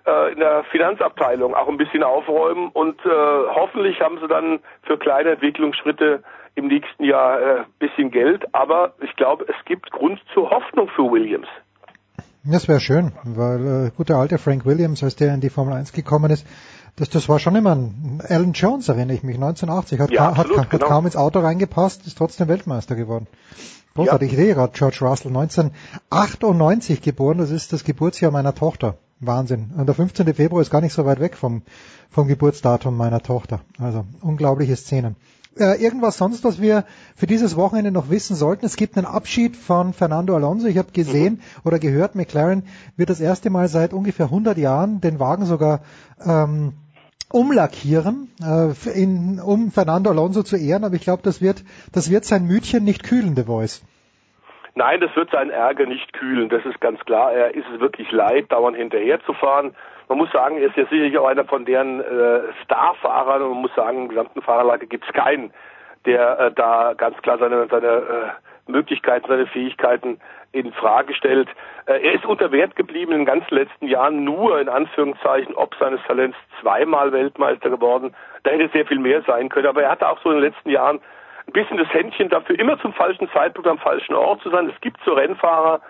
äh, 0.05 0.31
in 0.31 0.39
der 0.39 0.63
Finanzabteilung 0.65 1.53
auch 1.53 1.67
ein 1.67 1.77
bisschen 1.77 2.03
aufräumen 2.03 2.69
und 2.69 2.99
äh, 3.05 3.09
hoffentlich 3.09 4.01
haben 4.01 4.19
sie 4.19 4.27
dann 4.27 4.59
für 4.83 4.97
kleine 4.97 5.31
Entwicklungsschritte 5.31 6.23
im 6.57 6.67
nächsten 6.67 7.03
Jahr 7.03 7.39
äh, 7.39 7.63
bisschen 7.79 8.09
Geld, 8.11 8.43
aber 8.53 8.93
ich 9.01 9.15
glaube, 9.15 9.45
es 9.47 9.65
gibt 9.65 9.91
Grund 9.91 10.19
zur 10.33 10.49
Hoffnung 10.49 10.89
für 10.89 11.03
Williams. 11.03 11.47
Das 12.43 12.67
wäre 12.67 12.79
schön, 12.79 13.11
weil 13.23 13.87
äh, 13.87 13.91
gut, 13.95 14.09
der 14.09 14.17
alte 14.17 14.37
Frank 14.37 14.65
Williams, 14.65 15.03
als 15.03 15.15
der 15.15 15.33
in 15.33 15.41
die 15.41 15.49
Formel 15.49 15.73
1 15.73 15.93
gekommen 15.93 16.31
ist, 16.31 16.47
das, 16.95 17.09
das 17.09 17.29
war 17.29 17.37
schon 17.37 17.55
immer 17.55 17.75
ein 17.75 18.23
Alan 18.27 18.53
Jones, 18.53 18.89
erinnere 18.89 19.15
ich 19.15 19.23
mich, 19.23 19.35
1980, 19.35 19.99
hat, 19.99 20.11
Ja, 20.11 20.29
absolut, 20.29 20.57
hat, 20.57 20.63
hat 20.65 20.69
genau. 20.71 20.87
kaum 20.87 21.05
ins 21.05 21.15
Auto 21.15 21.39
reingepasst, 21.39 22.07
ist 22.07 22.17
trotzdem 22.17 22.47
Weltmeister 22.47 22.95
geworden. 22.95 23.27
Großartig, 23.93 24.31
ich 24.31 24.37
sehe 24.37 24.55
gerade 24.55 24.73
George 24.73 24.97
Russell, 25.01 25.35
1998 25.35 27.01
geboren, 27.01 27.37
das 27.37 27.51
ist 27.51 27.71
das 27.73 27.83
Geburtsjahr 27.83 28.31
meiner 28.31 28.55
Tochter. 28.55 28.97
Wahnsinn. 29.19 29.71
Und 29.75 29.87
der 29.87 29.95
15. 29.95 30.31
Februar 30.33 30.61
ist 30.61 30.69
gar 30.69 30.81
nicht 30.81 30.93
so 30.93 31.05
weit 31.05 31.19
weg 31.19 31.35
vom, 31.35 31.63
vom 32.09 32.27
Geburtsdatum 32.27 32.95
meiner 32.95 33.21
Tochter. 33.21 33.61
Also 33.79 34.05
unglaubliche 34.21 34.75
Szenen. 34.75 35.15
Äh, 35.59 35.81
irgendwas 35.83 36.17
sonst, 36.17 36.43
was 36.43 36.61
wir 36.61 36.85
für 37.15 37.27
dieses 37.27 37.55
Wochenende 37.55 37.91
noch 37.91 38.09
wissen 38.09 38.35
sollten? 38.35 38.65
Es 38.65 38.75
gibt 38.75 38.97
einen 38.97 39.05
Abschied 39.05 39.55
von 39.55 39.93
Fernando 39.93 40.35
Alonso. 40.35 40.67
Ich 40.67 40.77
habe 40.77 40.91
gesehen 40.91 41.41
oder 41.63 41.79
gehört, 41.79 42.15
McLaren 42.15 42.63
wird 42.95 43.09
das 43.09 43.19
erste 43.19 43.49
Mal 43.49 43.67
seit 43.67 43.93
ungefähr 43.93 44.27
100 44.27 44.57
Jahren 44.57 45.01
den 45.01 45.19
Wagen 45.19 45.45
sogar 45.45 45.81
ähm, 46.25 46.73
umlackieren, 47.31 48.29
äh, 48.41 48.71
in, 48.91 49.39
um 49.39 49.71
Fernando 49.71 50.11
Alonso 50.11 50.43
zu 50.43 50.57
ehren. 50.57 50.83
Aber 50.83 50.95
ich 50.95 51.01
glaube, 51.01 51.23
das 51.23 51.41
wird, 51.41 51.63
das 51.91 52.11
wird 52.11 52.25
sein 52.25 52.45
Mütchen 52.45 52.83
nicht 52.83 53.03
kühlen, 53.03 53.35
The 53.35 53.43
Voice. 53.43 53.83
Nein, 54.75 55.01
das 55.01 55.15
wird 55.15 55.31
seinen 55.31 55.49
Ärger 55.49 55.87
nicht 55.87 56.13
kühlen, 56.13 56.49
das 56.49 56.63
ist 56.63 56.79
ganz 56.79 56.99
klar. 56.99 57.33
Er 57.33 57.55
ist 57.55 57.65
es 57.73 57.79
wirklich 57.79 58.11
leid, 58.11 58.51
dauernd 58.51 58.77
hinterher 58.77 59.19
zu 59.25 59.33
fahren. 59.33 59.75
Man 60.09 60.17
muss 60.19 60.31
sagen, 60.31 60.57
er 60.57 60.67
ist 60.67 60.77
ja 60.77 60.85
sicherlich 60.85 61.17
auch 61.17 61.27
einer 61.27 61.45
von 61.45 61.65
deren 61.65 61.99
äh, 61.99 62.41
Starfahrern 62.63 63.41
und 63.41 63.51
man 63.51 63.61
muss 63.61 63.75
sagen, 63.75 64.03
im 64.03 64.09
gesamten 64.09 64.41
Fahrerlager 64.41 64.85
gibt 64.85 65.05
es 65.05 65.13
keinen, 65.13 65.51
der 66.05 66.39
äh, 66.39 66.51
da 66.53 66.93
ganz 66.93 67.17
klar 67.21 67.37
seine, 67.37 67.67
seine 67.67 67.87
äh, 67.87 68.71
Möglichkeiten, 68.71 69.27
seine 69.27 69.47
Fähigkeiten 69.47 70.19
in 70.53 70.71
Frage 70.71 71.13
stellt. 71.13 71.49
Äh, 71.85 71.99
er 72.01 72.13
ist 72.13 72.25
unter 72.25 72.51
Wert 72.51 72.75
geblieben 72.75 73.11
in 73.11 73.19
den 73.19 73.25
ganzen 73.25 73.53
letzten 73.53 73.87
Jahren, 73.87 74.23
nur 74.23 74.59
in 74.59 74.69
Anführungszeichen, 74.69 75.55
ob 75.55 75.75
seines 75.75 76.01
Talents 76.07 76.37
zweimal 76.61 77.11
Weltmeister 77.11 77.69
geworden. 77.69 78.15
Da 78.43 78.51
hätte 78.51 78.69
sehr 78.71 78.85
viel 78.85 78.99
mehr 78.99 79.21
sein 79.23 79.49
können, 79.49 79.67
aber 79.67 79.83
er 79.83 79.91
hatte 79.91 80.07
auch 80.07 80.19
so 80.21 80.29
in 80.29 80.37
den 80.37 80.51
letzten 80.51 80.69
Jahren 80.69 81.01
ein 81.47 81.53
bisschen 81.53 81.77
das 81.77 81.91
Händchen 81.93 82.29
dafür, 82.29 82.59
immer 82.59 82.79
zum 82.79 82.93
falschen 82.93 83.29
Zeitpunkt 83.31 83.69
am 83.69 83.77
falschen 83.77 84.13
Ort 84.15 84.41
zu 84.41 84.49
sein. 84.49 84.69
Es 84.73 84.81
gibt 84.81 84.99
so 85.05 85.13
Rennfahrer, 85.13 85.81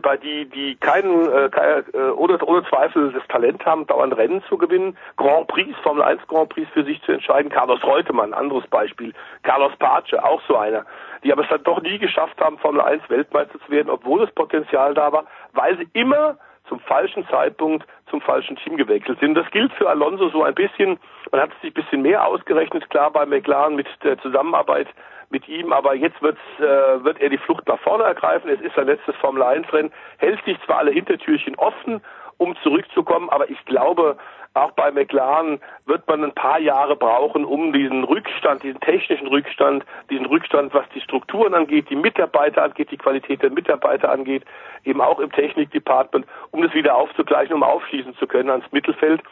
bei 0.00 0.16
die, 0.16 0.46
die 0.46 0.76
keinen, 0.76 1.28
äh, 1.28 1.46
äh, 1.46 2.10
ohne, 2.10 2.38
ohne 2.44 2.64
Zweifel 2.64 3.12
das 3.12 3.26
Talent 3.28 3.64
haben, 3.64 3.86
dauernd 3.86 4.16
Rennen 4.16 4.42
zu 4.48 4.58
gewinnen, 4.58 4.96
Grand 5.16 5.46
Prix, 5.48 5.76
Formel 5.82 6.02
1 6.02 6.26
Grand 6.26 6.48
Prix 6.48 6.68
für 6.72 6.84
sich 6.84 7.00
zu 7.02 7.12
entscheiden. 7.12 7.50
Carlos 7.50 7.82
Reutemann, 7.84 8.34
anderes 8.34 8.66
Beispiel. 8.68 9.12
Carlos 9.42 9.72
Pace, 9.78 10.14
auch 10.22 10.42
so 10.48 10.56
einer. 10.56 10.84
Die 11.24 11.32
aber 11.32 11.42
es 11.42 11.48
dann 11.48 11.64
doch 11.64 11.80
nie 11.82 11.98
geschafft 11.98 12.40
haben, 12.40 12.58
Formel 12.58 12.80
1 12.80 13.08
Weltmeister 13.08 13.58
zu 13.60 13.70
werden, 13.70 13.90
obwohl 13.90 14.20
das 14.20 14.30
Potenzial 14.32 14.94
da 14.94 15.12
war, 15.12 15.24
weil 15.52 15.76
sie 15.78 15.88
immer 15.92 16.36
zum 16.68 16.80
falschen 16.80 17.26
Zeitpunkt 17.28 17.86
zum 18.10 18.20
falschen 18.20 18.56
Team 18.56 18.76
gewechselt 18.76 19.18
sind. 19.20 19.34
Das 19.34 19.50
gilt 19.50 19.72
für 19.74 19.88
Alonso 19.88 20.28
so 20.30 20.42
ein 20.42 20.54
bisschen. 20.54 20.98
Man 21.30 21.40
hat 21.40 21.50
sich 21.60 21.70
ein 21.70 21.74
bisschen 21.74 22.02
mehr 22.02 22.26
ausgerechnet, 22.26 22.88
klar 22.90 23.10
bei 23.10 23.26
McLaren 23.26 23.76
mit 23.76 23.86
der 24.02 24.18
Zusammenarbeit 24.18 24.88
mit 25.30 25.48
ihm, 25.48 25.72
aber 25.72 25.94
jetzt 25.94 26.20
wird's, 26.22 26.40
äh, 26.58 27.04
wird 27.04 27.20
er 27.20 27.30
die 27.30 27.38
Flucht 27.38 27.66
nach 27.68 27.80
vorne 27.80 28.04
ergreifen. 28.04 28.50
Es 28.50 28.60
ist 28.60 28.74
sein 28.74 28.86
letztes 28.86 29.16
Formel 29.16 29.42
1 29.42 29.72
Rennen, 29.72 29.92
hält 30.18 30.42
sich 30.44 30.58
zwar 30.64 30.78
alle 30.78 30.92
Hintertürchen 30.92 31.54
offen, 31.56 32.00
um 32.38 32.56
zurückzukommen, 32.62 33.30
aber 33.30 33.48
ich 33.50 33.64
glaube, 33.64 34.16
auch 34.56 34.72
bei 34.72 34.90
McLaren 34.90 35.60
wird 35.84 36.08
man 36.08 36.24
ein 36.24 36.32
paar 36.32 36.58
Jahre 36.58 36.96
brauchen, 36.96 37.44
um 37.44 37.72
diesen 37.72 38.04
Rückstand, 38.04 38.62
diesen 38.62 38.80
technischen 38.80 39.26
Rückstand, 39.26 39.84
diesen 40.10 40.26
Rückstand, 40.26 40.72
was 40.72 40.88
die 40.94 41.00
Strukturen 41.02 41.54
angeht, 41.54 41.90
die 41.90 41.96
Mitarbeiter 41.96 42.62
angeht, 42.62 42.90
die 42.90 42.96
Qualität 42.96 43.42
der 43.42 43.50
Mitarbeiter 43.50 44.10
angeht, 44.10 44.44
eben 44.84 45.00
auch 45.00 45.20
im 45.20 45.30
Technikdepartment, 45.30 46.26
um 46.52 46.62
das 46.62 46.72
wieder 46.72 46.94
aufzugleichen, 46.94 47.54
um 47.54 47.62
aufschließen 47.62 48.16
zu 48.16 48.26
können 48.26 48.50
ans 48.50 48.70
Mittelfeld. 48.72 49.22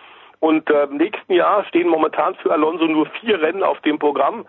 Und 0.40 0.68
äh, 0.68 0.84
im 0.84 0.98
nächsten 0.98 1.32
Jahr 1.32 1.64
stehen 1.64 1.88
momentan 1.88 2.34
für 2.34 2.52
Alonso 2.52 2.84
nur 2.84 3.06
vier 3.20 3.40
Rennen 3.40 3.62
auf 3.62 3.80
dem 3.80 3.98
Programm. 3.98 4.44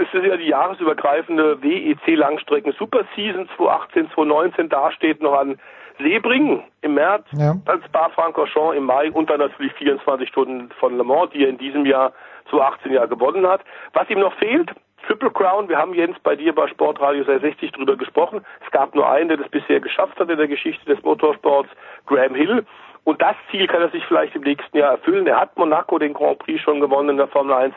Es 0.00 0.14
ist 0.14 0.24
ja 0.24 0.36
die 0.36 0.48
jahresübergreifende 0.48 1.62
WEC 1.62 2.16
Langstrecken 2.16 2.72
Super 2.78 3.04
Season 3.14 3.46
2018, 3.56 4.10
2019. 4.14 4.68
Da 4.70 4.90
steht 4.92 5.20
noch 5.20 5.34
an 5.38 5.58
Sebring 5.98 6.64
im 6.80 6.94
März, 6.94 7.26
Ja. 7.32 7.54
dann 7.66 7.82
Spa-Francorchamps 7.84 8.76
im 8.76 8.84
Mai 8.84 9.10
und 9.12 9.28
dann 9.28 9.40
natürlich 9.40 9.72
24 9.74 10.26
Stunden 10.28 10.70
von 10.80 10.96
Le 10.96 11.04
Mans, 11.04 11.30
die 11.32 11.42
er 11.44 11.50
in 11.50 11.58
diesem 11.58 11.84
Jahr 11.84 12.12
2018 12.48 12.92
ja 12.92 13.04
gewonnen 13.04 13.46
hat. 13.46 13.60
Was 13.92 14.08
ihm 14.08 14.20
noch 14.20 14.32
fehlt, 14.34 14.70
Triple 15.06 15.30
Crown. 15.30 15.68
Wir 15.68 15.76
haben 15.76 15.92
Jens 15.92 16.18
bei 16.22 16.34
dir 16.36 16.54
bei 16.54 16.66
Sportradio 16.68 17.24
60 17.24 17.72
drüber 17.72 17.96
gesprochen. 17.96 18.44
Es 18.64 18.70
gab 18.70 18.94
nur 18.94 19.08
einen, 19.10 19.28
der 19.28 19.36
das 19.38 19.48
bisher 19.50 19.80
geschafft 19.80 20.18
hat 20.18 20.30
in 20.30 20.38
der 20.38 20.48
Geschichte 20.48 20.84
des 20.86 21.02
Motorsports, 21.02 21.68
Graham 22.06 22.34
Hill. 22.34 22.64
Und 23.04 23.20
das 23.20 23.36
Ziel 23.50 23.66
kann 23.66 23.82
er 23.82 23.90
sich 23.90 24.04
vielleicht 24.06 24.34
im 24.34 24.42
nächsten 24.42 24.76
Jahr 24.76 24.92
erfüllen. 24.92 25.26
Er 25.26 25.40
hat 25.40 25.56
Monaco 25.58 25.98
den 25.98 26.12
Grand 26.14 26.38
Prix 26.38 26.60
schon 26.62 26.80
gewonnen 26.80 27.10
in 27.10 27.16
der 27.18 27.28
Formel 27.28 27.54
1 27.54 27.74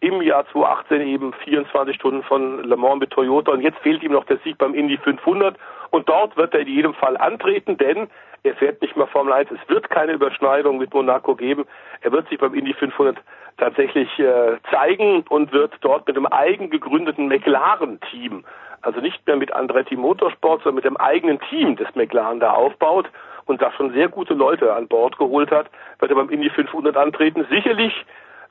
im 0.00 0.20
Jahr 0.22 0.46
2018 0.52 1.00
eben 1.02 1.32
24 1.32 1.96
Stunden 1.96 2.22
von 2.22 2.62
Le 2.64 2.76
Mans 2.76 3.00
mit 3.00 3.10
Toyota 3.10 3.52
und 3.52 3.62
jetzt 3.62 3.78
fehlt 3.78 4.02
ihm 4.02 4.12
noch 4.12 4.24
der 4.24 4.38
Sieg 4.38 4.58
beim 4.58 4.74
Indy 4.74 4.98
500 4.98 5.56
und 5.90 6.08
dort 6.08 6.36
wird 6.36 6.54
er 6.54 6.60
in 6.60 6.68
jedem 6.68 6.94
Fall 6.94 7.16
antreten, 7.16 7.78
denn 7.78 8.08
er 8.42 8.54
fährt 8.54 8.80
nicht 8.82 8.96
mehr 8.96 9.06
Formel 9.06 9.32
1. 9.32 9.50
Es 9.50 9.68
wird 9.68 9.90
keine 9.90 10.12
Überschneidung 10.12 10.78
mit 10.78 10.94
Monaco 10.94 11.34
geben. 11.34 11.64
Er 12.02 12.12
wird 12.12 12.28
sich 12.28 12.38
beim 12.38 12.54
Indy 12.54 12.74
500 12.74 13.16
tatsächlich 13.56 14.18
äh, 14.18 14.58
zeigen 14.70 15.24
und 15.28 15.52
wird 15.52 15.74
dort 15.80 16.06
mit 16.06 16.16
dem 16.16 16.30
eigen 16.30 16.70
gegründeten 16.70 17.26
McLaren-Team, 17.28 18.44
also 18.82 19.00
nicht 19.00 19.26
mehr 19.26 19.36
mit 19.36 19.52
Andretti 19.52 19.96
Motorsport, 19.96 20.62
sondern 20.62 20.76
mit 20.76 20.84
dem 20.84 20.96
eigenen 20.96 21.40
Team 21.48 21.76
des 21.76 21.92
McLaren 21.94 22.38
da 22.38 22.52
aufbaut 22.52 23.10
und 23.46 23.62
da 23.62 23.72
schon 23.72 23.92
sehr 23.92 24.08
gute 24.08 24.34
Leute 24.34 24.74
an 24.74 24.86
Bord 24.86 25.18
geholt 25.18 25.50
hat, 25.50 25.70
wird 25.98 26.10
er 26.10 26.16
beim 26.16 26.30
Indy 26.30 26.50
500 26.50 26.96
antreten. 26.96 27.46
Sicherlich 27.50 27.94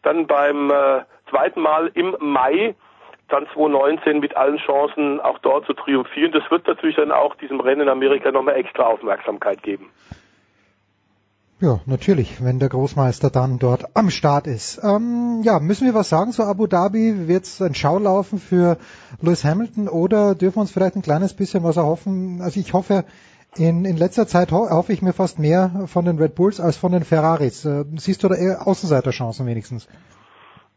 dann 0.01 0.27
beim 0.27 0.71
äh, 0.71 1.01
zweiten 1.29 1.61
Mal 1.61 1.91
im 1.93 2.15
Mai 2.19 2.75
dann 3.27 3.47
2019 3.53 4.19
mit 4.19 4.37
allen 4.37 4.57
Chancen 4.57 5.19
auch 5.19 5.39
dort 5.39 5.65
zu 5.65 5.73
triumphieren. 5.73 6.31
Das 6.31 6.49
wird 6.51 6.67
natürlich 6.67 6.95
dann 6.95 7.11
auch 7.11 7.35
diesem 7.35 7.59
Rennen 7.59 7.81
in 7.81 7.89
Amerika 7.89 8.31
nochmal 8.31 8.55
extra 8.55 8.83
Aufmerksamkeit 8.83 9.63
geben. 9.63 9.89
Ja, 11.61 11.79
natürlich, 11.85 12.43
wenn 12.43 12.59
der 12.59 12.67
Großmeister 12.67 13.29
dann 13.29 13.59
dort 13.59 13.95
am 13.95 14.09
Start 14.09 14.45
ist. 14.45 14.81
Ähm, 14.83 15.41
ja, 15.43 15.59
müssen 15.59 15.85
wir 15.85 15.93
was 15.93 16.09
sagen 16.09 16.33
zu 16.33 16.43
Abu 16.43 16.67
Dhabi? 16.67 17.29
Wird 17.29 17.45
es 17.45 17.61
ein 17.61 17.73
Schaulaufen 17.73 18.39
für 18.39 18.77
Lewis 19.21 19.45
Hamilton 19.45 19.87
oder 19.87 20.35
dürfen 20.35 20.57
wir 20.57 20.61
uns 20.61 20.71
vielleicht 20.71 20.97
ein 20.97 21.01
kleines 21.01 21.33
bisschen 21.33 21.63
was 21.63 21.77
erhoffen? 21.77 22.41
Also 22.41 22.59
ich 22.59 22.73
hoffe, 22.73 23.05
in, 23.55 23.85
in 23.85 23.95
letzter 23.95 24.27
Zeit 24.27 24.51
ho 24.51 24.69
hoffe 24.69 24.91
ich 24.91 25.01
mir 25.01 25.13
fast 25.13 25.39
mehr 25.39 25.85
von 25.87 26.03
den 26.03 26.19
Red 26.19 26.35
Bulls 26.35 26.59
als 26.59 26.75
von 26.75 26.91
den 26.91 27.05
Ferraris. 27.05 27.63
Äh, 27.63 27.85
siehst 27.95 28.23
du 28.23 28.27
da 28.27 28.35
eher 28.35 28.67
Außenseiterchancen 28.67 29.47
wenigstens? 29.47 29.87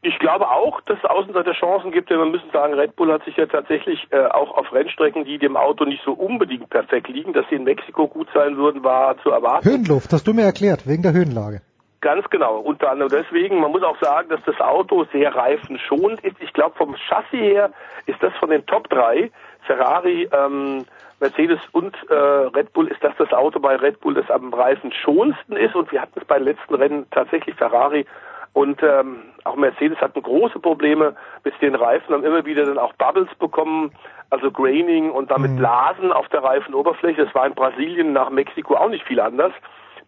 Ich 0.09 0.19
glaube 0.19 0.51
auch, 0.51 0.81
dass 0.87 0.97
es 0.97 1.05
Außenseiterchancen 1.05 1.93
gibt, 1.93 2.09
denn 2.09 2.17
wir 2.17 2.25
müssen 2.25 2.51
sagen, 2.51 2.73
Red 2.73 2.97
Bull 2.97 3.13
hat 3.13 3.23
sich 3.27 3.37
ja 3.37 3.45
tatsächlich 3.45 4.07
äh, 4.11 4.25
auch 4.25 4.57
auf 4.57 4.73
Rennstrecken, 4.73 5.27
die 5.27 5.37
dem 5.37 5.55
Auto 5.55 5.85
nicht 5.85 6.03
so 6.03 6.13
unbedingt 6.13 6.71
perfekt 6.71 7.09
liegen, 7.09 7.35
dass 7.35 7.45
sie 7.51 7.57
in 7.57 7.65
Mexiko 7.65 8.09
gut 8.09 8.27
sein 8.33 8.57
würden, 8.57 8.83
war 8.83 9.19
zu 9.19 9.31
erwarten. 9.31 9.69
Höhenluft, 9.69 10.11
hast 10.15 10.27
du 10.27 10.33
mir 10.33 10.45
erklärt, 10.45 10.87
wegen 10.89 11.03
der 11.03 11.13
Höhenlage. 11.13 11.61
Ganz 12.01 12.27
genau. 12.31 12.57
Unter 12.57 12.91
anderem 12.91 13.11
deswegen, 13.11 13.61
man 13.61 13.71
muss 13.71 13.83
auch 13.83 14.01
sagen, 14.01 14.31
dass 14.31 14.41
das 14.47 14.59
Auto 14.61 15.05
sehr 15.13 15.35
reifenschonend 15.35 16.25
ist. 16.25 16.37
Ich 16.41 16.55
glaube, 16.55 16.75
vom 16.79 16.97
Chassis 16.97 17.39
her 17.39 17.71
ist 18.07 18.23
das 18.23 18.33
von 18.41 18.49
den 18.49 18.65
Top 18.65 18.89
3, 18.89 19.31
Ferrari, 19.67 20.27
ähm, 20.33 20.87
Mercedes 21.21 21.61
und 21.73 21.95
äh, 22.09 22.15
Red 22.15 22.73
Bull, 22.73 22.89
ist 22.89 23.05
das 23.05 23.13
das 23.19 23.31
Auto 23.35 23.61
bei 23.61 23.77
Red 23.77 24.01
Bull, 24.01 24.15
das 24.15 24.31
am 24.31 24.55
reifenschonendsten 24.55 25.59
ist. 25.59 25.75
Und 25.75 25.93
wir 25.93 26.01
hatten 26.01 26.19
es 26.19 26.25
bei 26.27 26.39
den 26.39 26.45
letzten 26.45 26.77
Rennen 26.77 27.07
tatsächlich 27.11 27.55
Ferrari 27.57 28.07
und 28.53 28.83
ähm, 28.83 29.23
auch 29.45 29.57
Mercedes 29.57 29.99
hatten 30.01 30.23
große 30.23 30.59
Probleme 30.59 31.15
mit 31.45 31.55
den 31.61 31.75
Reifen, 31.75 32.15
haben 32.15 32.25
immer 32.25 32.45
wieder 32.45 32.65
dann 32.65 32.79
auch 32.79 32.93
Bubbles 32.95 33.33
bekommen, 33.39 33.93
also 34.31 34.51
Graining 34.51 35.11
und 35.11 35.31
damit 35.31 35.53
mhm. 35.53 35.57
Blasen 35.57 36.13
auf 36.13 36.29
der 36.29 36.43
Reifenoberfläche. 36.43 37.25
Das 37.25 37.35
war 37.35 37.47
in 37.47 37.55
Brasilien 37.55 38.13
nach 38.13 38.31
Mexiko 38.31 38.77
auch 38.77 38.89
nicht 38.89 39.05
viel 39.05 39.21
anders. 39.21 39.53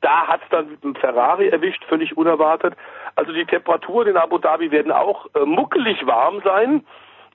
Da 0.00 0.26
hat 0.26 0.40
es 0.42 0.48
dann 0.50 0.70
mit 0.70 0.82
dem 0.82 0.94
Ferrari 0.94 1.48
erwischt, 1.48 1.84
völlig 1.84 2.16
unerwartet. 2.16 2.74
Also 3.16 3.32
die 3.32 3.44
Temperaturen 3.44 4.08
in 4.08 4.16
Abu 4.16 4.38
Dhabi 4.38 4.70
werden 4.70 4.92
auch 4.92 5.26
äh, 5.34 5.44
muckelig 5.44 6.06
warm 6.06 6.40
sein. 6.42 6.84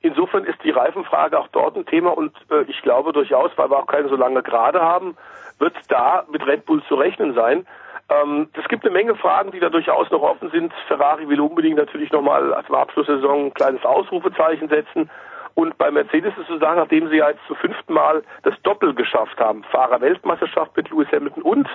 Insofern 0.02 0.44
ist 0.46 0.64
die 0.64 0.72
Reifenfrage 0.72 1.40
auch 1.40 1.48
dort 1.50 1.76
ein 1.76 1.86
Thema 1.86 2.16
und 2.16 2.32
äh, 2.52 2.64
ich 2.68 2.82
glaube 2.82 3.14
durchaus, 3.14 3.52
weil 3.56 3.70
wir 3.70 3.78
auch 3.78 3.88
keine 3.88 4.10
so 4.10 4.16
lange 4.16 4.44
Gerade 4.44 4.82
haben, 4.82 5.16
wird 5.60 5.76
da 5.88 6.26
mit 6.32 6.46
Red 6.46 6.66
Bull 6.66 6.84
zu 6.88 6.96
rechnen 6.96 7.34
sein. 7.34 7.66
Ähm, 8.10 8.50
es 8.54 8.68
gibt 8.68 8.84
eine 8.86 8.94
Menge 8.94 9.16
Fragen, 9.16 9.52
die 9.52 9.60
da 9.60 9.70
durchaus 9.70 10.10
noch 10.12 10.22
offen 10.22 10.52
sind. 10.52 10.72
Ferrari 10.88 11.28
will 11.28 11.40
unbedingt 11.40 11.78
natürlich 11.78 12.12
nochmal 12.12 12.54
als 12.54 12.70
Abschlusssaison 12.70 13.48
ein 13.48 13.54
kleines 13.54 13.84
Ausrufezeichen 13.84 14.70
setzen. 14.70 15.10
Und 15.56 15.78
bei 15.78 15.90
Mercedes 15.90 16.38
ist 16.38 16.48
zu 16.48 16.58
sagen, 16.60 16.80
nachdem 16.80 17.08
sie 17.10 17.18
ja 17.18 17.30
jetzt 17.30 17.46
zum 17.48 17.56
fünften 17.56 17.94
Mal 17.94 18.24
das 18.44 18.54
Doppel 18.64 18.94
geschafft 18.94 19.40
haben, 19.40 19.64
Fahrerweltmeisterschaft 19.72 20.76
mit 20.76 20.90
Lewis 20.90 21.08
Hamilton 21.12 21.44
und 21.44 21.70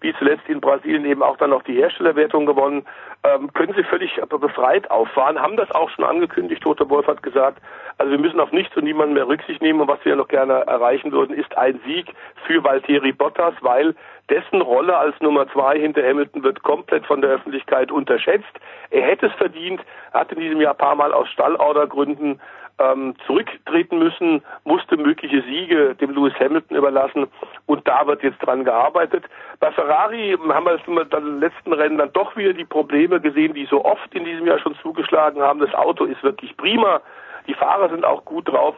wie 0.00 0.14
zuletzt 0.18 0.48
in 0.48 0.60
Brasilien 0.60 1.04
eben 1.06 1.22
auch 1.22 1.36
dann 1.38 1.50
noch 1.50 1.62
die 1.62 1.74
Herstellerwertung 1.74 2.46
gewonnen, 2.46 2.84
ähm, 3.24 3.52
können 3.54 3.74
sie 3.74 3.82
völlig 3.84 4.20
befreit 4.28 4.90
auffahren, 4.90 5.40
haben 5.40 5.56
das 5.56 5.70
auch 5.70 5.88
schon 5.90 6.04
angekündigt. 6.04 6.62
Toto 6.62 6.88
Wolf 6.90 7.06
hat 7.06 7.22
gesagt, 7.22 7.58
also 7.96 8.12
wir 8.12 8.18
müssen 8.18 8.38
auf 8.38 8.52
nichts 8.52 8.76
und 8.76 8.84
niemanden 8.84 9.14
mehr 9.14 9.26
Rücksicht 9.26 9.62
nehmen 9.62 9.80
und 9.80 9.88
was 9.88 10.04
wir 10.04 10.14
noch 10.14 10.28
gerne 10.28 10.66
erreichen 10.66 11.10
würden, 11.10 11.34
ist 11.34 11.56
ein 11.56 11.80
Sieg 11.86 12.12
für 12.46 12.62
Valtteri 12.62 13.12
Bottas, 13.12 13.54
weil 13.62 13.94
dessen 14.30 14.60
Rolle 14.62 14.96
als 14.96 15.14
Nummer 15.20 15.46
zwei 15.48 15.78
hinter 15.78 16.02
Hamilton 16.02 16.42
wird 16.42 16.62
komplett 16.62 17.06
von 17.06 17.20
der 17.20 17.30
Öffentlichkeit 17.30 17.92
unterschätzt. 17.92 18.52
Er 18.90 19.02
hätte 19.02 19.26
es 19.26 19.32
verdient, 19.34 19.80
hat 20.12 20.32
in 20.32 20.40
diesem 20.40 20.60
Jahr 20.60 20.72
ein 20.72 20.78
paar 20.78 20.94
Mal 20.94 21.12
aus 21.12 21.28
Stallordergründen 21.28 22.40
ähm, 22.78 23.14
zurücktreten 23.26 23.98
müssen, 23.98 24.42
musste 24.64 24.96
mögliche 24.96 25.42
Siege 25.42 25.94
dem 25.94 26.10
Lewis 26.10 26.34
Hamilton 26.40 26.76
überlassen 26.76 27.26
und 27.66 27.86
da 27.86 28.06
wird 28.06 28.22
jetzt 28.22 28.38
dran 28.38 28.64
gearbeitet. 28.64 29.24
Bei 29.60 29.70
Ferrari 29.70 30.36
haben 30.48 30.66
wir 30.66 30.80
in 30.86 31.10
den 31.10 31.40
letzten 31.40 31.72
Rennen 31.72 31.98
dann 31.98 32.12
doch 32.12 32.36
wieder 32.36 32.52
die 32.52 32.64
Probleme 32.64 33.20
gesehen, 33.20 33.54
die 33.54 33.66
so 33.66 33.84
oft 33.84 34.12
in 34.14 34.24
diesem 34.24 34.46
Jahr 34.46 34.58
schon 34.58 34.74
zugeschlagen 34.82 35.40
haben. 35.40 35.60
Das 35.60 35.74
Auto 35.74 36.04
ist 36.04 36.22
wirklich 36.22 36.56
prima, 36.56 37.00
die 37.46 37.54
Fahrer 37.54 37.90
sind 37.90 38.04
auch 38.04 38.24
gut 38.24 38.48
drauf, 38.48 38.74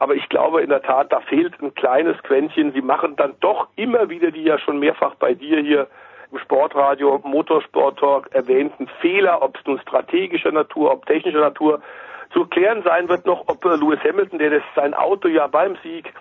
aber 0.00 0.14
ich 0.14 0.28
glaube 0.30 0.62
in 0.62 0.70
der 0.70 0.82
Tat, 0.82 1.12
da 1.12 1.20
fehlt 1.20 1.60
ein 1.62 1.74
kleines 1.74 2.20
Quäntchen. 2.22 2.72
Sie 2.72 2.80
machen 2.80 3.16
dann 3.16 3.34
doch 3.40 3.68
immer 3.76 4.08
wieder 4.08 4.30
die 4.30 4.42
ja 4.42 4.58
schon 4.58 4.80
mehrfach 4.80 5.14
bei 5.16 5.34
dir 5.34 5.60
hier 5.60 5.86
im 6.32 6.38
Sportradio, 6.38 7.20
Motorsport 7.22 7.98
Talk 7.98 8.32
erwähnten 8.32 8.88
Fehler, 9.00 9.42
ob 9.42 9.58
es 9.58 9.66
nun 9.66 9.78
strategischer 9.80 10.52
Natur, 10.52 10.90
ob 10.92 11.04
technischer 11.04 11.40
Natur. 11.40 11.82
Zu 12.32 12.46
klären 12.46 12.82
sein 12.82 13.08
wird 13.08 13.26
noch, 13.26 13.44
ob 13.48 13.62
äh, 13.64 13.76
Lewis 13.76 14.00
Hamilton, 14.02 14.38
der 14.38 14.50
das 14.50 14.62
sein 14.74 14.94
Auto 14.94 15.28
ja 15.28 15.46
beim 15.48 15.76
Sieg 15.82 16.12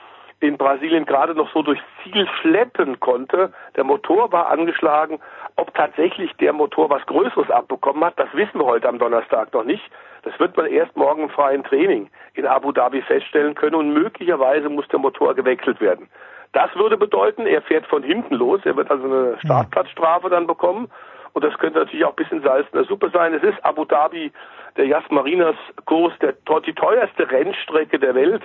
in 0.42 0.58
Brasilien 0.58 1.06
gerade 1.06 1.34
noch 1.34 1.52
so 1.54 1.62
durchs 1.62 1.84
Ziel 2.04 2.28
schleppen 2.42 3.00
konnte. 3.00 3.54
Der 3.78 3.86
Motor 3.86 4.32
war 4.32 4.50
angeschlagen. 4.50 5.20
Ob 5.56 5.74
tatsächlich 5.74 6.34
der 6.38 6.54
Motor 6.54 6.90
was 6.90 7.06
Größeres 7.06 7.50
abbekommen 7.50 8.04
hat, 8.04 8.18
das 8.18 8.34
wissen 8.34 8.60
wir 8.60 8.66
heute 8.66 8.90
am 8.90 9.00
Donnerstag 9.00 9.54
noch 9.54 9.64
nicht. 9.64 9.84
Das 10.24 10.38
wird 10.40 10.56
man 10.58 10.66
erst 10.68 10.96
morgen 10.98 11.24
im 11.24 11.30
freien 11.30 11.64
Training 11.64 12.10
in 12.34 12.46
Abu 12.46 12.72
Dhabi 12.72 13.02
feststellen 13.02 13.56
können 13.56 13.76
und 13.76 13.94
möglicherweise 13.94 14.70
muss 14.70 14.88
der 14.90 15.00
Motor 15.00 15.36
gewechselt 15.36 15.80
werden. 15.82 16.10
Das 16.52 16.76
würde 16.76 16.98
bedeuten, 16.98 17.46
er 17.46 17.62
fährt 17.62 17.86
von 17.86 18.04
hinten 18.04 18.36
los, 18.36 18.62
er 18.66 18.76
wird 18.76 18.90
also 18.90 19.06
eine 19.06 19.38
Startplatzstrafe 19.40 20.30
dann 20.30 20.48
bekommen 20.48 20.90
und 21.34 21.44
das 21.44 21.58
könnte 21.58 21.80
natürlich 21.80 22.06
auch 22.06 22.12
ein 22.12 22.16
bisschen 22.16 22.42
Salz 22.42 22.68
in 22.72 22.80
der 22.80 22.86
Suppe 22.86 23.10
sein. 23.12 23.34
Es 23.34 23.44
ist 23.44 23.64
Abu 23.64 23.86
Dhabi, 23.86 24.32
der 24.78 24.88
Yas 24.88 25.04
Marinas 25.10 25.56
Kurs, 25.86 26.14
der, 26.22 26.34
die 26.66 26.74
teuerste 26.74 27.30
Rennstrecke 27.30 28.00
der 28.00 28.16
Welt. 28.16 28.42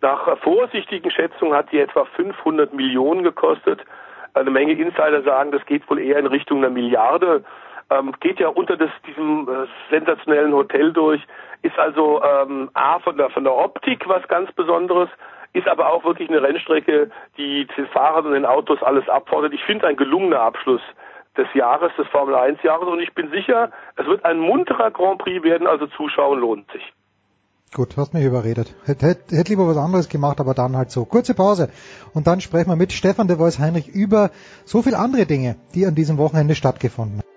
Nach 0.00 0.38
vorsichtigen 0.38 1.10
Schätzungen 1.10 1.54
hat 1.54 1.70
die 1.72 1.80
etwa 1.80 2.04
500 2.04 2.72
Millionen 2.72 3.22
gekostet. 3.22 3.80
Eine 4.32 4.50
Menge 4.50 4.72
Insider 4.72 5.22
sagen, 5.22 5.50
das 5.50 5.64
geht 5.66 5.88
wohl 5.90 5.98
eher 5.98 6.18
in 6.18 6.26
Richtung 6.26 6.58
einer 6.58 6.70
Milliarde. 6.70 7.44
Ähm, 7.90 8.14
geht 8.20 8.38
ja 8.38 8.48
unter 8.48 8.76
das, 8.76 8.90
diesem 9.06 9.48
äh, 9.48 9.66
sensationellen 9.90 10.52
Hotel 10.52 10.92
durch, 10.92 11.20
ist 11.62 11.78
also 11.78 12.22
ähm, 12.22 12.70
A 12.74 13.00
von 13.00 13.16
der, 13.16 13.30
von 13.30 13.44
der 13.44 13.54
Optik 13.54 14.08
was 14.08 14.26
ganz 14.28 14.50
Besonderes, 14.52 15.08
ist 15.52 15.66
aber 15.66 15.92
auch 15.92 16.04
wirklich 16.04 16.28
eine 16.28 16.42
Rennstrecke, 16.42 17.10
die 17.36 17.66
den 17.76 17.86
Fahrern 17.88 18.26
und 18.26 18.32
den 18.32 18.46
Autos 18.46 18.82
alles 18.82 19.08
abfordert. 19.08 19.52
Ich 19.52 19.64
finde 19.64 19.86
ein 19.86 19.96
gelungener 19.96 20.40
Abschluss 20.40 20.80
des 21.36 21.46
Jahres, 21.54 21.92
des 21.96 22.06
Formel 22.08 22.34
1 22.34 22.62
Jahres 22.62 22.88
und 22.88 23.00
ich 23.00 23.14
bin 23.14 23.30
sicher, 23.30 23.70
es 23.96 24.06
wird 24.06 24.24
ein 24.24 24.38
munterer 24.38 24.90
Grand 24.90 25.18
Prix 25.18 25.42
werden, 25.42 25.66
also 25.66 25.86
Zuschauen 25.88 26.40
lohnt 26.40 26.70
sich. 26.72 26.82
Gut, 27.72 27.96
hast 27.96 28.14
mich 28.14 28.24
überredet. 28.24 28.74
Hätte 28.84 29.06
hätt, 29.06 29.30
hätt 29.30 29.48
lieber 29.48 29.66
was 29.68 29.76
anderes 29.76 30.08
gemacht, 30.08 30.40
aber 30.40 30.54
dann 30.54 30.76
halt 30.76 30.90
so. 30.90 31.04
Kurze 31.04 31.34
Pause 31.34 31.70
und 32.14 32.26
dann 32.26 32.40
sprechen 32.40 32.68
wir 32.68 32.76
mit 32.76 32.92
Stefan 32.92 33.28
de 33.28 33.38
Vois 33.38 33.60
Heinrich 33.60 33.88
über 33.88 34.30
so 34.64 34.82
viele 34.82 34.98
andere 34.98 35.24
Dinge, 35.26 35.54
die 35.74 35.86
an 35.86 35.94
diesem 35.94 36.18
Wochenende 36.18 36.56
stattgefunden 36.56 37.18
haben. 37.18 37.29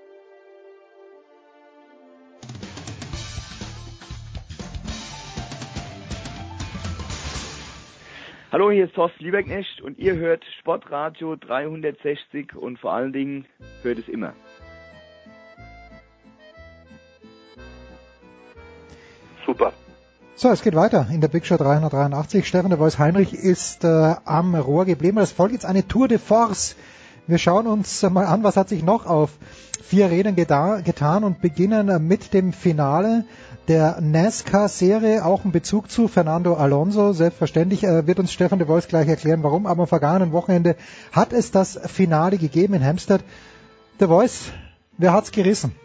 Hallo, 8.53 8.69
hier 8.69 8.85
ist 8.85 8.93
Thorsten 8.93 9.23
Lieberknecht 9.23 9.81
und 9.81 9.97
ihr 9.97 10.13
hört 10.15 10.43
Sportradio 10.59 11.35
360 11.35 12.55
und 12.55 12.77
vor 12.77 12.93
allen 12.93 13.11
Dingen 13.11 13.47
hört 13.81 13.97
es 13.97 14.07
immer. 14.07 14.33
Super. 19.43 19.73
So, 20.35 20.49
es 20.49 20.61
geht 20.61 20.75
weiter 20.75 21.07
in 21.11 21.19
der 21.19 21.29
Big 21.29 21.47
Show 21.47 21.57
383. 21.57 22.47
Stefan 22.47 22.69
de 22.69 22.77
Vois 22.77 22.99
Heinrich 22.99 23.33
ist 23.33 23.85
äh, 23.85 24.13
am 24.23 24.53
Rohr 24.53 24.85
geblieben. 24.85 25.17
Es 25.17 25.31
folgt 25.31 25.53
jetzt 25.53 25.65
eine 25.65 25.87
Tour 25.87 26.07
de 26.07 26.19
Force 26.19 26.75
Wir 27.25 27.37
schauen 27.37 27.67
uns 27.67 28.03
mal 28.03 28.25
an, 28.25 28.43
was 28.43 28.57
hat 28.57 28.67
sich 28.69 28.83
noch 28.83 29.05
auf 29.07 29.31
vier 29.81 30.11
Rädern 30.11 30.35
getan 30.35 31.23
und 31.23 31.41
beginnen 31.41 32.05
mit 32.05 32.33
dem 32.33 32.51
Finale 32.51 33.23
der 33.67 33.99
NASCAR-Serie, 34.01 35.23
auch 35.23 35.45
ein 35.45 35.51
Bezug 35.51 35.89
zu 35.89 36.07
Fernando 36.07 36.55
Alonso. 36.55 37.13
Selbstverständlich 37.13 37.83
äh, 37.83 38.05
wird 38.07 38.19
uns 38.19 38.33
Stefan 38.33 38.59
de 38.59 38.67
Wolf 38.67 38.87
gleich 38.87 39.07
erklären, 39.07 39.43
warum. 39.43 39.65
Aber 39.65 39.83
am 39.83 39.87
vergangenen 39.87 40.33
Wochenende 40.33 40.75
hat 41.11 41.33
es 41.33 41.51
das 41.51 41.79
Finale 41.91 42.37
gegeben 42.37 42.73
in 42.73 42.85
Hampstead. 42.85 43.21
De 43.99 44.07
Voice, 44.07 44.51
wer 44.97 45.13
hat's 45.13 45.31
gerissen? 45.31 45.75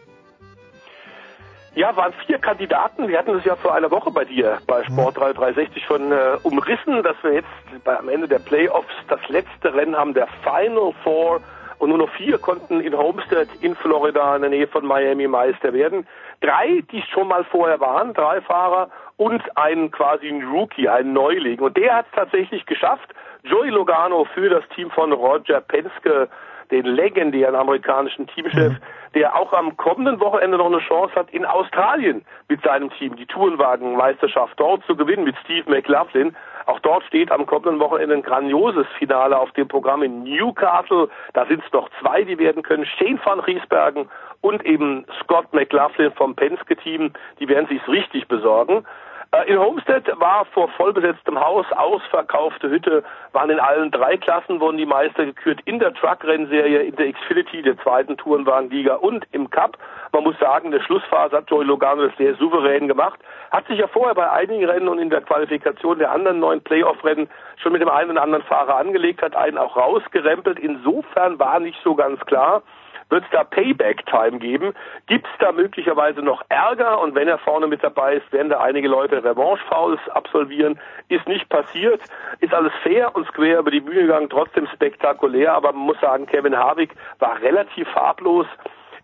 Ja, 1.75 1.95
waren 1.95 2.13
vier 2.27 2.39
Kandidaten. 2.39 3.07
Wir 3.07 3.19
hatten 3.19 3.37
es 3.37 3.45
ja 3.45 3.55
vor 3.55 3.73
einer 3.73 3.91
Woche 3.93 4.11
bei 4.11 4.25
dir 4.25 4.59
bei 4.67 4.83
Sport 4.83 5.17
360 5.17 5.85
schon 5.85 6.11
äh, 6.11 6.37
umrissen, 6.43 7.05
dass 7.05 7.15
wir 7.23 7.35
jetzt 7.35 7.85
bei, 7.85 7.97
am 7.97 8.09
Ende 8.09 8.27
der 8.27 8.41
Playoffs 8.41 8.93
das 9.09 9.21
letzte 9.29 9.73
Rennen 9.73 9.97
haben, 9.97 10.13
der 10.15 10.27
Final 10.43 10.93
Four. 11.05 11.41
Und 11.79 11.91
nur 11.91 11.99
noch 11.99 12.11
vier 12.11 12.39
konnten 12.39 12.81
in 12.81 12.97
Homestead 12.97 13.49
in 13.61 13.77
Florida 13.77 14.35
in 14.35 14.43
der 14.43 14.51
Nähe 14.51 14.67
von 14.67 14.85
Miami 14.85 15.29
Meister 15.29 15.73
werden. 15.73 16.09
Drei, 16.41 16.83
die 16.93 17.03
schon 17.03 17.29
mal 17.29 17.45
vorher 17.45 17.81
waren, 17.81 18.15
drei 18.15 18.41
Fahrer 18.41 18.91
und 19.17 19.43
ein 19.57 19.91
quasi 19.91 20.29
ein 20.29 20.45
Rookie, 20.45 20.89
ein 20.89 21.13
Neuling. 21.13 21.59
Und 21.61 21.77
der 21.77 21.97
hat 21.97 22.07
es 22.07 22.17
tatsächlich 22.17 22.65
geschafft. 22.67 23.13
Joey 23.43 23.71
Logano 23.71 24.25
für 24.35 24.49
das 24.49 24.63
Team 24.75 24.91
von 24.91 25.13
Roger 25.13 25.61
Penske 25.61 26.29
den 26.71 26.85
legendären 26.85 27.55
amerikanischen 27.55 28.27
Teamchef, 28.27 28.73
mhm. 28.73 28.79
der 29.15 29.35
auch 29.37 29.53
am 29.53 29.77
kommenden 29.77 30.21
Wochenende 30.21 30.59
noch 30.59 30.67
eine 30.67 30.81
Chance 30.81 31.15
hat, 31.15 31.31
in 31.31 31.45
Australien 31.45 32.25
mit 32.49 32.63
seinem 32.63 32.91
Team 32.91 33.17
die 33.17 33.27
Tourenwagenmeisterschaft 33.27 34.59
dort 34.59 34.85
zu 34.85 34.97
gewinnen 34.97 35.25
mit 35.25 35.37
Steve 35.45 35.69
McLaughlin. 35.69 36.37
Auch 36.69 36.81
dort 36.81 37.03
steht 37.05 37.33
am 37.33 37.47
kommenden 37.47 37.81
Wochenende 37.81 38.15
ein 38.15 38.23
grandioses 38.23 38.87
Finale 38.99 39.39
auf 39.39 39.51
dem 39.53 39.69
Programm 39.69 40.03
in 40.03 40.25
Newcastle. 40.25 41.09
Da 41.33 41.47
sind 41.47 41.65
es 41.65 41.73
noch 41.73 41.89
zwei, 41.99 42.25
die 42.25 42.39
werden 42.39 42.63
können. 42.63 42.85
Shane 42.85 43.19
van 43.25 43.41
Riesbergen 43.41 44.07
und 44.43 44.63
eben 44.67 45.07
Scott 45.23 45.47
McLaughlin 45.55 46.13
vom 46.13 46.37
Penske-Team. 46.37 47.15
Die 47.41 47.49
werden 47.49 47.67
sich's 47.71 47.89
richtig 47.89 48.29
besorgen. 48.29 48.85
Äh, 49.31 49.51
in 49.51 49.59
Homestead 49.59 50.05
war 50.19 50.47
vor 50.47 50.69
vollbesetztem 50.71 51.39
Haus, 51.39 51.67
ausverkaufte 51.73 52.71
Hütte, 52.71 53.05
waren 53.33 53.51
in 53.51 53.61
allen 53.61 53.91
drei 53.91 54.17
Klassen, 54.17 54.59
wurden 54.59 54.79
die 54.79 54.87
Meister 54.87 55.27
gekürt, 55.27 55.61
in 55.67 55.79
der 55.79 55.93
Truck-Rennserie, 55.93 56.81
in 56.85 56.97
der 56.97 57.13
Xfinity, 57.13 57.61
der 57.61 57.77
zweiten 57.79 58.17
Tourenwagenliga 58.17 58.95
und 58.95 59.27
im 59.33 59.51
Cup. 59.51 59.77
Man 60.13 60.25
muss 60.25 60.39
sagen, 60.39 60.71
der 60.71 60.81
Schlussphase 60.81 61.37
hat 61.37 61.51
Joey 61.51 61.67
Logano 61.67 62.07
das 62.07 62.17
sehr 62.17 62.35
souverän 62.37 62.89
gemacht, 62.89 63.21
hat 63.51 63.67
sich 63.67 63.79
ja 63.79 63.87
vorher 63.87 64.15
bei 64.15 64.31
einigen 64.31 64.65
Rennen 64.65 64.89
und 64.89 64.99
in 64.99 65.11
der 65.11 65.21
Qualifikation 65.21 65.99
der 65.99 66.11
anderen 66.11 66.41
neuen 66.41 66.63
Playoff-Rennen 66.63 67.29
schon 67.57 67.73
mit 67.73 67.83
dem 67.83 67.91
einen 67.91 68.13
oder 68.13 68.23
anderen 68.23 68.45
Fahrer 68.45 68.77
angelegt, 68.77 69.21
hat 69.21 69.37
einen 69.37 69.59
auch 69.59 69.77
rausgerempelt. 69.77 70.59
Insofern 70.59 71.39
war 71.39 71.61
nicht 71.61 71.79
so 71.85 71.95
ganz 71.95 72.19
klar, 72.25 72.63
wird 73.11 73.25
es 73.25 73.31
da 73.31 73.45
Payback-Time 73.45 74.39
geben? 74.39 74.75
Gibt 75.07 75.27
es 75.27 75.33
da 75.39 75.53
möglicherweise 75.53 76.21
noch 76.21 76.43
Ärger? 76.49 77.01
Und 77.01 77.15
wenn 77.15 77.29
er 77.29 77.39
vorne 77.39 77.67
mit 77.67 77.83
dabei 77.83 78.15
ist, 78.17 78.33
werden 78.33 78.51
da 78.51 78.61
einige 78.61 78.89
Leute 78.89 79.23
Revanche-Fouls 79.25 80.01
absolvieren? 80.11 80.79
Ist 81.09 81.27
nicht 81.27 81.49
passiert. 81.49 82.01
Ist 82.41 82.53
alles 82.53 82.73
fair 82.83 83.15
und 83.15 83.27
square 83.29 83.59
über 83.59 83.71
die 83.71 83.81
Bühne 83.81 84.03
gegangen, 84.03 84.29
trotzdem 84.29 84.67
spektakulär. 84.75 85.55
Aber 85.55 85.73
man 85.73 85.87
muss 85.87 86.01
sagen, 86.01 86.27
Kevin 86.27 86.57
Harvick 86.57 86.95
war 87.19 87.41
relativ 87.41 87.89
farblos 87.89 88.47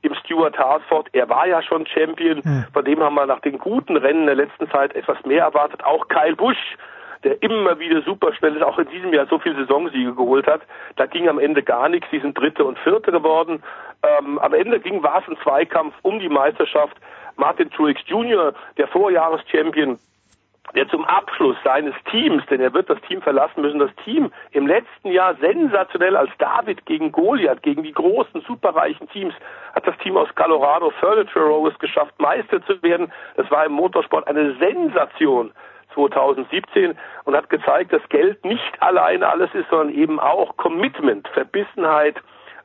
im 0.02 0.14
Stuart 0.14 0.58
Harsford. 0.58 1.08
Er 1.12 1.28
war 1.28 1.46
ja 1.46 1.62
schon 1.62 1.86
Champion. 1.86 2.42
Hm. 2.42 2.64
Von 2.72 2.84
dem 2.84 3.02
haben 3.02 3.14
wir 3.14 3.26
nach 3.26 3.40
den 3.40 3.58
guten 3.58 3.96
Rennen 3.96 4.26
der 4.26 4.34
letzten 4.34 4.70
Zeit 4.70 4.94
etwas 4.94 5.16
mehr 5.24 5.44
erwartet. 5.44 5.82
Auch 5.84 6.08
Kyle 6.08 6.36
Busch 6.36 6.76
der 7.24 7.42
immer 7.42 7.78
wieder 7.78 8.02
super 8.02 8.32
schnell 8.34 8.56
ist, 8.56 8.62
auch 8.62 8.78
in 8.78 8.88
diesem 8.88 9.12
Jahr 9.12 9.26
so 9.26 9.38
viele 9.38 9.56
Saisonsiege 9.56 10.14
geholt 10.14 10.46
hat. 10.46 10.60
Da 10.96 11.06
ging 11.06 11.28
am 11.28 11.38
Ende 11.38 11.62
gar 11.62 11.88
nichts. 11.88 12.08
Sie 12.10 12.20
sind 12.20 12.38
Dritte 12.38 12.64
und 12.64 12.78
Vierte 12.78 13.10
geworden. 13.10 13.62
Ähm, 14.02 14.38
am 14.38 14.54
Ende 14.54 14.78
ging 14.80 15.02
war 15.02 15.22
es 15.22 15.28
ein 15.28 15.38
Zweikampf 15.42 15.94
um 16.02 16.20
die 16.20 16.28
Meisterschaft. 16.28 16.96
Martin 17.36 17.70
Truex 17.70 18.00
Jr., 18.06 18.52
der 18.76 18.86
Vorjahreschampion, 18.88 19.98
der 20.74 20.88
zum 20.88 21.04
Abschluss 21.04 21.56
seines 21.64 21.94
Teams, 22.10 22.44
denn 22.46 22.60
er 22.60 22.72
wird 22.72 22.88
das 22.88 23.00
Team 23.02 23.22
verlassen 23.22 23.62
müssen, 23.62 23.78
das 23.78 23.94
Team 24.04 24.30
im 24.52 24.66
letzten 24.66 25.08
Jahr 25.08 25.34
sensationell 25.36 26.16
als 26.16 26.30
David 26.38 26.84
gegen 26.86 27.12
Goliath, 27.12 27.62
gegen 27.62 27.82
die 27.82 27.92
großen, 27.92 28.40
superreichen 28.42 29.08
Teams, 29.08 29.34
hat 29.74 29.86
das 29.86 29.96
Team 29.98 30.16
aus 30.16 30.28
Colorado 30.34 30.90
Furniture 31.00 31.46
Rose 31.46 31.76
geschafft, 31.78 32.14
Meister 32.18 32.64
zu 32.66 32.82
werden. 32.82 33.12
Das 33.36 33.50
war 33.50 33.66
im 33.66 33.72
Motorsport 33.72 34.26
eine 34.26 34.54
Sensation. 34.56 35.52
2017 35.94 36.96
und 37.24 37.36
hat 37.36 37.50
gezeigt, 37.50 37.92
dass 37.92 38.06
Geld 38.08 38.44
nicht 38.44 38.82
alleine 38.82 39.28
alles 39.28 39.54
ist, 39.54 39.68
sondern 39.70 39.94
eben 39.94 40.20
auch 40.20 40.56
Commitment, 40.56 41.28
Verbissenheit, 41.28 42.16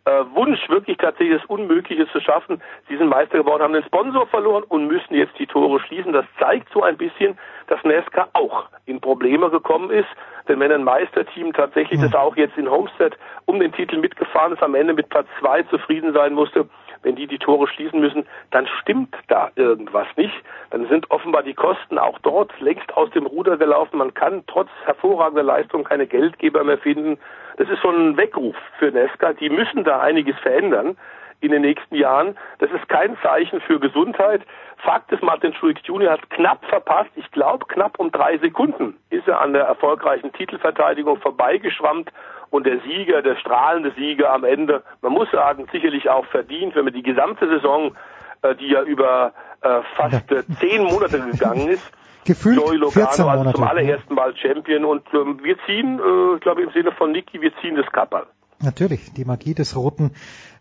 äh, 0.06 0.24
Wunsch, 0.34 0.68
wirklich 0.70 0.98
tatsächlich 0.98 1.42
das 1.42 1.50
Unmögliche 1.50 2.08
zu 2.12 2.20
schaffen. 2.20 2.62
Sie 2.88 2.98
sind 2.98 3.10
Meister 3.10 3.38
geworden, 3.38 3.64
haben 3.64 3.74
den 3.74 3.84
Sponsor 3.84 4.28
verloren 4.28 4.64
und 4.64 4.88
müssen 4.88 5.14
jetzt 5.14 5.38
die 5.38 5.48
Tore 5.48 5.80
schließen. 5.82 6.14
Das 6.14 6.26
zeigt 6.40 6.72
so 6.74 6.84
ein 6.84 6.98
bisschen, 6.98 7.38
dass 7.68 7.84
Nesca 7.84 8.28
auch 8.34 8.66
in 8.86 9.00
Probleme 9.02 9.50
gekommen 9.50 9.92
ist. 9.92 10.08
Denn 10.48 10.60
wenn 10.60 10.72
ein 10.72 10.84
Meisterteam 10.84 11.54
tatsächlich, 11.54 12.02
das 12.02 12.16
auch 12.16 12.36
jetzt 12.36 12.58
in 12.58 12.70
Homestead 12.70 13.16
um 13.46 13.60
den 13.60 13.72
Titel 13.72 13.98
mitgefahren 13.98 14.54
ist, 14.54 14.64
am 14.64 14.74
Ende 14.74 14.94
mit 14.94 15.10
Platz 15.10 15.28
zwei 15.40 15.62
zufrieden 15.64 16.14
sein 16.14 16.34
musste, 16.34 16.68
wenn 17.04 17.16
die 17.16 17.28
die 17.28 17.40
Tore 17.40 17.68
schließen 17.68 18.00
müssen, 18.00 18.26
dann 18.52 18.68
stimmt 18.82 19.16
da 19.28 19.52
irgendwas 19.56 20.08
nicht. 20.16 20.36
Dann 20.72 20.88
sind 20.88 21.10
offenbar 21.12 21.44
die 21.44 21.54
Kosten 21.54 21.98
auch 21.98 22.20
dort 22.20 22.58
längst 22.60 22.96
aus 22.96 23.10
dem 23.12 23.26
Ruder 23.26 23.58
gelaufen. 23.58 23.98
Man 23.98 24.14
kann 24.14 24.44
trotz 24.48 24.70
hervorragender 24.86 25.44
Leistung 25.44 25.84
keine 25.84 26.08
Geldgeber 26.08 26.64
mehr 26.64 26.78
finden. 26.78 27.18
Das 27.58 27.70
ist 27.70 27.80
schon 27.80 28.12
ein 28.12 28.18
Weckruf 28.18 28.56
für 28.78 28.92
Nesca. 28.92 29.34
Die 29.34 29.50
müssen 29.50 29.84
da 29.84 30.00
einiges 30.00 30.38
verändern 30.40 30.98
in 31.42 31.52
den 31.52 31.62
nächsten 31.62 31.96
Jahren. 31.96 32.38
Das 32.60 32.70
ist 32.72 32.88
kein 32.90 33.18
Zeichen 33.22 33.62
für 33.62 33.80
Gesundheit. 33.80 34.42
Fakt 34.78 35.12
ist, 35.12 35.24
Martin 35.24 35.54
Truex 35.54 35.82
Jr. 35.86 36.12
hat 36.12 36.30
knapp 36.30 36.64
verpasst, 36.66 37.12
ich 37.16 37.30
glaube 37.32 37.66
knapp 37.68 38.00
um 38.00 38.12
drei 38.12 38.38
Sekunden 38.38 38.98
ist 39.10 39.28
er 39.28 39.42
an 39.42 39.54
der 39.54 39.64
erfolgreichen 39.64 40.32
Titelverteidigung 40.34 41.20
vorbeigeschwammt 41.20 42.12
und 42.50 42.66
der 42.66 42.80
Sieger, 42.82 43.22
der 43.22 43.36
strahlende 43.36 43.92
Sieger 43.98 44.32
am 44.34 44.44
Ende, 44.44 44.84
man 45.02 45.14
muss 45.14 45.30
sagen, 45.32 45.68
sicherlich 45.72 46.10
auch 46.10 46.26
verdient, 46.26 46.76
wenn 46.76 46.86
man 46.86 46.94
die 46.94 47.04
gesamte 47.04 47.48
Saison, 47.48 47.96
äh, 48.42 48.56
die 48.56 48.70
ja 48.70 48.84
über 48.84 49.34
äh, 49.62 49.82
fast 49.96 50.32
äh, 50.32 50.44
zehn 50.60 50.84
Monate 50.84 51.20
gegangen 51.20 51.70
ist, 51.70 51.92
Gefühlt 52.26 52.58
Joey 52.58 52.78
Logano 52.78 53.28
also 53.28 53.52
zum 53.54 53.64
allerersten 53.64 54.14
Mal 54.14 54.36
Champion 54.36 54.86
und 54.86 55.04
ähm, 55.14 55.40
wir 55.42 55.58
ziehen, 55.66 56.00
äh, 56.00 56.36
ich 56.36 56.42
glaube 56.42 56.62
im 56.62 56.72
Sinne 56.72 56.92
von 56.92 57.12
Niki, 57.12 57.42
wir 57.42 57.52
ziehen 57.62 57.76
das 57.76 57.90
Kapperl. 57.92 58.28
Natürlich, 58.62 59.14
die 59.14 59.24
Magie 59.24 59.54
des 59.54 59.76
roten 59.76 60.12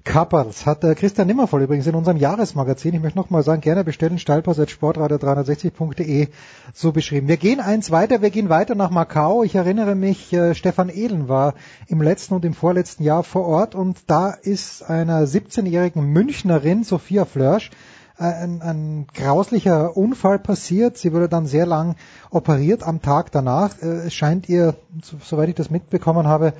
Kapperls 0.04 0.64
hat 0.64 0.84
äh, 0.84 0.94
Christian 0.94 1.26
Nimmervoll 1.26 1.62
übrigens 1.62 1.86
in 1.86 1.94
unserem 1.94 2.16
Jahresmagazin, 2.16 2.94
ich 2.94 3.02
möchte 3.02 3.18
nochmal 3.18 3.42
sagen, 3.42 3.60
gerne 3.60 3.84
bestellen, 3.84 4.18
steilpass.sportradio360.de 4.18 6.28
so 6.72 6.92
beschrieben. 6.92 7.28
Wir 7.28 7.36
gehen 7.36 7.60
eins 7.60 7.90
weiter, 7.90 8.22
wir 8.22 8.30
gehen 8.30 8.48
weiter 8.48 8.74
nach 8.74 8.90
Macau. 8.90 9.42
Ich 9.42 9.54
erinnere 9.54 9.94
mich, 9.94 10.32
äh, 10.32 10.54
Stefan 10.54 10.88
Ehlen 10.88 11.28
war 11.28 11.54
im 11.88 12.00
letzten 12.00 12.34
und 12.34 12.44
im 12.44 12.54
vorletzten 12.54 13.02
Jahr 13.02 13.22
vor 13.22 13.46
Ort 13.46 13.74
und 13.74 13.98
da 14.06 14.30
ist 14.30 14.82
einer 14.82 15.24
17-jährigen 15.24 16.04
Münchnerin, 16.04 16.84
Sophia 16.84 17.24
Flörsch, 17.24 17.70
äh, 18.18 18.24
ein, 18.24 18.62
ein 18.62 19.06
grauslicher 19.12 19.96
Unfall 19.96 20.38
passiert. 20.38 20.96
Sie 20.96 21.12
wurde 21.12 21.28
dann 21.28 21.46
sehr 21.46 21.66
lang 21.66 21.96
operiert 22.30 22.82
am 22.82 23.02
Tag 23.02 23.30
danach. 23.32 23.82
Äh, 23.82 24.06
es 24.06 24.14
scheint 24.14 24.48
ihr, 24.48 24.74
soweit 25.22 25.50
ich 25.50 25.54
das 25.54 25.70
mitbekommen 25.70 26.26
habe, 26.26 26.54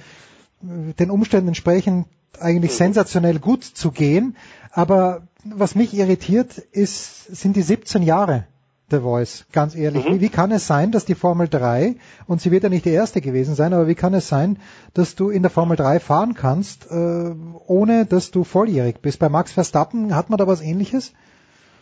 den 0.61 1.11
Umständen 1.11 1.49
entsprechend 1.49 2.09
eigentlich 2.41 2.73
mhm. 2.73 2.77
sensationell 2.77 3.39
gut 3.39 3.65
zu 3.65 3.91
gehen. 3.91 4.37
Aber 4.73 5.23
was 5.45 5.75
mich 5.75 5.95
irritiert, 5.95 6.59
ist, 6.59 7.27
sind 7.27 7.57
die 7.57 7.63
17 7.63 8.03
Jahre 8.03 8.47
The 8.91 9.01
Voice, 9.01 9.47
ganz 9.53 9.77
ehrlich. 9.77 10.09
Mhm. 10.09 10.15
Wie, 10.15 10.21
wie, 10.23 10.29
kann 10.31 10.51
es 10.51 10.67
sein, 10.67 10.93
dass 10.93 11.05
die 11.05 11.15
Formel 11.15 11.47
3, 11.49 11.97
und 12.27 12.41
sie 12.41 12.51
wird 12.51 12.63
ja 12.63 12.71
nicht 12.71 12.87
die 12.87 12.93
erste 12.93 13.21
gewesen 13.21 13.55
sein, 13.55 13.75
aber 13.75 13.87
wie 13.87 13.95
kann 13.95 14.15
es 14.15 14.29
sein, 14.29 14.59
dass 14.95 15.15
du 15.15 15.29
in 15.29 15.43
der 15.43 15.51
Formel 15.51 15.77
3 15.77 16.01
fahren 16.01 16.35
kannst, 16.35 16.91
äh, 16.91 17.35
ohne 17.67 18.07
dass 18.07 18.31
du 18.31 18.45
volljährig 18.45 19.03
bist? 19.03 19.21
Bei 19.21 19.29
Max 19.29 19.53
Verstappen 19.53 20.17
hat 20.17 20.31
man 20.31 20.39
da 20.39 20.47
was 20.47 20.63
ähnliches? 20.63 21.15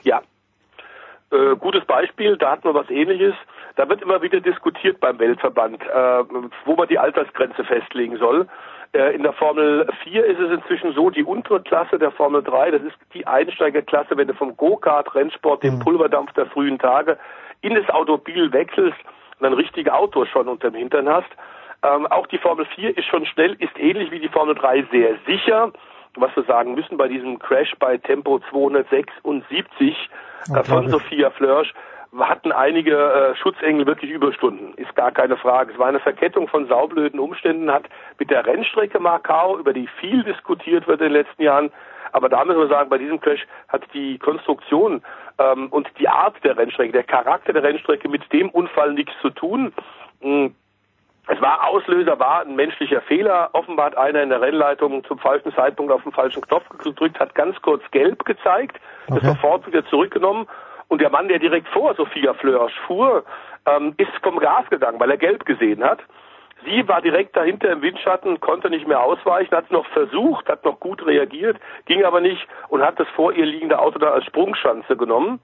Ja. 0.03 0.23
Äh, 1.31 1.55
gutes 1.57 1.85
Beispiel, 1.85 2.37
da 2.39 2.53
hat 2.53 2.65
man 2.65 2.75
was 2.75 2.91
ähnliches. 2.91 3.35
Da 3.77 3.89
wird 3.89 4.03
immer 4.03 4.23
wieder 4.23 4.41
diskutiert 4.41 4.99
beim 4.99 5.19
Weltverband, 5.21 5.83
äh, 5.83 6.25
wo 6.65 6.75
man 6.75 6.89
die 6.89 6.99
Altersgrenze 6.99 7.63
festlegen 7.63 8.17
soll. 8.17 8.49
Äh, 8.97 9.15
in 9.15 9.23
der 9.23 9.35
Formel 9.35 9.87
4 10.05 10.25
ist 10.25 10.41
es 10.41 10.51
inzwischen 10.51 10.93
so, 10.95 11.11
die 11.11 11.23
untere 11.23 11.61
Klasse 11.61 11.99
der 11.99 12.11
Formel 12.11 12.43
3, 12.43 12.71
das 12.71 12.83
ist 12.83 12.97
die 13.13 13.27
Einsteigerklasse, 13.27 14.17
wenn 14.17 14.27
du 14.27 14.35
vom 14.35 14.57
Go-Kart, 14.57 15.15
Rennsport, 15.15 15.63
dem 15.63 15.75
mhm. 15.75 15.81
Pulverdampf 15.81 16.33
der 16.33 16.47
frühen 16.47 16.79
Tage 16.79 17.19
in 17.61 17.75
das 17.75 17.89
Automobil 17.91 18.53
wechselst 18.53 18.97
und 19.39 19.47
ein 19.47 19.53
richtiges 19.53 19.93
Auto 19.93 20.25
schon 20.25 20.49
unterm 20.49 20.75
Hintern 20.75 21.09
hast. 21.09 21.29
Ähm, 21.83 22.07
auch 22.07 22.27
die 22.29 22.39
Formel 22.39 22.65
4 22.75 22.97
ist 22.97 23.07
schon 23.07 23.27
schnell, 23.27 23.55
ist 23.59 23.79
ähnlich 23.79 24.11
wie 24.11 24.21
die 24.21 24.31
Formel 24.31 24.55
3 24.55 24.87
sehr 24.91 25.17
sicher. 25.27 25.73
Was 26.15 26.35
wir 26.35 26.45
sagen 26.45 26.75
müssen 26.75 26.97
bei 26.97 27.09
diesem 27.09 27.39
Crash 27.39 27.75
bei 27.79 27.99
Tempo 27.99 28.41
276 28.51 30.09
äh, 30.55 30.65
von 30.65 30.89
Sophia 30.89 31.29
Flörsch, 31.31 31.75
hatten 32.19 32.53
einige 32.53 32.97
äh, 32.97 33.37
Schutzengel 33.37 33.87
wirklich 33.87 34.11
Überstunden, 34.11 34.75
ist 34.75 34.95
gar 34.95 35.13
keine 35.13 35.37
Frage. 35.37 35.73
Es 35.73 35.79
war 35.79 35.89
eine 35.89 36.01
Verkettung 36.01 36.49
von 36.49 36.67
saublöden 36.67 37.21
Umständen, 37.21 37.71
hat 37.71 37.85
mit 38.19 38.31
der 38.31 38.47
Rennstrecke 38.47 38.99
Macau, 38.99 39.59
über 39.59 39.73
die 39.73 39.89
viel 40.01 40.23
diskutiert 40.23 40.87
wird 40.87 41.01
in 41.01 41.09
den 41.09 41.13
letzten 41.13 41.43
Jahren, 41.43 41.71
aber 42.13 42.29
da 42.29 42.45
müssen 42.45 42.61
wir 42.61 42.69
sagen, 42.69 42.89
bei 42.89 42.99
diesem 42.99 43.21
Crash 43.21 43.47
hat 43.69 43.83
die 43.93 44.19
Konstruktion 44.19 45.03
ähm, 45.39 45.69
und 45.69 45.89
die 45.99 46.09
Art 46.09 46.37
der 46.45 46.57
Rennstrecke, 46.57 46.93
der 46.93 47.05
Charakter 47.05 47.53
der 47.53 47.63
Rennstrecke 47.63 48.09
mit 48.09 48.33
dem 48.33 48.49
Unfall 48.51 48.93
nichts 48.95 49.13
zu 49.21 49.31
tun. 49.31 49.73
Hm, 50.23 50.55
es 51.29 51.41
war 51.41 51.67
Auslöser, 51.69 52.19
war 52.19 52.43
ein 52.43 52.55
menschlicher 52.55 53.01
Fehler. 53.03 53.51
Offenbar 53.53 53.87
hat 53.87 53.99
einer 53.99 54.23
in 54.23 54.29
der 54.29 54.41
Rennleitung 54.41 55.05
zum 55.05 55.19
falschen 55.19 55.53
Zeitpunkt 55.55 55.93
auf 55.93 56.03
den 56.05 56.13
falschen 56.13 56.41
Knopf 56.41 56.69
gedrückt, 56.83 57.19
hat 57.19 57.35
ganz 57.35 57.61
kurz 57.63 57.83
gelb 57.91 58.25
gezeigt, 58.25 58.79
okay. 59.09 59.19
ist 59.19 59.27
sofort 59.27 59.67
wieder 59.67 59.85
zurückgenommen. 59.87 60.47
Und 60.89 61.01
der 61.01 61.11
Mann, 61.11 61.29
der 61.29 61.39
direkt 61.39 61.69
vor 61.69 61.95
Sophia 61.95 62.35
Flörsch 62.35 62.79
fuhr, 62.87 63.25
ähm, 63.67 63.95
ist 63.97 64.13
vom 64.23 64.39
Gas 64.39 64.69
gegangen, 64.71 65.01
weil 65.01 65.11
er 65.11 65.17
gelb 65.17 65.45
gesehen 65.45 65.83
hat. 65.83 66.01
Sie 66.65 66.89
war 66.89 67.03
direkt 67.03 67.37
dahinter 67.37 67.71
im 67.71 67.83
Windschatten, 67.83 68.41
konnte 68.41 68.71
nicht 68.71 68.89
mehr 68.89 69.01
ausweichen, 69.01 69.55
hat 69.55 69.67
es 69.67 69.71
noch 69.71 69.87
versucht, 69.87 70.49
hat 70.49 70.65
noch 70.65 70.81
gut 70.81 71.05
reagiert, 71.05 71.59
ging 71.85 72.05
aber 72.05 72.21
nicht 72.21 72.47
und 72.69 72.83
hat 72.83 72.99
das 72.99 73.09
vor 73.11 73.33
ihr 73.33 73.45
liegende 73.45 73.79
Auto 73.79 73.99
da 73.99 74.11
als 74.11 74.25
Sprungschanze 74.25 74.97
genommen. 74.97 75.41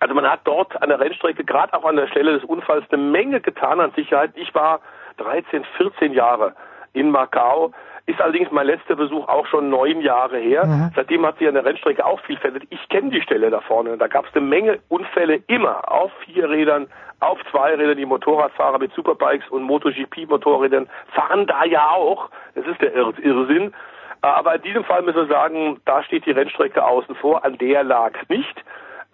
Also 0.00 0.14
man 0.14 0.28
hat 0.28 0.40
dort 0.44 0.82
an 0.82 0.88
der 0.88 0.98
Rennstrecke, 0.98 1.44
gerade 1.44 1.72
auch 1.74 1.84
an 1.84 1.96
der 1.96 2.08
Stelle 2.08 2.32
des 2.32 2.44
Unfalls, 2.44 2.84
eine 2.90 3.00
Menge 3.00 3.40
getan 3.40 3.80
an 3.80 3.92
Sicherheit. 3.94 4.32
Ich 4.34 4.52
war 4.54 4.80
13, 5.18 5.64
14 5.76 6.12
Jahre 6.12 6.54
in 6.92 7.10
Macau. 7.10 7.72
Ist 8.06 8.20
allerdings 8.20 8.50
mein 8.50 8.66
letzter 8.66 8.96
Besuch 8.96 9.28
auch 9.28 9.46
schon 9.46 9.70
neun 9.70 10.00
Jahre 10.00 10.38
her. 10.38 10.66
Mhm. 10.66 10.90
Seitdem 10.96 11.24
hat 11.24 11.38
sich 11.38 11.46
an 11.46 11.54
der 11.54 11.64
Rennstrecke 11.64 12.04
auch 12.04 12.20
viel 12.22 12.36
verändert. 12.36 12.64
Ich 12.70 12.88
kenne 12.88 13.10
die 13.10 13.22
Stelle 13.22 13.50
da 13.50 13.60
vorne. 13.60 13.96
Da 13.96 14.08
gab 14.08 14.26
es 14.26 14.34
eine 14.34 14.44
Menge 14.44 14.80
Unfälle 14.88 15.36
immer 15.46 15.90
auf 15.90 16.10
vier 16.24 16.50
Rädern, 16.50 16.88
auf 17.20 17.38
zwei 17.50 17.74
Rädern. 17.74 17.96
Die 17.96 18.06
Motorradfahrer 18.06 18.78
mit 18.78 18.92
Superbikes 18.94 19.48
und 19.50 19.62
MotoGP-Motorrädern 19.62 20.88
fahren 21.12 21.46
da 21.46 21.64
ja 21.64 21.90
auch. 21.90 22.28
Das 22.54 22.66
ist 22.66 22.80
der 22.80 22.92
Irrsinn. 22.94 23.72
Aber 24.20 24.56
in 24.56 24.62
diesem 24.62 24.84
Fall 24.84 25.02
müssen 25.02 25.16
wir 25.16 25.26
sagen, 25.26 25.80
da 25.84 26.02
steht 26.02 26.26
die 26.26 26.30
Rennstrecke 26.32 26.84
außen 26.84 27.14
vor. 27.16 27.44
An 27.44 27.58
der 27.58 27.84
lag 27.84 28.12
nicht. 28.28 28.64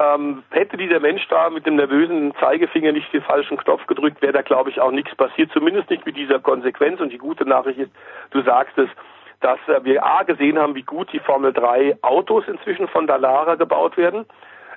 Ähm, 0.00 0.44
hätte 0.50 0.76
dieser 0.76 1.00
Mensch 1.00 1.26
da 1.28 1.50
mit 1.50 1.66
dem 1.66 1.74
nervösen 1.74 2.32
Zeigefinger 2.38 2.92
nicht 2.92 3.12
den 3.12 3.22
falschen 3.22 3.56
Knopf 3.56 3.84
gedrückt, 3.86 4.22
wäre 4.22 4.32
da, 4.32 4.42
glaube 4.42 4.70
ich, 4.70 4.80
auch 4.80 4.92
nichts 4.92 5.14
passiert. 5.16 5.50
Zumindest 5.52 5.90
nicht 5.90 6.06
mit 6.06 6.16
dieser 6.16 6.38
Konsequenz. 6.38 7.00
Und 7.00 7.12
die 7.12 7.18
gute 7.18 7.44
Nachricht 7.44 7.80
ist, 7.80 7.90
du 8.30 8.42
sagst 8.42 8.78
es, 8.78 8.88
dass 9.40 9.58
äh, 9.66 9.84
wir 9.84 10.04
A 10.04 10.22
gesehen 10.22 10.58
haben, 10.58 10.76
wie 10.76 10.82
gut 10.82 11.12
die 11.12 11.18
Formel 11.18 11.52
3 11.52 11.98
Autos 12.02 12.44
inzwischen 12.46 12.86
von 12.88 13.06
Dallara 13.06 13.56
gebaut 13.56 13.96
werden, 13.96 14.24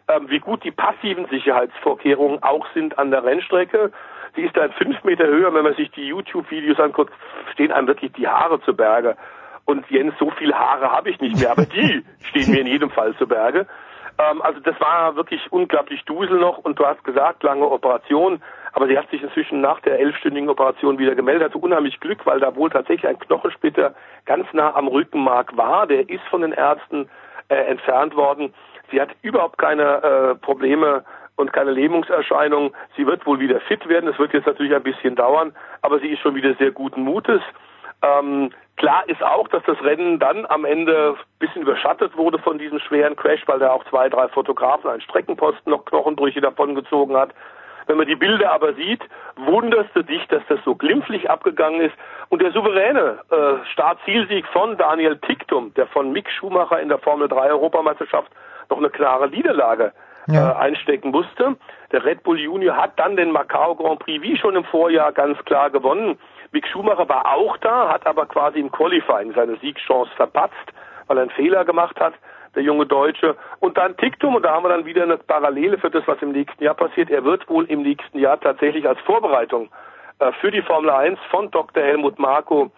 ähm, 0.08 0.30
wie 0.30 0.40
gut 0.40 0.64
die 0.64 0.72
passiven 0.72 1.28
Sicherheitsvorkehrungen 1.28 2.42
auch 2.42 2.66
sind 2.74 2.98
an 2.98 3.12
der 3.12 3.24
Rennstrecke. 3.24 3.92
Sie 4.36 4.42
ist 4.42 4.56
dann 4.56 4.72
fünf 4.72 5.04
Meter 5.04 5.28
höher, 5.28 5.54
wenn 5.54 5.64
man 5.64 5.76
sich 5.76 5.92
die 5.92 6.08
YouTube-Videos 6.08 6.80
anguckt, 6.80 7.14
stehen 7.54 7.72
einem 7.72 7.88
wirklich 7.88 8.14
die 8.14 8.28
Haare 8.28 8.62
zu 8.62 8.76
Berge. 8.76 9.18
Und 9.66 9.90
Jens, 9.90 10.16
so 10.18 10.32
viele 10.32 10.58
Haare 10.58 10.92
habe 10.92 11.10
ich 11.10 11.20
nicht 11.20 11.40
mehr, 11.40 11.52
aber 11.52 11.66
die 11.66 12.04
stehen 12.30 12.52
mir 12.52 12.62
in 12.62 12.68
jedem 12.68 12.90
Fall 12.90 13.16
zu 13.18 13.28
Berge. 13.28 13.68
Ähm, 14.22 14.42
also 14.42 14.60
das 14.60 14.80
war 14.80 15.16
wirklich 15.16 15.52
unglaublich 15.52 16.04
Dusel 16.06 16.40
noch 16.40 16.58
und 16.60 16.80
du 16.80 16.86
hast 16.86 17.04
gesagt, 17.04 17.44
lange 17.44 17.70
Operation, 17.70 18.42
aber 18.74 18.88
sie 18.88 18.98
hat 18.98 19.10
sich 19.10 19.22
inzwischen 19.22 19.62
nach 19.62 19.80
der 19.82 20.00
elfstündigen 20.00 20.50
Operation 20.50 20.98
wieder 20.98 21.16
gemeldet, 21.16 21.50
hatte 21.50 21.58
unheimlich 21.58 22.00
Glück, 22.00 22.26
weil 22.26 22.40
da 22.40 22.56
wohl 22.56 22.70
tatsächlich 22.70 23.08
ein 23.08 23.20
Knochensplitter 23.20 23.94
ganz 24.26 24.48
nah 24.54 24.76
am 24.76 24.88
Rückenmark 24.88 25.56
war, 25.58 25.88
der 25.88 26.10
ist 26.10 26.24
von 26.30 26.42
den 26.42 26.54
Ärzten 26.54 27.10
äh, 27.50 27.56
entfernt 27.56 28.16
worden. 28.16 28.54
Sie 28.92 29.02
hat 29.02 29.10
überhaupt 29.22 29.58
keine 29.58 29.84
äh, 30.04 30.36
Probleme 30.36 31.04
und 31.38 31.54
keine 31.54 31.72
Lähmungserscheinungen. 31.72 32.72
Sie 32.96 33.08
wird 33.08 33.26
wohl 33.26 33.40
wieder 33.40 33.60
fit 33.62 33.88
werden. 33.88 34.10
Es 34.10 34.20
wird 34.20 34.34
jetzt 34.34 34.48
natürlich 34.48 34.74
ein 34.74 34.84
bisschen 34.84 35.16
dauern, 35.16 35.54
aber 35.82 36.00
sie 36.00 36.08
ist 36.08 36.20
schon 36.20 36.36
wieder 36.36 36.54
sehr 36.56 36.72
guten 36.72 37.02
Mutes. 37.04 37.42
Ähm, 38.02 38.52
klar 38.78 39.04
ist 39.08 39.24
auch, 39.24 39.48
dass 39.50 39.64
das 39.66 39.82
Rennen 39.84 40.20
dann 40.20 40.46
am 40.48 40.66
Ende 40.66 41.16
ein 41.18 41.40
bisschen 41.40 41.62
überschattet 41.62 42.18
wurde 42.18 42.40
von 42.40 42.58
diesem 42.58 42.80
schweren 42.80 43.16
Crash, 43.16 43.42
weil 43.48 43.60
da 43.60 43.72
auch 43.72 43.84
zwei, 43.86 44.10
drei 44.10 44.28
Fotografen 44.30 44.90
einen 44.90 45.02
Streckenposten 45.02 45.72
noch 45.72 45.86
Knochenbrüche 45.86 46.42
davongezogen 46.42 47.16
hat. 47.16 47.30
Wenn 47.88 47.98
man 47.98 48.08
die 48.08 48.16
Bilder 48.16 48.52
aber 48.54 48.74
sieht, 48.74 49.02
wunderst 49.36 49.90
du 49.94 50.04
dich, 50.04 50.26
dass 50.28 50.42
das 50.48 50.60
so 50.64 50.76
glimpflich 50.76 51.30
abgegangen 51.30 51.82
ist. 51.82 51.96
Und 52.30 52.42
der 52.42 52.52
souveräne 52.52 53.20
äh, 53.30 53.66
Start-Zielsieg 53.72 54.48
von 54.48 54.78
Daniel 54.78 55.18
Ticktum, 55.18 55.74
der 55.74 55.88
von 55.88 56.12
Mick 56.12 56.30
Schumacher 56.32 56.80
in 56.80 56.90
der 56.90 57.00
Formel 57.00 57.28
3 57.28 57.50
Europameisterschaft 57.50 58.32
noch 58.70 58.78
eine 58.78 58.90
klare 58.90 59.30
Niederlage 59.30 59.92
ja. 60.28 60.52
äh, 60.52 60.56
einstecken 60.56 61.12
musste. 61.12 61.58
Der 61.92 62.06
Red 62.06 62.24
Bull 62.24 62.40
Junior 62.40 62.78
hat 62.78 62.98
dann 62.98 63.16
den 63.16 63.32
Macau 63.32 63.76
Grand 63.76 64.00
Prix 64.00 64.22
wie 64.22 64.38
schon 64.38 64.56
im 64.56 64.64
Vorjahr 64.64 65.12
ganz 65.12 65.38
klar 65.46 65.70
gewonnen. 65.70 66.18
Mick 66.52 66.68
Schumacher 66.68 67.08
war 67.08 67.34
auch 67.34 67.58
da, 67.58 67.90
hat 67.90 68.06
aber 68.06 68.26
quasi 68.26 68.60
im 68.60 68.72
Qualifying 68.72 69.34
seine 69.34 69.58
Siegchance 69.58 70.12
verpatzt, 70.16 70.56
weil 71.08 71.18
er 71.18 71.24
einen 71.24 71.32
Fehler 71.32 71.66
gemacht 71.66 72.00
hat, 72.00 72.14
der 72.56 72.64
junge 72.64 72.86
Deutsche. 72.86 73.36
Und 73.60 73.78
dann 73.78 73.96
Ticktum, 73.98 74.36
und 74.36 74.44
da 74.44 74.54
haben 74.54 74.64
wir 74.64 74.70
dann 74.70 74.86
wieder 74.86 75.04
eine 75.04 75.18
Parallele 75.18 75.78
für 75.78 75.90
das, 75.90 76.04
was 76.08 76.22
im 76.22 76.32
nächsten 76.32 76.64
Jahr 76.64 76.74
passiert. 76.74 77.10
Er 77.10 77.24
wird 77.24 77.48
wohl 77.50 77.66
im 77.66 77.82
nächsten 77.84 78.20
Jahr 78.20 78.40
tatsächlich 78.40 78.88
als 78.88 79.00
Vorbereitung 79.02 79.70
äh, 80.20 80.32
für 80.34 80.52
die 80.52 80.62
Formel 80.62 80.90
1 80.90 81.20
von 81.30 81.50
Dr. 81.52 81.84
Helmut 81.84 82.20
Marko, 82.20 82.70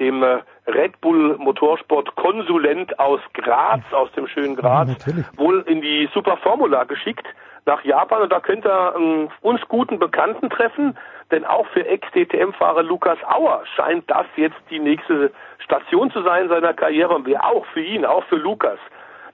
dem 0.00 0.22
äh, 0.22 0.38
Red 0.66 1.00
Bull 1.02 1.36
Motorsport 1.38 2.14
Konsulent 2.16 2.98
aus 2.98 3.20
Graz, 3.34 3.82
aus 3.92 4.10
dem 4.12 4.26
schönen 4.26 4.56
Graz, 4.56 4.88
ja, 5.06 5.14
wohl 5.36 5.60
in 5.66 5.82
die 5.82 6.08
Super 6.14 6.38
Formula 6.38 6.84
geschickt 6.84 7.26
nach 7.68 7.84
Japan 7.84 8.22
und 8.22 8.32
da 8.32 8.40
könnte 8.40 8.68
er 8.68 8.94
ähm, 8.96 9.28
uns 9.42 9.60
guten 9.68 9.98
Bekannten 9.98 10.50
treffen, 10.50 10.96
denn 11.30 11.44
auch 11.44 11.66
für 11.68 11.86
Ex-DTM-Fahrer 11.86 12.82
Lukas 12.82 13.18
Auer 13.24 13.62
scheint 13.76 14.10
das 14.10 14.26
jetzt 14.36 14.56
die 14.70 14.80
nächste 14.80 15.30
Station 15.58 16.10
zu 16.10 16.22
sein 16.22 16.48
seiner 16.48 16.72
Karriere 16.72 17.14
und 17.14 17.26
wäre 17.26 17.44
auch 17.44 17.66
für 17.66 17.82
ihn, 17.82 18.04
auch 18.04 18.24
für 18.24 18.36
Lukas, 18.36 18.78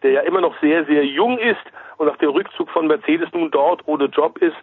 der 0.02 0.10
ja 0.10 0.20
immer 0.22 0.40
noch 0.40 0.54
sehr, 0.60 0.84
sehr 0.84 1.06
jung 1.06 1.38
ist 1.38 1.64
und 1.96 2.08
nach 2.08 2.16
dem 2.16 2.30
Rückzug 2.30 2.68
von 2.70 2.88
Mercedes 2.88 3.28
nun 3.32 3.50
dort 3.50 3.82
ohne 3.86 4.06
Job 4.06 4.36
ist. 4.38 4.56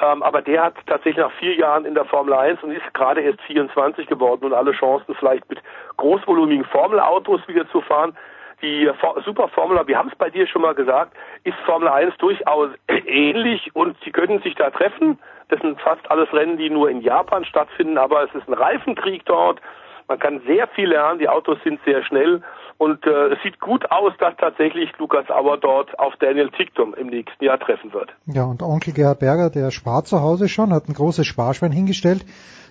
Ähm, 0.00 0.22
aber 0.22 0.40
der 0.40 0.62
hat 0.62 0.74
tatsächlich 0.86 1.16
nach 1.24 1.32
vier 1.32 1.56
Jahren 1.56 1.84
in 1.84 1.94
der 1.94 2.04
Formel 2.04 2.32
1 2.32 2.62
und 2.62 2.70
ist 2.70 2.94
gerade 2.94 3.20
erst 3.20 3.40
24 3.42 4.06
geworden 4.06 4.44
und 4.44 4.54
alle 4.54 4.70
Chancen 4.70 5.16
vielleicht 5.16 5.48
mit 5.50 5.58
großvolumigen 5.96 6.64
Formelautos 6.66 7.40
wieder 7.48 7.68
zu 7.70 7.80
fahren 7.80 8.16
die 8.62 8.90
Super 9.24 9.48
Formula, 9.48 9.86
wir 9.86 9.98
haben 9.98 10.08
es 10.08 10.18
bei 10.18 10.30
dir 10.30 10.46
schon 10.46 10.62
mal 10.62 10.74
gesagt, 10.74 11.14
ist 11.44 11.56
Formel 11.64 11.88
1 11.88 12.16
durchaus 12.18 12.70
ähnlich 13.06 13.74
und 13.74 13.96
sie 14.04 14.10
können 14.10 14.40
sich 14.42 14.54
da 14.54 14.70
treffen. 14.70 15.18
Das 15.48 15.60
sind 15.60 15.80
fast 15.80 16.10
alles 16.10 16.32
Rennen, 16.32 16.58
die 16.58 16.70
nur 16.70 16.90
in 16.90 17.00
Japan 17.00 17.44
stattfinden, 17.44 17.98
aber 17.98 18.24
es 18.24 18.34
ist 18.34 18.48
ein 18.48 18.54
Reifenkrieg 18.54 19.24
dort. 19.24 19.60
Man 20.08 20.18
kann 20.18 20.40
sehr 20.46 20.66
viel 20.68 20.88
lernen, 20.88 21.18
die 21.18 21.28
Autos 21.28 21.58
sind 21.64 21.80
sehr 21.84 22.02
schnell 22.02 22.42
und 22.78 23.04
äh, 23.06 23.34
es 23.34 23.42
sieht 23.42 23.60
gut 23.60 23.90
aus, 23.90 24.12
dass 24.18 24.34
tatsächlich 24.38 24.90
Lukas 24.98 25.28
Auer 25.30 25.58
dort 25.58 25.98
auf 25.98 26.14
Daniel 26.18 26.48
Ticktum 26.50 26.94
im 26.94 27.08
nächsten 27.08 27.44
Jahr 27.44 27.58
treffen 27.58 27.92
wird. 27.92 28.10
Ja, 28.24 28.44
und 28.44 28.62
Onkel 28.62 28.94
Gerhard 28.94 29.18
Berger, 29.18 29.50
der 29.50 29.70
spart 29.70 30.06
zu 30.06 30.22
Hause 30.22 30.48
schon, 30.48 30.72
hat 30.72 30.88
ein 30.88 30.94
großes 30.94 31.26
Sparschwein 31.26 31.72
hingestellt, 31.72 32.24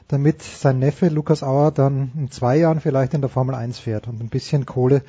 damit 0.07 0.41
sein 0.41 0.79
Neffe 0.79 1.09
Lukas 1.09 1.43
Auer 1.43 1.71
dann 1.71 2.11
in 2.17 2.31
zwei 2.31 2.57
Jahren 2.57 2.79
vielleicht 2.79 3.13
in 3.13 3.21
der 3.21 3.29
Formel 3.29 3.53
1 3.53 3.79
fährt 3.79 4.07
und 4.07 4.19
ein 4.19 4.29
bisschen 4.29 4.65
Kohle 4.65 5.01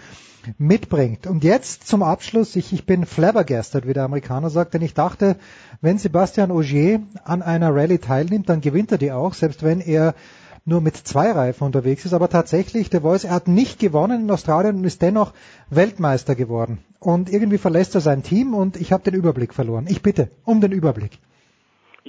mitbringt. 0.57 1.27
Und 1.27 1.45
jetzt 1.45 1.87
zum 1.87 2.03
Abschluss, 2.03 2.57
ich, 2.57 2.73
ich 2.73 2.87
bin 2.87 3.05
flabbergasted, 3.05 3.87
wie 3.87 3.93
der 3.93 4.05
Amerikaner 4.05 4.51
sagt, 4.51 4.75
denn 4.75 4.83
ich 4.83 4.95
dachte, 4.95 5.37
wenn 5.81 5.99
Sebastian 5.99 6.51
Ogier 6.51 7.03
an 7.25 7.43
einer 7.43 7.75
Rallye 7.75 7.99
teilnimmt, 7.99 8.49
dann 8.49 8.61
gewinnt 8.61 8.93
er 8.93 8.99
die 8.99 9.13
auch, 9.13 9.35
selbst 9.35 9.63
wenn 9.63 9.81
er 9.81 10.15
nur 10.65 10.81
mit 10.81 10.97
zwei 10.97 11.33
Reifen 11.33 11.65
unterwegs 11.65 12.05
ist. 12.05 12.13
Aber 12.13 12.29
tatsächlich, 12.29 12.91
der 12.91 13.01
Voice, 13.01 13.25
er 13.25 13.33
hat 13.33 13.49
nicht 13.49 13.79
gewonnen 13.79 14.23
in 14.23 14.31
Australien 14.31 14.77
und 14.77 14.85
ist 14.85 15.03
dennoch 15.03 15.33
Weltmeister 15.71 16.35
geworden. 16.35 16.79
Und 17.01 17.31
irgendwie 17.33 17.59
verlässt 17.59 17.95
er 17.95 18.01
sein 18.01 18.23
Team 18.23 18.55
und 18.55 18.77
ich 18.77 18.93
habe 18.93 19.03
den 19.03 19.15
Überblick 19.15 19.55
verloren. 19.55 19.87
Ich 19.89 20.03
bitte 20.03 20.31
um 20.45 20.61
den 20.61 20.73
Überblick. 20.73 21.19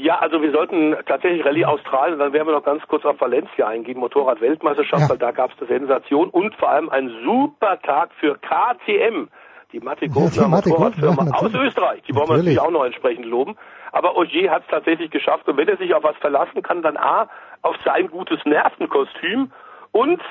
Ja, 0.02 0.20
also 0.20 0.42
wir 0.42 0.54
sollten 0.54 0.96
tatsächlich 1.08 1.46
Rallye 1.46 1.66
Australien, 1.66 2.20
dann 2.20 2.32
werden 2.32 2.48
wir 2.48 2.54
noch 2.54 2.64
ganz 2.64 2.82
kurz 2.88 3.04
auf 3.04 3.20
Valencia 3.20 3.68
eingehen, 3.68 4.00
Motorrad-Weltmeisterschaft, 4.00 5.04
ja. 5.04 5.10
weil 5.10 5.18
da 5.18 5.32
gab 5.32 5.52
es 5.52 5.60
eine 5.60 5.68
Sensation 5.68 6.30
und 6.30 6.56
vor 6.56 6.70
allem 6.70 6.90
ein 6.90 7.12
super 7.26 7.78
Tag 7.82 8.12
für 8.18 8.38
KTM, 8.38 9.28
die 9.74 9.82
Matikofner 9.82 10.44
ja, 10.44 10.48
Motorradfirma 10.48 11.26
ja, 11.26 11.34
aus 11.34 11.54
Österreich. 11.54 12.02
Die 12.08 12.16
wollen 12.16 12.30
wir 12.30 12.38
natürlich 12.38 12.62
auch 12.62 12.72
noch 12.72 12.86
entsprechend 12.86 13.26
loben. 13.26 13.58
Aber 13.92 14.16
Ogier 14.16 14.52
hat 14.52 14.64
es 14.64 14.70
tatsächlich 14.70 15.12
geschafft 15.12 15.50
und 15.50 15.58
wenn 15.58 15.68
er 15.68 15.76
sich 15.76 15.94
auf 15.94 16.04
was 16.04 16.16
verlassen 16.18 16.64
kann, 16.64 16.82
dann 16.82 16.96
A, 16.96 17.28
auf 17.62 17.76
sein 17.84 18.10
gutes 18.10 18.40
Nervenkostüm 18.46 19.52
und 19.92 20.22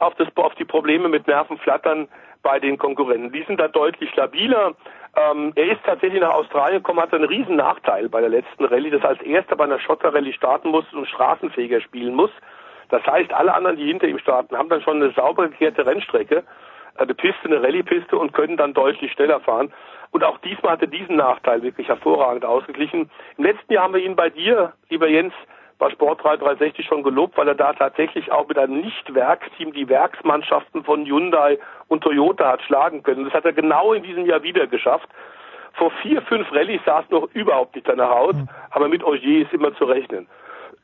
auf, 0.00 0.14
das, 0.16 0.28
auf 0.36 0.54
die 0.56 0.64
Probleme 0.64 1.08
mit 1.08 1.26
Nervenflattern 1.26 2.08
bei 2.42 2.58
den 2.58 2.78
Konkurrenten. 2.78 3.32
Die 3.32 3.44
sind 3.44 3.60
da 3.60 3.68
deutlich 3.68 4.10
stabiler. 4.10 4.72
Ähm, 5.16 5.52
er 5.54 5.72
ist 5.72 5.84
tatsächlich 5.84 6.20
nach 6.20 6.34
Australien 6.34 6.82
gekommen, 6.82 7.00
hatte 7.00 7.16
einen 7.16 7.26
riesen 7.26 7.56
Nachteil 7.56 8.08
bei 8.08 8.20
der 8.20 8.30
letzten 8.30 8.64
Rallye, 8.64 8.90
dass 8.90 9.02
er 9.02 9.10
als 9.10 9.22
erster 9.22 9.56
bei 9.56 9.64
einer 9.64 9.78
Schotterrallye 9.78 10.32
starten 10.32 10.70
muss 10.70 10.90
und 10.92 11.06
straßenfähiger 11.06 11.80
spielen 11.80 12.14
muss. 12.14 12.30
Das 12.88 13.06
heißt, 13.06 13.32
alle 13.32 13.54
anderen, 13.54 13.76
die 13.76 13.86
hinter 13.86 14.08
ihm 14.08 14.18
starten, 14.18 14.56
haben 14.56 14.68
dann 14.68 14.82
schon 14.82 15.02
eine 15.02 15.12
sauber 15.12 15.48
gekehrte 15.48 15.86
Rennstrecke. 15.86 16.44
eine 16.96 17.14
Piste, 17.14 17.44
eine 17.44 17.62
Rallye-Piste 17.62 18.16
und 18.18 18.32
können 18.32 18.56
dann 18.56 18.74
deutlich 18.74 19.12
schneller 19.12 19.40
fahren. 19.40 19.72
Und 20.10 20.24
auch 20.24 20.38
diesmal 20.38 20.72
hat 20.72 20.82
er 20.82 20.88
diesen 20.88 21.16
Nachteil 21.16 21.62
wirklich 21.62 21.88
hervorragend 21.88 22.44
ausgeglichen. 22.44 23.10
Im 23.38 23.44
letzten 23.44 23.72
Jahr 23.72 23.84
haben 23.84 23.94
wir 23.94 24.04
ihn 24.04 24.16
bei 24.16 24.28
dir, 24.28 24.72
lieber 24.88 25.08
Jens, 25.08 25.32
bei 25.80 25.90
Sport 25.90 26.22
360 26.22 26.86
schon 26.86 27.02
gelobt, 27.02 27.36
weil 27.36 27.48
er 27.48 27.54
da 27.54 27.72
tatsächlich 27.72 28.30
auch 28.30 28.46
mit 28.46 28.58
einem 28.58 28.82
Nicht-Werksteam 28.82 29.72
die 29.72 29.88
Werksmannschaften 29.88 30.84
von 30.84 31.06
Hyundai 31.06 31.58
und 31.88 32.04
Toyota 32.04 32.52
hat 32.52 32.62
schlagen 32.62 33.02
können. 33.02 33.24
Das 33.24 33.32
hat 33.32 33.46
er 33.46 33.54
genau 33.54 33.94
in 33.94 34.02
diesem 34.02 34.26
Jahr 34.26 34.42
wieder 34.42 34.66
geschafft. 34.66 35.08
Vor 35.72 35.90
vier, 36.02 36.20
fünf 36.22 36.52
Rallyes 36.52 36.82
sah 36.84 37.00
es 37.00 37.10
noch 37.10 37.28
überhaupt 37.32 37.74
nicht 37.74 37.88
danach 37.88 38.10
aus, 38.10 38.34
mhm. 38.34 38.48
aber 38.70 38.88
mit 38.88 39.02
Ogier 39.02 39.42
ist 39.42 39.52
immer 39.54 39.74
zu 39.74 39.84
rechnen. 39.84 40.28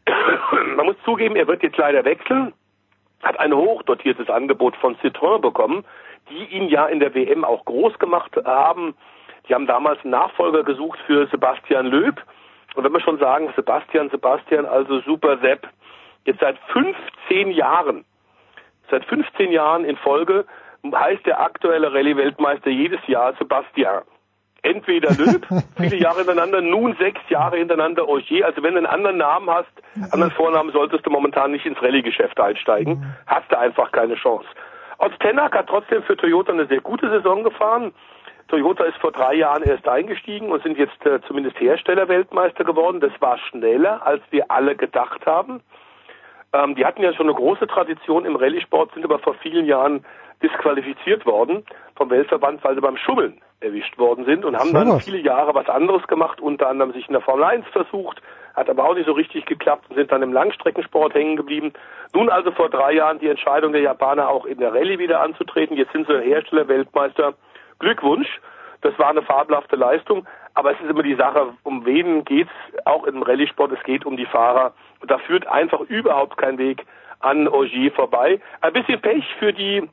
Man 0.76 0.86
muss 0.86 0.96
zugeben, 1.04 1.36
er 1.36 1.46
wird 1.46 1.62
jetzt 1.62 1.76
leider 1.76 2.04
wechseln, 2.04 2.54
hat 3.22 3.38
ein 3.38 3.54
hochdotiertes 3.54 4.30
Angebot 4.30 4.76
von 4.76 4.96
Citroën 4.96 5.40
bekommen, 5.40 5.84
die 6.30 6.44
ihn 6.56 6.68
ja 6.68 6.86
in 6.86 7.00
der 7.00 7.14
WM 7.14 7.44
auch 7.44 7.64
groß 7.66 7.98
gemacht 7.98 8.32
haben. 8.46 8.94
Die 9.48 9.54
haben 9.54 9.66
damals 9.66 10.02
einen 10.02 10.12
Nachfolger 10.12 10.64
gesucht 10.64 10.98
für 11.06 11.26
Sebastian 11.26 11.86
Löb. 11.86 12.22
Und 12.76 12.84
wenn 12.84 12.92
wir 12.92 13.00
schon 13.00 13.18
sagen, 13.18 13.52
Sebastian, 13.56 14.10
Sebastian, 14.10 14.66
also 14.66 15.00
Super 15.00 15.38
Sepp, 15.38 15.68
jetzt 16.24 16.40
seit 16.40 16.58
15 16.72 17.50
Jahren, 17.50 18.04
seit 18.90 19.04
15 19.06 19.50
Jahren 19.50 19.84
in 19.84 19.96
Folge 19.96 20.44
heißt 20.94 21.26
der 21.26 21.40
aktuelle 21.40 21.92
Rallye-Weltmeister 21.92 22.70
jedes 22.70 23.04
Jahr 23.08 23.34
Sebastian 23.38 24.02
entweder 24.66 25.10
Löb, 25.14 25.46
viele 25.76 25.96
Jahre 25.96 26.18
hintereinander, 26.18 26.60
nun 26.60 26.96
sechs 26.96 27.20
Jahre 27.28 27.56
hintereinander 27.56 28.08
Ogier. 28.08 28.46
Also 28.46 28.62
wenn 28.62 28.72
du 28.72 28.78
einen 28.78 28.86
anderen 28.86 29.18
Namen 29.18 29.48
hast, 29.48 29.70
anderen 30.10 30.32
Vornamen, 30.32 30.72
solltest 30.72 31.06
du 31.06 31.10
momentan 31.10 31.52
nicht 31.52 31.66
ins 31.66 31.80
Rallye-Geschäft 31.80 32.38
einsteigen. 32.40 33.14
Hast 33.26 33.50
du 33.50 33.58
einfach 33.58 33.92
keine 33.92 34.16
Chance. 34.16 34.46
Oztenak 34.98 35.54
hat 35.54 35.68
trotzdem 35.68 36.02
für 36.02 36.16
Toyota 36.16 36.52
eine 36.52 36.66
sehr 36.66 36.80
gute 36.80 37.08
Saison 37.10 37.44
gefahren. 37.44 37.92
Toyota 38.48 38.84
ist 38.84 38.98
vor 38.98 39.12
drei 39.12 39.34
Jahren 39.34 39.62
erst 39.64 39.88
eingestiegen 39.88 40.50
und 40.50 40.62
sind 40.62 40.78
jetzt 40.78 41.04
äh, 41.04 41.20
zumindest 41.26 41.58
Herstellerweltmeister 41.58 42.64
geworden. 42.64 43.00
Das 43.00 43.12
war 43.20 43.38
schneller, 43.38 44.06
als 44.06 44.22
wir 44.30 44.50
alle 44.50 44.76
gedacht 44.76 45.26
haben. 45.26 45.60
Ähm, 46.52 46.74
die 46.76 46.84
hatten 46.84 47.02
ja 47.02 47.12
schon 47.12 47.26
eine 47.26 47.34
große 47.34 47.66
Tradition 47.66 48.24
im 48.24 48.36
Rallye-Sport, 48.36 48.94
sind 48.94 49.04
aber 49.04 49.18
vor 49.18 49.34
vielen 49.34 49.66
Jahren 49.66 50.04
disqualifiziert 50.42 51.26
worden 51.26 51.64
vom 51.96 52.10
Weltverband, 52.10 52.62
weil 52.62 52.74
sie 52.74 52.80
beim 52.80 52.96
Schummeln 52.96 53.40
erwischt 53.60 53.96
worden 53.98 54.26
sind 54.26 54.44
und 54.44 54.56
haben 54.56 54.68
so 54.68 54.74
dann 54.74 55.00
viele 55.00 55.18
Jahre 55.18 55.54
was 55.54 55.68
anderes 55.68 56.06
gemacht, 56.06 56.40
unter 56.40 56.68
anderem 56.68 56.92
sich 56.92 57.06
in 57.08 57.14
der 57.14 57.22
Formel 57.22 57.44
1 57.44 57.66
versucht, 57.68 58.20
hat 58.54 58.68
aber 58.68 58.84
auch 58.84 58.94
nicht 58.94 59.06
so 59.06 59.12
richtig 59.12 59.46
geklappt 59.46 59.86
und 59.88 59.96
sind 59.96 60.12
dann 60.12 60.22
im 60.22 60.32
Langstreckensport 60.32 61.14
hängen 61.14 61.36
geblieben. 61.36 61.72
Nun 62.14 62.28
also 62.28 62.52
vor 62.52 62.68
drei 62.68 62.92
Jahren 62.92 63.18
die 63.18 63.28
Entscheidung 63.28 63.72
der 63.72 63.80
Japaner 63.80 64.28
auch 64.28 64.44
in 64.44 64.58
der 64.58 64.74
Rallye 64.74 64.98
wieder 64.98 65.20
anzutreten. 65.20 65.76
Jetzt 65.76 65.92
sind 65.92 66.06
sie 66.06 66.20
Hersteller-Weltmeister. 66.20 67.34
Glückwunsch. 67.78 68.40
Das 68.82 68.98
war 68.98 69.08
eine 69.10 69.22
fabelhafte 69.22 69.76
Leistung. 69.76 70.26
Aber 70.54 70.72
es 70.72 70.80
ist 70.80 70.90
immer 70.90 71.02
die 71.02 71.14
Sache, 71.14 71.54
um 71.64 71.84
wen 71.84 72.24
geht's 72.24 72.50
auch 72.84 73.04
im 73.04 73.22
Rallye-Sport? 73.22 73.72
Es 73.72 73.82
geht 73.84 74.06
um 74.06 74.16
die 74.16 74.26
Fahrer. 74.26 74.72
Und 75.00 75.10
da 75.10 75.18
führt 75.18 75.46
einfach 75.46 75.80
überhaupt 75.80 76.38
kein 76.38 76.58
Weg 76.58 76.86
an 77.20 77.48
Ogier 77.48 77.92
vorbei. 77.92 78.40
Ein 78.60 78.72
bisschen 78.72 79.00
Pech 79.00 79.24
für 79.38 79.52
die 79.52 79.88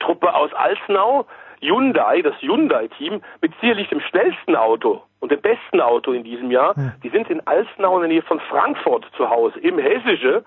Truppe 0.00 0.34
aus 0.34 0.52
Alsnau. 0.54 1.26
Hyundai, 1.60 2.20
das 2.20 2.34
Hyundai-Team, 2.40 3.22
mit 3.40 3.52
sicherlich 3.60 3.88
dem 3.88 4.00
schnellsten 4.00 4.54
Auto 4.54 5.02
und 5.20 5.32
dem 5.32 5.40
besten 5.40 5.80
Auto 5.80 6.12
in 6.12 6.22
diesem 6.22 6.50
Jahr, 6.50 6.74
die 7.02 7.08
sind 7.08 7.30
in 7.30 7.46
Alsnau 7.46 7.96
in 7.96 8.00
der 8.02 8.08
Nähe 8.08 8.22
von 8.22 8.38
Frankfurt 8.40 9.06
zu 9.16 9.30
Hause, 9.30 9.58
im 9.60 9.78
Hessische, 9.78 10.44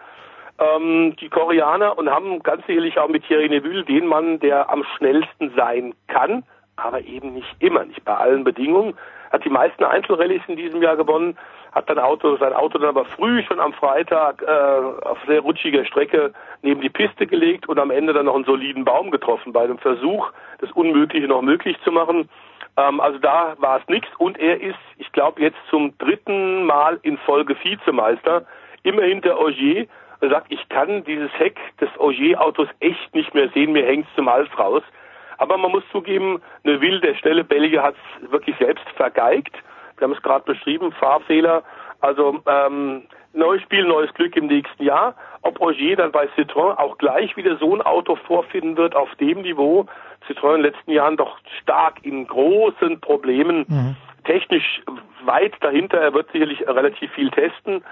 ähm, 0.60 1.16
die 1.20 1.30
Koreaner, 1.30 1.98
und 1.98 2.10
haben 2.10 2.44
ganz 2.44 2.66
sicherlich 2.68 3.00
auch 3.00 3.10
mit 3.10 3.26
Thierry 3.26 3.50
Neville 3.50 3.84
den 3.84 4.06
Mann, 4.06 4.40
der 4.40 4.70
am 4.70 4.84
schnellsten 4.96 5.52
sein 5.56 5.96
kann, 6.08 6.44
aber 6.78 7.02
eben 7.02 7.34
nicht 7.34 7.56
immer, 7.60 7.84
nicht 7.86 8.04
bei 8.06 8.16
allen 8.16 8.44
Bedingungen. 8.44 8.98
Hat 9.32 9.44
die 9.44 9.50
meisten 9.50 9.84
Einzelrallyes 9.84 10.44
in 10.48 10.56
diesem 10.56 10.82
Jahr 10.82 10.96
gewonnen, 10.96 11.38
hat 11.74 11.90
dann 11.90 12.00
Auto, 12.00 12.38
sein 12.38 12.54
Auto 12.54 12.78
dann 12.78 12.90
aber 12.90 13.06
früh 13.06 13.44
schon 13.44 13.60
am 13.60 13.74
Freitag 13.74 14.42
äh, 14.42 15.06
auf 15.06 15.18
sehr 15.28 15.42
rutschiger 15.42 15.86
Strecke 15.86 16.34
neben 16.62 16.82
die 16.82 16.90
Piste 16.90 17.28
gelegt 17.28 17.68
und 17.68 17.78
am 17.78 17.92
Ende 17.92 18.14
dann 18.14 18.26
noch 18.26 18.36
einen 18.36 18.46
soliden 18.46 18.86
Baum 18.86 19.12
getroffen 19.12 19.54
bei 19.54 19.68
dem 19.68 19.78
Versuch, 19.78 20.32
das 20.60 20.72
Unmögliche 20.72 21.28
noch 21.28 21.42
möglich 21.42 21.78
zu 21.84 21.92
machen. 21.92 22.30
Ähm, 22.78 23.00
also 23.00 23.20
da 23.20 23.56
war 23.58 23.80
es 23.80 23.88
nichts 23.88 24.10
und 24.18 24.40
er 24.40 24.62
ist, 24.62 24.80
ich 24.98 25.12
glaube, 25.12 25.42
jetzt 25.42 25.58
zum 25.70 25.98
dritten 25.98 26.66
Mal 26.66 27.00
in 27.02 27.18
Folge 27.20 27.56
Vizemeister, 27.62 28.46
immer 28.84 29.04
hinter 29.04 29.40
Ogier. 29.40 29.88
Er 30.20 30.30
sagt, 30.30 30.52
ich 30.52 30.68
kann 30.70 31.04
dieses 31.04 31.32
Heck 31.38 31.60
des 31.80 31.90
Ogier-Autos 32.00 32.70
echt 32.80 33.14
nicht 33.14 33.34
mehr 33.36 33.50
sehen, 33.50 33.74
mir 33.74 33.86
hängt's 33.86 34.10
zum 34.16 34.30
Hals 34.30 34.50
raus. 34.58 34.84
Aber 35.38 35.58
man 35.58 35.72
muss 35.72 35.84
zugeben, 35.92 36.42
eine 36.64 36.82
wilde 36.82 37.16
schnelle 37.16 37.44
Belgier 37.44 37.84
hat 37.84 37.96
es 38.22 38.32
wirklich 38.32 38.56
selbst 38.58 38.88
vergeigt. 38.96 39.56
Wir 39.98 40.06
haben 40.06 40.14
es 40.14 40.22
gerade 40.22 40.46
beschrieben, 40.46 40.92
Fahrfehler. 40.92 41.64
Also 42.02 42.40
ähm, 42.46 43.04
neues 43.34 43.62
Spiel, 43.62 43.86
neues 43.86 44.14
Glück 44.14 44.36
im 44.36 44.48
nächsten 44.48 44.84
Jahr. 44.84 45.16
Ob 45.42 45.60
Roger 45.60 45.96
dann 45.96 46.12
bei 46.12 46.28
Citroën 46.36 46.78
auch 46.78 46.98
gleich 46.98 47.36
wieder 47.38 47.58
so 47.58 47.74
ein 47.74 47.82
Auto 47.82 48.16
vorfinden 48.16 48.78
wird 48.78 48.96
auf 48.96 49.14
dem 49.16 49.42
Niveau. 49.42 49.86
Citroën 50.28 50.56
in 50.56 50.64
den 50.64 50.72
letzten 50.74 50.92
Jahren 50.92 51.18
doch 51.18 51.38
stark 51.62 52.00
in 52.04 52.28
großen 52.28 53.00
Problemen. 53.00 53.66
Mhm. 53.68 53.96
Technisch 54.26 54.82
weit 55.24 55.54
dahinter. 55.62 56.00
Er 56.00 56.14
wird 56.14 56.32
sicherlich 56.32 56.68
relativ 56.68 57.12
viel 57.14 57.30
testen. 57.32 57.84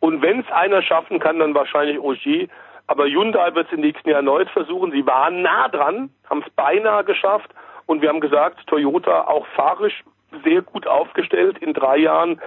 Und 0.00 0.22
wenn 0.22 0.40
es 0.40 0.50
einer 0.50 0.82
schaffen 0.82 1.18
kann, 1.18 1.38
dann 1.38 1.54
wahrscheinlich 1.54 1.98
Roger. 1.98 2.46
Aber 2.90 3.06
Hyundai 3.06 3.54
wird 3.54 3.68
es 3.68 3.72
im 3.72 3.82
nächsten 3.82 4.08
Jahr 4.08 4.16
erneut 4.16 4.50
versuchen. 4.50 4.90
Sie 4.90 5.06
waren 5.06 5.42
nah 5.42 5.68
dran, 5.68 6.10
haben 6.28 6.42
es 6.44 6.52
beinahe 6.54 7.04
geschafft. 7.04 7.48
Und 7.86 8.02
wir 8.02 8.08
haben 8.08 8.18
gesagt, 8.20 8.66
Toyota 8.66 9.28
auch 9.28 9.46
fahrisch 9.54 10.02
sehr 10.42 10.62
gut 10.62 10.88
aufgestellt 10.88 11.58
in 11.58 11.72
drei 11.72 11.98
Jahren 11.98 12.40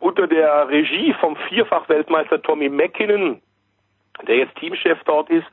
unter 0.00 0.26
der 0.26 0.68
Regie 0.68 1.14
vom 1.20 1.36
Vierfach-Weltmeister 1.36 2.42
Tommy 2.42 2.68
McKinnon, 2.68 3.40
der 4.26 4.38
jetzt 4.38 4.56
Teamchef 4.56 4.98
dort 5.04 5.30
ist 5.30 5.46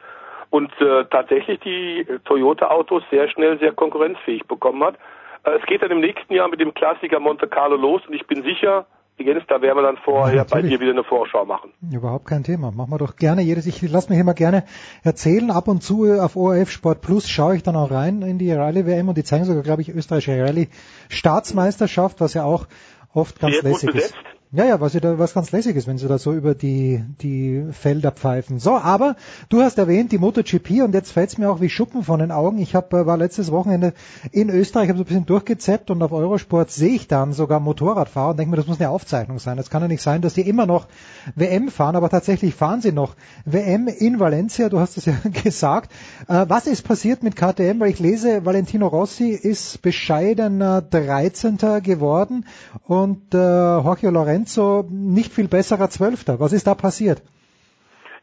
und 0.49 0.71
äh, 0.81 1.05
tatsächlich 1.11 1.59
die 1.59 2.07
Toyota-Autos 2.25 3.03
sehr 3.11 3.29
schnell 3.29 3.59
sehr 3.59 3.73
konkurrenzfähig 3.73 4.47
bekommen 4.47 4.83
hat. 4.83 4.95
Äh, 5.43 5.59
es 5.59 5.65
geht 5.67 5.83
dann 5.83 5.91
im 5.91 5.99
nächsten 5.99 6.33
Jahr 6.33 6.47
mit 6.47 6.59
dem 6.59 6.73
Klassiker 6.73 7.19
Monte 7.19 7.47
Carlo 7.47 7.75
los 7.75 8.01
und 8.07 8.15
ich 8.15 8.25
bin 8.25 8.41
sicher, 8.41 8.87
Jens, 9.19 9.43
da 9.47 9.61
werden 9.61 9.77
wir 9.77 9.81
dann 9.81 9.97
vorher 9.97 10.35
ja, 10.35 10.43
bei 10.43 10.61
dir 10.61 10.79
wieder 10.79 10.91
eine 10.91 11.03
Vorschau 11.03 11.43
machen. 11.43 11.71
Überhaupt 11.91 12.25
kein 12.25 12.43
Thema. 12.43 12.71
Machen 12.71 12.91
wir 12.91 12.99
doch 12.99 13.15
gerne 13.15 13.41
jedes. 13.41 13.65
Ich 13.65 13.81
lasse 13.81 14.11
mich 14.11 14.19
immer 14.19 14.35
gerne 14.35 14.63
erzählen. 15.03 15.49
Ab 15.49 15.67
und 15.67 15.81
zu 15.81 16.05
auf 16.21 16.35
ORF 16.35 16.69
Sport 16.69 17.01
Plus 17.01 17.27
schaue 17.27 17.55
ich 17.55 17.63
dann 17.63 17.75
auch 17.75 17.89
rein 17.89 18.21
in 18.21 18.37
die 18.37 18.51
Rallye 18.51 18.85
WM 18.85 19.09
und 19.09 19.17
die 19.17 19.23
zeigen 19.23 19.45
sogar, 19.45 19.63
glaube 19.63 19.81
ich, 19.81 19.89
österreichische 19.89 20.43
Rallye 20.43 20.67
Staatsmeisterschaft, 21.09 22.21
was 22.21 22.35
ja 22.35 22.43
auch 22.43 22.67
oft 23.13 23.39
ganz 23.39 23.61
lässig 23.63 23.95
ist. 23.95 24.13
Ja, 24.53 24.63
ja, 24.63 24.79
was, 24.79 24.95
was 24.95 25.33
ganz 25.33 25.51
lässig 25.51 25.75
ist, 25.75 25.87
wenn 25.87 25.97
sie 25.97 26.07
da 26.07 26.17
so 26.17 26.31
über 26.31 26.55
die, 26.55 27.03
die 27.21 27.65
Felder 27.71 28.11
pfeifen. 28.11 28.59
So, 28.59 28.77
aber 28.77 29.17
du 29.49 29.61
hast 29.61 29.77
erwähnt 29.77 30.13
die 30.13 30.17
MotoGP 30.17 30.83
und 30.85 30.93
jetzt 30.93 31.11
fällt 31.11 31.31
es 31.31 31.37
mir 31.37 31.51
auch 31.51 31.59
wie 31.59 31.69
Schuppen 31.69 32.01
von 32.01 32.21
den 32.21 32.31
Augen. 32.31 32.57
Ich 32.59 32.73
hab, 32.73 32.93
äh, 32.93 33.05
war 33.05 33.17
letztes 33.17 33.51
Wochenende 33.51 33.91
in 34.31 34.49
Österreich, 34.49 34.87
habe 34.87 34.99
so 34.99 35.03
ein 35.03 35.07
bisschen 35.07 35.25
durchgezeppt 35.25 35.91
und 35.91 36.01
auf 36.01 36.13
Eurosport 36.13 36.71
sehe 36.71 36.95
ich 36.95 37.09
dann 37.09 37.33
sogar 37.33 37.59
Motorradfahrer 37.59 38.29
und 38.29 38.39
denke 38.39 38.51
mir, 38.51 38.55
das 38.55 38.67
muss 38.67 38.79
eine 38.79 38.89
Aufzeichnung 38.89 39.37
sein. 39.39 39.57
Es 39.57 39.69
kann 39.69 39.81
ja 39.81 39.89
nicht 39.89 40.01
sein, 40.01 40.21
dass 40.21 40.35
die 40.35 40.47
immer 40.47 40.65
noch 40.65 40.87
WM 41.35 41.67
fahren, 41.67 41.97
aber 41.97 42.09
tatsächlich 42.09 42.55
fahren 42.55 42.79
sie 42.79 42.93
noch 42.93 43.17
WM 43.43 43.89
in 43.89 44.21
Valencia, 44.21 44.69
du 44.69 44.79
hast 44.79 44.95
es 44.95 45.03
ja 45.03 45.15
gesagt. 45.43 45.91
Äh, 46.29 46.45
was 46.47 46.67
ist 46.67 46.83
passiert 46.83 47.21
mit 47.21 47.35
KTM? 47.35 47.81
Weil 47.81 47.89
ich 47.89 47.99
lese, 47.99 48.45
Valentino 48.45 48.87
Rossi 48.87 49.31
ist 49.31 49.81
bescheidener 49.81 50.81
13. 50.81 51.57
geworden 51.83 52.45
und 52.85 53.33
äh, 53.33 53.37
Jorge 53.37 54.09
Lorenzo 54.09 54.36
Lorenzo 54.37 54.85
nicht 54.89 55.33
viel 55.33 55.47
besserer 55.47 55.89
Zwölfter. 55.89 56.39
Was 56.39 56.53
ist 56.53 56.67
da 56.67 56.75
passiert? 56.75 57.21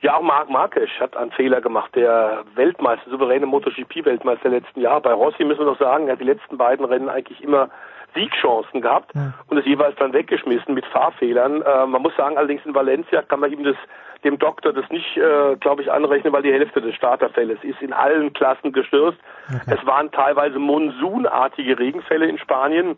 Ja, 0.00 0.16
auch 0.16 0.22
Marc 0.22 0.50
Marquez 0.50 0.90
hat 1.00 1.16
einen 1.16 1.32
Fehler 1.32 1.60
gemacht, 1.60 1.90
der 1.94 2.44
Weltmeister, 2.54 3.10
souveräne 3.10 3.46
MotoGP-Weltmeister 3.46 4.50
letzten 4.50 4.80
Jahr. 4.80 5.00
Bei 5.00 5.12
Rossi 5.12 5.44
müssen 5.44 5.60
wir 5.60 5.66
noch 5.66 5.78
sagen, 5.78 6.06
er 6.06 6.12
hat 6.12 6.20
die 6.20 6.24
letzten 6.24 6.58
beiden 6.58 6.84
Rennen 6.84 7.08
eigentlich 7.08 7.42
immer 7.42 7.70
Siegchancen 8.14 8.80
gehabt 8.80 9.12
ja. 9.14 9.32
und 9.48 9.58
es 9.58 9.64
jeweils 9.64 9.96
dann 9.96 10.12
weggeschmissen 10.12 10.74
mit 10.74 10.86
Fahrfehlern. 10.86 11.62
Äh, 11.62 11.86
man 11.86 12.02
muss 12.02 12.14
sagen, 12.16 12.36
allerdings 12.36 12.64
in 12.64 12.74
Valencia 12.74 13.22
kann 13.22 13.40
man 13.40 13.50
ihm 13.50 13.64
das 13.64 13.76
dem 14.22 14.38
Doktor 14.38 14.72
das 14.72 14.88
nicht, 14.90 15.16
äh, 15.16 15.56
glaube 15.56 15.82
ich, 15.82 15.90
anrechnen, 15.90 16.32
weil 16.32 16.42
die 16.42 16.52
Hälfte 16.52 16.80
des 16.80 16.94
Starterfälles 16.94 17.58
ist 17.62 17.82
in 17.82 17.92
allen 17.92 18.32
Klassen 18.32 18.72
gestürzt. 18.72 19.18
Okay. 19.48 19.76
Es 19.78 19.86
waren 19.86 20.10
teilweise 20.12 20.58
monsunartige 20.58 21.78
Regenfälle 21.78 22.26
in 22.26 22.38
Spanien 22.38 22.96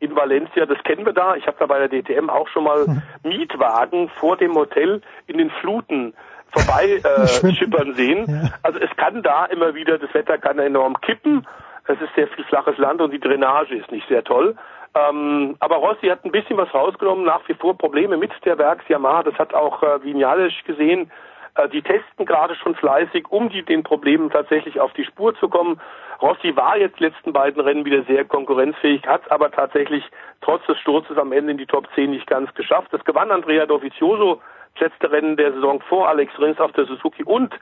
in 0.00 0.14
Valencia, 0.14 0.66
das 0.66 0.82
kennen 0.84 1.04
wir 1.04 1.12
da. 1.12 1.34
Ich 1.34 1.46
habe 1.46 1.56
da 1.58 1.66
bei 1.66 1.86
der 1.86 1.88
DTM 1.88 2.30
auch 2.30 2.48
schon 2.48 2.64
mal 2.64 2.86
hm. 2.86 3.02
Mietwagen 3.24 4.08
vor 4.20 4.36
dem 4.36 4.54
Hotel 4.54 5.02
in 5.26 5.38
den 5.38 5.50
Fluten 5.50 6.14
vorbei 6.50 7.00
äh, 7.04 7.52
schippern 7.54 7.94
sehen. 7.94 8.26
Ja. 8.28 8.50
Also 8.62 8.78
es 8.78 8.90
kann 8.96 9.22
da 9.22 9.46
immer 9.46 9.74
wieder, 9.74 9.98
das 9.98 10.12
Wetter 10.14 10.38
kann 10.38 10.58
enorm 10.58 11.00
kippen. 11.00 11.46
Es 11.86 12.00
ist 12.00 12.14
sehr 12.14 12.28
viel 12.28 12.44
flaches 12.44 12.76
Land 12.78 13.00
und 13.00 13.12
die 13.12 13.20
Drainage 13.20 13.74
ist 13.74 13.90
nicht 13.90 14.06
sehr 14.08 14.22
toll. 14.22 14.56
Ähm, 14.94 15.56
aber 15.60 15.76
Rossi 15.76 16.06
hat 16.08 16.24
ein 16.24 16.32
bisschen 16.32 16.56
was 16.56 16.72
rausgenommen, 16.72 17.24
nach 17.24 17.46
wie 17.48 17.54
vor 17.54 17.76
Probleme 17.76 18.16
mit 18.16 18.30
der 18.44 18.58
Werks 18.58 18.86
Yamaha. 18.88 19.22
Das 19.22 19.34
hat 19.34 19.54
auch 19.54 19.82
äh, 19.82 20.02
Vinales 20.02 20.52
gesehen. 20.66 21.10
Äh, 21.58 21.68
die 21.68 21.82
testen 21.82 22.24
gerade 22.24 22.54
schon 22.54 22.74
fleißig, 22.74 23.26
um 23.30 23.48
die, 23.48 23.64
den 23.64 23.82
Problemen 23.82 24.30
tatsächlich 24.30 24.80
auf 24.80 24.92
die 24.92 25.04
Spur 25.04 25.34
zu 25.34 25.48
kommen. 25.48 25.80
Rossi 26.22 26.56
war 26.56 26.76
jetzt 26.78 27.00
letzten 27.00 27.32
beiden 27.32 27.60
Rennen 27.60 27.84
wieder 27.84 28.02
sehr 28.04 28.24
konkurrenzfähig, 28.24 29.06
hat 29.06 29.22
es 29.24 29.30
aber 29.30 29.50
tatsächlich 29.50 30.04
trotz 30.40 30.64
des 30.66 30.78
Sturzes 30.78 31.18
am 31.18 31.32
Ende 31.32 31.52
in 31.52 31.58
die 31.58 31.66
Top 31.66 31.88
10 31.94 32.10
nicht 32.10 32.26
ganz 32.26 32.52
geschafft. 32.54 32.88
Das 32.92 33.04
gewann 33.04 33.30
Andrea 33.30 33.66
Dovizioso, 33.66 34.40
das 34.74 34.90
letzte 34.90 35.10
Rennen 35.10 35.36
der 35.36 35.52
Saison 35.52 35.80
vor 35.80 36.08
Alex 36.08 36.36
Rins 36.38 36.60
auf 36.60 36.72
der 36.72 36.86
Suzuki 36.86 37.24
und 37.24 37.54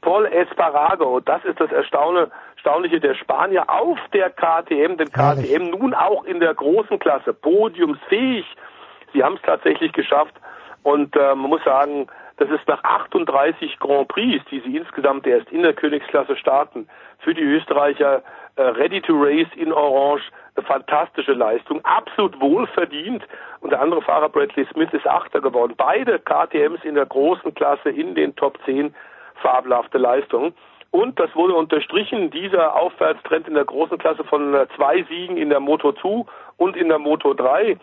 Paul 0.00 0.26
Espargaro. 0.26 1.20
Das 1.20 1.44
ist 1.44 1.60
das 1.60 1.70
Erstaunliche 1.72 3.00
der 3.00 3.14
Spanier 3.14 3.68
auf 3.68 3.98
der 4.12 4.30
KTM, 4.30 4.96
denn 4.96 5.10
KTM 5.10 5.70
nun 5.70 5.94
auch 5.94 6.24
in 6.24 6.38
der 6.38 6.54
großen 6.54 6.98
Klasse, 6.98 7.32
podiumsfähig. 7.32 8.44
Sie 9.12 9.24
haben 9.24 9.36
es 9.36 9.42
tatsächlich 9.42 9.92
geschafft 9.92 10.34
und 10.84 11.16
äh, 11.16 11.34
man 11.34 11.50
muss 11.50 11.64
sagen, 11.64 12.06
das 12.38 12.50
ist 12.50 12.68
nach 12.68 12.82
38 12.84 13.78
Grand 13.78 14.08
Prix, 14.08 14.44
die 14.50 14.60
sie 14.60 14.76
insgesamt 14.76 15.26
erst 15.26 15.50
in 15.50 15.62
der 15.62 15.72
Königsklasse 15.72 16.36
starten, 16.36 16.88
für 17.18 17.32
die 17.32 17.42
Österreicher 17.42 18.22
äh, 18.56 18.62
Ready 18.62 19.00
to 19.00 19.14
Race 19.14 19.48
in 19.56 19.72
Orange 19.72 20.24
eine 20.54 20.66
fantastische 20.66 21.32
Leistung, 21.32 21.84
absolut 21.84 22.38
wohlverdient. 22.40 23.22
Und 23.60 23.70
der 23.70 23.80
andere 23.80 24.02
Fahrer 24.02 24.28
Bradley 24.28 24.66
Smith 24.72 24.92
ist 24.92 25.06
Achter 25.06 25.40
geworden. 25.40 25.74
Beide 25.76 26.18
KTMs 26.18 26.84
in 26.84 26.94
der 26.94 27.06
großen 27.06 27.54
Klasse 27.54 27.90
in 27.90 28.14
den 28.14 28.34
Top 28.36 28.58
10 28.64 28.94
fabelhafte 29.36 29.98
Leistung. 29.98 30.54
Und 30.90 31.18
das 31.18 31.34
wurde 31.34 31.54
unterstrichen, 31.54 32.30
dieser 32.30 32.74
Aufwärtstrend 32.76 33.48
in 33.48 33.54
der 33.54 33.64
großen 33.64 33.98
Klasse 33.98 34.24
von 34.24 34.54
äh, 34.54 34.66
zwei 34.76 35.02
Siegen 35.04 35.36
in 35.36 35.50
der 35.50 35.60
Moto 35.60 35.92
2 35.92 36.24
und 36.56 36.76
in 36.76 36.88
der 36.88 36.98
Moto 36.98 37.34
3. 37.34 37.76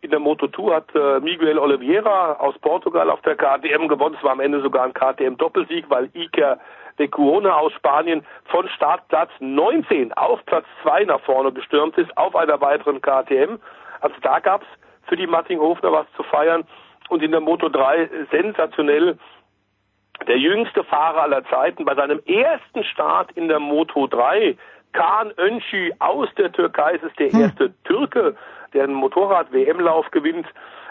In 0.00 0.10
der 0.10 0.20
Moto 0.20 0.46
2 0.46 0.74
hat 0.74 0.94
äh, 0.94 1.18
Miguel 1.20 1.58
Oliveira 1.58 2.34
aus 2.34 2.56
Portugal 2.60 3.10
auf 3.10 3.20
der 3.22 3.34
KTM 3.34 3.88
gewonnen. 3.88 4.14
Es 4.16 4.22
war 4.22 4.32
am 4.32 4.40
Ende 4.40 4.60
sogar 4.60 4.84
ein 4.84 4.94
KTM-Doppelsieg, 4.94 5.86
weil 5.88 6.08
Iker 6.14 6.58
de 6.98 7.08
Cuona 7.08 7.54
aus 7.54 7.72
Spanien 7.72 8.24
von 8.46 8.68
Startplatz 8.68 9.30
19 9.40 10.12
auf 10.12 10.44
Platz 10.46 10.66
2 10.82 11.04
nach 11.04 11.20
vorne 11.20 11.52
gestürmt 11.52 11.98
ist, 11.98 12.16
auf 12.16 12.36
einer 12.36 12.60
weiteren 12.60 13.00
KTM. 13.00 13.58
Also 14.00 14.14
da 14.22 14.38
gab's 14.38 14.66
für 15.08 15.16
die 15.16 15.26
Martin 15.26 15.58
Hofner 15.58 15.92
was 15.92 16.06
zu 16.16 16.22
feiern. 16.22 16.64
Und 17.08 17.22
in 17.22 17.32
der 17.32 17.40
Moto 17.40 17.68
3 17.68 18.08
sensationell 18.30 19.18
der 20.26 20.38
jüngste 20.38 20.84
Fahrer 20.84 21.22
aller 21.22 21.44
Zeiten 21.46 21.84
bei 21.84 21.94
seinem 21.94 22.20
ersten 22.26 22.84
Start 22.84 23.32
in 23.32 23.48
der 23.48 23.60
Moto 23.60 24.06
3. 24.06 24.56
Kaan 24.92 25.32
Öncü 25.38 25.92
aus 25.98 26.28
der 26.36 26.52
Türkei. 26.52 26.94
Es 26.96 27.02
ist 27.02 27.18
der 27.18 27.32
hm. 27.32 27.40
erste 27.40 27.74
Türke, 27.84 28.36
der 28.72 28.84
einen 28.84 28.94
Motorrad-WM-Lauf 28.94 30.10
gewinnt. 30.10 30.46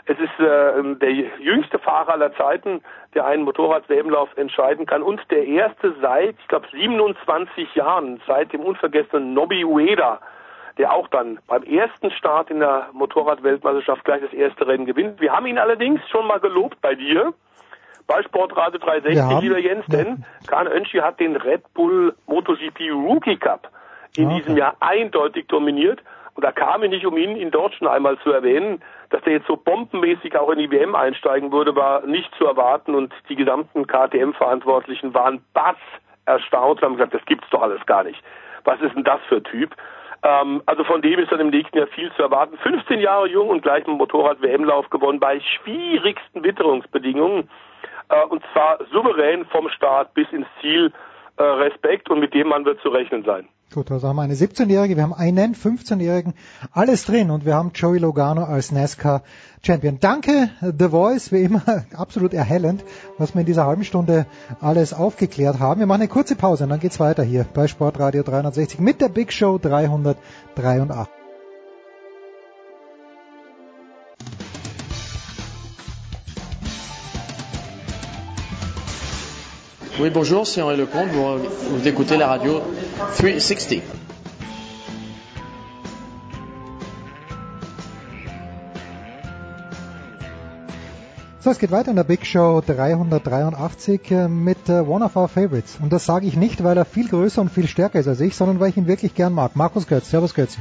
Es 0.06 0.18
ist 0.20 0.40
äh, 0.40 0.96
der 0.96 1.12
jüngste 1.12 1.80
Fahrer 1.80 2.14
aller 2.14 2.34
Zeiten, 2.36 2.82
der 3.14 3.26
einen 3.26 3.44
Motorrad-WM-Lauf 3.44 4.30
entscheiden 4.38 4.86
kann 4.86 5.04
und 5.04 5.20
der 5.32 5.46
erste 5.46 5.94
seit, 6.02 6.36
ich 6.40 6.48
glaube, 6.48 6.68
27 6.72 7.76
Jahren, 7.76 8.22
seit 8.26 8.54
dem 8.54 8.62
unvergessenen 8.62 9.34
Nobby 9.34 9.66
Ueda, 9.66 10.20
der 10.78 10.94
auch 10.94 11.08
dann 11.10 11.40
beim 11.48 11.64
ersten 11.64 12.12
Start 12.12 12.50
in 12.50 12.60
der 12.60 12.90
Motorrad-Weltmeisterschaft 12.94 14.06
gleich 14.06 14.22
das 14.22 14.34
erste 14.34 14.68
Rennen 14.68 14.86
gewinnt. 14.86 15.20
Wir 15.20 15.34
haben 15.34 15.46
ihn 15.46 15.58
allerdings 15.58 16.02
schon 16.10 16.28
mal 16.28 16.40
gelobt 16.40 16.80
bei 16.82 16.96
dir 16.96 17.34
bei 18.08 18.24
Sportrate 18.24 18.80
360, 18.80 19.42
lieber 19.42 19.60
Jens, 19.60 19.86
denn. 19.88 20.24
Kahn 20.48 20.68
Önschi 20.68 21.00
hat 21.00 21.20
den 21.20 21.36
Red 21.36 21.74
Bull 21.74 22.16
MotoGP 22.28 22.92
Rookie 22.92 23.36
Cup 23.36 23.70
in 24.16 24.28
okay. 24.28 24.38
diesem 24.38 24.58
Jahr 24.58 24.76
eindeutig 24.80 25.48
dominiert. 25.48 26.02
Und 26.38 26.44
da 26.44 26.52
kam 26.52 26.84
ich 26.84 26.92
nicht 26.92 27.06
um 27.08 27.18
ihn 27.18 27.36
in 27.36 27.50
dort 27.50 27.74
schon 27.74 27.88
einmal 27.88 28.16
zu 28.20 28.32
erwähnen, 28.32 28.84
dass 29.10 29.24
der 29.24 29.34
jetzt 29.34 29.48
so 29.48 29.58
bombenmäßig 29.58 30.38
auch 30.38 30.52
in 30.52 30.60
die 30.60 30.70
WM 30.70 30.94
einsteigen 30.94 31.52
würde, 31.52 31.76
war 31.76 32.06
nicht 32.06 32.34
zu 32.36 32.46
erwarten 32.46 32.94
und 32.94 33.12
die 33.28 33.36
gesamten 33.36 33.88
KTM-Verantwortlichen 33.88 35.16
waren 35.16 35.44
bass 35.56 35.78
erstaunt 36.28 36.80
und 36.80 36.86
haben 36.86 36.96
gesagt, 36.98 37.16
das 37.16 37.26
gibt's 37.26 37.50
doch 37.50 37.64
alles 37.64 37.84
gar 37.88 38.04
nicht. 38.04 38.22
Was 38.66 38.80
ist 38.82 38.94
denn 38.94 39.04
das 39.04 39.20
für 39.28 39.38
ein 39.38 39.46
Typ? 39.46 39.76
Ähm, 40.22 40.62
also 40.68 40.84
von 40.84 41.02
dem 41.02 41.20
ist 41.20 41.32
dann 41.32 41.40
im 41.40 41.50
nächsten 41.50 41.76
Jahr 41.76 41.88
viel 41.88 42.12
zu 42.14 42.22
erwarten. 42.22 42.56
15 42.60 43.00
Jahre 43.00 43.28
jung 43.28 43.50
und 43.50 43.64
gleich 43.64 43.88
einen 43.88 43.98
Motorrad-WM-Lauf 43.98 44.92
gewonnen 44.92 45.20
bei 45.20 45.40
schwierigsten 45.40 46.44
Witterungsbedingungen 46.44 47.50
äh, 48.10 48.24
und 48.26 48.44
zwar 48.54 48.78
souverän 48.92 49.44
vom 49.48 49.70
Start 49.70 50.14
bis 50.14 50.32
ins 50.32 50.48
Ziel. 50.62 50.94
Äh, 51.38 51.44
Respekt 51.44 52.12
und 52.12 52.20
mit 52.20 52.36
dem 52.36 52.50
Mann 52.50 52.64
wird 52.64 52.80
zu 52.82 52.90
rechnen 52.90 53.24
sein. 53.24 53.48
Gut, 53.74 53.92
also 53.92 54.08
haben 54.08 54.16
wir 54.16 54.22
eine 54.22 54.34
17-Jährige, 54.34 54.96
wir 54.96 55.04
haben 55.04 55.14
einen 55.14 55.54
15-Jährigen, 55.54 56.34
alles 56.72 57.04
drin 57.04 57.30
und 57.30 57.46
wir 57.46 57.54
haben 57.54 57.72
Joey 57.76 58.00
Logano 58.00 58.46
als 58.46 58.72
NASCAR 58.72 59.24
Champion. 59.62 60.00
Danke, 60.00 60.50
The 60.62 60.88
Voice, 60.88 61.34
wie 61.34 61.42
immer 61.42 61.62
absolut 61.94 62.34
erhellend, 62.34 62.86
was 63.18 63.34
wir 63.34 63.42
in 63.42 63.46
dieser 63.46 63.66
halben 63.66 63.84
Stunde 63.84 64.26
alles 64.62 64.94
aufgeklärt 64.94 65.60
haben. 65.60 65.82
Wir 65.82 65.88
machen 65.88 66.02
eine 66.02 66.10
kurze 66.10 66.38
Pause 66.38 66.64
und 66.64 66.70
dann 66.70 66.80
geht's 66.80 67.02
weiter 67.02 67.24
hier 67.24 67.46
bei 67.54 67.68
Sportradio 67.68 68.24
360 68.24 68.80
mit 68.80 69.02
der 69.02 69.10
Big 69.10 69.34
Show 69.34 69.58
383. 69.58 71.17
Oui, 80.00 80.12
bonjour, 80.12 80.46
c'est 80.46 80.62
Henri 80.62 80.78
Lecomte. 80.78 81.10
Vous, 81.10 81.40
vous 81.72 81.88
écoutez 81.88 82.18
la 82.18 82.28
radio 82.28 82.62
360. 83.18 83.82
So, 91.40 91.50
es 91.50 91.58
geht 91.58 91.72
weiter 91.72 91.90
in 91.90 91.96
der 91.96 92.04
Big 92.04 92.28
Show 92.28 92.62
383 92.62 94.12
äh, 94.12 94.28
mit 94.28 94.70
uh, 94.70 94.84
One 94.88 95.04
of 95.04 95.16
Our 95.16 95.28
Favorites. 95.28 95.80
Und 95.82 95.92
das 95.92 96.06
sage 96.06 96.28
ich 96.28 96.36
nicht, 96.36 96.64
weil 96.64 96.78
er 96.78 96.86
viel 96.86 97.08
größer 97.08 97.42
und 97.42 97.50
viel 97.50 97.68
stärker 97.68 98.00
ist 98.00 98.08
als 98.08 98.22
ich, 98.22 98.36
sondern 98.36 98.60
weil 98.60 98.70
ich 98.70 98.78
ihn 98.78 98.86
wirklich 98.86 99.16
gern 99.16 99.34
mag. 99.34 99.56
Markus 99.56 99.88
Götz. 99.88 100.12
Servus 100.12 100.36
Götz. 100.36 100.60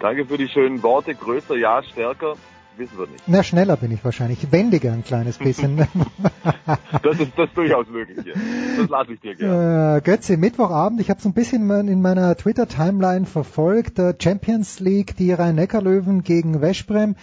Danke 0.00 0.24
für 0.24 0.38
die 0.38 0.48
schönen 0.48 0.82
Worte. 0.82 1.14
Größer, 1.14 1.56
ja, 1.56 1.82
stärker 1.82 2.36
wissen 2.78 2.98
wir 2.98 3.06
nicht. 3.06 3.24
Na, 3.26 3.42
schneller 3.42 3.76
bin 3.76 3.90
ich 3.92 4.04
wahrscheinlich. 4.04 4.50
Wendiger 4.52 4.92
ein 4.92 5.04
kleines 5.04 5.38
bisschen. 5.38 5.76
das, 5.76 7.20
ist, 7.20 7.32
das 7.36 7.48
ist 7.48 7.56
durchaus 7.56 7.88
möglich. 7.88 8.18
Hier. 8.22 8.34
Das 8.78 8.88
lasse 8.88 9.12
ich 9.12 9.20
dir 9.20 9.34
gerne. 9.34 9.96
Äh, 9.96 10.00
Götze, 10.02 10.36
Mittwochabend, 10.36 11.00
ich 11.00 11.10
habe 11.10 11.20
so 11.20 11.28
ein 11.28 11.34
bisschen 11.34 11.68
in 11.88 12.00
meiner 12.00 12.36
Twitter-Timeline 12.36 13.26
verfolgt. 13.26 13.98
Äh, 13.98 14.14
Champions 14.18 14.80
League, 14.80 15.16
die 15.16 15.32
Rhein-Neckar-Löwen 15.32 16.22
gegen 16.22 16.60
Westbrem 16.60 17.16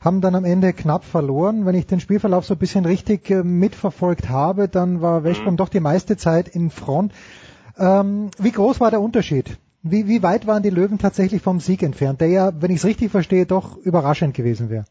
haben 0.00 0.20
dann 0.20 0.34
am 0.34 0.44
Ende 0.44 0.72
knapp 0.72 1.04
verloren. 1.04 1.66
Wenn 1.66 1.74
ich 1.74 1.86
den 1.86 2.00
Spielverlauf 2.00 2.44
so 2.44 2.54
ein 2.54 2.58
bisschen 2.58 2.84
richtig 2.84 3.30
äh, 3.30 3.42
mitverfolgt 3.42 4.28
habe, 4.28 4.68
dann 4.68 5.00
war 5.02 5.24
Westbrem 5.24 5.54
mhm. 5.54 5.56
doch 5.56 5.68
die 5.68 5.80
meiste 5.80 6.16
Zeit 6.16 6.48
in 6.48 6.70
Front. 6.70 7.12
Ähm, 7.78 8.30
wie 8.38 8.52
groß 8.52 8.80
war 8.80 8.90
der 8.90 9.00
Unterschied? 9.00 9.58
Wie, 9.90 10.08
wie 10.08 10.22
weit 10.22 10.46
waren 10.46 10.62
die 10.62 10.70
Löwen 10.70 10.98
tatsächlich 10.98 11.42
vom 11.42 11.60
Sieg 11.60 11.82
entfernt, 11.82 12.20
der 12.20 12.28
ja, 12.28 12.50
wenn 12.60 12.70
ich 12.70 12.78
es 12.78 12.84
richtig 12.84 13.10
verstehe, 13.10 13.46
doch 13.46 13.76
überraschend 13.76 14.34
gewesen 14.34 14.70
wäre? 14.70 14.84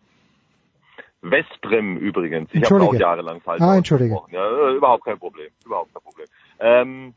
Westbrem 1.21 1.97
übrigens. 1.97 2.49
Ich 2.53 2.69
habe 2.69 2.83
auch 2.83 2.93
jahrelang 2.93 3.41
falsch 3.41 3.61
ah, 3.61 3.75
Entschuldige. 3.75 4.15
Ja, 4.31 4.69
äh, 4.69 4.75
überhaupt 4.75 5.05
kein 5.05 5.17
Problem. 5.17 5.49
Überhaupt 5.65 5.93
kein 5.93 6.03
Problem. 6.03 6.27
Ähm, 6.59 7.13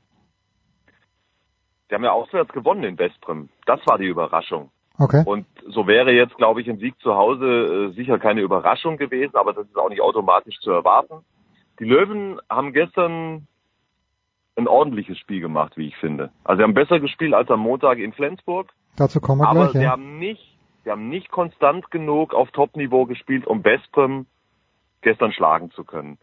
die 1.91 1.95
haben 1.95 2.05
ja 2.05 2.13
auswärts 2.13 2.53
gewonnen 2.53 2.85
in 2.85 2.99
Westbrem. 2.99 3.49
Das 3.67 3.81
war 3.87 3.99
die 3.99 4.07
Überraschung. 4.07 4.71
Okay. 4.99 5.23
Und 5.25 5.47
so 5.69 5.87
wäre 5.87 6.13
jetzt, 6.13 6.37
glaube 6.37 6.61
ich, 6.61 6.69
ein 6.69 6.79
Sieg 6.79 6.99
zu 7.01 7.15
Hause 7.15 7.91
äh, 7.91 7.95
sicher 7.95 8.19
keine 8.19 8.41
Überraschung 8.41 8.97
gewesen, 8.97 9.37
aber 9.37 9.53
das 9.53 9.67
ist 9.67 9.77
auch 9.77 9.91
nicht 9.91 10.01
automatisch 10.01 10.59
zu 10.61 10.71
erwarten. 10.71 11.25
Die 11.79 11.85
Löwen 11.85 12.41
haben 12.51 12.73
gestern 12.73 13.47
ein 14.59 14.69
ordentliches 14.69 15.19
Spiel 15.19 15.41
gemacht, 15.41 15.77
wie 15.77 15.87
ich 15.87 15.97
finde. 15.97 16.31
Also 16.45 16.59
sie 16.59 16.65
haben 16.65 16.75
besser 16.75 17.01
gespielt 17.01 17.33
als 17.33 17.51
am 17.51 17.61
Montag 17.61 17.99
in 17.99 18.12
Flensburg. 18.12 18.70
Dazu 18.97 19.20
kommen 19.20 19.41
wir 19.41 19.49
aber 19.49 19.69
gleich. 19.69 19.73
sie 19.73 19.83
ja. 19.85 19.91
haben 19.93 20.19
nicht, 20.19 20.59
sie 20.85 20.91
haben 20.91 21.09
nicht 21.09 21.31
konstant 21.31 21.91
genug 21.91 22.35
auf 22.35 22.51
Top-Niveau 22.51 23.07
gespielt, 23.07 23.47
um 23.47 23.65
Westbrem 23.65 24.27
gestern 25.01 25.33
schlagen 25.33 25.70
zu 25.70 25.85
können. 25.85 26.19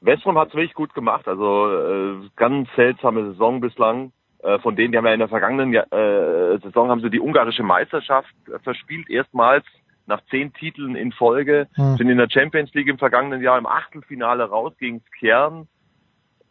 Westbrem 0.00 0.38
hat 0.38 0.48
es 0.48 0.54
wirklich 0.54 0.74
gut 0.74 0.94
gemacht, 0.94 1.26
also 1.26 1.68
äh, 1.68 2.28
ganz 2.36 2.68
seltsame 2.76 3.24
Saison 3.32 3.60
bislang. 3.60 4.12
Äh, 4.42 4.58
von 4.60 4.76
denen, 4.76 4.92
die 4.92 4.98
haben 4.98 5.06
ja 5.06 5.14
in 5.14 5.20
der 5.20 5.28
vergangenen 5.28 5.74
äh, 5.74 6.58
Saison 6.62 6.90
haben 6.90 7.00
sie 7.00 7.10
die 7.10 7.20
ungarische 7.20 7.62
Meisterschaft 7.62 8.34
verspielt, 8.62 9.10
erstmals 9.10 9.64
nach 10.06 10.20
zehn 10.30 10.52
Titeln 10.52 10.96
in 10.96 11.12
Folge, 11.12 11.66
hm. 11.74 11.96
sind 11.96 12.10
in 12.10 12.18
der 12.18 12.28
Champions 12.28 12.72
League 12.74 12.88
im 12.88 12.98
vergangenen 12.98 13.40
Jahr 13.42 13.56
im 13.56 13.66
Achtelfinale 13.66 14.44
raus 14.44 14.74
gegen 14.78 15.02
Kern 15.18 15.66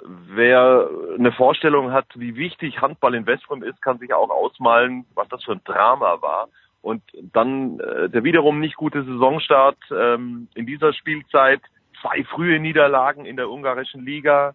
Wer 0.02 0.90
eine 1.18 1.32
Vorstellung 1.32 1.92
hat, 1.92 2.08
wie 2.16 2.36
wichtig 2.36 2.82
Handball 2.82 3.16
in 3.16 3.26
Westrum 3.26 3.64
ist, 3.64 3.82
kann 3.82 4.00
sich 4.00 4.14
auch 4.14 4.30
ausmalen, 4.30 5.06
was 5.14 5.28
das 5.30 5.44
für 5.44 5.54
ein 5.54 5.62
Drama 5.64 6.22
war. 6.22 6.50
Und 6.82 7.02
dann 7.32 7.80
äh, 7.80 8.10
der 8.10 8.24
wiederum 8.24 8.60
nicht 8.60 8.76
gute 8.76 9.04
Saisonstart 9.04 9.78
ähm, 9.92 10.50
in 10.56 10.66
dieser 10.66 10.92
Spielzeit, 10.92 11.62
zwei 12.02 12.24
frühe 12.26 12.60
Niederlagen 12.60 13.26
in 13.26 13.38
der 13.38 13.50
ungarischen 13.50 14.04
Liga, 14.04 14.54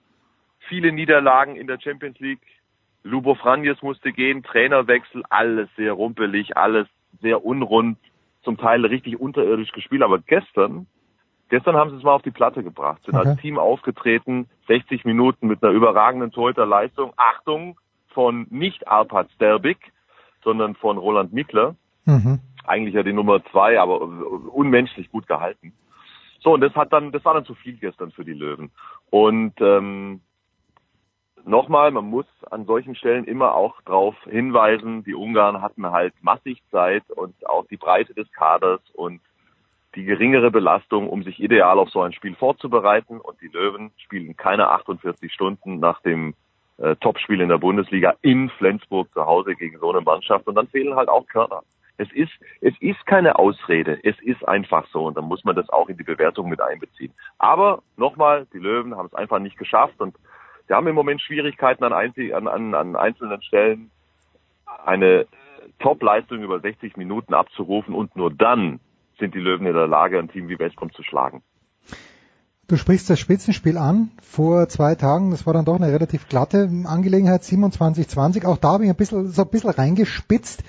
viele 0.59 0.93
Niederlagen 0.93 1.57
in 1.57 1.67
der 1.67 1.81
Champions 1.81 2.19
League. 2.19 2.43
Lubo 3.03 3.35
Franjes 3.35 3.81
musste 3.81 4.13
gehen, 4.13 4.43
Trainerwechsel, 4.43 5.23
alles 5.31 5.69
sehr 5.77 5.93
rumpelig, 5.95 6.57
alles 6.57 6.87
sehr 7.23 7.45
unrund, 7.45 7.97
zum 8.43 8.59
Teil 8.59 8.85
richtig 8.85 9.19
unterirdisch 9.19 9.73
gespielt. 9.73 10.03
Aber 10.03 10.19
gestern 10.19 10.87
Gestern 11.49 11.77
haben 11.77 11.91
sie 11.91 11.97
es 11.97 12.03
mal 12.03 12.13
auf 12.13 12.23
die 12.23 12.31
Platte 12.31 12.63
gebracht, 12.63 13.03
sind 13.05 13.17
Okay. 13.17 13.29
als 13.29 13.41
Team 13.41 13.59
aufgetreten, 13.59 14.49
60 14.67 15.05
Minuten 15.05 15.47
mit 15.47 15.63
einer 15.63 15.73
überragenden 15.73 16.31
Torhüterleistung. 16.31 17.13
Achtung, 17.17 17.79
von 18.09 18.47
nicht 18.51 18.89
Arpad 18.89 19.31
Sterbik, 19.33 19.79
sondern 20.43 20.75
von 20.75 20.99
Roland 20.99 21.33
Mickler. 21.33 21.77
Mhm. 22.05 22.41
Eigentlich 22.65 22.95
ja 22.95 23.03
die 23.03 23.13
Nummer 23.13 23.43
zwei, 23.51 23.81
aber 23.81 24.01
unmenschlich 24.01 25.11
gut 25.11 25.27
gehalten. 25.27 25.73
So, 26.41 26.53
und 26.53 26.61
das 26.61 26.75
hat 26.75 26.93
dann, 26.93 27.13
das 27.13 27.25
war 27.25 27.35
dann 27.35 27.45
zu 27.45 27.55
viel 27.55 27.77
gestern 27.77 28.11
für 28.13 28.25
die 28.25 28.33
Löwen. 28.33 28.71
Und 29.11 29.55
ähm, 29.61 30.21
nochmal, 31.45 31.91
man 31.91 32.05
muss 32.05 32.27
an 32.51 32.67
solchen 32.67 32.95
Stellen 32.95 33.25
immer 33.25 33.55
auch 33.55 33.81
darauf 33.83 34.15
hinweisen, 34.25 35.05
die 35.05 35.15
Ungarn 35.15 35.63
hatten 35.63 35.87
halt 35.87 36.15
massig 36.21 36.63
Zeit 36.71 37.09
und 37.11 37.35
auch 37.49 37.67
die 37.67 37.77
Breite 37.77 38.15
des 38.15 38.31
Kaders 38.33 38.81
und 38.95 39.21
die 39.95 40.05
geringere 40.05 40.51
Belastung, 40.51 41.09
um 41.09 41.23
sich 41.23 41.41
ideal 41.41 41.79
auf 41.79 41.91
so 41.91 42.03
ein 42.03 42.13
Spiel 42.13 42.35
vorzubereiten. 42.35 43.21
Und 43.21 43.41
die 43.41 43.49
Löwen 43.49 43.91
spielen 43.97 44.37
keine 44.37 44.69
48 44.69 45.33
Stunden 45.33 45.81
nach 45.81 46.01
dem 46.03 46.35
äh, 46.79 46.95
Topspiel 46.97 47.41
in 47.41 47.49
der 47.49 47.59
Bundesliga 47.59 48.15
in 48.23 48.51
Flensburg 48.51 49.13
zu 49.13 49.25
Hause 49.25 49.55
gegen 49.55 49.79
so 49.79 49.91
eine 49.91 50.01
Mannschaft. 50.01 50.47
Und 50.47 50.55
dann 50.55 50.69
fehlen 50.69 50.95
halt 50.95 51.09
auch 51.09 51.27
Körner. 51.27 51.63
Es 51.97 52.11
ist, 52.13 52.33
es 52.61 52.75
ist 52.81 53.05
keine 53.07 53.39
Ausrede. 53.39 53.99
Es 54.05 54.15
ist 54.21 54.47
einfach 54.47 54.87
so. 54.93 55.07
Und 55.07 55.17
dann 55.17 55.25
muss 55.25 55.45
man 55.45 55.57
das 55.57 55.69
auch 55.71 55.89
in 55.89 55.97
die 55.97 56.05
Bewertung 56.05 56.49
mit 56.49 56.61
einbeziehen. 56.61 57.13
Aber 57.39 57.83
nochmal, 57.97 58.47
die 58.53 58.59
Löwen 58.59 58.97
haben 58.97 59.07
es 59.07 59.15
einfach 59.15 59.41
nicht 59.41 59.59
geschafft 59.59 60.01
und 60.01 60.15
sie 60.69 60.75
haben 60.75 60.87
im 60.87 60.95
Moment 60.95 61.21
Schwierigkeiten 61.23 61.83
an, 61.83 61.93
einzel 61.93 62.33
an, 62.35 62.47
an, 62.47 62.75
an 62.75 62.95
einzelnen 62.95 63.43
Stellen 63.43 63.91
eine 64.85 65.27
Top-Leistung 65.81 66.43
über 66.43 66.61
60 66.61 66.97
Minuten 66.97 67.35
abzurufen 67.35 67.95
und 67.95 68.15
nur 68.17 68.31
dann 68.31 68.81
sind 69.19 69.35
die 69.35 69.41
Löwen 69.41 69.67
in 69.67 69.75
der 69.75 69.87
Lage, 69.87 70.19
ein 70.19 70.29
Team 70.29 70.49
wie 70.49 70.59
Westbrom 70.59 70.93
zu 70.93 71.03
schlagen. 71.03 71.43
Du 72.69 72.77
sprichst 72.77 73.09
das 73.09 73.19
Spitzenspiel 73.19 73.79
an 73.79 74.11
vor 74.21 74.69
zwei 74.69 74.95
Tagen. 74.95 75.31
Das 75.31 75.47
war 75.47 75.55
dann 75.55 75.65
doch 75.65 75.77
eine 75.77 75.91
relativ 75.91 76.29
glatte 76.29 76.69
Angelegenheit, 76.85 77.41
27-20. 77.41 78.45
Auch 78.45 78.59
da 78.59 78.73
habe 78.73 78.85
ich 78.85 78.91
ein 78.91 78.97
bisschen, 78.97 79.29
so 79.29 79.43
ein 79.43 79.49
bisschen 79.49 79.71
reingespitzt. 79.71 80.65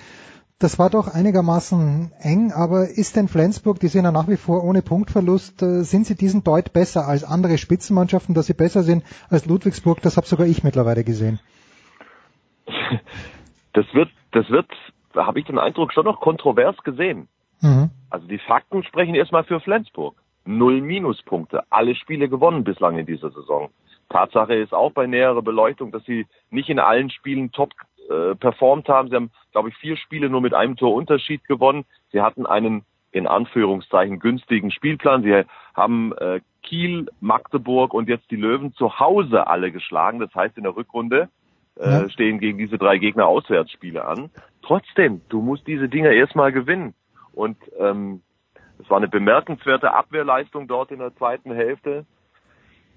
Das 0.58 0.78
war 0.78 0.88
doch 0.90 1.08
einigermaßen 1.08 2.12
eng, 2.20 2.52
aber 2.52 2.88
ist 2.88 3.16
denn 3.16 3.28
Flensburg, 3.28 3.80
die 3.80 3.88
sind 3.88 4.04
ja 4.04 4.12
nach 4.12 4.28
wie 4.28 4.36
vor 4.36 4.64
ohne 4.64 4.82
Punktverlust, 4.82 5.62
äh, 5.62 5.84
sind 5.84 6.06
sie 6.06 6.14
diesen 6.14 6.44
Deut 6.44 6.74
besser 6.74 7.06
als 7.06 7.24
andere 7.24 7.56
Spitzenmannschaften, 7.56 8.34
dass 8.34 8.46
sie 8.46 8.54
besser 8.54 8.82
sind 8.82 9.02
als 9.30 9.46
Ludwigsburg? 9.46 10.02
Das 10.02 10.16
habe 10.18 10.26
sogar 10.26 10.46
ich 10.46 10.64
mittlerweile 10.64 11.04
gesehen. 11.04 11.40
Das 13.72 13.86
wird, 13.94 14.10
das 14.32 14.50
wird, 14.50 14.66
da 15.12 15.26
habe 15.26 15.38
ich 15.38 15.46
den 15.46 15.56
Eindruck, 15.56 15.92
schon 15.92 16.04
noch 16.04 16.20
kontrovers 16.20 16.76
gesehen. 16.78 17.28
Mhm. 17.60 17.90
Also 18.10 18.26
die 18.26 18.38
Fakten 18.38 18.82
sprechen 18.82 19.14
erstmal 19.14 19.44
für 19.44 19.60
Flensburg. 19.60 20.16
Null 20.44 20.80
Minuspunkte, 20.80 21.64
alle 21.70 21.94
Spiele 21.94 22.28
gewonnen 22.28 22.64
bislang 22.64 22.98
in 22.98 23.06
dieser 23.06 23.30
Saison. 23.30 23.70
Tatsache 24.08 24.54
ist 24.54 24.72
auch 24.74 24.90
bei 24.92 25.06
näherer 25.06 25.42
Beleuchtung, 25.42 25.92
dass 25.92 26.04
sie 26.04 26.26
nicht 26.50 26.68
in 26.68 26.78
allen 26.80 27.10
Spielen 27.10 27.52
top 27.52 27.72
äh, 28.10 28.34
performt 28.34 28.88
haben. 28.88 29.08
Sie 29.08 29.14
haben, 29.14 29.30
glaube 29.52 29.68
ich, 29.68 29.76
vier 29.76 29.96
Spiele 29.96 30.28
nur 30.28 30.40
mit 30.40 30.52
einem 30.54 30.76
Tor 30.76 30.94
Unterschied 30.94 31.44
gewonnen. 31.44 31.84
Sie 32.10 32.20
hatten 32.20 32.46
einen 32.46 32.84
in 33.12 33.26
Anführungszeichen 33.26 34.18
günstigen 34.18 34.70
Spielplan. 34.70 35.22
Sie 35.22 35.44
haben 35.74 36.12
äh, 36.18 36.40
Kiel, 36.62 37.06
Magdeburg 37.20 37.94
und 37.94 38.08
jetzt 38.08 38.30
die 38.30 38.36
Löwen 38.36 38.72
zu 38.74 38.98
Hause 38.98 39.46
alle 39.46 39.70
geschlagen. 39.72 40.18
Das 40.18 40.34
heißt, 40.34 40.56
in 40.56 40.64
der 40.64 40.76
Rückrunde 40.76 41.28
äh, 41.78 41.88
Ja. 41.88 42.08
stehen 42.08 42.40
gegen 42.40 42.58
diese 42.58 42.78
drei 42.78 42.98
Gegner 42.98 43.26
Auswärtsspiele 43.26 44.04
an. 44.04 44.30
Trotzdem, 44.62 45.20
du 45.28 45.40
musst 45.40 45.66
diese 45.66 45.88
Dinger 45.88 46.10
erstmal 46.10 46.52
gewinnen. 46.52 46.94
Und 47.32 47.56
ähm, 47.78 48.22
es 48.78 48.88
war 48.88 48.96
eine 48.96 49.08
bemerkenswerte 49.08 49.92
Abwehrleistung 49.92 50.66
dort 50.66 50.90
in 50.90 50.98
der 50.98 51.14
zweiten 51.16 51.52
Hälfte. 51.52 52.06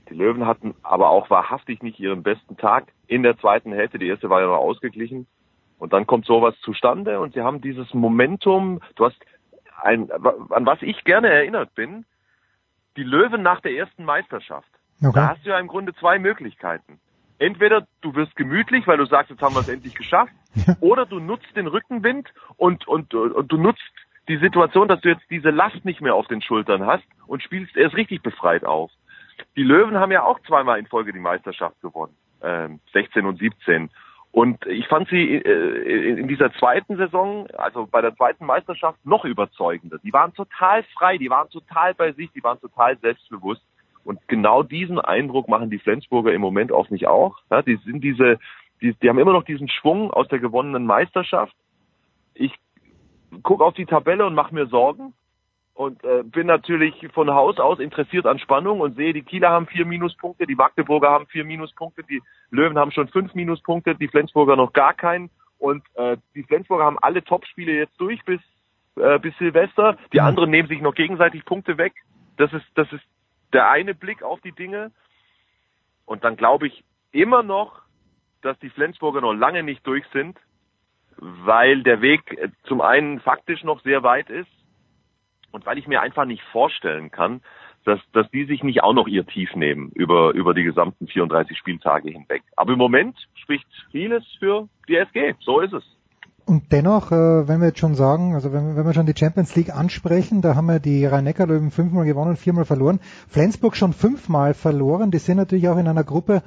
Die 0.09 0.15
Löwen 0.15 0.45
hatten 0.45 0.75
aber 0.83 1.09
auch 1.09 1.29
wahrhaftig 1.29 1.81
nicht 1.81 1.99
ihren 1.99 2.23
besten 2.23 2.57
Tag 2.57 2.91
in 3.07 3.23
der 3.23 3.37
zweiten 3.37 3.71
Hälfte. 3.71 3.99
Die 3.99 4.07
erste 4.07 4.29
war 4.29 4.41
ja 4.41 4.47
noch 4.47 4.57
ausgeglichen. 4.57 5.27
Und 5.79 5.93
dann 5.93 6.07
kommt 6.07 6.25
sowas 6.25 6.55
zustande 6.61 7.19
und 7.19 7.33
sie 7.33 7.41
haben 7.41 7.61
dieses 7.61 7.93
Momentum. 7.93 8.81
Du 8.95 9.05
hast 9.05 9.17
ein, 9.81 10.09
an 10.11 10.65
was 10.65 10.81
ich 10.81 11.03
gerne 11.03 11.29
erinnert 11.29 11.73
bin, 11.75 12.05
die 12.95 13.03
Löwen 13.03 13.41
nach 13.41 13.59
der 13.61 13.73
ersten 13.73 14.05
Meisterschaft. 14.05 14.69
Okay. 15.01 15.11
Da 15.13 15.29
hast 15.29 15.45
du 15.45 15.49
ja 15.49 15.59
im 15.59 15.67
Grunde 15.67 15.93
zwei 15.95 16.19
Möglichkeiten. 16.19 16.99
Entweder 17.39 17.85
du 18.01 18.15
wirst 18.15 18.35
gemütlich, 18.35 18.87
weil 18.87 18.97
du 18.97 19.05
sagst, 19.05 19.31
jetzt 19.31 19.41
haben 19.41 19.55
wir 19.55 19.61
es 19.61 19.67
endlich 19.67 19.95
geschafft, 19.95 20.31
oder 20.79 21.05
du 21.05 21.19
nutzt 21.19 21.53
den 21.55 21.67
Rückenwind 21.67 22.31
und, 22.55 22.87
und, 22.87 23.13
und 23.13 23.51
du 23.51 23.57
nutzt 23.57 23.81
die 24.27 24.37
Situation, 24.37 24.87
dass 24.87 25.01
du 25.01 25.09
jetzt 25.09 25.29
diese 25.29 25.49
Last 25.49 25.83
nicht 25.85 26.01
mehr 26.01 26.15
auf 26.15 26.27
den 26.27 26.41
Schultern 26.41 26.85
hast 26.85 27.03
und 27.27 27.43
spielst 27.43 27.75
erst 27.75 27.95
richtig 27.95 28.21
befreit 28.21 28.65
auf. 28.65 28.91
Die 29.55 29.63
Löwen 29.63 29.97
haben 29.97 30.11
ja 30.11 30.23
auch 30.23 30.39
zweimal 30.41 30.79
in 30.79 30.87
Folge 30.87 31.11
die 31.11 31.19
Meisterschaft 31.19 31.79
gewonnen, 31.81 32.15
ähm, 32.41 32.79
16 32.93 33.25
und 33.25 33.39
17. 33.39 33.89
Und 34.31 34.65
ich 34.65 34.87
fand 34.87 35.07
sie 35.09 35.35
äh, 35.35 36.19
in 36.19 36.27
dieser 36.27 36.51
zweiten 36.53 36.97
Saison, 36.97 37.47
also 37.55 37.85
bei 37.85 38.01
der 38.01 38.15
zweiten 38.15 38.45
Meisterschaft, 38.45 38.97
noch 39.05 39.25
überzeugender. 39.25 39.99
Die 39.99 40.13
waren 40.13 40.33
total 40.33 40.83
frei, 40.95 41.17
die 41.17 41.29
waren 41.29 41.49
total 41.49 41.93
bei 41.93 42.13
sich, 42.13 42.31
die 42.31 42.43
waren 42.43 42.59
total 42.59 42.97
selbstbewusst. 42.97 43.61
Und 44.03 44.19
genau 44.27 44.63
diesen 44.63 44.99
Eindruck 44.99 45.47
machen 45.47 45.69
die 45.69 45.77
Flensburger 45.77 46.33
im 46.33 46.41
Moment 46.41 46.71
auf 46.71 46.89
mich 46.89 47.07
auch. 47.07 47.37
Ja, 47.51 47.61
die 47.61 47.75
sind 47.85 48.03
diese, 48.03 48.39
die, 48.81 48.95
die 48.95 49.09
haben 49.09 49.19
immer 49.19 49.33
noch 49.33 49.45
diesen 49.45 49.69
Schwung 49.69 50.11
aus 50.11 50.27
der 50.29 50.39
gewonnenen 50.39 50.85
Meisterschaft. 50.85 51.55
Ich 52.33 52.53
gucke 53.41 53.63
auf 53.63 53.73
die 53.73 53.85
Tabelle 53.85 54.25
und 54.25 54.35
mache 54.35 54.53
mir 54.53 54.67
Sorgen. 54.67 55.13
Und 55.75 56.03
äh, 56.03 56.21
bin 56.23 56.45
natürlich 56.45 57.07
von 57.13 57.31
Haus 57.31 57.57
aus 57.59 57.79
interessiert 57.79 58.27
an 58.27 58.37
Spannung 58.37 58.79
und 58.79 58.95
sehe, 58.95 59.11
die 59.11 59.23
Kieler 59.23 59.49
haben 59.49 59.65
vier 59.65 59.87
Minuspunkte, 59.87 60.45
die 60.45 60.53
Magdeburger 60.53 61.09
haben 61.09 61.25
vier 61.25 61.43
Minuspunkte, 61.45 62.03
die 62.03 62.21
Löwen 62.51 62.77
haben 62.77 62.91
schon 62.91 63.07
fünf 63.07 63.33
Minuspunkte, 63.33 63.95
die 63.95 64.07
Flensburger 64.07 64.55
noch 64.55 64.71
gar 64.73 64.93
keinen. 64.93 65.31
Und 65.57 65.83
äh, 65.95 66.17
die 66.35 66.43
Flensburger 66.43 66.83
haben 66.83 66.99
alle 66.99 67.23
Topspiele 67.23 67.71
jetzt 67.71 67.99
durch 67.99 68.23
bis 68.23 68.39
äh, 68.97 69.17
bis 69.17 69.35
Silvester. 69.39 69.97
Die 70.11 70.21
anderen 70.21 70.51
nehmen 70.51 70.67
sich 70.67 70.81
noch 70.81 70.93
gegenseitig 70.93 71.43
Punkte 71.45 71.79
weg. 71.79 71.93
Das 72.37 72.53
ist 72.53 72.65
das 72.75 72.91
ist 72.91 73.03
der 73.53 73.69
eine 73.69 73.95
Blick 73.95 74.21
auf 74.21 74.41
die 74.41 74.51
Dinge. 74.51 74.91
Und 76.05 76.23
dann 76.23 76.35
glaube 76.35 76.67
ich 76.67 76.83
immer 77.11 77.41
noch, 77.41 77.81
dass 78.41 78.59
die 78.59 78.69
Flensburger 78.69 79.21
noch 79.21 79.33
lange 79.33 79.63
nicht 79.63 79.85
durch 79.87 80.05
sind, 80.13 80.37
weil 81.17 81.83
der 81.83 82.01
Weg 82.01 82.37
äh, 82.37 82.49
zum 82.63 82.81
einen 82.81 83.19
faktisch 83.19 83.63
noch 83.63 83.81
sehr 83.81 84.03
weit 84.03 84.29
ist 84.29 84.49
und 85.51 85.65
weil 85.65 85.77
ich 85.77 85.87
mir 85.87 86.01
einfach 86.01 86.25
nicht 86.25 86.43
vorstellen 86.51 87.11
kann, 87.11 87.41
dass, 87.85 87.99
dass 88.13 88.29
die 88.31 88.45
sich 88.45 88.63
nicht 88.63 88.81
auch 88.81 88.93
noch 88.93 89.07
ihr 89.07 89.25
Tief 89.25 89.55
nehmen 89.55 89.91
über, 89.93 90.31
über 90.33 90.53
die 90.53 90.63
gesamten 90.63 91.07
34 91.07 91.57
Spieltage 91.57 92.11
hinweg. 92.11 92.43
Aber 92.55 92.73
im 92.73 92.79
Moment 92.79 93.17
spricht 93.35 93.67
vieles 93.91 94.23
für 94.39 94.67
die 94.87 94.95
SG. 94.95 95.35
So 95.41 95.59
ist 95.59 95.73
es. 95.73 95.83
Und 96.45 96.71
dennoch, 96.73 97.11
äh, 97.11 97.47
wenn 97.47 97.61
wir 97.61 97.67
jetzt 97.67 97.79
schon 97.79 97.95
sagen, 97.95 98.35
also 98.35 98.51
wenn, 98.51 98.75
wenn 98.75 98.85
wir 98.85 98.93
schon 98.93 99.05
die 99.05 99.17
Champions 99.17 99.55
League 99.55 99.73
ansprechen, 99.73 100.41
da 100.41 100.55
haben 100.55 100.65
wir 100.65 100.79
die 100.79 101.05
Rhein-Neckar-Löwen 101.05 101.71
fünfmal 101.71 102.05
gewonnen, 102.05 102.35
viermal 102.35 102.65
verloren. 102.65 102.99
Flensburg 103.29 103.77
schon 103.77 103.93
fünfmal 103.93 104.53
verloren. 104.53 105.09
Die 105.11 105.19
sind 105.19 105.37
natürlich 105.37 105.69
auch 105.69 105.77
in 105.77 105.87
einer 105.87 106.03
Gruppe, 106.03 106.43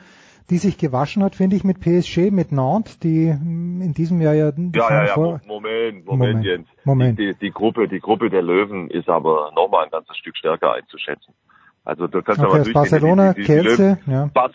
die 0.50 0.58
sich 0.58 0.78
gewaschen 0.78 1.24
hat, 1.24 1.34
finde 1.34 1.56
ich, 1.56 1.64
mit 1.64 1.80
PSG, 1.80 2.30
mit 2.30 2.52
Nantes, 2.52 2.98
die 2.98 3.30
hm, 3.32 3.82
in 3.82 3.94
diesem 3.94 4.20
Jahr 4.20 4.34
ja... 4.34 4.52
die 4.52 4.70
Ja, 4.74 4.90
ja, 4.90 5.04
ja, 5.06 5.14
vor- 5.14 5.40
Mo- 5.46 5.60
Moment, 5.60 6.04
Moment, 6.06 6.06
Moment, 6.06 6.44
Jens. 6.44 6.68
Moment. 6.84 7.18
Die, 7.18 7.32
die, 7.32 7.38
die 7.38 7.50
Gruppe, 7.50 7.88
die 7.88 8.00
Gruppe 8.00 8.30
der 8.30 8.42
Löwen 8.42 8.88
ist 8.90 9.08
aber 9.08 9.52
nochmal 9.54 9.84
ein 9.84 9.90
ganzes 9.90 10.16
Stück 10.16 10.36
stärker 10.36 10.72
einzuschätzen. 10.74 11.34
Also 11.84 12.06
du 12.06 12.22
kannst 12.22 12.40
Okay, 12.40 12.50
aber 12.50 12.60
aus 12.60 12.72
Barcelona, 12.72 13.32
Kielce, 13.34 13.98
ja. 14.06 14.30
Bas 14.32 14.52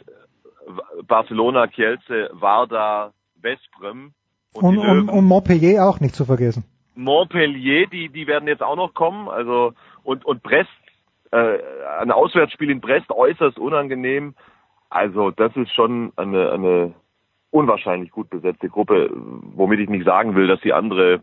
Barcelona, 1.08 1.68
Kielce, 1.68 2.30
Varda, 2.34 3.12
Vesprem 3.42 4.14
und, 4.54 4.64
Und, 4.64 4.76
die 4.76 4.80
und, 4.80 5.10
und 5.10 5.26
Montpellier 5.26 5.86
auch 5.86 6.00
nicht 6.00 6.16
zu 6.16 6.26
vergessen. 6.26 6.64
Montpellier, 6.96 7.88
die, 7.88 8.10
die 8.10 8.28
werden 8.28 8.48
jetzt 8.48 8.62
auch 8.62 8.76
noch 8.76 8.94
kommen. 8.94 9.28
Also 9.28 9.74
und, 10.04 10.26
und 10.26 10.44
Brest, 10.44 10.70
äh, 11.32 11.58
ein 12.00 12.12
Auswärtsspiel 12.12 12.70
in 12.70 12.82
Brest 12.82 13.10
äußerst 13.12 13.58
unangenehm. 13.60 14.36
Also 14.92 15.32
das 15.32 15.56
ist 15.56 15.74
schon 15.74 16.12
eine, 16.18 16.52
eine 16.52 16.94
unwahrscheinlich 17.50 18.12
gut 18.12 18.30
besetzte 18.30 18.68
Gruppe, 18.68 19.10
womit 19.56 19.80
ich 19.80 19.90
nicht 19.90 20.06
sagen 20.06 20.36
will, 20.36 20.48
dass 20.48 20.60
die 20.60 20.74
andere 20.74 21.22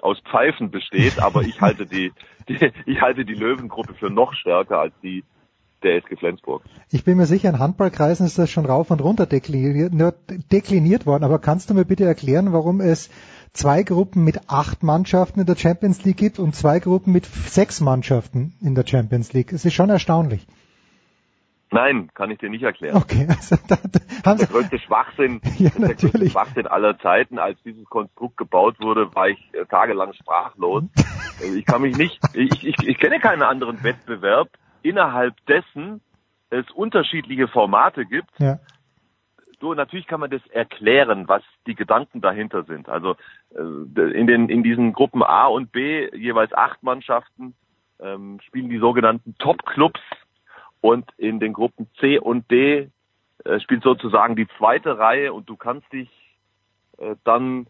aus 0.00 0.20
Pfeifen 0.30 0.70
besteht, 0.70 1.18
aber 1.22 1.40
ich 1.40 1.60
halte 1.62 1.86
die, 1.86 2.12
die 2.48 2.70
ich 2.84 3.00
halte 3.00 3.24
die 3.24 3.34
Löwengruppe 3.34 3.94
für 3.94 4.10
noch 4.10 4.34
stärker 4.34 4.78
als 4.78 4.92
die 5.02 5.24
der 5.82 5.96
SG 5.96 6.16
Flensburg. 6.16 6.62
Ich 6.90 7.04
bin 7.04 7.16
mir 7.16 7.26
sicher, 7.26 7.48
in 7.48 7.58
Handballkreisen 7.58 8.26
ist 8.26 8.38
das 8.38 8.50
schon 8.50 8.66
rauf 8.66 8.90
und 8.90 9.00
runter 9.00 9.26
dekliniert, 9.26 9.92
dekliniert 10.52 11.06
worden. 11.06 11.24
Aber 11.24 11.38
kannst 11.38 11.70
du 11.70 11.74
mir 11.74 11.84
bitte 11.84 12.04
erklären, 12.04 12.52
warum 12.52 12.80
es 12.80 13.10
zwei 13.52 13.82
Gruppen 13.82 14.24
mit 14.24 14.48
acht 14.48 14.82
Mannschaften 14.82 15.40
in 15.40 15.46
der 15.46 15.56
Champions 15.56 16.04
League 16.04 16.16
gibt 16.16 16.38
und 16.38 16.54
zwei 16.54 16.80
Gruppen 16.80 17.12
mit 17.12 17.26
sechs 17.26 17.80
Mannschaften 17.80 18.54
in 18.60 18.74
der 18.74 18.86
Champions 18.86 19.32
League? 19.32 19.52
Es 19.52 19.64
ist 19.64 19.74
schon 19.74 19.90
erstaunlich. 19.90 20.46
Nein, 21.72 22.10
kann 22.14 22.30
ich 22.30 22.38
dir 22.38 22.48
nicht 22.48 22.62
erklären. 22.62 22.96
Okay, 22.96 23.26
also 23.28 23.56
da, 23.68 23.76
da 23.76 24.30
haben 24.30 24.38
Der 24.38 24.46
größte 24.46 24.78
Schwachsinn, 24.78 25.40
Ja, 25.58 25.70
der 25.70 25.94
größte. 25.94 26.30
Schwachsinn 26.30 26.66
aller 26.66 26.98
Zeiten, 26.98 27.38
als 27.38 27.60
dieses 27.64 27.84
Konstrukt 27.86 28.36
gebaut 28.36 28.76
wurde, 28.80 29.14
war 29.14 29.28
ich 29.28 29.38
äh, 29.52 29.64
tagelang 29.66 30.12
sprachlos. 30.12 30.84
Ich 31.54 31.66
kann 31.66 31.82
mich 31.82 31.98
nicht, 31.98 32.18
ich, 32.32 32.64
ich, 32.64 32.78
ich 32.88 32.96
kenne 32.96 33.20
keinen 33.20 33.42
anderen 33.42 33.84
Wettbewerb 33.84 34.48
innerhalb 34.80 35.34
dessen 35.44 36.00
es 36.48 36.64
unterschiedliche 36.70 37.46
Formate 37.46 38.06
gibt. 38.06 38.30
Ja. 38.38 38.58
So, 39.60 39.74
natürlich 39.74 40.06
kann 40.06 40.20
man 40.20 40.30
das 40.30 40.40
erklären, 40.46 41.28
was 41.28 41.42
die 41.66 41.74
Gedanken 41.74 42.22
dahinter 42.22 42.64
sind. 42.64 42.88
Also 42.88 43.16
äh, 43.54 44.00
in 44.12 44.26
den 44.26 44.48
in 44.48 44.62
diesen 44.62 44.94
Gruppen 44.94 45.22
A 45.22 45.46
und 45.46 45.72
B 45.72 46.08
jeweils 46.16 46.54
acht 46.54 46.82
Mannschaften 46.82 47.54
ähm, 48.00 48.38
spielen 48.46 48.70
die 48.70 48.78
sogenannten 48.78 49.34
Top-Clubs 49.38 50.00
und 50.86 51.10
in 51.16 51.40
den 51.40 51.52
Gruppen 51.52 51.88
C 51.98 52.18
und 52.20 52.48
D 52.48 52.90
äh, 53.44 53.60
spielt 53.60 53.82
sozusagen 53.82 54.36
die 54.36 54.46
zweite 54.56 54.98
Reihe 54.98 55.32
und 55.32 55.48
du 55.48 55.56
kannst 55.56 55.92
dich 55.92 56.08
äh, 56.98 57.16
dann 57.24 57.66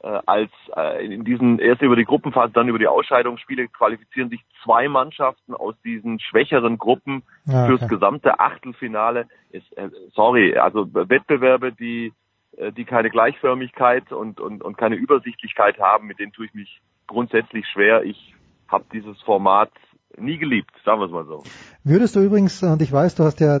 äh, 0.00 0.20
als 0.24 0.52
äh, 0.76 1.04
in 1.04 1.24
diesen 1.24 1.58
erst 1.58 1.82
über 1.82 1.96
die 1.96 2.04
Gruppenphase, 2.04 2.52
dann 2.52 2.68
über 2.68 2.78
die 2.78 2.86
Ausscheidungsspiele 2.86 3.66
qualifizieren 3.68 4.30
sich 4.30 4.40
zwei 4.62 4.86
Mannschaften 4.86 5.52
aus 5.52 5.74
diesen 5.82 6.20
schwächeren 6.20 6.78
Gruppen 6.78 7.24
Ja, 7.44 7.66
fürs 7.66 7.82
okay. 7.82 7.94
gesamte 7.94 8.38
Achtelfinale. 8.38 9.26
Ist, 9.50 9.76
äh, 9.76 9.90
sorry, 10.12 10.56
also 10.56 10.86
Wettbewerbe, 10.94 11.72
die 11.72 12.12
äh, 12.56 12.70
die 12.70 12.84
keine 12.84 13.10
Gleichförmigkeit 13.10 14.12
und, 14.12 14.40
und, 14.40 14.62
und 14.62 14.78
keine 14.78 14.94
Übersichtlichkeit 14.94 15.80
haben, 15.80 16.06
mit 16.06 16.20
denen 16.20 16.32
tue 16.32 16.46
ich 16.46 16.54
mich 16.54 16.80
grundsätzlich 17.08 17.66
schwer. 17.66 18.04
Ich 18.04 18.32
habe 18.68 18.84
dieses 18.92 19.20
Format 19.22 19.72
nie 20.18 20.38
geliebt, 20.38 20.70
sagen 20.84 21.00
wir 21.00 21.06
es 21.06 21.12
mal 21.12 21.24
so. 21.26 21.42
Würdest 21.82 22.16
du 22.16 22.20
übrigens, 22.20 22.62
und 22.62 22.80
ich 22.82 22.92
weiß, 22.92 23.14
du 23.16 23.24
hast 23.24 23.40
ja 23.40 23.58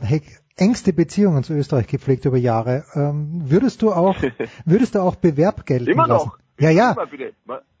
engste 0.56 0.92
Beziehungen 0.92 1.42
zu 1.42 1.52
Österreich 1.54 1.86
gepflegt 1.86 2.24
über 2.24 2.36
Jahre, 2.36 2.84
ähm, 2.94 3.42
würdest 3.46 3.82
du 3.82 3.92
auch, 3.92 4.16
würdest 4.64 4.94
du 4.94 5.00
auch 5.00 5.16
Bewerb 5.16 5.66
gelten 5.66 5.88
Immer 5.90 6.06
lassen? 6.06 6.28
noch. 6.28 6.38
Ja, 6.60 6.70
ja. 6.70 6.94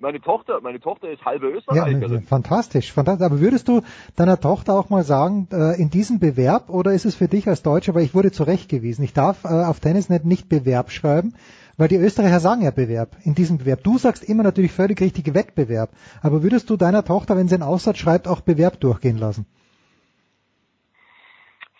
Meine 0.00 0.20
Tochter, 0.20 0.60
meine 0.60 0.80
Tochter 0.80 1.08
ist 1.08 1.24
halbe 1.24 1.48
Ja, 1.48 1.56
Österreicherin. 1.56 2.22
fantastisch, 2.22 2.92
fantastisch. 2.92 3.24
Aber 3.24 3.40
würdest 3.40 3.68
du 3.68 3.82
deiner 4.16 4.40
Tochter 4.40 4.74
auch 4.74 4.90
mal 4.90 5.04
sagen, 5.04 5.46
äh, 5.52 5.80
in 5.80 5.90
diesem 5.90 6.18
Bewerb 6.18 6.68
oder 6.70 6.92
ist 6.92 7.04
es 7.04 7.14
für 7.14 7.28
dich 7.28 7.46
als 7.46 7.62
Deutscher, 7.62 7.94
weil 7.94 8.02
ich 8.02 8.14
wurde 8.14 8.32
zurechtgewiesen, 8.32 9.04
ich 9.04 9.12
darf 9.12 9.44
äh, 9.44 9.48
auf 9.48 9.78
Tennisnet 9.78 10.24
nicht 10.24 10.48
Bewerb 10.48 10.90
schreiben, 10.90 11.34
weil 11.76 11.88
die 11.88 11.96
Österreicher 11.96 12.40
sagen 12.40 12.62
ja 12.62 12.70
Bewerb, 12.70 13.16
in 13.24 13.34
diesem 13.34 13.58
Bewerb. 13.58 13.82
Du 13.82 13.98
sagst 13.98 14.28
immer 14.28 14.42
natürlich 14.42 14.72
völlig 14.72 15.00
richtig 15.00 15.34
Wettbewerb. 15.34 15.90
Aber 16.22 16.42
würdest 16.42 16.70
du 16.70 16.76
deiner 16.76 17.04
Tochter, 17.04 17.36
wenn 17.36 17.48
sie 17.48 17.54
einen 17.54 17.62
Aussatz 17.62 17.98
schreibt, 17.98 18.28
auch 18.28 18.40
Bewerb 18.40 18.80
durchgehen 18.80 19.18
lassen? 19.18 19.46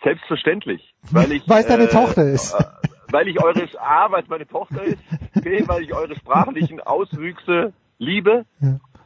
Selbstverständlich, 0.03 0.93
weil 1.11 1.31
ich 1.31 1.47
Weil 1.47 1.61
es 1.61 1.67
deine 1.67 1.85
äh, 1.85 1.87
Tochter 1.87 2.23
ist. 2.25 2.53
Äh, 2.53 2.63
weil 3.11 3.27
ich 3.27 3.41
eure 3.41 3.67
A, 3.79 4.11
weil 4.11 4.23
es 4.23 4.29
meine 4.29 4.47
Tochter 4.47 4.83
ist, 4.83 4.99
B, 5.41 5.67
weil 5.67 5.83
ich 5.83 5.93
eure 5.93 6.15
sprachlichen 6.15 6.79
Auswüchse 6.79 7.73
liebe. 7.97 8.45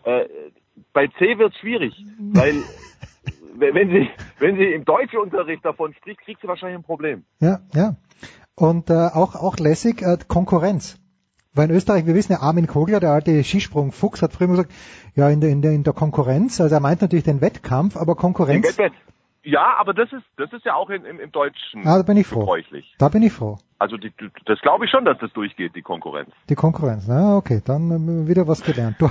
Äh, 0.03 0.25
bei 0.93 1.07
C 1.07 1.37
wird 1.37 1.53
es 1.53 1.59
schwierig, 1.59 1.93
weil 2.33 2.63
wenn 3.55 3.89
sie 3.89 4.09
wenn 4.39 4.57
sie 4.57 4.65
im 4.65 4.85
Deutschunterricht 4.85 5.63
davon 5.63 5.93
spricht, 5.93 6.21
kriegt 6.21 6.41
sie 6.41 6.47
wahrscheinlich 6.47 6.79
ein 6.79 6.83
Problem. 6.83 7.23
Ja, 7.39 7.59
ja. 7.73 7.95
Und 8.59 8.89
äh, 8.89 8.93
auch 8.93 9.35
auch 9.35 9.57
lässig 9.57 10.01
äh, 10.01 10.17
Konkurrenz. 10.27 10.99
Weil 11.53 11.69
in 11.69 11.75
Österreich, 11.75 12.05
wir 12.05 12.13
wissen 12.13 12.33
ja, 12.33 12.41
Armin 12.41 12.67
Kogler, 12.67 12.99
der 12.99 13.11
alte 13.11 13.43
Skisprung-Fuchs, 13.43 14.21
hat 14.21 14.33
früher 14.33 14.47
immer 14.47 14.57
gesagt, 14.57 14.73
ja, 15.15 15.29
in 15.29 15.41
der, 15.41 15.49
in 15.49 15.61
der, 15.61 15.71
in 15.71 15.83
der 15.83 15.93
Konkurrenz, 15.93 16.61
also 16.61 16.75
er 16.75 16.81
meint 16.81 17.01
natürlich 17.01 17.25
den 17.25 17.41
Wettkampf, 17.41 17.97
aber 17.97 18.15
Konkurrenz, 18.15 18.77
Ja, 19.43 19.77
aber 19.77 19.93
das 19.93 20.11
ist 20.11 20.25
das 20.35 20.51
ist 20.51 20.65
ja 20.65 20.75
auch 20.75 20.89
in, 20.89 21.05
im, 21.05 21.19
im 21.19 21.31
Deutschen 21.31 21.87
ah, 21.87 21.97
da 21.97 22.03
bin 22.03 22.17
ich 22.17 22.27
froh. 22.27 22.45
Da 22.97 23.07
bin 23.07 23.23
ich 23.23 23.31
froh. 23.31 23.57
Also 23.79 23.95
die, 23.95 24.11
das 24.45 24.59
glaube 24.59 24.85
ich 24.85 24.91
schon, 24.91 25.05
dass 25.05 25.17
das 25.19 25.31
durchgeht, 25.31 25.73
die 25.73 25.81
Konkurrenz. 25.81 26.29
Die 26.49 26.55
Konkurrenz, 26.55 27.05
na 27.07 27.37
okay, 27.37 27.61
dann 27.65 27.89
ähm, 27.91 28.27
wieder 28.27 28.45
was 28.45 28.61
gelernt. 28.61 28.97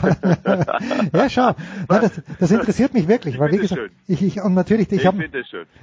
Ja, 1.13 1.31
schau, 1.31 1.53
Nein, 1.89 2.01
das, 2.03 2.23
das 2.39 2.51
interessiert 2.51 2.93
mich 2.93 3.09
wirklich, 3.09 3.39
weil 3.39 3.53
wie 3.53 3.59
gesagt, 3.59 3.91
ich, 4.07 4.23
ich 4.23 4.43
und 4.43 4.53
natürlich, 4.53 4.93
ich, 4.93 5.01
Ich 5.01 5.07
habe 5.07 5.25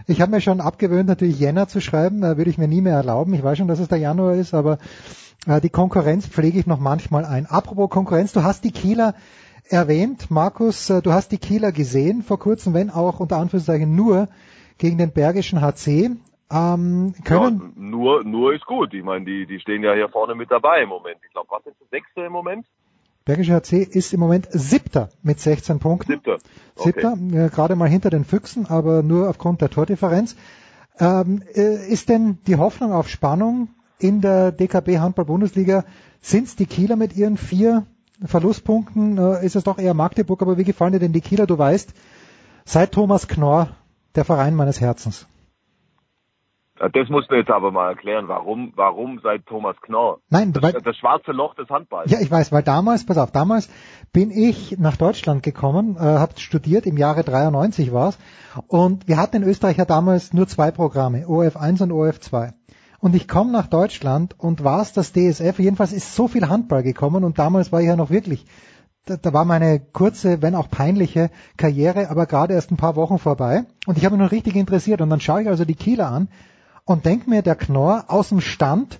ich 0.08 0.22
habe 0.22 0.32
mir 0.32 0.42
schon 0.42 0.62
abgewöhnt, 0.62 1.08
natürlich 1.08 1.40
Jänner 1.40 1.68
zu 1.68 1.82
schreiben, 1.82 2.22
äh, 2.24 2.38
würde 2.38 2.50
ich 2.50 2.60
mir 2.60 2.68
nie 2.68 2.82
mehr 2.82 2.96
erlauben. 2.96 3.34
Ich 3.34 3.44
weiß 3.44 3.58
schon, 3.58 3.68
dass 3.68 3.80
es 3.80 3.88
der 3.88 3.98
Januar 3.98 4.36
ist, 4.36 4.54
aber 4.54 4.78
äh, 5.48 5.60
die 5.62 5.70
Konkurrenz 5.70 6.28
pflege 6.28 6.60
ich 6.60 6.68
noch 6.68 6.80
manchmal 6.80 7.26
ein. 7.26 7.48
Apropos 7.48 7.90
Konkurrenz, 7.90 8.34
du 8.34 8.44
hast 8.44 8.64
die 8.64 8.72
Kieler 8.72 9.16
erwähnt, 9.68 10.30
Markus, 10.30 10.92
äh, 10.92 11.02
du 11.02 11.12
hast 11.12 11.32
die 11.32 11.40
Kieler 11.40 11.72
gesehen 11.72 12.22
vor 12.22 12.38
kurzem, 12.38 12.76
wenn 12.76 12.92
auch 12.92 13.20
unter 13.20 13.38
Anführungszeichen 13.38 13.96
nur 13.96 14.28
gegen 14.78 14.98
den 14.98 15.12
Bergischen 15.12 15.62
HC. 15.62 16.12
Ähm, 16.52 17.16
können, 17.24 17.74
Ja, 17.76 17.82
nur, 17.82 18.24
nur 18.24 18.54
ist 18.54 18.66
gut. 18.66 18.94
Ich 18.94 19.04
meine, 19.04 19.26
die, 19.26 19.46
die 19.46 19.60
stehen 19.60 19.84
ja 19.84 19.94
hier 19.94 20.10
vorne 20.10 20.36
mit 20.36 20.52
dabei 20.52 20.84
im 20.84 20.90
Moment. 20.90 21.18
Ich 21.26 21.32
glaube, 21.32 21.48
was 21.50 21.64
sind 21.64 21.76
sie? 21.80 21.86
Sechste 21.90 22.22
im 22.22 22.32
Moment? 22.32 22.68
Bergischer 23.26 23.56
HC 23.56 23.82
ist 23.82 24.14
im 24.14 24.20
Moment 24.20 24.48
Siebter 24.52 25.10
mit 25.24 25.40
16 25.40 25.80
Punkten. 25.80 26.12
Siebter. 26.12 26.38
Okay. 26.76 26.84
Siebter, 26.84 27.18
äh, 27.34 27.50
gerade 27.50 27.76
mal 27.76 27.90
hinter 27.90 28.12
den 28.12 28.24
Füchsen, 28.24 28.68
aber 28.68 29.02
nur 29.02 29.28
aufgrund 29.28 29.62
der 29.62 29.72
Tordifferenz. 29.72 30.36
Ähm, 31.00 31.42
äh, 31.56 31.88
ist 31.88 32.10
denn 32.10 32.38
die 32.46 32.58
Hoffnung 32.58 32.94
auf 32.94 33.10
Spannung 33.10 33.70
in 33.98 34.22
der 34.22 34.52
DKB 34.52 35.00
Handball 35.00 35.26
Bundesliga? 35.26 35.86
Sind 36.22 36.48
es 36.48 36.56
die 36.56 36.68
Kieler 36.68 36.96
mit 36.96 37.16
ihren 37.16 37.38
vier 37.38 37.88
Verlustpunkten? 38.24 39.18
Äh, 39.18 39.44
ist 39.44 39.56
es 39.56 39.64
doch 39.64 39.80
eher 39.80 39.96
Magdeburg? 39.96 40.44
Aber 40.44 40.60
wie 40.60 40.64
gefallen 40.64 40.94
dir 40.94 41.00
denn 41.00 41.14
die 41.14 41.22
Kieler? 41.22 41.48
Du 41.48 41.58
weißt, 41.58 41.94
seit 42.64 42.92
Thomas 42.92 43.28
Knorr 43.28 43.70
der 44.14 44.24
Verein 44.24 44.54
meines 44.54 44.80
Herzens. 44.80 45.26
Ja, 46.80 46.90
Das 46.90 47.10
musst 47.10 47.32
du 47.32 47.36
jetzt 47.36 47.50
aber 47.50 47.72
mal 47.72 47.90
erklären. 47.90 48.28
Warum, 48.28 48.74
warum 48.76 49.20
seit 49.24 49.45
Thomas 49.45 49.76
Knorr? 49.82 50.20
Nein, 50.30 50.52
das, 50.52 50.74
das 50.84 50.98
schwarze 50.98 51.32
Loch 51.32 51.56
des 51.56 51.70
Handballs. 51.70 52.12
Ja, 52.12 52.20
ich 52.20 52.30
weiß, 52.30 52.52
weil 52.52 52.64
damals, 52.64 53.06
pass 53.06 53.18
auf, 53.18 53.32
damals 53.32 53.70
bin 54.12 54.30
ich 54.30 54.78
nach 54.78 54.98
Deutschland 54.98 55.42
gekommen, 55.44 55.95
äh, 55.95 56.02
habe 56.02 56.38
studiert, 56.38 56.86
im 56.86 56.98
Jahre 56.98 57.24
93 57.24 57.94
war's, 57.94 58.18
und 58.68 59.08
wir 59.08 59.18
hatten 59.18 59.38
in 59.38 59.44
Österreich 59.44 59.78
ja 59.78 59.86
damals 59.86 60.34
nur 60.34 60.48
zwei 60.48 60.72
Programme, 60.72 61.26
OF1 61.26 61.84
und 61.84 61.92
OF2. 61.92 62.54
Und 63.00 63.16
ich 63.16 63.28
komme 63.28 63.52
nach 63.52 63.68
Deutschland 63.68 64.36
und 64.38 64.64
war's 64.64 64.92
das 64.92 65.14
DSF, 65.14 65.60
jedenfalls 65.60 65.94
ist 65.94 66.16
so 66.16 66.28
viel 66.28 66.50
Handball 66.50 66.84
gekommen 66.84 67.24
und 67.24 67.40
damals 67.40 67.72
war 67.72 67.82
ich 67.82 67.88
ja 67.88 67.95
noch 67.95 68.10
wirklich, 68.10 68.45
da, 69.06 69.16
da 69.16 69.32
war 69.32 69.45
meine 69.45 69.80
kurze, 69.80 70.42
wenn 70.42 70.56
auch 70.56 70.70
peinliche 70.70 71.30
Karriere, 71.56 72.10
aber 72.10 72.26
gerade 72.26 72.54
erst 72.54 72.72
ein 72.72 72.78
paar 72.78 72.95
Wochen 72.95 73.20
vorbei 73.20 73.66
und 73.86 73.98
ich 73.98 74.06
habe 74.06 74.18
mich 74.18 74.26
noch 74.26 74.32
richtig 74.32 74.56
interessiert 74.56 75.02
und 75.02 75.10
dann 75.10 75.22
schaue 75.22 75.44
ich 75.44 75.48
also 75.48 75.64
die 75.64 75.76
Kieler 75.76 76.08
an 76.08 76.28
und 76.86 77.06
denk 77.06 77.28
mir, 77.28 77.42
der 77.42 77.56
Knorr 77.56 78.06
aus 78.08 78.30
dem 78.30 78.42
Stand, 78.42 79.00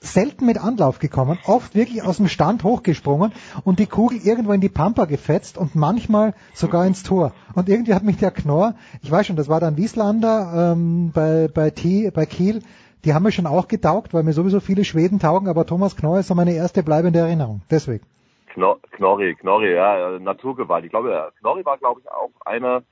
selten 0.00 0.46
mit 0.46 0.58
Anlauf 0.58 0.98
gekommen, 0.98 1.38
oft 1.46 1.74
wirklich 1.74 2.02
aus 2.02 2.16
dem 2.16 2.28
Stand 2.28 2.64
hochgesprungen 2.64 3.32
und 3.64 3.78
die 3.78 3.86
Kugel 3.86 4.18
irgendwo 4.24 4.52
in 4.52 4.60
die 4.60 4.70
Pampa 4.70 5.04
gefetzt 5.04 5.58
und 5.58 5.74
manchmal 5.74 6.34
sogar 6.54 6.86
ins 6.86 7.02
Tor. 7.02 7.32
Und 7.54 7.68
irgendwie 7.68 7.94
hat 7.94 8.02
mich 8.02 8.16
der 8.16 8.30
Knorr, 8.30 8.74
ich 9.02 9.10
weiß 9.10 9.26
schon, 9.26 9.36
das 9.36 9.48
war 9.48 9.60
dann 9.60 9.76
Wieslander 9.76 10.72
ähm, 10.72 11.12
bei, 11.14 11.48
bei, 11.52 11.70
T, 11.70 12.10
bei 12.10 12.24
Kiel, 12.24 12.62
die 13.04 13.14
haben 13.14 13.22
mir 13.22 13.32
schon 13.32 13.46
auch 13.46 13.68
getaugt, 13.68 14.12
weil 14.14 14.22
mir 14.22 14.32
sowieso 14.32 14.60
viele 14.60 14.84
Schweden 14.84 15.18
taugen, 15.18 15.48
aber 15.48 15.66
Thomas 15.66 15.96
Knorr 15.96 16.20
ist 16.20 16.28
so 16.28 16.34
meine 16.34 16.52
erste 16.52 16.82
bleibende 16.82 17.18
Erinnerung. 17.18 17.62
Deswegen. 17.70 18.04
Kno 18.52 18.78
Knorri, 18.92 19.36
Knorri, 19.36 19.72
ja, 19.72 20.16
äh, 20.16 20.18
Naturgewalt. 20.18 20.84
Ich 20.84 20.90
glaube, 20.90 21.14
äh, 21.14 21.40
Knorri 21.40 21.64
war, 21.64 21.78
glaube 21.78 22.00
ich, 22.00 22.10
auch 22.10 22.30
einer 22.44 22.82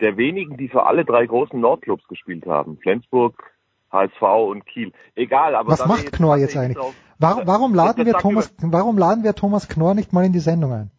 der 0.00 0.16
wenigen, 0.16 0.56
die 0.56 0.68
für 0.68 0.86
alle 0.86 1.04
drei 1.04 1.26
großen 1.26 1.60
Nordclubs 1.60 2.06
gespielt 2.08 2.46
haben. 2.46 2.78
Flensburg, 2.78 3.34
HSV 3.92 4.22
und 4.22 4.66
Kiel. 4.66 4.92
Egal, 5.14 5.54
aber 5.54 5.72
Was 5.72 5.86
macht 5.86 6.12
Knorr 6.12 6.36
jetzt 6.36 6.56
eigentlich? 6.56 6.78
Warum, 7.18 7.46
warum 7.46 7.74
laden 7.74 8.06
wir 8.06 8.14
Thomas, 8.14 8.54
warum 8.60 8.96
laden 8.98 9.24
wir 9.24 9.34
Thomas 9.34 9.68
Knorr 9.68 9.94
nicht 9.94 10.12
mal 10.12 10.24
in 10.24 10.32
die 10.32 10.38
Sendung 10.38 10.72
ein? 10.72 10.90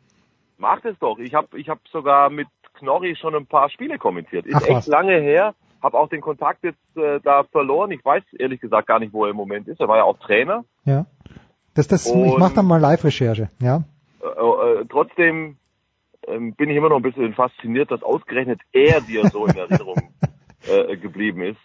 Macht 0.58 0.84
es 0.86 0.98
doch. 1.00 1.18
Ich 1.20 1.34
habe 1.34 1.58
ich 1.58 1.70
hab 1.70 1.80
sogar 1.88 2.30
mit 2.30 2.48
Knorri 2.74 3.16
schon 3.16 3.36
ein 3.36 3.46
paar 3.46 3.70
Spiele 3.70 3.98
kommentiert. 3.98 4.46
Ist 4.46 4.56
Ach 4.56 4.62
echt 4.64 4.72
was. 4.72 4.88
lange 4.88 5.14
her. 5.20 5.54
Hab 5.82 5.94
auch 5.94 6.10
den 6.10 6.20
Kontakt 6.20 6.64
jetzt 6.64 6.98
äh, 6.98 7.22
da 7.24 7.44
verloren. 7.44 7.92
Ich 7.92 8.04
weiß 8.04 8.24
ehrlich 8.38 8.60
gesagt 8.60 8.88
gar 8.88 9.00
nicht, 9.00 9.14
wo 9.14 9.24
er 9.24 9.32
im 9.32 9.38
Moment 9.38 9.70
ist. 9.70 9.80
Er 9.80 9.88
war 9.88 9.96
ja 9.98 10.04
auch 10.04 10.18
Trainer. 10.20 10.66
Ja. 10.84 11.06
Das, 11.74 11.88
das, 11.88 12.08
ich 12.08 12.14
Und- 12.14 12.38
mache 12.40 12.56
dann 12.56 12.66
mal 12.66 12.82
Live-Recherche, 12.82 13.50
ja. 13.62 13.84
Äh, 14.22 14.26
äh, 14.82 14.86
trotzdem 14.90 15.56
ähm, 16.28 16.54
bin 16.56 16.70
ich 16.70 16.78
immer 16.78 16.90
noch 16.90 16.98
ein 16.98 17.02
bisschen 17.04 17.34
fasziniert, 17.34 17.92
dass 17.92 18.04
ausgerechnet 18.04 18.62
er 18.72 19.02
dir 19.02 19.28
so 19.30 19.46
in 19.46 19.56
Erinnerung 19.56 20.14
äh, 20.68 20.98
geblieben 20.98 21.42
ist. 21.42 21.60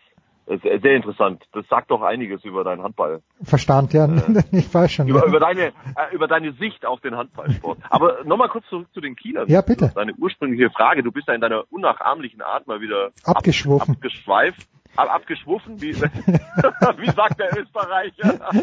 Das 0.47 0.57
ist 0.63 0.83
sehr 0.83 0.95
interessant. 0.97 1.43
Das 1.53 1.67
sagt 1.69 1.91
doch 1.91 2.03
einiges 2.03 2.45
über 2.45 2.65
deinen 2.65 2.83
Handball. 2.83 3.23
Verstand, 3.43 3.95
ja. 3.95 4.07
ich 4.53 4.73
weiß 4.75 4.93
schon. 4.93 5.09
Über, 5.09 5.21
ja. 5.21 5.27
über 5.27 5.41
deine 5.41 5.69
äh, 5.69 5.73
über 6.15 6.29
deine 6.29 6.53
Sicht 6.53 6.85
auf 6.85 7.01
den 7.01 7.17
Handballsport. 7.17 7.79
Aber 7.89 8.25
nochmal 8.25 8.51
kurz 8.51 8.67
zurück 8.69 8.87
zu 8.93 9.01
den 9.01 9.17
Kielern. 9.17 9.49
Ja, 9.49 9.63
bitte. 9.63 9.91
Deine 9.95 10.13
ursprüngliche 10.15 10.69
Frage. 10.71 11.03
Du 11.03 11.13
bist 11.13 11.29
ja 11.29 11.35
in 11.35 11.41
deiner 11.41 11.65
unnachahmlichen 11.71 12.43
Art 12.43 12.67
mal 12.67 12.83
wieder 12.83 13.11
Abgeschwoffen. 13.25 13.95
abgeschweift. 13.95 14.69
Ab, 14.97 15.13
abgeschwuffen, 15.13 15.81
wie, 15.83 15.93
wie 15.97 17.11
sagt 17.11 17.41
der 17.41 17.59
Österreicher? 17.59 18.63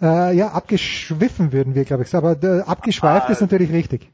Äh, 0.00 0.36
ja, 0.36 0.48
abgeschwiffen 0.48 1.52
würden 1.52 1.74
wir, 1.74 1.84
glaube 1.84 2.02
ich. 2.04 2.14
Aber 2.14 2.32
äh, 2.42 2.62
abgeschweift 2.62 3.28
Ah. 3.28 3.32
ist 3.32 3.40
natürlich 3.40 3.70
richtig. 3.72 4.10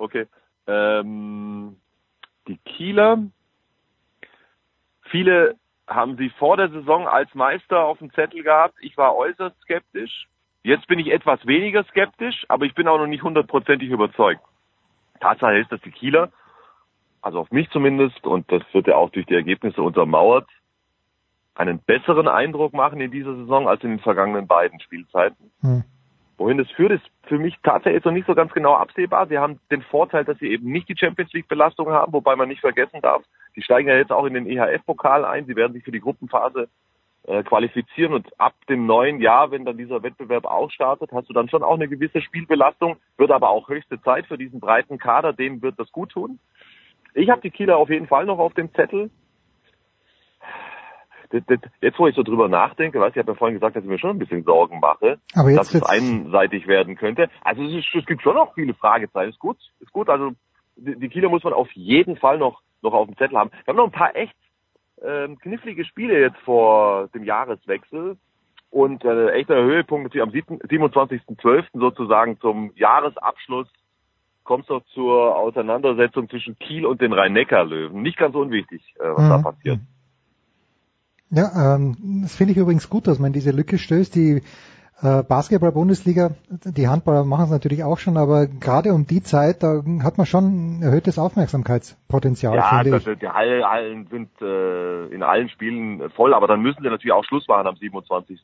Okay. 0.00 0.26
Ähm, 0.66 1.76
die 2.48 2.56
Kieler, 2.58 3.18
viele 5.02 5.56
haben 5.86 6.16
sie 6.16 6.30
vor 6.30 6.56
der 6.56 6.70
Saison 6.70 7.06
als 7.06 7.34
Meister 7.34 7.84
auf 7.84 7.98
dem 7.98 8.12
Zettel 8.12 8.42
gehabt. 8.42 8.74
Ich 8.80 8.96
war 8.96 9.16
äußerst 9.16 9.60
skeptisch. 9.62 10.28
Jetzt 10.62 10.86
bin 10.86 10.98
ich 10.98 11.10
etwas 11.10 11.44
weniger 11.46 11.84
skeptisch, 11.84 12.44
aber 12.48 12.64
ich 12.64 12.74
bin 12.74 12.88
auch 12.88 12.98
noch 12.98 13.06
nicht 13.06 13.22
hundertprozentig 13.22 13.90
überzeugt. 13.90 14.42
Tatsache 15.20 15.58
ist, 15.58 15.72
dass 15.72 15.80
die 15.82 15.90
Kieler 15.90 16.30
also 17.22 17.40
auf 17.40 17.50
mich 17.50 17.68
zumindest, 17.70 18.26
und 18.26 18.50
das 18.50 18.62
wird 18.72 18.86
ja 18.86 18.96
auch 18.96 19.10
durch 19.10 19.26
die 19.26 19.34
Ergebnisse 19.34 19.82
untermauert, 19.82 20.48
einen 21.54 21.80
besseren 21.80 22.28
Eindruck 22.28 22.72
machen 22.72 23.00
in 23.00 23.10
dieser 23.10 23.34
Saison 23.36 23.68
als 23.68 23.82
in 23.84 23.90
den 23.90 24.00
vergangenen 24.00 24.46
beiden 24.46 24.80
Spielzeiten. 24.80 25.50
Hm. 25.60 25.84
Wohin 26.40 26.56
das 26.56 26.70
führt, 26.70 26.92
ist 26.92 27.04
für 27.24 27.38
mich 27.38 27.54
tatsächlich 27.62 28.02
noch 28.02 28.12
nicht 28.12 28.26
so 28.26 28.34
ganz 28.34 28.50
genau 28.54 28.72
absehbar. 28.72 29.26
Sie 29.26 29.36
haben 29.36 29.60
den 29.70 29.82
Vorteil, 29.82 30.24
dass 30.24 30.38
sie 30.38 30.50
eben 30.50 30.72
nicht 30.72 30.88
die 30.88 30.96
Champions 30.96 31.30
League 31.34 31.48
Belastung 31.48 31.90
haben, 31.90 32.14
wobei 32.14 32.34
man 32.34 32.48
nicht 32.48 32.62
vergessen 32.62 33.02
darf, 33.02 33.22
die 33.56 33.60
steigen 33.60 33.90
ja 33.90 33.96
jetzt 33.96 34.10
auch 34.10 34.24
in 34.24 34.32
den 34.32 34.46
EHF-Pokal 34.46 35.26
ein. 35.26 35.44
Sie 35.44 35.54
werden 35.54 35.74
sich 35.74 35.84
für 35.84 35.92
die 35.92 36.00
Gruppenphase 36.00 36.70
äh, 37.24 37.42
qualifizieren 37.42 38.14
und 38.14 38.40
ab 38.40 38.54
dem 38.70 38.86
neuen 38.86 39.20
Jahr, 39.20 39.50
wenn 39.50 39.66
dann 39.66 39.76
dieser 39.76 40.02
Wettbewerb 40.02 40.46
auch 40.46 40.70
startet, 40.70 41.12
hast 41.12 41.28
du 41.28 41.34
dann 41.34 41.50
schon 41.50 41.62
auch 41.62 41.74
eine 41.74 41.88
gewisse 41.88 42.22
Spielbelastung, 42.22 42.96
wird 43.18 43.32
aber 43.32 43.50
auch 43.50 43.68
höchste 43.68 44.00
Zeit 44.00 44.24
für 44.24 44.38
diesen 44.38 44.60
breiten 44.60 44.96
Kader, 44.96 45.34
dem 45.34 45.60
wird 45.60 45.78
das 45.78 45.92
gut 45.92 46.12
tun. 46.12 46.38
Ich 47.12 47.28
habe 47.28 47.42
die 47.42 47.50
Kieler 47.50 47.76
auf 47.76 47.90
jeden 47.90 48.06
Fall 48.06 48.24
noch 48.24 48.38
auf 48.38 48.54
dem 48.54 48.72
Zettel. 48.72 49.10
Jetzt, 51.32 51.98
wo 51.98 52.06
ich 52.06 52.16
so 52.16 52.22
drüber 52.22 52.48
nachdenke, 52.48 52.98
weißt, 53.00 53.16
ich 53.16 53.20
habe 53.22 53.32
ja 53.32 53.38
vorhin 53.38 53.56
gesagt, 53.56 53.76
dass 53.76 53.84
ich 53.84 53.88
mir 53.88 53.98
schon 53.98 54.10
ein 54.10 54.18
bisschen 54.18 54.42
Sorgen 54.42 54.80
mache, 54.80 55.18
Aber 55.34 55.52
dass 55.52 55.72
jetzt 55.72 55.84
es 55.84 55.88
einseitig 55.88 56.66
werden 56.66 56.96
könnte. 56.96 57.28
Also 57.42 57.62
es, 57.62 57.72
ist, 57.72 57.94
es 57.94 58.06
gibt 58.06 58.22
schon 58.22 58.34
noch 58.34 58.54
viele 58.54 58.74
Fragezeichen. 58.74 59.30
Ist 59.30 59.38
gut, 59.38 59.58
ist 59.78 59.92
gut. 59.92 60.08
Also 60.08 60.32
die, 60.76 60.98
die 60.98 61.08
Kieler 61.08 61.28
muss 61.28 61.44
man 61.44 61.52
auf 61.52 61.70
jeden 61.72 62.16
Fall 62.16 62.38
noch 62.38 62.60
noch 62.82 62.94
auf 62.94 63.06
dem 63.06 63.16
Zettel 63.16 63.38
haben. 63.38 63.50
Wir 63.50 63.72
haben 63.72 63.76
noch 63.76 63.84
ein 63.84 63.92
paar 63.92 64.16
echt 64.16 64.34
ähm, 65.02 65.38
knifflige 65.38 65.84
Spiele 65.84 66.18
jetzt 66.18 66.38
vor 66.38 67.08
dem 67.08 67.24
Jahreswechsel 67.24 68.16
und 68.70 69.04
äh, 69.04 69.30
echter 69.32 69.56
Höhepunkt 69.56 70.16
am 70.16 70.30
27.12. 70.30 71.64
sozusagen 71.74 72.38
zum 72.40 72.72
Jahresabschluss 72.76 73.68
kommt 74.44 74.62
es 74.62 74.68
doch 74.68 74.84
zur 74.94 75.36
Auseinandersetzung 75.36 76.28
zwischen 76.28 76.58
Kiel 76.58 76.84
und 76.86 77.00
den 77.00 77.12
Rhein-Neckar-Löwen. 77.12 78.02
Nicht 78.02 78.16
ganz 78.16 78.34
unwichtig, 78.34 78.82
äh, 78.98 79.04
was 79.04 79.22
Mhm. 79.22 79.28
da 79.28 79.38
passiert. 79.50 79.80
Ja, 81.30 81.76
ähm, 81.76 82.22
das 82.22 82.34
finde 82.34 82.52
ich 82.52 82.58
übrigens 82.58 82.88
gut, 82.90 83.06
dass 83.06 83.18
man 83.18 83.32
diese 83.32 83.52
Lücke 83.52 83.78
stößt. 83.78 84.14
Die 84.14 84.42
äh, 85.02 85.22
Basketball-Bundesliga, 85.22 86.32
die 86.48 86.88
Handballer 86.88 87.24
machen 87.24 87.44
es 87.44 87.50
natürlich 87.50 87.84
auch 87.84 87.98
schon, 87.98 88.16
aber 88.16 88.46
gerade 88.46 88.92
um 88.92 89.06
die 89.06 89.22
Zeit, 89.22 89.62
da 89.62 89.82
hat 90.02 90.18
man 90.18 90.26
schon 90.26 90.78
ein 90.78 90.82
erhöhtes 90.82 91.18
Aufmerksamkeitspotenzial, 91.18 92.56
Ja, 92.56 92.82
das, 92.82 93.04
die 93.04 93.28
Hallen, 93.28 94.08
sind 94.10 94.30
äh, 94.42 95.06
in 95.06 95.22
allen 95.22 95.48
Spielen 95.48 96.10
voll, 96.10 96.34
aber 96.34 96.48
dann 96.48 96.60
müssen 96.60 96.82
sie 96.82 96.88
natürlich 96.88 97.12
auch 97.12 97.24
Schluss 97.24 97.46
machen 97.48 97.66
am 97.66 97.76
27. 97.76 98.40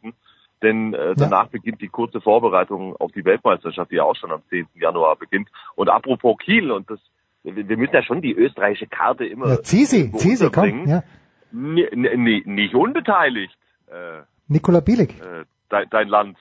Denn 0.62 0.94
äh, 0.94 1.14
danach 1.14 1.48
beginnt 1.48 1.82
die 1.82 1.88
kurze 1.88 2.22
Vorbereitung 2.22 2.96
auf 2.96 3.12
die 3.12 3.24
Weltmeisterschaft, 3.26 3.90
die 3.90 3.96
ja 3.96 4.04
auch 4.04 4.16
schon 4.16 4.32
am 4.32 4.40
10. 4.48 4.68
Januar 4.74 5.16
beginnt. 5.16 5.50
Und 5.74 5.90
apropos 5.90 6.38
Kiel, 6.38 6.70
und 6.70 6.88
das 6.88 6.98
wir 7.42 7.76
müssen 7.76 7.94
ja 7.94 8.02
schon 8.02 8.22
die 8.22 8.34
österreichische 8.34 8.88
Karte 8.88 9.24
immer 9.24 9.48
Ja, 9.48 9.62
zieh 9.62 9.84
sie, 9.84 10.10
zieh 10.12 10.34
sie, 10.34 10.50
komm. 10.50 10.88
Ja. 10.88 11.04
N- 11.52 11.78
n- 11.78 12.42
nicht 12.44 12.74
unbeteiligt. 12.74 13.56
Äh, 13.88 14.22
Nikola 14.48 14.80
Bielik. 14.80 15.20
äh, 15.20 15.44
dein, 15.68 15.88
dein 15.90 16.08
Land 16.08 16.38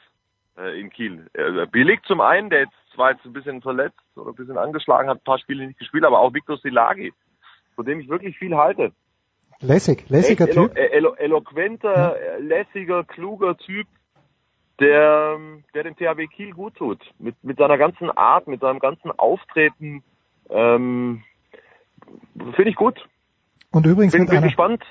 äh, 0.57 0.79
in 0.79 0.89
Kiel. 0.89 1.27
Äh, 1.33 1.65
billig 1.67 2.01
zum 2.05 2.21
einen, 2.21 2.49
der 2.49 2.61
jetzt 2.61 2.73
zwar 2.93 3.11
jetzt 3.11 3.25
ein 3.25 3.33
bisschen 3.33 3.61
verletzt 3.61 3.99
oder 4.15 4.29
ein 4.31 4.35
bisschen 4.35 4.57
angeschlagen 4.57 5.09
hat, 5.09 5.17
ein 5.17 5.23
paar 5.23 5.39
Spiele 5.39 5.65
nicht 5.67 5.79
gespielt, 5.79 6.05
aber 6.05 6.19
auch 6.19 6.33
Victor 6.33 6.57
Silagi, 6.57 7.13
von 7.75 7.85
dem 7.85 7.99
ich 7.99 8.09
wirklich 8.09 8.37
viel 8.37 8.55
halte. 8.55 8.91
Lässig, 9.61 10.09
lässiger 10.09 10.45
Echt 10.47 10.57
elo 10.57 10.67
Typ. 10.67 10.77
äh, 10.77 10.87
elo 10.87 11.13
eloquenter, 11.15 12.15
äh, 12.19 12.39
lässiger, 12.41 13.03
kluger 13.03 13.57
Typ, 13.57 13.87
der, 14.79 15.37
der 15.73 15.83
dem 15.83 15.95
THW 15.95 16.27
Kiel 16.27 16.51
gut 16.51 16.75
tut. 16.75 16.99
Mit, 17.19 17.35
mit 17.43 17.57
seiner 17.57 17.77
ganzen 17.77 18.09
Art, 18.11 18.47
mit 18.47 18.59
seinem 18.61 18.79
ganzen 18.79 19.11
Auftreten, 19.11 20.03
ähm, 20.49 21.23
finde 22.55 22.69
ich 22.69 22.75
gut. 22.75 22.99
Und 23.75 23.85
übrigens 23.85 24.13
Bin, 24.13 24.21
mit 24.21 24.29
bin 24.29 24.37
einer, 24.37 24.47
gespannt, 24.47 24.83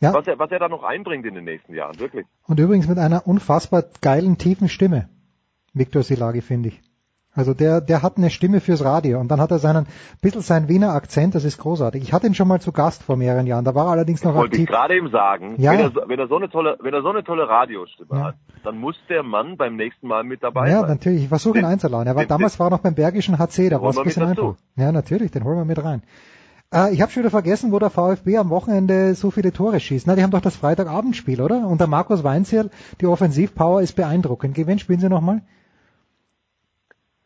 Ja. 0.00 0.14
was, 0.14 0.26
er, 0.26 0.38
was 0.38 0.50
er 0.50 0.58
da 0.60 0.68
noch 0.68 0.82
einbringt 0.84 1.26
in 1.26 1.34
den 1.34 1.44
nächsten 1.44 1.74
Jahren, 1.74 1.98
wirklich. 1.98 2.26
und 2.46 2.60
übrigens 2.60 2.86
mit 2.88 2.98
einer 2.98 3.26
unfassbar 3.26 3.84
geilen, 4.00 4.38
tiefen 4.38 4.68
Stimme. 4.68 5.08
Viktor 5.72 6.02
Silagi, 6.02 6.40
finde 6.40 6.68
ich. 6.70 6.80
Also 7.32 7.54
der, 7.54 7.80
der 7.80 8.02
hat 8.02 8.16
eine 8.16 8.28
Stimme 8.28 8.60
fürs 8.60 8.84
Radio 8.84 9.20
und 9.20 9.28
dann 9.28 9.40
hat 9.40 9.52
er 9.52 9.60
seinen, 9.60 9.86
bisschen 10.20 10.40
seinen 10.42 10.68
Wiener 10.68 10.94
Akzent, 10.94 11.36
das 11.36 11.44
ist 11.44 11.58
großartig. 11.58 12.02
Ich 12.02 12.12
hatte 12.12 12.26
ihn 12.26 12.34
schon 12.34 12.48
mal 12.48 12.60
zu 12.60 12.72
Gast 12.72 13.04
vor 13.04 13.16
mehreren 13.16 13.46
Jahren, 13.46 13.64
da 13.64 13.72
war 13.76 13.86
er 13.86 13.92
allerdings 13.92 14.24
noch 14.24 14.34
Wollte 14.34 14.56
ich 14.56 14.62
aktiv. 14.62 14.74
gerade 14.76 14.96
eben 14.96 15.10
sagen, 15.10 15.54
Ja. 15.58 15.70
wenn, 15.72 15.78
er, 15.80 15.90
so- 15.92 16.02
wenn 16.08 16.18
er 16.18 16.26
so 16.26 16.36
eine 16.36 16.48
tolle, 16.50 16.76
wenn 16.82 16.92
er 16.92 17.02
so 17.02 17.08
eine 17.10 17.22
tolle 17.22 17.48
Radiostimme 17.48 18.24
hat, 18.24 18.34
dann 18.64 18.78
muss 18.78 18.96
der 19.08 19.22
Mann 19.22 19.56
beim 19.56 19.76
nächsten 19.76 20.08
Mal 20.08 20.24
mit 20.24 20.42
dabei 20.42 20.70
Ja, 20.70 20.80
sein. 20.80 20.90
natürlich. 20.90 21.22
Ich 21.22 21.28
versuche 21.28 21.58
ihn 21.58 21.62
Den- 21.64 21.70
einzuladen. 21.72 22.08
Er 22.08 22.16
war 22.16 22.24
den- 22.24 22.28
damals 22.28 22.58
war 22.58 22.66
er 22.66 22.70
noch 22.70 22.80
beim 22.80 22.94
Bergischen 22.96 23.38
HC, 23.38 23.68
da 23.68 23.76
Den 23.78 23.82
war 23.84 23.90
es 23.90 23.98
ein 23.98 24.04
bisschen 24.04 24.24
einfach. 24.24 24.54
Ja, 24.76 24.90
natürlich, 24.90 25.30
den 25.30 25.44
holen 25.44 25.56
wir 25.58 25.64
mit 25.64 25.82
rein. 25.84 26.02
Äh, 26.72 26.92
ich 26.92 27.02
habe 27.02 27.10
schon 27.10 27.22
wieder 27.22 27.30
vergessen, 27.30 27.72
wo 27.72 27.78
der 27.78 27.90
VfB 27.90 28.36
am 28.36 28.50
Wochenende 28.50 29.14
so 29.14 29.30
viele 29.30 29.52
Tore 29.52 29.80
schießt. 29.80 30.06
Na, 30.06 30.14
die 30.14 30.22
haben 30.22 30.30
doch 30.30 30.40
das 30.40 30.56
Freitagabendspiel, 30.56 31.40
oder? 31.40 31.66
Und 31.66 31.80
der 31.80 31.88
Markus 31.88 32.22
Weinzierl, 32.24 32.70
die 33.00 33.06
Offensivpower 33.06 33.82
ist 33.82 33.94
beeindruckend. 33.96 34.54
Gegen 34.54 34.68
wen 34.68 34.78
spielen 34.78 35.00
sie 35.00 35.08
nochmal? 35.08 35.42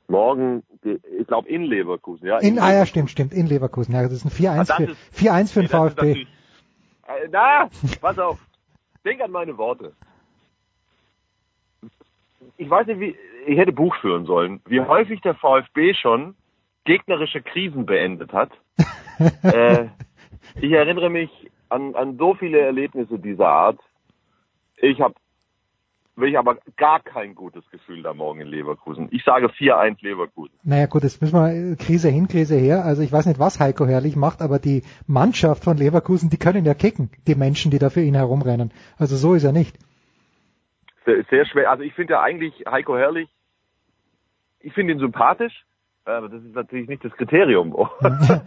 Morgen, 0.09 0.63
ich 0.83 1.27
glaube 1.27 1.49
in 1.49 1.63
Leverkusen, 1.63 2.27
ja. 2.27 2.39
In, 2.39 2.59
ah 2.59 2.73
ja, 2.73 2.85
stimmt, 2.87 3.11
stimmt, 3.11 3.33
in 3.33 3.47
Leverkusen. 3.47 3.95
Ja, 3.95 4.03
das 4.03 4.13
ist 4.13 4.25
ein 4.27 4.31
4-1 4.31 4.71
Ah, 4.71 4.77
für, 4.77 4.85
ist- 4.85 4.97
4-1 5.15 5.53
für 5.53 5.61
den 5.61 5.63
Nee, 5.63 5.69
das 5.69 5.89
ist 5.89 5.95
VfB. 5.95 6.21
Äh, 7.07 7.29
Na, 7.31 7.69
pass 8.01 8.19
auf. 8.19 8.39
Denk 9.05 9.21
an 9.23 9.31
meine 9.31 9.57
Worte. 9.59 9.93
Ich 12.57 12.69
weiß 12.71 12.87
nicht, 12.87 13.01
wie, 13.01 13.17
ich 13.47 13.59
hätte 13.59 13.73
Buch 13.73 13.95
führen 14.01 14.27
sollen, 14.27 14.61
wie 14.67 14.81
häufig 14.81 15.21
der 15.23 15.35
VfB 15.35 15.95
schon 15.95 16.35
gegnerische 16.85 17.43
Krisen 17.43 17.87
beendet 17.87 18.33
hat. 18.33 18.51
äh, 19.19 19.87
ich 20.61 20.73
erinnere 20.73 21.11
mich 21.11 21.31
an, 21.69 21.95
an 21.95 22.17
so 22.19 22.35
viele 22.35 22.61
Erlebnisse 22.61 23.19
dieser 23.19 23.49
Art. 23.49 23.79
Ich 24.77 25.01
habe 25.01 25.15
ich 26.23 26.39
aber 26.39 26.59
gar 26.77 27.01
kein 27.01 27.35
gutes 27.35 27.69
Gefühl 27.71 28.03
da 28.03 28.15
morgen 28.15 28.41
in 28.41 28.47
Leverkusen. 28.47 29.09
Ich 29.11 29.25
sage 29.25 29.47
4-1 29.47 29.97
Leverkusen. 30.01 30.55
Naja 30.63 30.87
gut, 30.87 31.03
jetzt 31.03 31.21
müssen 31.21 31.35
wir 31.35 31.73
äh, 31.73 31.77
Krise 31.77 32.09
hin, 32.09 32.29
Krise 32.29 32.57
her. 32.57 32.85
Also 32.85 33.03
ich 33.03 33.11
weiß 33.11 33.27
nicht, 33.27 33.41
was 33.41 33.59
Heiko 33.59 33.87
Herrlich 33.87 34.15
macht, 34.15 34.41
aber 34.41 34.61
die 34.61 34.85
Mannschaft 35.09 35.65
von 35.65 35.77
Leverkusen, 35.77 36.31
die 36.31 36.37
können 36.37 36.65
ja 36.65 36.75
kicken, 36.75 37.11
die 37.27 37.35
Menschen, 37.35 37.73
die 37.73 37.81
da 37.81 37.91
für 37.91 38.03
ihn 38.03 38.15
herumrennen. 38.15 38.73
Also 38.97 39.17
so 39.17 39.35
ist 39.35 39.45
er 39.45 39.53
nicht. 39.53 39.77
Sehr, 41.05 41.25
sehr 41.31 41.47
schwer. 41.47 41.71
Also 41.71 41.83
ich 41.83 41.95
finde 41.95 42.13
ja 42.15 42.23
eigentlich 42.23 42.65
Heiko 42.67 42.97
Herrlich, 42.97 43.29
ich 44.61 44.73
finde 44.73 44.93
ihn 44.93 45.01
sympathisch, 45.01 45.65
aber 46.05 46.29
das 46.29 46.43
ist 46.43 46.55
natürlich 46.55 46.89
nicht 46.89 47.05
das 47.05 47.13
Kriterium, 47.13 47.75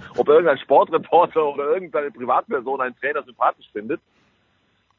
ob 0.17 0.27
irgendein 0.27 0.57
Sportreporter 0.59 1.45
oder 1.45 1.73
irgendeine 1.73 2.11
Privatperson 2.11 2.81
einen 2.81 2.95
Trainer 2.97 3.23
sympathisch 3.23 3.67
findet. 3.71 4.01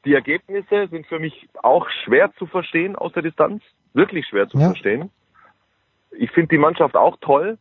Die 0.04 0.14
Ergebnisse 0.14 0.88
sind 0.88 1.06
für 1.06 1.18
mich 1.18 1.48
auch 1.62 1.88
schwer 2.04 2.32
zu 2.34 2.46
verstehen 2.46 2.96
aus 2.96 3.12
der 3.12 3.22
Distanz, 3.22 3.62
wirklich 3.94 4.26
schwer 4.26 4.48
zu 4.48 4.58
Ja. 4.58 4.68
verstehen. 4.68 5.10
Ich 6.12 6.30
finde 6.30 6.48
die 6.48 6.58
Mannschaft 6.58 6.96
auch 6.96 7.16
toll, 7.20 7.58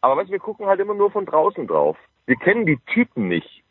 aber 0.00 0.16
weißt, 0.16 0.28
du, 0.28 0.32
wir 0.32 0.40
gucken 0.40 0.66
halt 0.66 0.80
immer 0.80 0.94
nur 0.94 1.10
von 1.10 1.24
draußen 1.26 1.66
drauf. 1.66 1.96
Wir 2.26 2.36
kennen 2.36 2.66
die 2.66 2.78
Typen 2.92 3.28
nicht. 3.28 3.62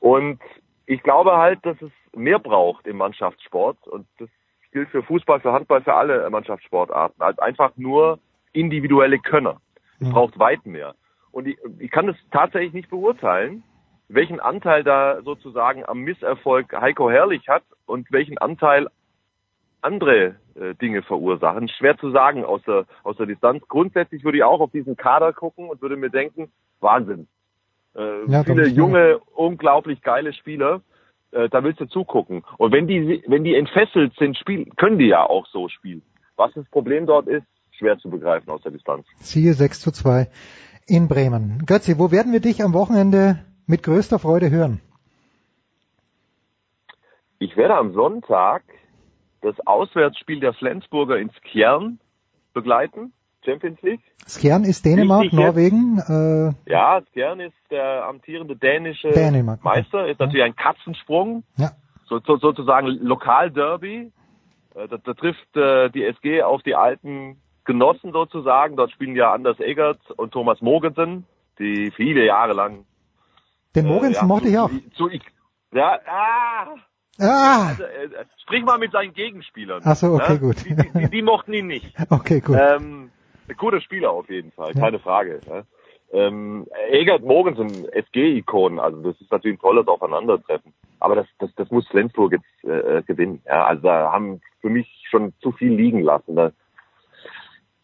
Und 0.00 0.40
ich 0.86 1.02
glaube 1.02 1.36
halt, 1.36 1.64
dass 1.64 1.80
es 1.80 1.90
mehr 2.14 2.38
braucht 2.38 2.86
im 2.86 2.98
Mannschaftssport 2.98 3.86
und 3.88 4.06
das 4.18 4.28
gilt 4.72 4.88
für 4.90 5.02
Fußball, 5.02 5.40
für 5.40 5.52
Handball, 5.52 5.82
für 5.82 5.94
alle 5.94 6.28
Mannschaftssportarten, 6.30 7.20
als 7.22 7.38
einfach 7.38 7.72
nur 7.76 8.18
individuelle 8.52 9.18
Könner. 9.18 9.60
Es 10.02 10.10
braucht 10.12 10.38
weit 10.38 10.66
mehr. 10.66 10.94
Und 11.30 11.46
ich, 11.46 11.56
ich 11.78 11.90
kann 11.90 12.06
das 12.06 12.16
tatsächlich 12.30 12.72
nicht 12.72 12.90
beurteilen, 12.90 13.62
welchen 14.08 14.40
Anteil 14.40 14.84
da 14.84 15.22
sozusagen 15.22 15.84
am 15.86 16.00
Misserfolg 16.00 16.72
Heiko 16.72 17.10
Herrlich 17.10 17.48
hat 17.48 17.62
und 17.86 18.10
welchen 18.12 18.38
Anteil 18.38 18.88
andere 19.80 20.36
äh, 20.54 20.74
Dinge 20.80 21.02
verursachen. 21.02 21.68
Schwer 21.68 21.96
zu 21.98 22.10
sagen 22.10 22.44
aus 22.44 22.62
der, 22.62 22.84
aus 23.02 23.16
der 23.16 23.26
Distanz. 23.26 23.66
Grundsätzlich 23.68 24.24
würde 24.24 24.38
ich 24.38 24.44
auch 24.44 24.60
auf 24.60 24.70
diesen 24.70 24.96
Kader 24.96 25.32
gucken 25.32 25.68
und 25.68 25.82
würde 25.82 25.96
mir 25.96 26.10
denken, 26.10 26.52
Wahnsinn. 26.80 27.26
Äh, 27.96 28.30
Ja, 28.30 28.44
viele 28.44 28.68
junge, 28.68 29.18
unglaublich 29.34 30.02
geile 30.02 30.32
Spieler. 30.32 30.82
Äh, 31.32 31.48
da 31.48 31.64
willst 31.64 31.80
du 31.80 31.86
zugucken. 31.86 32.44
Und 32.58 32.72
wenn 32.72 32.86
die, 32.86 33.24
wenn 33.26 33.44
die 33.44 33.54
entfesselt 33.54 34.14
sind, 34.18 34.36
spielen, 34.36 34.70
können 34.76 34.98
die 34.98 35.08
ja 35.08 35.24
auch 35.24 35.46
so 35.46 35.68
spielen. 35.68 36.02
Was 36.36 36.52
das 36.54 36.68
Problem 36.70 37.06
dort 37.06 37.26
ist, 37.26 37.46
schwer 37.82 37.98
zu 37.98 38.08
begreifen 38.10 38.48
aus 38.50 38.62
der 38.62 38.70
Distanz. 38.70 39.04
Siehe 39.18 39.54
6 39.54 39.80
zu 39.80 39.90
2 39.90 40.28
in 40.86 41.08
Bremen. 41.08 41.64
Götzi, 41.66 41.98
wo 41.98 42.12
werden 42.12 42.32
wir 42.32 42.40
dich 42.40 42.62
am 42.62 42.72
Wochenende 42.74 43.44
mit 43.66 43.82
größter 43.82 44.20
Freude 44.20 44.50
hören? 44.50 44.80
Ich 47.40 47.56
werde 47.56 47.74
am 47.74 47.92
Sonntag 47.92 48.62
das 49.40 49.56
Auswärtsspiel 49.66 50.38
der 50.38 50.52
Flensburger 50.54 51.18
ins 51.18 51.32
Kern 51.50 51.98
begleiten, 52.54 53.12
Champions 53.44 53.82
League. 53.82 54.00
Skjern 54.28 54.62
ist 54.62 54.84
Dänemark, 54.84 55.24
Wichtig 55.24 55.38
jetzt- 55.40 55.46
Norwegen. 55.48 55.98
Äh, 56.66 56.70
Ja, 56.70 57.02
Skjern 57.10 57.40
ist 57.40 57.56
der 57.72 58.04
amtierende 58.04 58.54
dänische 58.54 59.10
Dänemark. 59.10 59.64
Meister, 59.64 60.06
ist 60.06 60.20
natürlich 60.20 60.44
ein 60.44 60.54
Katzensprung, 60.54 61.42
Ja. 61.56 61.72
so, 62.04 62.20
so, 62.24 62.36
sozusagen 62.36 62.86
Lokalderby. 62.86 64.12
Äh, 64.76 64.88
Da, 64.88 64.96
da 64.98 65.14
trifft 65.14 65.56
äh, 65.56 65.90
die 65.90 66.04
SG 66.04 66.42
auf 66.42 66.62
die 66.62 66.76
alten 66.76 67.38
Genossen 67.64 68.12
sozusagen. 68.12 68.76
Dort 68.76 68.90
spielen 68.90 69.16
ja 69.16 69.32
Anders 69.32 69.60
Eggert 69.60 70.10
und 70.12 70.32
Thomas 70.32 70.60
Mogensen, 70.60 71.26
die 71.58 71.90
viele 71.90 72.24
Jahre 72.24 72.52
lang 72.52 72.84
Den 73.74 73.86
Mogens 73.86 74.16
Äh, 74.16 74.20
ja, 74.20 74.26
mochte 74.26 74.48
ich 74.48 74.58
auch. 74.58 74.70
Zu, 74.96 75.08
ich, 75.08 75.22
ja, 75.72 75.98
ah, 76.06 76.74
Ah, 77.20 77.68
also, 77.68 77.82
äh, 77.82 78.08
sprich 78.42 78.64
mal 78.64 78.78
mit 78.78 78.92
seinen 78.92 79.12
Gegenspielern. 79.12 79.82
Ach 79.84 79.96
so, 79.96 80.14
okay, 80.14 80.34
ne? 80.34 80.38
gut. 80.38 80.64
Die, 80.64 80.74
die, 80.74 81.10
die 81.10 81.22
mochten 81.22 81.52
ihn 81.52 81.66
nicht. 81.66 81.94
okay, 82.10 82.40
gut. 82.40 82.56
Ähm, 82.58 83.10
ein 83.48 83.56
guter 83.56 83.80
Spieler 83.80 84.10
auf 84.10 84.30
jeden 84.30 84.50
Fall, 84.52 84.72
keine 84.72 84.98
Frage. 84.98 85.40
Ja. 85.46 85.62
Ähm, 86.12 86.66
Egert 86.90 87.22
Mogensen, 87.22 87.86
SG-Ikon, 87.90 88.78
also 88.78 89.02
das 89.02 89.20
ist 89.20 89.30
natürlich 89.30 89.58
ein 89.58 89.60
tolles 89.60 89.88
Aufeinandertreffen. 89.88 90.72
Aber 91.00 91.16
das, 91.16 91.26
das, 91.38 91.50
das 91.56 91.70
muss 91.70 91.86
Flensburg 91.88 92.32
jetzt 92.32 92.64
äh, 92.64 93.02
gewinnen. 93.02 93.42
Ja, 93.46 93.66
also 93.66 93.82
da 93.82 94.12
haben 94.12 94.40
für 94.60 94.68
mich 94.68 94.88
schon 95.10 95.32
zu 95.40 95.52
viel 95.52 95.72
liegen 95.72 96.02
lassen. 96.02 96.36
Da, 96.36 96.52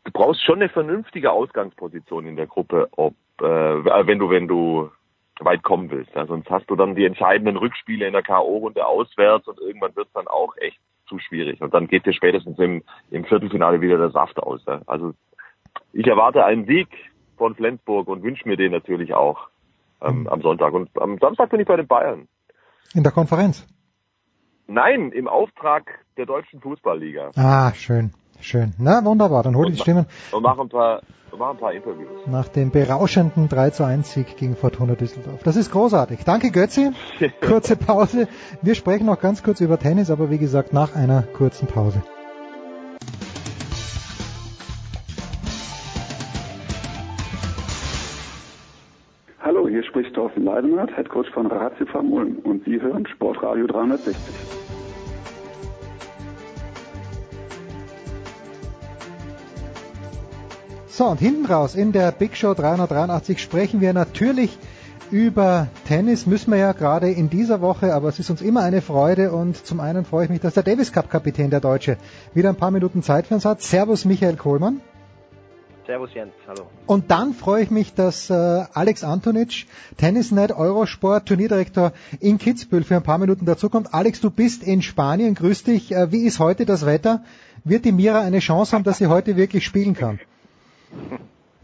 du 0.08 0.12
brauchst 0.12 0.42
schon 0.44 0.56
eine 0.56 0.68
vernünftige 0.68 1.30
Ausgangsposition 1.30 2.26
in 2.26 2.36
der 2.36 2.46
Gruppe, 2.46 2.88
ob 2.92 3.14
äh, 3.40 3.44
wenn 3.44 4.18
du 4.18 4.30
wenn 4.30 4.48
du 4.48 4.90
weit 5.40 5.62
kommen 5.62 5.90
willst. 5.90 6.12
Ja, 6.14 6.26
sonst 6.26 6.50
hast 6.50 6.68
du 6.68 6.76
dann 6.76 6.96
die 6.96 7.04
entscheidenden 7.04 7.56
Rückspiele 7.56 8.06
in 8.06 8.12
der 8.12 8.22
K.O.-Runde 8.22 8.80
auswärts 8.80 9.46
und 9.46 9.60
irgendwann 9.60 9.94
wird 9.94 10.08
es 10.08 10.12
dann 10.12 10.26
auch 10.26 10.56
echt 10.56 10.78
zu 11.06 11.18
schwierig. 11.18 11.60
Und 11.60 11.72
dann 11.74 11.86
geht 11.86 12.06
dir 12.06 12.12
spätestens 12.12 12.58
im, 12.58 12.82
im 13.10 13.24
Viertelfinale 13.24 13.80
wieder 13.80 13.98
der 13.98 14.10
Saft 14.10 14.38
aus. 14.38 14.60
Ja. 14.66 14.80
Also 14.86 15.14
ich 15.92 16.06
erwarte 16.06 16.44
einen 16.44 16.66
Sieg 16.66 16.88
von 17.36 17.54
Flensburg 17.54 18.08
und 18.08 18.22
wünsche 18.22 18.48
mir 18.48 18.56
den 18.56 18.72
natürlich 18.72 19.14
auch 19.14 19.48
ähm, 20.02 20.26
am 20.26 20.42
Sonntag. 20.42 20.72
Und 20.72 20.90
am 21.00 21.18
Samstag 21.18 21.50
bin 21.50 21.60
ich 21.60 21.68
bei 21.68 21.76
den 21.76 21.86
Bayern. 21.86 22.26
In 22.94 23.04
der 23.04 23.12
Konferenz. 23.12 23.66
Nein, 24.66 25.12
im 25.12 25.28
Auftrag 25.28 26.04
der 26.16 26.26
deutschen 26.26 26.60
Fußballliga. 26.60 27.30
Ah, 27.36 27.72
schön, 27.74 28.12
schön. 28.41 28.73
Na, 28.78 29.05
wunderbar. 29.05 29.42
Dann 29.42 29.57
hol 29.57 29.68
ich 29.68 29.76
die 29.76 29.83
Stimmen 29.83 30.07
Und 30.33 30.42
mache 30.42 30.60
ein 30.60 30.68
paar, 30.68 31.02
mach 31.39 31.50
ein 31.50 31.57
paar 31.58 31.73
Interviews. 31.73 32.26
nach 32.26 32.49
dem 32.49 32.70
berauschenden 32.70 33.49
3 33.49 33.70
zu 33.70 33.84
1 33.84 34.12
Sieg 34.12 34.36
gegen 34.36 34.57
Fortuna 34.57 34.94
Düsseldorf. 34.94 35.42
Das 35.42 35.57
ist 35.57 35.70
großartig. 35.73 36.25
Danke, 36.25 36.50
Götzi. 36.50 36.92
Kurze 37.41 37.76
Pause. 37.76 38.28
Wir 38.62 38.75
sprechen 38.75 39.07
noch 39.07 39.20
ganz 39.20 39.42
kurz 39.42 39.60
über 39.60 39.78
Tennis, 39.78 40.10
aber 40.10 40.31
wie 40.31 40.39
gesagt, 40.39 40.73
nach 40.73 40.94
einer 40.94 41.23
kurzen 41.23 41.67
Pause. 41.67 42.02
Hallo, 49.41 49.68
hier 49.68 49.83
spricht 49.84 50.15
Thorsten 50.15 50.44
Leidenhardt, 50.44 50.97
Headcoach 50.97 51.31
von 51.33 51.47
Ratio 51.47 51.86
Farm 51.86 52.12
Ulm 52.12 52.39
und 52.42 52.65
Sie 52.65 52.81
hören 52.81 53.07
Sportradio 53.07 53.67
360. 53.67 54.17
So, 60.99 61.07
und 61.07 61.20
hinten 61.20 61.47
raus 61.47 61.77
in 61.77 61.93
der 61.93 62.10
Big 62.10 62.36
Show 62.36 62.55
383 62.55 63.41
sprechen 63.41 63.81
wir 63.81 63.93
natürlich 63.93 64.59
über 65.12 65.68
Tennis. 65.86 66.27
Müssen 66.27 66.51
wir 66.51 66.59
ja 66.59 66.73
gerade 66.73 67.09
in 67.09 67.31
dieser 67.31 67.60
Woche, 67.60 67.94
aber 67.94 68.09
es 68.09 68.18
ist 68.18 68.31
uns 68.31 68.43
immer 68.43 68.62
eine 68.62 68.83
Freude 68.83 69.31
und 69.31 69.65
zum 69.65 69.78
einen 69.78 70.05
freue 70.05 70.25
ich 70.25 70.31
mich, 70.31 70.41
dass 70.41 70.55
der 70.55 70.65
Davis 70.65 70.93
Cup 70.93 71.09
Kapitän 71.09 71.51
der 71.51 71.60
Deutsche 71.60 71.99
wieder 72.35 72.49
ein 72.49 72.57
paar 72.57 72.73
Minuten 72.73 73.05
Zeit 73.05 73.28
für 73.28 73.35
uns 73.35 73.44
hat. 73.44 73.62
Servus 73.62 74.07
Michael 74.07 74.35
Kohlmann. 74.35 74.81
Servus 75.86 76.12
Jens, 76.15 76.33
hallo. 76.49 76.67
Und 76.86 77.12
dann 77.12 77.33
freue 77.33 77.62
ich 77.62 77.70
mich, 77.70 77.94
dass 77.94 78.28
äh, 78.28 78.35
Alex 78.35 79.05
Antonic, 79.05 79.67
Tennisnet 79.99 80.51
Eurosport 80.51 81.27
Turnierdirektor 81.27 81.93
in 82.18 82.39
Kitzbühel 82.39 82.83
für 82.83 82.97
ein 82.97 83.05
paar 83.05 83.18
Minuten 83.18 83.47
dazukommt. 83.47 83.94
Alex, 83.94 84.20
du 84.20 84.31
bist 84.31 84.65
in 84.65 84.83
Spanien, 84.83 85.36
grüß 85.36 85.62
dich. 85.62 85.93
Äh, 85.93 86.10
wie 86.10 86.25
ist 86.25 86.41
heute 86.41 86.67
das 86.67 86.85
Wetter? 86.85 87.23
Wird 87.62 87.85
die 87.85 87.93
Mira 87.93 88.23
eine 88.23 88.41
Chance 88.41 88.75
haben, 88.75 88.83
dass 88.83 88.99
sie 88.99 89.07
heute 89.07 89.36
wirklich 89.36 89.65
spielen 89.65 89.94
kann? 89.94 90.18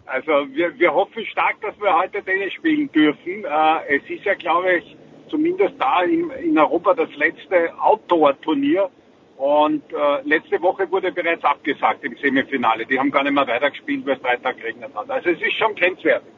Also 0.06 0.46
wir, 0.54 0.78
wir 0.78 0.92
hoffen 0.92 1.24
stark, 1.26 1.60
dass 1.62 1.78
wir 1.80 1.96
heute 1.96 2.22
Tennis 2.22 2.52
spielen 2.52 2.90
dürfen. 2.92 3.44
Äh, 3.44 3.96
es 3.96 4.02
ist 4.08 4.24
ja, 4.24 4.34
glaube 4.34 4.76
ich, 4.76 4.96
zumindest 5.28 5.74
da 5.78 6.02
in, 6.02 6.30
in 6.30 6.58
Europa 6.58 6.94
das 6.94 7.14
letzte 7.16 7.72
Outdoor-Turnier. 7.80 8.90
Und 9.36 9.82
äh, 9.92 10.22
letzte 10.24 10.60
Woche 10.62 10.90
wurde 10.90 11.10
bereits 11.10 11.42
abgesagt 11.42 12.04
im 12.04 12.16
Semifinale. 12.18 12.86
Die 12.86 12.98
haben 12.98 13.10
gar 13.10 13.24
nicht 13.24 13.32
mehr 13.32 13.46
weitergespielt, 13.46 14.06
weil 14.06 14.16
es 14.16 14.22
drei 14.22 14.36
Tage 14.36 14.60
geregnet 14.60 14.90
hat. 14.94 15.10
Also 15.10 15.30
es 15.30 15.40
ist 15.40 15.54
schon 15.54 15.74
grenzwertig. 15.74 16.28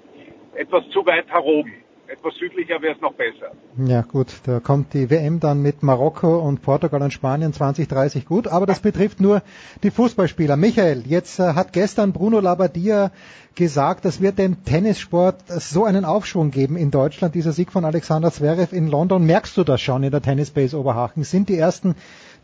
Etwas 0.55 0.89
zu 0.90 1.05
weit 1.05 1.31
heroben. 1.31 1.74
Etwas 2.08 2.34
südlicher 2.36 2.80
wäre 2.82 2.94
es 2.94 3.00
noch 3.00 3.14
besser. 3.14 3.50
Ja 3.84 4.02
gut, 4.02 4.28
da 4.44 4.60
kommt 4.60 4.94
die 4.94 5.10
WM 5.10 5.40
dann 5.40 5.60
mit 5.60 5.82
Marokko 5.82 6.38
und 6.38 6.62
Portugal 6.62 7.02
und 7.02 7.12
Spanien 7.12 7.52
2030 7.52 8.26
gut, 8.26 8.46
aber 8.46 8.64
das 8.64 8.78
betrifft 8.78 9.20
nur 9.20 9.42
die 9.82 9.90
Fußballspieler. 9.90 10.56
Michael, 10.56 11.02
jetzt 11.06 11.40
äh, 11.40 11.54
hat 11.54 11.72
gestern 11.72 12.12
Bruno 12.12 12.38
Labbadia 12.38 13.10
gesagt, 13.56 14.04
das 14.04 14.20
wird 14.20 14.38
dem 14.38 14.62
Tennissport 14.64 15.42
so 15.48 15.84
einen 15.84 16.04
Aufschwung 16.04 16.52
geben 16.52 16.76
in 16.76 16.92
Deutschland, 16.92 17.34
dieser 17.34 17.52
Sieg 17.52 17.72
von 17.72 17.84
Alexander 17.84 18.30
Zverev 18.30 18.72
in 18.72 18.86
London. 18.86 19.24
Merkst 19.24 19.56
du 19.56 19.64
das 19.64 19.80
schon 19.80 20.04
in 20.04 20.12
der 20.12 20.22
Tennisbase 20.22 20.78
Oberhachen? 20.78 21.24
Sind 21.24 21.48
die 21.48 21.58
ersten, 21.58 21.96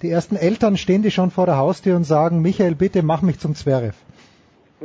die 0.03 0.11
ersten 0.11 0.35
Eltern, 0.35 0.77
stehen 0.77 1.03
die 1.03 1.13
schon 1.13 1.31
vor 1.31 1.47
der 1.47 1.57
Haustür 1.57 1.95
und 1.95 2.05
sagen, 2.05 2.41
Michael, 2.43 2.75
bitte 2.75 3.03
mach 3.03 3.23
mich 3.23 3.39
zum 3.39 3.55
Zverev? 3.55 3.95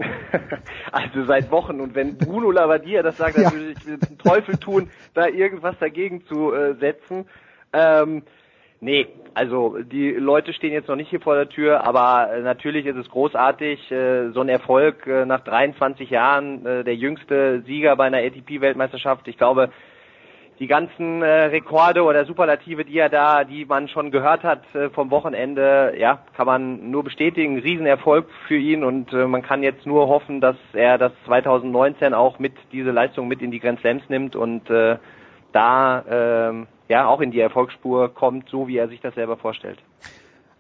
Also 0.92 1.26
seit 1.26 1.52
Wochen 1.52 1.82
und 1.82 1.96
wenn 1.96 2.18
Bruno 2.18 2.52
Labbadia 2.52 3.04
das 3.04 3.18
sagt, 3.18 3.38
dann 3.38 3.52
würde 3.52 3.72
ich 3.72 3.84
den 3.84 4.18
Teufel 4.18 4.58
tun, 4.58 4.90
da 5.14 5.28
irgendwas 5.28 5.78
dagegen 5.80 6.26
zu 6.26 6.54
äh, 6.54 6.76
setzen. 6.76 7.28
Ähm, 7.74 8.24
nee, 8.80 9.08
also 9.34 9.78
die 9.80 10.12
Leute 10.12 10.54
stehen 10.54 10.74
jetzt 10.74 10.88
noch 10.88 10.96
nicht 10.96 11.10
hier 11.10 11.22
vor 11.22 11.36
der 11.36 11.50
Tür, 11.50 11.86
aber 11.86 12.34
äh, 12.34 12.42
natürlich 12.42 12.86
ist 12.86 12.98
es 12.98 13.10
großartig, 13.10 13.92
äh, 13.92 14.32
so 14.32 14.42
ein 14.42 14.50
Erfolg 14.50 15.06
äh, 15.08 15.26
nach 15.26 15.42
23 15.42 16.10
Jahren, 16.10 16.66
äh, 16.66 16.84
der 16.84 16.96
jüngste 16.96 17.62
Sieger 17.62 17.96
bei 17.96 18.06
einer 18.06 18.20
ATP-Weltmeisterschaft. 18.20 19.28
Ich 19.28 19.38
glaube, 19.38 19.70
die 20.60 20.68
ganzen 20.68 21.22
äh, 21.22 21.46
Rekorde 21.46 22.04
oder 22.04 22.26
Superlative, 22.26 22.84
die 22.84 22.98
er 22.98 23.10
da, 23.10 23.44
die 23.44 23.66
man 23.66 23.88
schon 23.88 24.10
gehört 24.10 24.44
hat 24.44 24.64
äh, 24.74 24.90
vom 24.90 25.12
Wochenende, 25.12 25.94
ja, 25.98 26.20
kann 26.36 26.48
man 26.48 26.90
nur 26.90 27.04
bestätigen. 27.04 27.60
Riesenerfolg 27.60 28.28
für 28.48 28.58
ihn 28.58 28.84
und 28.84 29.14
äh, 29.14 29.28
man 29.28 29.44
kann 29.44 29.62
jetzt 29.62 29.86
nur 29.86 30.08
hoffen, 30.08 30.42
dass 30.42 30.56
er 30.74 30.98
das 30.98 31.12
2019 31.26 32.14
auch 32.14 32.40
mit 32.40 32.54
diese 32.72 32.92
Leistung 32.92 33.28
mit 33.28 33.42
in 33.42 33.52
die 33.52 33.60
Grand 33.60 33.80
Slams 33.82 34.04
nimmt 34.10 34.36
und 34.36 34.70
äh, 34.70 34.98
da 35.52 36.50
äh, 36.50 36.66
ja 36.90 37.08
auch 37.08 37.22
in 37.22 37.32
die 37.32 37.40
Erfolgsspur 37.40 38.14
kommt, 38.14 38.50
so 38.50 38.68
wie 38.68 38.78
er 38.78 38.88
sich 38.88 39.02
das 39.02 39.14
selber 39.16 39.38
vorstellt. 39.38 39.80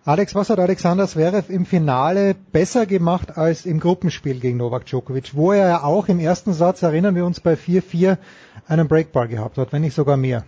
Alex, 0.08 0.34
was 0.36 0.50
hat 0.50 0.60
Alexander 0.60 1.06
Zverev 1.06 1.50
im 1.50 1.66
Finale 1.66 2.34
besser 2.54 2.86
gemacht 2.86 3.38
als 3.38 3.66
im 3.66 3.82
Gruppenspiel 3.82 4.40
gegen 4.40 4.56
Novak 4.56 4.86
Djokovic, 4.86 5.36
wo 5.36 5.52
er 5.52 5.68
ja 5.68 5.84
auch 5.84 6.08
im 6.08 6.20
ersten 6.20 6.54
Satz, 6.54 6.82
erinnern 6.82 7.14
wir 7.14 7.26
uns, 7.26 7.42
bei 7.42 7.56
4-4 7.56 8.18
einen 8.70 8.88
Breakball 8.88 9.28
gehabt 9.28 9.58
hat, 9.58 9.74
wenn 9.74 9.82
nicht 9.82 9.96
sogar 9.96 10.16
mehr? 10.16 10.46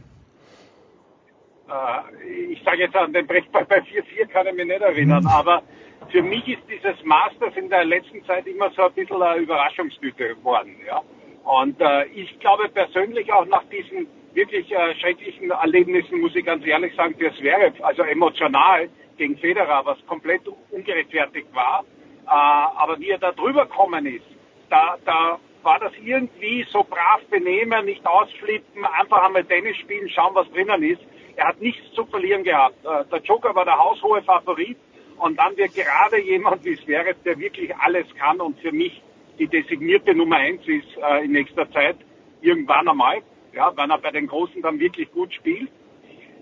Äh, 1.67 2.53
ich 2.53 2.63
sage 2.63 2.83
jetzt 2.83 2.95
an 2.95 3.11
den 3.11 3.27
Brechtball 3.27 3.65
bei 3.65 3.79
4-4 3.79 4.27
kann 4.31 4.47
ich 4.47 4.53
mich 4.53 4.65
nicht 4.65 4.79
erinnern, 4.79 5.27
aber 5.27 5.61
für 6.09 6.23
mich 6.23 6.47
ist 6.47 6.63
dieses 6.69 7.03
Masters 7.03 7.53
in 7.57 7.67
der 7.67 7.83
letzten 7.83 8.23
Zeit 8.23 8.47
immer 8.47 8.71
so 8.77 8.83
ein 8.83 8.93
bisschen 8.93 9.21
eine 9.21 9.41
Überraschungstüte 9.41 10.35
geworden. 10.35 10.77
Ja? 10.87 11.01
Und 11.43 11.81
äh, 11.81 12.05
ich 12.15 12.39
glaube 12.39 12.69
persönlich 12.69 13.29
auch 13.33 13.45
nach 13.47 13.65
diesen 13.65 14.07
wirklich 14.33 14.71
äh, 14.71 14.95
schrecklichen 15.01 15.51
Erlebnissen, 15.51 16.21
muss 16.21 16.33
ich 16.33 16.45
ganz 16.45 16.65
ehrlich 16.65 16.95
sagen, 16.95 17.13
für 17.19 17.33
Zverev, 17.35 17.83
also 17.83 18.03
emotional 18.03 18.87
gegen 19.19 19.37
Federer, 19.37 19.85
was 19.85 20.03
komplett 20.07 20.41
ungerechtfertigt 20.71 21.53
war, 21.53 21.83
äh, 22.25 22.29
aber 22.29 22.99
wie 22.99 23.09
er 23.09 23.19
da 23.19 23.31
drüber 23.31 23.65
gekommen 23.65 24.05
ist, 24.07 24.25
da, 24.69 24.97
da 25.05 25.37
war 25.61 25.79
das 25.79 25.91
irgendwie 26.01 26.65
so 26.71 26.83
brav 26.83 27.21
benehmen, 27.29 27.85
nicht 27.85 28.05
ausflippen, 28.07 28.85
einfach 28.85 29.23
einmal 29.23 29.43
Tennis 29.43 29.77
spielen, 29.77 30.09
schauen, 30.09 30.33
was 30.33 30.49
drinnen 30.51 30.81
ist. 30.83 31.01
Er 31.35 31.49
hat 31.49 31.61
nichts 31.61 31.91
zu 31.93 32.05
verlieren 32.05 32.43
gehabt. 32.43 32.83
Äh, 32.85 33.05
der 33.11 33.21
Joker 33.21 33.53
war 33.53 33.65
der 33.65 33.77
haushohe 33.77 34.23
Favorit 34.23 34.77
und 35.17 35.37
dann 35.37 35.55
wird 35.57 35.75
gerade 35.75 36.19
jemand 36.21 36.63
wie 36.63 36.77
Zverev, 36.77 37.17
der 37.25 37.37
wirklich 37.37 37.75
alles 37.75 38.07
kann 38.15 38.39
und 38.39 38.59
für 38.59 38.71
mich 38.71 39.01
die 39.37 39.47
designierte 39.47 40.15
Nummer 40.15 40.37
eins 40.37 40.65
ist 40.67 40.97
äh, 40.97 41.25
in 41.25 41.31
nächster 41.31 41.69
Zeit, 41.71 41.97
irgendwann 42.41 42.87
einmal, 42.87 43.21
ja, 43.53 43.71
wenn 43.75 43.89
er 43.89 43.97
bei 43.97 44.11
den 44.11 44.27
Großen 44.27 44.61
dann 44.61 44.79
wirklich 44.79 45.11
gut 45.11 45.33
spielt. 45.33 45.69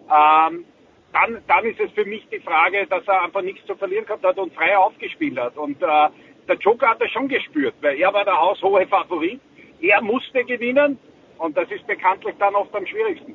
Ähm, 0.10 0.66
dann, 1.14 1.38
dann 1.48 1.66
ist 1.66 1.80
es 1.80 1.92
für 1.92 2.06
mich 2.06 2.28
die 2.32 2.40
Frage, 2.40 2.86
dass 2.88 3.08
er 3.08 3.24
einfach 3.24 3.42
nichts 3.42 3.66
zu 3.66 3.76
verlieren 3.76 4.06
gehabt 4.06 4.24
hat 4.24 4.38
und 4.38 4.54
frei 4.54 4.78
aufgespielt 4.78 5.40
hat. 5.40 5.58
Und 5.58 5.82
äh, 5.82 6.10
der 6.48 6.58
Joker 6.60 6.90
hat 6.90 7.02
er 7.02 7.10
schon 7.10 7.28
gespürt, 7.28 7.76
weil 7.82 7.98
er 7.98 8.14
war 8.14 8.26
der 8.26 8.40
haushohe 8.40 8.86
Favorit. 8.88 9.40
Er 9.82 10.02
musste 10.02 10.44
gewinnen 10.44 10.98
und 11.38 11.56
das 11.56 11.70
ist 11.72 11.86
bekanntlich 11.88 12.36
dann 12.40 12.56
oft 12.56 12.74
am 12.76 12.86
schwierigsten. 12.86 13.34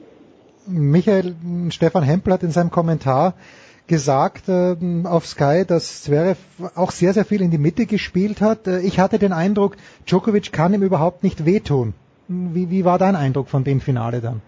Michael, 0.66 1.34
Stefan 1.70 2.04
Hempel 2.04 2.32
hat 2.32 2.42
in 2.42 2.50
seinem 2.50 2.70
Kommentar 2.70 3.34
gesagt 3.86 4.48
äh, 4.48 4.76
auf 5.04 5.26
Sky, 5.26 5.64
dass 5.66 6.02
Zverev 6.02 6.38
auch 6.74 6.92
sehr, 6.92 7.12
sehr 7.12 7.24
viel 7.24 7.42
in 7.42 7.50
die 7.50 7.58
Mitte 7.58 7.86
gespielt 7.86 8.40
hat. 8.40 8.66
Äh, 8.66 8.80
ich 8.80 9.00
hatte 9.00 9.18
den 9.18 9.32
Eindruck, 9.32 9.76
Djokovic 10.06 10.52
kann 10.52 10.72
ihm 10.72 10.82
überhaupt 10.82 11.22
nicht 11.22 11.44
wehtun. 11.44 11.94
Wie, 12.28 12.70
wie 12.70 12.84
war 12.84 12.98
dein 12.98 13.16
Eindruck 13.16 13.48
von 13.48 13.64
dem 13.64 13.80
Finale 13.80 14.20
dann? 14.20 14.40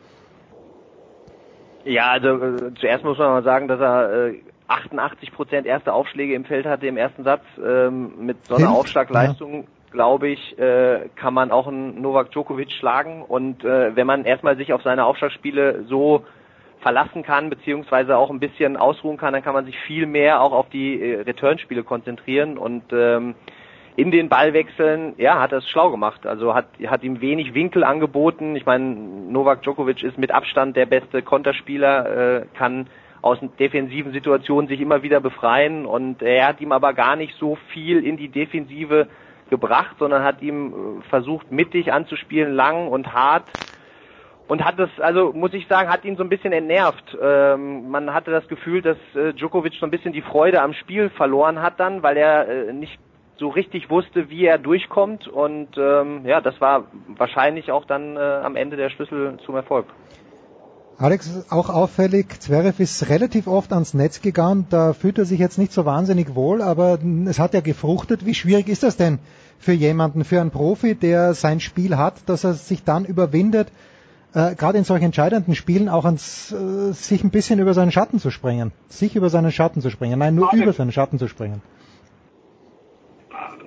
Ja, 1.85 2.11
also 2.11 2.29
äh, 2.29 2.75
zuerst 2.81 3.05
muss 3.05 3.19
man 3.19 3.29
mal 3.31 3.43
sagen, 3.43 3.69
dass 3.69 3.81
er 3.81 4.29
äh, 4.29 4.41
88 4.69 5.33
Prozent 5.33 5.67
erste 5.67 5.93
Aufschläge 5.93 6.35
im 6.35 6.45
Feld 6.45 6.67
hatte 6.67 6.87
im 6.87 6.97
ersten 6.97 7.25
Satz 7.25 7.43
ähm, 7.63 8.13
mit 8.25 8.39
so 8.47 8.55
einer 8.55 8.67
Hilft, 8.67 8.81
Aufschlagleistung. 8.81 9.67
glaube 9.91 10.29
ich, 10.29 10.59
äh, 10.59 11.09
kann 11.17 11.35
man 11.35 11.51
auch 11.51 11.67
einen 11.67 12.01
Novak 12.01 12.31
Djokovic 12.33 12.73
schlagen. 12.73 13.23
Und 13.23 13.65
äh, 13.65 13.95
wenn 13.95 14.07
man 14.07 14.25
erstmal 14.25 14.57
sich 14.57 14.73
auf 14.73 14.83
seine 14.83 15.05
Aufschlagspiele 15.05 15.85
so 15.89 16.25
verlassen 16.81 17.23
kann, 17.23 17.51
beziehungsweise 17.51 18.17
auch 18.17 18.31
ein 18.31 18.41
bisschen 18.41 18.77
ausruhen 18.77 19.17
kann, 19.17 19.33
dann 19.33 19.43
kann 19.43 19.55
man 19.55 19.65
sich 19.65 19.79
viel 19.87 20.07
mehr 20.07 20.41
auch 20.41 20.53
auf 20.53 20.69
die 20.71 21.01
äh, 21.01 21.21
Returnspiele 21.21 21.83
konzentrieren 21.83 22.59
und 22.59 22.85
ähm, 22.93 23.35
in 23.97 24.11
den 24.11 24.29
Ballwechseln, 24.29 25.15
ja, 25.19 25.41
hat 25.41 25.53
er 25.53 25.59
es 25.59 25.69
schlau 25.69 25.91
gemacht. 25.91 26.27
Also 26.27 26.55
hat, 26.55 26.67
hat 26.87 27.05
ihm 27.05 27.21
wenig 27.21 27.55
Winkel 27.55 27.85
angeboten. 27.85 28.57
Ich 28.57 28.67
meine, 28.67 28.85
Novak 28.85 29.63
Djokovic 29.63 30.03
ist 30.03 30.19
mit 30.19 30.33
Abstand 30.33 30.77
der 30.77 30.87
beste 30.87 31.23
Konterspieler, 31.23 32.41
äh, 32.41 32.47
kann 32.55 32.89
aus 33.23 33.39
defensiven 33.59 34.13
Situationen 34.13 34.69
sich 34.69 34.81
immer 34.81 35.03
wieder 35.03 35.21
befreien 35.21 35.87
und 35.87 36.23
er 36.23 36.49
hat 36.49 36.61
ihm 36.61 36.73
aber 36.73 36.93
gar 36.93 37.17
nicht 37.17 37.35
so 37.39 37.57
viel 37.73 38.05
in 38.05 38.19
die 38.19 38.29
Defensive 38.29 39.07
gebracht, 39.49 39.97
sondern 39.99 40.25
hat 40.25 40.43
ihm 40.43 41.01
äh, 41.01 41.09
versucht 41.09 41.51
mittig 41.51 41.93
anzuspielen, 41.93 42.55
lang 42.55 42.89
und 42.89 43.15
hart 43.15 43.47
und 44.47 44.65
hat 44.65 44.79
das, 44.79 44.91
also 44.99 45.33
muss 45.33 45.55
ich 45.55 45.67
sagen, 45.69 45.89
hat 45.89 46.05
ihn 46.05 46.17
so 46.17 46.23
ein 46.23 46.29
bisschen 46.29 46.53
entnervt. 46.53 47.17
Ähm, 47.23 47.89
man 47.89 48.13
hatte 48.13 48.31
das 48.31 48.47
Gefühl, 48.49 48.83
dass 48.83 48.99
äh, 49.15 49.33
Djokovic 49.33 49.75
so 49.75 49.87
ein 49.87 49.91
bisschen 49.91 50.13
die 50.13 50.21
Freude 50.21 50.61
am 50.61 50.75
Spiel 50.75 51.09
verloren 51.11 51.63
hat 51.63 51.81
dann, 51.81 52.03
weil 52.03 52.17
er 52.17 52.49
äh, 52.49 52.73
nicht 52.73 52.99
so 53.39 53.49
richtig 53.49 53.91
wusste, 53.91 54.31
wie 54.31 54.45
er 54.45 54.59
durchkommt 54.59 55.27
und 55.27 55.69
ähm, 55.77 56.25
ja, 56.25 56.41
das 56.41 56.61
war 56.61 56.85
wahrscheinlich 57.17 57.73
auch 57.73 57.85
dann 57.85 58.17
äh, 58.17 58.21
am 58.21 58.57
Ende 58.57 58.77
der 58.77 58.91
Schlüssel 58.91 59.39
zum 59.45 59.57
Erfolg. 59.57 59.87
Alex, 60.97 61.51
auch 61.51 61.71
auffällig, 61.71 62.41
Zverev 62.41 62.81
ist 62.81 63.09
relativ 63.09 63.49
oft 63.49 63.73
ans 63.73 63.95
Netz 63.95 64.23
gegangen, 64.23 64.67
da 64.71 64.93
fühlt 64.93 65.19
er 65.19 65.25
sich 65.25 65.41
jetzt 65.41 65.59
nicht 65.59 65.73
so 65.73 65.85
wahnsinnig 65.85 66.37
wohl, 66.37 66.63
aber 66.63 66.99
es 67.27 67.41
hat 67.41 67.53
ja 67.53 67.61
gefruchtet. 67.61 68.25
Wie 68.25 68.35
schwierig 68.35 68.69
ist 68.69 68.85
das 68.85 68.97
denn 68.97 69.19
für 69.59 69.73
jemanden, 69.73 70.25
für 70.25 70.41
einen 70.41 70.53
Profi, 70.53 70.95
der 70.95 71.35
sein 71.35 71.59
Spiel 71.59 71.97
hat, 71.97 72.29
dass 72.29 72.45
er 72.45 72.55
sich 72.55 72.85
dann 72.85 73.05
überwindet, 73.05 73.73
äh, 74.35 74.55
gerade 74.55 74.79
in 74.79 74.85
solchen 74.85 75.07
entscheidenden 75.07 75.57
Spielen 75.57 75.89
auch 75.89 76.05
ans, 76.05 76.53
äh, 76.53 76.93
sich 76.93 77.25
ein 77.25 77.31
bisschen 77.31 77.59
über 77.59 77.75
seinen 77.75 77.91
Schatten 77.91 78.21
zu 78.21 78.31
springen, 78.31 78.71
sich 78.89 79.17
über 79.17 79.31
seinen 79.31 79.51
Schatten 79.51 79.81
zu 79.81 79.91
springen, 79.91 80.21
nein, 80.21 80.37
nur 80.37 80.53
über 80.53 80.73
seinen 80.73 80.93
Schatten 80.93 81.19
zu 81.19 81.27
springen. 81.27 81.61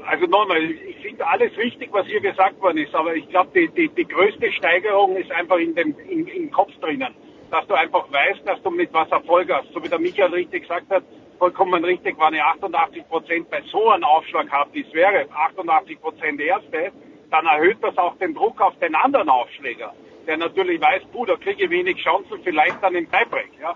Also 0.07 0.25
nochmal, 0.25 0.63
ich 0.63 0.95
finde 1.01 1.27
alles 1.27 1.55
richtig, 1.57 1.89
was 1.91 2.07
hier 2.07 2.21
gesagt 2.21 2.61
worden 2.61 2.77
ist, 2.77 2.95
aber 2.95 3.13
ich 3.13 3.27
glaube, 3.27 3.49
die, 3.53 3.67
die, 3.67 3.89
die 3.89 4.07
größte 4.07 4.49
Steigerung 4.53 5.17
ist 5.17 5.29
einfach 5.31 5.57
in 5.57 5.75
dem 5.75 5.93
in, 6.07 6.25
im 6.27 6.49
Kopf 6.49 6.71
drinnen, 6.79 7.13
dass 7.51 7.67
du 7.67 7.73
einfach 7.73 8.09
weißt, 8.09 8.47
dass 8.47 8.61
du 8.61 8.69
mit 8.69 8.93
was 8.93 9.11
Erfolg 9.11 9.51
hast. 9.51 9.67
So 9.73 9.83
wie 9.83 9.89
der 9.89 9.99
Michael 9.99 10.33
richtig 10.33 10.61
gesagt 10.61 10.89
hat, 10.91 11.03
vollkommen 11.37 11.83
richtig, 11.83 12.15
wenn 12.17 12.35
ich 12.35 12.41
88 12.41 13.09
Prozent 13.09 13.49
bei 13.49 13.61
so 13.69 13.89
einem 13.89 14.05
Aufschlag 14.05 14.49
habe, 14.49 14.69
wie 14.73 14.85
es 14.87 14.93
wäre, 14.93 15.27
88 15.29 15.99
Prozent 15.99 16.39
erste, 16.39 16.93
dann 17.29 17.45
erhöht 17.45 17.77
das 17.81 17.97
auch 17.97 18.17
den 18.17 18.33
Druck 18.33 18.61
auf 18.61 18.79
den 18.79 18.95
anderen 18.95 19.27
Aufschläger, 19.27 19.93
der 20.25 20.37
natürlich 20.37 20.79
weiß, 20.79 21.03
puh, 21.11 21.25
da 21.25 21.35
kriege 21.35 21.65
ich 21.65 21.69
wenig 21.69 21.97
Chancen, 22.01 22.39
vielleicht 22.45 22.81
dann 22.81 22.95
im 22.95 23.11
Tiebreak, 23.11 23.51
ja. 23.61 23.75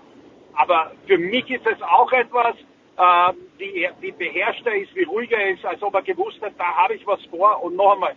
Aber 0.54 0.92
für 1.06 1.18
mich 1.18 1.50
ist 1.50 1.66
es 1.66 1.80
auch 1.82 2.10
etwas, 2.12 2.54
äh, 2.96 3.32
wie, 3.58 3.88
wie 4.00 4.12
beherrschter 4.12 4.74
ist, 4.74 4.94
wie 4.94 5.04
ruhiger 5.04 5.38
er 5.38 5.50
ist, 5.50 5.64
als 5.64 5.82
ob 5.82 5.94
er 5.94 6.02
gewusst 6.02 6.40
hat, 6.42 6.52
da 6.58 6.64
habe 6.64 6.94
ich 6.94 7.06
was 7.06 7.24
vor. 7.26 7.62
Und 7.62 7.76
noch 7.76 7.94
einmal, 7.94 8.14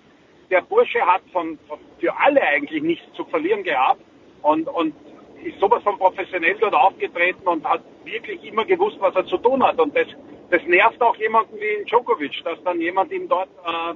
der 0.49 0.61
Bursche 0.61 1.01
hat 1.05 1.21
von, 1.31 1.57
von, 1.67 1.79
für 1.99 2.15
alle 2.17 2.41
eigentlich 2.41 2.83
nichts 2.83 3.05
zu 3.13 3.25
verlieren 3.25 3.63
gehabt 3.63 4.01
und, 4.41 4.67
und 4.67 4.93
ist 5.43 5.59
sowas 5.59 5.83
von 5.83 5.97
professionell 5.97 6.57
dort 6.59 6.73
aufgetreten 6.73 7.47
und 7.47 7.63
hat 7.63 7.81
wirklich 8.03 8.43
immer 8.43 8.65
gewusst, 8.65 8.97
was 8.99 9.15
er 9.15 9.25
zu 9.25 9.37
tun 9.37 9.63
hat. 9.63 9.79
Und 9.79 9.95
das, 9.95 10.07
das 10.49 10.63
nervt 10.63 11.01
auch 11.01 11.15
jemanden 11.17 11.55
wie 11.59 11.83
Djokovic, 11.85 12.43
dass 12.43 12.61
dann 12.63 12.81
jemand 12.81 13.11
ihm 13.11 13.27
dort 13.27 13.49
äh, 13.65 13.93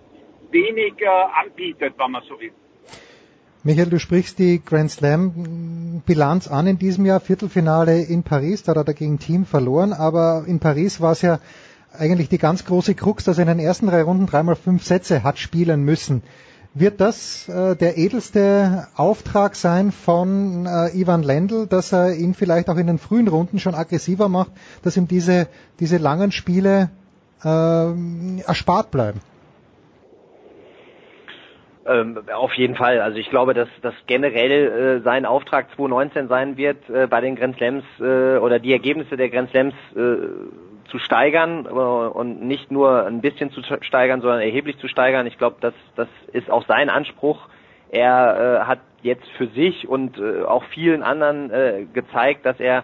wenig 0.51 0.93
äh, 0.99 1.07
anbietet, 1.07 1.93
wenn 1.97 2.11
man 2.11 2.23
so 2.23 2.39
will. 2.39 2.53
Michael, 3.61 3.89
du 3.89 3.99
sprichst 3.99 4.39
die 4.39 4.63
Grand 4.63 4.89
Slam 4.89 6.01
Bilanz 6.05 6.47
an 6.47 6.65
in 6.65 6.79
diesem 6.79 7.05
Jahr, 7.05 7.19
Viertelfinale 7.19 8.01
in 8.01 8.23
Paris, 8.23 8.63
da 8.63 8.73
hat 8.73 8.87
er 8.87 8.93
gegen 8.93 9.19
Team 9.19 9.45
verloren, 9.45 9.91
aber 9.91 10.45
in 10.47 10.59
Paris 10.59 11.01
war 11.01 11.11
es 11.11 11.21
ja 11.21 11.39
eigentlich 11.91 12.29
die 12.29 12.37
ganz 12.37 12.63
große 12.63 12.95
Krux, 12.95 13.25
dass 13.25 13.37
er 13.37 13.41
in 13.41 13.57
den 13.57 13.59
ersten 13.59 13.87
drei 13.87 14.01
Runden 14.01 14.27
dreimal 14.27 14.55
fünf 14.55 14.85
Sätze 14.85 15.23
hat 15.23 15.39
spielen 15.39 15.83
müssen. 15.83 16.23
Wird 16.73 17.01
das 17.01 17.49
äh, 17.49 17.75
der 17.75 17.97
edelste 17.97 18.87
Auftrag 18.95 19.57
sein 19.57 19.91
von 19.91 20.65
äh, 20.65 20.97
Ivan 20.97 21.23
Lendl, 21.23 21.67
dass 21.67 21.91
er 21.91 22.15
ihn 22.15 22.35
vielleicht 22.35 22.69
auch 22.69 22.77
in 22.77 22.87
den 22.87 22.97
frühen 22.97 23.27
Runden 23.27 23.59
schon 23.59 23.75
aggressiver 23.75 24.29
macht, 24.29 24.51
dass 24.83 24.95
ihm 24.95 25.09
diese, 25.09 25.47
diese 25.81 25.97
langen 25.97 26.31
Spiele 26.31 26.91
äh, 27.43 28.39
erspart 28.43 28.89
bleiben? 28.91 29.19
Ähm, 31.89 32.19
auf 32.35 32.53
jeden 32.53 32.75
Fall. 32.75 33.01
Also 33.01 33.17
ich 33.17 33.29
glaube, 33.31 33.55
dass 33.55 33.67
das 33.81 33.95
generell 34.05 34.99
äh, 34.99 35.01
sein 35.01 35.25
Auftrag 35.25 35.69
2019 35.75 36.27
sein 36.27 36.55
wird, 36.55 36.87
äh, 36.89 37.07
bei 37.07 37.19
den 37.19 37.35
Grand 37.35 37.59
äh, 37.59 38.37
oder 38.37 38.59
die 38.59 38.71
Ergebnisse 38.71 39.17
der 39.17 39.29
Grand 39.29 39.53
äh, 39.55 39.71
zu 40.91 40.99
steigern 40.99 41.65
äh, 41.65 41.69
und 41.69 42.43
nicht 42.43 42.69
nur 42.69 43.07
ein 43.07 43.21
bisschen 43.21 43.49
zu 43.51 43.61
steigern, 43.81 44.21
sondern 44.21 44.41
erheblich 44.41 44.77
zu 44.77 44.87
steigern. 44.87 45.25
Ich 45.25 45.39
glaube, 45.39 45.55
das, 45.61 45.73
das 45.95 46.07
ist 46.31 46.51
auch 46.51 46.65
sein 46.67 46.89
Anspruch. 46.89 47.49
Er 47.89 48.61
äh, 48.61 48.67
hat 48.67 48.79
jetzt 49.01 49.27
für 49.37 49.47
sich 49.47 49.87
und 49.87 50.19
äh, 50.19 50.43
auch 50.43 50.63
vielen 50.65 51.01
anderen 51.01 51.49
äh, 51.49 51.85
gezeigt, 51.91 52.45
dass 52.45 52.59
er 52.59 52.83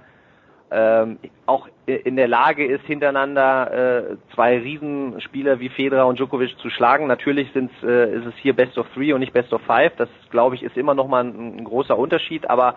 ähm, 0.72 1.20
auch 1.46 1.68
in 1.86 2.16
der 2.16 2.28
Lage 2.28 2.66
ist, 2.66 2.84
hintereinander 2.86 4.10
äh, 4.12 4.18
zwei 4.34 4.58
Riesenspieler 4.58 5.60
wie 5.60 5.70
Federer 5.70 6.08
und 6.08 6.18
Djokovic 6.18 6.58
zu 6.58 6.70
schlagen. 6.70 7.08
Natürlich 7.08 7.52
sind, 7.54 7.72
äh, 7.84 8.16
ist 8.16 8.26
es 8.26 8.34
hier 8.38 8.54
Best 8.54 8.78
of 8.78 8.88
Three 8.94 9.14
und 9.14 9.20
nicht 9.20 9.34
Best 9.34 9.54
of 9.54 9.62
Five. 9.62 9.94
Das, 9.98 10.10
glaube 10.32 10.56
ich, 10.56 10.64
ist 10.64 10.76
immer 10.78 10.96
noch 10.96 11.08
mal 11.08 11.24
ein, 11.24 11.58
ein 11.58 11.64
großer 11.64 11.98
Unterschied. 11.98 12.50
Aber 12.50 12.76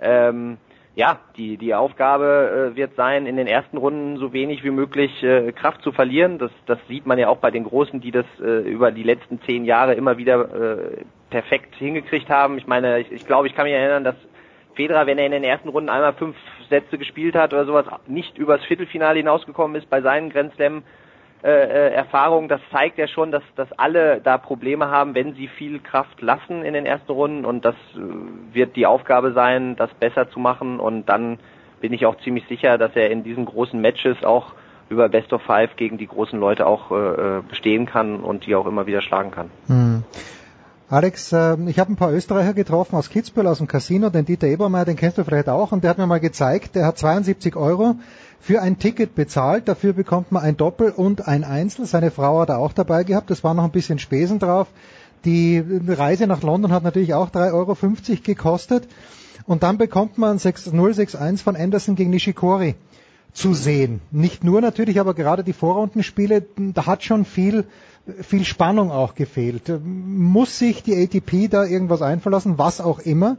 ähm, 0.00 0.56
ja, 0.94 1.20
die, 1.36 1.58
die 1.58 1.74
Aufgabe 1.74 2.72
äh, 2.72 2.76
wird 2.76 2.96
sein, 2.96 3.26
in 3.26 3.36
den 3.36 3.46
ersten 3.46 3.76
Runden 3.76 4.16
so 4.16 4.32
wenig 4.32 4.64
wie 4.64 4.70
möglich 4.70 5.22
äh, 5.22 5.52
Kraft 5.52 5.82
zu 5.82 5.92
verlieren. 5.92 6.38
Das, 6.38 6.50
das 6.64 6.78
sieht 6.88 7.04
man 7.04 7.18
ja 7.18 7.28
auch 7.28 7.36
bei 7.36 7.50
den 7.50 7.64
Großen, 7.64 8.00
die 8.00 8.12
das 8.12 8.24
äh, 8.40 8.60
über 8.60 8.90
die 8.90 9.02
letzten 9.02 9.42
zehn 9.42 9.66
Jahre 9.66 9.92
immer 9.92 10.16
wieder 10.16 10.40
äh, 10.54 11.04
perfekt 11.28 11.74
hingekriegt 11.74 12.30
haben. 12.30 12.56
Ich 12.56 12.66
meine, 12.66 13.00
ich, 13.00 13.12
ich 13.12 13.26
glaube, 13.26 13.46
ich 13.46 13.54
kann 13.54 13.66
mich 13.66 13.74
erinnern, 13.74 14.04
dass 14.04 14.16
Federer, 14.76 15.06
wenn 15.06 15.18
er 15.18 15.26
in 15.26 15.32
den 15.32 15.44
ersten 15.44 15.68
Runden 15.68 15.88
einmal 15.88 16.12
fünf 16.12 16.36
Sätze 16.70 16.98
gespielt 16.98 17.34
hat 17.34 17.52
oder 17.52 17.64
sowas, 17.64 17.86
nicht 18.06 18.38
übers 18.38 18.62
Viertelfinale 18.64 19.18
hinausgekommen 19.18 19.76
ist 19.76 19.90
bei 19.90 20.00
seinen 20.00 20.30
Grand 20.30 20.54
Slam 20.54 20.82
äh, 21.42 21.50
äh, 21.50 21.92
Erfahrungen, 21.92 22.48
das 22.48 22.60
zeigt 22.70 22.98
ja 22.98 23.06
schon, 23.06 23.30
dass, 23.30 23.42
dass 23.56 23.70
alle 23.72 24.20
da 24.20 24.38
Probleme 24.38 24.88
haben, 24.88 25.14
wenn 25.14 25.34
sie 25.34 25.48
viel 25.48 25.80
Kraft 25.80 26.20
lassen 26.22 26.64
in 26.64 26.74
den 26.74 26.86
ersten 26.86 27.12
Runden 27.12 27.44
und 27.44 27.64
das 27.64 27.74
äh, 27.94 28.54
wird 28.54 28.74
die 28.74 28.86
Aufgabe 28.86 29.32
sein, 29.32 29.76
das 29.76 29.92
besser 29.94 30.30
zu 30.30 30.40
machen 30.40 30.80
und 30.80 31.06
dann 31.06 31.38
bin 31.80 31.92
ich 31.92 32.06
auch 32.06 32.16
ziemlich 32.18 32.46
sicher, 32.48 32.78
dass 32.78 32.96
er 32.96 33.10
in 33.10 33.22
diesen 33.22 33.44
großen 33.44 33.80
Matches 33.80 34.24
auch 34.24 34.54
über 34.88 35.08
Best 35.08 35.32
of 35.32 35.42
Five 35.42 35.76
gegen 35.76 35.98
die 35.98 36.06
großen 36.06 36.38
Leute 36.38 36.66
auch 36.66 36.90
äh, 36.90 37.42
bestehen 37.48 37.86
kann 37.86 38.20
und 38.20 38.46
die 38.46 38.54
auch 38.54 38.66
immer 38.66 38.86
wieder 38.86 39.02
schlagen 39.02 39.30
kann. 39.30 39.50
Hm. 39.66 40.04
Alex, 40.88 41.32
äh, 41.32 41.56
ich 41.66 41.80
habe 41.80 41.92
ein 41.92 41.96
paar 41.96 42.12
Österreicher 42.12 42.54
getroffen 42.54 42.94
aus 42.94 43.10
Kitzbühel, 43.10 43.48
aus 43.48 43.58
dem 43.58 43.66
Casino, 43.66 44.08
den 44.08 44.24
Dieter 44.24 44.46
Ebermeier, 44.46 44.84
den 44.84 44.94
kennst 44.94 45.18
du 45.18 45.24
vielleicht 45.24 45.48
auch, 45.48 45.72
und 45.72 45.82
der 45.82 45.90
hat 45.90 45.98
mir 45.98 46.06
mal 46.06 46.20
gezeigt, 46.20 46.76
der 46.76 46.86
hat 46.86 46.96
72 46.96 47.56
Euro 47.56 47.96
für 48.38 48.62
ein 48.62 48.78
Ticket 48.78 49.16
bezahlt, 49.16 49.66
dafür 49.66 49.94
bekommt 49.94 50.30
man 50.30 50.44
ein 50.44 50.56
Doppel 50.56 50.90
und 50.90 51.26
ein 51.26 51.42
Einzel. 51.42 51.86
Seine 51.86 52.12
Frau 52.12 52.38
hat 52.40 52.50
er 52.50 52.58
auch 52.58 52.72
dabei 52.72 53.02
gehabt, 53.02 53.30
das 53.30 53.42
war 53.42 53.52
noch 53.54 53.64
ein 53.64 53.72
bisschen 53.72 53.98
Spesen 53.98 54.38
drauf. 54.38 54.68
Die 55.24 55.60
Reise 55.88 56.28
nach 56.28 56.42
London 56.42 56.70
hat 56.70 56.84
natürlich 56.84 57.14
auch 57.14 57.30
3,50 57.30 57.52
Euro 57.52 57.76
gekostet. 58.22 58.86
Und 59.44 59.64
dann 59.64 59.78
bekommt 59.78 60.18
man 60.18 60.38
061 60.38 61.42
von 61.42 61.56
Anderson 61.56 61.96
gegen 61.96 62.10
Nishikori 62.10 62.76
zu 63.32 63.54
sehen. 63.54 64.00
Nicht 64.12 64.44
nur 64.44 64.60
natürlich, 64.60 65.00
aber 65.00 65.14
gerade 65.14 65.42
die 65.42 65.52
Vorrundenspiele, 65.52 66.46
da 66.56 66.86
hat 66.86 67.02
schon 67.02 67.24
viel 67.24 67.64
viel 68.22 68.44
Spannung 68.44 68.90
auch 68.90 69.14
gefehlt. 69.14 69.72
Muss 69.84 70.58
sich 70.58 70.82
die 70.82 70.94
ATP 70.94 71.48
da 71.50 71.64
irgendwas 71.64 72.02
einverlassen, 72.02 72.58
was 72.58 72.80
auch 72.80 73.00
immer? 73.00 73.36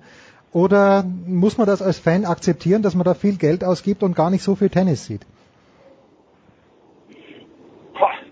Oder 0.51 1.03
muss 1.03 1.57
man 1.57 1.67
das 1.67 1.81
als 1.81 1.99
Fan 1.99 2.25
akzeptieren, 2.25 2.81
dass 2.81 2.95
man 2.95 3.05
da 3.05 3.13
viel 3.13 3.37
Geld 3.37 3.63
ausgibt 3.63 4.03
und 4.03 4.15
gar 4.15 4.29
nicht 4.29 4.43
so 4.43 4.55
viel 4.55 4.69
Tennis 4.69 5.05
sieht? 5.05 5.21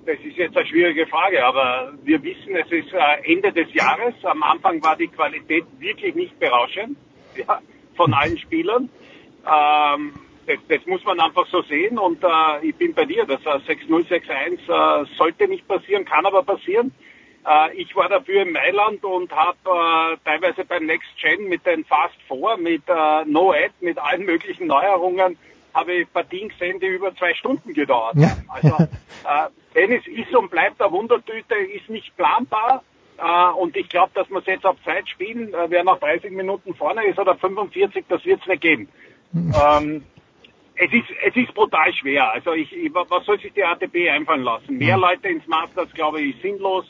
Das 0.06 0.20
ist 0.20 0.38
jetzt 0.38 0.56
eine 0.56 0.68
schwierige 0.68 1.08
Frage, 1.08 1.44
aber 1.44 1.94
wir 2.04 2.22
wissen, 2.22 2.56
es 2.56 2.72
ist 2.72 2.94
äh, 2.94 3.34
Ende 3.34 3.52
des 3.52 3.74
Jahres. 3.74 4.14
Am 4.24 4.44
Anfang 4.44 4.84
war 4.84 4.96
die 4.96 5.08
Qualität 5.08 5.66
wirklich 5.80 6.14
nicht 6.14 6.38
berauschend 6.40 6.96
ja, 7.36 7.60
von 7.96 8.14
allen 8.14 8.38
Spielern. 8.38 8.90
Ähm, 9.46 10.14
das, 10.48 10.58
das 10.68 10.86
muss 10.86 11.04
man 11.06 11.20
einfach 11.20 11.48
so 11.48 11.62
sehen 11.64 11.98
und 11.98 12.24
äh, 12.24 12.28
ich 12.68 12.76
bin 12.76 12.94
bei 12.94 13.06
dir, 13.06 13.26
das 13.26 13.42
äh, 13.42 13.72
6-0, 13.72 14.08
6-1 14.08 15.04
äh, 15.04 15.06
sollte 15.18 15.48
nicht 15.48 15.68
passieren, 15.68 16.06
kann 16.06 16.26
aber 16.26 16.44
passieren. 16.44 16.92
Äh, 17.48 17.76
ich 17.76 17.96
war 17.96 18.10
dafür 18.10 18.44
in 18.44 18.52
Mailand 18.52 19.04
und 19.04 19.32
habe 19.32 19.58
äh, 19.66 20.18
teilweise 20.24 20.66
beim 20.66 20.86
Next 20.86 21.10
Gen 21.22 21.48
mit 21.48 21.66
den 21.66 21.86
Fast 21.86 22.16
Four, 22.28 22.58
mit 22.58 22.84
äh, 22.88 23.26
No 23.26 23.52
Ad, 23.52 23.72
mit 23.82 23.98
allen 23.98 24.26
möglichen 24.26 24.68
Neuerungen 24.68 25.38
habe 25.76 25.94
ich 25.94 26.14
Partien 26.14 26.48
gesehen, 26.50 26.80
die 26.80 26.88
über 26.88 27.14
zwei 27.16 27.34
Stunden 27.34 27.74
gedauert 27.74 28.16
haben. 28.16 28.46
Also 28.48 28.70
äh, 28.80 29.50
Tennis 29.74 30.08
ist 30.08 30.34
und 30.34 30.50
bleibt 30.50 30.82
eine 30.82 30.92
Wundertüte, 30.92 31.56
ist 31.56 31.90
nicht 31.90 32.16
planbar. 32.16 32.82
Äh, 33.18 33.54
und 33.60 33.76
ich 33.76 33.90
glaube, 33.90 34.12
dass 34.16 34.30
wir 34.30 34.40
es 34.40 34.46
jetzt 34.46 34.66
auf 34.66 34.78
Zeit 34.86 35.08
spielen, 35.10 35.54
äh, 35.54 35.70
wer 35.70 35.84
nach 35.84 36.00
30 36.00 36.32
Minuten 36.32 36.74
vorne 36.76 37.06
ist 37.06 37.20
oder 37.20 37.36
45, 37.36 38.06
das 38.08 38.24
wird 38.24 38.42
es 38.42 38.48
nicht 38.48 38.62
geben. 38.62 38.90
ähm, 39.34 40.06
es 40.78 40.92
ist, 40.92 41.10
es 41.26 41.36
ist 41.36 41.54
brutal 41.54 41.94
schwer. 41.94 42.32
Also 42.32 42.54
ich, 42.54 42.72
ich, 42.76 42.94
was 42.94 43.26
soll 43.26 43.40
sich 43.40 43.54
die 43.54 43.64
ATP 43.64 44.10
einfallen 44.10 44.44
lassen? 44.44 44.78
Mehr 44.78 44.98
Leute 44.98 45.30
ins 45.30 45.48
Masters, 45.48 45.92
glaube 45.94 46.22
ich, 46.22 46.36
ist 46.36 46.42
sinnlos. 46.42 46.86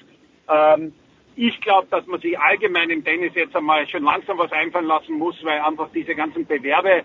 Ähm, 0.49 0.93
ich 1.35 1.59
glaube, 1.61 1.88
dass 1.91 2.05
man 2.07 2.19
sich 2.19 2.38
allgemein 2.39 2.89
im 2.89 3.03
Tennis 3.03 3.33
jetzt 3.35 3.55
einmal 3.55 3.88
schon 3.88 4.03
langsam 4.03 4.38
was 4.38 4.51
einfallen 4.51 4.88
lassen 4.88 5.17
muss, 5.17 5.35
weil 5.43 5.59
einfach 5.59 5.89
diese 5.93 6.15
ganzen 6.15 6.45
Bewerbe 6.45 7.03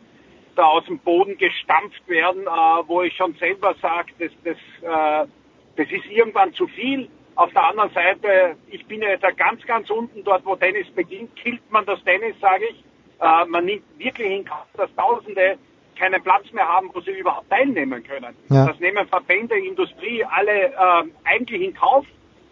da 0.56 0.64
aus 0.64 0.84
dem 0.86 0.98
Boden 0.98 1.36
gestampft 1.36 2.08
werden, 2.08 2.42
äh, 2.42 2.48
wo 2.86 3.02
ich 3.02 3.14
schon 3.14 3.34
selber 3.34 3.74
sage, 3.82 4.12
das, 4.18 4.30
das, 4.44 4.56
äh, 4.82 5.28
das 5.76 5.90
ist 5.90 6.06
irgendwann 6.10 6.52
zu 6.54 6.66
viel. 6.66 7.08
Auf 7.34 7.52
der 7.52 7.64
anderen 7.64 7.90
Seite, 7.90 8.56
ich 8.70 8.84
bin 8.86 9.02
ja 9.02 9.10
jetzt 9.10 9.24
ganz, 9.36 9.64
ganz 9.66 9.90
unten, 9.90 10.24
dort 10.24 10.44
wo 10.44 10.56
Tennis 10.56 10.90
beginnt, 10.90 11.34
killt 11.36 11.70
man 11.70 11.84
das 11.86 12.02
Tennis, 12.04 12.38
sage 12.40 12.64
ich. 12.70 12.84
Äh, 13.20 13.44
man 13.46 13.64
nimmt 13.66 13.84
wirklich 13.98 14.30
in 14.30 14.44
Kauf, 14.44 14.66
dass 14.76 14.94
Tausende 14.94 15.58
keinen 16.00 16.22
Platz 16.22 16.50
mehr 16.52 16.66
haben, 16.66 16.90
wo 16.92 17.00
sie 17.00 17.12
überhaupt 17.12 17.50
teilnehmen 17.50 18.02
können. 18.02 18.34
Ja. 18.48 18.66
Das 18.66 18.80
nehmen 18.80 19.06
Verbände, 19.06 19.54
Industrie 19.58 20.24
alle 20.24 20.72
äh, 20.72 21.02
eigentlich 21.24 21.60
in 21.60 21.74
Kauf, 21.74 22.06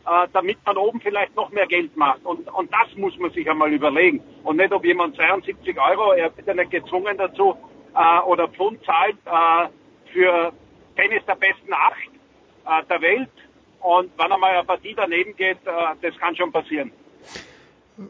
äh, 0.06 0.28
damit 0.34 0.58
man 0.66 0.76
oben 0.76 1.00
vielleicht 1.00 1.34
noch 1.34 1.50
mehr 1.50 1.66
Geld 1.66 1.96
macht. 1.96 2.24
Und, 2.24 2.46
und 2.52 2.70
das 2.70 2.94
muss 2.96 3.18
man 3.18 3.30
sich 3.30 3.48
einmal 3.50 3.72
überlegen. 3.72 4.20
Und 4.44 4.56
nicht, 4.56 4.72
ob 4.72 4.84
jemand 4.84 5.16
72 5.16 5.80
Euro, 5.80 6.12
er 6.12 6.36
wird 6.36 6.46
ja 6.46 6.54
nicht 6.54 6.70
gezwungen 6.70 7.16
dazu, 7.16 7.56
äh, 7.94 8.20
oder 8.26 8.48
Pfund 8.48 8.84
zahlt 8.84 9.16
äh, 9.24 10.12
für 10.12 10.52
Tennis 10.96 11.24
der 11.26 11.36
besten 11.36 11.72
acht 11.72 12.10
äh, 12.66 12.86
der 12.86 13.00
Welt. 13.00 13.30
Und 13.80 14.10
wenn 14.18 14.32
einmal 14.32 14.56
eine 14.56 14.64
Partie 14.64 14.94
daneben 14.94 15.34
geht, 15.36 15.58
äh, 15.64 15.94
das 16.02 16.16
kann 16.18 16.36
schon 16.36 16.52
passieren. 16.52 16.92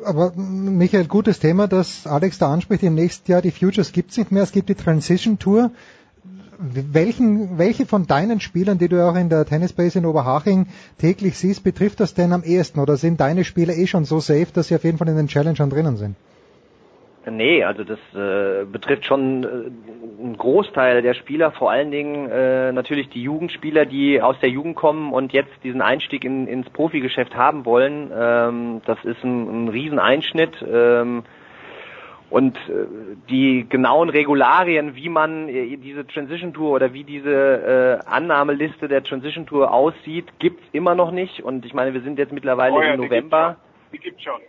Aber 0.04 0.32
Michael, 0.36 1.06
gutes 1.06 1.38
Thema, 1.38 1.66
das 1.66 2.06
Alex 2.06 2.38
da 2.38 2.52
anspricht. 2.52 2.82
Im 2.82 2.94
nächsten 2.94 3.30
Jahr 3.30 3.40
die 3.40 3.50
Futures 3.50 3.92
gibt 3.92 4.10
es 4.10 4.18
nicht 4.18 4.30
mehr. 4.30 4.42
Es 4.42 4.52
gibt 4.52 4.68
die 4.68 4.74
Transition 4.74 5.38
Tour. 5.38 5.70
Welchen, 6.58 7.56
welche 7.56 7.86
von 7.86 8.06
deinen 8.06 8.40
Spielern, 8.40 8.78
die 8.78 8.88
du 8.88 9.08
auch 9.08 9.14
in 9.14 9.28
der 9.28 9.46
Tennisbase 9.46 10.00
in 10.00 10.06
Oberhaching 10.06 10.66
täglich 10.98 11.38
siehst, 11.38 11.62
betrifft 11.62 12.00
das 12.00 12.14
denn 12.14 12.32
am 12.32 12.42
ehesten? 12.42 12.80
Oder 12.80 12.96
sind 12.96 13.20
deine 13.20 13.44
Spieler 13.44 13.74
eh 13.74 13.86
schon 13.86 14.04
so 14.04 14.20
safe, 14.20 14.48
dass 14.52 14.68
sie 14.68 14.74
auf 14.74 14.84
jeden 14.84 14.98
Fall 14.98 15.08
in 15.08 15.16
den 15.16 15.28
Challengern 15.28 15.70
drinnen 15.70 15.96
sind? 15.96 16.16
Nee, 17.26 17.64
also 17.64 17.84
das 17.84 17.98
äh, 18.14 18.64
betrifft 18.64 19.04
schon 19.04 19.44
äh, 19.44 19.46
einen 20.22 20.36
Großteil 20.36 21.02
der 21.02 21.14
Spieler, 21.14 21.52
vor 21.52 21.70
allen 21.70 21.90
Dingen 21.90 22.30
äh, 22.30 22.72
natürlich 22.72 23.08
die 23.10 23.22
Jugendspieler, 23.22 23.86
die 23.86 24.22
aus 24.22 24.38
der 24.40 24.48
Jugend 24.48 24.76
kommen 24.76 25.12
und 25.12 25.32
jetzt 25.32 25.52
diesen 25.62 25.82
Einstieg 25.82 26.24
in, 26.24 26.46
ins 26.46 26.70
Profigeschäft 26.70 27.34
haben 27.34 27.64
wollen. 27.64 28.10
Ähm, 28.14 28.80
das 28.86 29.04
ist 29.04 29.22
ein, 29.24 29.66
ein 29.66 29.68
Rieseneinschnitt. 29.68 30.64
Ähm, 30.66 31.24
und 32.30 32.56
äh, 32.56 32.86
die 33.30 33.66
genauen 33.68 34.10
Regularien, 34.10 34.94
wie 34.94 35.08
man 35.08 35.48
äh, 35.48 35.76
diese 35.76 36.06
Transition 36.06 36.52
Tour 36.52 36.72
oder 36.72 36.92
wie 36.92 37.04
diese 37.04 38.02
äh, 38.04 38.08
Annahmeliste 38.10 38.86
der 38.86 39.02
Transition 39.02 39.46
Tour 39.46 39.72
aussieht, 39.72 40.26
gibt's 40.38 40.64
immer 40.72 40.94
noch 40.94 41.10
nicht. 41.10 41.42
Und 41.42 41.64
ich 41.64 41.72
meine, 41.72 41.94
wir 41.94 42.02
sind 42.02 42.18
jetzt 42.18 42.32
mittlerweile 42.32 42.74
oh 42.74 42.82
ja, 42.82 42.94
im 42.94 43.00
November. 43.00 43.56
Die 43.92 43.98
gibt's 43.98 44.22
schon. 44.22 44.40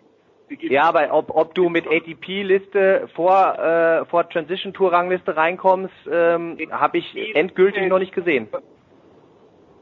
Ja, 0.62 0.84
aber 0.84 1.14
ob, 1.14 1.36
ob 1.36 1.56
du 1.56 1.70
mit 1.70 1.88
ATP-Liste 1.88 3.10
vor, 3.16 3.58
äh, 3.60 4.06
vor 4.06 4.28
Transition 4.30 4.74
Tour 4.74 4.92
Rangliste 4.92 5.36
reinkommst, 5.36 5.94
ähm, 6.12 6.58
habe 6.72 6.98
ich 6.98 7.36
endgültig 7.36 7.88
noch 7.88 8.00
nicht 8.00 8.14
gesehen. 8.14 8.48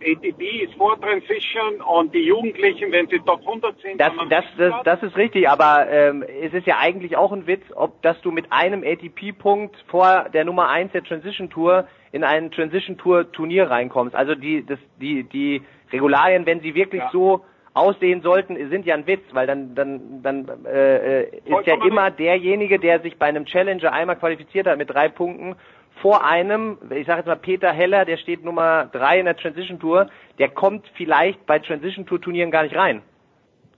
ATP 0.01 0.63
ist 0.63 0.73
vor 0.75 0.99
Transition 1.01 1.81
und 1.81 2.13
die 2.13 2.25
Jugendlichen, 2.25 2.91
wenn 2.91 3.07
sie 3.07 3.19
Top 3.19 3.39
100 3.41 3.79
sind, 3.81 3.99
das, 3.99 4.13
das, 4.29 4.45
das, 4.57 4.73
das 4.83 5.03
ist 5.03 5.17
richtig, 5.17 5.49
aber 5.49 5.89
ähm, 5.89 6.23
es 6.23 6.53
ist 6.53 6.67
ja 6.67 6.77
eigentlich 6.77 7.17
auch 7.17 7.31
ein 7.31 7.47
Witz, 7.47 7.63
ob 7.73 8.01
dass 8.03 8.19
du 8.21 8.31
mit 8.31 8.51
einem 8.51 8.83
ATP-Punkt 8.83 9.75
vor 9.87 10.27
der 10.33 10.45
Nummer 10.45 10.69
1 10.69 10.91
der 10.91 11.03
Transition 11.03 11.49
Tour 11.49 11.87
in 12.11 12.23
ein 12.23 12.51
Transition 12.51 12.97
Tour 12.97 13.31
Turnier 13.31 13.69
reinkommst. 13.69 14.15
Also 14.15 14.35
die, 14.35 14.65
das, 14.65 14.79
die, 15.01 15.23
die 15.23 15.63
Regularien, 15.91 16.45
wenn 16.45 16.61
sie 16.61 16.75
wirklich 16.75 17.01
ja. 17.01 17.09
so 17.11 17.43
aussehen 17.77 18.21
sollten, 18.21 18.55
sind 18.69 18.85
ja 18.85 18.95
ein 18.95 19.07
Witz, 19.07 19.23
weil 19.31 19.47
dann 19.47 19.75
dann 19.75 20.21
dann 20.23 20.65
äh, 20.65 21.21
äh 21.21 21.41
ist 21.45 21.65
ja 21.65 21.75
immer 21.85 22.11
derjenige, 22.11 22.79
der 22.79 22.99
sich 23.01 23.17
bei 23.17 23.27
einem 23.27 23.45
Challenger 23.45 23.91
einmal 23.91 24.17
qualifiziert 24.17 24.67
hat 24.67 24.77
mit 24.77 24.89
drei 24.89 25.09
Punkten 25.09 25.55
vor 26.01 26.23
einem, 26.23 26.77
ich 26.91 27.07
sage 27.07 27.19
jetzt 27.19 27.27
mal 27.27 27.35
Peter 27.35 27.71
Heller, 27.71 28.05
der 28.05 28.17
steht 28.17 28.43
Nummer 28.43 28.85
drei 28.91 29.19
in 29.19 29.25
der 29.25 29.35
Transition 29.35 29.79
Tour, 29.79 30.07
der 30.39 30.49
kommt 30.49 30.85
vielleicht 30.95 31.45
bei 31.45 31.59
Transition 31.59 32.05
Tour 32.05 32.21
Turnieren 32.21 32.51
gar 32.51 32.63
nicht 32.63 32.75
rein. 32.75 33.01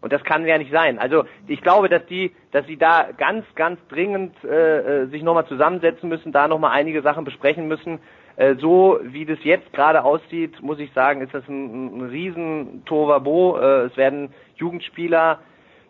Und 0.01 0.13
das 0.13 0.23
kann 0.23 0.45
ja 0.45 0.57
nicht 0.57 0.71
sein. 0.71 0.97
Also 0.97 1.25
ich 1.47 1.61
glaube, 1.61 1.89
dass 1.89 2.05
die, 2.05 2.33
dass 2.51 2.65
sie 2.67 2.77
da 2.77 3.09
ganz, 3.17 3.45
ganz 3.55 3.79
dringend 3.89 4.33
äh, 4.45 5.03
äh 5.03 5.05
sich 5.07 5.23
nochmal 5.23 5.45
zusammensetzen 5.47 6.07
müssen, 6.07 6.31
da 6.31 6.47
nochmal 6.47 6.71
einige 6.71 7.01
Sachen 7.01 7.25
besprechen 7.25 7.67
müssen, 7.67 7.99
äh, 8.39 8.55
so 8.55 8.99
wie 9.03 9.25
das 9.25 9.37
jetzt 9.43 9.73
gerade 9.73 10.05
aussieht, 10.05 10.61
muss 10.61 10.79
ich 10.79 10.93
sagen, 10.93 11.19
ist 11.19 11.33
das 11.33 11.45
ein, 11.49 11.97
ein 11.97 12.09
riesen 12.09 12.85
Tovabo. 12.85 13.57
Äh, 13.59 13.87
es 13.87 13.97
werden 13.97 14.33
Jugendspieler, 14.55 15.39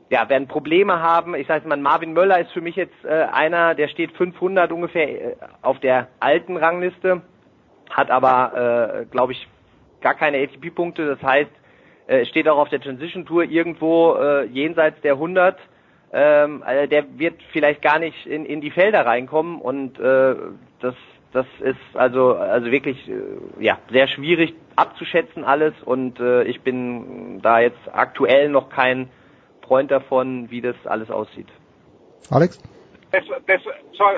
ja, 0.10 0.28
werden 0.30 0.48
Probleme 0.48 1.00
haben. 1.00 1.36
Ich 1.36 1.46
sage 1.46 1.68
mal, 1.68 1.78
Marvin 1.78 2.14
Möller 2.14 2.40
ist 2.40 2.52
für 2.52 2.62
mich 2.62 2.76
jetzt 2.76 3.06
äh, 3.06 3.28
einer, 3.32 3.76
der 3.76 3.88
steht 3.88 4.14
500 4.14 4.72
ungefähr 4.72 5.36
auf 5.62 5.80
der 5.80 6.08
alten 6.20 6.58
Rangliste, 6.58 7.22
hat 7.92 8.10
aber, 8.10 9.04
äh, 9.04 9.06
glaube 9.06 9.34
ich, 9.34 9.48
gar 10.02 10.16
keine 10.16 10.40
ATP-Punkte. 10.40 11.06
Das 11.06 11.22
heißt, 11.22 11.52
äh, 12.08 12.26
steht 12.26 12.50
auch 12.50 12.58
auf 12.58 12.70
der 12.70 12.82
Transition 12.82 13.28
Tour 13.28 13.44
irgendwo 13.44 14.16
äh, 14.16 14.46
jenseits 14.46 15.00
der 15.02 15.14
100. 15.14 15.56
Ähm, 16.14 16.64
also 16.66 16.88
der 16.88 17.06
wird 17.20 17.36
vielleicht 17.54 17.84
gar 17.84 18.00
nicht 18.00 18.26
in, 18.26 18.44
in 18.48 18.60
die 18.60 18.72
Felder 18.72 19.06
reinkommen 19.06 19.62
und 19.62 20.00
äh, 20.00 20.36
das 20.80 20.96
das 21.32 21.46
ist 21.60 21.78
also 21.94 22.34
also 22.36 22.72
wirklich 22.72 23.08
äh, 23.08 23.14
ja 23.60 23.78
sehr 23.92 24.08
schwierig 24.08 24.56
abzuschätzen 24.76 25.44
alles 25.44 25.74
und 25.86 26.20
äh, 26.20 26.44
ich 26.44 26.62
bin 26.62 27.40
da 27.42 27.60
jetzt 27.60 27.80
aktuell 27.92 28.50
noch 28.50 28.70
kein 28.70 29.10
Freund 29.62 29.92
davon, 29.92 30.50
wie 30.50 30.62
das 30.62 30.76
alles 30.86 31.12
aussieht. 31.12 31.48
Alex? 32.32 32.60
Das, 33.12 33.24
das, 33.46 33.62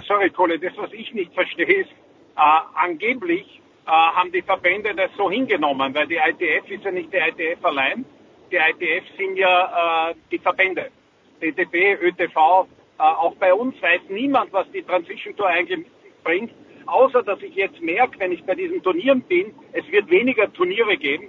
sorry, 0.07 0.29
Kohle, 0.29 0.59
das 0.59 0.73
was 0.77 0.91
ich 0.93 1.13
nicht 1.13 1.33
verstehe 1.33 1.81
ist, 1.81 1.89
äh, 1.89 2.41
angeblich 2.75 3.61
äh, 3.85 3.91
haben 3.91 4.31
die 4.31 4.41
Verbände 4.41 4.93
das 4.95 5.11
so 5.17 5.29
hingenommen, 5.29 5.93
weil 5.93 6.07
die 6.07 6.15
ITF 6.15 6.69
ist 6.69 6.83
ja 6.85 6.91
nicht 6.91 7.11
die 7.11 7.17
ITF 7.17 7.63
allein. 7.65 8.05
Die 8.51 8.57
ITF 8.57 9.05
sind 9.17 9.37
ja 9.37 10.09
äh, 10.11 10.15
die 10.31 10.39
Verbände. 10.39 10.89
DTB, 11.41 12.01
ÖTV, 12.01 12.67
äh, 12.99 13.01
auch 13.01 13.35
bei 13.35 13.53
uns 13.53 13.81
weiß 13.81 14.01
niemand, 14.09 14.53
was 14.53 14.69
die 14.71 14.83
Transition 14.83 15.35
Tour 15.35 15.47
eigentlich 15.47 15.85
bringt 16.23 16.51
außer 16.87 17.23
dass 17.23 17.41
ich 17.41 17.55
jetzt 17.55 17.81
merke, 17.81 18.19
wenn 18.19 18.31
ich 18.31 18.43
bei 18.43 18.55
diesen 18.55 18.81
Turnieren 18.83 19.21
bin, 19.21 19.53
es 19.73 19.89
wird 19.91 20.09
weniger 20.09 20.51
Turniere 20.53 20.97
geben, 20.97 21.27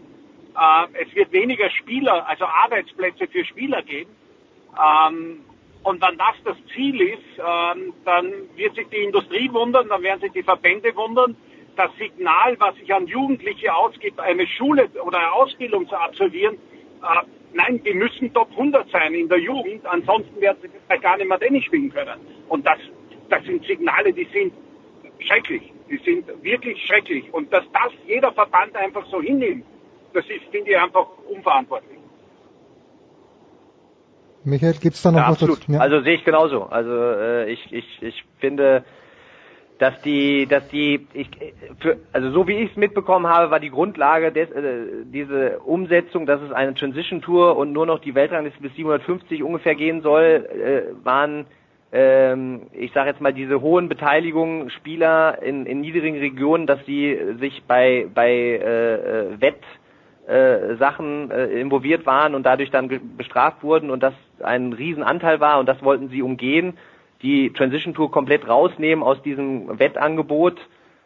äh, 0.57 1.05
es 1.05 1.15
wird 1.15 1.33
weniger 1.33 1.71
Spieler, 1.71 2.29
also 2.29 2.45
Arbeitsplätze 2.45 3.27
für 3.29 3.45
Spieler 3.45 3.83
geben. 3.83 4.11
Ähm, 4.77 5.41
und 5.83 6.01
wenn 6.01 6.17
das 6.17 6.37
das 6.45 6.57
Ziel 6.75 7.01
ist, 7.01 7.39
ähm, 7.39 7.93
dann 8.05 8.33
wird 8.57 8.75
sich 8.77 8.87
die 8.89 9.03
Industrie 9.05 9.53
wundern, 9.53 9.89
dann 9.89 10.03
werden 10.03 10.21
sich 10.21 10.33
die 10.33 10.43
Verbände 10.43 10.95
wundern. 10.95 11.37
Das 11.77 11.91
Signal, 11.97 12.57
was 12.61 12.77
sich 12.77 12.93
an 12.95 13.07
Jugendliche 13.07 13.75
ausgibt, 13.75 14.21
eine 14.21 14.47
Schule 14.47 14.89
oder 15.05 15.19
eine 15.19 15.33
Ausbildung 15.33 15.89
zu 15.89 15.97
absolvieren, 15.97 16.55
äh, 17.03 17.27
nein, 17.55 17.83
die 17.83 17.95
müssen 17.95 18.33
Top 18.33 18.51
100 18.51 18.91
sein 18.91 19.15
in 19.15 19.29
der 19.29 19.39
Jugend, 19.39 19.85
ansonsten 19.87 20.41
werden 20.41 20.59
sie 20.63 20.99
gar 20.99 21.17
nicht 21.17 21.29
mehr 21.29 21.41
Tennis 21.41 21.65
spielen 21.65 21.93
können. 21.93 22.21
Und 22.49 22.67
das, 22.67 22.79
das 23.29 23.43
sind 23.45 23.65
Signale, 23.65 24.13
die 24.13 24.29
sind 24.33 24.53
schrecklich. 25.27 25.73
Die 25.91 25.99
sind 25.99 26.27
wirklich 26.43 26.85
schrecklich. 26.87 27.33
Und 27.33 27.53
dass 27.53 27.65
das 27.73 27.93
jeder 28.07 28.33
Verband 28.33 28.75
einfach 28.77 29.05
so 29.07 29.21
hinnimmt, 29.21 29.65
das 30.13 30.25
ist, 30.27 30.45
finde 30.51 30.71
ich, 30.71 30.79
einfach 30.79 31.07
unverantwortlich. 31.29 31.99
Michael, 34.45 34.75
gibt's 34.75 35.03
da 35.03 35.13
noch 35.13 35.19
ja, 35.19 35.25
was 35.25 35.35
absolut. 35.35 35.61
dazu? 35.61 35.73
Ja. 35.73 35.81
Also 35.81 36.01
sehe 36.01 36.15
ich 36.15 36.25
genauso. 36.25 36.65
Also 36.65 36.91
äh, 36.91 37.53
ich, 37.53 37.73
ich, 37.73 38.03
ich 38.03 38.25
finde, 38.41 38.85
dass 39.79 40.01
die, 40.03 40.47
dass 40.47 40.69
die, 40.69 41.07
ich, 41.13 41.29
für, 41.81 41.99
also 42.13 42.31
so 42.31 42.47
wie 42.47 42.55
ich 42.55 42.71
es 42.71 42.77
mitbekommen 42.77 43.27
habe, 43.27 43.51
war 43.51 43.61
die 43.61 43.71
Grundlage 43.71 44.33
des, 44.33 44.51
äh, 44.51 45.05
diese 45.05 45.61
Umsetzung, 45.61 46.27
dass 46.27 46.41
es 46.41 46.53
eine 46.53 46.75
Transition 46.75 47.21
Tour 47.21 47.57
und 47.57 47.73
nur 47.73 47.87
noch 47.87 48.01
die 48.01 48.15
Weltrangliste 48.15 48.61
bis 48.61 48.75
750 48.75 49.43
ungefähr 49.43 49.75
gehen 49.75 50.03
soll, 50.03 50.25
äh, 50.25 51.05
waren 51.05 51.47
ähm, 51.93 52.63
ich 52.73 52.93
sage 52.93 53.11
jetzt 53.11 53.21
mal, 53.21 53.35
diese 53.35 53.61
hohen 53.61 53.89
Beteiligungen 53.89 54.71
Spieler 54.71 55.43
in, 55.43 55.67
in 55.67 55.81
niedrigen 55.81 56.19
Regionen, 56.19 56.67
dass 56.67 56.85
sie 56.87 57.19
sich 57.39 57.63
bei, 57.69 58.07
bei 58.13 58.31
äh, 58.31 58.95
äh 58.95 59.41
Wett 59.41 59.63
äh, 60.27 60.77
Sachen 60.77 61.31
äh, 61.31 61.47
involviert 61.61 62.07
waren 62.07 62.35
und 62.35 62.45
dadurch 62.45 62.71
dann 62.71 62.89
bestraft 63.17 63.63
wurden 63.63 63.91
und 63.91 64.03
das 64.03 64.15
ein 64.43 64.73
Riesenanteil 64.73 65.41
war 65.41 65.59
und 65.61 65.69
das 65.69 65.83
wollten 65.83 66.09
sie 66.09 66.23
umgehen, 66.23 66.79
die 67.23 67.53
Transition 67.53 67.95
Tour 67.95 68.11
komplett 68.11 68.49
rausnehmen 68.49 69.05
aus 69.05 69.23
diesem 69.23 69.79
Wettangebot 69.79 70.59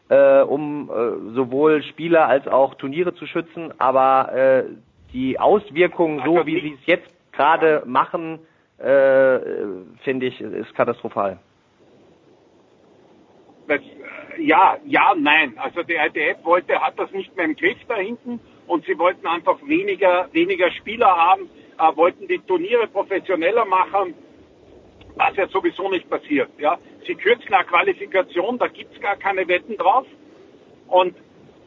äh, 0.09 0.41
um 0.43 0.91
äh, 0.91 1.35
sowohl 1.35 1.83
Spieler 1.83 2.29
als 2.29 2.47
auch 2.47 2.75
Turniere 2.75 3.15
zu 3.15 3.27
schützen, 3.27 3.73
aber 3.79 4.33
äh, 4.33 4.65
die 5.13 5.39
Auswirkungen, 5.41 6.23
so 6.25 6.47
wie 6.47 6.61
sie 6.61 6.77
es 6.81 6.87
jetzt 6.87 7.09
gerade 7.33 7.83
machen, 7.87 8.39
äh, 8.79 9.41
finde 10.03 10.27
ich, 10.27 10.41
ist 10.41 10.75
katastrophal. 10.75 11.39
Das, 13.69 13.81
äh, 13.81 14.43
ja, 14.43 14.77
ja, 14.85 15.15
nein. 15.17 15.55
Also 15.57 15.83
die 15.83 15.95
ITF 15.95 16.45
wollte, 16.45 16.81
hat 16.81 16.99
das 16.99 17.11
nicht 17.13 17.35
mehr 17.37 17.47
im 17.47 17.57
Griff 17.57 17.79
da 17.89 17.97
hinten 17.97 18.41
und 18.67 18.85
sie 18.85 18.99
wollten 18.99 19.27
einfach 19.27 19.59
weniger, 19.67 20.29
weniger 20.33 20.71
Spieler 20.73 21.09
haben, 21.09 21.49
äh, 21.79 21.97
wollten 21.97 22.29
die 22.29 22.39
Turniere 22.41 22.87
professioneller 22.89 23.65
machen, 23.65 24.15
was 25.17 25.37
ja 25.37 25.49
sowieso 25.49 25.89
nicht 25.89 26.09
passiert. 26.11 26.51
Ja, 26.59 26.79
sie 27.07 27.15
kürzen 27.15 27.53
eine 27.55 27.65
Qualifikation, 27.65 28.59
da 28.59 28.69
gibt's 28.69 29.01
gar 29.01 29.17
keine 29.17 29.49
Wetten 29.49 29.77
drauf 29.77 30.07
und 30.89 31.17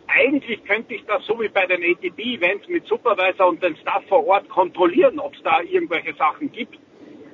eigentlich 0.08 0.64
könnte 0.66 0.96
ich 0.96 1.06
das 1.06 1.24
so 1.26 1.40
wie 1.40 1.50
bei 1.50 1.66
den 1.68 1.84
ATP-Events 1.84 2.68
mit 2.68 2.86
Supervisor 2.88 3.48
und 3.48 3.62
dem 3.62 3.76
Staff 3.76 4.04
vor 4.08 4.26
Ort 4.26 4.50
kontrollieren, 4.50 5.20
ob 5.20 5.36
es 5.36 5.44
da 5.44 5.62
irgendwelche 5.62 6.14
Sachen 6.16 6.52
gibt. 6.52 6.80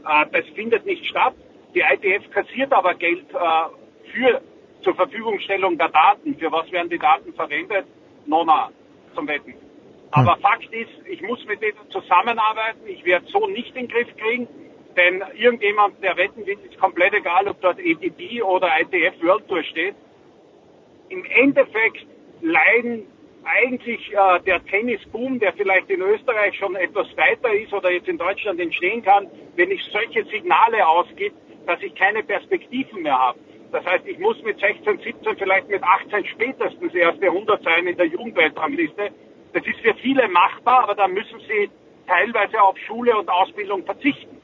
Äh, 0.07 0.25
das 0.31 0.45
findet 0.55 0.85
nicht 0.85 1.05
statt. 1.05 1.33
Die 1.73 1.81
ITF 1.81 2.29
kassiert 2.31 2.71
aber 2.71 2.93
Geld 2.95 3.25
äh, 3.33 4.11
für 4.11 4.41
zur 4.81 4.95
Verfügungstellung 4.95 5.77
der 5.77 5.89
Daten. 5.89 6.35
Für 6.37 6.51
was 6.51 6.71
werden 6.71 6.89
die 6.89 6.99
Daten 6.99 7.33
verwendet? 7.33 7.85
Nona 8.25 8.71
zum 9.13 9.27
Wetten. 9.27 9.55
Aber 10.11 10.37
Fakt 10.37 10.71
ist, 10.71 11.07
ich 11.09 11.21
muss 11.21 11.43
mit 11.45 11.61
denen 11.61 11.77
zusammenarbeiten. 11.89 12.87
Ich 12.87 13.03
werde 13.03 13.25
so 13.27 13.47
nicht 13.47 13.75
in 13.75 13.87
den 13.87 13.89
Griff 13.89 14.07
kriegen, 14.15 14.47
denn 14.95 15.23
irgendjemand, 15.35 16.01
der 16.01 16.15
wetten 16.15 16.45
will, 16.45 16.57
ist 16.63 16.79
komplett 16.79 17.13
egal, 17.13 17.47
ob 17.47 17.59
dort 17.61 17.79
ATP 17.79 18.41
oder 18.41 18.69
ITF 18.79 19.21
World 19.21 19.47
Tour 19.47 19.63
steht. 19.63 19.95
Im 21.09 21.25
Endeffekt 21.25 22.05
leiden 22.41 23.07
eigentlich 23.45 24.11
äh, 24.11 24.39
der 24.41 24.63
Tennisboom, 24.65 25.39
der 25.39 25.53
vielleicht 25.53 25.89
in 25.89 26.01
Österreich 26.01 26.57
schon 26.57 26.75
etwas 26.75 27.07
weiter 27.15 27.53
ist 27.53 27.73
oder 27.73 27.91
jetzt 27.91 28.07
in 28.07 28.17
Deutschland 28.17 28.59
entstehen 28.59 29.03
kann, 29.03 29.27
wenn 29.55 29.71
ich 29.71 29.81
solche 29.91 30.25
Signale 30.25 30.87
ausgibt, 30.87 31.35
dass 31.67 31.81
ich 31.81 31.93
keine 31.95 32.23
Perspektiven 32.23 33.03
mehr 33.03 33.17
habe. 33.17 33.39
Das 33.71 33.85
heißt, 33.85 34.05
ich 34.07 34.19
muss 34.19 34.41
mit 34.43 34.59
16, 34.59 34.99
17, 34.99 35.37
vielleicht 35.37 35.67
mit 35.69 35.83
18 35.83 36.25
spätestens 36.25 36.93
erste 36.93 37.27
100 37.27 37.63
sein 37.63 37.87
in 37.87 37.97
der 37.97 38.07
Jugendweltrangliste. 38.07 39.11
Das 39.53 39.65
ist 39.65 39.79
für 39.79 39.93
viele 39.95 40.27
machbar, 40.27 40.83
aber 40.83 40.95
da 40.95 41.07
müssen 41.07 41.39
sie 41.47 41.69
teilweise 42.07 42.61
auf 42.61 42.77
Schule 42.87 43.17
und 43.17 43.29
Ausbildung 43.29 43.83
verzichten. 43.85 44.37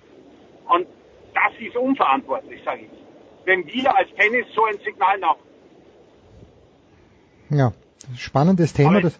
Und 0.67 0.87
das 1.33 1.53
ist 1.59 1.75
unverantwortlich, 1.75 2.61
sage 2.63 2.81
ich. 2.81 3.45
Wenn 3.45 3.65
wir 3.65 3.95
als 3.95 4.09
Tennis 4.15 4.45
so 4.53 4.63
ein 4.65 4.77
Signal 4.79 5.17
nach. 5.19 5.37
Ja, 7.49 7.73
spannendes 8.17 8.73
Thema. 8.73 9.01
Das, 9.01 9.13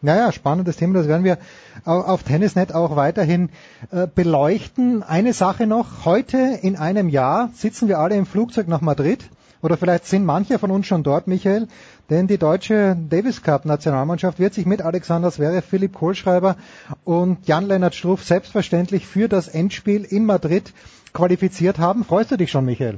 naja, 0.00 0.32
spannendes 0.32 0.76
Thema, 0.76 0.94
das 0.94 1.06
werden 1.06 1.24
wir 1.24 1.38
auf 1.84 2.24
Tennisnet 2.24 2.74
auch 2.74 2.96
weiterhin 2.96 3.50
äh, 3.92 4.08
beleuchten. 4.12 5.04
Eine 5.04 5.32
Sache 5.32 5.66
noch, 5.66 6.04
heute 6.04 6.38
in 6.60 6.76
einem 6.76 7.08
Jahr 7.08 7.50
sitzen 7.54 7.86
wir 7.88 8.00
alle 8.00 8.16
im 8.16 8.26
Flugzeug 8.26 8.66
nach 8.66 8.80
Madrid 8.80 9.30
oder 9.62 9.76
vielleicht 9.76 10.06
sind 10.06 10.24
manche 10.24 10.58
von 10.58 10.72
uns 10.72 10.88
schon 10.88 11.04
dort, 11.04 11.28
Michael, 11.28 11.68
denn 12.10 12.26
die 12.26 12.36
deutsche 12.36 12.96
Davis 13.08 13.42
Cup 13.42 13.64
Nationalmannschaft 13.64 14.40
wird 14.40 14.54
sich 14.54 14.66
mit 14.66 14.82
Alexander 14.82 15.30
Zverev, 15.30 15.64
Philipp 15.64 15.94
Kohlschreiber 15.94 16.56
und 17.04 17.46
Jan-Lennart 17.46 17.94
Struff 17.94 18.24
selbstverständlich 18.24 19.06
für 19.06 19.28
das 19.28 19.46
Endspiel 19.46 20.02
in 20.02 20.26
Madrid 20.26 20.74
qualifiziert 21.12 21.78
haben. 21.78 22.04
Freust 22.04 22.32
du 22.32 22.36
dich 22.36 22.50
schon, 22.50 22.64
Michael? 22.64 22.96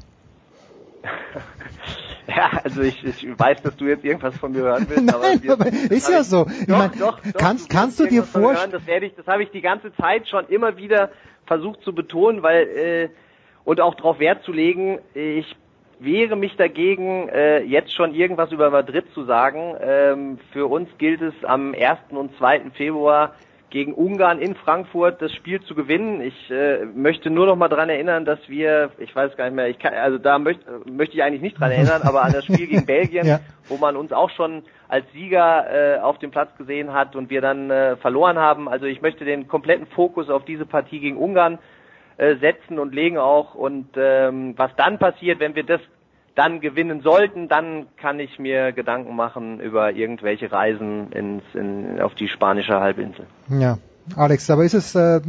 Ja, 2.36 2.50
also 2.64 2.80
ich, 2.80 3.04
ich 3.04 3.38
weiß, 3.38 3.62
dass 3.62 3.76
du 3.76 3.84
jetzt 3.84 4.04
irgendwas 4.04 4.36
von 4.38 4.52
mir 4.52 4.62
hören 4.62 4.86
willst, 4.88 5.04
Nein, 5.04 5.14
aber, 5.14 5.42
wir, 5.42 5.52
aber 5.52 5.66
ist 5.66 6.08
ja 6.08 6.20
ich, 6.20 6.26
so. 6.26 6.46
Ich 6.48 6.66
doch, 6.66 6.78
mein, 6.78 6.90
doch, 6.98 7.20
doch, 7.20 7.32
kannst, 7.38 7.68
kannst 7.68 8.00
du 8.00 8.06
dir 8.06 8.22
vorstellen, 8.22 8.72
Das 8.72 8.86
werde 8.86 9.06
ich, 9.06 9.14
das 9.14 9.26
habe 9.26 9.42
ich 9.42 9.50
die 9.50 9.60
ganze 9.60 9.94
Zeit 9.94 10.28
schon 10.28 10.46
immer 10.48 10.76
wieder 10.78 11.10
versucht 11.46 11.82
zu 11.82 11.94
betonen, 11.94 12.42
weil 12.42 12.62
äh, 12.62 13.08
und 13.64 13.80
auch 13.80 13.94
darauf 13.94 14.18
Wert 14.18 14.42
zu 14.44 14.52
legen. 14.52 15.00
Ich 15.14 15.54
wehre 15.98 16.36
mich 16.36 16.56
dagegen, 16.56 17.28
äh, 17.28 17.62
jetzt 17.62 17.94
schon 17.94 18.14
irgendwas 18.14 18.52
über 18.52 18.70
Madrid 18.70 19.04
zu 19.14 19.24
sagen. 19.24 19.76
Ähm, 19.80 20.38
für 20.52 20.66
uns 20.66 20.88
gilt 20.98 21.22
es 21.22 21.34
am 21.44 21.74
1. 21.74 21.98
und 22.10 22.36
2. 22.36 22.70
Februar 22.74 23.34
gegen 23.74 23.92
Ungarn 23.92 24.38
in 24.38 24.54
Frankfurt 24.54 25.20
das 25.20 25.32
Spiel 25.32 25.60
zu 25.62 25.74
gewinnen. 25.74 26.20
Ich 26.20 26.48
äh, 26.48 26.84
möchte 26.84 27.28
nur 27.28 27.46
noch 27.46 27.56
mal 27.56 27.66
dran 27.66 27.88
erinnern, 27.88 28.24
dass 28.24 28.38
wir, 28.48 28.92
ich 28.98 29.12
weiß 29.16 29.36
gar 29.36 29.46
nicht 29.46 29.56
mehr, 29.56 29.66
ich 29.68 29.80
kann, 29.80 29.92
also 29.94 30.16
da 30.16 30.38
möchte 30.38 30.62
möchte 30.88 31.16
ich 31.16 31.24
eigentlich 31.24 31.42
nicht 31.42 31.58
dran 31.58 31.72
erinnern, 31.72 32.02
aber 32.02 32.22
an 32.22 32.32
das 32.32 32.44
Spiel 32.44 32.68
gegen 32.68 32.86
Belgien, 32.94 33.26
Ja. 33.26 33.40
wo 33.68 33.76
man 33.76 33.96
uns 33.96 34.12
auch 34.12 34.30
schon 34.30 34.62
als 34.86 35.04
Sieger 35.12 35.96
äh, 35.96 35.98
auf 35.98 36.20
dem 36.20 36.30
Platz 36.30 36.56
gesehen 36.56 36.92
hat 36.92 37.16
und 37.16 37.30
wir 37.30 37.40
dann 37.40 37.68
äh, 37.68 37.96
verloren 37.96 38.38
haben. 38.38 38.68
Also 38.68 38.86
ich 38.86 39.02
möchte 39.02 39.24
den 39.24 39.48
kompletten 39.48 39.86
Fokus 39.88 40.30
auf 40.30 40.44
diese 40.44 40.66
Partie 40.66 41.00
gegen 41.00 41.16
Ungarn 41.16 41.58
äh, 42.16 42.36
setzen 42.36 42.78
und 42.78 42.94
legen 42.94 43.18
auch. 43.18 43.56
Und 43.56 43.88
ähm, 43.96 44.54
was 44.56 44.70
dann 44.76 45.00
passiert, 45.00 45.40
wenn 45.40 45.56
wir 45.56 45.64
das 45.64 45.80
dann 46.34 46.60
gewinnen 46.60 47.00
sollten, 47.02 47.48
dann 47.48 47.86
kann 47.96 48.18
ich 48.18 48.38
mir 48.38 48.72
Gedanken 48.72 49.14
machen 49.14 49.60
über 49.60 49.92
irgendwelche 49.92 50.50
Reisen 50.50 51.12
ins, 51.12 51.42
in, 51.54 52.00
auf 52.00 52.14
die 52.14 52.28
spanische 52.28 52.80
Halbinsel. 52.80 53.26
Ja, 53.48 53.78
Alex, 54.16 54.50
aber 54.50 54.64
ist 54.64 54.74
es, 54.74 54.94
äh, 54.94 55.20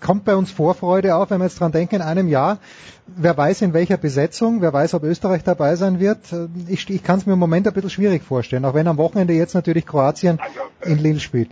kommt 0.00 0.24
bei 0.24 0.34
uns 0.34 0.50
Vorfreude 0.52 1.14
auf, 1.14 1.30
wenn 1.30 1.38
wir 1.38 1.44
jetzt 1.44 1.60
dran 1.60 1.72
denken, 1.72 1.96
in 1.96 2.02
einem 2.02 2.28
Jahr, 2.28 2.58
wer 3.06 3.36
weiß 3.36 3.62
in 3.62 3.72
welcher 3.72 3.96
Besetzung, 3.96 4.60
wer 4.60 4.72
weiß, 4.72 4.94
ob 4.94 5.02
Österreich 5.04 5.44
dabei 5.44 5.76
sein 5.76 5.98
wird. 5.98 6.32
Äh, 6.32 6.48
Ich, 6.68 6.90
ich 6.90 7.02
kann 7.02 7.18
es 7.18 7.26
mir 7.26 7.32
im 7.34 7.38
Moment 7.38 7.66
ein 7.66 7.72
bisschen 7.72 7.90
schwierig 7.90 8.22
vorstellen, 8.22 8.64
auch 8.64 8.74
wenn 8.74 8.86
am 8.86 8.98
Wochenende 8.98 9.32
jetzt 9.32 9.54
natürlich 9.54 9.86
Kroatien 9.86 10.38
in 10.84 10.98
Lille 10.98 11.20
spielt. 11.20 11.50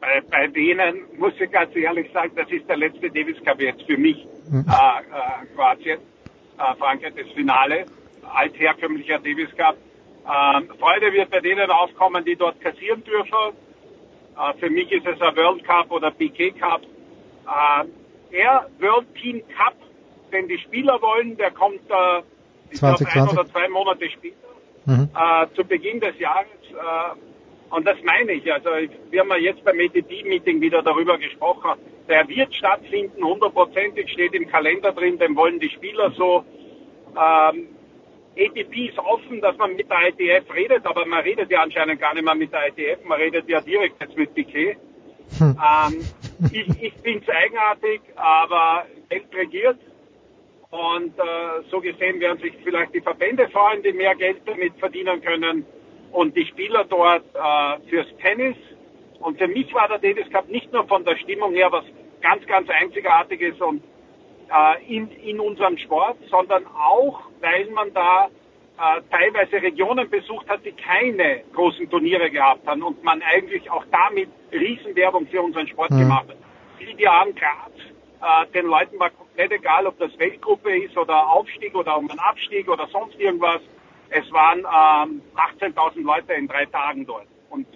Bei, 0.00 0.22
bei 0.28 0.48
denen 0.48 0.96
muss 1.18 1.32
ich 1.38 1.50
ganz 1.50 1.74
ehrlich 1.76 2.10
sagen, 2.12 2.32
das 2.34 2.50
ist 2.50 2.68
der 2.68 2.76
letzte 2.76 3.08
Davis 3.10 3.36
Cup 3.44 3.60
jetzt 3.60 3.82
für 3.82 3.96
mich. 3.96 4.26
Äh, 4.52 4.58
äh, 4.58 4.62
Kroatien, 5.54 5.98
äh, 6.58 6.74
Frankreich, 6.78 7.14
das 7.16 7.30
Finale, 7.32 7.86
altherkömmlicher 8.34 9.18
Davis 9.18 9.54
Cup. 9.56 9.76
Ähm, 10.26 10.68
Freude 10.78 11.12
wird 11.12 11.30
bei 11.30 11.40
denen 11.40 11.70
aufkommen, 11.70 12.24
die 12.24 12.36
dort 12.36 12.60
kassieren 12.60 13.02
dürfen. 13.04 13.54
Äh, 14.36 14.58
für 14.58 14.70
mich 14.70 14.90
ist 14.90 15.06
es 15.06 15.20
ein 15.20 15.36
World 15.36 15.64
Cup 15.64 15.90
oder 15.90 16.10
PK 16.10 16.50
Cup. 16.52 16.82
Äh, 16.82 17.84
der 18.32 18.68
World 18.80 19.14
Team 19.16 19.42
Cup, 19.56 19.74
den 20.32 20.48
die 20.48 20.58
Spieler 20.58 21.00
wollen, 21.02 21.36
der 21.36 21.50
kommt 21.50 21.80
äh, 21.90 22.22
ich 22.70 22.80
glaub, 22.80 22.92
ein 23.00 23.06
2020. 23.06 23.32
oder 23.38 23.46
zwei 23.50 23.68
Monate 23.68 24.10
später 24.10 24.36
Mhm. 24.86 25.08
äh, 25.14 25.46
zu 25.54 25.64
Beginn 25.64 25.98
des 26.00 26.18
Jahres. 26.18 26.46
Äh, 26.70 27.16
und 27.74 27.84
das 27.86 27.96
meine 28.04 28.32
ich. 28.32 28.52
Also 28.52 28.70
wir 29.10 29.20
haben 29.20 29.30
ja 29.30 29.36
jetzt 29.36 29.64
beim 29.64 29.80
ETP-Meeting 29.80 30.60
wieder 30.60 30.82
darüber 30.82 31.18
gesprochen. 31.18 31.72
Der 32.08 32.28
wird 32.28 32.54
stattfinden, 32.54 33.24
hundertprozentig 33.24 34.10
steht 34.12 34.34
im 34.34 34.48
Kalender 34.48 34.92
drin, 34.92 35.18
den 35.18 35.34
wollen 35.34 35.58
die 35.58 35.70
Spieler 35.70 36.12
so. 36.12 36.44
Ähm, 37.16 37.68
ATP 38.36 38.88
ist 38.88 38.98
offen, 38.98 39.40
dass 39.40 39.56
man 39.56 39.74
mit 39.76 39.88
der 39.90 40.08
ITF 40.08 40.52
redet, 40.54 40.86
aber 40.86 41.06
man 41.06 41.22
redet 41.22 41.50
ja 41.50 41.62
anscheinend 41.62 42.00
gar 42.00 42.14
nicht 42.14 42.24
mehr 42.24 42.34
mit 42.34 42.52
der 42.52 42.68
ITF, 42.68 43.04
man 43.04 43.18
redet 43.18 43.48
ja 43.48 43.60
direkt 43.60 44.00
jetzt 44.00 44.16
mit 44.16 44.34
Piquet. 44.34 44.76
Ähm, 45.40 46.00
ich 46.52 46.68
ich 46.80 46.94
finde 47.02 47.24
es 47.26 47.28
eigenartig, 47.28 48.00
aber 48.14 48.86
Geld 49.08 49.34
regiert. 49.34 49.78
Und 50.70 51.18
äh, 51.18 51.62
so 51.70 51.80
gesehen 51.80 52.20
werden 52.20 52.38
sich 52.40 52.52
vielleicht 52.62 52.94
die 52.94 53.00
Verbände 53.00 53.48
freuen, 53.48 53.82
die 53.82 53.92
mehr 53.92 54.14
Geld 54.16 54.38
damit 54.44 54.76
verdienen 54.78 55.22
können. 55.22 55.64
Und 56.14 56.36
die 56.36 56.46
Spieler 56.46 56.84
dort 56.84 57.24
äh, 57.34 57.88
fürs 57.90 58.06
Tennis. 58.22 58.56
Und 59.18 59.36
für 59.36 59.48
mich 59.48 59.74
war 59.74 59.88
der 59.88 59.98
Davis 59.98 60.30
Cup 60.30 60.48
nicht 60.48 60.72
nur 60.72 60.86
von 60.86 61.04
der 61.04 61.16
Stimmung 61.16 61.52
her 61.54 61.72
was 61.72 61.84
ganz, 62.22 62.46
ganz 62.46 62.70
Einzigartiges 62.70 63.60
und 63.60 63.82
äh, 64.48 64.96
in, 64.96 65.10
in 65.10 65.40
unserem 65.40 65.76
Sport, 65.76 66.16
sondern 66.30 66.64
auch, 66.66 67.20
weil 67.40 67.68
man 67.70 67.92
da 67.94 68.26
äh, 68.26 69.00
teilweise 69.10 69.60
Regionen 69.60 70.08
besucht 70.08 70.48
hat, 70.48 70.64
die 70.64 70.72
keine 70.72 71.42
großen 71.52 71.90
Turniere 71.90 72.30
gehabt 72.30 72.64
haben 72.66 72.82
und 72.84 73.02
man 73.02 73.20
eigentlich 73.22 73.68
auch 73.70 73.84
damit 73.90 74.28
Riesenwerbung 74.52 75.26
für 75.26 75.42
unseren 75.42 75.66
Sport 75.66 75.90
Mhm. 75.90 75.98
gemacht 75.98 76.28
hat. 76.28 76.36
Vivian 76.78 77.34
Graz, 77.34 77.72
äh, 78.20 78.52
den 78.52 78.66
Leuten 78.66 79.00
war 79.00 79.10
komplett 79.10 79.50
egal, 79.50 79.86
ob 79.88 79.98
das 79.98 80.16
Weltgruppe 80.18 80.76
ist 80.78 80.96
oder 80.96 81.28
Aufstieg 81.28 81.74
oder 81.74 81.98
um 81.98 82.08
einen 82.08 82.20
Abstieg 82.20 82.68
oder 82.68 82.86
sonst 82.92 83.18
irgendwas. 83.18 83.60
Es 84.16 84.30
waren 84.32 84.60
ähm, 84.60 85.22
18.000 85.60 86.02
Leute 86.02 86.34
in 86.34 86.46
drei 86.46 86.66
Tagen 86.66 87.04
dort. 87.04 87.26
Und, 87.50 87.66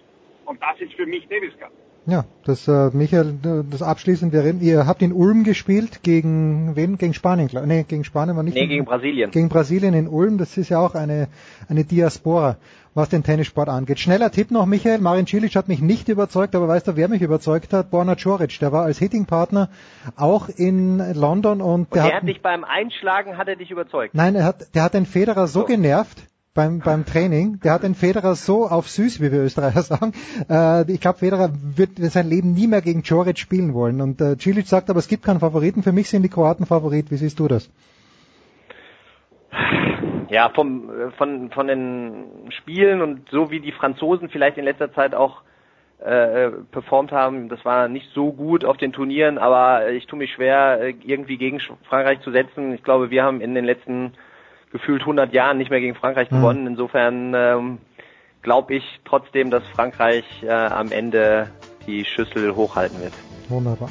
und 0.45 0.63
das 0.63 0.81
ist 0.81 0.95
für 0.95 1.07
mich 1.07 1.27
Davis 1.29 1.59
Cup. 1.59 1.73
Ja, 2.07 2.25
das 2.45 2.67
äh, 2.69 2.91
Michael, 2.95 3.39
das 3.71 3.83
abschließend, 3.83 4.33
wir 4.33 4.43
reden, 4.43 4.63
ihr 4.63 4.87
habt 4.87 5.03
in 5.03 5.13
Ulm 5.13 5.45
gespielt 5.45 6.03
gegen 6.03 6.75
wen? 6.75 6.97
Gegen 6.97 7.13
Spanien, 7.13 7.49
klar. 7.49 7.67
Nee, 7.67 7.85
gegen 7.87 8.05
Spanien 8.05 8.35
war 8.35 8.43
nicht. 8.43 8.55
Nee, 8.55 8.67
gegen 8.67 8.87
Brasilien. 8.87 9.31
Gegen 9.31 9.51
Brasilien 9.51 9.93
in 9.93 10.09
Ulm, 10.09 10.39
das 10.39 10.57
ist 10.57 10.71
ja 10.71 10.79
auch 10.79 10.95
eine 10.95 11.29
eine 11.69 11.85
Diaspora, 11.85 12.57
was 12.99 13.09
den 13.09 13.23
Tennissport 13.23 13.69
angeht. 13.69 14.01
Schneller 14.01 14.31
Tipp 14.31 14.51
noch, 14.51 14.67
Michael, 14.67 14.99
Marin 14.99 15.27
Cilic 15.27 15.57
hat 15.57 15.69
mich 15.69 15.81
nicht 15.81 16.09
überzeugt, 16.09 16.55
aber 16.55 16.69
weißt 16.69 16.89
du, 16.89 16.97
wer 16.97 17.09
mich 17.09 17.23
überzeugt 17.23 17.73
hat? 17.73 17.91
Borna 17.91 18.17
Coric, 18.17 18.59
der 18.59 18.73
war 18.73 18.85
als 18.85 18.99
Hittingpartner 18.99 19.71
auch 20.17 20.49
in 20.49 20.99
London 21.15 21.63
und, 21.63 21.71
und 21.71 21.95
der, 21.95 22.03
der 22.03 22.13
hat, 22.13 22.23
hat 22.23 22.29
dich 22.29 22.43
beim 22.43 22.65
Einschlagen 22.65 23.39
hat 23.39 23.49
er 23.49 23.57
dich 23.57 23.71
überzeugt. 23.71 24.15
Nein, 24.15 24.35
er 24.35 24.45
hat 24.45 24.75
der 24.75 24.83
hat 24.83 24.95
den 24.95 25.07
Federer 25.07 25.47
so, 25.47 25.61
so. 25.61 25.67
genervt, 25.67 26.19
beim, 26.55 26.81
beim 26.81 27.07
Training. 27.07 27.61
Der 27.61 27.73
hat 27.73 27.85
den 27.85 27.95
Federer 27.95 28.35
so 28.35 28.69
auf 28.69 28.89
süß, 28.89 29.21
wie 29.21 29.31
wir 29.31 29.41
Österreicher 29.45 29.83
sagen. 29.93 30.13
Äh, 30.51 30.91
ich 30.91 31.01
glaube, 31.01 31.21
Federer 31.21 31.53
wird 31.53 31.91
sein 31.99 32.29
Leben 32.29 32.53
nie 32.53 32.67
mehr 32.67 32.83
gegen 32.83 33.03
Joric 33.03 33.39
spielen 33.39 33.75
wollen. 33.75 34.01
Und 34.01 34.21
äh, 34.21 34.37
Cilic 34.37 34.67
sagt 34.67 34.91
aber, 34.91 34.99
es 34.99 35.07
gibt 35.07 35.23
keinen 35.25 35.39
Favoriten. 35.39 35.85
Für 35.85 35.93
mich 35.93 36.11
sind 36.11 36.23
die 36.25 36.29
Kroaten 36.29 36.67
Favorit. 36.67 37.13
Wie 37.13 37.17
siehst 37.17 37.39
du 37.39 37.47
das? 37.47 37.71
Ja, 40.31 40.51
vom, 40.51 40.91
von, 41.17 41.51
von 41.51 41.67
den 41.67 42.51
Spielen 42.51 43.01
und 43.01 43.29
so 43.31 43.51
wie 43.51 43.61
die 43.61 43.73
Franzosen 43.73 44.29
vielleicht 44.29 44.59
in 44.59 44.65
letzter 44.65 44.93
Zeit 44.93 45.15
auch 45.15 45.43
äh, 46.01 46.51
performt 46.71 47.11
haben, 47.13 47.49
das 47.49 47.65
war 47.65 47.89
nicht 47.89 48.09
so 48.15 48.33
gut 48.33 48.65
auf 48.65 48.77
den 48.77 48.93
Turnieren, 48.93 49.37
aber 49.37 49.91
ich 49.91 50.07
tue 50.07 50.19
mich 50.19 50.33
schwer, 50.33 50.81
äh, 50.81 50.95
irgendwie 51.05 51.39
gegen 51.39 51.61
Frankreich 51.89 52.21
zu 52.21 52.31
setzen. 52.31 52.73
Ich 52.73 52.85
glaube, 52.85 53.11
wir 53.11 53.25
haben 53.25 53.41
in 53.41 53.55
den 53.55 53.65
letzten 53.65 54.13
gefühlt 54.71 55.01
100 55.01 55.33
Jahren 55.33 55.59
nicht 55.59 55.71
mehr 55.71 55.81
gegen 55.81 55.97
Frankreich 55.97 56.31
mhm. 56.31 56.37
gewonnen. 56.37 56.67
Insofern 56.67 57.33
ähm, 57.35 57.79
glaube 58.43 58.75
ich 58.75 59.01
trotzdem, 59.05 59.51
dass 59.51 59.67
Frankreich 59.69 60.25
äh, 60.43 60.51
am 60.51 60.93
Ende 60.93 61.51
die 61.87 62.05
Schüssel 62.05 62.55
hochhalten 62.55 63.01
wird. 63.01 63.15
Wunderbar. 63.49 63.91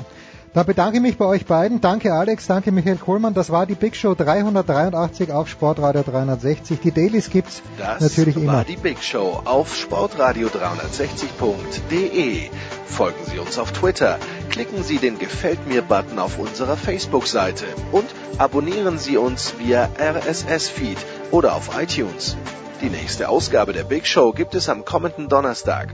Da 0.58 0.64
bedanke 0.64 0.98
ich 0.98 1.04
mich 1.04 1.20
bei 1.20 1.26
euch 1.26 1.46
beiden. 1.46 1.82
Danke 1.82 2.12
Alex, 2.12 2.48
danke 2.48 2.72
Michael 2.72 2.98
Kohlmann. 2.98 3.36
Das 3.36 3.52
war 3.52 3.68
die 3.68 3.76
Big 3.76 3.96
Show 3.96 4.16
383 4.16 5.32
auf 5.32 5.50
Sportradio 5.50 6.02
360. 6.02 6.80
Die 6.80 6.92
Dailies 6.92 7.30
gibt's 7.30 7.62
das 7.78 8.02
natürlich 8.02 8.38
immer. 8.38 8.46
Das 8.46 8.56
war 8.56 8.66
die 8.66 8.78
Big 8.78 9.04
Show 9.04 9.40
auf 9.46 9.76
Sportradio 9.76 10.48
360.de. 10.48 12.50
Folgen 12.88 13.20
Sie 13.32 13.38
uns 13.38 13.60
auf 13.60 13.72
Twitter, 13.72 14.18
klicken 14.50 14.82
Sie 14.82 14.98
den 14.98 15.20
Gefällt 15.20 15.68
mir 15.68 15.84
Button 15.84 16.18
auf 16.18 16.40
unserer 16.40 16.76
Facebook-Seite 16.76 17.66
und 17.92 18.08
abonnieren 18.40 18.98
Sie 18.98 19.18
uns 19.18 19.54
via 19.60 19.88
RSS-Feed 20.00 20.98
oder 21.30 21.54
auf 21.54 21.80
iTunes. 21.80 22.36
Die 22.82 22.90
nächste 22.90 23.30
Ausgabe 23.30 23.74
der 23.74 23.84
Big 23.84 24.08
Show 24.08 24.32
gibt 24.32 24.56
es 24.56 24.70
am 24.70 24.86
kommenden 24.86 25.30
Donnerstag. 25.30 25.94